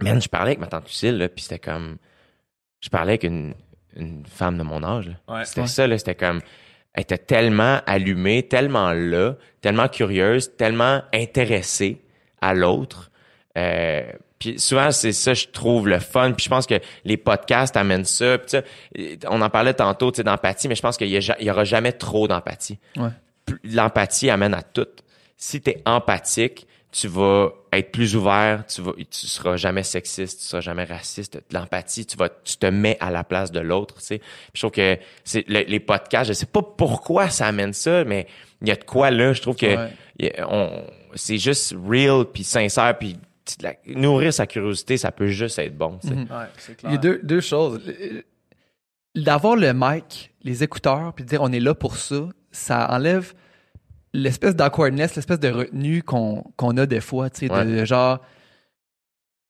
man, 0.01 0.20
je 0.20 0.29
parlais 0.29 0.49
avec 0.51 0.59
ma 0.61 0.66
tante 0.66 0.87
Lucille 0.87 1.16
là, 1.16 1.29
puis 1.31 1.43
c'était 1.43 1.59
comme 1.59 1.97
je 2.81 2.89
parlais 2.91 3.12
avec 3.12 3.25
une 3.25 3.55
une 3.97 4.25
femme 4.27 4.59
de 4.59 4.62
mon 4.62 4.83
âge 4.85 5.09
là. 5.09 5.15
Ouais. 5.37 5.45
C'était 5.47 5.62
Ouais. 5.62 5.66
ça, 5.66 5.87
là. 5.87 5.97
C'était 5.99 6.15
comme, 6.15 6.41
elle 6.99 7.03
était 7.03 7.16
tellement 7.19 7.79
allumée, 7.87 8.43
tellement 8.43 8.91
là, 8.93 9.37
tellement 9.61 9.87
curieuse, 9.87 10.51
tellement 10.57 11.01
intéressée 11.15 12.01
à 12.41 12.55
l'autre. 12.55 13.12
Euh, 13.57 14.03
puis 14.41 14.59
souvent, 14.59 14.91
c'est 14.91 15.12
ça, 15.12 15.33
je 15.33 15.47
trouve 15.47 15.87
le 15.87 16.01
fun. 16.01 16.33
Puis 16.33 16.47
je 16.47 16.51
pense 16.51 16.66
que 16.66 16.75
les 17.05 17.16
podcasts 17.16 17.77
amènent 17.77 18.05
ça. 18.05 18.39
Puis 18.39 18.51
ça, 18.51 18.62
on 19.29 19.41
en 19.43 19.49
parlait 19.49 19.75
tantôt, 19.75 20.11
d'empathie, 20.11 20.66
mais 20.66 20.75
je 20.75 20.83
pense 20.83 20.97
qu'il 20.97 21.07
y, 21.09 21.16
a 21.16 21.20
ja- 21.20 21.37
il 21.39 21.47
y 21.47 21.51
aura 21.53 21.62
jamais 21.62 21.93
trop 21.93 22.27
d'empathie. 22.27 22.81
Ouais. 22.97 23.11
L'empathie 23.62 24.29
amène 24.29 24.55
à 24.55 24.62
tout. 24.62 24.87
Si 25.37 25.61
tu 25.61 25.70
es 25.70 25.83
empathique, 25.87 26.66
tu 26.90 27.06
vas 27.09 27.51
être 27.73 27.93
plus 27.93 28.16
ouvert, 28.16 28.65
tu 28.66 28.81
vas, 28.81 28.93
tu 28.93 29.27
seras 29.27 29.56
jamais 29.56 29.82
sexiste, 29.82 30.40
tu 30.40 30.47
seras 30.47 30.60
jamais 30.62 30.85
raciste. 30.85 31.39
L'empathie, 31.52 32.06
tu 32.06 32.16
vas, 32.16 32.28
tu 32.31 32.56
te 32.56 32.66
mets 32.66 32.97
à 33.01 33.10
la 33.10 33.24
place 33.24 33.52
de 33.52 33.60
l'autre, 33.60 33.97
tu 33.97 34.05
sais. 34.06 34.19
Puis 34.19 34.28
je 34.55 34.60
trouve 34.62 34.70
que 34.73 34.98
c'est 35.23 35.47
le- 35.48 35.65
les 35.69 35.81
podcasts, 35.81 36.28
je 36.28 36.32
sais 36.32 36.47
pas 36.47 36.62
pourquoi 36.62 37.28
ça 37.28 37.47
amène 37.47 37.74
ça, 37.74 38.05
mais 38.05 38.27
il 38.62 38.69
y 38.69 38.70
a 38.70 38.77
de 38.77 38.85
quoi 38.85 39.10
là. 39.10 39.32
Je 39.35 39.43
trouve 39.43 39.56
que 39.56 39.66
Ouais. 39.66 39.93
il 40.19 40.27
y 40.27 40.31
a- 40.31 40.48
on, 40.51 40.82
c'est 41.15 41.36
juste 41.39 41.74
real 41.86 42.24
puis 42.24 42.43
sincère 42.43 42.97
puis 42.98 43.19
la- 43.60 43.74
nourrir 43.86 44.32
sa 44.32 44.47
curiosité, 44.47 44.97
ça 44.97 45.12
peut 45.12 45.28
juste 45.28 45.59
être 45.59 45.77
bon. 45.77 45.98
tu 46.01 46.09
sais. 46.09 46.15
Mhm. 46.15 46.23
Ouais, 46.31 46.47
c'est 46.56 46.77
clair. 46.77 46.90
Il 46.90 46.94
y 46.94 46.97
a 46.97 47.01
deux, 47.01 47.20
deux 47.23 47.40
choses. 47.43 47.81
D'avoir 49.15 49.56
le 49.56 49.73
mic, 49.74 50.31
les 50.43 50.62
écouteurs, 50.62 51.12
puis 51.15 51.24
de 51.24 51.28
dire 51.31 51.43
on 51.43 51.51
est 51.52 51.60
là 51.60 51.74
pour 51.74 51.97
ça, 51.97 52.28
ça 52.52 52.90
enlève 52.90 53.35
l'espèce 54.23 54.55
d'awkwardness, 54.57 55.16
l'espèce 55.16 55.40
de 55.40 55.49
retenue 55.51 56.03
qu'on 56.03 56.77
a 56.77 56.86
des 56.86 57.01
fois, 57.01 57.31
tu 57.31 57.40
sais, 57.40 57.49
de 57.49 57.53
Ouais. 57.78 57.86
genre. 57.86 58.19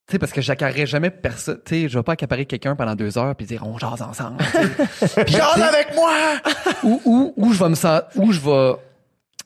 Tu 0.07 0.13
sais, 0.13 0.19
parce 0.19 0.31
que 0.31 0.41
j'accaparerais 0.41 0.87
jamais 0.87 1.11
personne. 1.11 1.59
Tu 1.65 1.83
sais, 1.83 1.89
je 1.89 1.97
vais 1.99 2.03
pas 2.03 2.13
accaparer 2.13 2.45
quelqu'un 2.47 2.75
pendant 2.75 2.95
deux 2.95 3.17
heures 3.19 3.35
puis 3.35 3.45
dire 3.45 3.63
on 3.67 3.77
jase 3.77 4.01
ensemble. 4.01 4.37
Puis, 5.25 5.33
sais, 5.33 5.41
avec 5.41 5.93
moi! 5.93 6.11
ou, 6.83 6.99
ou, 7.05 7.33
ou 7.37 7.53
je 7.53 7.59
vais 7.63 7.69
me 7.69 7.75
sentir. 7.75 8.07
Ou 8.15 8.31
je 8.31 8.39
vais. 8.39 8.73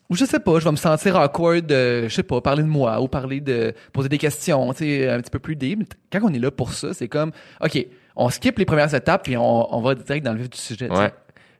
Ou 0.10 0.16
je 0.16 0.26
sais 0.26 0.40
pas, 0.40 0.60
je 0.60 0.64
vais 0.66 0.72
me 0.72 0.76
sentir 0.78 1.16
awkward 1.18 1.66
de, 1.66 2.08
je 2.08 2.14
sais 2.14 2.24
pas, 2.24 2.40
parler 2.40 2.62
de 2.64 2.68
moi 2.68 3.02
ou 3.02 3.08
parler 3.10 3.42
de. 3.42 3.74
poser 3.92 4.08
des 4.10 4.18
questions, 4.18 4.72
tu 4.74 4.80
sais, 4.86 5.10
un 5.10 5.20
petit 5.20 5.32
peu 5.32 5.40
plus 5.40 5.56
deep. 5.58 5.94
Quand 6.12 6.20
on 6.24 6.34
est 6.34 6.40
là 6.40 6.52
pour 6.52 6.72
ça, 6.74 6.94
c'est 6.94 7.08
comme, 7.10 7.32
OK, 7.62 7.86
on 8.16 8.30
skip 8.30 8.58
les 8.60 8.66
premières 8.66 8.94
étapes 8.94 9.24
puis 9.24 9.36
on, 9.36 9.76
on 9.76 9.82
va 9.82 9.96
direct 9.96 10.26
dans 10.26 10.34
le 10.34 10.40
vif 10.40 10.50
du 10.50 10.58
sujet. 10.58 10.88
tu 10.88 10.96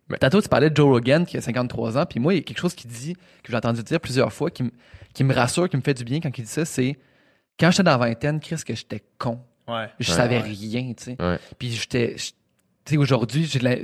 Ouais. 0.10 0.18
Tantôt, 0.18 0.42
tu 0.42 0.50
parlais 0.50 0.70
de 0.70 0.76
Joe 0.76 0.88
Rogan 0.88 1.26
qui 1.26 1.38
a 1.38 1.42
53 1.42 1.98
ans, 1.98 2.06
puis 2.06 2.20
moi, 2.20 2.34
il 2.34 2.38
y 2.38 2.40
a 2.40 2.44
quelque 2.44 2.60
chose 2.60 2.74
qu'il 2.76 2.90
dit, 2.92 3.14
que 3.42 3.52
j'ai 3.52 3.56
entendu 3.56 3.82
dire 3.84 4.00
plusieurs 4.00 4.32
fois, 4.34 4.52
qui, 4.52 4.64
me- 4.64 4.72
qui 5.14 5.24
me 5.24 5.34
rassure, 5.34 5.70
qui 5.70 5.78
me 5.78 5.82
fait 5.82 5.94
du 5.94 6.04
bien 6.04 6.20
quand 6.20 6.38
il 6.38 6.44
dit 6.44 6.50
ça, 6.50 6.66
c'est 6.66 6.98
quand 7.60 7.72
j'étais 7.72 7.84
dans 7.84 7.92
la 7.92 7.98
vingtaine, 7.98 8.40
Chris, 8.40 8.62
que 8.66 8.76
j'étais 8.76 9.02
con. 9.18 9.40
Ouais. 9.68 9.88
Je 10.00 10.12
Ouais. 10.12 10.18
savais 10.18 10.38
Ouais. 10.42 10.50
rien, 10.50 10.94
tu 10.94 11.04
sais. 11.04 11.16
Ouais. 11.22 11.40
Puis 11.58 11.72
j'étais. 11.72 12.16
Tu 12.16 12.34
sais, 12.86 12.98
aujourd'hui, 12.98 13.46
j'ai 13.46 13.60
de 13.60 13.64
la- 13.64 13.78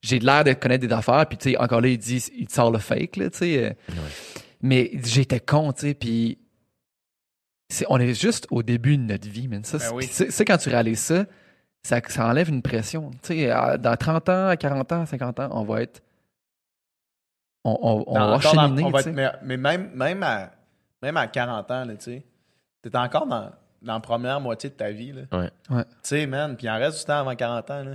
j'ai 0.00 0.18
de 0.18 0.24
l'air 0.24 0.44
de 0.44 0.52
connaître 0.54 0.86
des 0.86 0.92
affaires, 0.94 1.26
puis 1.26 1.36
tu 1.36 1.50
sais, 1.50 1.56
encore 1.58 1.80
là, 1.82 1.88
il 1.88 1.98
dit, 1.98 2.24
il 2.38 2.46
te 2.46 2.52
sort 2.52 2.70
le 2.70 2.78
fake, 2.78 3.16
là, 3.16 3.28
tu 3.30 3.38
sais. 3.38 3.64
euh. 3.64 3.70
Mais 4.62 4.92
j'étais 5.04 5.40
con, 5.40 5.72
tu 5.72 5.88
sais, 5.88 5.94
puis. 5.94 6.38
c'est- 7.68 7.86
On 7.88 7.98
est 7.98 8.14
juste 8.14 8.46
au 8.50 8.62
début 8.62 8.96
de 8.96 9.02
notre 9.02 9.28
vie, 9.28 9.48
man. 9.48 9.64
Ça, 9.64 9.78
Ben 9.78 9.84
c'est- 9.88 9.94
oui. 9.94 10.08
c'est- 10.10 10.30
c'est 10.30 10.44
quand 10.44 10.56
tu 10.58 10.68
réalises 10.68 11.00
ça, 11.00 11.26
ça, 11.84 12.00
ça 12.08 12.26
enlève 12.26 12.48
une 12.48 12.62
pression. 12.62 13.10
Tu 13.22 13.34
sais, 13.34 13.50
à- 13.50 13.76
dans 13.78 13.96
30 13.96 14.28
ans, 14.28 14.48
à 14.48 14.56
40 14.56 14.90
ans, 14.92 15.02
à 15.02 15.06
50 15.06 15.38
ans, 15.40 15.48
on 15.52 15.62
va 15.64 15.82
être. 15.82 16.02
On, 17.64 17.78
on, 17.80 18.04
on 18.06 18.14
Dans- 18.14 18.20
va 18.30 18.34
encore 18.36 18.54
dans- 18.54 18.62
cheminer, 18.66 18.84
on 18.84 18.90
va 18.90 19.00
être- 19.00 19.10
mais, 19.12 19.30
mais 19.42 19.56
même, 19.56 19.90
même, 19.94 20.22
à, 20.22 20.50
même 21.02 21.16
à 21.16 21.26
40 21.28 21.70
ans, 21.70 21.84
là, 21.84 21.94
tu 21.94 22.04
sais, 22.04 22.22
t'es 22.82 22.94
encore 22.96 23.26
dans, 23.26 23.50
dans 23.82 23.94
la 23.94 24.00
première 24.00 24.40
moitié 24.40 24.68
de 24.70 24.74
ta 24.74 24.90
vie. 24.90 25.12
Là. 25.12 25.22
Ouais. 25.32 25.50
Ouais. 25.70 25.84
Tu 25.84 25.90
sais, 26.02 26.26
man, 26.26 26.56
puis 26.56 26.66
il 26.66 26.70
en 26.70 26.78
reste 26.78 26.98
du 26.98 27.04
temps 27.04 27.20
avant 27.20 27.34
40 27.34 27.70
ans. 27.70 27.84
là. 27.84 27.92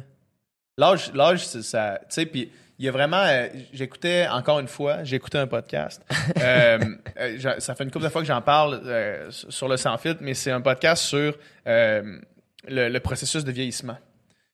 L'âge, 0.77 1.11
l'âge, 1.13 1.45
c'est 1.45 1.61
ça. 1.61 1.99
Tu 2.01 2.05
sais, 2.09 2.25
puis 2.25 2.51
il 2.79 2.85
y 2.85 2.87
a 2.87 2.91
vraiment. 2.91 3.21
euh, 3.21 3.47
j'écoutais, 3.73 4.27
encore 4.29 4.59
une 4.59 4.67
fois, 4.69 5.03
j'écoutais 5.03 5.37
un 5.39 5.47
podcast. 5.47 6.01
Euh, 6.41 6.79
euh, 7.19 7.59
ça 7.59 7.75
fait 7.75 7.83
une 7.83 7.91
couple 7.91 8.05
de 8.05 8.09
fois 8.09 8.21
que 8.21 8.27
j'en 8.27 8.41
parle 8.41 8.81
euh, 8.85 9.29
sur 9.31 9.51
sur 9.51 9.67
le 9.67 9.77
Sans 9.77 9.97
Filtre, 9.97 10.19
mais 10.21 10.33
c'est 10.35 10.51
un 10.51 10.61
podcast 10.61 11.03
sur 11.03 11.35
euh, 11.67 12.19
le, 12.69 12.89
le 12.89 12.99
processus 12.99 13.43
de 13.43 13.51
vieillissement. 13.51 13.97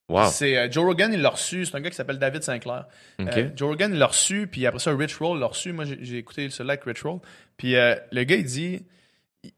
Wow. 0.08 0.28
C'est 0.30 0.58
euh, 0.58 0.72
Joe 0.72 0.86
Rogan, 0.86 1.12
il 1.14 1.22
l'a 1.22 1.30
reçu. 1.30 1.66
C'est 1.66 1.76
un 1.76 1.82
gars 1.82 1.90
qui 1.90 1.96
s'appelle 1.96 2.20
David 2.20 2.44
Sinclair. 2.44 2.86
Euh, 3.20 3.50
Joe 3.56 3.70
Rogan, 3.70 3.92
il 3.92 3.98
l'a 3.98 4.08
reçu, 4.08 4.48
puis 4.48 4.66
après 4.68 4.80
ça, 4.80 4.96
Rich 4.96 5.16
Roll 5.16 5.40
l'a 5.40 5.48
reçu. 5.48 5.72
Moi, 5.72 5.86
j'ai 5.86 6.18
écouté 6.18 6.50
celui-là 6.50 6.74
avec 6.74 6.84
Rich 6.84 7.02
Roll. 7.02 7.20
Puis 7.58 7.76
euh, 7.76 7.96
le 8.12 8.24
gars, 8.24 8.36
il 8.36 8.46
dit 8.46 8.86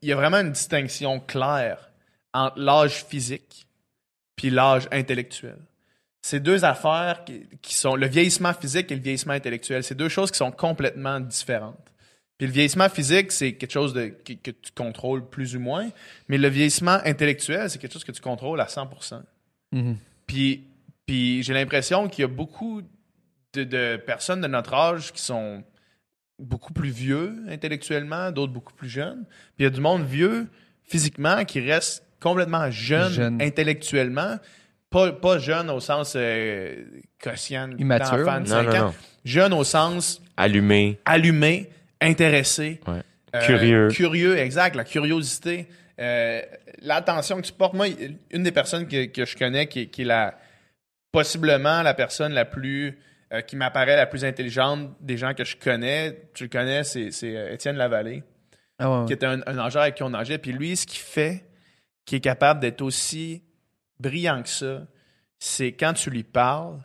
il 0.01 0.09
y 0.09 0.11
a 0.11 0.15
vraiment 0.15 0.37
une 0.37 0.51
distinction 0.51 1.19
claire 1.19 1.91
entre 2.33 2.59
l'âge 2.59 3.05
physique 3.05 3.67
puis 4.35 4.49
l'âge 4.49 4.87
intellectuel. 4.91 5.57
C'est 6.21 6.39
deux 6.41 6.65
affaires 6.65 7.23
qui, 7.25 7.47
qui 7.61 7.73
sont 7.73 7.95
le 7.95 8.07
vieillissement 8.07 8.53
physique 8.53 8.91
et 8.91 8.95
le 8.95 9.01
vieillissement 9.01 9.33
intellectuel. 9.33 9.83
C'est 9.83 9.95
deux 9.95 10.09
choses 10.09 10.29
qui 10.31 10.37
sont 10.37 10.51
complètement 10.51 11.19
différentes. 11.19 11.91
Puis 12.37 12.45
le 12.47 12.53
vieillissement 12.53 12.87
physique, 12.89 13.31
c'est 13.31 13.53
quelque 13.53 13.71
chose 13.71 13.93
de, 13.93 14.07
que, 14.07 14.33
que 14.33 14.51
tu 14.51 14.71
contrôles 14.75 15.27
plus 15.27 15.55
ou 15.55 15.59
moins, 15.59 15.89
mais 16.27 16.37
le 16.37 16.47
vieillissement 16.49 16.99
intellectuel, 17.03 17.69
c'est 17.69 17.79
quelque 17.79 17.93
chose 17.93 18.03
que 18.03 18.11
tu 18.11 18.21
contrôles 18.21 18.61
à 18.61 18.65
100%. 18.65 19.21
Mhm. 19.71 19.97
Puis, 20.27 20.63
puis 21.05 21.41
j'ai 21.43 21.53
l'impression 21.53 22.07
qu'il 22.07 22.21
y 22.21 22.25
a 22.25 22.27
beaucoup 22.27 22.81
de, 23.53 23.63
de 23.63 23.97
personnes 23.97 24.41
de 24.41 24.47
notre 24.47 24.73
âge 24.75 25.11
qui 25.13 25.21
sont 25.21 25.63
beaucoup 26.37 26.73
plus 26.73 26.89
vieux 26.91 27.33
intellectuellement, 27.49 28.31
d'autres 28.31 28.53
beaucoup 28.53 28.73
plus 28.73 28.89
jeunes. 28.89 29.25
Puis 29.55 29.59
il 29.59 29.63
y 29.63 29.65
a 29.65 29.71
du 29.71 29.81
monde 29.81 30.03
vieux 30.05 30.47
physiquement 30.83 31.43
qui 31.45 31.59
reste 31.59 32.03
complètement 32.19 32.69
jeune, 32.69 33.11
Jeune. 33.13 33.41
intellectuellement. 33.41 34.37
Pas, 34.89 35.11
pas 35.11 35.37
jeune 35.39 35.69
au 35.69 35.79
sens 35.79 36.13
euh, 36.15 36.83
quotient 37.21 37.71
Immature. 37.77 38.17
de 38.19 38.23
Non, 38.39 38.45
5 38.45 38.63
non, 38.63 38.69
ans. 38.75 38.85
non. 38.85 38.93
Jeune 39.25 39.53
au 39.53 39.63
sens 39.63 40.21
Allumé. 40.37 40.99
allumé, 41.03 41.69
intéressé. 42.01 42.79
Ouais. 42.87 43.01
Euh, 43.35 43.45
Curieux. 43.45 43.87
Curieux, 43.89 44.37
exact. 44.37 44.75
La 44.75 44.83
curiosité. 44.83 45.67
Euh, 45.99 46.41
L'attention 46.81 47.37
que 47.41 47.45
tu 47.47 47.53
portes. 47.53 47.73
Moi, 47.73 47.87
une 48.31 48.43
des 48.43 48.51
personnes 48.51 48.87
que, 48.87 49.05
que 49.05 49.25
je 49.25 49.35
connais 49.35 49.67
qui, 49.67 49.81
est- 49.81 49.87
qui 49.87 50.03
est 50.03 50.05
la 50.05 50.37
possiblement 51.11 51.81
la 51.81 51.93
personne 51.93 52.33
la 52.33 52.45
plus 52.45 52.99
euh, 53.33 53.41
qui 53.41 53.55
m'apparaît 53.55 53.95
la 53.95 54.05
plus 54.05 54.23
intelligente 54.23 54.91
des 55.01 55.17
gens 55.17 55.33
que 55.33 55.43
je 55.43 55.55
connais. 55.57 56.29
Tu 56.33 56.43
le 56.43 56.49
connais, 56.49 56.83
c'est 56.83 57.11
c'est, 57.11 57.35
euh, 57.35 57.53
Étienne 57.53 57.75
Lavallée, 57.75 58.23
Ah 58.79 58.89
ouais, 58.91 58.99
ouais. 58.99 59.05
qui 59.07 59.13
est 59.13 59.23
un, 59.23 59.41
un 59.47 59.53
nageur 59.53 59.81
avec 59.81 59.95
qui 59.95 60.03
on 60.03 60.09
nageait. 60.11 60.37
Puis 60.37 60.51
lui, 60.53 60.77
ce 60.77 60.85
qu'il 60.85 60.99
fait, 60.99 61.45
qui 62.05 62.15
est 62.17 62.21
capable 62.21 62.59
d'être 62.59 62.81
aussi 62.81 63.43
brillant 63.99 64.41
que 64.43 64.49
ça, 64.49 64.85
c'est 65.39 65.73
quand 65.73 65.93
tu 65.93 66.09
lui 66.09 66.23
parles, 66.23 66.79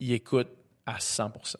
il 0.00 0.12
écoute 0.12 0.48
à 0.86 0.98
100%. 0.98 1.56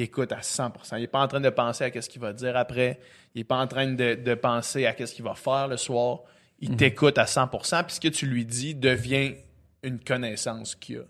Il 0.00 0.04
écoute 0.04 0.32
à 0.32 0.40
100%. 0.40 0.96
Il 0.98 1.02
est 1.04 1.06
pas 1.06 1.20
en 1.20 1.28
train 1.28 1.40
de 1.40 1.50
penser 1.50 1.84
à 1.84 1.90
qu'est-ce 1.90 2.08
qu'il 2.08 2.20
va 2.20 2.32
dire 2.32 2.56
après. 2.56 2.98
Il 3.34 3.42
est 3.42 3.44
pas 3.44 3.58
en 3.58 3.66
train 3.66 3.86
de, 3.92 4.14
de 4.14 4.34
penser 4.34 4.86
à 4.86 4.92
qu'est-ce 4.94 5.14
qu'il 5.14 5.24
va 5.24 5.34
faire 5.34 5.68
le 5.68 5.76
soir. 5.76 6.20
Il 6.60 6.76
t'écoute 6.76 7.18
à 7.18 7.24
100%, 7.24 7.84
puis 7.84 7.94
ce 7.94 8.00
que 8.00 8.08
tu 8.08 8.26
lui 8.26 8.44
dis 8.44 8.74
devient 8.74 9.34
une 9.82 9.98
connaissance 9.98 10.74
qu'il 10.74 10.98
a. 10.98 11.02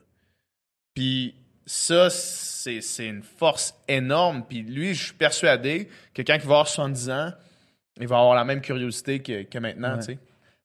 Puis 0.94 1.34
ça, 1.66 2.10
c'est 2.10 2.80
c'est 2.80 3.06
une 3.06 3.22
force 3.22 3.74
énorme. 3.88 4.44
Puis 4.48 4.62
lui, 4.62 4.94
je 4.94 5.04
suis 5.06 5.14
persuadé 5.14 5.88
que 6.14 6.22
quand 6.22 6.34
il 6.34 6.40
va 6.40 6.44
avoir 6.46 6.68
70 6.68 7.10
ans, 7.10 7.32
il 8.00 8.06
va 8.08 8.18
avoir 8.18 8.34
la 8.34 8.44
même 8.44 8.60
curiosité 8.60 9.20
que, 9.20 9.42
que 9.42 9.58
maintenant, 9.58 9.92
Ouais. 9.94 9.98
tu 9.98 10.04
sais. 10.14 10.18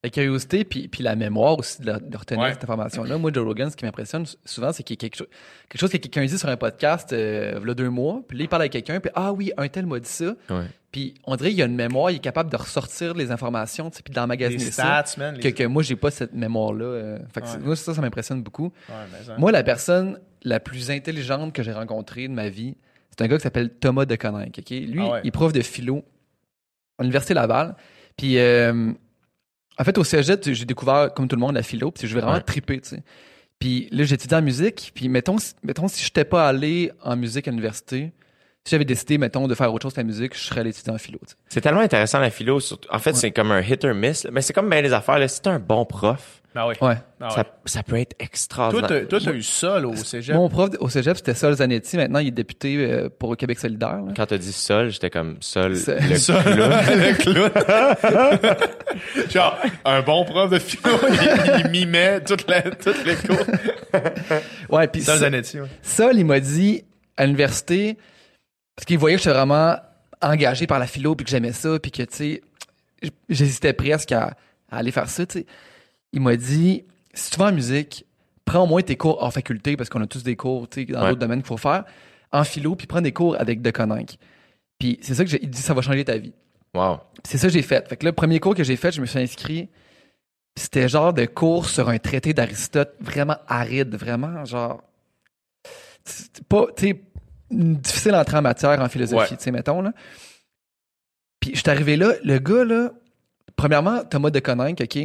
La 0.05 0.09
curiosité 0.11 0.63
puis, 0.63 0.87
puis 0.87 1.03
la 1.03 1.15
mémoire 1.15 1.57
aussi 1.57 1.81
de, 1.81 1.87
la- 1.87 1.99
de 1.99 2.15
retenir 2.15 2.43
Ouais. 2.43 2.53
cette 2.53 2.63
information-là. 2.63 3.17
Moi, 3.17 3.31
Joe 3.33 3.43
Rogan, 3.43 3.71
ce 3.71 3.75
qui 3.75 3.85
m'impressionne 3.85 4.25
souvent, 4.45 4.71
c'est 4.71 4.83
qu'il 4.83 4.93
y 4.95 4.99
a 4.99 5.01
quelque, 5.01 5.15
chose- 5.17 5.27
quelque 5.67 5.79
chose 5.81 5.89
que 5.89 5.97
quelqu'un 5.97 6.23
dit 6.25 6.37
sur 6.37 6.47
un 6.49 6.57
podcast 6.57 7.11
euh, 7.11 7.59
il 7.61 7.67
y 7.67 7.71
a 7.71 7.73
deux 7.73 7.89
mois, 7.89 8.21
puis 8.27 8.37
là, 8.37 8.43
il 8.43 8.47
parle 8.47 8.61
avec 8.61 8.71
quelqu'un, 8.73 8.99
puis 8.99 9.11
ah 9.15 9.33
oui, 9.33 9.51
un 9.57 9.67
tel 9.67 9.85
m'a 9.87 9.99
dit 9.99 10.07
ça. 10.09 10.35
Ouais. 10.49 10.65
Puis 10.91 11.15
on 11.25 11.35
dirait 11.35 11.49
qu'il 11.49 11.57
y 11.59 11.63
a 11.63 11.65
une 11.65 11.75
mémoire, 11.75 12.11
il 12.11 12.17
est 12.17 12.19
capable 12.19 12.49
de 12.51 12.55
ressortir 12.55 13.15
les 13.15 13.31
informations, 13.31 13.89
tu 13.89 13.97
sais, 13.97 14.03
puis 14.03 14.13
d'emmagasiner 14.13 14.63
ça. 14.71 15.03
stats, 15.03 15.19
man. 15.19 15.35
les- 15.35 15.41
Que, 15.51 15.63
que 15.63 15.63
moi, 15.67 15.81
j'ai 15.83 15.95
pas 15.95 16.11
cette 16.11 16.33
mémoire-là. 16.33 16.85
euh. 16.85 17.19
Fait 17.33 17.41
que 17.41 17.47
c'est- 17.47 17.57
Ouais. 17.57 17.63
moi, 17.65 17.75
ça, 17.75 17.93
ça 17.95 18.01
m'impressionne 18.01 18.43
beaucoup. 18.43 18.71
Ouais, 18.87 18.95
mais 19.11 19.25
ça- 19.25 19.37
Moi, 19.37 19.51
la 19.51 19.63
personne 19.63 20.19
la 20.43 20.59
plus 20.59 20.91
intelligente 20.91 21.51
que 21.51 21.63
j'ai 21.63 21.73
rencontrée 21.73 22.27
de 22.27 22.33
ma 22.33 22.49
vie, 22.49 22.77
c'est 23.09 23.23
un 23.23 23.27
gars 23.27 23.37
qui 23.37 23.43
s'appelle 23.43 23.71
Thomas 23.71 24.05
de 24.05 24.15
Coninck. 24.15 24.55
ok? 24.59 24.69
Lui, 24.69 24.99
Ah 25.01 25.09
ouais. 25.13 25.21
il 25.23 25.27
est 25.29 25.31
prof 25.31 25.51
de 25.51 25.61
philo 25.61 26.03
à 26.99 27.03
l'Université 27.03 27.33
Laval. 27.33 27.75
Puis, 28.15 28.37
euh, 28.37 28.93
en 29.77 29.83
fait, 29.83 29.97
au 29.97 30.03
cégep, 30.03 30.41
j'ai 30.51 30.65
découvert, 30.65 31.13
comme 31.13 31.27
tout 31.27 31.35
le 31.35 31.39
monde, 31.41 31.55
la 31.55 31.63
philo. 31.63 31.91
Puis, 31.91 32.07
je 32.07 32.13
vais 32.15 32.21
vraiment 32.21 32.35
Ouais. 32.37 32.41
triper, 32.43 32.79
tu 32.81 32.89
sais. 32.89 33.03
Puis 33.59 33.87
là, 33.91 34.03
j'étudie 34.03 34.35
en 34.35 34.41
musique. 34.41 34.91
Puis, 34.93 35.07
mettons, 35.09 35.37
mettons 35.63 35.87
si 35.87 36.01
je 36.01 36.07
n'étais 36.07 36.25
pas 36.25 36.47
allé 36.47 36.91
en 37.03 37.15
musique 37.15 37.47
à 37.47 37.51
l'université, 37.51 38.11
si 38.67 38.71
j'avais 38.71 38.83
décidé, 38.85 39.19
mettons, 39.19 39.47
de 39.47 39.53
faire 39.53 39.71
autre 39.71 39.83
chose 39.83 39.93
que 39.93 39.99
la 39.99 40.05
musique, 40.05 40.35
je 40.35 40.39
serais 40.41 40.61
allé 40.61 40.71
étudier 40.71 40.91
en 40.91 40.97
philo. 40.97 41.19
C'est 41.49 41.61
tellement 41.61 41.81
intéressant 41.81 42.19
la 42.19 42.31
philo. 42.31 42.59
surtout- 42.59 42.89
En 42.91 42.97
fait, 42.97 43.13
c'est 43.15 43.29
comme 43.29 43.51
un 43.51 43.61
hit 43.61 43.85
or 43.85 43.93
miss. 43.93 44.23
là. 44.23 44.31
Mais 44.33 44.41
c'est 44.41 44.53
comme 44.53 44.69
bien 44.69 44.81
les 44.81 44.91
affaires. 44.91 45.19
Là. 45.19 45.27
Si 45.27 45.39
t'es 45.39 45.49
un 45.49 45.59
bon 45.59 45.85
prof, 45.85 46.41
Ah 46.55 46.67
oui. 46.67 46.73
Ouais. 46.81 46.87
Ouais. 47.21 47.29
ça, 47.29 47.43
ça 47.65 47.83
peut 47.83 47.97
être 47.97 48.17
Toi, 48.17 48.25
extraordinaire. 48.25 48.87
t'as 48.87 49.01
toi, 49.05 49.19
t'as 49.23 49.33
eu 49.33 49.43
ça 49.43 49.79
là, 49.79 49.87
au 49.87 49.95
cégep. 49.95 50.33
Mon 50.35 50.49
prof 50.49 50.69
au 50.79 50.89
cégep, 50.89 51.15
c'était 51.17 51.35
Sol 51.35 51.53
Zanetti. 51.53 51.95
Maintenant, 51.97 52.17
il 52.19 52.29
est 52.29 52.31
député 52.31 52.77
euh, 52.77 53.07
pour 53.09 53.29
le 53.31 53.35
Québec 53.35 53.59
solidaire. 53.59 53.97
là. 54.01 54.13
Quand 54.15 54.25
t'as 54.25 54.37
dit 54.39 54.51
sol, 54.53 54.89
j'étais 54.89 55.09
comme 55.11 55.35
sol. 55.41 55.75
C'est- 55.75 55.99
Le 55.99 56.17
clown. 57.17 57.33
le 57.33 57.49
clown. 57.99 58.55
Genre, 59.29 59.57
un 59.85 60.01
bon 60.01 60.25
prof 60.25 60.49
de 60.49 60.57
philo, 60.59 60.89
il, 61.09 61.61
il 61.65 61.69
mimait 61.71 62.21
toutes 62.23 62.49
les, 62.49 62.63
toutes 62.83 63.05
les 63.05 63.15
cours. 63.15 63.45
Ouais, 64.69 64.87
puis 64.87 65.01
ça- 65.01 65.17
Zanetti, 65.17 65.59
ouais. 65.59 65.67
Sol, 65.83 66.13
il 66.17 66.25
m'a 66.25 66.39
dit 66.39 66.83
à 67.17 67.25
l'université, 67.25 67.97
parce 68.75 68.85
qu'il 68.85 68.97
voyait 68.97 69.17
que 69.17 69.23
j'étais 69.23 69.35
vraiment 69.35 69.75
engagé 70.21 70.67
par 70.67 70.79
la 70.79 70.87
philo, 70.87 71.15
puis 71.15 71.25
que 71.25 71.31
j'aimais 71.31 71.53
ça, 71.53 71.79
puis 71.79 71.91
que, 71.91 72.03
tu 72.03 72.15
sais, 72.15 72.41
j'hésitais 73.29 73.73
presque 73.73 74.11
à, 74.11 74.35
à 74.69 74.77
aller 74.77 74.91
faire 74.91 75.09
ça, 75.09 75.25
tu 75.25 75.39
sais. 75.39 75.45
Il 76.13 76.21
m'a 76.21 76.35
dit, 76.35 76.85
si 77.13 77.31
tu 77.31 77.37
vas 77.37 77.47
en 77.47 77.51
musique, 77.51 78.05
prends 78.45 78.63
au 78.63 78.67
moins 78.67 78.81
tes 78.81 78.95
cours 78.95 79.23
en 79.23 79.31
faculté, 79.31 79.75
parce 79.77 79.89
qu'on 79.89 80.01
a 80.01 80.07
tous 80.07 80.23
des 80.23 80.35
cours, 80.35 80.69
tu 80.69 80.81
sais, 80.85 80.91
dans 80.91 81.01
Ouais. 81.01 81.09
d'autres 81.09 81.19
domaines 81.19 81.39
qu'il 81.39 81.47
faut 81.47 81.57
faire, 81.57 81.83
en 82.31 82.43
philo, 82.43 82.75
puis 82.75 82.87
prends 82.87 83.01
des 83.01 83.11
cours 83.11 83.39
avec 83.39 83.61
De 83.61 83.71
Coninck. 83.71 84.17
Puis 84.79 84.99
c'est 85.01 85.13
ça 85.15 85.23
que 85.23 85.29
j'ai 85.29 85.41
il 85.43 85.49
dit, 85.49 85.61
ça 85.61 85.73
va 85.73 85.81
changer 85.81 86.03
ta 86.03 86.17
vie. 86.17 86.33
Wow. 86.73 86.99
C'est 87.23 87.37
ça 87.37 87.47
que 87.47 87.53
j'ai 87.53 87.61
fait. 87.61 87.87
Fait 87.87 87.95
que 87.95 88.05
le 88.05 88.11
premier 88.11 88.39
cours 88.41 88.55
que 88.55 88.63
j'ai 88.63 88.75
fait, 88.75 88.91
je 88.91 88.99
me 88.99 89.05
suis 89.05 89.19
inscrit. 89.19 89.69
C'était 90.57 90.89
genre 90.89 91.13
de 91.13 91.25
cours 91.25 91.69
sur 91.69 91.87
un 91.87 91.97
traité 91.97 92.33
d'Aristote 92.33 92.93
vraiment 92.99 93.37
aride, 93.47 93.95
vraiment 93.95 94.43
genre. 94.43 94.83
Pas, 96.49 96.67
tu 96.75 96.87
sais, 96.89 97.01
difficile 97.51 98.11
d'entrer 98.11 98.37
en 98.37 98.41
matière 98.41 98.79
en 98.81 98.89
philosophie, 98.89 99.31
Ouais. 99.31 99.37
tu 99.37 99.43
sais, 99.43 99.51
mettons, 99.51 99.81
là. 99.81 99.91
Puis 101.39 101.51
je 101.53 101.59
suis 101.59 101.69
arrivé 101.69 101.95
là, 101.95 102.13
le 102.23 102.39
gars, 102.39 102.63
là, 102.63 102.91
premièrement, 103.55 104.03
Thomas 104.03 104.29
de 104.31 104.39
Coninck, 104.39 104.81
OK, 104.81 104.97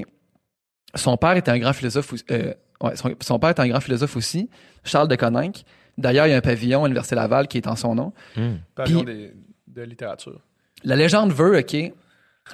son 0.94 1.16
père 1.16 1.36
était 1.36 1.50
un 1.50 1.58
grand 1.58 1.72
philosophe, 1.72 2.12
aussi- 2.12 2.24
euh, 2.30 2.54
ouais, 2.80 2.96
son, 2.96 3.14
son 3.20 3.38
père 3.38 3.50
était 3.50 3.60
un 3.62 3.68
grand 3.68 3.80
philosophe 3.80 4.16
aussi, 4.16 4.48
Charles 4.84 5.08
de 5.08 5.16
Coninck. 5.16 5.64
D'ailleurs, 5.98 6.26
il 6.26 6.30
y 6.30 6.32
a 6.32 6.36
un 6.36 6.40
pavillon 6.40 6.84
à 6.84 6.88
l'Université 6.88 7.14
Laval 7.14 7.46
qui 7.46 7.58
est 7.58 7.66
en 7.66 7.76
son 7.76 7.94
nom. 7.94 8.12
Hmm. 8.36 8.56
Pavillon 8.74 9.04
Puis- 9.04 9.14
des- 9.14 9.32
de 9.68 9.82
littérature. 9.82 10.40
La 10.82 10.96
légende 10.96 11.32
veut, 11.32 11.58
OK. 11.58 11.76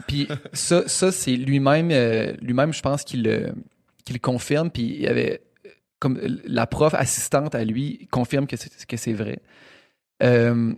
Puis 0.09 0.27
ça, 0.53 0.87
ça 0.89 1.13
c'est 1.13 1.37
lui-même, 1.37 1.91
euh, 1.93 2.33
lui-même, 2.43 2.73
je 2.73 2.83
pense 2.83 3.05
qu'il 3.05 3.23
le, 3.23 3.53
qu'il 4.05 4.15
le 4.17 4.21
confirme. 4.21 4.71
Puis 4.71 4.83
il 4.83 5.01
y 5.01 5.07
avait, 5.07 5.43
euh, 5.65 5.71
comme 6.01 6.19
la 6.45 6.67
prof 6.67 6.93
assistante 6.95 7.55
à 7.55 7.65
lui, 7.65 8.09
confirme 8.11 8.47
que 8.47 8.57
c'est, 8.57 8.85
que 8.85 8.97
c'est 8.97 9.13
vrai. 9.13 9.39
Euh, 10.23 10.73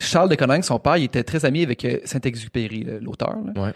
Charles 0.00 0.28
de 0.28 0.34
Coninck, 0.34 0.64
son 0.64 0.78
père, 0.78 0.96
il 0.96 1.04
était 1.04 1.24
très 1.24 1.44
ami 1.44 1.62
avec 1.62 1.84
euh, 1.84 1.98
Saint-Exupéry, 2.04 2.86
l'auteur. 3.00 3.36
Ouais. 3.56 3.72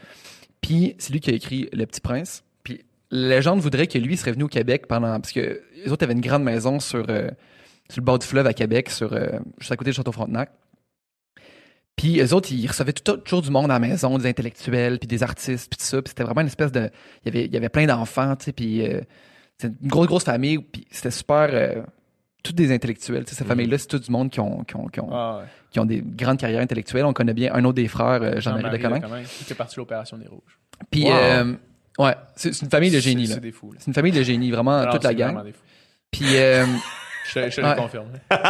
Puis 0.60 0.94
c'est 0.98 1.12
lui 1.12 1.20
qui 1.20 1.30
a 1.30 1.34
écrit 1.34 1.68
Le 1.72 1.86
Petit 1.86 2.00
Prince. 2.00 2.44
Puis 2.64 2.84
la 3.10 3.36
légende 3.36 3.60
voudrait 3.60 3.86
que 3.86 3.98
lui 3.98 4.16
serait 4.16 4.32
venu 4.32 4.44
au 4.44 4.48
Québec 4.48 4.86
pendant. 4.86 5.20
Parce 5.20 5.32
que 5.32 5.62
les 5.84 5.90
autres 5.90 6.04
avaient 6.04 6.14
une 6.14 6.20
grande 6.20 6.42
maison 6.42 6.80
sur, 6.80 7.06
euh, 7.08 7.28
sur 7.88 8.00
le 8.00 8.04
bord 8.04 8.18
du 8.18 8.26
fleuve 8.26 8.46
à 8.46 8.54
Québec, 8.54 8.90
sur, 8.90 9.12
euh, 9.12 9.38
juste 9.58 9.72
à 9.72 9.76
côté 9.76 9.90
de 9.90 9.94
Château-Frontenac. 9.96 10.50
Puis 11.96 12.14
les 12.14 12.32
autres, 12.32 12.52
ils 12.52 12.66
recevaient 12.66 12.92
tout, 12.92 13.16
toujours 13.16 13.42
du 13.42 13.50
monde 13.50 13.70
à 13.70 13.74
la 13.74 13.78
maison, 13.80 14.18
des 14.18 14.28
intellectuels, 14.28 14.98
puis 14.98 15.08
des 15.08 15.22
artistes, 15.22 15.68
puis 15.70 15.78
tout 15.78 15.84
ça. 15.84 16.00
Puis 16.00 16.10
c'était 16.10 16.22
vraiment 16.22 16.42
une 16.42 16.46
espèce 16.46 16.70
de... 16.70 16.90
Il 17.24 17.34
y 17.34 17.36
avait, 17.36 17.46
il 17.46 17.52
y 17.52 17.56
avait 17.56 17.68
plein 17.68 17.86
d'enfants, 17.86 18.36
tu 18.36 18.46
sais, 18.46 18.52
puis 18.52 18.86
euh, 18.86 19.00
c'était 19.58 19.74
une 19.82 19.88
grosse, 19.88 20.06
grosse 20.06 20.24
famille, 20.24 20.58
puis 20.58 20.86
c'était 20.90 21.10
super... 21.10 21.84
tous 22.42 22.52
des 22.52 22.72
intellectuels. 22.72 23.24
Cette 23.26 23.40
Mhm. 23.42 23.46
famille-là, 23.46 23.78
c'est 23.78 23.86
tout 23.88 23.98
du 23.98 24.10
monde 24.10 24.30
qui 24.30 24.40
ont, 24.40 24.62
qui, 24.64 24.76
ont, 24.76 24.86
qui, 24.86 25.00
ont, 25.00 25.08
Ah 25.12 25.38
ouais. 25.38 25.44
qui 25.70 25.80
ont 25.80 25.84
des 25.84 26.02
grandes 26.04 26.38
carrières 26.38 26.60
intellectuelles. 26.62 27.04
On 27.04 27.12
connaît 27.12 27.34
bien 27.34 27.52
un 27.54 27.64
autre 27.64 27.74
des 27.76 27.88
frères, 27.88 28.22
euh, 28.22 28.40
Jean-Marie 28.40 28.78
de. 28.78 28.82
Coninck, 28.82 29.04
qui 29.26 29.44
était 29.44 29.54
parti 29.54 29.74
de 29.76 29.80
l'opération 29.80 30.16
des 30.16 30.26
Rouges. 30.28 30.58
Puis, 30.90 31.04
Wow. 31.04 31.10
euh, 31.12 31.54
ouais, 31.98 32.14
c'est 32.36 32.60
une 32.62 32.70
famille 32.70 32.90
de 32.90 33.00
génie, 33.00 33.24
C'est- 33.26 33.30
là. 33.30 33.34
C'est 33.36 33.40
des 33.40 33.52
fous. 33.52 33.72
là. 33.72 33.78
C'est 33.80 33.88
une 33.88 33.94
famille 33.94 34.12
de 34.12 34.22
génie, 34.22 34.50
vraiment, 34.50 34.78
Alors, 34.78 34.94
toute 34.94 35.04
la 35.04 35.14
gang. 35.14 35.42
Puis, 36.10 36.36
euh, 36.36 36.64
Je 37.30 37.50
je 37.50 37.60
Ouais. 37.60 37.74
le 37.74 37.76
confirme. 37.76 38.06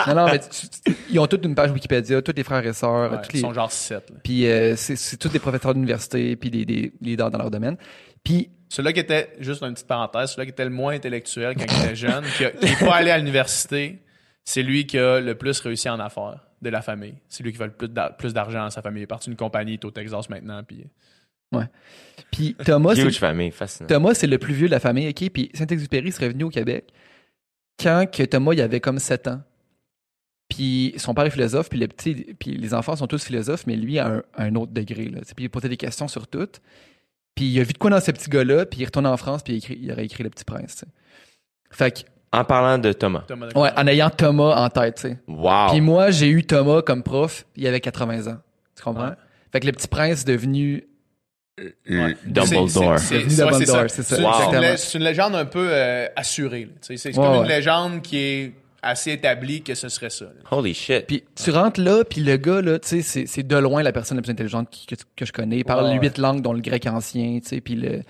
non, 0.06 0.14
non, 0.14 0.26
mais 0.26 0.38
tu- 0.38 0.68
tu- 0.68 0.96
ils 1.10 1.18
ont 1.18 1.26
toutes 1.26 1.44
une 1.44 1.56
page 1.56 1.72
Wikipédia, 1.72 2.22
tous 2.22 2.32
les 2.36 2.44
frères 2.44 2.64
et 2.64 2.72
sœurs, 2.72 3.10
Ouais, 3.10 3.18
tous 3.22 3.30
Ils 3.32 3.36
les, 3.36 3.40
sont 3.40 3.52
genre 3.52 3.72
7. 3.72 4.12
puis 4.22 4.46
euh, 4.46 4.76
c'est 4.76 4.94
c'est 4.94 5.16
tous 5.16 5.30
des 5.30 5.40
professeurs 5.40 5.74
d'université, 5.74 6.36
puis 6.36 6.48
des, 6.48 6.64
des 6.64 6.92
leaders 7.00 7.28
dans 7.32 7.38
leur 7.38 7.50
domaine. 7.50 7.76
Puis, 8.22 8.50
Celui-là 8.68 8.92
qui 8.92 9.00
était, 9.00 9.32
juste 9.40 9.62
une 9.62 9.72
petite 9.72 9.86
parenthèse, 9.86 10.30
celui-là 10.30 10.46
qui 10.46 10.50
était 10.50 10.64
le 10.64 10.70
moins 10.70 10.94
intellectuel 10.94 11.54
quand 11.56 11.64
il 11.64 11.84
était 11.84 11.96
jeune, 11.96 12.24
qui 12.36 12.44
n'est 12.44 12.76
pas 12.76 12.96
allé 12.96 13.10
à 13.10 13.18
l'université, 13.18 13.98
c'est 14.44 14.62
lui 14.62 14.86
qui 14.86 14.98
a 14.98 15.20
le 15.20 15.34
plus 15.34 15.58
réussi 15.60 15.88
en 15.88 15.98
affaires 16.00 16.46
de 16.60 16.70
la 16.70 16.82
famille. 16.82 17.14
C'est 17.28 17.42
lui 17.42 17.52
qui 17.52 17.58
veut 17.58 17.66
le 17.66 17.72
plus 17.72 17.88
d'ar- 17.88 18.16
plus 18.16 18.34
d'argent 18.34 18.64
dans 18.64 18.70
sa 18.70 18.82
famille. 18.82 19.00
Il 19.00 19.04
est 19.04 19.06
parti 19.06 19.30
d'une 19.30 19.36
compagnie, 19.36 19.72
il 19.72 19.74
est 19.74 19.84
au 19.84 19.90
Texas 19.90 20.28
maintenant. 20.28 20.62
Puis... 20.64 20.84
puis 22.30 22.54
Thomas, 22.54 22.94
c'est 22.94 23.10
famille, 23.12 23.50
fascinant. 23.50 23.86
Thomas, 23.86 24.14
c'est 24.14 24.26
le 24.26 24.38
plus 24.38 24.54
vieux 24.54 24.66
de 24.66 24.72
la 24.72 24.80
famille, 24.80 25.08
OK? 25.08 25.30
Puis 25.30 25.50
Saint-Exupéry 25.54 26.12
serait 26.12 26.28
venu 26.28 26.44
au 26.44 26.50
Québec 26.50 26.92
quand 27.80 28.06
que 28.10 28.22
Thomas, 28.24 28.52
il 28.52 28.60
avait 28.60 28.80
comme 28.80 28.98
7 28.98 29.28
ans. 29.28 29.42
Puis 30.48 30.94
son 30.96 31.14
père 31.14 31.26
est 31.26 31.30
philosophe, 31.30 31.68
puis, 31.68 31.78
le 31.78 31.88
petit, 31.88 32.14
puis 32.38 32.52
les 32.52 32.74
enfants 32.74 32.96
sont 32.96 33.06
tous 33.06 33.22
philosophes, 33.22 33.66
mais 33.66 33.76
lui, 33.76 33.98
à 33.98 34.08
un, 34.08 34.22
à 34.34 34.44
un 34.44 34.54
autre 34.54 34.72
degré. 34.72 35.04
Là. 35.04 35.20
Puis 35.36 35.44
il 35.44 35.50
posait 35.50 35.68
des 35.68 35.76
questions 35.76 36.08
sur 36.08 36.26
tout. 36.26 36.48
Puis 37.38 37.46
il 37.46 37.60
a 37.60 37.62
vu 37.62 37.72
de 37.72 37.78
quoi 37.78 37.90
dans 37.90 38.00
ce 38.00 38.10
petit 38.10 38.28
gars-là, 38.28 38.66
puis 38.66 38.80
il 38.80 38.84
retourne 38.84 39.06
en 39.06 39.16
France, 39.16 39.44
puis 39.44 39.52
il, 39.52 39.56
écrit- 39.58 39.78
il 39.80 39.92
aurait 39.92 40.04
écrit 40.06 40.24
Le 40.24 40.30
Petit 40.30 40.44
Prince. 40.44 40.84
Fait 41.70 41.92
que, 41.92 42.00
En 42.32 42.44
parlant 42.44 42.78
de 42.78 42.92
Thomas. 42.92 43.22
Thomas 43.28 43.46
de 43.46 43.56
ouais, 43.56 43.70
en 43.76 43.86
ayant 43.86 44.10
Thomas 44.10 44.56
en 44.56 44.68
tête, 44.70 44.96
tu 44.96 45.02
sais. 45.02 45.18
Wow. 45.28 45.68
Puis 45.70 45.80
moi, 45.80 46.10
j'ai 46.10 46.28
eu 46.28 46.42
Thomas 46.42 46.82
comme 46.82 47.04
prof, 47.04 47.46
il 47.54 47.64
avait 47.68 47.78
80 47.80 48.26
ans. 48.32 48.38
Tu 48.76 48.82
comprends? 48.82 49.04
Ouais. 49.10 49.14
Fait 49.52 49.60
que 49.60 49.66
Le 49.66 49.72
Petit 49.72 49.86
Prince 49.86 50.22
est 50.22 50.26
devenu... 50.26 50.84
Ouais. 51.88 52.16
Dumbledore. 52.24 52.98
C'est- 52.98 53.24
ouais, 53.24 53.28
ça. 53.30 53.88
ça, 53.88 53.88
C'est 53.88 54.12
une- 54.12 54.76
c'est 54.76 54.98
légende 54.98 55.34
un 55.36 55.44
peu 55.44 55.68
euh, 55.70 56.06
assurée. 56.16 56.68
C'est 56.80 56.96
c'est 56.96 57.08
Ouais, 57.10 57.14
comme 57.14 57.32
ouais. 57.38 57.42
une 57.42 57.48
légende 57.48 58.02
qui 58.02 58.16
est 58.18 58.52
assez 58.88 59.12
établie 59.12 59.62
que 59.62 59.74
ce 59.74 59.88
serait 59.88 60.10
ça. 60.10 60.24
là. 60.26 60.30
Holy 60.50 60.74
shit. 60.74 61.06
Puis 61.06 61.24
tu 61.42 61.50
rentres 61.50 61.80
là, 61.80 62.04
puis 62.04 62.20
le 62.22 62.36
gars, 62.36 62.60
là, 62.60 62.78
tu 62.78 63.02
sais, 63.02 63.26
c'est- 63.26 63.42
de 63.42 63.56
loin 63.56 63.82
la 63.82 63.92
personne 63.92 64.16
la 64.18 64.22
plus 64.22 64.32
intelligente 64.32 64.68
qui- 64.70 64.86
que, 64.86 64.94
que 65.16 65.24
je 65.24 65.32
connais. 65.32 65.58
Il 65.58 65.64
parle 65.64 65.84
Ouais, 65.86 65.98
huit 65.98 66.18
langues, 66.18 66.42
dont 66.42 66.52
le 66.52 66.60
grec 66.60 66.86
ancien, 66.86 67.38
tu 67.42 67.48
sais, 67.48 67.60
puis 67.60 67.74
le... 67.76 68.00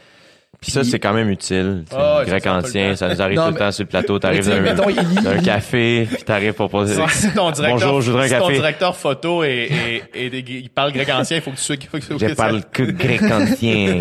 Puis 0.61 0.73
ça, 0.73 0.83
c'est 0.83 0.99
quand 0.99 1.13
même 1.13 1.29
utile. 1.31 1.85
ouais, 1.93 2.25
grec 2.27 2.45
ancien, 2.49 2.97
ça 2.97 3.09
nous 3.15 3.23
arrive 3.23 3.37
Non, 3.37 3.47
tout 3.49 3.53
le 3.53 3.59
temps 3.59 3.71
sur 3.71 3.85
le 3.85 3.89
plateau. 3.89 4.19
T'arrives 4.19 4.45
d'un 4.49 5.39
café, 5.41 6.09
puis 6.11 6.23
t'arrives 6.25 6.55
pour 6.55 6.69
poser... 6.69 7.01
Si- 7.11 7.31
ton 7.33 7.53
directeur, 7.53 7.79
Bonjour, 7.79 8.01
je 8.01 8.11
voudrais 8.11 8.25
un 8.25 8.29
si 8.29 8.35
ton 8.35 8.47
café. 8.47 8.55
directeur 8.55 8.97
photo 8.97 9.45
et, 9.45 10.03
et, 10.15 10.27
et 10.27 10.31
des- 10.31 10.53
il 10.53 10.71
parle 10.71 10.93
grec 10.93 11.09
ancien, 11.11 11.37
il 11.37 11.43
faut 11.43 11.53
que 11.53 11.57
tu 11.57 11.63
sois. 11.63 11.77
il 11.77 11.87
faut 11.87 11.99
que 11.99 12.03
tu 12.03 12.19
sois- 12.19 12.29
Je 12.29 12.35
parle 12.35 12.63
que 12.73 12.83
grec 12.91 13.23
ancien. 13.23 14.01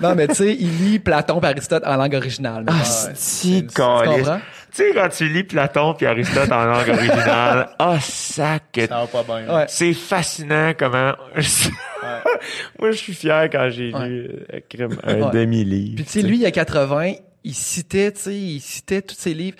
Non, 0.00 0.14
mais 0.14 0.28
tu 0.28 0.34
sais, 0.36 0.56
il 0.58 0.84
lit 0.84 0.98
Platon 0.98 1.40
et 1.42 1.46
Aristote 1.46 1.82
en 1.86 1.96
langue 1.96 2.14
originale. 2.14 2.64
Ah, 2.66 2.74
si, 3.14 3.66
tu 3.66 3.74
comprends? 3.74 4.40
Tu 4.70 4.82
sais, 4.82 4.90
quand 4.94 5.08
tu 5.08 5.28
lis 5.28 5.44
Platon 5.44 5.94
puis 5.94 6.06
Aristote 6.06 6.52
en 6.52 6.64
langue 6.66 6.88
originale, 6.90 7.70
ah, 7.78 7.98
sac. 8.00 8.80
Ça 8.88 9.06
va 9.06 9.06
pas 9.06 9.22
bien. 9.22 9.54
Ouais. 9.56 9.64
C'est 9.68 9.94
fascinant 9.94 10.72
comment... 10.78 11.14
Moi, 12.78 12.90
je 12.90 12.96
suis 12.96 13.14
fier 13.14 13.48
quand 13.50 13.68
j'ai 13.70 13.92
Ouais. 13.92 14.08
lu 14.08 14.28
euh, 14.52 14.88
un 15.04 15.20
Ouais. 15.22 15.30
demi-livre. 15.32 15.96
Puis 15.96 16.04
tu 16.04 16.10
sais, 16.10 16.22
lui, 16.22 16.36
il 16.36 16.42
y 16.42 16.46
a 16.46 16.50
80, 16.50 17.14
il 17.44 17.54
citait, 17.54 18.12
tu 18.12 18.20
sais, 18.20 18.36
il 18.38 18.60
citait 18.60 19.02
tous 19.02 19.14
ses 19.16 19.34
livres. 19.34 19.56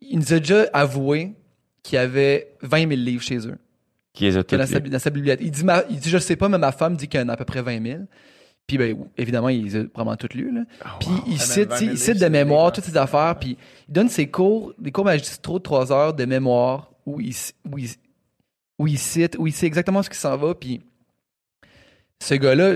Il 0.00 0.18
nous 0.18 0.32
a 0.32 0.38
déjà 0.38 0.66
avoué 0.72 1.32
qui 1.82 1.96
avait 1.96 2.52
20 2.62 2.80
000 2.88 2.90
livres 3.00 3.22
chez 3.22 3.38
eux. 3.48 3.56
Qui 4.12 4.24
les 4.24 4.36
a 4.36 4.42
que 4.42 4.56
dans, 4.56 4.66
sa, 4.66 4.80
dans 4.80 4.98
sa 4.98 5.10
bibliothèque. 5.10 5.44
Il 5.46 5.50
dit, 5.50 5.64
ma- 5.64 5.84
il 5.88 5.98
dit, 5.98 6.10
je 6.10 6.18
sais 6.18 6.36
pas, 6.36 6.48
mais 6.48 6.58
ma 6.58 6.72
femme 6.72 6.96
dit 6.96 7.08
qu'il 7.08 7.20
y 7.20 7.22
en 7.22 7.28
a 7.28 7.32
à 7.32 7.36
peu 7.36 7.44
près 7.44 7.62
20 7.62 7.82
000. 7.82 7.98
Puis, 8.70 8.78
ben, 8.78 8.96
évidemment, 9.18 9.48
il 9.48 9.64
les 9.64 9.74
a 9.74 9.82
probablement 9.82 10.16
toutes 10.16 10.34
lues, 10.34 10.52
là. 10.52 10.60
Puis, 11.00 11.08
il 11.26 11.34
Ah, 11.40 11.42
cite, 11.42 11.68
même 11.70 11.70
20 11.70 11.76
000 11.76 11.78
tu 11.78 11.86
sais, 11.86 11.92
il 11.92 11.98
cite 11.98 12.20
de 12.20 12.28
mémoire 12.28 12.70
toutes 12.70 12.84
ces 12.84 12.96
affaires, 12.96 13.36
puis 13.36 13.56
il 13.88 13.92
donne 13.92 14.08
ses 14.08 14.28
cours, 14.28 14.72
des 14.78 14.92
cours 14.92 15.04
magistraux 15.04 15.58
de 15.58 15.64
3 15.64 15.90
heures 15.92 16.14
de 16.14 16.24
mémoire 16.24 16.92
où 17.04 17.20
il, 17.20 17.34
où 17.68 17.78
il, 17.78 17.88
où 18.78 18.86
il 18.86 18.96
cite, 18.96 19.34
où 19.40 19.48
il 19.48 19.52
sait 19.52 19.66
exactement 19.66 20.04
ce 20.04 20.08
qui 20.10 20.16
s'en 20.16 20.36
va, 20.36 20.54
puis 20.54 20.82
ce 22.22 22.34
gars-là, 22.34 22.74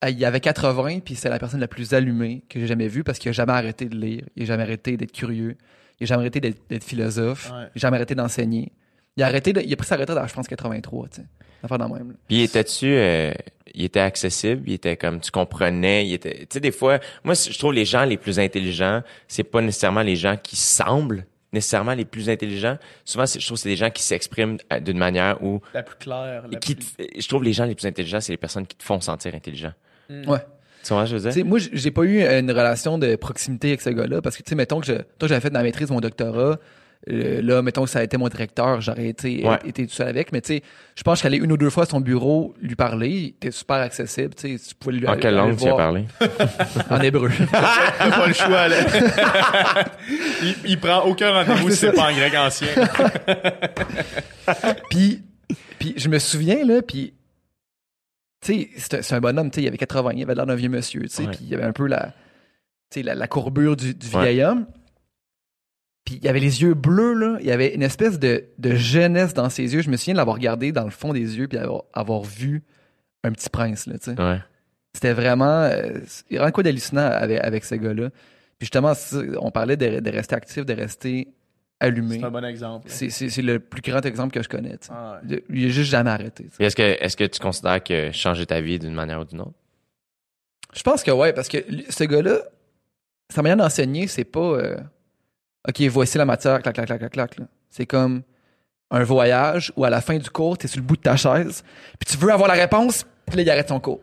ah, 0.00 0.08
il 0.08 0.24
avait 0.24 0.40
80, 0.40 1.00
puis 1.00 1.16
c'est 1.16 1.28
la 1.28 1.38
personne 1.38 1.60
la 1.60 1.68
plus 1.68 1.92
allumée 1.92 2.42
que 2.48 2.58
j'ai 2.58 2.66
jamais 2.66 2.88
vue 2.88 3.04
parce 3.04 3.18
qu'il 3.18 3.28
a 3.28 3.32
jamais 3.32 3.52
arrêté 3.52 3.84
de 3.90 3.96
lire, 3.96 4.24
il 4.36 4.44
a 4.44 4.46
jamais 4.46 4.62
arrêté 4.62 4.96
d'être 4.96 5.12
curieux, 5.12 5.56
il 6.00 6.04
a 6.04 6.06
jamais 6.06 6.22
arrêté 6.22 6.40
d'être 6.40 6.84
philosophe, 6.84 7.50
Ouais. 7.52 7.64
il 7.74 7.78
a 7.78 7.80
jamais 7.80 7.96
arrêté 7.98 8.14
d'enseigner. 8.14 8.72
Il 9.18 9.22
a 9.22 9.26
arrêté, 9.26 9.52
de- 9.52 9.60
il 9.60 9.70
a 9.72 9.76
pris 9.76 9.86
sa 9.86 9.96
retraite 9.96 10.16
à, 10.16 10.26
je 10.26 10.32
pense, 10.32 10.48
83, 10.48 11.08
tu 11.08 11.16
sais. 11.20 11.26
Affaire 11.62 11.76
dans 11.78 11.88
le 11.88 11.94
même. 11.94 12.08
là. 12.10 12.14
Puis 12.28 12.42
était-tu, 12.42 12.86
euh, 12.86 13.32
il 13.74 13.84
était 13.84 13.98
accessible, 14.00 14.62
il 14.66 14.74
était 14.74 14.96
comme 14.96 15.20
tu 15.20 15.30
comprenais, 15.32 16.06
il 16.06 16.14
était, 16.14 16.38
tu 16.40 16.46
sais 16.52 16.60
des 16.60 16.70
fois, 16.70 17.00
moi 17.24 17.34
je 17.34 17.58
trouve 17.58 17.72
les 17.72 17.84
gens 17.84 18.04
les 18.04 18.16
plus 18.16 18.38
intelligents, 18.38 19.02
c'est 19.26 19.42
pas 19.42 19.60
nécessairement 19.60 20.02
les 20.02 20.14
gens 20.16 20.36
qui 20.40 20.54
semblent 20.56 21.26
nécessairement 21.52 21.94
les 21.94 22.04
plus 22.04 22.30
intelligents. 22.30 22.76
Souvent, 23.04 23.24
je 23.26 23.44
trouve 23.44 23.56
que 23.56 23.62
c'est 23.62 23.68
des 23.70 23.76
gens 23.76 23.90
qui 23.90 24.02
s'expriment 24.02 24.58
euh, 24.72 24.80
d'une 24.80 24.98
manière 24.98 25.42
où 25.42 25.60
La 25.74 25.82
plus 25.82 25.96
claire. 25.96 26.44
La 26.50 26.58
qui 26.58 26.74
plus... 26.76 26.84
te- 26.86 27.20
je 27.20 27.28
trouve 27.28 27.42
les 27.42 27.52
gens 27.52 27.64
les 27.64 27.74
plus 27.74 27.86
intelligents, 27.86 28.20
c'est 28.20 28.32
les 28.32 28.36
personnes 28.38 28.66
qui 28.66 28.76
te 28.76 28.84
font 28.84 29.00
sentir 29.00 29.34
intelligent. 29.34 29.72
Ouais. 30.10 30.38
Tu 30.84 30.92
vois 30.94 31.06
ce 31.06 31.10
que 31.12 31.18
je 31.18 31.22
veux 31.24 31.32
dire? 31.32 31.44
moi, 31.44 31.58
j'ai 31.72 31.90
pas 31.90 32.02
eu 32.04 32.22
une 32.22 32.50
relation 32.52 32.98
de 32.98 33.16
proximité 33.16 33.68
avec 33.68 33.80
ce 33.80 33.90
gars-là 33.90 34.22
parce 34.22 34.36
que, 34.36 34.42
tu 34.44 34.50
sais, 34.50 34.54
mettons 34.54 34.78
que 34.80 34.86
je, 34.86 34.92
toi, 35.18 35.26
j'avais 35.28 35.40
fait 35.40 35.48
de 35.48 35.54
ma 35.54 35.62
maîtrise, 35.64 35.90
mon 35.90 36.00
doctorat. 36.00 36.58
Euh, 37.10 37.40
là, 37.42 37.62
mettons 37.62 37.84
que 37.84 37.90
ça 37.90 38.00
a 38.00 38.02
été 38.02 38.16
mon 38.18 38.28
directeur, 38.28 38.80
j'aurais 38.80 39.06
été, 39.08 39.46
Ouais. 39.46 39.58
été 39.64 39.86
tout 39.86 39.92
seul 39.94 40.08
avec. 40.08 40.32
Mais 40.32 40.40
tu 40.40 40.54
sais, 40.56 40.62
je 40.96 41.02
pense 41.02 41.22
qu'aller 41.22 41.38
une 41.38 41.50
ou 41.52 41.56
deux 41.56 41.70
fois 41.70 41.84
à 41.84 41.86
son 41.86 42.00
bureau 42.00 42.54
lui 42.60 42.74
parler, 42.74 43.08
il 43.08 43.26
était 43.28 43.50
super 43.52 43.76
accessible. 43.76 44.34
Tu 44.34 44.58
sais, 44.58 44.68
tu 44.68 44.74
pouvais 44.74 44.96
lui 44.96 45.06
En 45.06 45.12
aller- 45.12 45.20
quelle 45.22 45.34
langue 45.36 45.56
tu 45.56 45.68
as 45.68 45.74
parlé? 45.76 46.04
En 46.90 47.00
hébreu. 47.00 47.30
Pas 47.52 48.26
le 48.26 48.32
choix, 48.34 48.68
là. 48.68 48.76
il, 50.42 50.54
il 50.66 50.80
prend 50.80 51.02
aucun 51.04 51.32
rendez-vous 51.32 51.66
Ouais, 51.66 51.70
si 51.72 51.78
c'est 51.78 51.92
pas 51.92 52.10
en 52.10 52.14
grec 52.14 52.34
ancien. 52.36 52.68
puis, 54.90 55.22
puis 55.78 55.94
je 55.96 56.08
me 56.08 56.18
souviens, 56.18 56.64
là, 56.64 56.82
puis, 56.82 57.14
tu 58.44 58.68
sais, 58.76 59.00
c'est 59.02 59.12
un- 59.14 59.20
bonhomme, 59.20 59.50
tu 59.50 59.56
sais, 59.56 59.62
il 59.62 59.68
avait 59.68 59.78
80, 59.78 60.12
il 60.16 60.22
avait 60.22 60.34
l'air 60.34 60.46
d'un 60.46 60.54
vieux 60.54 60.68
monsieur, 60.68 61.02
tu 61.02 61.08
sais, 61.08 61.24
puis 61.26 61.38
il 61.42 61.54
avait 61.54 61.64
un 61.64 61.72
peu 61.72 61.86
la, 61.86 62.06
tu 62.90 63.00
sais, 63.00 63.02
la, 63.02 63.14
la 63.14 63.26
courbure 63.28 63.76
du, 63.76 63.94
du 63.94 64.06
Ouais. 64.14 64.22
vieil 64.22 64.42
homme. 64.42 64.66
Puis 66.08 66.18
il 66.22 66.26
avait 66.28 66.40
les 66.40 66.62
yeux 66.62 66.72
bleus, 66.72 67.12
là, 67.12 67.36
il 67.40 67.46
y 67.46 67.50
avait 67.50 67.74
une 67.74 67.82
espèce 67.82 68.18
de, 68.18 68.44
de 68.56 68.74
jeunesse 68.74 69.34
dans 69.34 69.50
ses 69.50 69.74
yeux. 69.74 69.82
Je 69.82 69.90
me 69.90 69.96
souviens 69.98 70.14
de 70.14 70.16
l'avoir 70.16 70.36
regardé 70.36 70.72
dans 70.72 70.84
le 70.84 70.90
fond 70.90 71.12
des 71.12 71.36
yeux, 71.36 71.48
puis 71.48 71.58
avoir, 71.58 71.82
avoir 71.92 72.22
vu 72.22 72.62
un 73.24 73.32
petit 73.32 73.50
prince, 73.50 73.86
là, 73.86 73.98
tu 73.98 74.14
sais. 74.14 74.18
Ouais. 74.22 74.38
C'était 74.94 75.12
vraiment, 75.12 75.64
euh, 75.64 75.98
il 76.30 76.36
y 76.36 76.38
a 76.38 76.50
quoi 76.50 76.62
d'hallucinant 76.62 77.02
avec, 77.02 77.40
avec 77.44 77.64
ce 77.66 77.74
gars-là. 77.74 78.08
Puis 78.58 78.64
justement, 78.72 78.94
on 79.42 79.50
parlait 79.50 79.76
de, 79.76 80.00
de 80.00 80.10
rester 80.10 80.34
actif, 80.34 80.64
de 80.64 80.72
rester 80.72 81.28
allumé. 81.78 82.20
C'est 82.20 82.24
un 82.24 82.30
bon 82.30 82.44
exemple. 82.44 82.86
C'est 82.90 83.10
c'est- 83.10 83.28
c'est 83.28 83.42
le 83.42 83.58
plus 83.60 83.82
grand 83.82 84.00
exemple 84.06 84.32
que 84.32 84.42
je 84.42 84.48
connais. 84.48 84.78
tu 84.78 84.86
sais. 84.86 84.92
Ah 84.94 85.20
ouais. 85.28 85.44
Il 85.50 85.66
a 85.66 85.68
juste 85.68 85.90
jamais 85.90 86.08
arrêté. 86.10 86.44
tu 86.44 86.50
sais. 86.50 86.56
Puis 86.56 86.64
Est-ce 86.66 86.74
que, 86.76 86.82
est-ce 87.04 87.16
que 87.18 87.24
tu 87.24 87.38
considères 87.38 87.84
que 87.84 88.10
changer 88.12 88.46
ta 88.46 88.62
vie 88.62 88.78
d'une 88.78 88.94
manière 88.94 89.20
ou 89.20 89.24
d'une 89.24 89.42
autre? 89.42 89.52
Je 90.74 90.82
pense 90.82 91.02
que 91.02 91.10
ouais, 91.10 91.32
parce 91.34 91.48
que 91.48 91.58
ce 91.90 92.04
gars-là, 92.04 92.38
sa 93.32 93.42
manière 93.42 93.58
d'enseigner, 93.58 94.06
c'est 94.06 94.24
pas 94.24 94.40
euh, 94.40 94.76
OK, 95.66 95.80
voici 95.88 96.18
la 96.18 96.24
matière, 96.24 96.60
clac, 96.62 96.74
clac, 96.74 96.86
clac, 96.86 96.98
clac, 97.10 97.12
clac. 97.12 97.48
C'est 97.70 97.86
comme 97.86 98.22
un 98.90 99.02
voyage 99.04 99.72
où 99.76 99.84
à 99.84 99.90
la 99.90 100.00
fin 100.00 100.16
du 100.18 100.30
cours, 100.30 100.56
t'es 100.56 100.68
sur 100.68 100.80
le 100.80 100.86
bout 100.86 100.96
de 100.96 101.02
ta 101.02 101.16
chaise, 101.16 101.62
puis 101.98 102.10
tu 102.10 102.16
veux 102.16 102.32
avoir 102.32 102.48
la 102.48 102.54
réponse, 102.54 103.04
puis 103.26 103.36
là, 103.36 103.42
il 103.42 103.50
arrête 103.50 103.68
son 103.68 103.80
cours. 103.80 104.00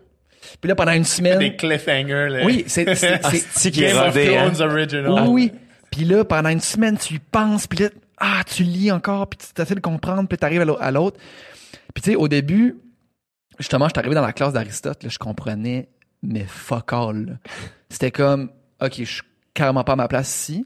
Puis 0.62 0.68
là, 0.68 0.76
pendant 0.76 0.92
une 0.92 1.04
semaine. 1.06 1.40
Des 1.40 1.56
cliffhangers, 1.56 2.30
là. 2.30 2.46
Oui, 2.46 2.64
c'est. 2.68 2.94
c'est- 2.96 3.16
est 3.68 3.72
Game 3.72 3.98
of 3.98 4.16
hein? 4.16 4.62
Original. 4.62 5.12
Oui, 5.12 5.52
oui. 5.52 5.52
Puis 5.92 6.06
là, 6.06 6.24
pendant 6.24 6.50
une 6.50 6.60
semaine, 6.60 6.98
tu 6.98 7.16
y 7.16 7.20
penses, 7.20 7.68
puis 7.68 7.80
là, 7.80 7.90
ah, 8.18 8.42
tu 8.46 8.64
lis 8.64 8.92
encore, 8.92 9.28
puis 9.28 9.40
tu 9.56 9.62
essaies 9.62 9.76
de 9.76 9.80
comprendre, 9.80 10.28
puis 10.28 10.38
t'arrives 10.38 10.62
à 10.62 10.66
l'au- 10.66 10.78
à 10.80 10.92
l'autre. 10.92 11.18
Puis 11.94 12.02
tu 12.04 12.12
sais, 12.12 12.16
au 12.16 12.28
début, 12.28 12.76
justement, 13.58 13.86
je 13.86 13.92
suis 13.94 14.00
arrivé 14.00 14.14
dans 14.14 14.22
la 14.26 14.34
classe 14.34 14.54
d'Aristote, 14.54 15.04
là, 15.04 15.10
je 15.10 15.18
comprenais, 15.18 15.90
mais 16.22 16.44
fuck 16.48 16.94
all. 16.94 17.40
C'était 17.90 18.12
comme, 18.12 18.52
OK, 18.82 18.94
je 19.00 19.04
suis 19.06 19.22
carrément 19.54 19.84
pas 19.84 19.94
à 19.94 19.96
ma 19.96 20.08
place 20.08 20.30
ici. 20.30 20.66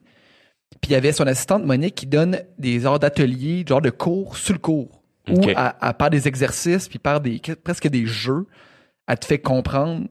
Puis 0.81 0.91
il 0.91 0.93
y 0.93 0.95
avait 0.95 1.11
son 1.11 1.27
assistante 1.27 1.65
Monique 1.65 1.95
qui 1.95 2.07
donne 2.07 2.39
des 2.57 2.85
heures 2.85 2.99
d'atelier, 2.99 3.65
genre 3.67 3.81
de 3.81 3.89
cours 3.89 4.37
sur 4.37 4.53
le 4.53 4.59
cours. 4.59 5.01
Où, 5.27 5.41
à, 5.55 5.75
à 5.85 5.93
part 5.93 6.09
des 6.09 6.27
exercices, 6.27 6.87
puis 6.87 6.97
par 6.97 7.21
des, 7.21 7.39
presque 7.63 7.87
des 7.87 8.07
jeux, 8.07 8.47
elle 9.07 9.19
te 9.19 9.25
fait 9.25 9.39
comprendre 9.39 10.07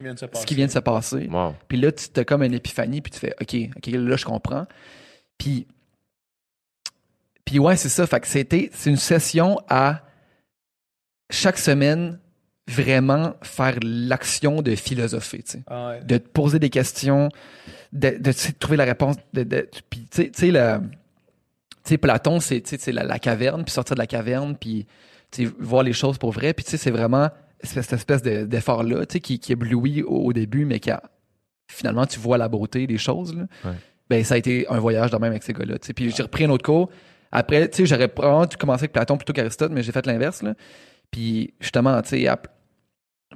ce 0.00 0.44
qui 0.44 0.54
vient 0.54 0.66
de 0.66 0.70
se 0.70 0.78
passer. 0.78 1.28
Wow. 1.30 1.54
Puis 1.68 1.78
là, 1.78 1.92
tu 1.92 2.20
as 2.20 2.24
comme 2.24 2.42
une 2.42 2.54
épiphanie, 2.54 3.00
puis 3.00 3.12
tu 3.12 3.18
fais 3.18 3.34
OK, 3.40 3.56
OK, 3.76 3.86
là, 3.86 4.16
je 4.16 4.24
comprends. 4.24 4.66
Puis, 5.38 5.66
puis 7.44 7.58
ouais, 7.58 7.76
c'est 7.76 7.88
ça. 7.88 8.06
Fait 8.06 8.20
que 8.20 8.26
c'était, 8.26 8.70
c'est 8.74 8.90
une 8.90 8.96
session 8.96 9.58
à 9.68 10.02
chaque 11.30 11.58
semaine 11.58 12.18
vraiment 12.66 13.34
faire 13.42 13.76
l'action 13.82 14.62
de 14.62 14.74
philosopher, 14.74 15.42
tu 15.42 15.52
sais. 15.52 15.62
Ah 15.66 15.88
ouais. 15.88 16.04
De 16.04 16.16
te 16.18 16.28
poser 16.28 16.58
des 16.58 16.70
questions, 16.70 17.28
de, 17.94 18.32
trouver 18.58 18.76
la 18.76 18.84
réponse. 18.84 19.16
De, 19.32 19.68
puis, 19.88 20.06
tu 20.10 20.30
sais- 20.34 20.50
le- 20.50 20.80
Platon, 21.98 22.40
c'est 22.40 22.86
la, 22.88 23.04
la 23.04 23.18
caverne, 23.18 23.64
puis 23.64 23.72
sortir 23.72 23.94
de 23.94 24.00
la 24.00 24.06
caverne, 24.06 24.56
puis 24.56 24.86
voir 25.58 25.82
les 25.82 25.92
choses 25.92 26.18
pour 26.18 26.32
vrai. 26.32 26.52
Puis, 26.52 26.64
tu 26.64 26.72
sais, 26.72 26.76
c'est 26.76 26.90
vraiment 26.90 27.30
cette 27.62 27.92
espèce 27.92 28.22
de- 28.22 28.44
d'effort-là, 28.44 29.06
qui, 29.06 29.38
qui 29.38 29.52
éblouit 29.52 30.02
au, 30.02 30.16
au 30.26 30.32
début, 30.32 30.64
mais 30.64 30.80
qui 30.80 30.90
a, 30.90 31.02
finalement, 31.68 32.06
tu 32.06 32.18
vois 32.20 32.38
la 32.38 32.48
beauté 32.48 32.86
des 32.86 32.98
choses, 32.98 33.34
là. 33.34 33.44
Ouais. 33.64 33.76
Ben, 34.10 34.22
ça 34.22 34.34
a 34.34 34.36
été 34.38 34.66
un 34.68 34.78
voyage 34.78 35.10
de 35.10 35.16
même 35.16 35.30
avec 35.30 35.42
ces 35.42 35.54
gars-là. 35.54 35.76
Puis, 35.96 36.10
j'ai 36.10 36.22
repris 36.22 36.44
un 36.44 36.50
autre 36.50 36.64
cours. 36.64 36.90
Après, 37.32 37.68
tu 37.68 37.78
sais, 37.78 37.86
j'aurais 37.86 38.08
probablement 38.08 38.46
dû 38.46 38.56
commencer 38.56 38.82
avec 38.82 38.92
Platon 38.92 39.16
plutôt 39.16 39.32
qu'Aristote, 39.32 39.72
mais 39.72 39.82
j'ai 39.82 39.92
fait 39.92 40.06
l'inverse. 40.06 40.42
Puis, 41.10 41.54
justement, 41.60 42.00
tu 42.02 42.10
sais, 42.10 42.28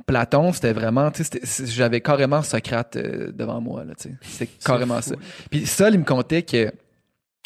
Platon, 0.07 0.53
c'était 0.53 0.73
vraiment, 0.73 1.11
tu 1.11 1.25
sais, 1.25 1.67
j'avais 1.67 2.01
carrément 2.01 2.43
Socrate 2.43 2.97
euh, 2.97 3.33
devant 3.33 3.61
moi, 3.61 3.85
là, 3.85 3.95
tu 3.95 4.09
sais. 4.11 4.15
C'était 4.23 4.51
carrément 4.65 5.01
ça. 5.01 5.15
Puis 5.51 5.67
Sol, 5.67 5.95
il 5.95 6.01
me 6.01 6.05
contait 6.05 6.43
que 6.43 6.73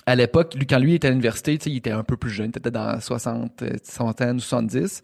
à 0.07 0.15
l'époque, 0.17 0.55
quand 0.69 0.79
lui 0.79 0.95
était 0.95 1.07
à 1.09 1.11
l'université, 1.11 1.57
tu 1.59 1.65
sais, 1.65 1.71
il 1.71 1.77
était 1.77 1.91
un 1.93 2.03
peu 2.05 2.17
plus 2.17 2.31
jeune, 2.31 2.51
peut-être 2.51 2.75
dans 2.75 3.01
60, 3.01 3.63
euh, 3.63 3.71
centaine 3.85 4.37
ou 4.37 4.41
70. 4.41 5.03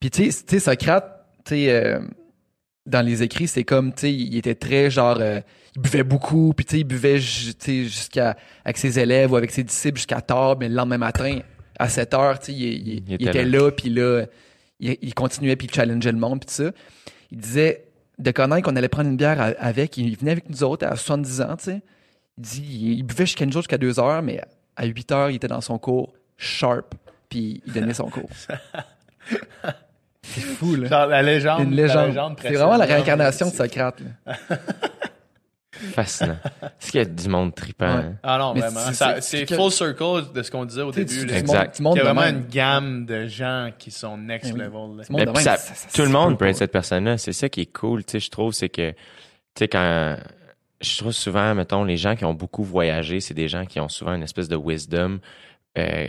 Puis 0.00 0.10
tu 0.10 0.30
sais, 0.30 0.44
tu 0.44 0.50
sais, 0.50 0.60
Socrate, 0.60 1.26
tu 1.44 1.50
sais, 1.54 1.70
euh, 1.70 2.00
dans 2.86 3.04
les 3.04 3.22
écrits, 3.24 3.48
c'est 3.48 3.64
comme, 3.64 3.92
tu 3.92 4.00
sais, 4.02 4.12
il 4.12 4.36
était 4.36 4.54
très 4.54 4.90
genre, 4.90 5.18
euh, 5.20 5.40
il 5.74 5.82
buvait 5.82 6.04
beaucoup, 6.04 6.52
puis 6.56 6.64
tu 6.64 6.72
sais, 6.76 6.80
il 6.80 6.84
buvait, 6.84 7.18
tu 7.18 7.52
sais, 7.58 7.82
jusqu'à 7.84 8.36
avec 8.64 8.78
ses 8.78 8.98
élèves 9.00 9.32
ou 9.32 9.36
avec 9.36 9.50
ses 9.50 9.64
disciples 9.64 9.96
jusqu'à 9.98 10.20
tard, 10.20 10.56
mais 10.58 10.68
le 10.68 10.74
lendemain 10.76 10.98
matin, 10.98 11.40
à 11.78 11.88
7 11.88 12.14
heures, 12.14 12.38
tu 12.38 12.46
sais, 12.46 12.52
il, 12.52 12.62
il- 12.62 12.88
Il 12.88 13.02
il 13.08 13.14
était 13.14 13.24
était 13.24 13.44
là. 13.44 13.58
là, 13.58 13.70
puis 13.72 13.90
là, 13.90 14.26
il, 14.80 14.96
il 15.02 15.14
continuait, 15.14 15.56
puis 15.56 15.68
il 15.70 15.74
challengeait 15.74 16.12
le 16.12 16.18
monde, 16.18 16.40
puis 16.40 16.46
tout 16.46 16.62
ça. 16.64 16.70
Il 17.30 17.38
disait 17.38 17.84
de 18.18 18.30
connaître 18.30 18.62
qu'on 18.68 18.76
allait 18.76 18.88
prendre 18.88 19.10
une 19.10 19.16
bière 19.16 19.40
à- 19.40 19.52
avec, 19.58 19.96
il 19.98 20.16
venait 20.16 20.32
avec 20.32 20.48
nous 20.48 20.62
autres 20.64 20.86
à 20.86 20.96
70 20.96 21.40
ans, 21.42 21.56
tu 21.56 21.64
sais. 21.64 21.82
Il 22.38 22.42
dit, 22.42 22.62
il, 22.62 22.92
il 22.98 23.02
buvait 23.02 23.26
jusqu'à 23.26 23.44
une 23.44 23.52
jour 23.52 23.62
jusqu'à 23.62 23.78
2 23.78 23.98
heures, 24.00 24.22
mais 24.22 24.40
à 24.76 24.84
8 24.86 25.12
heures, 25.12 25.30
il 25.30 25.36
était 25.36 25.48
dans 25.48 25.60
son 25.60 25.78
cours 25.78 26.12
sharp, 26.36 26.94
puis 27.28 27.62
il 27.66 27.72
donnait 27.72 27.94
son 27.94 28.08
cours. 28.10 28.28
C'est 30.22 30.40
fou, 30.40 30.74
là. 30.74 30.88
Genre 30.88 31.06
la 31.06 31.22
légende. 31.22 31.62
Une 31.62 31.74
légende. 31.74 32.36
C'est 32.42 32.52
vraiment 32.54 32.76
la 32.76 32.84
réincarnation 32.84 33.48
de 33.48 33.54
Socrate. 33.54 34.00
là. 34.26 34.36
Fascinant. 35.92 36.36
Est-ce 36.62 36.90
qu'il 36.90 36.98
y 36.98 37.02
a 37.02 37.06
du 37.06 37.28
monde 37.28 37.54
tripant? 37.54 37.86
Ouais. 37.96 38.02
hein? 38.04 38.14
Ah 38.22 38.38
non, 38.38 38.54
Mais 38.54 38.60
vraiment. 38.60 38.80
c'est- 39.20 39.54
full 39.54 39.70
circle 39.70 40.32
de 40.34 40.42
ce 40.42 40.50
qu'on 40.50 40.64
disait 40.64 40.82
au 40.82 40.90
début. 40.92 41.26
là. 41.26 41.38
Exact. 41.38 41.78
Il 41.78 41.84
y 41.84 42.00
a 42.00 42.02
vraiment 42.04 42.20
même. 42.22 42.36
une 42.38 42.46
gamme 42.46 43.06
de 43.06 43.26
gens 43.26 43.70
qui 43.78 43.90
sont 43.90 44.16
next 44.16 44.50
Eh 44.50 44.52
oui. 44.54 44.60
level. 44.60 44.96
là. 44.98 45.04
Mais 45.10 45.24
de 45.26 45.30
puis 45.30 45.34
même, 45.34 45.44
ça- 45.44 45.56
ça- 45.56 45.74
ça 45.74 45.88
tout 45.94 46.02
le 46.02 46.08
monde 46.12 46.38
peut 46.38 46.46
être 46.46 46.56
cette 46.56 46.72
personne-là. 46.72 47.18
C'est 47.18 47.32
ça 47.32 47.48
qui 47.48 47.62
est 47.62 47.72
cool, 47.72 48.04
tu 48.04 48.12
sais, 48.12 48.20
je 48.20 48.30
trouve, 48.30 48.52
c'est 48.52 48.68
que, 48.68 48.90
tu 48.90 48.96
sais, 49.58 49.68
quand, 49.68 50.16
je 50.80 50.98
trouve 50.98 51.12
souvent, 51.12 51.54
mettons, 51.54 51.84
les 51.84 51.96
gens 51.96 52.16
qui 52.16 52.24
ont 52.24 52.34
beaucoup 52.34 52.64
voyagé, 52.64 53.20
c'est 53.20 53.34
des 53.34 53.48
gens 53.48 53.64
qui 53.64 53.80
ont 53.80 53.88
souvent 53.88 54.14
une 54.14 54.22
espèce 54.22 54.48
de 54.48 54.56
wisdom, 54.56 55.18
euh, 55.78 56.06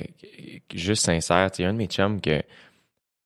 juste 0.73 1.05
sincère. 1.05 1.51
Tu 1.51 1.57
sais, 1.57 1.63
il 1.63 1.65
y 1.65 1.67
a 1.67 1.69
un 1.69 1.73
de 1.73 1.77
mes 1.77 1.87
chums 1.87 2.19
que, 2.21 2.41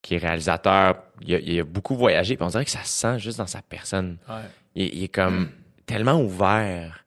qui 0.04 0.16
est 0.16 0.18
réalisateur, 0.18 0.96
il 1.22 1.36
a, 1.36 1.40
il 1.40 1.60
a 1.60 1.64
beaucoup 1.64 1.96
voyagé, 1.96 2.36
puis 2.36 2.44
on 2.44 2.50
dirait 2.50 2.66
que 2.66 2.72
ça 2.72 2.84
se 2.84 2.90
sent 3.00 3.20
juste 3.20 3.38
dans 3.38 3.46
sa 3.48 3.62
personne. 3.62 4.18
Ouais. 4.28 4.36
Il, 4.76 4.96
il 4.96 5.04
est 5.04 5.08
comme 5.14 5.50
tellement 5.92 6.22
ouvert. 6.22 7.06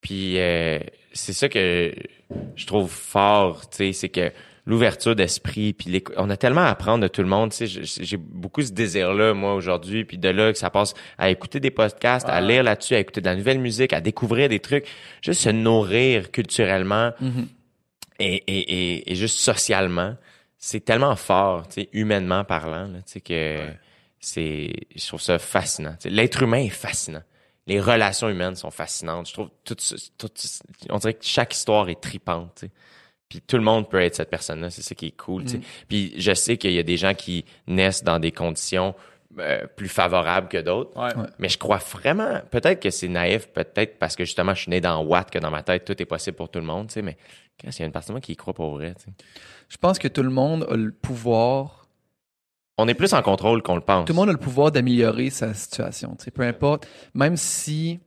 Puis 0.00 0.38
euh, 0.38 0.78
c'est 1.12 1.32
ça 1.32 1.48
que 1.48 1.94
je 2.56 2.66
trouve 2.66 2.90
fort, 2.90 3.68
tu 3.70 3.76
sais, 3.78 3.92
c'est 3.92 4.08
que 4.08 4.32
l'ouverture 4.66 5.14
d'esprit, 5.14 5.72
puis 5.74 6.02
on 6.16 6.30
a 6.30 6.36
tellement 6.36 6.62
à 6.62 6.68
apprendre 6.68 7.02
de 7.02 7.08
tout 7.08 7.20
le 7.22 7.28
monde, 7.28 7.52
tu 7.52 7.66
sais, 7.68 7.84
j'ai- 7.84 8.16
beaucoup 8.16 8.62
ce 8.62 8.72
désir-là, 8.72 9.34
moi, 9.34 9.54
aujourd'hui, 9.54 10.04
puis 10.04 10.16
de 10.16 10.28
là 10.30 10.52
que 10.52 10.58
ça 10.58 10.70
passe 10.70 10.94
à 11.18 11.28
écouter 11.30 11.60
des 11.60 11.70
podcasts, 11.70 12.26
à 12.28 12.40
lire 12.40 12.62
là-dessus, 12.62 12.94
à 12.94 12.98
écouter 12.98 13.20
de 13.20 13.26
la 13.26 13.36
nouvelle 13.36 13.58
musique, 13.60 13.92
à 13.92 14.00
découvrir 14.00 14.48
des 14.48 14.60
trucs, 14.60 14.86
juste 15.22 15.42
se 15.42 15.50
nourrir 15.50 16.30
culturellement. 16.30 17.12
Mhm. 17.20 17.46
et, 18.20 18.34
et, 18.46 18.58
et, 18.92 19.12
et 19.12 19.14
juste 19.16 19.38
socialement, 19.38 20.16
c'est 20.58 20.82
tellement 20.84 21.16
fort, 21.16 21.68
tu 21.68 21.82
sais, 21.82 21.88
humainement 21.92 22.44
parlant, 22.44 22.86
là, 22.88 22.98
tu 23.06 23.12
sais, 23.12 23.20
que 23.20 23.58
c'est, 24.18 24.72
je 24.96 25.06
trouve 25.06 25.20
ça 25.20 25.38
fascinant. 25.38 25.92
Tu 26.00 26.08
sais, 26.08 26.10
L'être 26.10 26.42
humain 26.42 26.58
est 26.64 26.68
fascinant. 26.70 27.22
Les 27.66 27.80
relations 27.80 28.28
humaines 28.28 28.56
sont 28.56 28.70
fascinantes. 28.70 29.28
Je 29.28 29.32
trouve 29.32 29.50
tout, 29.64 29.76
on 30.90 30.98
dirait 30.98 31.14
que 31.14 31.24
chaque 31.24 31.54
histoire 31.54 31.88
est 31.88 32.00
tripante. 32.00 32.64
Puis 33.28 33.40
tout 33.40 33.56
le 33.56 33.62
monde 33.62 33.88
peut 33.88 34.00
être 34.00 34.14
cette 34.14 34.30
personne-là, 34.30 34.70
c'est 34.70 34.82
ça 34.82 34.94
qui 34.94 35.06
est 35.06 35.16
cool, 35.16 35.48
sais. 35.48 35.60
Puis 35.88 36.14
je 36.18 36.34
sais 36.34 36.56
qu'il 36.56 36.72
y 36.72 36.78
a 36.78 36.82
des 36.82 36.96
gens 36.96 37.14
qui 37.14 37.44
naissent 37.66 38.04
dans 38.04 38.18
des 38.18 38.32
conditions 38.32 38.94
euh, 39.38 39.66
plus 39.66 39.88
favorables 39.88 40.48
que 40.48 40.58
d'autres. 40.58 40.96
Ouais. 40.96 41.10
Mais 41.38 41.48
je 41.48 41.58
crois 41.58 41.78
vraiment, 41.78 42.40
peut-être 42.50 42.80
que 42.80 42.90
c'est 42.90 43.08
naïf, 43.08 43.48
peut-être 43.48 43.98
parce 43.98 44.14
que 44.14 44.24
justement 44.24 44.54
je 44.54 44.62
suis 44.62 44.70
né 44.70 44.80
dans 44.80 45.02
Watt 45.02 45.30
que 45.30 45.38
dans 45.38 45.50
ma 45.50 45.62
tête 45.62 45.84
tout 45.84 46.00
est 46.00 46.06
possible 46.06 46.36
pour 46.36 46.48
tout 46.50 46.60
le 46.60 46.66
monde, 46.66 46.92
mais 47.02 47.16
quand 47.60 47.70
il 47.70 47.80
y 47.80 47.82
a 47.82 47.86
une 47.86 47.92
partie 47.92 48.08
de 48.08 48.12
moi 48.12 48.20
qui 48.20 48.32
y 48.32 48.36
croit 48.36 48.54
pour 48.54 48.74
vrai. 48.74 48.94
Je 49.68 49.76
pense 49.76 49.98
que 49.98 50.06
tout 50.06 50.22
le 50.22 50.30
monde 50.30 50.64
a 50.70 50.76
le 50.76 50.92
pouvoir 50.92 51.83
On 52.76 52.88
est 52.88 52.94
plus 52.94 53.12
en 53.14 53.22
contrôle 53.22 53.62
qu'on 53.62 53.76
le 53.76 53.80
pense. 53.80 54.04
tout 54.06 54.12
le 54.12 54.16
monde 54.16 54.28
a 54.30 54.32
le 54.32 54.38
pouvoir 54.38 54.72
d'améliorer 54.72 55.30
sa 55.30 55.54
situation. 55.54 56.16
tu 56.16 56.24
sais, 56.24 56.30
Peu 56.30 56.42
importe, 56.42 56.88
même 57.14 57.36
si 57.36 58.00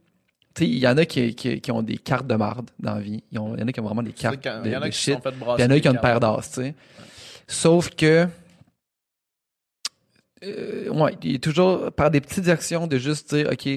tu 0.53 0.64
sais, 0.64 0.69
il 0.69 0.77
y 0.80 0.88
en 0.88 0.98
a 0.98 1.06
qui, 1.06 1.35
qui, 1.35 1.61
qui 1.61 1.72
ont 1.72 1.81
des 1.84 1.98
cartes 1.98 2.27
de 2.27 2.35
marde 2.35 2.69
dans 2.80 2.95
la 2.95 2.99
vie. 3.02 3.23
Il 3.31 3.35
y 3.38 3.39
en 3.39 3.53
a 3.56 3.72
qui 3.72 3.80
ont 3.80 3.84
vraiment 3.84 4.03
des 4.03 4.11
cartes 4.11 4.39
quand- 4.44 4.61
de, 4.64 4.68
Il 4.69 4.73
y 4.73 4.76
en 4.76 4.81
a 4.81 4.85
de 4.88 4.89
qui 4.91 4.98
se 4.98 5.11
shit. 5.11 5.19
il 5.23 5.61
y 5.61 5.65
en 5.65 5.69
a 5.69 5.80
qui 5.80 5.88
ont 5.88 5.94
une 5.94 5.99
paire 5.99 6.19
d'as, 6.19 6.41
tu 6.41 6.61
sais. 6.61 6.76
Sauf 7.48 7.91
que, 7.95 8.27
euh, 10.44 10.89
ouais, 10.89 11.15
il 11.23 11.35
a 11.35 11.39
toujours 11.39 11.91
par 11.94 12.11
des 12.11 12.19
petites 12.22 12.48
actions 12.49 12.88
de 12.88 12.98
juste 12.98 13.34
dire, 13.34 13.49
OK, 13.52 13.69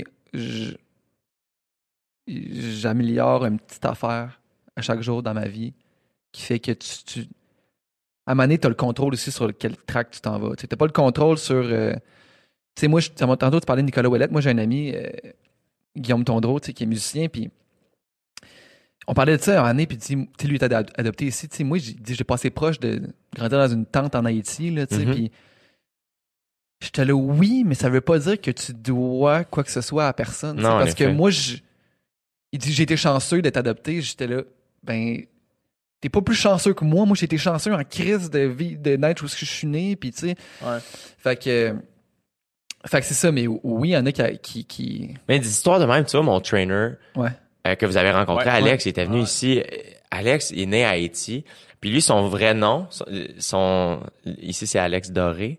j'améliore 2.26 3.44
une 3.46 3.58
petite 3.58 3.84
affaire 3.84 4.40
à 4.76 4.82
chaque 4.82 5.02
jour 5.02 5.22
dans 5.22 5.34
ma 5.34 5.46
vie 5.48 5.72
qui 6.32 6.42
fait 6.42 6.58
que 6.60 6.72
tu, 6.72 7.04
tu 7.04 7.26
à 8.30 8.34
donné, 8.34 8.58
tu 8.58 8.66
as 8.66 8.70
le 8.70 8.74
contrôle 8.76 9.12
aussi 9.14 9.30
sur 9.30 9.50
quel 9.56 9.76
track 9.76 10.10
tu 10.12 10.20
t'en 10.20 10.38
vas. 10.38 10.54
Tu 10.56 10.66
n'as 10.70 10.76
pas 10.76 10.86
le 10.86 10.92
contrôle 10.92 11.38
sur. 11.38 11.54
euh, 11.56 11.92
tu 12.74 12.80
sais, 12.82 12.88
moi, 12.88 13.00
je- 13.00 13.10
tantôt, 13.10 13.60
tu 13.60 13.66
parlais 13.66 13.82
de 13.82 13.86
Nicolas 13.86 14.08
Ouellette. 14.08 14.30
Moi, 14.30 14.40
j'ai 14.40 14.50
un 14.50 14.58
ami, 14.58 14.92
euh, 14.94 15.08
Guillaume 15.96 16.24
Tondreau, 16.24 16.58
qui 16.60 16.82
est 16.82 16.86
musicien, 16.86 17.28
puis 17.28 17.50
on 19.06 19.14
parlait 19.14 19.36
de 19.36 19.42
ça 19.42 19.62
un 19.64 19.66
année, 19.68 19.86
puis 19.86 19.98
tu 19.98 20.06
sais, 20.38 20.46
lui, 20.48 20.56
était 20.56 20.72
ad- 20.72 20.90
adopté 20.96 21.26
ici. 21.26 21.48
Tu 21.48 21.56
sais, 21.58 21.64
moi, 21.64 21.78
j'ai 21.78 22.24
passé 22.24 22.50
proche 22.50 22.78
de 22.78 23.02
grandir 23.34 23.58
dans 23.58 23.68
une 23.68 23.86
tente 23.86 24.14
en 24.14 24.24
Haïti, 24.24 24.70
là, 24.70 24.86
tu 24.86 24.94
sais, 24.96 25.04
Mhm. 25.04 25.14
puis 25.14 25.32
j'étais 26.80 27.04
là, 27.04 27.14
oui, 27.14 27.64
mais 27.66 27.74
ça 27.74 27.88
veut 27.88 28.00
pas 28.00 28.18
dire 28.18 28.40
que 28.40 28.50
tu 28.52 28.72
dois 28.72 29.44
quoi 29.44 29.64
que 29.64 29.70
ce 29.70 29.80
soit 29.80 30.06
à 30.06 30.12
personne. 30.12 30.56
Non, 30.56 30.78
parce 30.78 30.94
que 30.94 31.04
moi, 31.04 31.30
je- 31.30 31.56
il 32.52 32.58
dit, 32.58 32.72
j'ai 32.72 32.84
été 32.84 32.96
chanceux 32.96 33.42
d'être 33.42 33.56
adopté. 33.56 34.00
J'étais 34.00 34.26
là, 34.26 34.42
ben, 34.82 35.22
t'es 36.00 36.08
pas 36.08 36.22
plus 36.22 36.34
chanceux 36.34 36.74
que 36.74 36.84
moi. 36.84 37.04
Moi, 37.06 37.16
j'ai 37.18 37.24
été 37.26 37.38
chanceux 37.38 37.72
en 37.74 37.84
crise 37.84 38.30
de 38.30 38.40
vie, 38.40 38.76
de 38.76 38.96
naître 38.96 39.24
où 39.24 39.28
je 39.28 39.44
suis 39.44 39.66
né, 39.66 39.96
puis 39.96 40.10
tu 40.12 40.18
sais. 40.28 40.34
Ouais. 40.62 40.78
Fait 41.18 41.36
que, 41.42 41.74
fait 42.86 43.00
que 43.00 43.06
c'est 43.06 43.14
ça, 43.14 43.30
mais 43.30 43.46
oui, 43.46 43.88
il 43.90 43.92
y 43.92 43.96
en 43.96 44.06
a 44.06 44.12
qui, 44.12 44.38
qui, 44.38 44.64
qui- 44.64 45.14
Mais 45.28 45.38
des 45.38 45.48
histoires 45.48 45.78
de 45.80 45.84
même, 45.84 46.04
tu 46.04 46.12
vois, 46.16 46.22
mon 46.24 46.40
trainer 46.40 46.90
ouais. 47.16 47.28
euh, 47.66 47.74
que 47.74 47.84
vous 47.86 47.96
avez 47.98 48.10
rencontré, 48.10 48.46
Ouais, 48.46 48.50
Alex, 48.56 48.86
il 48.86 48.88
était 48.90 49.04
venu 49.04 49.18
Ouais. 49.18 49.22
ici. 49.24 49.60
Euh, 49.60 49.62
Alex 50.10 50.50
il 50.50 50.60
est 50.62 50.66
né 50.66 50.84
à 50.84 50.90
Haïti. 50.90 51.44
Puis 51.80 51.90
lui, 51.90 52.00
son 52.02 52.26
vrai 52.28 52.52
nom, 52.54 52.86
son, 52.90 53.04
son- 53.38 54.00
ici 54.40 54.66
c'est 54.66 54.78
Alex 54.78 55.10
Doré. 55.12 55.58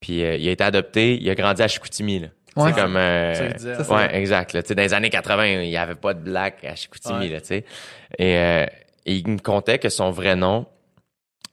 Puis 0.00 0.24
euh, 0.24 0.36
il 0.36 0.48
a 0.48 0.52
été 0.52 0.64
adopté, 0.64 1.18
il 1.20 1.28
a 1.28 1.34
grandi 1.34 1.60
à 1.62 1.68
Chicoutimi. 1.68 2.20
Là. 2.20 2.28
Ouais. 2.56 2.70
C'est 2.74 2.80
comme... 2.80 2.96
euh, 2.96 3.34
Ça, 3.34 3.46
disait, 3.48 3.84
ça, 3.84 3.94
ouais, 3.94 4.16
exact. 4.16 4.52
Là. 4.52 4.62
Tu 4.62 4.68
sais, 4.68 4.74
Dans 4.74 4.82
les 4.82 4.94
années 4.94 5.10
80, 5.10 5.46
il 5.46 5.68
n'y 5.68 5.76
avait 5.76 5.94
pas 5.96 6.14
de 6.14 6.20
black 6.20 6.64
à 6.64 6.74
Chicoutimi. 6.74 7.18
Ouais. 7.18 7.28
Là, 7.28 7.40
tu 7.40 7.48
sais. 7.48 7.64
et, 8.18 8.36
euh, 8.36 8.66
et 9.10 9.16
il 9.16 9.28
me 9.28 9.38
contait 9.38 9.80
que 9.80 9.88
son 9.88 10.10
vrai 10.10 10.36
nom, 10.36 10.66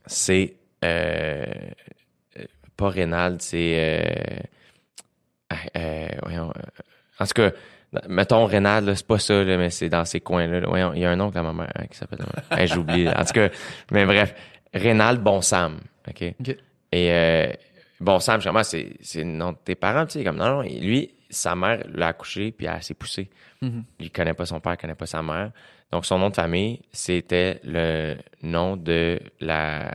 c'est... 0.05 0.57
Euh, 0.85 1.43
euh, 2.37 2.43
pas 2.75 2.89
Rénald, 2.89 3.41
c'est... 3.41 4.43
Euh, 5.75 6.07
voyons, 6.21 6.53
en 7.19 7.25
tout 7.25 7.33
cas, 7.33 7.51
mettons 8.07 8.45
Rénal, 8.45 8.95
c'est 8.95 9.07
pas 9.07 9.17
ça, 9.17 9.43
là, 9.43 9.57
mais 9.57 9.71
c'est 9.71 9.89
dans 9.89 10.05
ces 10.05 10.19
coins-là. 10.19 10.59
là. 10.59 10.67
Voyons, 10.67 10.93
il 10.93 11.01
y 11.01 11.05
a 11.05 11.09
un 11.09 11.19
oncle 11.19 11.35
à 11.37 11.41
ma 11.41 11.53
mère 11.53 11.71
hein, 11.79 11.87
qui 11.89 11.97
s'appelle. 11.97 12.19
hey, 12.51 12.67
J'oublie. 12.67 13.09
En 13.09 13.25
tout 13.25 13.33
cas, 13.33 13.49
mais 13.91 14.05
bref, 14.05 14.35
Rénal 14.71 15.17
Bonsam. 15.17 15.79
OK? 16.07 16.35
Ok. 16.39 16.55
Et 16.91 17.11
euh, 17.11 17.51
Bonsam, 17.99 18.39
moi, 18.51 18.63
c'est 18.63 18.97
c'est 19.01 19.23
le 19.23 19.31
nom 19.31 19.53
de 19.53 19.57
tes 19.63 19.73
parents, 19.73 20.05
tu 20.05 20.19
sais, 20.19 20.23
comme 20.23 20.37
non, 20.37 20.57
non, 20.57 20.61
lui, 20.61 21.15
sa 21.29 21.55
mère 21.55 21.81
l'a 21.91 22.09
accouché 22.09 22.51
puis 22.51 22.67
elle 22.67 22.83
s'est 22.83 22.93
poussée. 22.93 23.29
Mhm. 23.63 23.83
Il 23.99 24.11
connaît 24.11 24.35
pas 24.35 24.45
son 24.45 24.59
père, 24.59 24.73
il 24.73 24.77
connaît 24.77 24.95
pas 24.95 25.07
sa 25.07 25.23
mère. 25.23 25.51
Donc 25.91 26.05
son 26.05 26.19
nom 26.19 26.29
de 26.29 26.35
famille, 26.35 26.81
c'était 26.91 27.59
le 27.63 28.17
nom 28.43 28.75
de 28.77 29.19
la 29.39 29.91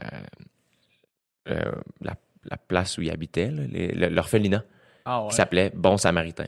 euh, 1.49 1.71
la, 2.01 2.15
la 2.45 2.57
place 2.57 2.97
où 2.97 3.01
il 3.01 3.11
habitait, 3.11 3.49
l'orphelinat, 3.51 4.63
Ah 5.05 5.23
ouais. 5.23 5.29
qui 5.29 5.35
s'appelait 5.35 5.71
Bon 5.75 5.97
Samaritain. 5.97 6.45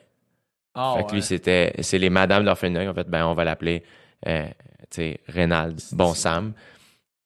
Ah 0.74 0.96
Fait 0.98 1.06
que 1.06 1.12
lui, 1.14 1.22
c'était, 1.22 1.74
c'est 1.82 1.98
les 2.00 2.10
madames 2.10 2.44
d'orphelinat 2.46 2.84
qui 2.84 2.90
ont 2.90 2.94
fait, 2.94 3.08
ben, 3.10 3.26
on 3.28 3.34
va 3.34 3.44
l'appeler, 3.44 3.84
euh, 4.28 4.46
tu 4.90 5.02
sais, 5.02 5.20
Reynald, 5.28 5.80
bon 5.94 6.14
Sam. 6.14 6.54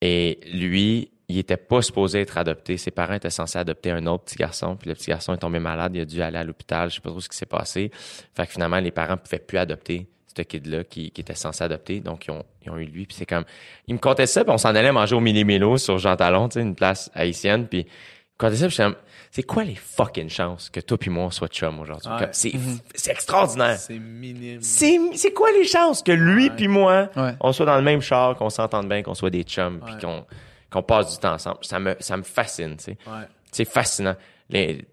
Et 0.02 0.40
lui, 0.54 1.12
il 1.28 1.38
était 1.38 1.58
pas 1.58 1.82
supposé 1.82 2.22
être 2.22 2.38
adopté. 2.38 2.78
Ses 2.78 2.92
parents 2.92 3.14
étaient 3.14 3.30
censés 3.30 3.58
adopter 3.60 3.92
un 3.92 4.06
autre 4.08 4.26
petit 4.26 4.36
garçon, 4.36 4.76
puis 4.76 4.90
le 4.90 4.96
petit 4.96 5.10
garçon 5.10 5.34
est 5.34 5.38
tombé 5.38 5.60
malade, 5.60 5.96
il 5.96 6.02
a 6.02 6.06
dû 6.06 6.22
aller 6.22 6.38
à 6.38 6.44
l'hôpital, 6.44 6.90
je 6.90 6.96
sais 6.96 7.02
pas 7.02 7.10
trop 7.10 7.22
ce 7.22 7.30
qui 7.30 7.38
s'est 7.38 7.46
passé. 7.46 7.92
Fait 8.36 8.46
que 8.46 8.52
finalement, 8.52 8.80
les 8.80 8.92
parents 8.92 9.18
pouvaient 9.18 9.40
plus 9.40 9.58
adopter 9.58 10.08
ce 10.36 10.42
kid-là 10.44 10.84
qui, 10.84 11.12
qui 11.12 11.22
était 11.22 11.36
censé 11.36 11.64
adopter, 11.64 12.00
donc 12.00 12.26
ils 12.28 12.32
ont, 12.32 12.44
ils 12.66 12.72
ont 12.72 12.78
eu 12.78 12.86
lui, 12.86 13.06
puis 13.06 13.16
c'est 13.18 13.26
comme... 13.26 13.44
Il 13.88 13.96
me 13.96 14.00
contait 14.00 14.28
ça, 14.28 14.44
puis 14.44 14.54
on 14.54 14.58
s'en 14.58 14.76
allait 14.76 14.92
manger 14.92 15.16
au 15.16 15.20
Mini 15.20 15.44
Mélo 15.44 15.78
sur 15.78 15.98
Jean 15.98 16.16
Talon, 16.16 16.50
tu 16.50 16.56
sais, 16.56 16.62
une 16.62 16.76
place 16.76 17.10
haïtienne, 17.14 17.68
puis 17.68 17.80
il 17.80 17.86
me 17.86 18.50
contait 18.50 18.70
ça, 18.70 18.84
comme, 18.84 18.96
c'est 19.32 19.44
quoi 19.44 19.64
les 19.64 19.76
fucking 19.76 20.30
chances 20.30 20.70
que 20.70 20.80
toi 20.80 20.98
puis 20.98 21.10
moi 21.12 21.26
on 21.26 21.30
soit 21.32 21.48
chum 21.50 21.80
aujourd'hui? 21.80 22.10
Ouais. 22.12 22.20
Comme, 22.20 22.30
C'est, 22.32 22.52
c'est 22.96 23.12
extraordinaire. 23.12 23.78
C'est 23.78 24.00
minime. 24.00 24.62
C'est, 24.62 24.98
c'est 25.16 25.34
quoi 25.34 25.52
les 25.52 25.66
chances 25.66 26.02
que 26.02 26.12
lui 26.12 26.50
Ouais. 26.50 26.56
puis 26.56 26.68
moi, 26.68 27.10
Ouais. 27.16 27.34
on 27.42 27.52
soit 27.54 27.66
dans 27.66 27.76
le 27.76 27.84
même 27.84 28.02
char, 28.02 28.36
qu'on 28.36 28.50
s'entende 28.50 28.88
bien, 28.90 29.04
qu'on 29.04 29.14
soit 29.16 29.30
des 29.30 29.44
chums, 29.44 29.82
puis 29.86 29.96
qu'on, 30.02 30.26
qu'on 30.72 30.82
passe 30.84 31.14
du 31.14 31.18
temps 31.20 31.34
ensemble? 31.34 31.58
Ça 31.62 31.80
me, 31.80 31.96
ça 32.00 32.18
me 32.18 32.24
fascine, 32.24 32.78
tu 32.78 32.86
sais. 32.86 32.98
Ouais. 33.08 33.26
C'est 33.52 33.66
fascinant. 33.66 34.16
Les, 34.50 34.86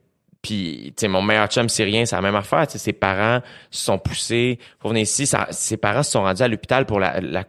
puis, 0.47 0.93
tu 0.97 1.01
sais, 1.03 1.09
mon 1.09 1.23
meilleur 1.23 1.49
chum 1.49 1.69
syrien, 1.69 2.07
c'est 2.07 2.15
la 2.15 2.23
même 2.23 2.37
affaire. 2.37 2.67
Tu 2.67 2.73
sais, 2.73 2.79
ses 2.79 2.93
parents 2.93 3.41
se 3.71 3.85
sont 3.85 3.99
poussés 3.99 4.59
pour 4.79 4.91
venir 4.91 5.03
ici. 5.03 5.27
Ça- 5.27 5.49
ses 5.51 5.77
parents 5.77 6.03
se 6.05 6.13
sont 6.13 6.23
rendus 6.23 6.43
à 6.43 6.49
l'hôpital 6.49 6.87
pour 6.87 7.01
la, 7.01 7.21
la 7.21 7.45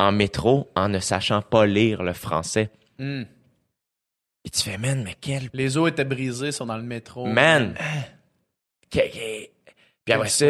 en 0.00 0.10
métro 0.12 0.68
en 0.74 0.88
ne 0.88 0.98
sachant 0.98 1.42
pas 1.42 1.64
lire 1.66 2.02
le 2.02 2.12
français. 2.12 2.70
Hmm. 2.98 3.22
Et 4.44 4.50
tu 4.50 4.62
fais, 4.62 4.76
man, 4.78 5.02
mais 5.04 5.14
quel 5.20 5.48
Les 5.52 5.76
os 5.76 5.88
étaient 5.88 6.04
brisés, 6.04 6.50
sont 6.52 6.66
dans 6.66 6.76
le 6.76 6.82
métro. 6.82 7.24
Man! 7.26 7.74
Que- 8.90 8.98
Puis 10.04 10.12
après 10.12 10.28
ça, 10.28 10.44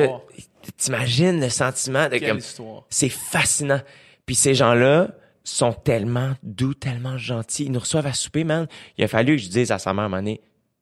t'imagines 0.76 1.40
le 1.40 1.48
sentiment 1.50 2.08
de 2.08 2.16
Quelle 2.16 2.28
comme, 2.30 2.38
histoire. 2.38 2.84
c'est 2.88 3.08
fascinant. 3.10 3.80
Puis 4.26 4.34
ces 4.34 4.54
gens-là 4.54 5.08
sont 5.44 5.72
tellement 5.74 6.32
doux, 6.42 6.72
tellement 6.74 7.18
gentils. 7.18 7.64
Ils 7.66 7.72
nous 7.72 7.80
reçoivent 7.80 8.06
à 8.06 8.14
souper, 8.14 8.44
man. 8.44 8.66
Il 8.96 9.04
a 9.04 9.08
fallu 9.08 9.36
que 9.36 9.42
je 9.42 9.48
dise 9.48 9.70
à 9.70 9.78
sa 9.78 9.92
mère 9.92 10.04
à 10.04 10.06
un 10.06 10.08
moment 10.08 10.22
donné, 10.22 10.40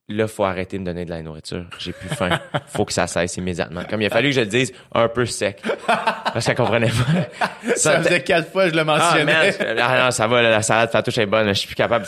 là, 0.09 0.27
faut 0.29 0.45
arrêter 0.45 0.77
de 0.77 0.83
me 0.83 0.87
donner 0.87 1.05
de 1.05 1.11
la 1.11 1.23
nourriture. 1.23 1.65
J'ai 1.79 1.93
plus 1.93 2.09
faim. 2.09 2.39
faut 2.67 2.85
que 2.85 2.93
ça 2.93 3.07
cesse 3.07 3.37
immédiatement. 3.37 3.83
Comme 3.89 4.03
il 4.03 4.07
a 4.07 4.11
fallu 4.11 4.29
que 4.29 4.35
je 4.35 4.41
le 4.41 4.47
dise 4.47 4.73
un 4.95 5.09
peu 5.09 5.25
sec. 5.27 5.63
Parce 5.87 6.45
qu'elle 6.45 6.57
comprenait 6.57 6.89
pas. 6.91 7.75
Ça 7.77 8.03
faisait 8.03 8.23
quatre 8.23 8.51
fois 8.51 8.65
que 8.65 8.71
je 8.71 8.75
le 8.75 8.81
Ah, 8.81 8.85
man, 8.85 8.99
mentionnais. 9.01 9.79
ah 9.81 10.05
non, 10.05 10.11
ça 10.11 10.27
va, 10.27 10.43
la 10.43 10.61
salade 10.63 10.91
fatouche 10.91 11.19
est 11.19 11.27
bonne, 11.27 11.49
je 11.49 11.53
suis 11.55 11.67
plus 11.67 11.77
capable. 11.77 12.05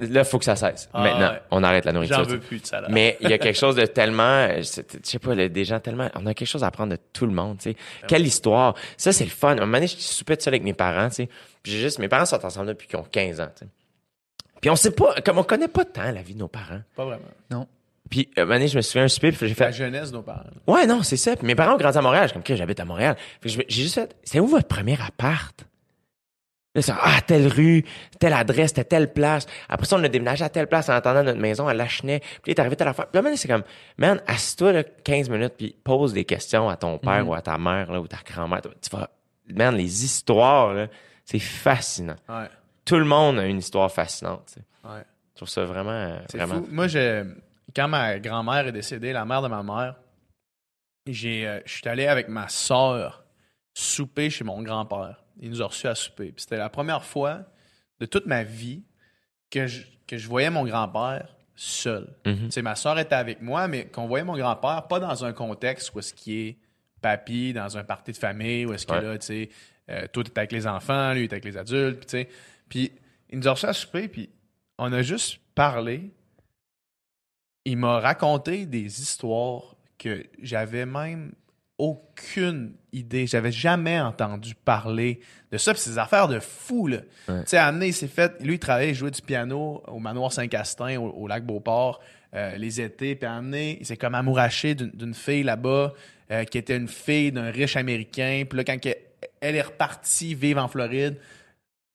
Là, 0.00 0.24
faut 0.24 0.38
que 0.38 0.44
ça 0.44 0.56
cesse. 0.56 0.88
Ah, 0.94 1.02
Maintenant, 1.02 1.30
ouais. 1.32 1.40
on 1.50 1.62
arrête 1.62 1.84
la 1.84 1.92
nourriture. 1.92 2.16
J'en 2.16 2.22
veux 2.24 2.40
plus 2.40 2.60
de 2.60 2.66
salade. 2.66 2.90
Mais 2.90 3.16
il 3.20 3.28
y 3.28 3.32
a 3.32 3.38
quelque 3.44 3.58
chose 3.58 3.76
de 3.76 3.86
tellement, 3.86 4.48
je 4.56 4.62
sais 5.02 5.18
pas, 5.18 5.34
des 5.36 5.64
gens 5.64 5.80
tellement, 5.80 6.10
on 6.14 6.26
a 6.26 6.34
quelque 6.34 6.48
chose 6.48 6.64
à 6.64 6.68
apprendre 6.68 6.92
de 6.92 6.98
tout 7.12 7.26
le 7.26 7.32
monde, 7.32 7.58
tu 7.58 7.70
sais. 7.70 7.76
Ben 8.02 8.06
Quelle 8.08 8.26
histoire. 8.26 8.74
Ça, 8.96 9.12
c'est 9.12 9.24
le 9.24 9.30
fun. 9.30 9.50
À 9.50 9.52
un 9.52 9.54
moment 9.60 9.72
donné, 9.72 9.86
je 9.86 9.96
soupais 9.98 10.36
de 10.36 10.42
ça 10.42 10.50
avec 10.50 10.62
mes 10.62 10.74
parents, 10.74 11.08
tu 11.08 11.14
sais. 11.16 11.28
Puis 11.62 11.72
j'ai 11.72 11.78
juste, 11.80 11.98
mes 11.98 12.08
parents 12.08 12.26
sont 12.26 12.44
ensemble 12.44 12.68
depuis 12.68 12.88
qu'ils 12.88 12.98
ont 12.98 13.04
15 13.10 13.40
ans, 13.40 13.48
tu 13.56 13.64
sais. 13.64 13.70
Puis 14.60 14.70
on 14.70 14.76
sait 14.76 14.90
pas, 14.92 15.14
comme 15.24 15.38
on 15.38 15.42
connaît 15.44 15.68
pas 15.68 15.84
tant 15.84 16.10
la 16.10 16.22
vie 16.22 16.34
de 16.34 16.38
nos 16.40 16.48
parents. 16.48 16.80
Pas 16.96 17.04
vraiment. 17.04 17.24
Non. 17.50 17.66
Puis 18.10 18.28
à 18.36 18.40
un 18.40 18.44
moment 18.44 18.56
donné, 18.56 18.68
je 18.68 18.76
me 18.76 18.82
souviens 18.82 19.04
un 19.04 19.08
souper, 19.08 19.32
puis 19.32 19.48
j'ai 19.48 19.54
La 19.54 19.66
fait, 19.66 19.72
jeunesse 19.72 20.10
de 20.10 20.16
nos 20.16 20.22
parents. 20.22 20.44
ouais, 20.66 20.86
non, 20.86 21.02
c'est 21.02 21.16
ça. 21.16 21.36
Puis 21.36 21.46
mes 21.46 21.54
parents 21.54 21.74
ont 21.74 21.78
grandi 21.78 21.96
à 21.98 22.02
Montréal. 22.02 22.28
Je 22.28 22.32
comme, 22.34 22.42
OK, 22.42 22.54
j'habite 22.54 22.80
à 22.80 22.84
Montréal. 22.84 23.16
Que 23.40 23.48
j'ai 23.48 23.64
juste 23.68 23.94
fait, 23.94 24.14
c'est 24.24 24.40
où 24.40 24.46
votre 24.46 24.68
premier 24.68 24.96
appart? 25.00 25.66
Là, 26.76 26.82
c'est, 26.82 26.92
ah, 26.92 27.20
telle 27.24 27.46
rue, 27.46 27.84
telle 28.18 28.32
adresse, 28.32 28.70
c'était 28.70 28.82
telle 28.84 29.12
place. 29.12 29.46
Après 29.68 29.86
ça, 29.86 29.96
on 29.96 30.02
a 30.02 30.08
déménagé 30.08 30.44
à 30.44 30.48
telle 30.48 30.66
place 30.66 30.88
en 30.88 30.92
attendant 30.92 31.22
notre 31.22 31.38
maison 31.38 31.68
à 31.68 31.74
Lachenay. 31.74 32.18
Puis 32.42 32.50
là, 32.50 32.54
t'es 32.54 32.60
arrivé 32.60 32.74
telle 32.74 32.88
affaire. 32.88 33.06
Puis 33.06 33.16
là, 33.16 33.22
maintenant, 33.22 33.36
c'est 33.36 33.46
comme, 33.48 33.62
man, 33.96 34.20
assis-toi, 34.26 34.72
là, 34.72 34.82
15 34.82 35.30
minutes, 35.30 35.54
puis 35.56 35.76
pose 35.84 36.12
des 36.12 36.24
questions 36.24 36.68
à 36.68 36.76
ton 36.76 36.98
père 36.98 37.28
ou 37.28 37.32
à 37.34 37.42
ta 37.42 37.56
mère, 37.58 37.92
là, 37.92 38.00
ou 38.00 38.08
ta 38.08 38.18
grand-mère. 38.26 38.60
Tu 38.60 38.90
vas, 38.90 39.08
man, 39.54 39.76
les 39.76 40.04
histoires, 40.04 40.74
là, 40.74 40.88
c'est 41.24 41.38
fascinant. 41.38 42.16
Ouais. 42.28 42.48
Tout 42.84 42.96
le 42.98 43.04
monde 43.04 43.38
a 43.38 43.46
une 43.46 43.58
histoire 43.58 43.90
fascinante. 43.90 44.56
Ouais. 44.84 45.02
Je 45.32 45.36
trouve 45.36 45.48
ça 45.48 45.64
vraiment, 45.64 46.18
C'est 46.30 46.38
vraiment. 46.38 46.62
fou. 46.62 46.68
Moi, 46.70 46.86
je, 46.86 47.24
quand 47.74 47.88
ma 47.88 48.18
grand-mère 48.18 48.66
est 48.68 48.72
décédée, 48.72 49.12
la 49.12 49.24
mère 49.24 49.42
de 49.42 49.48
ma 49.48 49.62
mère, 49.62 49.96
j'ai, 51.06 51.46
euh, 51.46 51.60
je 51.66 51.72
suis 51.74 51.88
allé 51.88 52.06
avec 52.06 52.28
ma 52.28 52.48
soeur 52.48 53.24
souper 53.74 54.30
chez 54.30 54.44
mon 54.44 54.62
grand-père. 54.62 55.24
Il 55.40 55.50
nous 55.50 55.62
a 55.62 55.66
reçus 55.66 55.86
à 55.88 55.94
souper. 55.94 56.26
Puis 56.32 56.42
c'était 56.42 56.56
la 56.56 56.68
première 56.68 57.04
fois 57.04 57.40
de 58.00 58.06
toute 58.06 58.26
ma 58.26 58.42
vie 58.44 58.82
que 59.50 59.66
je, 59.66 59.82
que 60.06 60.16
je 60.16 60.28
voyais 60.28 60.50
mon 60.50 60.64
grand-père 60.64 61.28
seul. 61.56 62.08
Mhm. 62.24 62.44
Tu 62.46 62.50
sais, 62.52 62.62
ma 62.62 62.74
soeur 62.76 62.98
était 62.98 63.14
avec 63.14 63.40
moi, 63.42 63.66
mais 63.68 63.86
qu'on 63.86 64.06
voyait 64.06 64.24
mon 64.24 64.36
grand-père 64.36 64.86
pas 64.88 65.00
dans 65.00 65.24
un 65.24 65.32
contexte 65.32 65.92
où 65.94 65.98
est-ce 65.98 66.14
qu'il 66.14 66.34
est 66.48 66.56
papy, 67.00 67.52
dans 67.52 67.76
un 67.76 67.84
party 67.84 68.12
de 68.12 68.16
famille, 68.16 68.64
où 68.66 68.72
est-ce 68.72 68.86
que 68.86 68.92
Ouais. 68.92 69.02
là, 69.02 69.18
tu 69.18 69.26
sais, 69.26 69.48
euh, 69.90 70.06
toi, 70.12 70.24
t'es 70.24 70.38
avec 70.38 70.52
les 70.52 70.66
enfants, 70.66 71.12
lui, 71.12 71.24
est 71.24 71.32
avec 71.32 71.44
les 71.44 71.56
adultes, 71.56 72.06
tu 72.06 72.18
sais. 72.18 72.28
Puis 72.74 72.90
il 73.30 73.38
nous 73.38 73.46
a 73.46 73.52
reçus 73.52 73.66
à 73.66 73.72
souper, 73.72 74.08
puis 74.08 74.30
on 74.78 74.92
a 74.92 75.00
juste 75.02 75.38
parlé. 75.54 76.10
Il 77.64 77.76
m'a 77.76 78.00
raconté 78.00 78.66
des 78.66 79.00
histoires 79.00 79.76
que 79.96 80.24
j'avais 80.42 80.84
même 80.84 81.34
aucune 81.78 82.74
idée. 82.92 83.28
J'avais 83.28 83.52
jamais 83.52 84.00
entendu 84.00 84.56
parler 84.56 85.20
de 85.52 85.56
ça. 85.58 85.72
Puis 85.72 85.82
c'est 85.82 85.90
des 85.90 85.98
affaires 85.98 86.26
de 86.26 86.40
fou, 86.40 86.88
là. 86.88 86.96
Ouais. 87.28 87.42
Tu 87.44 87.50
sais, 87.50 87.64
donné, 87.64 87.86
il 87.88 87.94
s'est 87.94 88.08
fait... 88.08 88.40
Lui, 88.40 88.54
il 88.54 88.58
travaillait, 88.58 88.90
il 88.90 88.94
jouait 88.96 89.12
du 89.12 89.22
piano 89.22 89.80
au 89.86 90.00
manoir 90.00 90.32
Saint-Castin, 90.32 90.98
au, 90.98 91.10
au 91.10 91.28
lac 91.28 91.46
Beauport, 91.46 92.00
euh, 92.34 92.56
les 92.56 92.80
étés. 92.80 93.14
Puis 93.14 93.28
donné, 93.28 93.78
il 93.80 93.86
s'est 93.86 93.96
comme 93.96 94.16
amouraché 94.16 94.74
d'une 94.74 95.14
fille 95.14 95.44
là-bas, 95.44 95.94
euh, 96.32 96.42
qui 96.42 96.58
était 96.58 96.76
une 96.76 96.88
fille 96.88 97.30
d'un 97.30 97.52
riche 97.52 97.76
Américain. 97.76 98.42
Puis 98.50 98.56
là, 98.56 98.64
quand 98.64 98.80
que- 98.80 98.96
elle 99.40 99.54
est 99.54 99.62
repartie 99.62 100.34
vivre 100.34 100.60
en 100.60 100.66
Floride, 100.66 101.18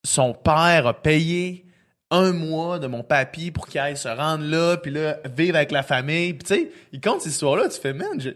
son 0.04 0.34
père 0.34 0.88
a 0.88 0.94
payé 1.02 1.66
un 2.12 2.32
mois 2.32 2.80
de 2.80 2.88
mon 2.88 3.04
papy 3.04 3.52
pour 3.52 3.68
qu'il 3.68 3.80
aille 3.80 3.98
se 3.98 4.08
rendre 4.08 4.44
là, 4.46 4.78
puis 4.78 4.92
là, 4.92 5.20
vivre 5.36 5.56
avec 5.58 5.72
la 5.72 5.84
famille. 5.84 6.34
Puis 6.34 6.48
tu 6.48 6.54
sais, 6.56 6.72
il 6.92 7.00
compte 7.02 7.22
cette 7.22 7.34
histoire-là, 7.34 7.70
tu 7.70 7.80
fais, 7.80 7.94
man, 7.94 8.20
je- 8.20 8.32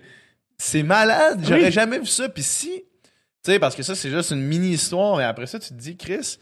c'est 0.58 0.84
malade, 0.84 1.40
j'aurais 1.44 1.72
jamais 1.72 1.98
vu 2.00 2.06
ça. 2.06 2.30
Puis 2.30 2.44
si, 2.44 2.84
tu 3.04 3.52
sais, 3.52 3.60
parce 3.60 3.76
que 3.76 3.82
ça, 3.84 3.96
c'est 3.96 4.10
juste 4.12 4.32
une 4.32 4.42
mini-histoire, 4.44 5.20
et 5.22 5.24
après 5.24 5.48
ça, 5.48 5.58
tu 5.60 5.70
te 5.70 5.74
dis, 5.74 5.98
Chris, 5.98 6.38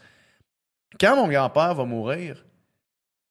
quand 1.00 1.16
mon 1.16 1.26
grand-père 1.28 1.74
va 1.74 1.84
mourir, 1.84 2.44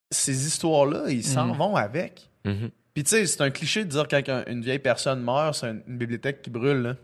ces 0.10 0.46
histoires-là, 0.48 1.04
ils 1.10 1.24
s'en 1.24 1.48
Mm. 1.54 1.58
vont 1.58 1.76
avec. 1.76 2.30
Mhm. 2.44 2.72
Puis 2.94 3.04
tu 3.04 3.12
sais, 3.12 3.26
c'est 3.28 3.42
un 3.42 3.52
cliché 3.52 3.86
de 3.86 3.90
dire 3.90 4.08
quand 4.08 4.28
un- 4.28 4.44
une 4.48 4.62
vieille 4.62 4.80
personne 4.80 5.22
meurt, 5.22 5.56
c'est 5.56 5.68
une, 5.70 5.84
bibliothèque 5.98 6.42
qui 6.42 6.50
brûle. 6.50 6.82
là. 6.82 6.96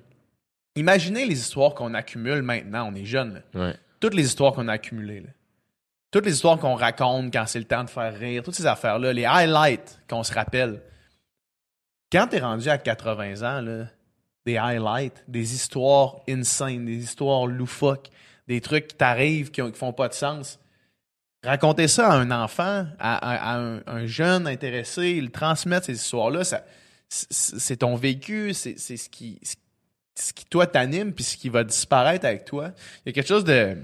Imaginez 0.75 1.25
les 1.25 1.39
histoires 1.39 1.73
qu'on 1.73 1.93
accumule 1.93 2.41
maintenant, 2.41 2.91
on 2.91 2.95
est 2.95 3.05
là. 3.05 3.41
Ouais. 3.53 3.75
Toutes 3.99 4.13
les 4.13 4.25
histoires 4.25 4.53
qu'on 4.53 4.67
a 4.67 4.73
accumulées. 4.73 5.23
Toutes 6.11 6.25
les 6.25 6.33
histoires 6.33 6.57
qu'on 6.57 6.75
raconte 6.75 7.33
quand 7.33 7.45
c'est 7.47 7.59
le 7.59 7.65
temps 7.65 7.83
de 7.83 7.89
faire 7.89 8.17
rire, 8.17 8.43
toutes 8.43 8.55
ces 8.55 8.65
affaires-là, 8.65 9.13
les 9.13 9.25
highlights 9.25 9.99
qu'on 10.09 10.23
se 10.23 10.33
rappelle. 10.33 10.81
Quand 12.11 12.27
t'es 12.27 12.39
rendu 12.39 12.69
à 12.69 12.77
80 12.77 13.41
ans, 13.41 13.85
des 14.45 14.57
highlights, 14.57 15.23
des 15.27 15.53
histoires 15.53 16.21
insane, 16.29 16.85
des 16.85 17.03
histoires 17.03 17.45
loufoques, 17.45 18.09
des 18.47 18.61
trucs 18.61 18.87
qui 18.87 18.95
t'arrivent 18.95 19.51
qui, 19.51 19.61
qui 19.61 19.77
font 19.77 19.91
pas 19.91 20.07
de 20.07 20.13
sens. 20.13 20.59
Raconter 21.43 21.87
ça 21.87 22.09
à 22.09 22.15
un 22.15 22.31
enfant, 22.31 22.87
à, 22.99 23.57
un, 23.57 23.81
un 23.85 24.05
jeune 24.05 24.47
intéressé, 24.47 25.19
le 25.19 25.29
transmettre 25.29 25.87
ces 25.87 25.95
histoires-là, 25.95 26.43
c'est 27.09 27.77
ton 27.77 27.95
vécu, 27.95 28.53
c'est 28.53 28.77
ce 28.77 29.09
qui, 29.09 29.39
qui 30.33 30.45
toi 30.45 30.65
t'anime, 30.67 31.13
puis 31.13 31.23
ce 31.23 31.37
qui 31.37 31.49
va 31.49 31.63
disparaître 31.63 32.25
avec 32.25 32.45
toi. 32.45 32.71
Il 33.05 33.09
y 33.09 33.11
a 33.11 33.13
quelque 33.13 33.27
chose 33.27 33.43
de, 33.43 33.77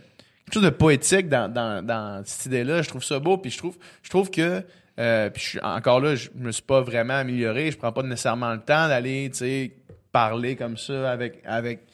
quelque 0.46 0.54
chose 0.54 0.64
de 0.64 0.70
poétique 0.70 1.30
dans, 1.30 1.52
dans, 1.52 2.24
cette 2.26 2.48
idée-là. 2.48 2.82
Je 2.82 2.90
trouve 2.90 3.04
ça 3.04 3.20
beau, 3.20 3.38
puis 3.38 3.52
je 3.52 3.58
trouve, 3.58 3.78
je 4.02 4.10
trouve 4.10 4.32
que, 4.32 4.64
euh, 5.00 5.30
puis 5.30 5.60
encore 5.62 6.00
là, 6.00 6.16
je 6.16 6.30
me 6.36 6.52
suis 6.52 6.64
pas 6.64 6.82
vraiment 6.82 7.16
amélioré. 7.16 7.72
Je 7.72 7.78
prends 7.78 7.92
pas 7.92 8.04
nécessairement 8.04 8.54
le 8.54 8.62
temps 8.62 8.88
d'aller, 8.88 9.32
parler 10.12 10.56
comme 10.56 10.78
ça 10.78 11.12
avec, 11.12 11.42
avec 11.46 11.88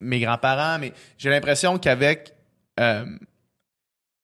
mes 0.00 0.20
grands-parents, 0.20 0.78
mais 0.78 0.92
j'ai 1.18 1.30
l'impression 1.30 1.78
qu'avec, 1.78 2.34
euh, 2.80 3.04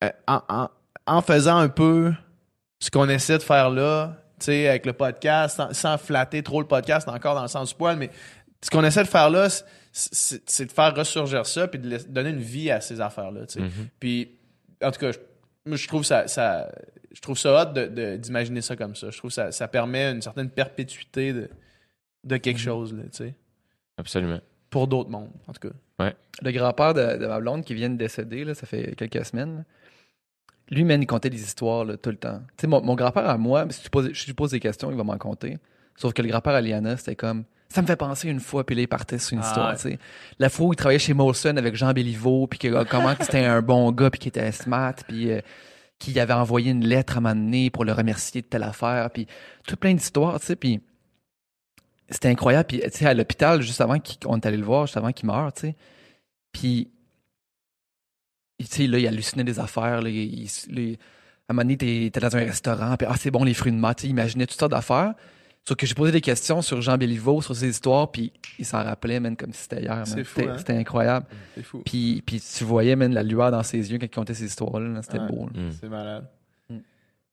euh, 0.04 0.10
en, 0.26 0.40
en, 0.48 0.68
en 1.06 1.22
faisant 1.22 1.56
un 1.58 1.68
peu 1.68 2.12
ce 2.80 2.90
qu'on 2.90 3.08
essaie 3.08 3.38
de 3.38 3.42
faire 3.42 3.70
là, 3.70 4.16
avec 4.48 4.86
le 4.86 4.92
podcast, 4.92 5.56
sans, 5.56 5.72
sans 5.72 5.98
flatter 5.98 6.42
trop 6.42 6.60
le 6.60 6.66
podcast 6.66 7.08
encore 7.08 7.34
dans 7.34 7.42
le 7.42 7.48
sens 7.48 7.70
du 7.70 7.74
poil, 7.74 7.96
mais 7.96 8.10
ce 8.62 8.70
qu'on 8.70 8.84
essaie 8.84 9.02
de 9.02 9.08
faire 9.08 9.30
là, 9.30 9.48
c'est- 9.92 10.64
de 10.66 10.72
faire 10.72 10.94
ressurgir 10.94 11.46
ça 11.46 11.66
puis 11.68 11.78
de 11.78 11.96
donner 12.08 12.30
une 12.30 12.40
vie 12.40 12.70
à 12.70 12.80
ces 12.80 13.00
affaires-là, 13.00 13.46
tu 13.46 13.54
sais. 13.54 13.60
Mhm. 13.60 13.88
Puis, 13.98 14.30
en 14.82 14.90
tout 14.90 15.00
cas, 15.00 15.12
je, 15.12 15.18
moi, 15.66 15.76
je 15.76 15.88
trouve 15.88 16.04
ça, 16.04 16.26
ça, 16.28 16.70
je 17.12 17.20
trouve 17.20 17.36
ça 17.38 17.62
hot 17.62 17.72
de- 17.72 17.86
de- 17.86 18.16
d'imaginer 18.16 18.60
ça 18.60 18.76
comme 18.76 18.94
ça. 18.94 19.10
Je 19.10 19.18
trouve 19.18 19.30
que 19.30 19.34
ça, 19.34 19.50
ça 19.52 19.66
permet 19.68 20.10
une 20.12 20.22
certaine 20.22 20.50
perpétuité 20.50 21.32
de, 21.32 21.48
de 22.24 22.36
quelque 22.36 22.56
Mhm. 22.58 22.62
chose, 22.64 22.94
là, 22.94 23.02
tu 23.04 23.08
sais. 23.24 23.34
Absolument. 23.98 24.40
Pour 24.70 24.86
d'autres 24.86 25.10
mondes, 25.10 25.30
en 25.48 25.52
tout 25.52 25.68
cas. 25.68 25.74
Le 26.42 26.52
grand-père 26.52 26.94
de, 26.94 27.18
de 27.18 27.26
ma 27.26 27.38
blonde 27.40 27.64
qui 27.64 27.74
vient 27.74 27.90
de 27.90 27.96
décéder, 27.96 28.44
là, 28.44 28.54
ça 28.54 28.66
fait 28.66 28.94
quelques 28.96 29.26
semaines. 29.26 29.64
Lui, 30.70 30.84
man, 30.84 31.02
il 31.02 31.06
comptait 31.06 31.28
des 31.28 31.42
histoires 31.42 31.84
là, 31.84 31.96
tout 31.98 32.08
le 32.10 32.16
temps. 32.16 32.38
Tu 32.56 32.62
sais, 32.62 32.66
mon, 32.68 32.80
mon 32.80 32.94
grand-père 32.94 33.28
à 33.28 33.36
moi, 33.36 33.66
si 33.70 33.82
tu 33.82 33.90
poses, 33.90 34.06
si 34.08 34.14
je 34.14 34.26
lui 34.26 34.34
pose 34.34 34.52
des 34.52 34.60
questions, 34.60 34.90
il 34.90 34.96
va 34.96 35.02
m'en 35.04 35.18
compter. 35.18 35.58
Sauf 35.96 36.14
que 36.14 36.22
le 36.22 36.28
grand-père 36.28 36.54
à 36.54 36.60
Liana, 36.60 36.96
c'était 36.96 37.16
comme. 37.16 37.44
Ça 37.72 37.82
me 37.82 37.86
fait 37.86 37.96
penser 37.96 38.28
une 38.28 38.40
fois, 38.40 38.64
puis 38.66 38.74
là, 38.74 38.82
il 38.82 38.88
partait 38.88 39.18
sur 39.18 39.34
une 39.34 39.42
Ah 39.44 39.46
histoire, 39.46 39.68
ouais. 39.70 39.76
tu 39.76 39.82
sais. 39.82 39.98
La 40.40 40.48
fois 40.50 40.66
où 40.66 40.72
il 40.72 40.76
travaillait 40.76 40.98
chez 40.98 41.14
Molson 41.14 41.56
avec 41.56 41.76
Jean 41.76 41.92
Béliveau, 41.92 42.46
puis 42.48 42.58
que, 42.58 42.68
euh, 42.68 42.84
comment 42.84 43.14
c'était 43.20 43.44
un 43.44 43.62
bon 43.62 43.92
gars, 43.92 44.10
puis 44.10 44.18
qu'il 44.18 44.28
était 44.30 44.50
smart, 44.50 44.94
puis 45.06 45.30
euh, 45.30 45.40
qu'il 46.00 46.18
avait 46.18 46.32
envoyé 46.32 46.72
une 46.72 46.84
lettre 46.84 47.14
à 47.14 47.18
un 47.18 47.20
moment 47.20 47.34
donné 47.36 47.70
pour 47.70 47.84
le 47.84 47.92
remercier 47.92 48.42
de 48.42 48.46
telle 48.46 48.64
affaire, 48.64 49.10
puis 49.10 49.26
tout 49.68 49.76
plein 49.76 49.94
d'histoires, 49.94 50.40
tu 50.40 50.46
sais, 50.46 50.56
puis 50.56 50.80
c'était 52.08 52.28
incroyable. 52.28 52.66
Puis, 52.66 52.80
tu 52.80 52.90
sais, 52.90 53.06
à 53.06 53.14
l'hôpital, 53.14 53.62
juste 53.62 53.80
avant 53.80 53.98
qu'on 54.00 54.36
est 54.36 54.46
allé 54.46 54.56
le 54.56 54.64
voir, 54.64 54.86
juste 54.86 54.96
avant 54.96 55.12
qu'il 55.12 55.26
meure, 55.28 55.52
tu 55.52 55.60
sais, 55.60 55.76
puis 56.52 56.90
tu 58.58 58.66
sais, 58.66 58.86
là, 58.88 58.98
il 58.98 59.06
hallucinait 59.06 59.44
des 59.44 59.58
affaires. 59.60 60.02
Là, 60.02 60.10
il- 60.10 60.42
il- 60.44 60.50
les- 60.74 60.98
à 61.48 61.52
un 61.52 61.54
moment 61.54 61.62
donné, 61.62 61.76
t'es 62.10 62.10
dans 62.20 62.36
un 62.36 62.40
restaurant, 62.40 62.96
puis 62.96 63.06
ah, 63.08 63.14
c'est 63.16 63.30
bon, 63.30 63.44
les 63.44 63.54
fruits 63.54 63.72
de 63.72 63.76
mer. 63.78 63.94
Tu 63.94 64.02
sais, 64.02 64.08
il 64.08 64.10
imaginait 64.10 64.46
toutes 64.46 64.58
sortes 64.58 64.72
d'affaires. 64.72 65.14
Sauf 65.70 65.76
que 65.76 65.86
j'ai 65.86 65.94
posé 65.94 66.10
des 66.10 66.20
questions 66.20 66.62
sur 66.62 66.80
Jean 66.82 66.98
Béliveau, 66.98 67.40
sur 67.42 67.54
ses 67.54 67.68
histoires, 67.68 68.10
puis 68.10 68.32
il 68.58 68.64
s'en 68.66 68.82
rappelait, 68.82 69.20
même 69.20 69.36
comme 69.36 69.52
si 69.52 69.60
c'était 69.62 69.82
hier. 69.82 70.02
C'est 70.04 70.24
C'était 70.24 70.48
hein? 70.48 70.54
c'était 70.58 70.72
incroyable. 70.72 71.26
C'est 71.54 71.62
fou. 71.62 71.82
Puis, 71.84 72.24
puis 72.26 72.40
tu 72.40 72.64
voyais, 72.64 72.96
même 72.96 73.12
la 73.14 73.22
lueur 73.22 73.52
dans 73.52 73.62
ses 73.62 73.92
yeux 73.92 73.98
quand 74.00 74.06
il 74.06 74.10
comptait 74.10 74.34
ces 74.34 74.46
histoires-là. 74.46 74.88
là. 74.88 75.00
C'était 75.02 75.20
beau. 75.20 75.44
Mm. 75.54 75.70
C'est 75.80 75.88
malade. 75.88 76.24
Mm. 76.68 76.76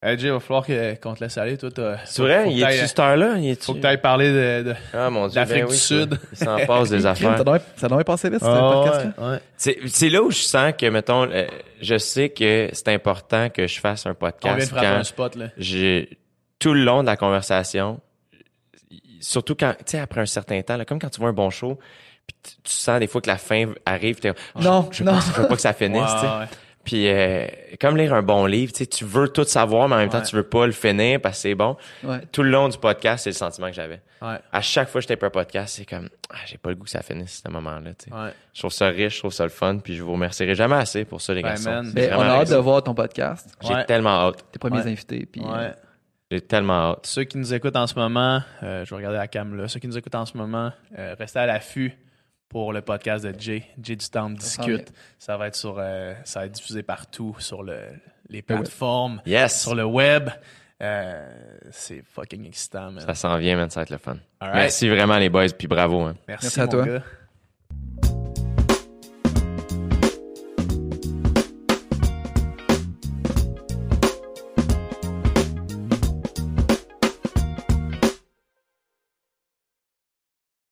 Hey, 0.03 0.19
Jay, 0.19 0.27
il 0.27 0.33
va 0.33 0.39
falloir 0.39 0.63
que- 0.67 0.93
qu'on 1.01 1.15
te 1.15 1.23
laisse 1.23 1.35
aller. 1.39 1.57
Toi, 1.57 1.71
t'as- 1.71 1.97
C'est 2.05 2.21
vrai, 2.21 2.51
il 2.51 2.61
est-tu 2.61 2.61
t'ailles- 2.77 2.87
cette 2.87 2.99
heure-là? 2.99 3.35
Faut 3.59 3.73
que 3.73 3.79
tu 3.79 3.87
ailles 3.87 4.01
parler 4.01 4.27
de. 4.31 4.69
de... 4.69 4.75
Ah 4.93 5.09
mon 5.09 5.25
dieu. 5.27 5.33
d'Afrique 5.33 5.63
ben 5.63 5.65
oui, 5.65 5.71
du 5.71 5.77
ça. 5.77 5.87
Sud. 5.87 6.19
Il 6.33 6.37
s'en 6.37 6.57
passe 6.67 6.89
des 6.91 7.05
affaires. 7.07 7.43
ça 7.75 7.87
doit 7.87 8.03
passer 8.03 8.29
vite, 8.29 8.41
ce 8.41 8.45
Ah, 8.45 8.71
podcast-là. 8.71 9.13
ouais, 9.17 9.31
ouais. 9.33 9.39
C'est 9.57 9.77
c'est 9.87 10.09
là 10.09 10.21
où 10.21 10.29
je 10.29 10.37
sens 10.37 10.73
que, 10.77 10.85
mettons, 10.85 11.23
euh, 11.27 11.47
je 11.81 11.97
sais 11.97 12.29
que 12.29 12.69
c'est 12.71 12.89
important 12.89 13.49
que 13.49 13.65
je 13.65 13.79
fasse 13.79 14.05
un 14.05 14.11
On 14.11 14.13
vient 14.13 14.29
de 14.29 14.35
podcast 14.37 14.69
frapper 14.69 14.85
quand 14.85 14.93
un 14.99 15.03
spot, 15.03 15.35
là. 15.35 15.47
tout 16.59 16.73
le 16.75 16.83
long 16.83 17.01
de 17.01 17.07
la 17.07 17.17
conversation, 17.17 17.99
surtout 19.21 19.55
quand, 19.55 19.73
tu 19.79 19.83
sais, 19.87 19.99
après 19.99 20.21
un 20.21 20.25
certain 20.25 20.61
temps, 20.61 20.77
là, 20.77 20.85
comme 20.85 20.99
quand 20.99 21.09
tu 21.09 21.19
vois 21.19 21.29
un 21.29 21.33
bon 21.33 21.49
show, 21.49 21.77
puis 22.27 22.35
tu, 22.43 22.51
tu 22.63 22.71
sens 22.73 22.99
des 22.99 23.07
fois 23.07 23.21
que 23.21 23.27
la 23.29 23.37
fin 23.37 23.71
arrive, 23.85 24.19
t'es, 24.19 24.31
oh, 24.31 24.59
Non, 24.61 24.89
je, 24.91 24.97
je, 24.99 25.03
non. 25.03 25.13
veux 25.13 25.17
pas- 25.19 25.25
je 25.35 25.41
veux 25.41 25.47
pas 25.47 25.55
que 25.55 25.61
ça 25.61 25.73
finisse, 25.73 26.03
tu 26.13 26.19
sais. 26.19 26.25
Ouais. 26.27 26.45
Puis 26.83 27.09
euh, 27.09 27.47
comme 27.81 27.97
lire 27.97 28.13
un 28.13 28.21
bon 28.21 28.45
livre, 28.45 28.71
tu 28.71 28.77
sais, 28.79 28.85
tu 28.85 29.03
veux 29.03 29.27
tout 29.27 29.43
savoir, 29.43 29.89
mais 29.89 29.95
en 29.95 29.97
même 29.97 30.09
temps, 30.09 30.19
Ouais. 30.19 30.23
tu 30.25 30.37
veux 30.37 30.43
pas 30.47 30.65
le 30.65 30.71
finir 30.71 31.19
parce 31.19 31.35
que 31.37 31.41
c'est 31.41 31.55
bon. 31.55 31.75
Ouais. 32.01 32.19
Tout 32.31 32.43
le 32.43 32.49
long 32.49 32.69
du 32.69 32.77
podcast, 32.77 33.25
c'est 33.25 33.31
le 33.31 33.35
sentiment 33.35 33.67
que 33.67 33.73
j'avais. 33.73 34.01
Ouais, 34.21 34.37
À 34.53 34.61
chaque 34.61 34.87
fois 34.87 34.99
que 34.99 35.03
je 35.03 35.09
tape 35.09 35.21
un 35.23 35.29
podcast, 35.29 35.75
c'est 35.77 35.85
comme, 35.85 36.07
ah, 36.31 36.37
j'ai 36.45 36.57
pas 36.57 36.69
le 36.69 36.75
goût 36.77 36.85
que 36.85 36.89
ça 36.89 37.01
finisse, 37.01 37.41
ce 37.45 37.51
moment-là, 37.51 37.91
tu 37.93 38.09
sais. 38.09 38.15
ouais. 38.15 38.29
Je 38.53 38.59
trouve 38.59 38.71
ça 38.71 38.87
riche, 38.87 39.15
je 39.15 39.19
trouve 39.19 39.33
ça 39.33 39.43
le 39.43 39.49
fun, 39.49 39.79
puis 39.79 39.95
je 39.97 40.03
vous 40.03 40.13
remercierai 40.13 40.55
jamais 40.55 40.77
assez 40.77 41.03
pour 41.03 41.19
ça, 41.19 41.33
les 41.33 41.41
Ben, 41.41 41.49
garçons. 41.49 41.91
Ben, 41.93 42.13
on 42.15 42.21
a 42.21 42.25
hâte 42.39 42.49
de 42.51 42.55
voir 42.55 42.81
ton 42.81 42.93
podcast. 42.93 43.49
J'ai 43.61 43.73
Ouais. 43.73 43.85
tellement 43.85 44.27
hâte. 44.29 44.45
Tes 44.53 44.57
premiers 44.57 44.77
Ouais. 44.81 44.91
invités. 44.91 45.25
Puis, 45.29 45.41
euh, 45.43 45.51
Ouais. 45.57 45.73
J'ai 46.31 46.41
tellement 46.41 46.91
hâte. 46.91 47.05
Ceux 47.05 47.23
qui 47.23 47.37
nous 47.37 47.53
écoutent 47.53 47.75
en 47.77 47.87
ce 47.87 47.95
moment, 47.95 48.41
euh, 48.63 48.83
je 48.83 48.89
vais 48.89 48.95
regarder 48.97 49.17
la 49.17 49.27
cam 49.27 49.55
là. 49.55 49.67
Ceux 49.67 49.79
qui 49.79 49.87
nous 49.87 49.97
écoutent 49.97 50.15
en 50.15 50.25
ce 50.25 50.35
moment, 50.37 50.71
euh, 50.97 51.15
restez 51.17 51.39
à 51.39 51.45
l'affût 51.45 51.97
pour 52.49 52.73
le 52.73 52.81
podcast 52.81 53.25
de 53.25 53.33
Jay. 53.39 53.63
Jay 53.81 53.95
du 53.95 54.09
Temple 54.09 54.35
discute. 54.37 54.91
Ça 55.19 55.37
va 55.37 55.47
être 55.47 55.55
sur, 55.55 55.77
euh, 55.79 56.13
ça 56.25 56.41
va 56.41 56.45
être 56.47 56.51
diffusé 56.53 56.83
partout 56.83 57.35
sur 57.39 57.63
le, 57.63 57.79
les 58.29 58.41
plateformes, 58.41 59.21
Yes! 59.25 59.61
sur 59.61 59.73
le 59.75 59.85
web. 59.85 60.29
Euh, 60.81 61.27
c'est 61.71 62.03
fucking 62.05 62.45
excitant, 62.45 62.91
man. 62.91 62.99
Ça 63.05 63.15
s'en 63.15 63.37
vient, 63.37 63.55
man, 63.55 63.69
ça 63.69 63.79
va 63.79 63.83
être 63.83 63.89
le 63.89 63.97
fun. 63.97 64.17
Right. 64.41 64.53
Merci 64.53 64.89
vraiment, 64.89 65.17
les 65.17 65.29
boys, 65.29 65.47
puis 65.57 65.67
bravo. 65.67 66.01
Hein. 66.01 66.15
Merci, 66.27 66.45
Merci 66.45 66.59
à 66.59 66.65
mon 66.65 66.69
toi. 66.71 66.85
gars. 66.85 67.03